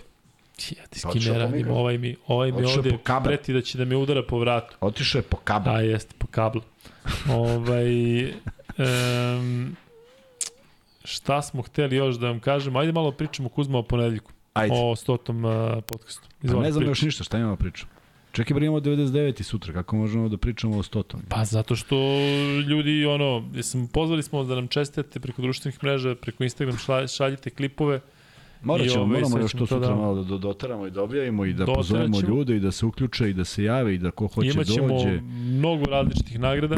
Ja 0.77 0.88
ti 0.88 0.99
s 0.99 1.02
kim 1.02 1.10
Otišao 1.10 1.34
ne 1.34 1.40
radim, 1.40 1.72
ovaj 1.72 1.98
mi, 1.98 2.15
ovaj 2.27 2.52
mi 2.52 2.57
Otišao 2.57 2.77
ovde 2.77 2.98
preti 3.23 3.53
da 3.53 3.61
će 3.61 3.77
da 3.77 3.86
me 3.86 3.95
udara 3.95 4.23
po 4.23 4.40
vratu. 4.40 4.76
Otišao 4.82 5.19
je 5.19 5.23
po 5.23 5.38
kabel. 5.38 5.73
Da, 5.73 5.80
jeste, 5.80 6.15
po 6.18 6.27
kablu. 6.27 6.61
ovaj, 7.30 8.26
um, 8.26 9.76
šta 11.03 11.41
smo 11.41 11.61
hteli 11.61 11.95
još 11.95 12.15
da 12.15 12.27
vam 12.27 12.40
kažemo? 12.40 12.80
Ajde 12.80 12.91
malo 12.91 13.11
pričamo 13.11 13.49
Kuzma 13.49 13.77
o 13.77 13.84
ponedeljku. 13.84 14.32
Ajde. 14.53 14.76
O 14.77 14.95
stotom 14.95 15.45
uh, 15.45 15.52
podcastu. 15.88 16.27
Pa 16.41 16.48
ne 16.48 16.52
znam 16.52 16.61
pričaj. 16.64 16.91
još 16.91 17.02
ništa, 17.02 17.23
šta 17.23 17.38
imamo 17.38 17.56
priču? 17.56 17.86
Čekaj, 18.32 18.56
bre 18.56 18.65
imamo 18.65 18.80
99 18.80 19.41
i 19.41 19.44
sutra, 19.44 19.73
kako 19.73 19.95
možemo 19.95 20.30
da 20.30 20.38
pričamo 20.38 20.77
o 20.77 20.84
stotom? 20.84 21.22
Pa 21.30 21.45
zato 21.45 21.76
što 21.76 21.95
ljudi, 22.68 23.06
ono, 23.06 23.49
jesam, 23.53 23.88
pozvali 23.88 24.23
smo 24.23 24.44
da 24.44 24.56
nam 24.56 24.68
čestite 24.68 25.19
preko 25.19 25.41
društvenih 25.41 25.84
mreža, 25.84 26.15
preko 26.15 26.44
Instagram 26.44 26.77
šalj, 26.77 27.07
šaljite 27.07 27.49
klipove. 27.49 27.99
Morat 28.66 28.88
ćemo, 28.88 29.04
ovaj, 29.04 29.14
moramo 29.14 29.38
još 29.40 29.52
to 29.52 29.58
sutra 29.60 29.80
da- 29.80 29.96
malo 29.96 30.16
da 30.16 30.24
do- 30.24 30.38
doteramo 30.40 30.88
i 30.88 30.92
da 30.92 31.04
objavimo 31.04 31.46
i 31.46 31.54
da 31.54 31.58
Doterat 31.58 31.76
pozovemo 31.78 32.20
ljude 32.22 32.56
i 32.56 32.60
da 32.60 32.72
se 32.72 32.86
uključe 32.86 33.30
i 33.30 33.34
da 33.34 33.46
se 33.46 33.64
jave 33.64 33.96
i 33.96 33.98
da 33.98 34.12
ko 34.12 34.28
hoće 34.28 34.50
Imaćemo 34.50 34.88
dođe. 34.90 35.22
mnogo 35.22 35.86
različitih 35.86 36.40
nagrada. 36.40 36.78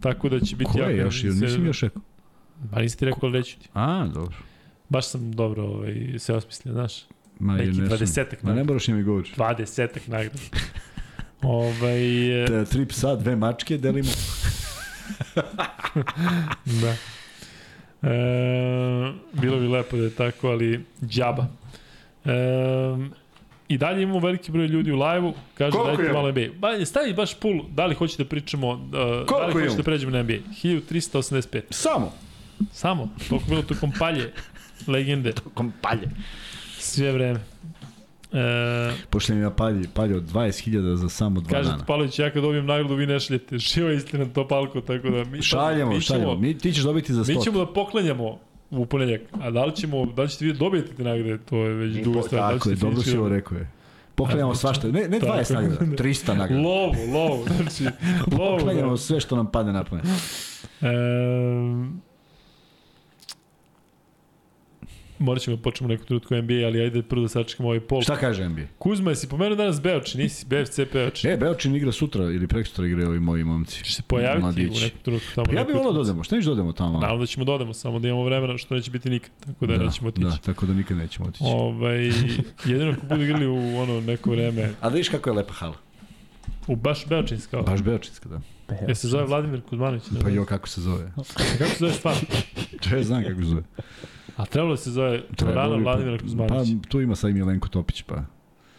Tako 0.00 0.28
da 0.28 0.40
će 0.40 0.56
biti 0.56 0.70
Ko 0.72 0.78
je 0.78 0.82
jako... 0.82 1.06
još? 1.06 1.24
Jel 1.24 1.34
nisam 1.34 1.66
još 1.66 1.80
rekao? 1.80 2.02
Pa 2.70 2.80
nisi 2.80 2.98
ti 2.98 3.04
rekao, 3.04 3.28
reći 3.30 3.58
ti. 3.58 3.68
A, 3.74 4.06
dobro. 4.06 4.36
Baš 4.88 5.06
sam 5.06 5.32
dobro 5.32 5.62
ovaj, 5.64 5.94
se 6.18 6.34
osmislio, 6.34 6.72
znaš. 6.74 6.94
Ma, 7.38 7.54
Neki 7.54 7.68
ne 7.70 7.74
sam- 7.74 7.84
20-ak 7.98 8.42
Ma 8.42 8.48
ne 8.48 8.48
nagrada. 8.48 8.64
moraš 8.64 8.88
mi 8.88 9.02
govoriš. 9.02 9.34
20 9.34 10.08
nagrada. 10.08 10.38
ovaj, 11.42 12.44
e, 12.60 12.64
tri 12.64 12.86
psa, 12.86 13.16
dve 13.16 13.36
mačke 13.36 13.78
delimo. 13.78 14.08
da. 16.82 16.94
E, 18.04 19.12
bilo 19.32 19.58
bi 19.58 19.68
lepo 19.68 19.96
da 19.96 20.04
je 20.04 20.10
tako, 20.10 20.48
ali 20.48 20.80
džaba. 21.02 21.46
E, 22.24 22.30
I 23.68 23.78
dalje 23.78 24.02
imamo 24.02 24.18
veliki 24.18 24.52
broj 24.52 24.66
ljudi 24.66 24.92
u 24.92 24.96
live-u, 24.96 25.32
kaže 25.54 25.70
Koliko 25.72 25.86
dajte 25.86 26.02
imamo? 26.02 26.18
malo 26.18 26.30
NBA. 26.30 26.46
Ba, 26.58 26.84
stavi 26.84 27.12
baš 27.12 27.34
pul, 27.34 27.62
da 27.70 27.86
li 27.86 27.94
hoćete 27.94 28.22
da 28.24 28.28
pričamo, 28.28 28.68
uh, 28.70 28.80
da 29.30 29.46
li 29.46 29.52
hoćete 29.52 29.76
da 29.76 29.82
pređemo 29.82 30.12
na 30.12 30.22
NBA? 30.22 30.32
1385. 30.62 31.60
Samo. 31.70 32.12
Samo, 32.72 33.08
toliko 33.28 33.46
bilo 33.48 33.62
tu 33.62 33.74
kompalje, 33.80 34.32
legende, 34.86 35.32
Kompalje. 35.54 36.08
sve 36.78 37.12
vreme. 37.12 37.40
E, 38.34 38.92
Pošli 39.10 39.34
mi 39.34 39.40
na 39.40 39.50
palji, 39.50 39.88
palje 39.94 40.16
od 40.16 40.22
20.000 40.22 40.94
za 40.94 41.08
samo 41.08 41.40
dva 41.40 41.50
kaže 41.50 41.68
dana. 41.68 41.78
Topalović, 41.78 42.18
ja 42.18 42.30
kad 42.30 42.42
dobijem 42.42 42.66
nagradu, 42.66 42.94
vi 42.94 43.06
ne 43.06 43.20
šaljete. 43.20 43.58
Živa 43.58 43.92
istina 43.92 44.26
Topalko, 44.34 44.80
tako 44.80 45.10
da 45.10 45.24
mi... 45.24 45.42
Šaljemo, 45.42 45.92
mi 45.92 46.00
ćemo, 46.00 46.18
šaljemo. 46.18 46.40
Mi, 46.40 46.58
ti 46.58 46.72
ćeš 46.72 46.82
dobiti 46.82 47.12
za 47.12 47.24
100. 47.24 47.36
Mi 47.36 47.42
ćemo 47.42 47.58
da 47.58 47.66
poklanjamo 47.66 48.38
u 48.70 48.86
ponedjak, 48.86 49.20
a 49.40 49.50
da 49.50 49.64
li 49.64 49.76
ćemo, 49.76 50.06
da 50.06 50.22
li 50.22 50.28
ćete 50.28 50.44
vi 50.44 50.52
dobiti 50.52 50.96
te 50.96 51.02
nagrade, 51.02 51.38
to 51.38 51.56
je 51.56 51.74
već 51.74 51.96
druga 51.96 52.22
stvar. 52.22 52.42
Da 52.42 52.58
Tako 52.58 52.68
je, 52.68 52.76
ćete 52.76 52.86
dobro 52.86 53.02
si 53.02 53.16
ovo 53.16 53.28
rekao 53.28 53.58
je. 53.58 53.70
Poklanjamo 54.14 54.54
svašta. 54.54 54.88
Ne, 54.88 55.08
ne 55.08 55.20
Tako. 55.20 55.32
20 55.32 55.54
nagrada, 55.54 55.86
300 55.86 56.34
nagrada. 56.36 56.62
Lovu, 56.62 57.12
lovu, 57.12 57.44
znači. 57.56 57.84
Poklanjamo 58.36 58.90
da. 58.90 58.96
sve 58.96 59.20
što 59.20 59.36
nam 59.36 59.50
padne 59.50 59.72
na 59.72 59.84
pamet. 59.84 60.04
Ehm, 60.80 61.90
morat 65.24 65.42
ćemo 65.42 65.56
da 65.56 65.62
počnemo 65.62 65.92
neku 65.92 66.04
trenutku 66.04 66.34
NBA, 66.34 66.66
ali 66.66 66.80
ajde 66.80 67.02
prvo 67.02 67.22
da 67.22 67.28
sačekamo 67.28 67.68
ovaj 67.68 67.80
pol. 67.80 68.02
Šta 68.02 68.16
kaže 68.16 68.48
NBA? 68.48 68.62
Kuzma, 68.78 69.10
jesi 69.10 69.28
pomenuo 69.28 69.56
danas 69.56 69.82
Beoči, 69.82 70.18
nisi 70.18 70.46
BFC 70.46 70.80
Beoči. 70.92 71.28
E, 71.28 71.36
Beočin 71.36 71.76
igra 71.76 71.92
sutra 71.92 72.24
ili 72.24 72.48
prekosutra 72.48 72.86
igraju 72.86 73.08
ovi 73.08 73.20
moji 73.20 73.44
momci. 73.44 73.84
Će 73.84 73.92
se 73.92 74.02
pojaviti 74.02 74.42
Mladići. 74.42 74.78
u 74.80 74.84
nekom 74.84 74.98
trenutku 75.02 75.28
tamo. 75.34 75.44
Pa 75.44 75.52
ja 75.52 75.58
neku 75.58 75.66
bih 75.66 75.76
volao 75.76 75.92
da 75.92 76.00
odemo. 76.00 76.24
Šta 76.24 76.36
niš 76.36 76.44
da 76.44 76.52
odemo 76.52 76.72
tamo? 76.72 77.00
Naravno 77.00 77.20
da 77.20 77.26
ćemo 77.26 77.44
da 77.44 77.52
odemo, 77.52 77.74
samo 77.74 77.98
da 77.98 78.08
imamo 78.08 78.24
vremena, 78.24 78.58
što 78.58 78.74
neće 78.74 78.90
biti 78.90 79.10
nikad, 79.10 79.30
tako 79.46 79.66
da, 79.66 79.76
nećemo 79.76 80.08
otići. 80.08 80.24
Da, 80.26 80.36
tako 80.36 80.66
da 80.66 80.74
nikad 80.74 80.96
nećemo 80.96 81.28
otići. 81.28 81.44
Ovaj, 81.46 82.06
jedino 82.70 82.90
ako 82.92 83.06
budu 83.06 83.22
igrali 83.22 83.46
u 83.46 83.78
ono 83.78 84.00
neko 84.00 84.30
vreme, 84.30 84.70
A 84.80 84.90
da 84.90 84.96
viš 84.96 85.08
kako 85.08 85.30
je 85.30 85.36
lepa 85.36 85.52
hala. 85.52 85.76
u 86.66 86.76
baš 86.76 87.06
Beočinska. 87.06 87.62
Baš 87.62 87.82
Beočinska, 87.82 88.28
da. 88.28 88.40
Je 88.88 88.94
se 88.94 89.08
zove 89.08 89.24
Vladimir 89.24 89.60
Kuzmanović? 89.60 90.02
Pa 90.22 90.28
jo, 90.28 90.44
kako 90.44 90.68
se 90.68 90.80
zove. 90.80 91.12
Kako 91.58 91.70
se 91.70 91.76
zove 91.78 91.92
stvarno? 91.92 92.20
To 92.90 92.96
je 92.96 93.04
znam 93.04 93.22
kako 93.22 93.40
se 93.40 93.46
zove. 93.46 93.62
A 94.36 94.46
trebalo 94.46 94.76
se 94.76 94.90
zove 94.90 95.10
Torana 95.10 95.34
Trebalo 95.52 95.76
bi- 95.76 95.82
Vladimir 95.82 96.22
Kuzmanović. 96.22 96.68
Pa 96.82 96.88
tu 96.88 97.00
ima 97.00 97.16
sad 97.16 97.30
i 97.30 97.34
Milenko 97.34 97.68
Topić, 97.68 98.02
pa. 98.02 98.22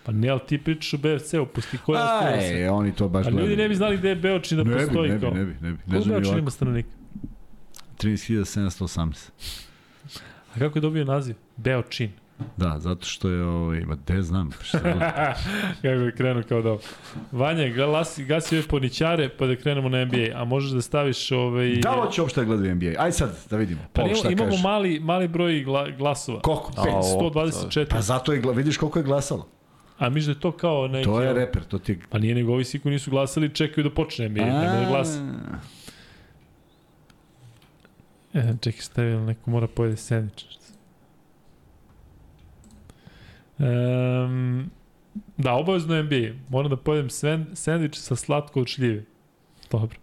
Pa 0.03 0.11
ne, 0.11 0.29
ali 0.29 0.39
ti 0.39 0.57
pričaš 0.57 0.93
o 0.93 0.97
BFC-u, 0.97 1.45
pusti 1.45 1.77
koja 1.77 1.99
je 1.99 2.05
ostala 2.05 2.41
se. 2.41 2.53
Aj, 2.53 2.67
oni 2.69 2.91
to 2.91 3.09
baš 3.09 3.27
A 3.27 3.29
ljudi 3.29 3.55
ne 3.57 3.69
bi 3.69 3.75
znali 3.75 3.97
gde 3.97 4.09
je 4.09 4.15
Beočin 4.15 4.57
da 4.57 4.63
ne 4.63 4.69
bi, 4.69 4.75
postoji 4.75 5.09
ne 5.09 5.15
bi, 5.15 5.21
kao. 5.21 5.31
ne 5.31 5.45
bi, 5.45 5.53
ne 5.53 5.59
bi. 5.61 5.67
Ne 5.67 5.83
Koliko 5.85 6.01
znam 6.01 6.15
ni 6.15 6.21
Beočin 6.21 6.39
ima 6.39 6.51
stanovnika? 6.51 6.89
13.718. 7.97 9.29
A 10.55 10.59
kako 10.59 10.77
je 10.77 10.81
dobio 10.81 11.05
naziv? 11.05 11.35
Beočin. 11.57 12.11
Da, 12.57 12.79
zato 12.79 13.05
što 13.05 13.29
je, 13.29 13.43
ovaj, 13.43 13.79
ma 13.79 13.95
de 14.07 14.21
znam. 14.21 14.51
Šta 14.61 14.79
god. 14.79 14.99
kako 15.81 15.87
je 15.87 16.15
krenuo 16.15 16.43
kao 16.49 16.61
da. 16.61 16.77
Vanja, 17.31 17.69
gasi, 17.69 18.25
gasi 18.25 18.57
ove 18.57 18.67
ponićare 18.67 19.29
pa 19.29 19.45
da 19.45 19.55
krenemo 19.55 19.89
na 19.89 20.05
NBA. 20.05 20.27
A 20.41 20.45
možeš 20.45 20.71
da 20.71 20.81
staviš 20.81 21.31
ovaj... 21.31 21.75
da 21.75 21.95
li 21.95 22.11
će 22.11 22.21
uopšte 22.21 22.41
da 22.41 22.45
gledaju 22.45 22.75
NBA? 22.75 23.03
Aj 23.03 23.11
sad, 23.11 23.37
da 23.49 23.57
vidimo. 23.57 23.81
Pa 23.93 24.01
Pol, 24.01 24.05
imamo, 24.05 24.19
šta 24.19 24.31
imamo 24.31 24.49
kaže? 24.49 24.63
mali, 24.63 24.99
mali 24.99 25.27
broj 25.27 25.63
gla, 25.63 25.89
glasova. 25.89 26.41
Koliko? 26.41 26.71
A, 26.77 26.83
Pet. 26.83 26.93
o, 26.93 27.29
124. 27.33 27.85
Pa 27.89 28.01
zato 28.01 28.33
je, 28.33 28.41
vidiš 28.55 28.77
koliko 28.77 28.99
je 28.99 29.03
glasalo. 29.03 29.47
A 29.99 30.09
misliš 30.09 30.25
da 30.25 30.31
je 30.31 30.39
to 30.39 30.51
kao 30.51 30.87
neki... 30.87 31.05
To 31.05 31.21
je 31.21 31.33
reper, 31.33 31.63
to 31.63 31.79
ti. 31.79 31.99
Pa 32.09 32.17
nije 32.17 32.35
nego 32.35 32.53
ovi 32.53 32.63
svi 32.63 32.79
koji 32.79 32.93
nisu 32.93 33.11
glasali 33.11 33.55
čekaju 33.55 33.83
da 33.83 33.95
počne 33.95 34.29
NBA. 34.29 34.45
Nema 34.45 34.79
da 34.81 34.85
glasa. 34.89 35.19
E, 38.33 38.53
čekaj, 38.61 38.81
stavio 38.81 39.19
neko 39.19 39.51
mora 39.51 39.67
pojede 39.67 39.97
sandvič. 39.97 40.45
Um, 43.57 44.69
da, 45.37 45.53
obavezno 45.53 46.03
NBA. 46.03 46.33
Moram 46.49 46.69
da 46.69 46.77
pojedem 46.77 47.09
sen, 47.09 47.45
sandvič 47.53 47.97
sa 47.97 48.15
slatko 48.15 48.61
od 48.61 48.67
šljive. 48.67 49.03
Dobro. 49.71 49.97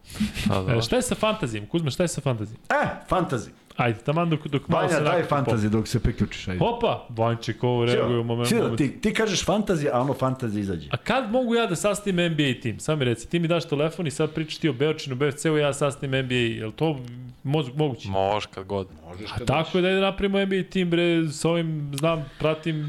Pa 0.49 0.63
da. 0.63 0.77
E, 0.77 0.83
šta 0.83 0.97
je 0.97 1.03
sa 1.03 1.15
fantazijom? 1.15 1.67
Kuzma, 1.67 1.91
šta 1.91 2.05
je 2.05 2.09
sa 2.09 2.21
fantazijom? 2.21 2.61
E, 2.71 2.87
fantazi. 3.09 3.51
Ajde, 3.77 3.99
taman 3.99 4.31
dok, 4.31 4.47
dok 4.47 4.69
malo 4.69 4.83
Vanja, 4.83 4.97
se 4.97 5.03
daj 5.03 5.23
nakon 5.23 5.29
fantazi 5.29 5.71
dok 5.71 5.89
se 5.89 6.01
priključiš. 6.01 6.49
Ajde. 6.49 6.65
Opa, 6.65 7.07
Vanček, 7.09 7.65
ovo 7.65 7.85
reaguje 7.85 8.19
u 8.19 8.25
moment. 8.25 8.49
Silo, 8.49 8.63
moment. 8.63 8.79
ti, 8.79 9.01
ti 9.01 9.15
kažeš 9.15 9.45
fantazi, 9.45 9.89
a 9.93 10.01
ono 10.01 10.15
fantazi 10.15 10.61
izađe. 10.61 10.89
A 10.91 10.97
kad 10.97 11.31
mogu 11.31 11.55
ja 11.55 11.67
da 11.67 11.77
sastavim 11.77 12.33
NBA 12.33 12.61
tim? 12.63 12.81
Samo 12.81 12.99
mi 12.99 13.05
reci, 13.05 13.29
ti 13.29 13.39
mi 13.39 13.49
daš 13.49 13.69
telefon 13.69 14.07
i 14.07 14.11
sad 14.11 14.31
pričaš 14.31 14.59
ti 14.59 14.69
o 14.69 14.73
Beočinu, 14.73 15.17
BFC-u, 15.17 15.57
ja 15.57 15.73
sastavim 15.73 16.25
NBA. 16.25 16.35
Je 16.35 16.67
li 16.67 16.73
to 16.73 16.99
moz, 17.43 17.67
moguće? 17.77 18.09
Može 18.09 18.49
kad 18.55 18.65
god. 18.65 18.89
Možeš 19.09 19.31
A 19.33 19.45
tako 19.45 19.79
je 19.79 19.83
da 19.83 20.01
napravimo 20.01 20.45
NBA 20.45 20.63
tim, 20.71 20.91
bre, 20.91 21.29
s 21.29 21.45
ovim, 21.45 21.93
znam, 21.99 22.25
pratim 22.39 22.87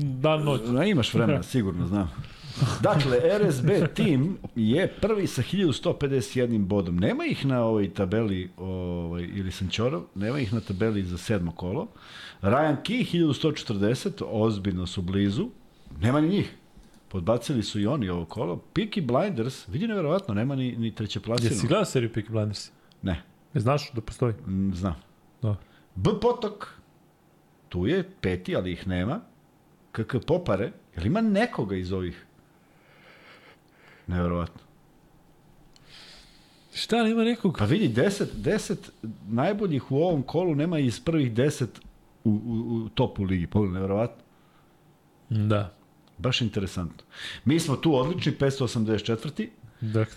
dan 0.00 0.44
noć. 0.44 0.60
No, 0.66 0.82
imaš 0.82 1.14
vremena, 1.14 1.42
sigurno, 1.52 1.86
znam. 1.86 2.10
Dakle, 2.82 3.20
RSB 3.38 3.68
tim 3.94 4.36
je 4.56 4.88
prvi 5.00 5.26
sa 5.26 5.42
1151 5.42 6.58
bodom. 6.64 6.96
Nema 6.96 7.24
ih 7.26 7.46
na 7.46 7.62
ovoj 7.64 7.94
tabeli, 7.94 8.50
ovaj, 8.56 9.22
ili 9.22 9.52
sam 9.52 9.68
čorov, 9.68 10.02
nema 10.14 10.40
ih 10.40 10.52
na 10.52 10.60
tabeli 10.60 11.02
za 11.02 11.18
sedmo 11.18 11.52
kolo. 11.52 11.86
Ryan 12.42 12.76
Key 12.82 13.22
1140, 13.28 14.24
ozbiljno 14.26 14.86
su 14.86 15.02
blizu. 15.02 15.48
Nema 16.00 16.20
ni 16.20 16.28
njih. 16.28 16.54
Podbacili 17.08 17.62
su 17.62 17.80
i 17.80 17.86
oni 17.86 18.08
ovo 18.08 18.24
kolo. 18.24 18.62
Peaky 18.74 19.06
Blinders, 19.06 19.68
vidi 19.68 19.88
neverovatno, 19.88 20.34
nema 20.34 20.56
ni, 20.56 20.76
ni 20.76 20.94
treće 20.94 21.20
plasinu. 21.20 21.50
Jesi 21.50 21.66
gledao 21.66 21.84
seriju 21.84 22.10
Peaky 22.14 22.30
Blinders? 22.30 22.70
Ne, 23.02 23.22
Ne 23.54 23.60
znaš 23.60 23.92
da 23.92 24.00
postoji? 24.00 24.34
mm, 24.46 24.72
znam. 24.74 24.94
Da. 25.42 25.56
B 25.94 26.10
Potok, 26.22 26.74
tu 27.68 27.86
je 27.86 28.10
peti, 28.20 28.56
ali 28.56 28.72
ih 28.72 28.86
nema. 28.88 29.20
KK 29.94 30.26
Popare, 30.26 30.72
jel 30.96 31.06
ima 31.06 31.20
nekoga 31.20 31.76
iz 31.76 31.92
ovih? 31.92 32.24
Neverovatno. 34.06 34.60
Šta, 36.74 37.02
nema 37.02 37.24
nekog? 37.24 37.56
Pa 37.58 37.64
vidi, 37.64 37.88
10, 37.88 38.24
10 38.36 38.76
najboljih 39.28 39.92
u 39.92 39.96
ovom 39.96 40.22
kolu 40.22 40.54
nema 40.54 40.78
iz 40.78 41.00
prvih 41.00 41.32
10 41.32 41.66
u, 42.24 42.30
u, 42.30 42.84
u 42.84 42.88
topu 42.88 43.24
ligi. 43.24 43.46
Pogledaj, 43.46 43.74
neverovatno. 43.74 44.22
Da. 45.28 45.74
Baš 46.18 46.40
interesantno. 46.40 47.04
Mi 47.44 47.60
smo 47.60 47.76
tu 47.76 47.94
odlični, 47.94 48.32
584. 48.40 49.48
Dakle, 49.80 50.16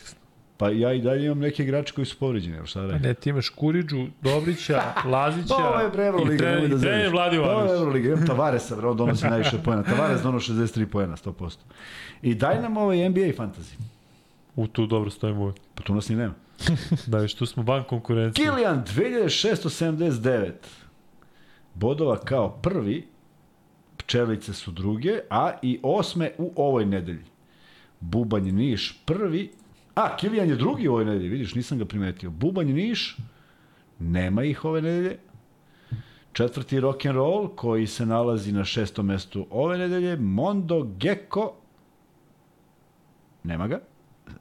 Pa 0.57 0.69
ja 0.69 0.93
i 0.93 1.01
dalje 1.01 1.25
imam 1.25 1.39
neke 1.39 1.63
igrače 1.63 1.93
koji 1.93 2.05
su 2.05 2.17
povređeni, 2.19 2.57
evo 2.57 2.65
šta 2.65 2.79
da 2.79 2.85
a 2.85 2.91
radim. 2.91 3.07
ne, 3.07 3.13
ti 3.13 3.29
imaš 3.29 3.49
Kuriđu, 3.49 4.07
Dobrića, 4.21 4.81
Lazića 5.05 5.53
Pa 5.57 5.69
ovo 5.69 5.79
je 5.79 5.89
bre 5.89 6.03
i 6.03 6.07
Euroliga, 6.07 6.37
trener, 6.37 6.61
nemoj 6.61 6.69
da 6.69 6.81
trener 6.81 6.99
zeliš. 6.99 7.11
Vladi 7.11 7.37
Pa 7.37 7.43
ovo 7.43 7.51
je 7.51 7.55
Ivanović. 7.55 7.79
Euroliga, 7.79 8.07
imam 8.13 8.27
Tavaresa, 8.27 8.75
bre, 8.75 8.87
on 8.87 8.97
donosi 8.97 9.25
najviše 9.25 9.57
pojena. 9.63 9.83
Tavares 9.83 10.21
donosi 10.21 10.51
63 10.51 10.85
pojena, 10.85 11.15
100%. 11.15 11.55
I 12.21 12.35
daj 12.35 12.61
nam 12.61 12.77
ovaj 12.77 13.09
NBA 13.09 13.21
fantasy. 13.21 13.75
U 14.55 14.67
tu 14.67 14.85
dobro 14.85 15.09
stojimo 15.09 15.41
uvek. 15.41 15.55
Pa 15.75 15.83
tu 15.83 15.95
nas 15.95 16.09
ni 16.09 16.15
nema. 16.15 16.33
Da, 17.07 17.27
tu 17.27 17.45
smo 17.45 17.63
van 17.63 17.83
konkurencije. 17.83 18.45
Kilian, 18.45 18.83
2679 18.95 20.51
bodova 21.73 22.17
kao 22.17 22.49
prvi, 22.49 23.07
pčelice 23.97 24.53
su 24.53 24.71
druge, 24.71 25.19
a 25.29 25.51
i 25.61 25.79
osme 25.83 26.31
u 26.37 26.53
ovoj 26.55 26.85
nedelji. 26.85 27.25
Bubanj 27.99 28.51
Niš 28.51 29.01
prvi, 29.05 29.51
a 29.97 30.15
Kilian 30.17 30.49
je 30.49 30.55
drugi 30.55 30.87
u 30.87 30.91
ovoj 30.91 31.05
nedelji, 31.05 31.29
vidiš, 31.29 31.55
nisam 31.55 31.77
ga 31.77 31.85
primetio. 31.85 32.29
Bubanj 32.29 32.73
Niš, 32.73 33.17
nema 33.99 34.43
ih 34.43 34.65
ove 34.65 34.81
nedelje. 34.81 35.17
Četvrti 36.33 36.79
rock 36.79 37.05
and 37.05 37.15
roll 37.15 37.47
koji 37.47 37.87
se 37.87 38.05
nalazi 38.05 38.51
na 38.51 38.65
šestom 38.65 39.05
mestu 39.05 39.47
ove 39.49 39.77
nedelje, 39.77 40.15
Mondo 40.15 40.83
Gecko, 40.99 41.53
nema 43.43 43.67
ga, 43.67 43.79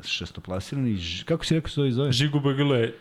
šestoplasirani, 0.04 0.98
kako 1.24 1.44
si 1.44 1.54
rekao 1.54 1.70
se 1.70 1.80
ovo 1.80 1.90
zove? 1.90 2.12
Žigu 2.12 2.40
Bagule. 2.40 2.92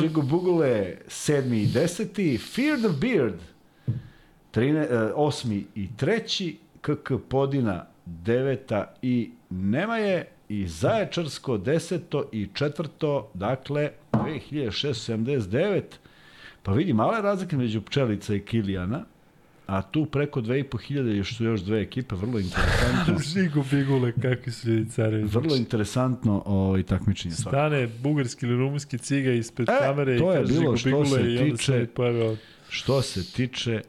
Žigo 0.00 0.22
Bugule, 0.22 0.96
sedmi 1.08 1.62
i 1.62 1.66
deseti, 1.66 2.38
Fear 2.38 2.78
the 2.78 2.88
Beard, 3.00 3.40
trine, 4.50 4.80
e, 4.80 5.12
osmi 5.14 5.66
i 5.74 5.88
treći, 5.96 6.58
KK 6.80 7.12
Podina, 7.28 7.86
deveta 8.04 8.94
i 9.02 9.30
nema 9.50 9.96
je, 9.96 10.35
i 10.48 10.66
Zaječarsko, 10.66 11.58
deseto 11.58 12.28
i 12.32 12.48
četvrto, 12.54 13.30
dakle, 13.34 13.90
2679, 14.12 15.82
pa 16.62 16.72
vidi, 16.72 16.92
mala 16.92 17.16
je 17.16 17.22
razlika 17.22 17.56
među 17.56 17.80
Pčelica 17.82 18.34
i 18.34 18.40
Kilijana, 18.40 19.04
a 19.66 19.82
tu 19.82 20.06
preko 20.06 20.40
2500 20.40 20.90
još 21.08 21.36
su 21.36 21.44
još 21.44 21.60
dve 21.60 21.80
ekipe, 21.80 22.14
vrlo 22.14 22.38
interesantno. 22.38 23.18
Žigu 23.34 23.64
Bigule, 23.70 24.12
kakvi 24.12 24.52
su 24.52 24.70
ljudi 24.70 24.90
carevi. 24.90 25.24
vrlo 25.24 25.56
interesantno 25.56 26.42
ovaj, 26.46 26.82
takmičenje. 26.82 27.34
Stane 27.34 27.88
bugarski 27.94 28.46
ili 28.46 28.56
rumunski 28.56 28.98
ciga 28.98 29.30
ispred 29.32 29.68
E, 29.68 29.72
kamere 29.80 30.16
i 30.16 30.20
kaže 30.20 30.52
Žigu 30.54 30.76
se 30.76 30.90
i 30.90 30.92
onda 30.94 31.16
tiče- 31.16 31.64
se 31.64 31.88
ovdje. 31.98 32.36
Što 32.68 33.02
se 33.02 33.24
tiče 33.26 33.82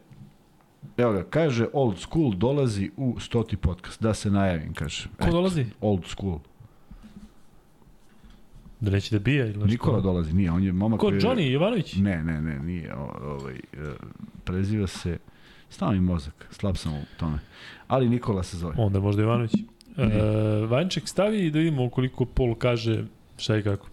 Evo 0.97 1.11
ga, 1.11 1.23
kaže 1.23 1.65
Old 1.73 1.99
School 1.99 2.33
dolazi 2.33 2.91
u 2.97 3.19
stoti 3.19 3.57
podcast. 3.57 4.01
Da 4.01 4.13
se 4.13 4.31
najavim, 4.31 4.73
kaže. 4.73 5.07
Ko 5.19 5.31
dolazi? 5.31 5.65
Old 5.81 6.05
School. 6.05 6.39
Da 8.79 8.91
neće 8.91 9.15
da 9.15 9.19
bija 9.19 9.45
ili? 9.45 9.65
Nikola 9.67 10.01
dolazi, 10.01 10.33
nije, 10.33 10.51
on 10.51 10.63
je 10.63 10.71
momak 10.71 10.99
Ko, 10.99 11.05
koji 11.07 11.15
je- 11.15 11.21
Johnny 11.21 11.51
Jovanović? 11.51 11.95
Ne, 11.95 12.23
ne, 12.23 12.41
ne, 12.41 12.59
nije. 12.59 12.95
O, 12.95 13.11
ovaj, 13.23 13.53
e, 13.55 13.59
preziva 14.43 14.87
se... 14.87 15.17
Stao 15.69 15.91
mi 15.91 15.99
mozak, 15.99 16.47
slab 16.51 16.75
sam 16.75 16.93
u 16.93 17.01
tome. 17.19 17.39
Ali 17.87 18.09
Nikola 18.09 18.43
se 18.43 18.57
zove. 18.57 18.73
Onda 18.77 18.99
možda 18.99 19.21
Jovanović. 19.21 19.51
E, 19.97 20.65
Vanček 20.65 21.07
stavi 21.07 21.45
i 21.45 21.51
da 21.51 21.59
vidimo 21.59 21.89
koliko 21.89 22.25
Pol 22.25 22.55
kaže 22.55 23.05
šta 23.37 23.57
i 23.57 23.63
kako. 23.63 23.87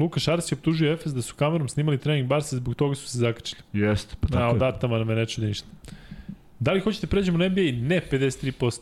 Luka 0.00 0.20
Šaras 0.20 0.52
je 0.52 0.56
optužio 0.56 0.92
Efes 0.92 1.14
da 1.14 1.22
su 1.22 1.34
kamerom 1.34 1.68
snimali 1.68 1.98
trening 1.98 2.28
Barsa 2.28 2.56
zbog 2.56 2.74
toga 2.74 2.94
su 2.94 3.08
se 3.08 3.18
zakačili. 3.18 3.60
Jeste, 3.72 4.14
pa 4.20 4.28
Na, 4.28 4.32
tako 4.32 4.50
o 4.50 4.54
je. 4.54 4.58
datama 4.58 4.98
nam 4.98 5.10
je 5.10 5.16
ne 5.16 5.26
čudi 5.26 5.46
ništa. 5.46 5.66
Da 6.58 6.72
li 6.72 6.80
hoćete 6.80 7.06
pređemo 7.06 7.38
na 7.38 7.48
NBA? 7.48 7.60
Ne, 7.60 8.00
53%. 8.12 8.78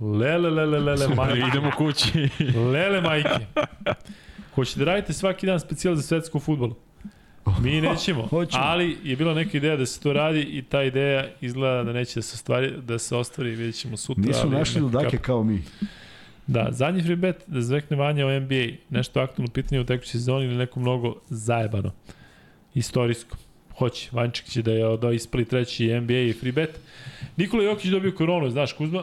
Lele, 0.00 0.50
lele, 0.50 0.78
lele, 0.80 1.08
majke. 1.08 1.38
Idemo 1.48 1.70
kući. 1.78 2.28
Lele, 2.72 3.00
majke. 3.00 3.46
Hoćete 4.54 4.78
da 4.78 4.84
radite 4.84 5.12
svaki 5.12 5.46
dan 5.46 5.60
specijal 5.60 5.94
za 5.94 6.02
svetskom 6.02 6.40
futbolu? 6.40 6.74
Mi 7.60 7.80
nećemo, 7.80 8.22
Hoćemo. 8.22 8.64
ali 8.64 8.98
je 9.04 9.16
bila 9.16 9.34
neka 9.34 9.56
ideja 9.56 9.76
da 9.76 9.86
se 9.86 10.00
to 10.00 10.12
radi 10.12 10.40
i 10.42 10.62
ta 10.62 10.82
ideja 10.82 11.28
izgleda 11.40 11.82
da 11.82 11.92
neće 11.92 12.14
da 12.14 12.22
se 12.22 12.34
ostvari, 12.34 12.72
da 12.78 12.98
se 12.98 13.16
ostvari, 13.16 13.50
vidjet 13.50 13.74
ćemo 13.74 13.96
sutra. 13.96 14.22
Nisu 14.26 14.50
našli 14.50 14.80
ludake 14.80 15.18
kao 15.18 15.44
mi. 15.44 15.62
Da, 16.46 16.68
zadnji 16.70 17.02
free 17.02 17.16
bet 17.16 17.44
da 17.46 17.60
zvekne 17.60 17.96
Vanja 17.96 18.26
o 18.26 18.40
NBA, 18.40 18.66
nešto 18.90 19.20
aktualno 19.20 19.52
pitanje 19.52 19.80
u 19.80 19.84
tekućoj 19.84 20.10
sezoni 20.10 20.44
ili 20.44 20.56
neko 20.56 20.80
mnogo 20.80 21.14
zajebano, 21.28 21.90
istorijsko. 22.74 23.36
Hoće, 23.78 24.08
Vanček 24.12 24.46
će 24.46 24.62
da 24.62 24.72
je 24.72 24.96
da 24.96 25.12
ispali 25.12 25.44
treći 25.44 26.00
NBA 26.00 26.14
i 26.14 26.32
free 26.32 26.52
bet. 26.52 26.80
Nikola 27.36 27.62
Jokić 27.62 27.90
dobio 27.90 28.12
koronu, 28.12 28.50
znaš 28.50 28.72
Kuzma? 28.72 29.02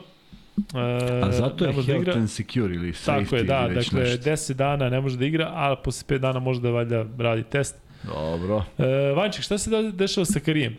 E, 0.57 1.21
A 1.23 1.31
zato 1.31 1.65
je 1.65 1.73
da 1.73 1.81
health 1.81 2.01
igra. 2.01 2.13
and 2.13 2.29
secure 2.29 2.75
ili 2.75 2.91
safety 2.91 3.23
Tako 3.23 3.35
je, 3.35 3.43
da, 3.43 3.67
dakle, 3.75 3.99
nešto. 3.99 4.29
10 4.29 4.53
dana 4.53 4.89
ne 4.89 5.01
može 5.01 5.17
da 5.17 5.25
igra, 5.25 5.51
a 5.55 5.75
posle 5.83 6.17
5 6.17 6.19
dana 6.19 6.39
može 6.39 6.61
da 6.61 6.69
valjda 6.69 7.05
radi 7.17 7.43
test. 7.43 7.75
Dobro. 8.03 8.63
E, 8.77 9.13
Vanček, 9.15 9.43
šta 9.43 9.57
se 9.57 9.69
da, 9.69 9.81
dešava 9.81 10.25
sa 10.25 10.39
Karijem? 10.39 10.77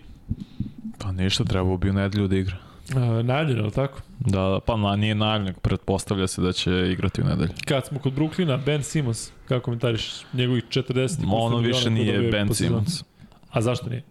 Pa 0.99 1.13
ništa, 1.13 1.45
trebao 1.45 1.77
bi 1.77 1.91
u 1.91 1.93
nedelju 1.93 2.29
da 2.29 2.37
igra. 2.37 2.57
E, 2.97 3.23
najavljeno, 3.23 3.63
ali 3.63 3.73
tako? 3.73 4.01
Da, 4.19 4.41
da, 4.41 4.61
pa 4.67 4.77
na, 4.77 4.97
nije 4.97 5.15
najavljen, 5.15 5.55
pretpostavlja 5.63 6.27
se 6.27 6.43
da 6.43 6.53
će 6.53 6.71
igrati 6.93 7.23
u 7.23 7.25
nedelju. 7.25 7.51
Kad 7.65 7.87
smo 7.87 7.99
kod 7.99 8.13
Brooklyna, 8.13 8.65
Ben 8.65 8.83
Simmons, 8.83 9.31
kako 9.49 9.65
komentariš 9.65 10.25
njegovih 10.33 10.65
40 10.65 11.25
Ono 11.31 11.57
više 11.57 11.91
nije 11.91 12.13
dobio 12.13 12.31
Ben? 12.31 12.55
Simmons. 12.55 13.05
A 13.51 13.61
zašto 13.61 13.89
nije? 13.91 14.03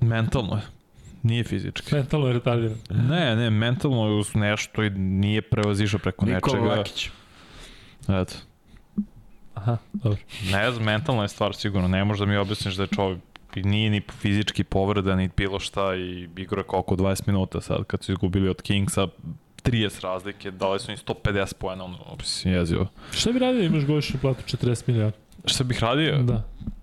Mentalno 0.00 0.56
je. 0.56 0.62
Nije 1.22 1.44
fizički. 1.44 1.94
Mentalno 1.94 2.26
je 2.26 2.32
retardiran. 2.32 2.78
Ne, 2.90 3.36
ne, 3.36 3.50
mentalno 3.50 4.06
je 4.06 4.14
uz 4.14 4.34
nešto 4.34 4.82
i 4.84 4.90
nije 4.90 5.42
prevazišao 5.42 6.00
preko 6.00 6.26
Nikola 6.26 6.56
nečega. 6.56 6.76
Lakić. 6.76 7.10
Eto. 8.08 8.34
Aha, 9.54 9.76
dobro. 9.92 10.18
Ne 10.52 10.72
znam, 10.72 10.84
mentalna 10.84 11.22
je 11.22 11.28
stvar 11.28 11.54
sigurno. 11.54 11.88
Ne 11.88 12.04
možeš 12.04 12.20
da 12.20 12.26
mi 12.26 12.36
objasniš 12.36 12.74
da 12.74 12.82
je 12.82 12.86
čovjek 12.86 13.20
nije 13.56 13.90
ni 13.90 14.02
fizički 14.20 14.64
povreda, 14.64 15.16
ni 15.16 15.30
bilo 15.36 15.58
šta 15.60 15.94
i 15.94 16.28
igra 16.36 16.60
je 16.60 16.64
koliko 16.64 16.96
20 16.96 17.26
minuta 17.26 17.60
sad 17.60 17.84
kad 17.84 18.02
su 18.04 18.12
izgubili 18.12 18.48
od 18.48 18.62
Kingsa 18.62 19.08
30 19.64 20.02
razlike, 20.02 20.50
dali 20.50 20.80
su 20.80 20.90
im 20.90 20.96
150 20.96 21.54
pojena, 21.54 21.84
ono, 21.84 21.98
mislim, 22.18 22.54
jezivo. 22.54 22.86
Šta 23.12 23.32
bi 23.32 23.38
radio 23.38 23.60
da 23.60 23.66
imaš 23.66 23.84
godišnju 23.84 24.20
platu 24.20 24.42
40 24.56 24.82
miliona? 24.86 25.12
Šta 25.44 25.64
bih 25.64 25.80
radio? 25.80 26.18
Da. 26.22 26.42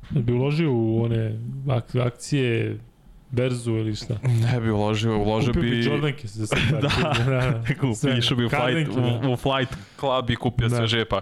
Da 0.09 0.19
bi 0.21 0.33
uložio 0.33 0.71
u 0.73 1.03
one 1.03 1.39
ak 1.69 1.95
akcije, 1.95 2.77
berzu 3.31 3.71
ili 3.71 3.95
šta? 3.95 4.17
Ne 4.23 4.59
bi 4.61 4.71
uložio, 4.71 5.17
uložio 5.17 5.53
Kupio 5.53 5.61
bi 5.61 5.69
bi... 5.69 5.85
Jordanke 5.85 6.27
za 6.27 6.47
sve. 6.49 6.79
Da. 6.81 7.63
Sve. 7.95 8.17
Išao 8.17 8.37
bi 8.37 8.45
u 8.45 8.49
flight, 8.49 8.95
da. 8.95 9.27
u, 9.29 9.33
u 9.33 9.35
flight 9.35 9.73
club 9.99 10.29
i 10.29 10.35
kupio 10.35 10.67
Da. 10.67 10.75
sve 10.75 10.87
žepa. 10.87 11.21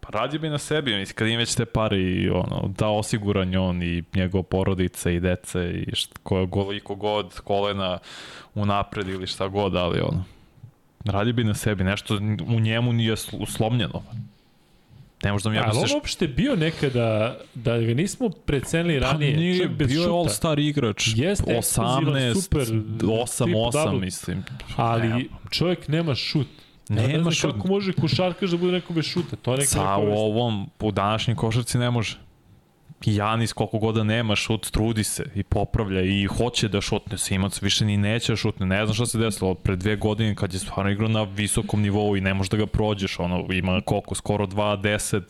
Pa 0.00 0.18
radio 0.18 0.40
bi 0.40 0.48
na 0.48 0.58
sebi, 0.58 0.96
mislim, 0.96 1.16
kad 1.16 1.28
im 1.28 1.38
već 1.38 1.54
te 1.54 1.64
pare 1.64 2.00
i 2.00 2.30
ono, 2.30 2.74
da 2.78 2.88
osiguran 2.88 3.56
on 3.56 3.82
i 3.82 4.02
njegova 4.14 4.42
porodica 4.42 5.10
i 5.10 5.20
dece 5.20 5.70
i 5.70 5.94
št, 5.96 6.18
ko, 6.22 6.48
koliko 6.50 6.94
god 6.94 7.40
kolena 7.40 7.98
unapred 8.54 9.08
ili 9.08 9.26
šta 9.26 9.48
god, 9.48 9.76
ali 9.76 10.00
ono, 10.00 10.24
radio 11.04 11.32
bi 11.32 11.44
na 11.44 11.54
sebi, 11.54 11.84
nešto 11.84 12.18
u 12.46 12.60
njemu 12.60 12.92
nije 12.92 13.16
sl- 13.16 13.46
slomljeno. 13.46 14.02
Ne 15.22 15.32
možda 15.32 15.50
mi 15.50 15.58
Ali 15.58 15.64
objasniš 15.64 15.90
on 15.90 15.96
uopšte 15.96 16.28
bio 16.28 16.56
nekada, 16.56 17.36
da 17.54 17.78
ga 17.78 17.94
nismo 17.94 18.28
precenili 18.28 19.00
Pa 19.00 19.06
ranije, 19.12 19.36
nije, 19.36 19.56
čovjek 19.58 19.72
bez 19.78 19.88
bio 19.88 20.02
je 20.02 20.08
all-star 20.08 20.58
igrač. 20.58 21.08
Jeste 21.16 21.56
eksplozivan, 21.56 22.14
18, 22.14 22.42
super, 22.42 22.60
8, 22.60 22.82
triple-double. 23.02 23.72
8, 23.72 24.00
mislim. 24.00 24.44
Ali 24.76 25.30
čovjek 25.50 25.88
nema 25.88 26.14
šut. 26.14 26.46
Ne 26.88 27.08
Nema 27.08 27.22
znam 27.22 27.32
šut. 27.32 27.52
kako 27.52 27.68
može 27.68 27.92
košarkaš 27.92 28.50
da 28.50 28.56
bude 28.56 28.72
neko 28.72 28.92
bez 28.92 29.04
šuta. 29.04 29.36
To 29.36 29.52
je 29.52 29.58
neka 29.58 29.68
Sa 29.70 29.96
u 29.96 30.12
ovom, 30.12 30.70
u 30.80 30.92
današnjoj 30.92 31.36
košarci 31.36 31.78
ne 31.78 31.90
može. 31.90 32.16
Janis 33.04 33.52
koliko 33.52 33.78
god 33.78 33.94
da 33.94 34.04
nema 34.04 34.36
šut, 34.36 34.70
trudi 34.70 35.04
se 35.04 35.24
i 35.34 35.42
popravlja 35.42 36.02
i 36.02 36.24
hoće 36.26 36.68
da 36.68 36.80
šutne. 36.80 37.18
Simac 37.18 37.62
više 37.62 37.84
ni 37.84 37.96
neće 37.96 38.32
da 38.32 38.36
šutne. 38.36 38.66
Ne 38.66 38.86
znam 38.86 38.94
šta 38.94 39.06
se 39.06 39.18
desilo. 39.18 39.54
Pre 39.54 39.76
dve 39.76 39.96
godine 39.96 40.34
kad 40.34 40.52
je 40.52 40.58
stvarno 40.58 40.90
igrao 40.90 41.08
na 41.08 41.22
visokom 41.22 41.82
nivou 41.82 42.16
i 42.16 42.20
ne 42.20 42.34
možeš 42.34 42.50
da 42.50 42.56
ga 42.56 42.66
prođeš. 42.66 43.18
Ono, 43.18 43.46
ima 43.52 43.80
koliko? 43.80 44.14
Skoro 44.14 44.46
2-10 44.46 45.22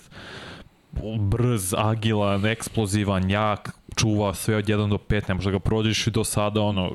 brz, 1.20 1.74
agilan, 1.74 2.46
eksplozivan, 2.46 3.30
jak, 3.30 3.70
čuva 3.96 4.34
sve 4.34 4.56
od 4.56 4.64
1 4.64 4.88
do 4.88 4.96
5, 4.98 5.28
ne 5.28 5.34
možeš 5.34 5.44
da 5.44 5.50
ga 5.50 5.58
prođeš 5.58 6.06
i 6.06 6.10
do 6.10 6.24
sada, 6.24 6.60
ono, 6.60 6.90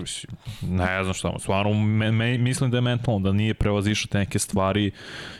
ne 0.62 1.04
znam 1.04 1.14
šta, 1.14 1.40
stvarno, 1.40 1.74
me, 1.74 2.12
me, 2.12 2.38
mislim 2.38 2.72
da 2.72 2.78
je 2.78 2.82
mentalno, 2.82 3.20
da 3.20 3.32
nije 3.32 3.54
prevazišao 3.54 4.10
te 4.10 4.18
neke 4.18 4.40
stvari 4.40 4.92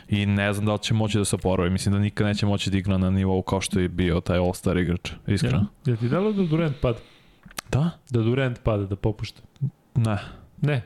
i 0.08 0.26
ne 0.26 0.52
znam 0.52 0.66
da 0.66 0.72
li 0.72 0.78
će 0.78 0.94
moći 0.94 1.18
da 1.18 1.24
se 1.24 1.36
oporavi, 1.36 1.70
mislim 1.70 1.92
da 1.92 1.98
nikad 1.98 2.26
neće 2.26 2.46
moći 2.46 2.70
da 2.70 2.78
igra 2.78 2.98
na 2.98 3.10
nivou 3.10 3.42
kao 3.42 3.60
što 3.60 3.80
je 3.80 3.88
bio 3.88 4.20
taj 4.20 4.38
All-Star 4.38 4.78
igrač, 4.78 5.10
iskreno. 5.26 5.66
Ja, 5.86 5.90
ja 5.92 5.96
ti 5.96 6.08
dalo 6.08 6.32
da 6.32 6.42
Durant 6.42 6.76
pada? 6.80 6.98
Da? 7.70 7.90
Da 8.10 8.20
Durant 8.20 8.58
pada, 8.60 8.84
da 8.84 8.96
popušta? 8.96 9.40
Ne, 9.94 10.18
Ne. 10.60 10.82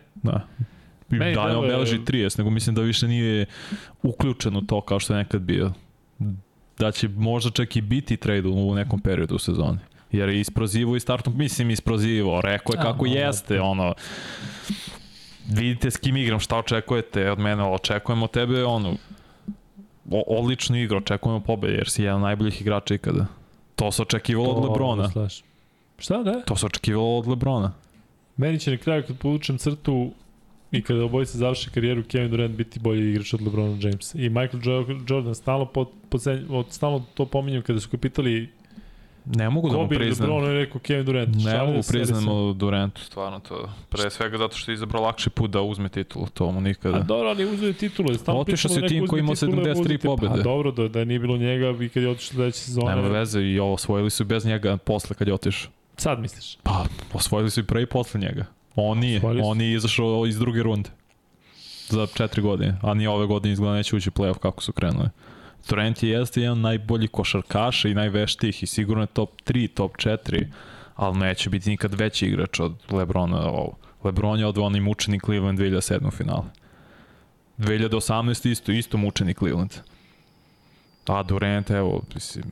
Meni 1.10 1.34
da 1.34 1.42
ne 1.42 1.48
deluje- 1.48 1.56
obeleži 1.58 1.98
30, 1.98 2.38
nego 2.38 2.50
mislim 2.50 2.76
da 2.76 2.82
više 2.82 3.08
nije 3.08 3.46
uključen 4.02 4.56
u 4.56 4.62
to 4.62 4.80
kao 4.80 5.00
što 5.00 5.12
je 5.12 5.18
nekad 5.18 5.40
bio. 5.40 5.72
Da 6.78 6.92
će 6.92 7.08
možda 7.08 7.50
čak 7.50 7.76
i 7.76 7.80
biti 7.80 8.16
trade 8.16 8.48
u 8.48 8.74
nekom 8.74 9.00
periodu 9.00 9.34
u 9.34 9.38
sezoni. 9.38 9.78
Jer 10.12 10.28
je 10.28 10.40
isprozivo 10.40 10.96
i 10.96 11.00
startno, 11.00 11.32
mislim 11.32 11.70
isprozivo, 11.70 12.40
rekao 12.40 12.72
je 12.72 12.78
A, 12.78 12.82
kako 12.82 13.06
no, 13.06 13.12
jeste, 13.12 13.60
ono, 13.60 13.94
vidite 15.48 15.90
s 15.90 15.96
kim 15.96 16.16
igram, 16.16 16.40
šta 16.40 16.58
očekujete 16.58 17.30
od 17.30 17.38
mene, 17.38 17.64
očekujemo 17.64 18.26
tebe, 18.26 18.64
ono, 18.64 18.96
o, 20.10 20.22
odličnu 20.26 20.76
igru, 20.76 20.98
očekujemo 20.98 21.40
pobede, 21.40 21.74
jer 21.74 21.90
si 21.90 22.02
jedan 22.02 22.16
od 22.16 22.22
najboljih 22.22 22.60
igrača 22.60 22.94
ikada. 22.94 23.26
To 23.76 23.92
se 23.92 24.02
očekivalo 24.02 24.50
od 24.50 24.64
Lebrona. 24.64 25.28
Šta 25.98 26.22
da? 26.22 26.40
To 26.40 26.56
se 26.56 26.66
očekivalo 26.66 27.18
od 27.18 27.26
Lebrona. 27.26 27.72
Meni 28.36 28.58
će 28.58 28.70
na 28.70 28.76
kraju 28.76 29.04
kad 29.06 29.18
povučem 29.18 29.58
crtu 29.58 30.12
i 30.72 30.82
kada 30.82 31.04
obojica 31.04 31.38
završe 31.38 31.70
karijeru 31.70 32.02
Kevin 32.02 32.30
Durant 32.30 32.56
biti 32.56 32.80
bolji 32.80 33.10
igrač 33.10 33.34
od 33.34 33.42
LeBrona 33.42 33.76
Jamesa. 33.80 34.18
I 34.18 34.28
Michael 34.28 34.60
jo 34.64 34.86
Jordan 35.08 35.34
stalno, 35.34 35.66
pod, 35.66 35.88
pod, 36.08 36.22
od, 36.50 36.66
stalno 36.70 37.04
to 37.14 37.26
pominjem 37.26 37.62
kada 37.62 37.80
su 37.80 37.88
ga 37.90 37.96
pitali 37.96 38.48
Ne 39.34 39.50
mogu 39.50 39.70
da 39.70 39.76
mu 39.76 39.88
priznam. 39.88 40.30
LeBron 40.30 40.50
je 40.50 40.54
rekao 40.54 40.80
Kevin 40.80 41.04
Durant. 41.04 41.36
Ne 41.44 41.58
mogu 41.58 41.82
se, 41.82 41.98
ali 41.98 42.04
priznamo 42.04 42.52
Durantu, 42.52 43.00
stvarno 43.02 43.40
to. 43.40 43.70
Pre 43.88 44.10
svega 44.10 44.38
zato 44.38 44.56
što 44.56 44.70
je 44.70 44.74
izabrao 44.74 45.02
lakši 45.02 45.30
put 45.30 45.50
da 45.50 45.62
uzme 45.62 45.88
titulu, 45.88 46.26
to 46.34 46.52
mu 46.52 46.60
nikada. 46.60 46.96
A 46.96 47.02
dobro, 47.02 47.28
ali 47.28 47.44
uzeo 47.44 47.66
je 47.66 47.72
titulu. 47.72 48.14
Stalno 48.14 48.40
Otišao 48.40 48.74
neko 48.74 48.88
tim 48.88 49.06
koji 49.06 49.22
uzme 49.22 49.24
imao 49.24 49.34
titulu, 49.34 49.74
73 49.74 49.80
uzete. 49.80 49.98
pobede. 49.98 50.34
Pa 50.34 50.42
dobro, 50.42 50.70
da, 50.70 50.88
da 50.88 51.04
nije 51.04 51.18
bilo 51.18 51.36
njega 51.36 51.74
i 51.80 51.88
kad 51.88 52.02
je 52.02 52.08
otišao 52.08 52.34
sledeće 52.34 52.58
sezone. 52.58 52.96
Nema 52.96 53.08
veze 53.08 53.42
i 53.42 53.58
ovo 53.58 53.72
osvojili 53.72 54.10
su 54.10 54.24
bez 54.24 54.46
njega 54.46 54.76
posle 54.76 55.16
kad 55.16 55.28
je 55.28 55.34
otišao. 55.34 55.70
Sad 55.96 56.20
misliš? 56.20 56.56
Pa, 56.62 56.84
osvojili 57.12 57.50
su 57.50 57.60
i 57.60 57.64
pre 57.64 57.82
i 57.82 57.86
posle 57.86 58.20
njega. 58.20 58.44
On 58.80 58.98
nije, 58.98 59.20
on 59.42 59.60
je 59.60 59.72
izašao 59.72 60.26
iz 60.26 60.38
druge 60.38 60.62
runde. 60.62 60.90
Za 61.88 62.06
četiri 62.14 62.42
godine, 62.42 62.76
a 62.82 62.94
ni 62.94 63.06
ove 63.06 63.26
godine 63.26 63.52
izgleda 63.52 63.74
neće 63.74 63.96
ući 63.96 64.08
u 64.08 64.12
playoff 64.12 64.38
kako 64.38 64.62
su 64.62 64.72
krenuli. 64.72 65.08
Durant 65.68 66.02
je 66.02 66.10
jeste 66.10 66.40
jedan 66.40 66.60
najbolji 66.60 67.08
košarkaša 67.08 67.88
i 67.88 67.94
najveštijih 67.94 68.62
i 68.62 68.66
sigurno 68.66 69.02
je 69.02 69.06
top 69.06 69.30
3, 69.46 69.68
top 69.74 69.96
4, 69.96 70.46
ali 70.94 71.18
neće 71.18 71.50
biti 71.50 71.70
nikad 71.70 71.94
veći 71.94 72.26
igrač 72.26 72.60
od 72.60 72.74
Lebrona. 72.90 73.50
Ovo. 73.50 73.76
Lebron 74.04 74.38
je 74.40 74.46
od 74.46 74.58
onaj 74.58 74.80
mučeni 74.80 75.20
Cleveland 75.20 75.58
2007. 75.58 76.10
finale. 76.12 76.44
2018. 77.58 78.50
isto, 78.50 78.72
isto 78.72 78.98
mučeni 78.98 79.34
Cleveland. 79.34 79.74
A 81.06 81.22
Durant, 81.22 81.70
evo, 81.70 82.02
mislim, 82.14 82.44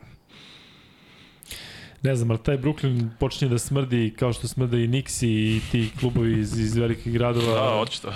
Ne 2.06 2.16
znam, 2.16 2.30
ali 2.30 2.38
taj 2.42 2.58
Brooklyn 2.58 3.08
počinje 3.18 3.50
da 3.50 3.58
smrdi 3.58 4.14
kao 4.18 4.32
što 4.32 4.48
smrde 4.48 4.84
i 4.84 4.86
Knicks 4.86 5.22
i 5.22 5.60
ti 5.70 5.90
klubovi 6.00 6.40
iz, 6.40 6.58
iz 6.58 6.76
velikih 6.76 7.12
gradova. 7.12 7.54
da, 7.54 7.80
očito. 7.80 8.12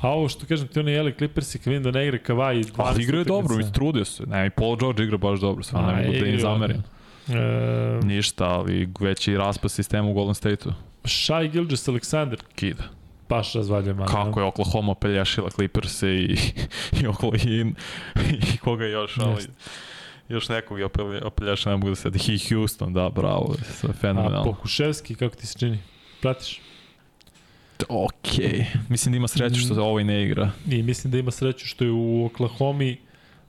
A 0.00 0.08
ovo 0.08 0.28
što 0.28 0.46
kažem 0.46 0.68
ti, 0.68 0.80
oni 0.80 0.98
LA 1.00 1.10
Clippersi, 1.18 1.58
kad 1.58 1.66
vidim 1.72 1.82
da 1.82 1.98
ne 1.98 2.06
igra 2.06 2.18
Kavaj 2.18 2.54
20 2.54 2.72
Ali 2.76 3.02
igra 3.02 3.18
je 3.18 3.24
dobro, 3.24 3.56
mislim, 3.56 3.74
trudio 3.74 4.04
se. 4.04 4.26
Ne, 4.26 4.46
i 4.46 4.50
Paul 4.50 4.76
George 4.76 5.02
igra 5.04 5.16
baš 5.16 5.40
dobro, 5.40 5.64
A, 5.72 5.92
ne 5.92 6.06
mogu 6.06 6.18
da 6.18 6.26
im 6.26 6.40
zamerim. 6.40 6.82
E, 7.28 8.00
Ništa, 8.04 8.44
ali 8.48 8.88
veći 9.00 9.36
raspad 9.36 9.70
sistema 9.70 10.08
u 10.08 10.12
Golden 10.12 10.34
State-u. 10.34 10.72
Shai 11.04 11.48
Gilgis 11.48 11.88
Alexander, 11.88 12.38
Kida. 12.54 12.82
baš 13.28 13.52
razvalja 13.52 13.94
man. 13.94 14.06
Kako 14.06 14.40
je 14.40 14.46
Oklahoma 14.46 14.94
pelješila 14.94 15.50
Clippers-e 15.50 16.08
i, 16.08 16.36
i, 17.02 17.06
oko, 17.06 17.32
i, 17.34 17.72
i 18.54 18.56
koga 18.56 18.84
još, 18.84 19.18
ali 19.18 19.34
Jeste. 19.34 19.52
Još 20.28 20.48
nekog 20.48 20.78
je 20.78 20.88
opelješao, 21.24 21.70
ne 21.70 21.76
mogu 21.76 21.88
da 21.88 21.94
se 21.94 22.10
I 22.28 22.38
Houston, 22.48 22.92
da, 22.92 23.08
bravo, 23.08 23.56
sve 23.62 23.90
A 23.90 23.92
fenomenalno. 23.92 24.44
Pokuševski, 24.44 25.14
kako 25.14 25.36
ti 25.36 25.46
se 25.46 25.58
čini? 25.58 25.78
Pratiš? 26.22 26.60
Okej, 27.88 28.66
mislim 28.88 29.12
da 29.12 29.16
ima 29.16 29.28
sreću 29.28 29.60
što 29.60 29.84
ovaj 29.84 30.04
ne 30.04 30.24
igra. 30.24 30.50
I 30.70 30.82
mislim 30.82 31.10
da 31.10 31.18
ima 31.18 31.30
sreću 31.30 31.66
što 31.66 31.84
je 31.84 31.90
u 31.90 32.24
Oklahomi 32.26 32.96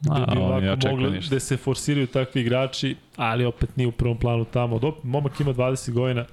da 0.01 0.25
A, 0.27 0.35
bi 0.35 0.41
ovako 0.41 0.65
očekuje 0.65 0.91
mogli 0.91 1.11
ništa. 1.11 1.35
da 1.35 1.39
se 1.39 1.57
forsiraju 1.57 2.07
takvi 2.07 2.41
igrači, 2.41 2.95
ali 3.15 3.45
opet 3.45 3.77
nije 3.77 3.87
u 3.87 3.91
prvom 3.91 4.17
planu 4.17 4.45
tamo. 4.45 4.79
Dop, 4.79 5.03
momak 5.03 5.39
ima 5.39 5.53
20 5.53 5.91
godina. 5.91 6.25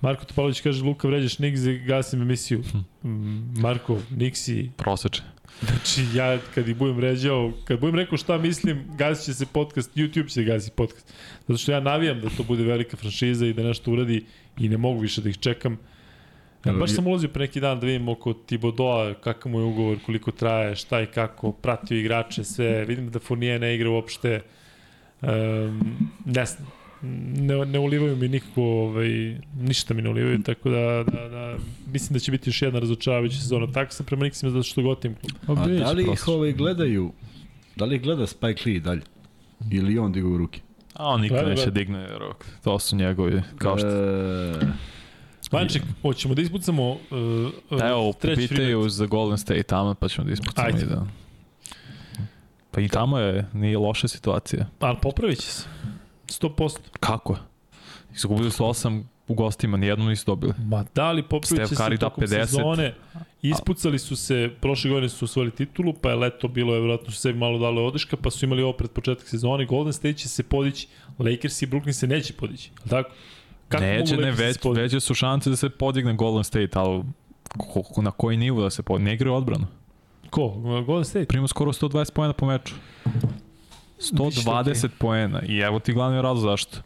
Marko 0.00 0.24
Topalović 0.24 0.60
kaže, 0.60 0.84
Luka 0.84 1.08
vređaš 1.08 1.38
Nigzi, 1.38 1.78
gasim 1.78 2.22
emisiju. 2.22 2.62
Hm. 3.02 3.60
Marko, 3.60 3.98
Niksi, 4.10 4.70
Proseče. 4.76 5.22
Znači, 5.62 6.04
ja 6.14 6.38
kad 6.54 6.68
ih 6.68 6.76
budem 6.76 6.96
vređao, 6.96 7.52
kad 7.64 7.80
budem 7.80 7.94
rekao 7.94 8.18
šta 8.18 8.38
mislim, 8.38 8.84
gasit 8.98 9.24
će 9.24 9.34
se 9.34 9.46
podcast, 9.46 9.96
YouTube 9.96 10.34
će 10.34 10.44
gasiti 10.44 10.76
podcast. 10.76 11.12
Zato 11.48 11.58
što 11.58 11.72
ja 11.72 11.80
navijam 11.80 12.20
da 12.20 12.28
to 12.36 12.42
bude 12.42 12.62
velika 12.62 12.96
franšiza 12.96 13.46
i 13.46 13.52
da 13.52 13.62
nešto 13.62 13.92
uradi 13.92 14.24
i 14.58 14.68
ne 14.68 14.76
mogu 14.76 15.00
više 15.00 15.20
da 15.20 15.28
ih 15.28 15.38
čekam. 15.38 15.78
Ja, 16.64 16.72
baš 16.72 16.90
sam 16.90 17.06
ulazio 17.06 17.28
pre 17.28 17.40
neki 17.40 17.60
dan 17.60 17.80
da 17.80 17.86
vidim 17.86 18.08
oko 18.08 18.32
Thibodeau, 18.32 19.14
kakav 19.14 19.52
mu 19.52 19.60
je 19.60 19.64
ugovor, 19.64 19.98
koliko 20.06 20.30
traje, 20.30 20.76
šta 20.76 21.00
i 21.00 21.06
kako, 21.06 21.52
pratio 21.52 21.98
igrače, 21.98 22.44
sve. 22.44 22.84
Vidim 22.84 23.10
da 23.10 23.18
Fournier 23.18 23.60
ne 23.60 23.74
igra 23.74 23.90
uopšte. 23.90 24.40
Um, 25.22 26.10
ne, 26.24 26.46
znam, 26.46 26.68
ne, 27.02 27.66
ne 27.66 27.78
ulivaju 27.78 28.16
mi 28.16 28.28
nikako, 28.28 28.62
ovaj, 28.62 29.38
ništa 29.60 29.94
mi 29.94 30.02
ne 30.02 30.10
ulivaju, 30.10 30.42
tako 30.42 30.70
da, 30.70 31.04
da, 31.12 31.28
da 31.28 31.56
mislim 31.92 32.14
da 32.14 32.18
će 32.18 32.30
biti 32.30 32.50
još 32.50 32.62
jedna 32.62 32.78
razočaravajuća 32.78 33.40
sezona. 33.40 33.72
Tako 33.72 33.92
sam 33.92 34.06
prema 34.06 34.24
Nixima 34.24 34.48
zato 34.48 34.62
što 34.62 34.82
gotim 34.82 35.14
klub. 35.14 35.58
A 35.58 35.66
da 35.66 35.92
li 35.92 36.02
ih 36.12 36.28
ovaj 36.28 36.52
gledaju, 36.52 37.12
da 37.76 37.84
li 37.84 37.98
gleda 37.98 38.26
Spike 38.26 38.70
Lee 38.70 38.80
dalje? 38.80 39.02
Ili 39.70 39.98
on 39.98 40.12
digao 40.12 40.36
ruke? 40.36 40.60
A 40.94 41.08
on 41.08 41.20
nikad 41.20 41.36
Gleda, 41.36 41.50
neće 41.50 41.62
gleda. 41.62 41.78
digne 41.78 42.06
rok. 42.18 42.44
To 42.64 42.78
su 42.78 42.96
njegovi, 42.96 43.42
kao 43.58 43.78
što... 43.78 43.88
E, 43.88 44.60
Vanček, 45.52 45.82
hoćemo 46.02 46.34
da 46.34 46.42
ispucamo 46.42 46.90
uh, 46.90 46.98
uh, 47.70 47.80
Evo, 47.82 48.12
treći 48.20 48.48
pitaju 48.48 48.88
za 48.88 49.06
Golden 49.06 49.38
State 49.38 49.62
tamo, 49.62 49.94
pa 49.94 50.08
ćemo 50.08 50.26
da 50.26 50.32
ispucamo 50.32 50.66
Ajde. 50.66 50.82
i 50.82 50.86
da... 50.86 51.06
Pa 52.70 52.80
i 52.80 52.88
tamo 52.88 53.18
je, 53.18 53.46
nije 53.52 53.78
loša 53.78 54.08
situacija. 54.08 54.66
Ali 54.80 54.96
popravit 55.02 55.38
će 55.38 55.46
se. 55.46 55.66
100%. 56.28 56.78
Kako? 57.00 57.36
Izgubili 58.14 58.50
su 58.50 58.66
osam 58.66 59.08
u 59.28 59.34
gostima, 59.34 59.76
nijednu 59.76 60.08
nisu 60.08 60.24
dobili. 60.26 60.52
Ma 60.58 60.84
da 60.94 61.12
li 61.12 61.22
Curry 61.22 61.90
se 61.90 61.96
tokom 61.96 62.24
50. 62.24 62.46
sezone. 62.46 62.94
Ispucali 63.42 63.98
su 63.98 64.16
se, 64.16 64.50
prošle 64.60 64.90
godine 64.90 65.08
su 65.08 65.24
osvojili 65.24 65.50
titulu, 65.50 65.92
pa 65.92 66.10
je 66.10 66.16
leto 66.16 66.48
bilo, 66.48 66.74
je 66.74 66.80
vjerojatno 66.80 67.10
su 67.10 67.20
sebi 67.20 67.38
malo 67.38 67.58
dale 67.58 67.82
odeška, 67.82 68.16
pa 68.16 68.30
su 68.30 68.44
imali 68.44 68.62
ovo 68.62 68.72
pred 68.72 68.90
početak 68.90 69.28
sezone. 69.28 69.66
Golden 69.66 69.92
State 69.92 70.14
će 70.14 70.28
se 70.28 70.42
podići, 70.42 70.88
Lakers 71.18 71.62
i 71.62 71.66
Brooklyn 71.66 71.92
se 71.92 72.06
neće 72.06 72.32
podići. 72.32 72.70
Tako? 72.88 73.10
Kako 73.68 73.84
Neće, 73.84 74.16
ne, 74.16 74.30
već, 74.30 74.58
veće 74.74 75.00
su 75.00 75.14
šanse 75.14 75.50
da 75.50 75.56
se 75.56 75.70
podigne 75.70 76.14
Golden 76.14 76.44
State, 76.44 76.70
ali 76.72 77.02
na 77.96 78.10
koji 78.10 78.36
nivo 78.36 78.62
da 78.62 78.70
se 78.70 78.82
podigne? 78.82 79.10
Ne 79.10 79.14
igraju 79.14 79.34
odbranu. 79.34 79.66
Ko? 80.30 80.48
Golden 80.86 81.04
State? 81.04 81.26
Prima 81.26 81.48
skoro 81.48 81.72
120 81.72 82.12
pojena 82.12 82.32
po 82.32 82.46
meču. 82.46 82.74
120 84.00 84.88
poena. 84.98 85.42
I 85.42 85.58
evo 85.58 85.78
ti 85.78 85.92
glavni 85.92 86.22
razlog 86.22 86.50
zašto. 86.50 86.78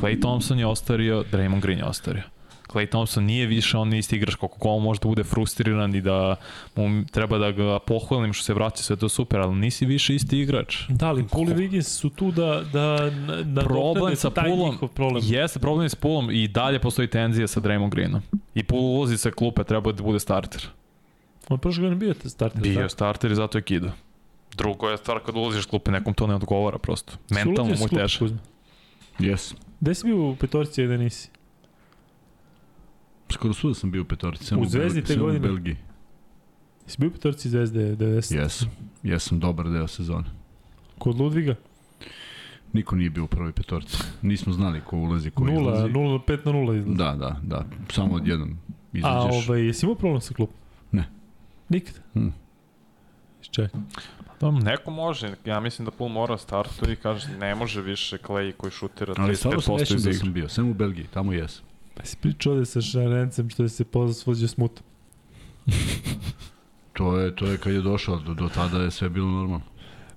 Clay 0.00 0.20
Thompson 0.20 0.58
je 0.58 0.66
ostario, 0.66 1.24
Draymond 1.32 1.60
Green 1.60 1.78
je 1.78 1.84
ostario. 1.84 2.22
Clay 2.68 2.90
Thompson 2.90 3.24
nije 3.24 3.46
više 3.46 3.78
on 3.78 3.94
isti 3.94 4.16
igrač 4.16 4.34
koliko 4.34 4.58
ko 4.58 4.78
može 4.78 5.00
da 5.00 5.08
bude 5.08 5.24
frustriran 5.24 5.94
i 5.94 6.00
da 6.00 6.36
mu 6.76 7.04
treba 7.10 7.38
da 7.38 7.50
ga 7.50 7.78
pohvalim 7.78 8.32
što 8.32 8.44
se 8.44 8.54
vraća 8.54 8.82
sve 8.82 8.96
to 8.96 9.08
super, 9.08 9.40
ali 9.40 9.54
nisi 9.54 9.86
više 9.86 10.14
isti 10.14 10.38
igrač. 10.40 10.76
Da 10.88 11.12
li, 11.12 11.24
Paul 11.30 11.48
i 11.48 11.54
Wiggins 11.54 11.98
su 11.98 12.10
tu 12.10 12.30
da, 12.30 12.62
da 12.72 13.10
na 13.44 13.62
problem 13.62 14.16
sa 14.16 14.30
njihov 14.46 14.88
problem. 14.88 15.22
jeste 15.26 15.58
problem 15.58 15.84
je 15.84 15.88
s 15.88 15.94
Pulom 15.94 16.30
i 16.30 16.48
dalje 16.48 16.78
postoji 16.78 17.08
tenzija 17.08 17.46
sa 17.46 17.60
Draymond 17.60 17.90
Greenom. 17.90 18.22
I 18.54 18.62
Pul 18.62 18.80
ulazi 18.80 19.18
sa 19.18 19.30
klupe, 19.30 19.64
treba 19.64 19.92
da 19.92 20.02
bude 20.02 20.20
starter. 20.20 20.68
On 21.48 21.58
prošle 21.58 21.82
godine 21.82 21.96
bio 21.96 22.14
te 22.14 22.28
starter. 22.28 22.62
Bio 22.62 22.74
tako? 22.74 22.88
starter 22.88 23.32
i 23.32 23.34
zato 23.34 23.58
je 23.58 23.62
kido. 23.62 23.90
Drugo 24.58 24.88
je 24.88 24.96
stvar 24.96 25.20
kad 25.20 25.36
ulaziš 25.36 25.66
klupe, 25.66 25.90
nekom 25.90 26.14
to 26.14 26.26
ne 26.26 26.34
odgovara 26.34 26.78
prosto. 26.78 27.12
Mentalno 27.30 27.70
mu 27.72 27.88
teže. 27.88 28.18
Jes. 29.18 29.54
Gde 29.80 29.94
si 29.94 30.06
bio 30.06 30.18
u 30.20 30.36
petorci, 30.36 30.82
a 30.82 30.86
da 30.86 30.96
nisi? 30.96 31.30
Skoro 33.28 33.54
svuda 33.54 33.74
sam 33.74 33.90
bio 33.90 34.02
u 34.02 34.06
petorici. 34.06 34.44
samo 34.44 34.60
U 34.60 34.64
Zvezdi 34.64 34.78
Belgiji- 34.92 35.06
te 35.06 35.12
samo 35.12 35.24
u 35.24 35.26
godine? 35.26 35.48
Belgiji. 35.48 35.76
Si 36.86 36.96
bio 36.98 37.08
u 37.08 37.12
petorci 37.12 37.48
Zvezde 37.48 37.96
90? 37.96 38.34
Jesam. 38.34 38.68
Jesam 39.02 39.40
dobar 39.40 39.68
deo 39.68 39.86
sezone. 39.86 40.24
Kod 40.98 41.20
Ludviga? 41.20 41.54
Niko 42.72 42.96
nije 42.96 43.10
bio 43.10 43.24
u 43.24 43.28
prvoj 43.28 43.52
petorci. 43.52 43.96
Nismo 44.22 44.52
znali 44.52 44.80
ko 44.80 44.96
ulazi, 44.96 45.30
ko 45.30 45.44
Nula, 45.44 45.74
izlazi. 45.74 45.92
0 45.92 46.18
5 46.20 46.38
na 46.44 46.52
0 46.52 46.78
izlazi. 46.78 46.96
Da, 46.96 47.14
da, 47.16 47.36
da. 47.42 47.64
Samo 47.90 48.14
odjednom 48.14 48.50
A 48.50 48.98
izađeš. 48.98 49.48
ovaj, 49.48 49.66
jesi 49.66 49.86
imao 49.86 49.94
problem 49.94 50.20
sa 50.20 50.34
klubom? 50.34 50.54
Ne. 50.92 51.08
Nikad? 51.68 51.94
Hmm. 52.12 52.32
Čekaj. 53.42 53.80
Da, 54.40 54.50
neko 54.50 54.90
može, 54.90 55.34
ja 55.44 55.60
mislim 55.60 55.84
da 55.84 55.90
Pul 55.90 56.08
mora 56.08 56.38
startu 56.38 56.90
i 56.90 56.96
kaže 56.96 57.28
ne 57.28 57.54
može 57.54 57.82
više 57.82 58.18
Clay 58.18 58.52
koji 58.52 58.70
šutira 58.70 59.14
Ali 59.16 59.36
stvarno 59.36 59.60
se 59.60 59.70
35% 59.70 59.78
nećem 59.78 59.96
iz 59.96 60.04
da 60.04 60.10
igre. 60.10 60.18
sam 60.18 60.32
bio. 60.32 60.48
Samo 60.48 60.70
u 60.70 60.74
Belgiji, 60.74 61.06
tamo 61.14 61.32
jesam. 61.32 61.64
Pa 61.94 62.04
si 62.04 62.16
pričao 62.16 62.52
ovde 62.52 62.66
sa 62.66 62.80
Šarencem 62.80 63.50
što 63.50 63.62
je 63.62 63.68
se 63.68 63.84
pozvođe 63.84 64.48
smutom. 64.48 64.84
To 66.92 67.18
je, 67.18 67.36
to 67.36 67.46
je 67.46 67.58
kad 67.58 67.72
je 67.72 67.80
došao, 67.80 68.16
do, 68.16 68.34
do 68.34 68.48
tada 68.54 68.78
je 68.78 68.90
sve 68.90 69.08
bilo 69.08 69.26
normalno. 69.26 69.64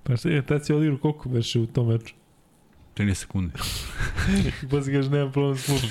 Pa 0.03 0.18
šta 0.18 0.30
je, 0.30 0.45
tad 0.45 0.65
si 0.65 0.73
odigrao 0.73 0.98
koliko 0.98 1.30
veše 1.30 1.60
u 1.60 1.68
tom 1.68 1.88
meču? 1.88 2.14
13 2.95 3.14
sekundi. 3.14 3.53
pa 4.72 4.81
si 4.81 4.91
kaže, 4.91 5.10
nemam 5.10 5.31
problem 5.31 5.57
s 5.57 5.65
smutom. 5.65 5.89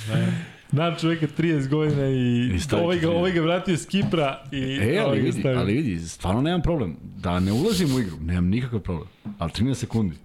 Na 0.73 0.97
čoveka 0.97 1.27
30 1.29 1.69
godina 1.69 2.07
i, 2.07 2.51
I 2.55 2.61
stavite 2.61 2.85
ovaj, 2.85 2.99
ga, 2.99 3.07
30. 3.07 3.11
ovaj 3.11 3.33
ga 3.33 3.41
vratio 3.41 3.77
s 3.77 3.87
Kipra 3.87 4.45
i 4.53 4.59
E, 4.63 4.89
ali 4.89 5.01
ovaj 5.01 5.19
vidi, 5.19 5.33
stavio. 5.33 5.59
ali 5.59 5.73
vidi, 5.75 6.01
stvarno 6.01 6.41
nemam 6.43 6.63
problem. 6.63 6.97
Da 7.17 7.41
ne 7.41 7.53
ulazim 7.53 7.95
u 7.95 8.01
igru, 8.01 8.17
nemam 8.21 8.47
nikakav 8.47 8.81
problem. 8.81 9.09
Ali 9.39 9.51
13 9.51 9.75
sekundi. 9.75 10.17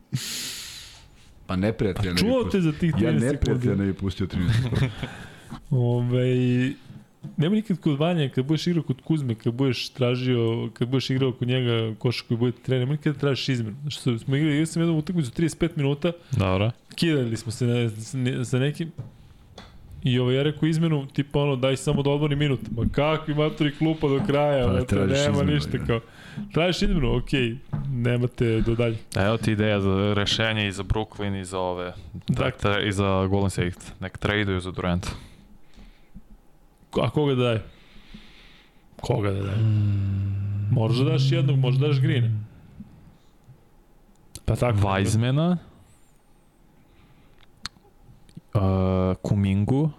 Pa 1.46 1.56
neprijatelja 1.56 2.10
ne 2.10 2.14
bi 2.14 2.20
Čuo 2.20 2.44
te 2.44 2.62
za 2.62 2.72
tih 2.72 2.94
13 2.94 2.96
Ja 2.96 3.12
sekundi. 3.12 3.26
neprijatelja 3.26 3.76
ne 3.76 3.86
bi 3.86 3.94
pustio 3.94 4.28
13 4.28 4.52
sekundi. 4.54 4.86
Ove, 5.72 6.26
nema 7.38 7.56
nikad 7.56 7.80
kod 7.80 8.00
Vanja, 8.00 8.30
kad 8.30 8.46
budeš 8.46 8.68
igrao 8.68 8.84
kod 8.84 9.02
Kuzme, 9.02 9.36
kad 9.36 9.54
budeš 9.54 9.90
tražio, 9.90 10.70
kad 10.74 10.88
budeš 10.88 11.10
igrao 11.10 11.32
kod 11.32 11.48
njega 11.48 11.96
košak 11.96 12.28
koji 12.28 12.38
bude 12.38 12.52
trener, 12.56 12.80
nema 12.80 12.92
nikad 12.92 13.14
da 13.14 13.20
tražiš 13.20 13.50
izmenu. 13.50 13.76
Znači, 13.82 13.98
što 13.98 14.20
smo 14.20 14.36
igrali, 14.36 14.54
igrao 14.54 14.66
sam 14.66 14.82
jednu 14.82 14.98
utakmicu 14.98 15.32
35 15.32 15.70
minuta, 15.76 16.12
Dobro. 16.32 16.72
kidali 16.96 17.38
smo 17.38 17.52
se 17.52 17.66
na, 17.66 17.90
sa- 17.90 18.46
sa 18.46 18.60
nekim 18.60 18.92
I 20.06 20.20
ovo 20.20 20.32
ja 20.32 20.44
rekao 20.44 20.68
izmenu, 20.68 21.06
tipa 21.14 21.40
ono, 21.40 21.56
daj 21.56 21.78
samo 21.78 22.04
da 22.04 22.10
odmori 22.10 22.36
minut. 22.36 22.60
Ma 22.72 22.84
kakvi 22.92 23.34
matori 23.34 23.76
klupa 23.76 24.08
do 24.08 24.22
kraja, 24.28 24.66
Pa 24.68 24.74
da 24.74 24.80
pa, 24.80 24.86
tražiš 24.86 25.18
nema 25.18 25.32
izmenu, 25.34 25.52
ništa 25.54 25.78
da. 25.78 25.86
kao. 25.86 26.00
Tražiš 26.54 26.82
izmenu, 26.82 27.16
okej, 27.18 27.58
nemate 27.90 28.62
do 28.62 28.76
dalje. 28.76 28.98
Evo 29.16 29.38
ti 29.38 29.52
ideja 29.52 29.82
za 29.82 30.14
rešenje 30.14 30.68
i 30.68 30.72
za 30.72 30.84
Brooklyn 30.84 31.42
i 31.42 31.46
za 31.46 31.60
ove, 31.60 31.94
da, 32.14 32.44
Dakle. 32.44 32.52
tra, 32.60 32.82
i 32.82 32.92
za 32.92 33.26
Golden 33.30 33.50
State. 33.50 33.80
Nek 34.00 34.18
traduju 34.18 34.60
za 34.60 34.72
Durant. 34.72 35.08
A 37.02 37.10
koga 37.10 37.36
da 37.36 37.44
daje? 37.44 37.62
Koga 39.02 39.32
da 39.32 39.42
daje? 39.42 39.58
Možeš 40.72 40.98
da 41.00 41.10
daš 41.12 41.32
jednog, 41.32 41.58
možeš 41.60 41.80
da 41.80 41.88
daš 41.88 42.00
Grina. 42.00 42.30
Pa 44.46 44.56
tako. 44.56 44.78
Weizmana, 44.78 45.58
uh, 48.56 48.62
Kumingu 49.20 49.90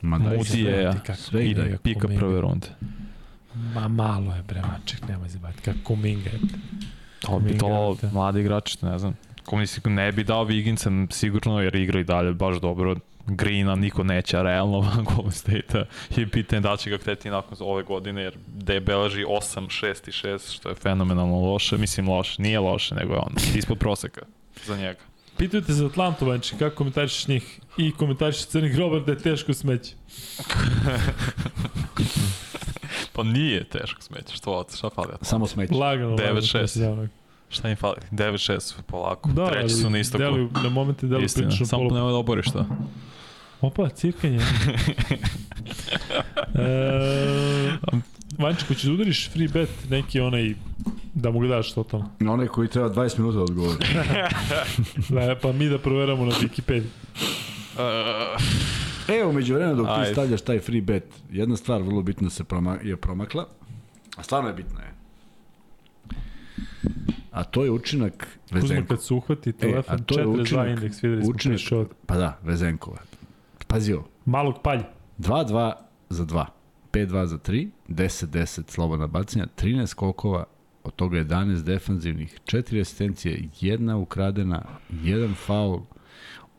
Ma 0.00 0.18
daj, 0.18 0.36
Moody 0.36 0.58
je- 0.58 0.82
Sve 0.82 0.92
ti 0.92 1.06
kako 1.06 1.18
sve 1.18 1.44
i 1.44 1.54
Kuminga, 1.54 1.78
pika 1.78 2.00
Kuminga. 2.00 2.20
prve 2.20 2.40
runde. 2.40 2.66
Ma 3.54 3.88
malo 3.88 4.34
je 4.34 4.42
bre, 4.42 4.62
maček, 4.62 5.08
nemoj 5.08 5.28
zabati. 5.28 5.62
Kako 5.62 5.78
Kuminga 5.84 6.30
je. 6.30 6.38
To 7.18 7.38
bi 7.38 7.58
to 7.58 7.66
Kuminga, 7.66 8.14
mladi 8.14 8.40
igrači, 8.40 8.78
ne 8.82 8.98
znam. 8.98 9.14
Komisija 9.44 9.82
ne 9.86 10.12
bi 10.12 10.24
dao 10.24 10.44
Viginca 10.44 10.90
sigurno 11.10 11.60
jer 11.60 11.74
igra 11.74 12.00
i 12.00 12.04
dalje 12.04 12.32
baš 12.32 12.56
dobro. 12.56 12.96
Greena 13.26 13.74
niko 13.74 14.04
neće 14.04 14.42
realno 14.42 14.80
van 14.80 15.04
Golden 15.14 15.32
State-a 15.32 15.84
i 16.16 16.26
pitanje 16.26 16.60
da 16.60 16.76
će 16.76 16.90
ga 16.90 16.98
hteti 16.98 17.30
nakon 17.30 17.56
ove 17.60 17.82
godine 17.82 18.22
jer 18.22 18.34
da 18.48 18.72
je 18.72 18.80
beleži 18.80 19.24
8, 19.24 19.60
6 19.82 20.08
i 20.08 20.12
6 20.28 20.54
što 20.54 20.68
je 20.68 20.74
fenomenalno 20.74 21.40
loše, 21.42 21.76
mislim 21.76 22.08
loše, 22.08 22.42
nije 22.42 22.60
loše 22.60 22.94
nego 22.94 23.12
je 23.12 23.18
on 23.18 23.32
ispod 23.54 23.78
proseka 23.78 24.20
za 24.66 24.76
njega. 24.76 25.00
Pitaju 25.38 25.62
te 25.62 25.72
za 25.72 25.86
Atlantu, 25.86 26.26
Vanči, 26.26 26.54
kako 26.58 26.76
komentarišeš 26.76 27.28
njih? 27.28 27.60
I 27.76 27.92
komentarišeš 27.92 28.46
Crni 28.46 28.68
grobar 28.68 29.00
da 29.04 29.12
je 29.12 29.18
teško 29.18 29.54
smeće. 29.54 29.92
Pa 33.12 33.22
nije 33.22 33.64
teško 33.64 34.02
smeće, 34.02 34.34
što, 34.36 34.64
šta 34.76 34.90
fali? 34.90 35.08
Samo 35.22 35.46
smeć. 35.46 35.70
Lagano. 35.70 36.10
lagano, 36.10 36.40
9-6. 36.40 36.52
preseljavano. 36.52 37.08
Šta 37.50 37.68
im 37.68 37.76
fali? 37.76 37.96
9-6 38.12 38.82
polako, 38.86 39.30
Da, 39.32 39.50
treći 39.50 39.74
su 39.74 39.90
na 39.90 39.98
istoku. 39.98 40.22
deluju, 40.22 40.50
na 40.62 40.68
momente 40.68 41.06
deluju 41.06 41.24
Istina, 41.24 41.46
prilično 41.46 41.66
samo 41.66 41.82
polu. 41.82 41.94
nemoj 41.94 42.12
da 42.12 42.18
oboriš 42.18 42.46
to. 42.52 42.66
Opa, 43.60 43.88
cirkanje. 43.88 44.38
e, 46.54 47.70
Vančko, 48.38 48.74
ćeš 48.74 48.82
da 48.82 48.92
udariš 48.92 49.30
free 49.30 49.48
bet 49.48 49.68
neki 49.90 50.20
onaj 50.20 50.54
da 51.14 51.30
mu 51.30 51.38
ga 51.40 51.48
daš 51.48 51.72
totalno. 51.72 52.10
Na 52.20 52.32
onaj 52.32 52.46
koji 52.46 52.68
treba 52.68 52.90
20 52.90 53.18
minuta 53.18 53.36
da 53.36 53.42
odgovori. 53.42 53.78
Da, 55.08 55.36
pa 55.42 55.52
mi 55.52 55.68
da 55.68 55.78
proveramo 55.78 56.24
na 56.24 56.32
Wikipediji. 56.32 56.88
E, 59.10 59.24
umeđu 59.24 59.54
vremena 59.54 59.74
dok 59.74 59.86
ti 59.86 59.92
Ajde. 59.92 60.12
stavljaš 60.12 60.40
taj 60.42 60.58
free 60.58 60.80
bet, 60.80 61.04
jedna 61.30 61.56
stvar 61.56 61.82
vrlo 61.82 62.02
bitna 62.02 62.30
se 62.30 62.44
proma, 62.44 62.78
je 62.82 62.96
promakla, 62.96 63.46
a 64.16 64.22
stvarno 64.22 64.48
je 64.48 64.54
bitna 64.54 64.80
je. 64.80 64.94
A 67.30 67.44
to 67.44 67.64
je 67.64 67.70
učinak 67.70 68.28
Kuzma 68.42 68.60
Vezenko. 68.60 68.88
kad 68.88 69.04
se 69.04 69.14
uhvati 69.14 69.52
telefon, 69.52 69.94
a 69.94 69.98
to 69.98 70.20
je 70.20 70.26
42 70.26 70.42
učinak- 70.42 70.68
indeks, 70.68 71.02
videli 71.02 71.22
smo 71.22 71.30
učinak-. 71.30 71.86
Pa 72.06 72.16
da, 72.16 72.38
Vezenkova. 72.42 72.98
Pazi 73.66 73.92
ovo. 73.92 74.08
Malog 74.24 74.54
palja. 74.62 74.84
2-2 75.18 75.72
za 76.08 76.24
2, 76.24 76.44
5-2 76.92 77.26
za 77.26 77.38
3, 77.38 77.68
10-10 77.88 78.70
slobodna 78.70 79.06
bacanja, 79.06 79.46
13 79.56 79.86
skokova, 79.86 80.44
od 80.84 80.94
toga 80.96 81.18
11 81.18 81.62
defanzivnih, 81.62 82.40
4 82.46 82.80
asistencije, 82.80 83.48
jedna 83.60 83.96
ukradena, 83.96 84.64
jedan 85.02 85.34
faul, 85.34 85.80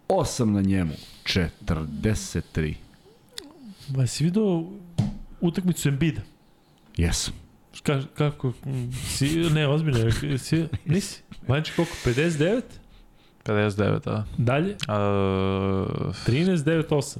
8 0.09 0.45
na 0.45 0.61
njemu, 0.61 0.93
43. 1.25 2.73
Ba, 3.87 4.07
si 4.07 4.23
vidio 4.23 4.63
utakmicu 5.41 5.89
Embida? 5.89 6.21
Jesam. 6.97 7.33
Ka, 7.83 8.01
kako, 8.17 8.53
si, 9.07 9.49
ne, 9.53 9.67
ozbiljno, 9.67 10.11
si, 10.37 10.67
nisi? 10.85 11.21
Vanči 11.47 11.71
koliko, 11.75 11.93
59? 12.05 12.61
59, 13.45 14.05
da. 14.05 14.25
Dalje? 14.37 14.71
Uh, 14.73 14.85
13, 16.27 16.55
9, 16.55 16.83
8. 16.89 17.19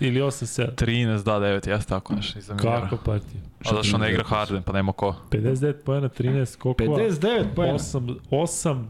Ili 0.00 0.20
8, 0.20 0.62
7. 0.62 0.74
13, 0.74 1.24
da, 1.24 1.32
9, 1.32 1.68
jeste 1.68 1.88
tako 1.88 2.14
nešto 2.14 2.38
iza. 2.38 2.56
Kako 2.56 2.96
partija? 2.96 3.40
A 3.64 3.74
zašto 3.74 3.98
ne 3.98 4.10
igra 4.10 4.24
Harden, 4.24 4.62
pa 4.62 4.72
nema 4.72 4.92
ko? 4.92 5.16
59 5.30 5.74
pojena, 5.84 6.08
13 6.08 6.46
skokova, 6.46 6.98
59 6.98 7.54
pojena. 7.54 7.78
8, 7.78 8.16
8 8.30 8.84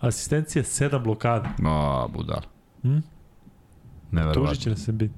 asistencija, 0.00 0.62
7 0.62 1.02
blokada. 1.02 1.50
No, 1.58 2.08
budal. 2.14 2.40
Hm? 2.82 2.88
Tužit 2.88 3.04
Neverovatno. 4.10 4.54
će 4.54 4.70
nas 4.70 4.88
Embiid. 4.88 5.10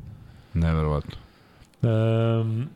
Neverovatno. 0.54 1.12
Um, 1.82 2.68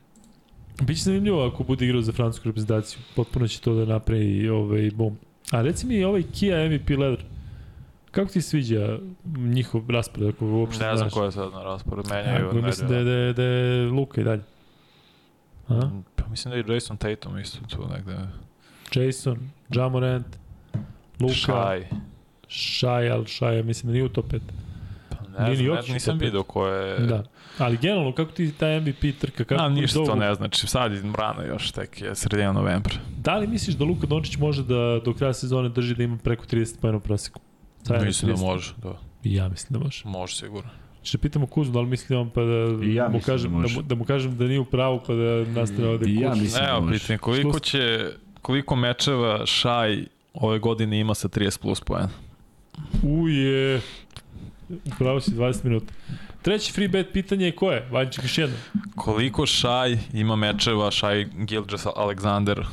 Biće 0.83 1.03
zanimljivo 1.03 1.47
ako 1.47 1.65
bude 1.65 1.85
igrao 1.85 2.03
za 2.03 2.12
francusku 2.12 2.49
reprezentaciju. 2.49 3.01
Potpuno 3.17 3.49
će 3.49 3.61
to 3.61 3.75
da 3.75 3.85
napravi 3.85 4.49
ovaj 4.49 4.91
bum. 4.95 5.17
A 5.51 5.62
reci 5.62 5.86
mi 5.86 6.05
ovaj 6.05 6.23
Kia 6.23 6.69
MVP 6.69 6.91
leather. 6.91 7.25
Kako 8.11 8.33
ti 8.33 8.43
sviđa 8.43 8.99
njihov 9.37 9.91
raspored, 9.91 10.29
ako 10.35 10.47
uopšte 10.47 10.85
Ne 10.85 10.97
znam 10.97 11.09
znaš? 11.11 11.13
ko 11.13 11.25
je 11.25 11.33
sad 11.33 11.53
na 11.53 11.63
raspored, 11.63 12.07
menjaju 12.11 12.47
Ja, 12.57 12.63
mislim 12.63 12.89
da 12.89 12.97
je, 12.97 13.05
da, 13.05 13.11
je, 13.11 13.33
da 13.33 13.43
je 13.43 13.87
Luka 13.91 14.21
i 14.21 14.25
dalje. 14.25 14.43
A? 15.69 15.81
Pa 16.17 16.29
mislim 16.29 16.51
da 16.51 16.73
je 16.73 16.75
Jason 16.75 16.97
Tatum 16.97 17.39
isto 17.39 17.59
tu 17.77 17.89
negde. 17.95 18.17
Jason, 18.95 19.39
Jamorant, 19.69 20.27
Luka, 21.21 21.35
Shai. 21.35 21.85
Shai, 22.49 23.11
ali 23.11 23.57
ja 23.57 23.63
mislim 23.63 23.89
da 23.89 23.93
nije 23.93 24.05
u 24.05 24.09
top 24.09 24.27
5. 24.33 24.41
Pa 25.11 25.45
ne 25.45 25.55
znam, 25.55 25.75
ne, 25.75 25.93
nisam 25.95 26.19
vidio 26.19 26.43
ko 26.43 26.67
je... 26.67 27.07
Da. 27.07 27.25
Ali 27.59 27.77
generalno, 27.77 28.13
kako 28.15 28.33
ti 28.33 28.53
taj 28.53 28.81
MVP 28.81 29.19
trka? 29.21 29.45
Kako 29.45 29.63
A, 29.63 29.69
ništa 29.69 29.95
to 29.95 30.01
dogovor? 30.01 30.19
ne 30.19 30.35
znači. 30.35 30.67
Sad 30.67 30.93
je 30.93 31.03
rano 31.19 31.43
još, 31.43 31.71
tek 31.71 32.01
je 32.03 32.15
sredina 32.15 32.53
novembra. 32.53 32.95
Da 33.19 33.37
li 33.37 33.47
misliš 33.47 33.77
da 33.77 33.85
Luka 33.85 34.07
Dončić 34.07 34.37
može 34.37 34.63
da 34.63 35.01
do 35.05 35.15
kraja 35.19 35.33
sezone 35.33 35.69
drži 35.69 35.95
da 35.95 36.03
ima 36.03 36.19
preko 36.25 36.45
30 36.47 36.81
pojena 36.81 36.97
u 36.97 37.01
proseku? 37.01 37.41
Je 37.89 38.05
Mislim 38.05 38.31
da 38.31 38.36
30. 38.36 38.44
može, 38.47 38.75
da. 38.83 38.99
I 39.25 39.34
ja 39.34 39.49
mislim 39.49 39.78
da 39.81 39.84
može. 39.84 40.02
Može 40.05 40.34
sigurno. 40.36 40.70
Še 41.02 41.18
pitamo 41.18 41.47
Kuzmu 41.47 41.73
da 41.73 41.81
li 41.81 41.86
misli 41.86 42.17
on 42.17 42.31
pa 42.31 42.41
da, 42.41 42.84
I 42.84 42.94
ja 42.94 43.09
mu 43.09 43.18
da 43.18 43.25
kažem, 43.25 43.52
da, 43.62 43.68
mu, 43.75 43.83
da 43.83 43.94
mu 43.94 44.05
kažem 44.05 44.36
da 44.36 44.44
nije 44.44 44.60
u 44.60 44.65
pravu 44.65 45.00
pa 45.07 45.15
da 45.15 45.44
nastane 45.44 45.89
ovde 45.89 46.10
I 46.10 46.15
ja 46.20 46.34
mislim 46.34 46.65
da 46.65 46.68
Evo, 46.70 46.81
može. 46.81 46.99
pitanje, 46.99 47.18
koliko 47.18 47.59
će, 47.59 48.10
koliko 48.42 48.76
mečeva 48.76 49.47
Shai 49.47 50.07
ove 50.34 50.59
godine 50.59 51.00
ima 51.00 51.15
sa 51.15 51.28
30 51.28 51.60
plus 51.60 51.81
poena? 51.81 52.09
Uje, 53.02 53.81
upravo 54.86 55.20
si 55.20 55.31
20 55.31 55.65
minuta. 55.65 55.94
Treći 56.42 56.73
free 56.73 56.89
bet 56.89 57.12
pitanje 57.12 57.47
je 57.47 57.52
ko 57.57 57.73
je? 57.73 57.89
Vanček 57.91 58.25
još 58.25 58.39
jedno. 58.39 58.57
Koliko 58.97 59.47
Shai 59.47 59.99
ima 60.12 60.36
mečeva, 60.36 60.91
Shai 60.91 61.25
Gilgis 61.36 61.86
Alexander 61.86 62.65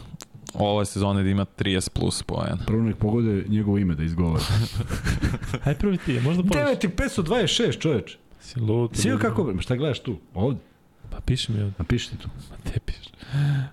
ove 0.54 0.86
sezone 0.86 1.24
da 1.24 1.30
ima 1.30 1.46
30 1.60 1.90
plus 1.90 2.24
poena? 2.24 2.58
Prvo 2.68 2.84
nek 2.84 2.98
pogode 2.98 3.46
njegovo 3.48 3.78
ime 3.78 3.96
da 3.96 4.04
izgovara. 4.04 4.44
Hajde 5.64 5.80
prvi 5.80 5.98
ti, 5.98 6.20
možda 6.20 6.44
pomoć. 6.44 6.58
9526, 6.58 7.80
čoveč. 7.80 8.18
Si 8.40 8.60
lud. 8.60 8.96
Si 8.96 9.10
kako, 9.22 9.54
šta 9.60 9.76
gledaš 9.76 10.00
tu? 10.00 10.18
Ovde. 10.34 10.60
Pa 11.10 11.20
piši 11.20 11.52
mi 11.52 11.62
ovde. 11.62 11.74
Napiši 11.78 12.10
ti 12.10 12.18
tu. 12.18 12.28
Ma 12.50 12.72
te 12.72 12.80
piši. 12.80 13.10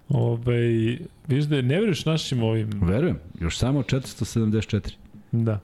Ove, 0.08 0.98
viš 1.26 1.44
da 1.44 1.56
je, 1.56 1.62
ne 1.62 1.74
veruješ 1.74 2.04
našim 2.04 2.42
ovim 2.42 2.70
Verujem, 2.82 3.18
još 3.40 3.58
samo 3.58 3.82
474. 3.82 4.92
Da. 5.32 5.60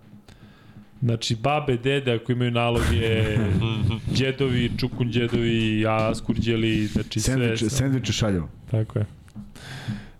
Znači, 1.03 1.37
babe, 1.37 1.77
dede, 1.77 2.13
ako 2.13 2.33
imaju 2.33 2.51
naloge, 2.51 3.37
djedovi, 4.17 4.71
čukun 4.79 5.11
djedovi, 5.11 5.85
askurđeli, 5.89 6.87
znači 6.87 7.21
sve. 7.21 7.33
Sandviče, 7.33 7.57
sve. 7.57 7.71
sandviče 7.71 8.13
šaljamo. 8.13 8.49
Tako 8.71 8.99
je. 8.99 9.07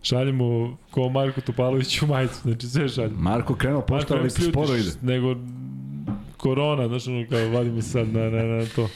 Šaljemo 0.02 0.76
ko 0.90 1.08
Marko 1.08 1.40
Topalović 1.40 2.02
u 2.02 2.06
majicu, 2.06 2.40
znači 2.42 2.66
sve 2.66 2.88
šaljemo. 2.88 3.20
Marko 3.20 3.54
krenuo 3.54 3.80
pošta, 3.80 4.14
Marko, 4.14 4.28
ali 4.38 4.50
sporo 4.50 4.76
ide. 4.76 4.90
Nego 5.02 5.36
korona, 6.36 6.88
znaš 6.88 7.06
ono 7.06 7.26
kao 7.30 7.48
vadimo 7.48 7.82
sad 7.82 8.08
na, 8.08 8.30
na, 8.30 8.42
na 8.42 8.66
to. 8.76 8.88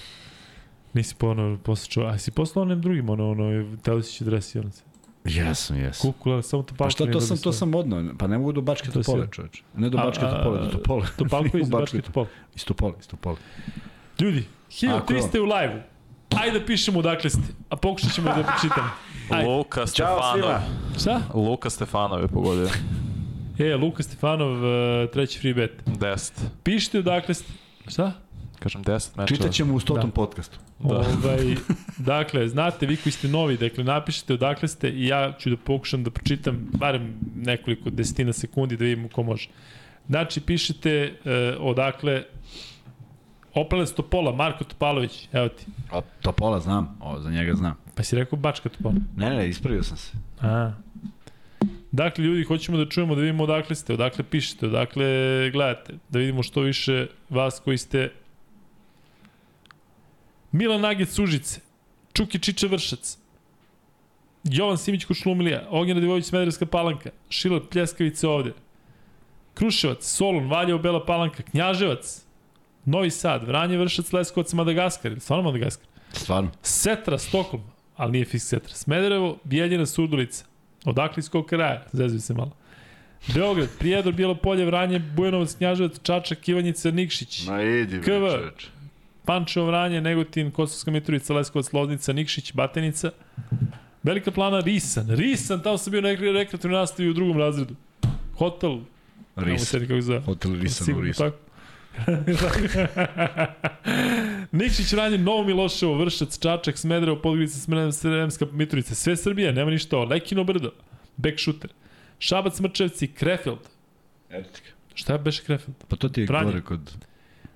Nisi 0.95 1.15
ponovno 1.15 1.59
posle 1.59 1.89
čuo. 1.91 2.05
A 2.07 2.19
si 2.19 2.31
poslao 2.31 2.63
onem 2.63 2.81
drugim, 2.81 3.09
ono, 3.11 3.31
ono, 3.31 3.77
Telesić 3.83 4.21
dres 4.23 4.55
i 4.55 4.59
ono 4.59 4.71
se. 4.71 4.83
Jesam, 5.25 5.77
jesam. 5.77 6.13
Kuku, 6.13 6.31
ali 6.31 6.43
samo 6.43 6.63
to 6.63 6.75
Pa 6.75 6.91
šta, 6.91 7.13
to 7.13 7.21
sam, 7.21 7.39
to 7.39 7.53
sam 7.53 7.75
odno. 7.75 8.15
Pa 8.19 8.27
ne 8.27 8.39
mogu 8.39 8.53
do 8.53 8.61
Bačke 8.61 8.91
To 8.91 9.03
si- 9.03 9.07
Topole, 9.07 9.29
čoveč. 9.31 9.63
Ne 9.77 9.91
do 9.91 9.99
A, 9.99 10.05
Bačke 10.05 10.21
Topole, 10.21 10.61
do 10.61 10.71
Topole. 10.71 11.07
Topalko 11.17 11.59
iz 11.59 11.69
Bačke 11.71 12.03
Topole. 12.03 12.27
Iz 12.55 12.65
Topole, 12.65 12.93
iz 13.01 13.07
Topole. 13.07 13.37
Ljudi, 14.21 14.45
Ako 14.89 15.13
je 15.13 15.21
1300 15.21 15.35
je 15.35 15.41
u 15.41 15.45
live-u. 15.45 15.81
Ajde 16.41 16.59
da 16.59 16.67
pišemo 16.67 16.99
odakle 16.99 17.31
ste, 17.31 17.41
a 17.69 17.77
pokušat 17.77 18.13
ćemo 18.13 18.29
da 18.29 18.43
pročitamo. 18.43 18.89
Ajde. 19.31 19.49
Luka 19.49 19.87
Stefanov. 19.87 20.61
Šta? 21.01 21.21
Luka 21.35 21.71
Stefanov 21.71 22.23
je 22.23 22.29
pogodio. 22.29 22.69
E, 23.59 23.75
Luka 23.77 24.03
Stefanov, 24.03 24.65
e, 24.67 25.07
treći 25.13 25.39
free 25.39 25.55
bet. 25.55 25.83
10. 25.87 26.33
Pišite 26.63 26.99
odakle 26.99 27.35
ste... 27.35 27.53
Šta? 27.89 28.13
Kažem 28.59 28.85
10 28.85 29.11
mečeva. 29.17 29.27
Čitat 29.27 29.53
ćemo 29.53 29.75
u 29.75 29.81
stotom 29.81 30.11
Da. 30.11 30.15
podcastu. 30.15 30.59
Da. 30.79 30.95
Ovaj, 30.95 31.57
dakle, 31.99 32.49
znate, 32.49 32.87
vi 32.87 32.97
koji 32.97 33.13
ste 33.13 33.29
novi, 33.29 33.57
dakle, 33.57 33.85
napišite 33.85 34.35
odakle 34.35 34.69
ste 34.69 34.89
i 34.91 35.07
ja 35.07 35.33
ću 35.39 35.51
da 35.51 35.57
pokušam 35.57 36.05
da 36.05 36.11
pročitam 36.11 36.69
barem 36.79 37.15
nekoliko 37.37 37.91
desetina 37.91 38.33
sekundi 38.33 38.77
da 38.77 38.85
vidimo 38.85 39.09
ko 39.09 39.23
može. 39.23 39.49
Znači, 40.09 40.41
pišite 40.41 40.91
e, 41.25 41.57
odakle 41.61 42.23
Opele 43.55 43.87
Topola, 43.87 44.33
Marko 44.33 44.65
Topalović, 44.65 45.29
evo 45.33 45.49
ti. 45.49 45.67
O, 45.93 46.03
Topola 46.23 46.61
znam, 46.61 46.97
o, 47.01 47.21
za 47.21 47.31
njega 47.31 47.55
znam. 47.55 47.75
Pa 47.95 48.03
si 48.03 48.17
rekao 48.17 48.39
Bačka 48.39 48.69
Topola. 48.69 48.95
Ne, 49.17 49.31
ne, 49.31 49.49
ispravio 49.49 49.83
sam 49.83 49.97
se. 49.97 50.13
A. 50.41 50.73
Dakle, 51.93 52.25
ljudi, 52.25 52.45
hoćemo 52.45 52.79
da 52.79 52.89
čujemo, 52.89 53.15
da 53.15 53.21
vidimo 53.21 53.45
odakle 53.45 53.77
ste, 53.77 53.95
odakle 53.95 54.25
pišete, 54.25 54.67
odakle 54.67 55.05
gledate, 55.51 55.95
da 56.09 56.19
vidimo 56.19 56.43
što 56.43 56.61
više 56.61 57.07
vas 57.29 57.61
koji 57.65 57.79
ste 57.79 58.13
Milan 60.53 60.81
Nagec 60.81 61.11
Sužice, 61.11 61.61
Čuki 62.13 62.39
Čiča 62.39 62.67
Vršac, 62.67 63.19
Jovan 64.45 64.79
Simić 64.79 65.05
Kušlumilija, 65.05 65.67
Ognjen 65.71 65.97
Radivović 65.97 66.25
Smederevska 66.25 66.67
palanka, 66.67 67.11
Šilat 67.29 67.63
Pljeskavice 67.71 68.29
ovde, 68.29 68.53
Kruševac, 69.55 70.05
Solun, 70.05 70.51
Valjevo 70.51 70.79
Bela 70.79 71.05
palanka, 71.07 71.43
Knjaževac, 71.43 72.23
Novi 72.85 73.11
Sad, 73.11 73.47
Vranje 73.47 73.79
Vršac, 73.79 74.13
Leskovac, 74.13 74.53
Madagaskar, 74.53 75.21
stvarno 75.21 75.45
Madagaskar? 75.45 75.87
Stvarno. 76.13 76.51
Setra, 76.63 77.19
Stokholm, 77.19 77.63
ali 77.97 78.13
nije 78.13 78.25
Fix 78.25 78.39
Setra. 78.39 78.75
Smederevo, 78.75 79.39
Bijeljina, 79.45 79.87
Surdulica. 79.87 80.45
Odakle 80.85 81.21
iz 81.21 81.29
kog 81.29 81.47
kraja? 81.47 81.85
Zezuj 81.93 82.21
se 82.21 82.35
malo. 82.35 82.57
Beograd, 83.35 83.69
Prijedor, 83.79 84.13
Bijelo 84.13 84.35
polje, 84.35 84.65
Vranje, 84.65 84.99
Bujanovac, 84.99 85.55
Knjaževac, 85.55 85.93
Čačak, 86.03 86.49
Ivanjica, 86.49 86.91
Nikšić. 86.91 87.47
Ma 87.47 87.63
idi, 87.63 88.01
KV. 88.01 88.27
Pančevo, 89.25 89.67
Vranje, 89.67 90.01
Negotin, 90.01 90.51
Kosovska 90.51 90.91
Mitrovica, 90.91 91.35
Leskovac, 91.35 91.73
Loznica, 91.73 92.13
Nikšić, 92.13 92.53
Batenica. 92.53 93.11
Velika 94.03 94.31
plana 94.31 94.61
Risan. 94.61 95.11
Risan, 95.11 95.63
tamo 95.63 95.79
sam 95.79 95.91
bio 95.91 96.01
na 96.01 96.09
rekre- 96.09 96.33
rekreativnoj 96.33 96.81
nastavi 96.81 97.09
u 97.09 97.15
drugom 97.15 97.39
razredu. 97.39 97.75
Hotel. 98.37 98.71
Ne 98.71 98.81
mogu 99.37 99.51
Ris. 99.51 99.69
se 99.69 99.81
kako 99.81 99.95
se 99.95 100.01
zove. 100.01 100.21
Hotel 100.21 100.55
Risan 100.55 100.95
u 100.97 101.01
Risu. 101.01 101.19
tako. 101.19 101.37
Nikšić 104.53 104.93
ranjen, 104.93 105.25
Novo 105.25 105.45
Miloševo, 105.45 105.99
Vršac, 105.99 106.39
Čačak, 106.39 106.79
Smederevo, 106.79 107.19
Podgorica, 107.23 107.59
Sremska 107.93 108.47
Mitrovica, 108.53 108.95
sve 108.95 109.17
Srbija, 109.17 109.53
nema 109.53 109.71
ništa 109.71 109.97
ovo. 109.97 110.07
Lekino 110.07 110.45
Brdo, 110.45 110.71
back 111.17 111.41
shooter. 111.41 111.71
Šabac, 112.19 112.61
Mrčevci, 112.61 113.07
Krefeld. 113.07 113.59
Šta 114.95 115.13
je 115.13 115.19
beše 115.19 115.45
Krefeld? 115.45 115.77
Pa 115.89 115.97
to 115.97 116.09
ti 116.09 116.21
je 116.21 116.27
gore 116.27 116.61
kod... 116.61 116.97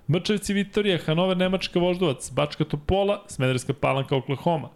Mrčevci, 0.08 0.54
Vitorija, 0.54 0.98
Hanover, 1.06 1.36
Nemačka, 1.36 1.78
Voždovac, 1.78 2.30
Bačka 2.30 2.64
Topola, 2.64 3.24
Smederevska 3.28 3.72
palanka, 3.72 4.16
Oklahoma. 4.16 4.68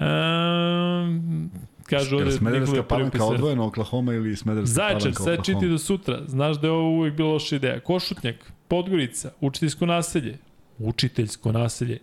Um, 0.00 1.50
kažu 1.84 2.16
ovde... 2.16 2.32
Smederevska 2.32 2.76
Nikola 2.76 2.88
palanka 2.88 3.24
odvojena 3.24 3.66
Oklahoma 3.66 4.14
ili 4.14 4.36
Smederevska 4.36 4.74
Zaječar, 4.74 5.00
palanka 5.00 5.22
sve 5.22 5.36
čiti 5.36 5.50
Oklahoma? 5.50 5.72
do 5.72 5.78
sutra. 5.78 6.20
Znaš 6.26 6.56
da 6.56 6.66
je 6.66 6.72
ovo 6.72 6.90
uvijek 6.90 7.14
bila 7.14 7.32
loša 7.32 7.56
ideja. 7.56 7.80
Košutnjak, 7.80 8.52
Podgorica, 8.70 9.32
učiteljsko 9.40 9.86
naselje. 9.86 10.38
Učiteljsko 10.78 11.52
naselje. 11.52 11.98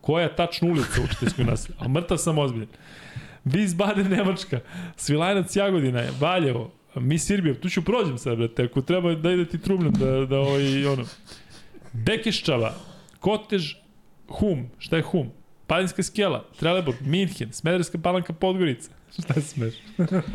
Koja 0.00 0.36
tačno 0.36 0.68
ulica 0.68 1.02
učiteljsko 1.04 1.42
naselje? 1.42 1.76
A 1.78 1.88
mrtav 1.88 2.16
sam 2.16 2.38
ozbiljen. 2.38 2.68
Wiesbaden, 3.44 4.08
Nemačka. 4.08 4.60
Svilajnac, 4.96 5.56
Jagodina, 5.56 6.04
Valjevo. 6.20 6.70
Mi 6.94 7.18
Sirbija, 7.18 7.54
tu 7.54 7.68
ću 7.68 7.84
prođem 7.84 8.18
sad, 8.18 8.38
brate. 8.38 8.64
Ako 8.64 8.82
treba 8.82 9.14
da 9.14 9.30
ide 9.30 9.44
ti 9.44 9.58
trubnem, 9.58 9.92
da, 9.92 10.26
da 10.26 10.38
ovaj, 10.38 10.86
ono. 10.86 11.04
Bekeščava, 11.92 12.74
Kotež, 13.20 13.74
Hum. 14.28 14.70
Šta 14.78 14.96
je 14.96 15.02
Hum? 15.02 15.30
Padinska 15.66 16.02
skjela, 16.02 16.44
Trelebor, 16.58 16.94
Minhen, 17.00 17.52
Smederevska 17.52 17.98
palanka, 17.98 18.32
Podgorica. 18.32 18.90
Šta 19.18 19.40
smeš? 19.40 19.74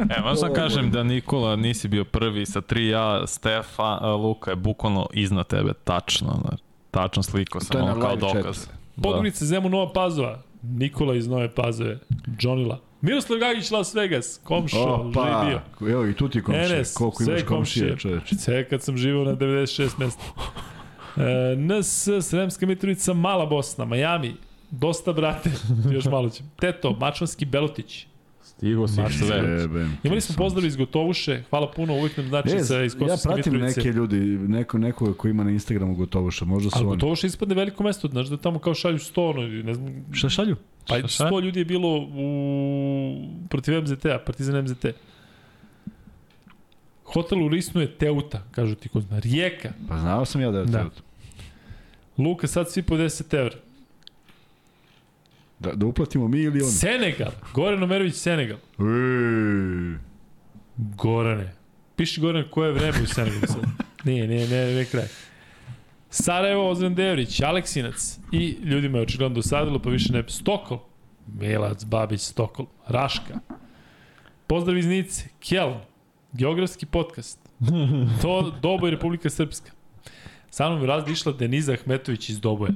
E, 0.09 0.21
možda 0.23 0.35
sam 0.37 0.53
kažem 0.53 0.91
da 0.91 1.03
Nikola 1.03 1.55
nisi 1.55 1.87
bio 1.87 2.03
prvi 2.05 2.45
sa 2.45 2.61
3A, 2.61 3.27
Stefa, 3.27 3.83
Luka 4.07 4.51
je 4.51 4.55
bukvalno 4.55 5.07
iznad 5.13 5.47
tebe, 5.47 5.73
tačno. 5.75 6.27
na- 6.43 6.57
Tačno 6.91 7.23
sliko 7.23 7.59
sam 7.59 7.81
ono 7.81 8.01
kao 8.01 8.15
dokaz. 8.15 8.57
chatu. 8.57 8.77
Podgorica, 9.03 9.45
Zemun, 9.45 9.71
Nova 9.71 9.93
Pazova, 9.93 10.39
Nikola 10.63 11.15
iz 11.15 11.27
Nove 11.27 11.49
Pazove, 11.49 11.99
Džonila, 12.37 12.79
Miroslav 13.01 13.39
Gagić, 13.39 13.71
Las 13.71 13.95
Vegas, 13.95 14.39
komšo, 14.43 14.77
Opa, 14.79 15.41
živio. 15.43 15.61
evo 15.93 16.07
i 16.07 16.13
tu 16.13 16.29
ti 16.29 16.43
komšije. 16.43 16.65
Enes, 16.67 16.93
Koliko 16.93 17.23
imaš 17.23 17.43
komšije, 17.43 17.89
komšije. 17.89 17.97
čoveče. 17.99 18.35
Sve 18.35 18.69
kad 18.69 18.81
sam 18.81 18.97
živao 18.97 19.23
na 19.25 19.31
96 19.31 19.97
mesta. 19.97 20.23
E, 21.17 21.55
NS, 21.57 22.07
Sremska 22.21 22.65
Mitrovica, 22.65 23.13
Mala 23.13 23.45
Bosna, 23.45 23.85
Miami, 23.85 24.35
dosta 24.71 25.13
brate, 25.13 25.51
još 25.93 26.05
malo 26.05 26.29
ćemo. 26.29 26.49
Teto, 26.55 26.91
Mačvanski, 26.91 27.45
Belotić. 27.45 28.07
Stigo 28.57 28.88
si 28.88 29.01
Maš 29.01 29.17
sve. 29.17 29.67
Imali 30.03 30.22
smo 30.22 30.35
pozdrav 30.38 30.65
iz 30.65 30.75
Gotovuše, 30.75 31.43
hvala 31.49 31.72
puno, 31.72 31.93
uvijek 31.93 32.17
nam 32.17 32.27
znači 32.27 32.49
E, 32.49 32.59
sa 32.59 32.82
iz 32.82 32.93
ja 32.93 32.99
Kosovske 32.99 33.27
pratim 33.27 33.53
Mitrovice. 33.53 33.80
neke 33.80 33.91
ljudi, 33.91 34.17
neko, 34.48 34.77
neko 34.77 35.14
ko 35.14 35.27
ima 35.27 35.43
na 35.43 35.51
Instagramu 35.51 35.95
Gotovuša, 35.95 36.45
možda 36.45 36.69
su 36.69 36.75
Ali 36.75 36.85
oni. 36.85 36.95
Gotovuša 36.95 37.27
ispadne 37.27 37.56
veliko 37.56 37.83
mesto, 37.83 38.07
znaš 38.07 38.27
da 38.27 38.38
tamo 38.38 38.59
kao 38.59 38.73
šalju 38.73 38.98
100, 38.98 39.30
ono, 39.30 39.41
ne 39.48 39.73
znam, 39.73 40.06
Šta 40.11 40.30
šalju? 40.30 40.56
Pa 40.88 40.98
Šta, 40.98 41.07
šta? 41.07 41.25
100 41.25 41.41
ljudi 41.41 41.59
je 41.59 41.65
bilo 41.65 41.90
u, 42.09 43.17
protiv 43.49 43.82
MZT-a, 43.82 44.19
Partizan 44.19 44.64
MZT. 44.64 44.85
Hotel 47.06 47.43
u 47.43 47.49
Risnu 47.49 47.82
je 47.82 47.91
Teuta, 47.91 48.43
kažu 48.51 48.75
ti 48.75 48.90
ko 48.90 49.01
zna. 49.01 49.19
Rijeka. 49.19 49.69
Pa 49.90 49.98
znao 49.98 50.25
sam 50.25 50.41
ja 50.41 50.51
da 50.51 50.59
je 50.59 50.65
Da. 50.65 50.83
to. 50.83 51.01
Luka, 52.17 52.48
sad 52.48 52.72
svi 52.72 52.82
po 52.82 52.95
10 52.95 53.33
evra. 53.33 53.56
Da, 55.64 55.72
da 55.72 55.85
uplatimo 55.85 56.27
mi 56.27 56.40
ili 56.40 56.61
on? 56.61 56.72
Senegal. 56.72 57.32
Goran 57.53 57.83
Omerović, 57.83 58.16
Senegal. 58.16 58.58
Ej, 58.80 59.98
Gorane. 60.77 61.53
Piši 61.95 62.22
Goran 62.22 62.43
koje 62.51 62.67
je 62.67 62.74
vreme 62.74 63.01
u 63.03 63.08
Senegalu 63.08 63.48
sad. 63.48 63.64
Nije, 64.06 64.27
nije, 64.27 64.48
nije, 64.48 64.66
nije 64.66 64.85
kraj. 64.85 65.06
Sarajevo, 66.09 66.69
Ozren 66.69 66.95
Devrić, 66.95 67.42
Aleksinac 67.42 68.19
i 68.32 68.58
ljudima 68.64 68.98
je 68.98 69.03
očigledno 69.03 69.35
dosadilo, 69.35 69.80
pa 69.80 69.90
više 69.90 70.14
ne. 70.14 70.24
Stokol. 70.27 70.80
Melac, 71.40 71.83
Babić, 71.85 72.22
Stokol. 72.22 72.66
Raška. 72.88 73.40
Pozdrav 74.48 74.77
iz 74.77 74.85
Nice. 74.85 75.27
Kjeln. 75.40 75.77
Geografski 76.33 76.85
podcast. 76.85 77.40
To 78.22 78.53
Doboj 78.61 78.92
Republika 78.92 79.30
Srpska. 79.30 79.72
Sa 80.50 80.69
mnom 80.69 80.82
je 80.82 80.88
razli 80.88 81.11
išla 81.11 81.32
Deniza 81.32 81.74
Ahmetović 81.74 82.30
iz 82.30 82.40
Doboja. 82.40 82.74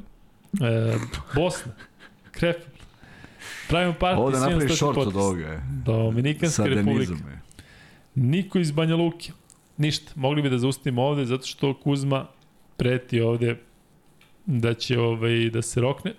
E, 0.62 0.98
Bosna. 1.36 1.72
Krefeld. 2.32 2.77
Pravimo 3.70 3.94
partiju. 4.00 4.22
Ovo 4.22 4.32
da 4.32 4.38
svi 4.38 4.46
na 4.46 4.50
napraviš 4.50 4.76
stoti 4.76 4.96
šort 4.96 5.08
od 5.08 5.16
ovoga. 5.16 5.48
je. 5.48 5.62
Dominikanska 5.86 6.66
republika. 6.66 7.14
Je. 7.14 7.42
Niko 8.16 8.60
iz 8.60 8.72
Banja 8.72 8.96
Luke. 8.96 9.32
Ništa. 9.78 10.12
Mogli 10.16 10.42
bi 10.42 10.50
da 10.50 10.58
zaustavimo 10.58 11.04
ovde 11.04 11.26
zato 11.26 11.46
što 11.46 11.74
Kuzma 11.74 12.26
preti 12.78 13.22
ovde 13.22 13.58
da 14.46 14.74
će 14.74 15.00
ovaj, 15.00 15.50
da 15.50 15.62
se 15.62 15.82
rokne. 15.82 16.14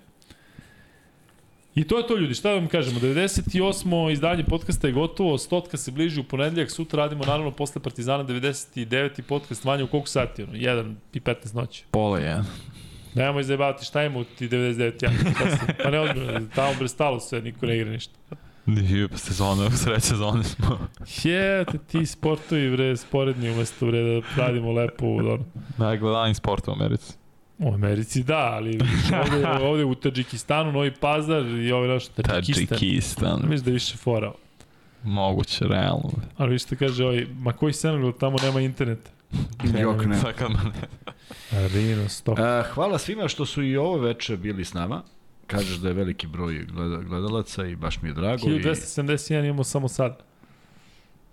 I 1.75 1.83
to 1.83 1.97
je 1.97 2.07
to 2.07 2.17
ljudi, 2.17 2.33
šta 2.33 2.49
da 2.49 2.55
vam 2.55 2.67
kažemo, 2.67 2.99
98. 2.99 4.11
izdanje 4.11 4.43
podcasta 4.43 4.87
je 4.87 4.93
gotovo, 4.93 5.37
stotka 5.37 5.77
se 5.77 5.91
bliži 5.91 6.19
u 6.19 6.23
ponedeljak, 6.23 6.71
sutra 6.71 7.03
radimo 7.03 7.23
naravno 7.25 7.51
posle 7.51 7.81
Partizana 7.81 8.23
99. 8.23 9.21
podcast 9.21 9.63
manje 9.63 9.83
u 9.83 9.87
koliko 9.87 10.07
sati, 10.07 10.43
ono, 10.43 10.53
1 10.53 10.95
i 11.13 11.19
15 11.19 11.55
noći. 11.55 11.83
Pola 11.91 12.19
je. 12.19 12.43
Nemoj 13.13 13.43
zajebavati 13.43 13.85
šta 13.85 14.03
ima 14.03 14.19
u 14.19 14.23
ti 14.23 14.49
99 14.49 15.03
ja. 15.03 15.11
Pa 15.83 15.89
ne 15.89 15.99
odmah, 15.99 16.25
tamo 16.55 16.73
bre 16.79 16.87
stalo 16.87 17.19
sve, 17.19 17.41
niko 17.41 17.65
ne 17.65 17.77
igra 17.77 17.91
ništa. 17.91 18.13
Nije, 18.65 19.07
pa 19.07 19.17
sezona, 19.17 19.67
u 19.67 19.71
sred 19.71 20.03
sezone 20.03 20.43
smo. 20.43 20.79
Je, 21.23 21.65
te 21.65 21.77
ti 21.77 22.05
sportovi 22.05 22.71
bre, 22.71 22.97
sporedni 22.97 23.49
umesto 23.49 23.85
bre 23.85 24.01
da 24.01 24.43
radimo 24.43 24.71
lepo 24.71 25.05
ono. 25.05 25.39
Najgledaniji 25.77 26.33
sport 26.33 26.67
u 26.67 26.71
Americi. 26.71 27.13
U 27.57 27.73
Americi 27.73 28.23
da, 28.23 28.51
ali 28.53 28.79
ovde, 29.25 29.47
ovde 29.47 29.85
u 29.85 29.95
Tadžikistanu, 29.95 30.71
Novi 30.71 30.93
Pazar 30.99 31.45
i 31.45 31.71
ovaj 31.71 31.87
naš 31.87 32.07
Tadžikistan. 32.07 32.67
Tadžikistan. 32.67 33.39
Mislim 33.41 33.63
da 33.63 33.69
je 33.69 33.73
više 33.73 33.97
forao. 33.97 34.35
Moguće, 35.03 35.65
realno. 35.67 36.11
Ali 36.37 36.51
viš 36.51 36.63
što 36.63 36.75
kaže 36.75 37.05
ovaj, 37.05 37.25
ma 37.39 37.53
koji 37.53 37.73
Senegal, 37.73 38.11
tamo 38.11 38.37
nema 38.43 38.61
interneta. 38.61 39.11
Jok 39.79 40.05
ne. 40.05 40.07
Me 40.07 40.47
ne... 40.47 40.87
Rino, 41.51 42.09
stop. 42.09 42.39
A, 42.39 42.63
hvala 42.73 42.97
svima 42.97 43.27
što 43.27 43.45
su 43.45 43.63
i 43.63 43.77
ovo 43.77 43.97
veče 43.97 44.37
bili 44.37 44.65
s 44.65 44.73
nama. 44.73 45.01
Kažeš 45.47 45.77
da 45.77 45.87
je 45.87 45.93
veliki 45.93 46.27
broj 46.27 46.65
gleda, 46.71 46.97
gledalaca 46.97 47.65
i 47.65 47.75
baš 47.75 48.01
mi 48.01 48.09
je 48.09 48.13
drago. 48.13 48.47
1271 48.47 49.45
imamo 49.45 49.63
samo 49.63 49.87
sad. 49.87 50.29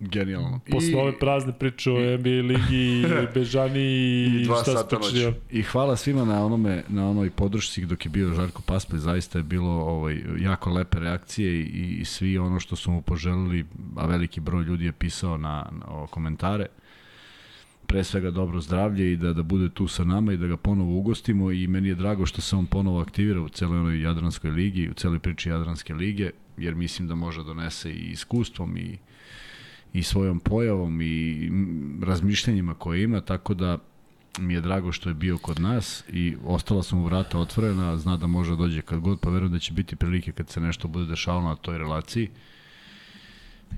I, 0.01 0.09
genijalno. 0.09 0.61
Posle 0.71 0.91
I, 0.91 0.95
ove 0.95 1.19
prazne 1.19 1.53
priče 1.53 1.91
o 1.91 1.95
NBA 1.95 2.29
ligi, 2.29 3.05
Bežani 3.35 3.81
i, 3.81 4.43
i 4.43 4.45
dva 4.45 4.63
šta 4.63 4.73
noći. 4.93 5.33
I 5.51 5.63
hvala 5.63 5.97
svima 5.97 6.25
na 6.25 6.47
onome 6.47 6.85
na 6.89 7.11
onoj 7.11 7.31
podršci 7.31 7.87
dok 7.87 8.07
je 8.07 8.11
bio 8.11 8.35
Žarko 8.35 8.63
Paspalj, 8.67 8.99
zaista 8.99 9.39
je 9.39 9.43
bilo 9.43 9.71
ovaj 9.71 10.23
jako 10.39 10.71
lepe 10.71 10.99
reakcije 10.99 11.53
i, 11.61 11.97
i 12.01 12.05
svi 12.05 12.39
ono 12.39 12.61
što 12.61 12.77
su 12.77 12.91
mu 12.91 13.03
poželili, 13.03 13.67
a 13.97 14.07
veliki 14.07 14.41
broj 14.41 14.65
ljudi 14.65 14.85
je 14.85 14.93
pisao 14.93 15.37
na, 15.37 15.69
na 15.73 15.87
o, 15.89 16.07
komentare. 16.07 16.67
Pre 17.87 18.05
svega 18.05 18.31
dobro 18.31 18.61
zdravlje 18.61 19.13
i 19.13 19.17
da, 19.17 19.33
da 19.33 19.43
bude 19.43 19.69
tu 19.69 19.89
sa 19.89 20.05
nama 20.05 20.33
i 20.33 20.37
da 20.37 20.47
ga 20.47 20.57
ponovo 20.57 20.99
ugostimo 20.99 21.53
i 21.53 21.67
meni 21.67 21.89
je 21.89 21.95
drago 21.95 22.27
što 22.27 22.41
se 22.41 22.57
on 22.57 22.67
ponovo 22.67 23.01
aktivira 23.01 23.41
u 23.41 23.49
celoj 23.49 23.79
onoj 23.79 24.01
Jadranskoj 24.01 24.51
ligi, 24.51 24.89
u 24.91 24.95
celoj 24.95 25.19
priči 25.19 25.49
Jadranske 25.49 25.95
lige, 25.95 26.31
jer 26.57 26.75
mislim 26.75 27.09
da 27.09 27.15
može 27.15 27.39
da 27.41 27.45
donese 27.45 27.91
i 27.91 28.11
iskustvom 28.11 28.77
i, 28.77 28.99
i 29.93 30.03
svojom 30.03 30.41
pojavom 30.41 31.01
i 31.03 31.51
razmišljanjima 32.03 32.75
koje 32.75 33.03
ima, 33.03 33.21
tako 33.21 33.55
da 33.55 33.79
mi 34.39 34.55
je 34.55 34.61
drago 34.61 34.93
što 34.93 35.09
je 35.09 35.15
bio 35.15 35.39
kod 35.39 35.61
nas 35.61 36.05
i 36.09 36.37
ostala 36.45 36.83
sam 36.83 36.99
u 36.99 37.05
vrata 37.05 37.39
otvorena, 37.39 37.97
zna 37.97 38.17
da 38.17 38.27
može 38.27 38.51
da 38.51 38.57
dođe 38.57 38.83
kad 38.83 39.01
god, 39.01 39.21
pa 39.21 39.31
verujem 39.31 39.53
da 39.53 39.59
će 39.59 39.73
biti 39.73 39.97
prilike 39.97 40.33
kad 40.33 40.49
se 40.49 40.61
nešto 40.61 40.89
bude 40.89 41.07
dešavalo 41.07 41.49
na 41.49 41.57
toj 41.57 41.79
relaciji. 41.79 42.31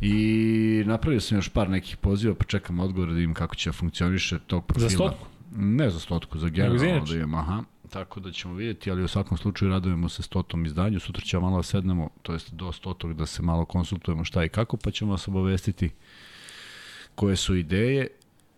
I 0.00 0.82
napravio 0.86 1.20
sam 1.20 1.38
još 1.38 1.48
par 1.48 1.70
nekih 1.70 1.96
poziva, 1.96 2.34
pa 2.34 2.44
čekam 2.44 2.80
odgovor 2.80 3.08
da 3.08 3.14
vidim 3.14 3.34
kako 3.34 3.54
će 3.54 3.70
da 3.70 3.72
funkcioniše 3.72 4.38
tog 4.38 4.66
profila. 4.66 4.88
Za 4.88 4.94
stotku? 4.94 5.26
Ne 5.56 5.90
za 5.90 6.00
stotku, 6.00 6.38
za 6.38 6.48
generalno 6.48 7.04
da 7.04 7.16
imam, 7.16 7.34
aha. 7.34 7.62
Tako 7.90 8.20
da 8.20 8.32
ćemo 8.32 8.54
vidjeti, 8.54 8.90
ali 8.90 9.02
u 9.02 9.08
svakom 9.08 9.38
slučaju 9.38 9.70
radujemo 9.70 10.08
se 10.08 10.22
stotom 10.22 10.66
izdanju. 10.66 11.00
Sutra 11.00 11.22
ćemo 11.22 11.42
malo 11.42 11.56
da 11.56 11.62
sednemo, 11.62 12.08
to 12.22 12.32
jest 12.32 12.54
do 12.54 12.72
stotog 12.72 13.14
da 13.14 13.26
se 13.26 13.42
malo 13.42 13.64
konsultujemo 13.64 14.24
šta 14.24 14.44
i 14.44 14.48
kako, 14.48 14.76
pa 14.76 14.90
ćemo 14.90 15.12
vas 15.12 15.28
obavestiti 15.28 15.90
koje 17.14 17.36
su 17.36 17.56
ideje 17.56 18.06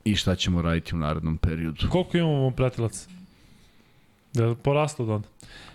i 0.05 0.17
šta 0.17 0.35
ćemo 0.37 0.63
raditi 0.63 0.95
u 0.95 0.99
narednom 0.99 1.39
periodu. 1.39 1.89
Koliko 1.91 2.17
imamo 2.17 2.51
pratilaca? 2.51 3.09
Da 4.33 4.45
je 4.45 4.55
poraslo 4.55 5.05
od 5.05 5.11
onda. 5.11 5.29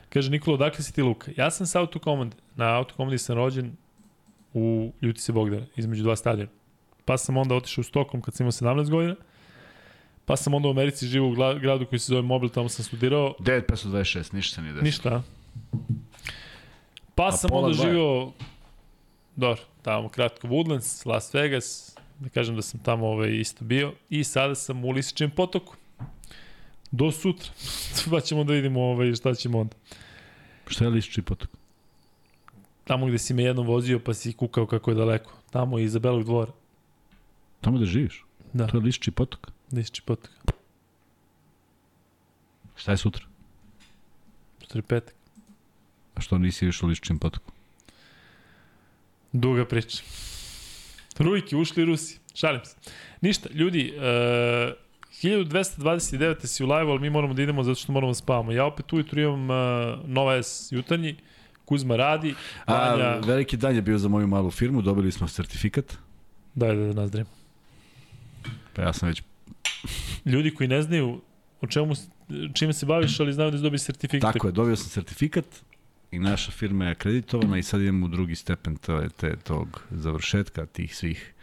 Kaže 0.09 0.31
Nikola, 0.31 0.55
odakle 0.55 0.83
si 0.83 0.93
ti 0.93 1.01
Luka? 1.01 1.31
Ja 1.37 1.51
sam 1.51 1.67
sa 1.67 1.79
autokomande. 1.79 2.35
Na 2.55 2.77
autokomandi 2.77 3.17
sam 3.17 3.35
rođen 3.35 3.75
u 4.55 4.93
Ljutice 5.01 5.31
Bogdana, 5.31 5.65
između 5.75 6.03
dva 6.03 6.15
stadiona. 6.15 6.51
Pa 7.05 7.17
sam 7.17 7.37
onda 7.37 7.55
otišao 7.55 7.81
u 7.81 7.83
Stokom 7.83 8.21
kad 8.21 8.33
sam 8.33 8.43
imao 8.43 8.51
17 8.51 8.89
godina. 8.89 9.15
Pa 10.25 10.35
sam 10.35 10.53
onda 10.53 10.67
u 10.67 10.71
Americi 10.71 11.07
živao 11.07 11.29
u 11.29 11.59
gradu 11.59 11.85
koji 11.85 11.99
se 11.99 12.05
zove 12.05 12.21
Mobil, 12.21 12.49
tamo 12.49 12.69
sam 12.69 12.85
studirao. 12.85 13.35
9526, 13.39 14.33
ništa 14.33 14.55
se 14.55 14.61
nije 14.61 14.73
desilo. 14.73 14.85
Ništa? 14.85 15.23
Pa 17.15 17.27
A 17.27 17.31
sam 17.31 17.49
onda 17.53 17.73
dva 17.73 17.85
je. 17.85 17.91
živao, 17.91 18.31
dobro, 19.35 19.61
tamo 19.81 20.09
kratko 20.09 20.47
Woodlands, 20.47 21.07
Las 21.07 21.33
Vegas, 21.33 21.95
da 22.19 22.29
kažem 22.29 22.55
da 22.55 22.61
sam 22.61 22.79
tamo 22.79 23.07
ovaj, 23.07 23.35
isto 23.35 23.65
bio, 23.65 23.93
i 24.09 24.23
sada 24.23 24.55
sam 24.55 24.85
u 24.85 24.91
Lisičem 24.91 25.31
potoku. 25.31 25.75
Do 26.91 27.11
sutra. 27.11 27.49
pa 28.11 28.19
ćemo 28.21 28.43
da 28.43 28.53
vidimo 28.53 28.81
ovaj, 28.81 29.13
šta 29.13 29.33
ćemo 29.33 29.59
onda. 29.59 29.75
Šta 30.67 30.83
je 30.83 30.89
lišči 30.89 31.21
potok? 31.21 31.49
Tamo 32.85 33.05
gde 33.05 33.17
si 33.17 33.33
me 33.33 33.43
jednom 33.43 33.67
vozio 33.67 33.99
pa 33.99 34.13
si 34.13 34.33
kukao 34.33 34.67
kako 34.67 34.91
je 34.91 34.95
daleko. 34.95 35.33
Tamo 35.51 35.79
iza 35.79 35.99
Belog 35.99 36.23
dvora. 36.23 36.51
Tamo 37.61 37.77
da 37.77 37.85
živiš? 37.85 38.23
Da, 38.53 38.67
To 38.67 38.77
je 38.77 38.83
lišči 38.83 39.11
potok. 39.11 39.51
Lisički 39.71 40.05
potok. 40.05 40.31
Šta 42.75 42.91
je 42.91 42.97
sutra? 42.97 43.25
Sutra 44.61 44.77
je 44.77 44.81
petak. 44.81 45.15
A 46.15 46.21
što 46.21 46.37
nisi 46.37 46.69
u 46.83 46.87
liščim 46.87 47.19
potoku? 47.19 47.51
Duga 49.31 49.65
priča. 49.65 50.03
Rujki, 51.17 51.55
ušli 51.55 51.85
Rusi. 51.85 52.19
Šalim 52.33 52.61
se. 52.65 52.75
Ništa, 53.21 53.49
ljudi, 53.53 53.93
uh, 53.97 54.03
1229. 55.23 56.45
si 56.45 56.63
u 56.63 56.67
live, 56.67 56.91
ali 56.91 56.99
mi 56.99 57.09
moramo 57.09 57.33
da 57.33 57.41
idemo 57.41 57.63
zato 57.63 57.75
što 57.75 57.91
moramo 57.91 58.11
da 58.11 58.15
spavamo. 58.15 58.51
Ja 58.51 58.65
opet 58.65 58.93
ujutru 58.93 59.21
imam 59.21 59.49
uh, 59.49 60.09
Nova 60.09 60.43
S 60.43 60.67
jutarnji, 60.71 61.15
Kuzma 61.65 61.95
radi, 61.95 62.35
Vanja... 62.67 63.05
A, 63.05 63.19
veliki 63.25 63.57
dan 63.57 63.75
je 63.75 63.81
bio 63.81 63.97
za 63.97 64.07
moju 64.07 64.27
malu 64.27 64.51
firmu, 64.51 64.81
dobili 64.81 65.11
smo 65.11 65.27
sertifikat. 65.27 65.97
Daj 66.55 66.75
da 66.75 66.93
nazdravim. 66.93 67.27
Pa 68.73 68.81
ja 68.81 68.93
sam 68.93 69.09
već 69.09 69.23
Ljudi 70.25 70.55
koji 70.55 70.67
ne 70.67 70.81
znaju 70.81 71.21
o 71.61 71.67
čemu, 71.67 71.93
čime 72.53 72.73
se 72.73 72.85
baviš, 72.85 73.19
ali 73.19 73.33
znaju 73.33 73.51
da 73.51 73.57
dobije 73.57 73.79
sertifikat. 73.79 74.33
Tako 74.33 74.47
je, 74.47 74.51
dobio 74.51 74.75
sam 74.75 74.89
sertifikat 74.89 75.45
i 76.11 76.19
naša 76.19 76.51
firma 76.51 76.85
je 76.85 76.91
akreditovana 76.91 77.57
i 77.57 77.63
sad 77.63 77.81
idemo 77.81 78.05
u 78.05 78.09
drugi 78.09 78.35
stepen 78.35 78.75
te, 78.75 79.09
te, 79.17 79.35
tog 79.35 79.83
završetka 79.91 80.65
tih 80.65 80.95
svih 80.95 81.33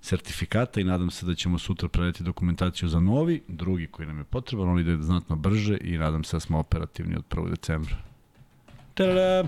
sertifikata 0.00 0.80
i 0.80 0.84
nadam 0.84 1.10
se 1.10 1.26
da 1.26 1.34
ćemo 1.34 1.58
sutra 1.58 1.88
predati 1.88 2.22
dokumentaciju 2.22 2.88
za 2.88 3.00
novi, 3.00 3.42
drugi 3.48 3.86
koji 3.86 4.08
nam 4.08 4.18
je 4.18 4.24
potreban, 4.24 4.68
on 4.68 4.78
ide 4.78 4.96
znatno 4.96 5.36
brže 5.36 5.78
i 5.80 5.98
nadam 5.98 6.24
se 6.24 6.36
da 6.36 6.40
smo 6.40 6.58
operativni 6.58 7.16
od 7.16 7.24
1. 7.30 7.50
decembra. 7.50 8.09
Tada! 9.00 9.44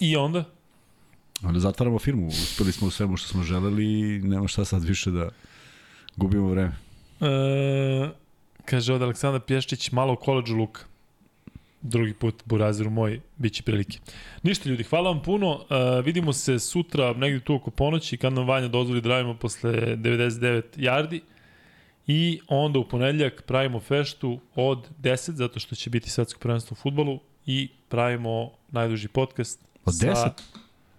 I 0.00 0.16
onda? 0.16 0.44
Onda 1.44 1.60
zatvaramo 1.60 1.98
firmu, 1.98 2.26
uspeli 2.26 2.72
smo 2.72 2.88
u 2.88 2.90
svemu 2.90 3.16
što 3.16 3.28
smo 3.28 3.42
želeli 3.42 3.84
i 3.84 4.18
nema 4.18 4.48
šta 4.48 4.64
sad 4.64 4.84
više 4.84 5.10
da 5.10 5.28
gubimo 6.16 6.48
vreme. 6.48 6.72
E, 7.20 8.08
kaže 8.64 8.94
od 8.94 9.02
Aleksandra 9.02 9.40
Pješčić, 9.40 9.92
malo 9.92 10.12
u 10.12 10.16
koleđu 10.16 10.56
Luka. 10.56 10.80
Drugi 11.82 12.14
put, 12.14 12.42
Buraziru 12.44 12.90
moj, 12.90 13.20
bit 13.36 13.52
će 13.52 13.62
prilike. 13.62 13.98
Ništa 14.42 14.68
ljudi, 14.68 14.84
hvala 14.84 15.10
vam 15.10 15.22
puno. 15.22 15.64
E, 15.70 16.02
vidimo 16.02 16.32
se 16.32 16.58
sutra, 16.58 17.12
negdje 17.12 17.40
tu 17.40 17.54
oko 17.54 17.70
ponoći, 17.70 18.16
kad 18.16 18.32
nam 18.32 18.46
Vanja 18.46 18.68
dozvoli 18.68 19.00
da 19.00 19.08
radimo 19.08 19.34
posle 19.34 19.72
99 19.72 20.62
yardi. 20.76 21.20
I 22.06 22.40
onda 22.48 22.78
u 22.78 22.88
ponedljak 22.88 23.42
pravimo 23.46 23.80
feštu 23.80 24.40
od 24.54 24.88
10, 25.02 25.30
zato 25.30 25.60
što 25.60 25.74
će 25.74 25.90
biti 25.90 26.10
svetsko 26.10 26.40
prvenstvo 26.40 26.74
u 26.74 26.82
futbolu 26.82 27.20
i 27.46 27.68
pravimo 27.88 28.50
najduži 28.70 29.08
podcast. 29.08 29.60
Od 29.84 29.94
sa- 29.94 30.06
10? 30.06 30.30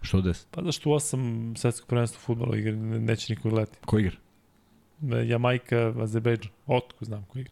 Što 0.02 0.18
od 0.18 0.24
10? 0.24 0.46
Pa 0.52 0.64
zašto 0.64 0.90
u 0.90 0.94
8 0.94 1.56
svetsko 1.58 1.88
prvenstvo 1.88 2.18
u 2.18 2.26
futbolu 2.26 2.56
igra, 2.56 2.72
ne- 2.72 3.00
neće 3.00 3.34
niko 3.34 3.50
gledati. 3.50 3.78
Ko 3.86 4.00
igra? 4.00 4.16
Jamajka, 5.26 5.94
Azerbejdžan. 6.02 6.52
Otko 6.68 7.06
znam 7.06 7.26
ko 7.26 7.40
igra. 7.40 7.52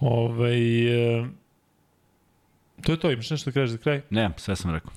Ove, 0.00 0.50
e, 0.90 1.24
to 2.82 2.92
je 2.92 3.00
to, 3.00 3.10
imaš 3.10 3.30
nešto 3.30 3.50
da 3.50 3.54
kažeš 3.54 3.70
za 3.70 3.78
kraj? 3.78 4.02
Ne, 4.10 4.30
sve 4.36 4.56
sam 4.56 4.70
rekao. 4.74 4.90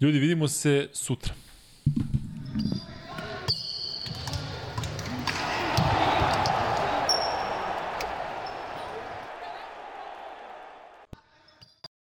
Ljudi, 0.00 0.18
vidimo 0.18 0.48
se 0.48 0.88
sutra. 0.92 1.34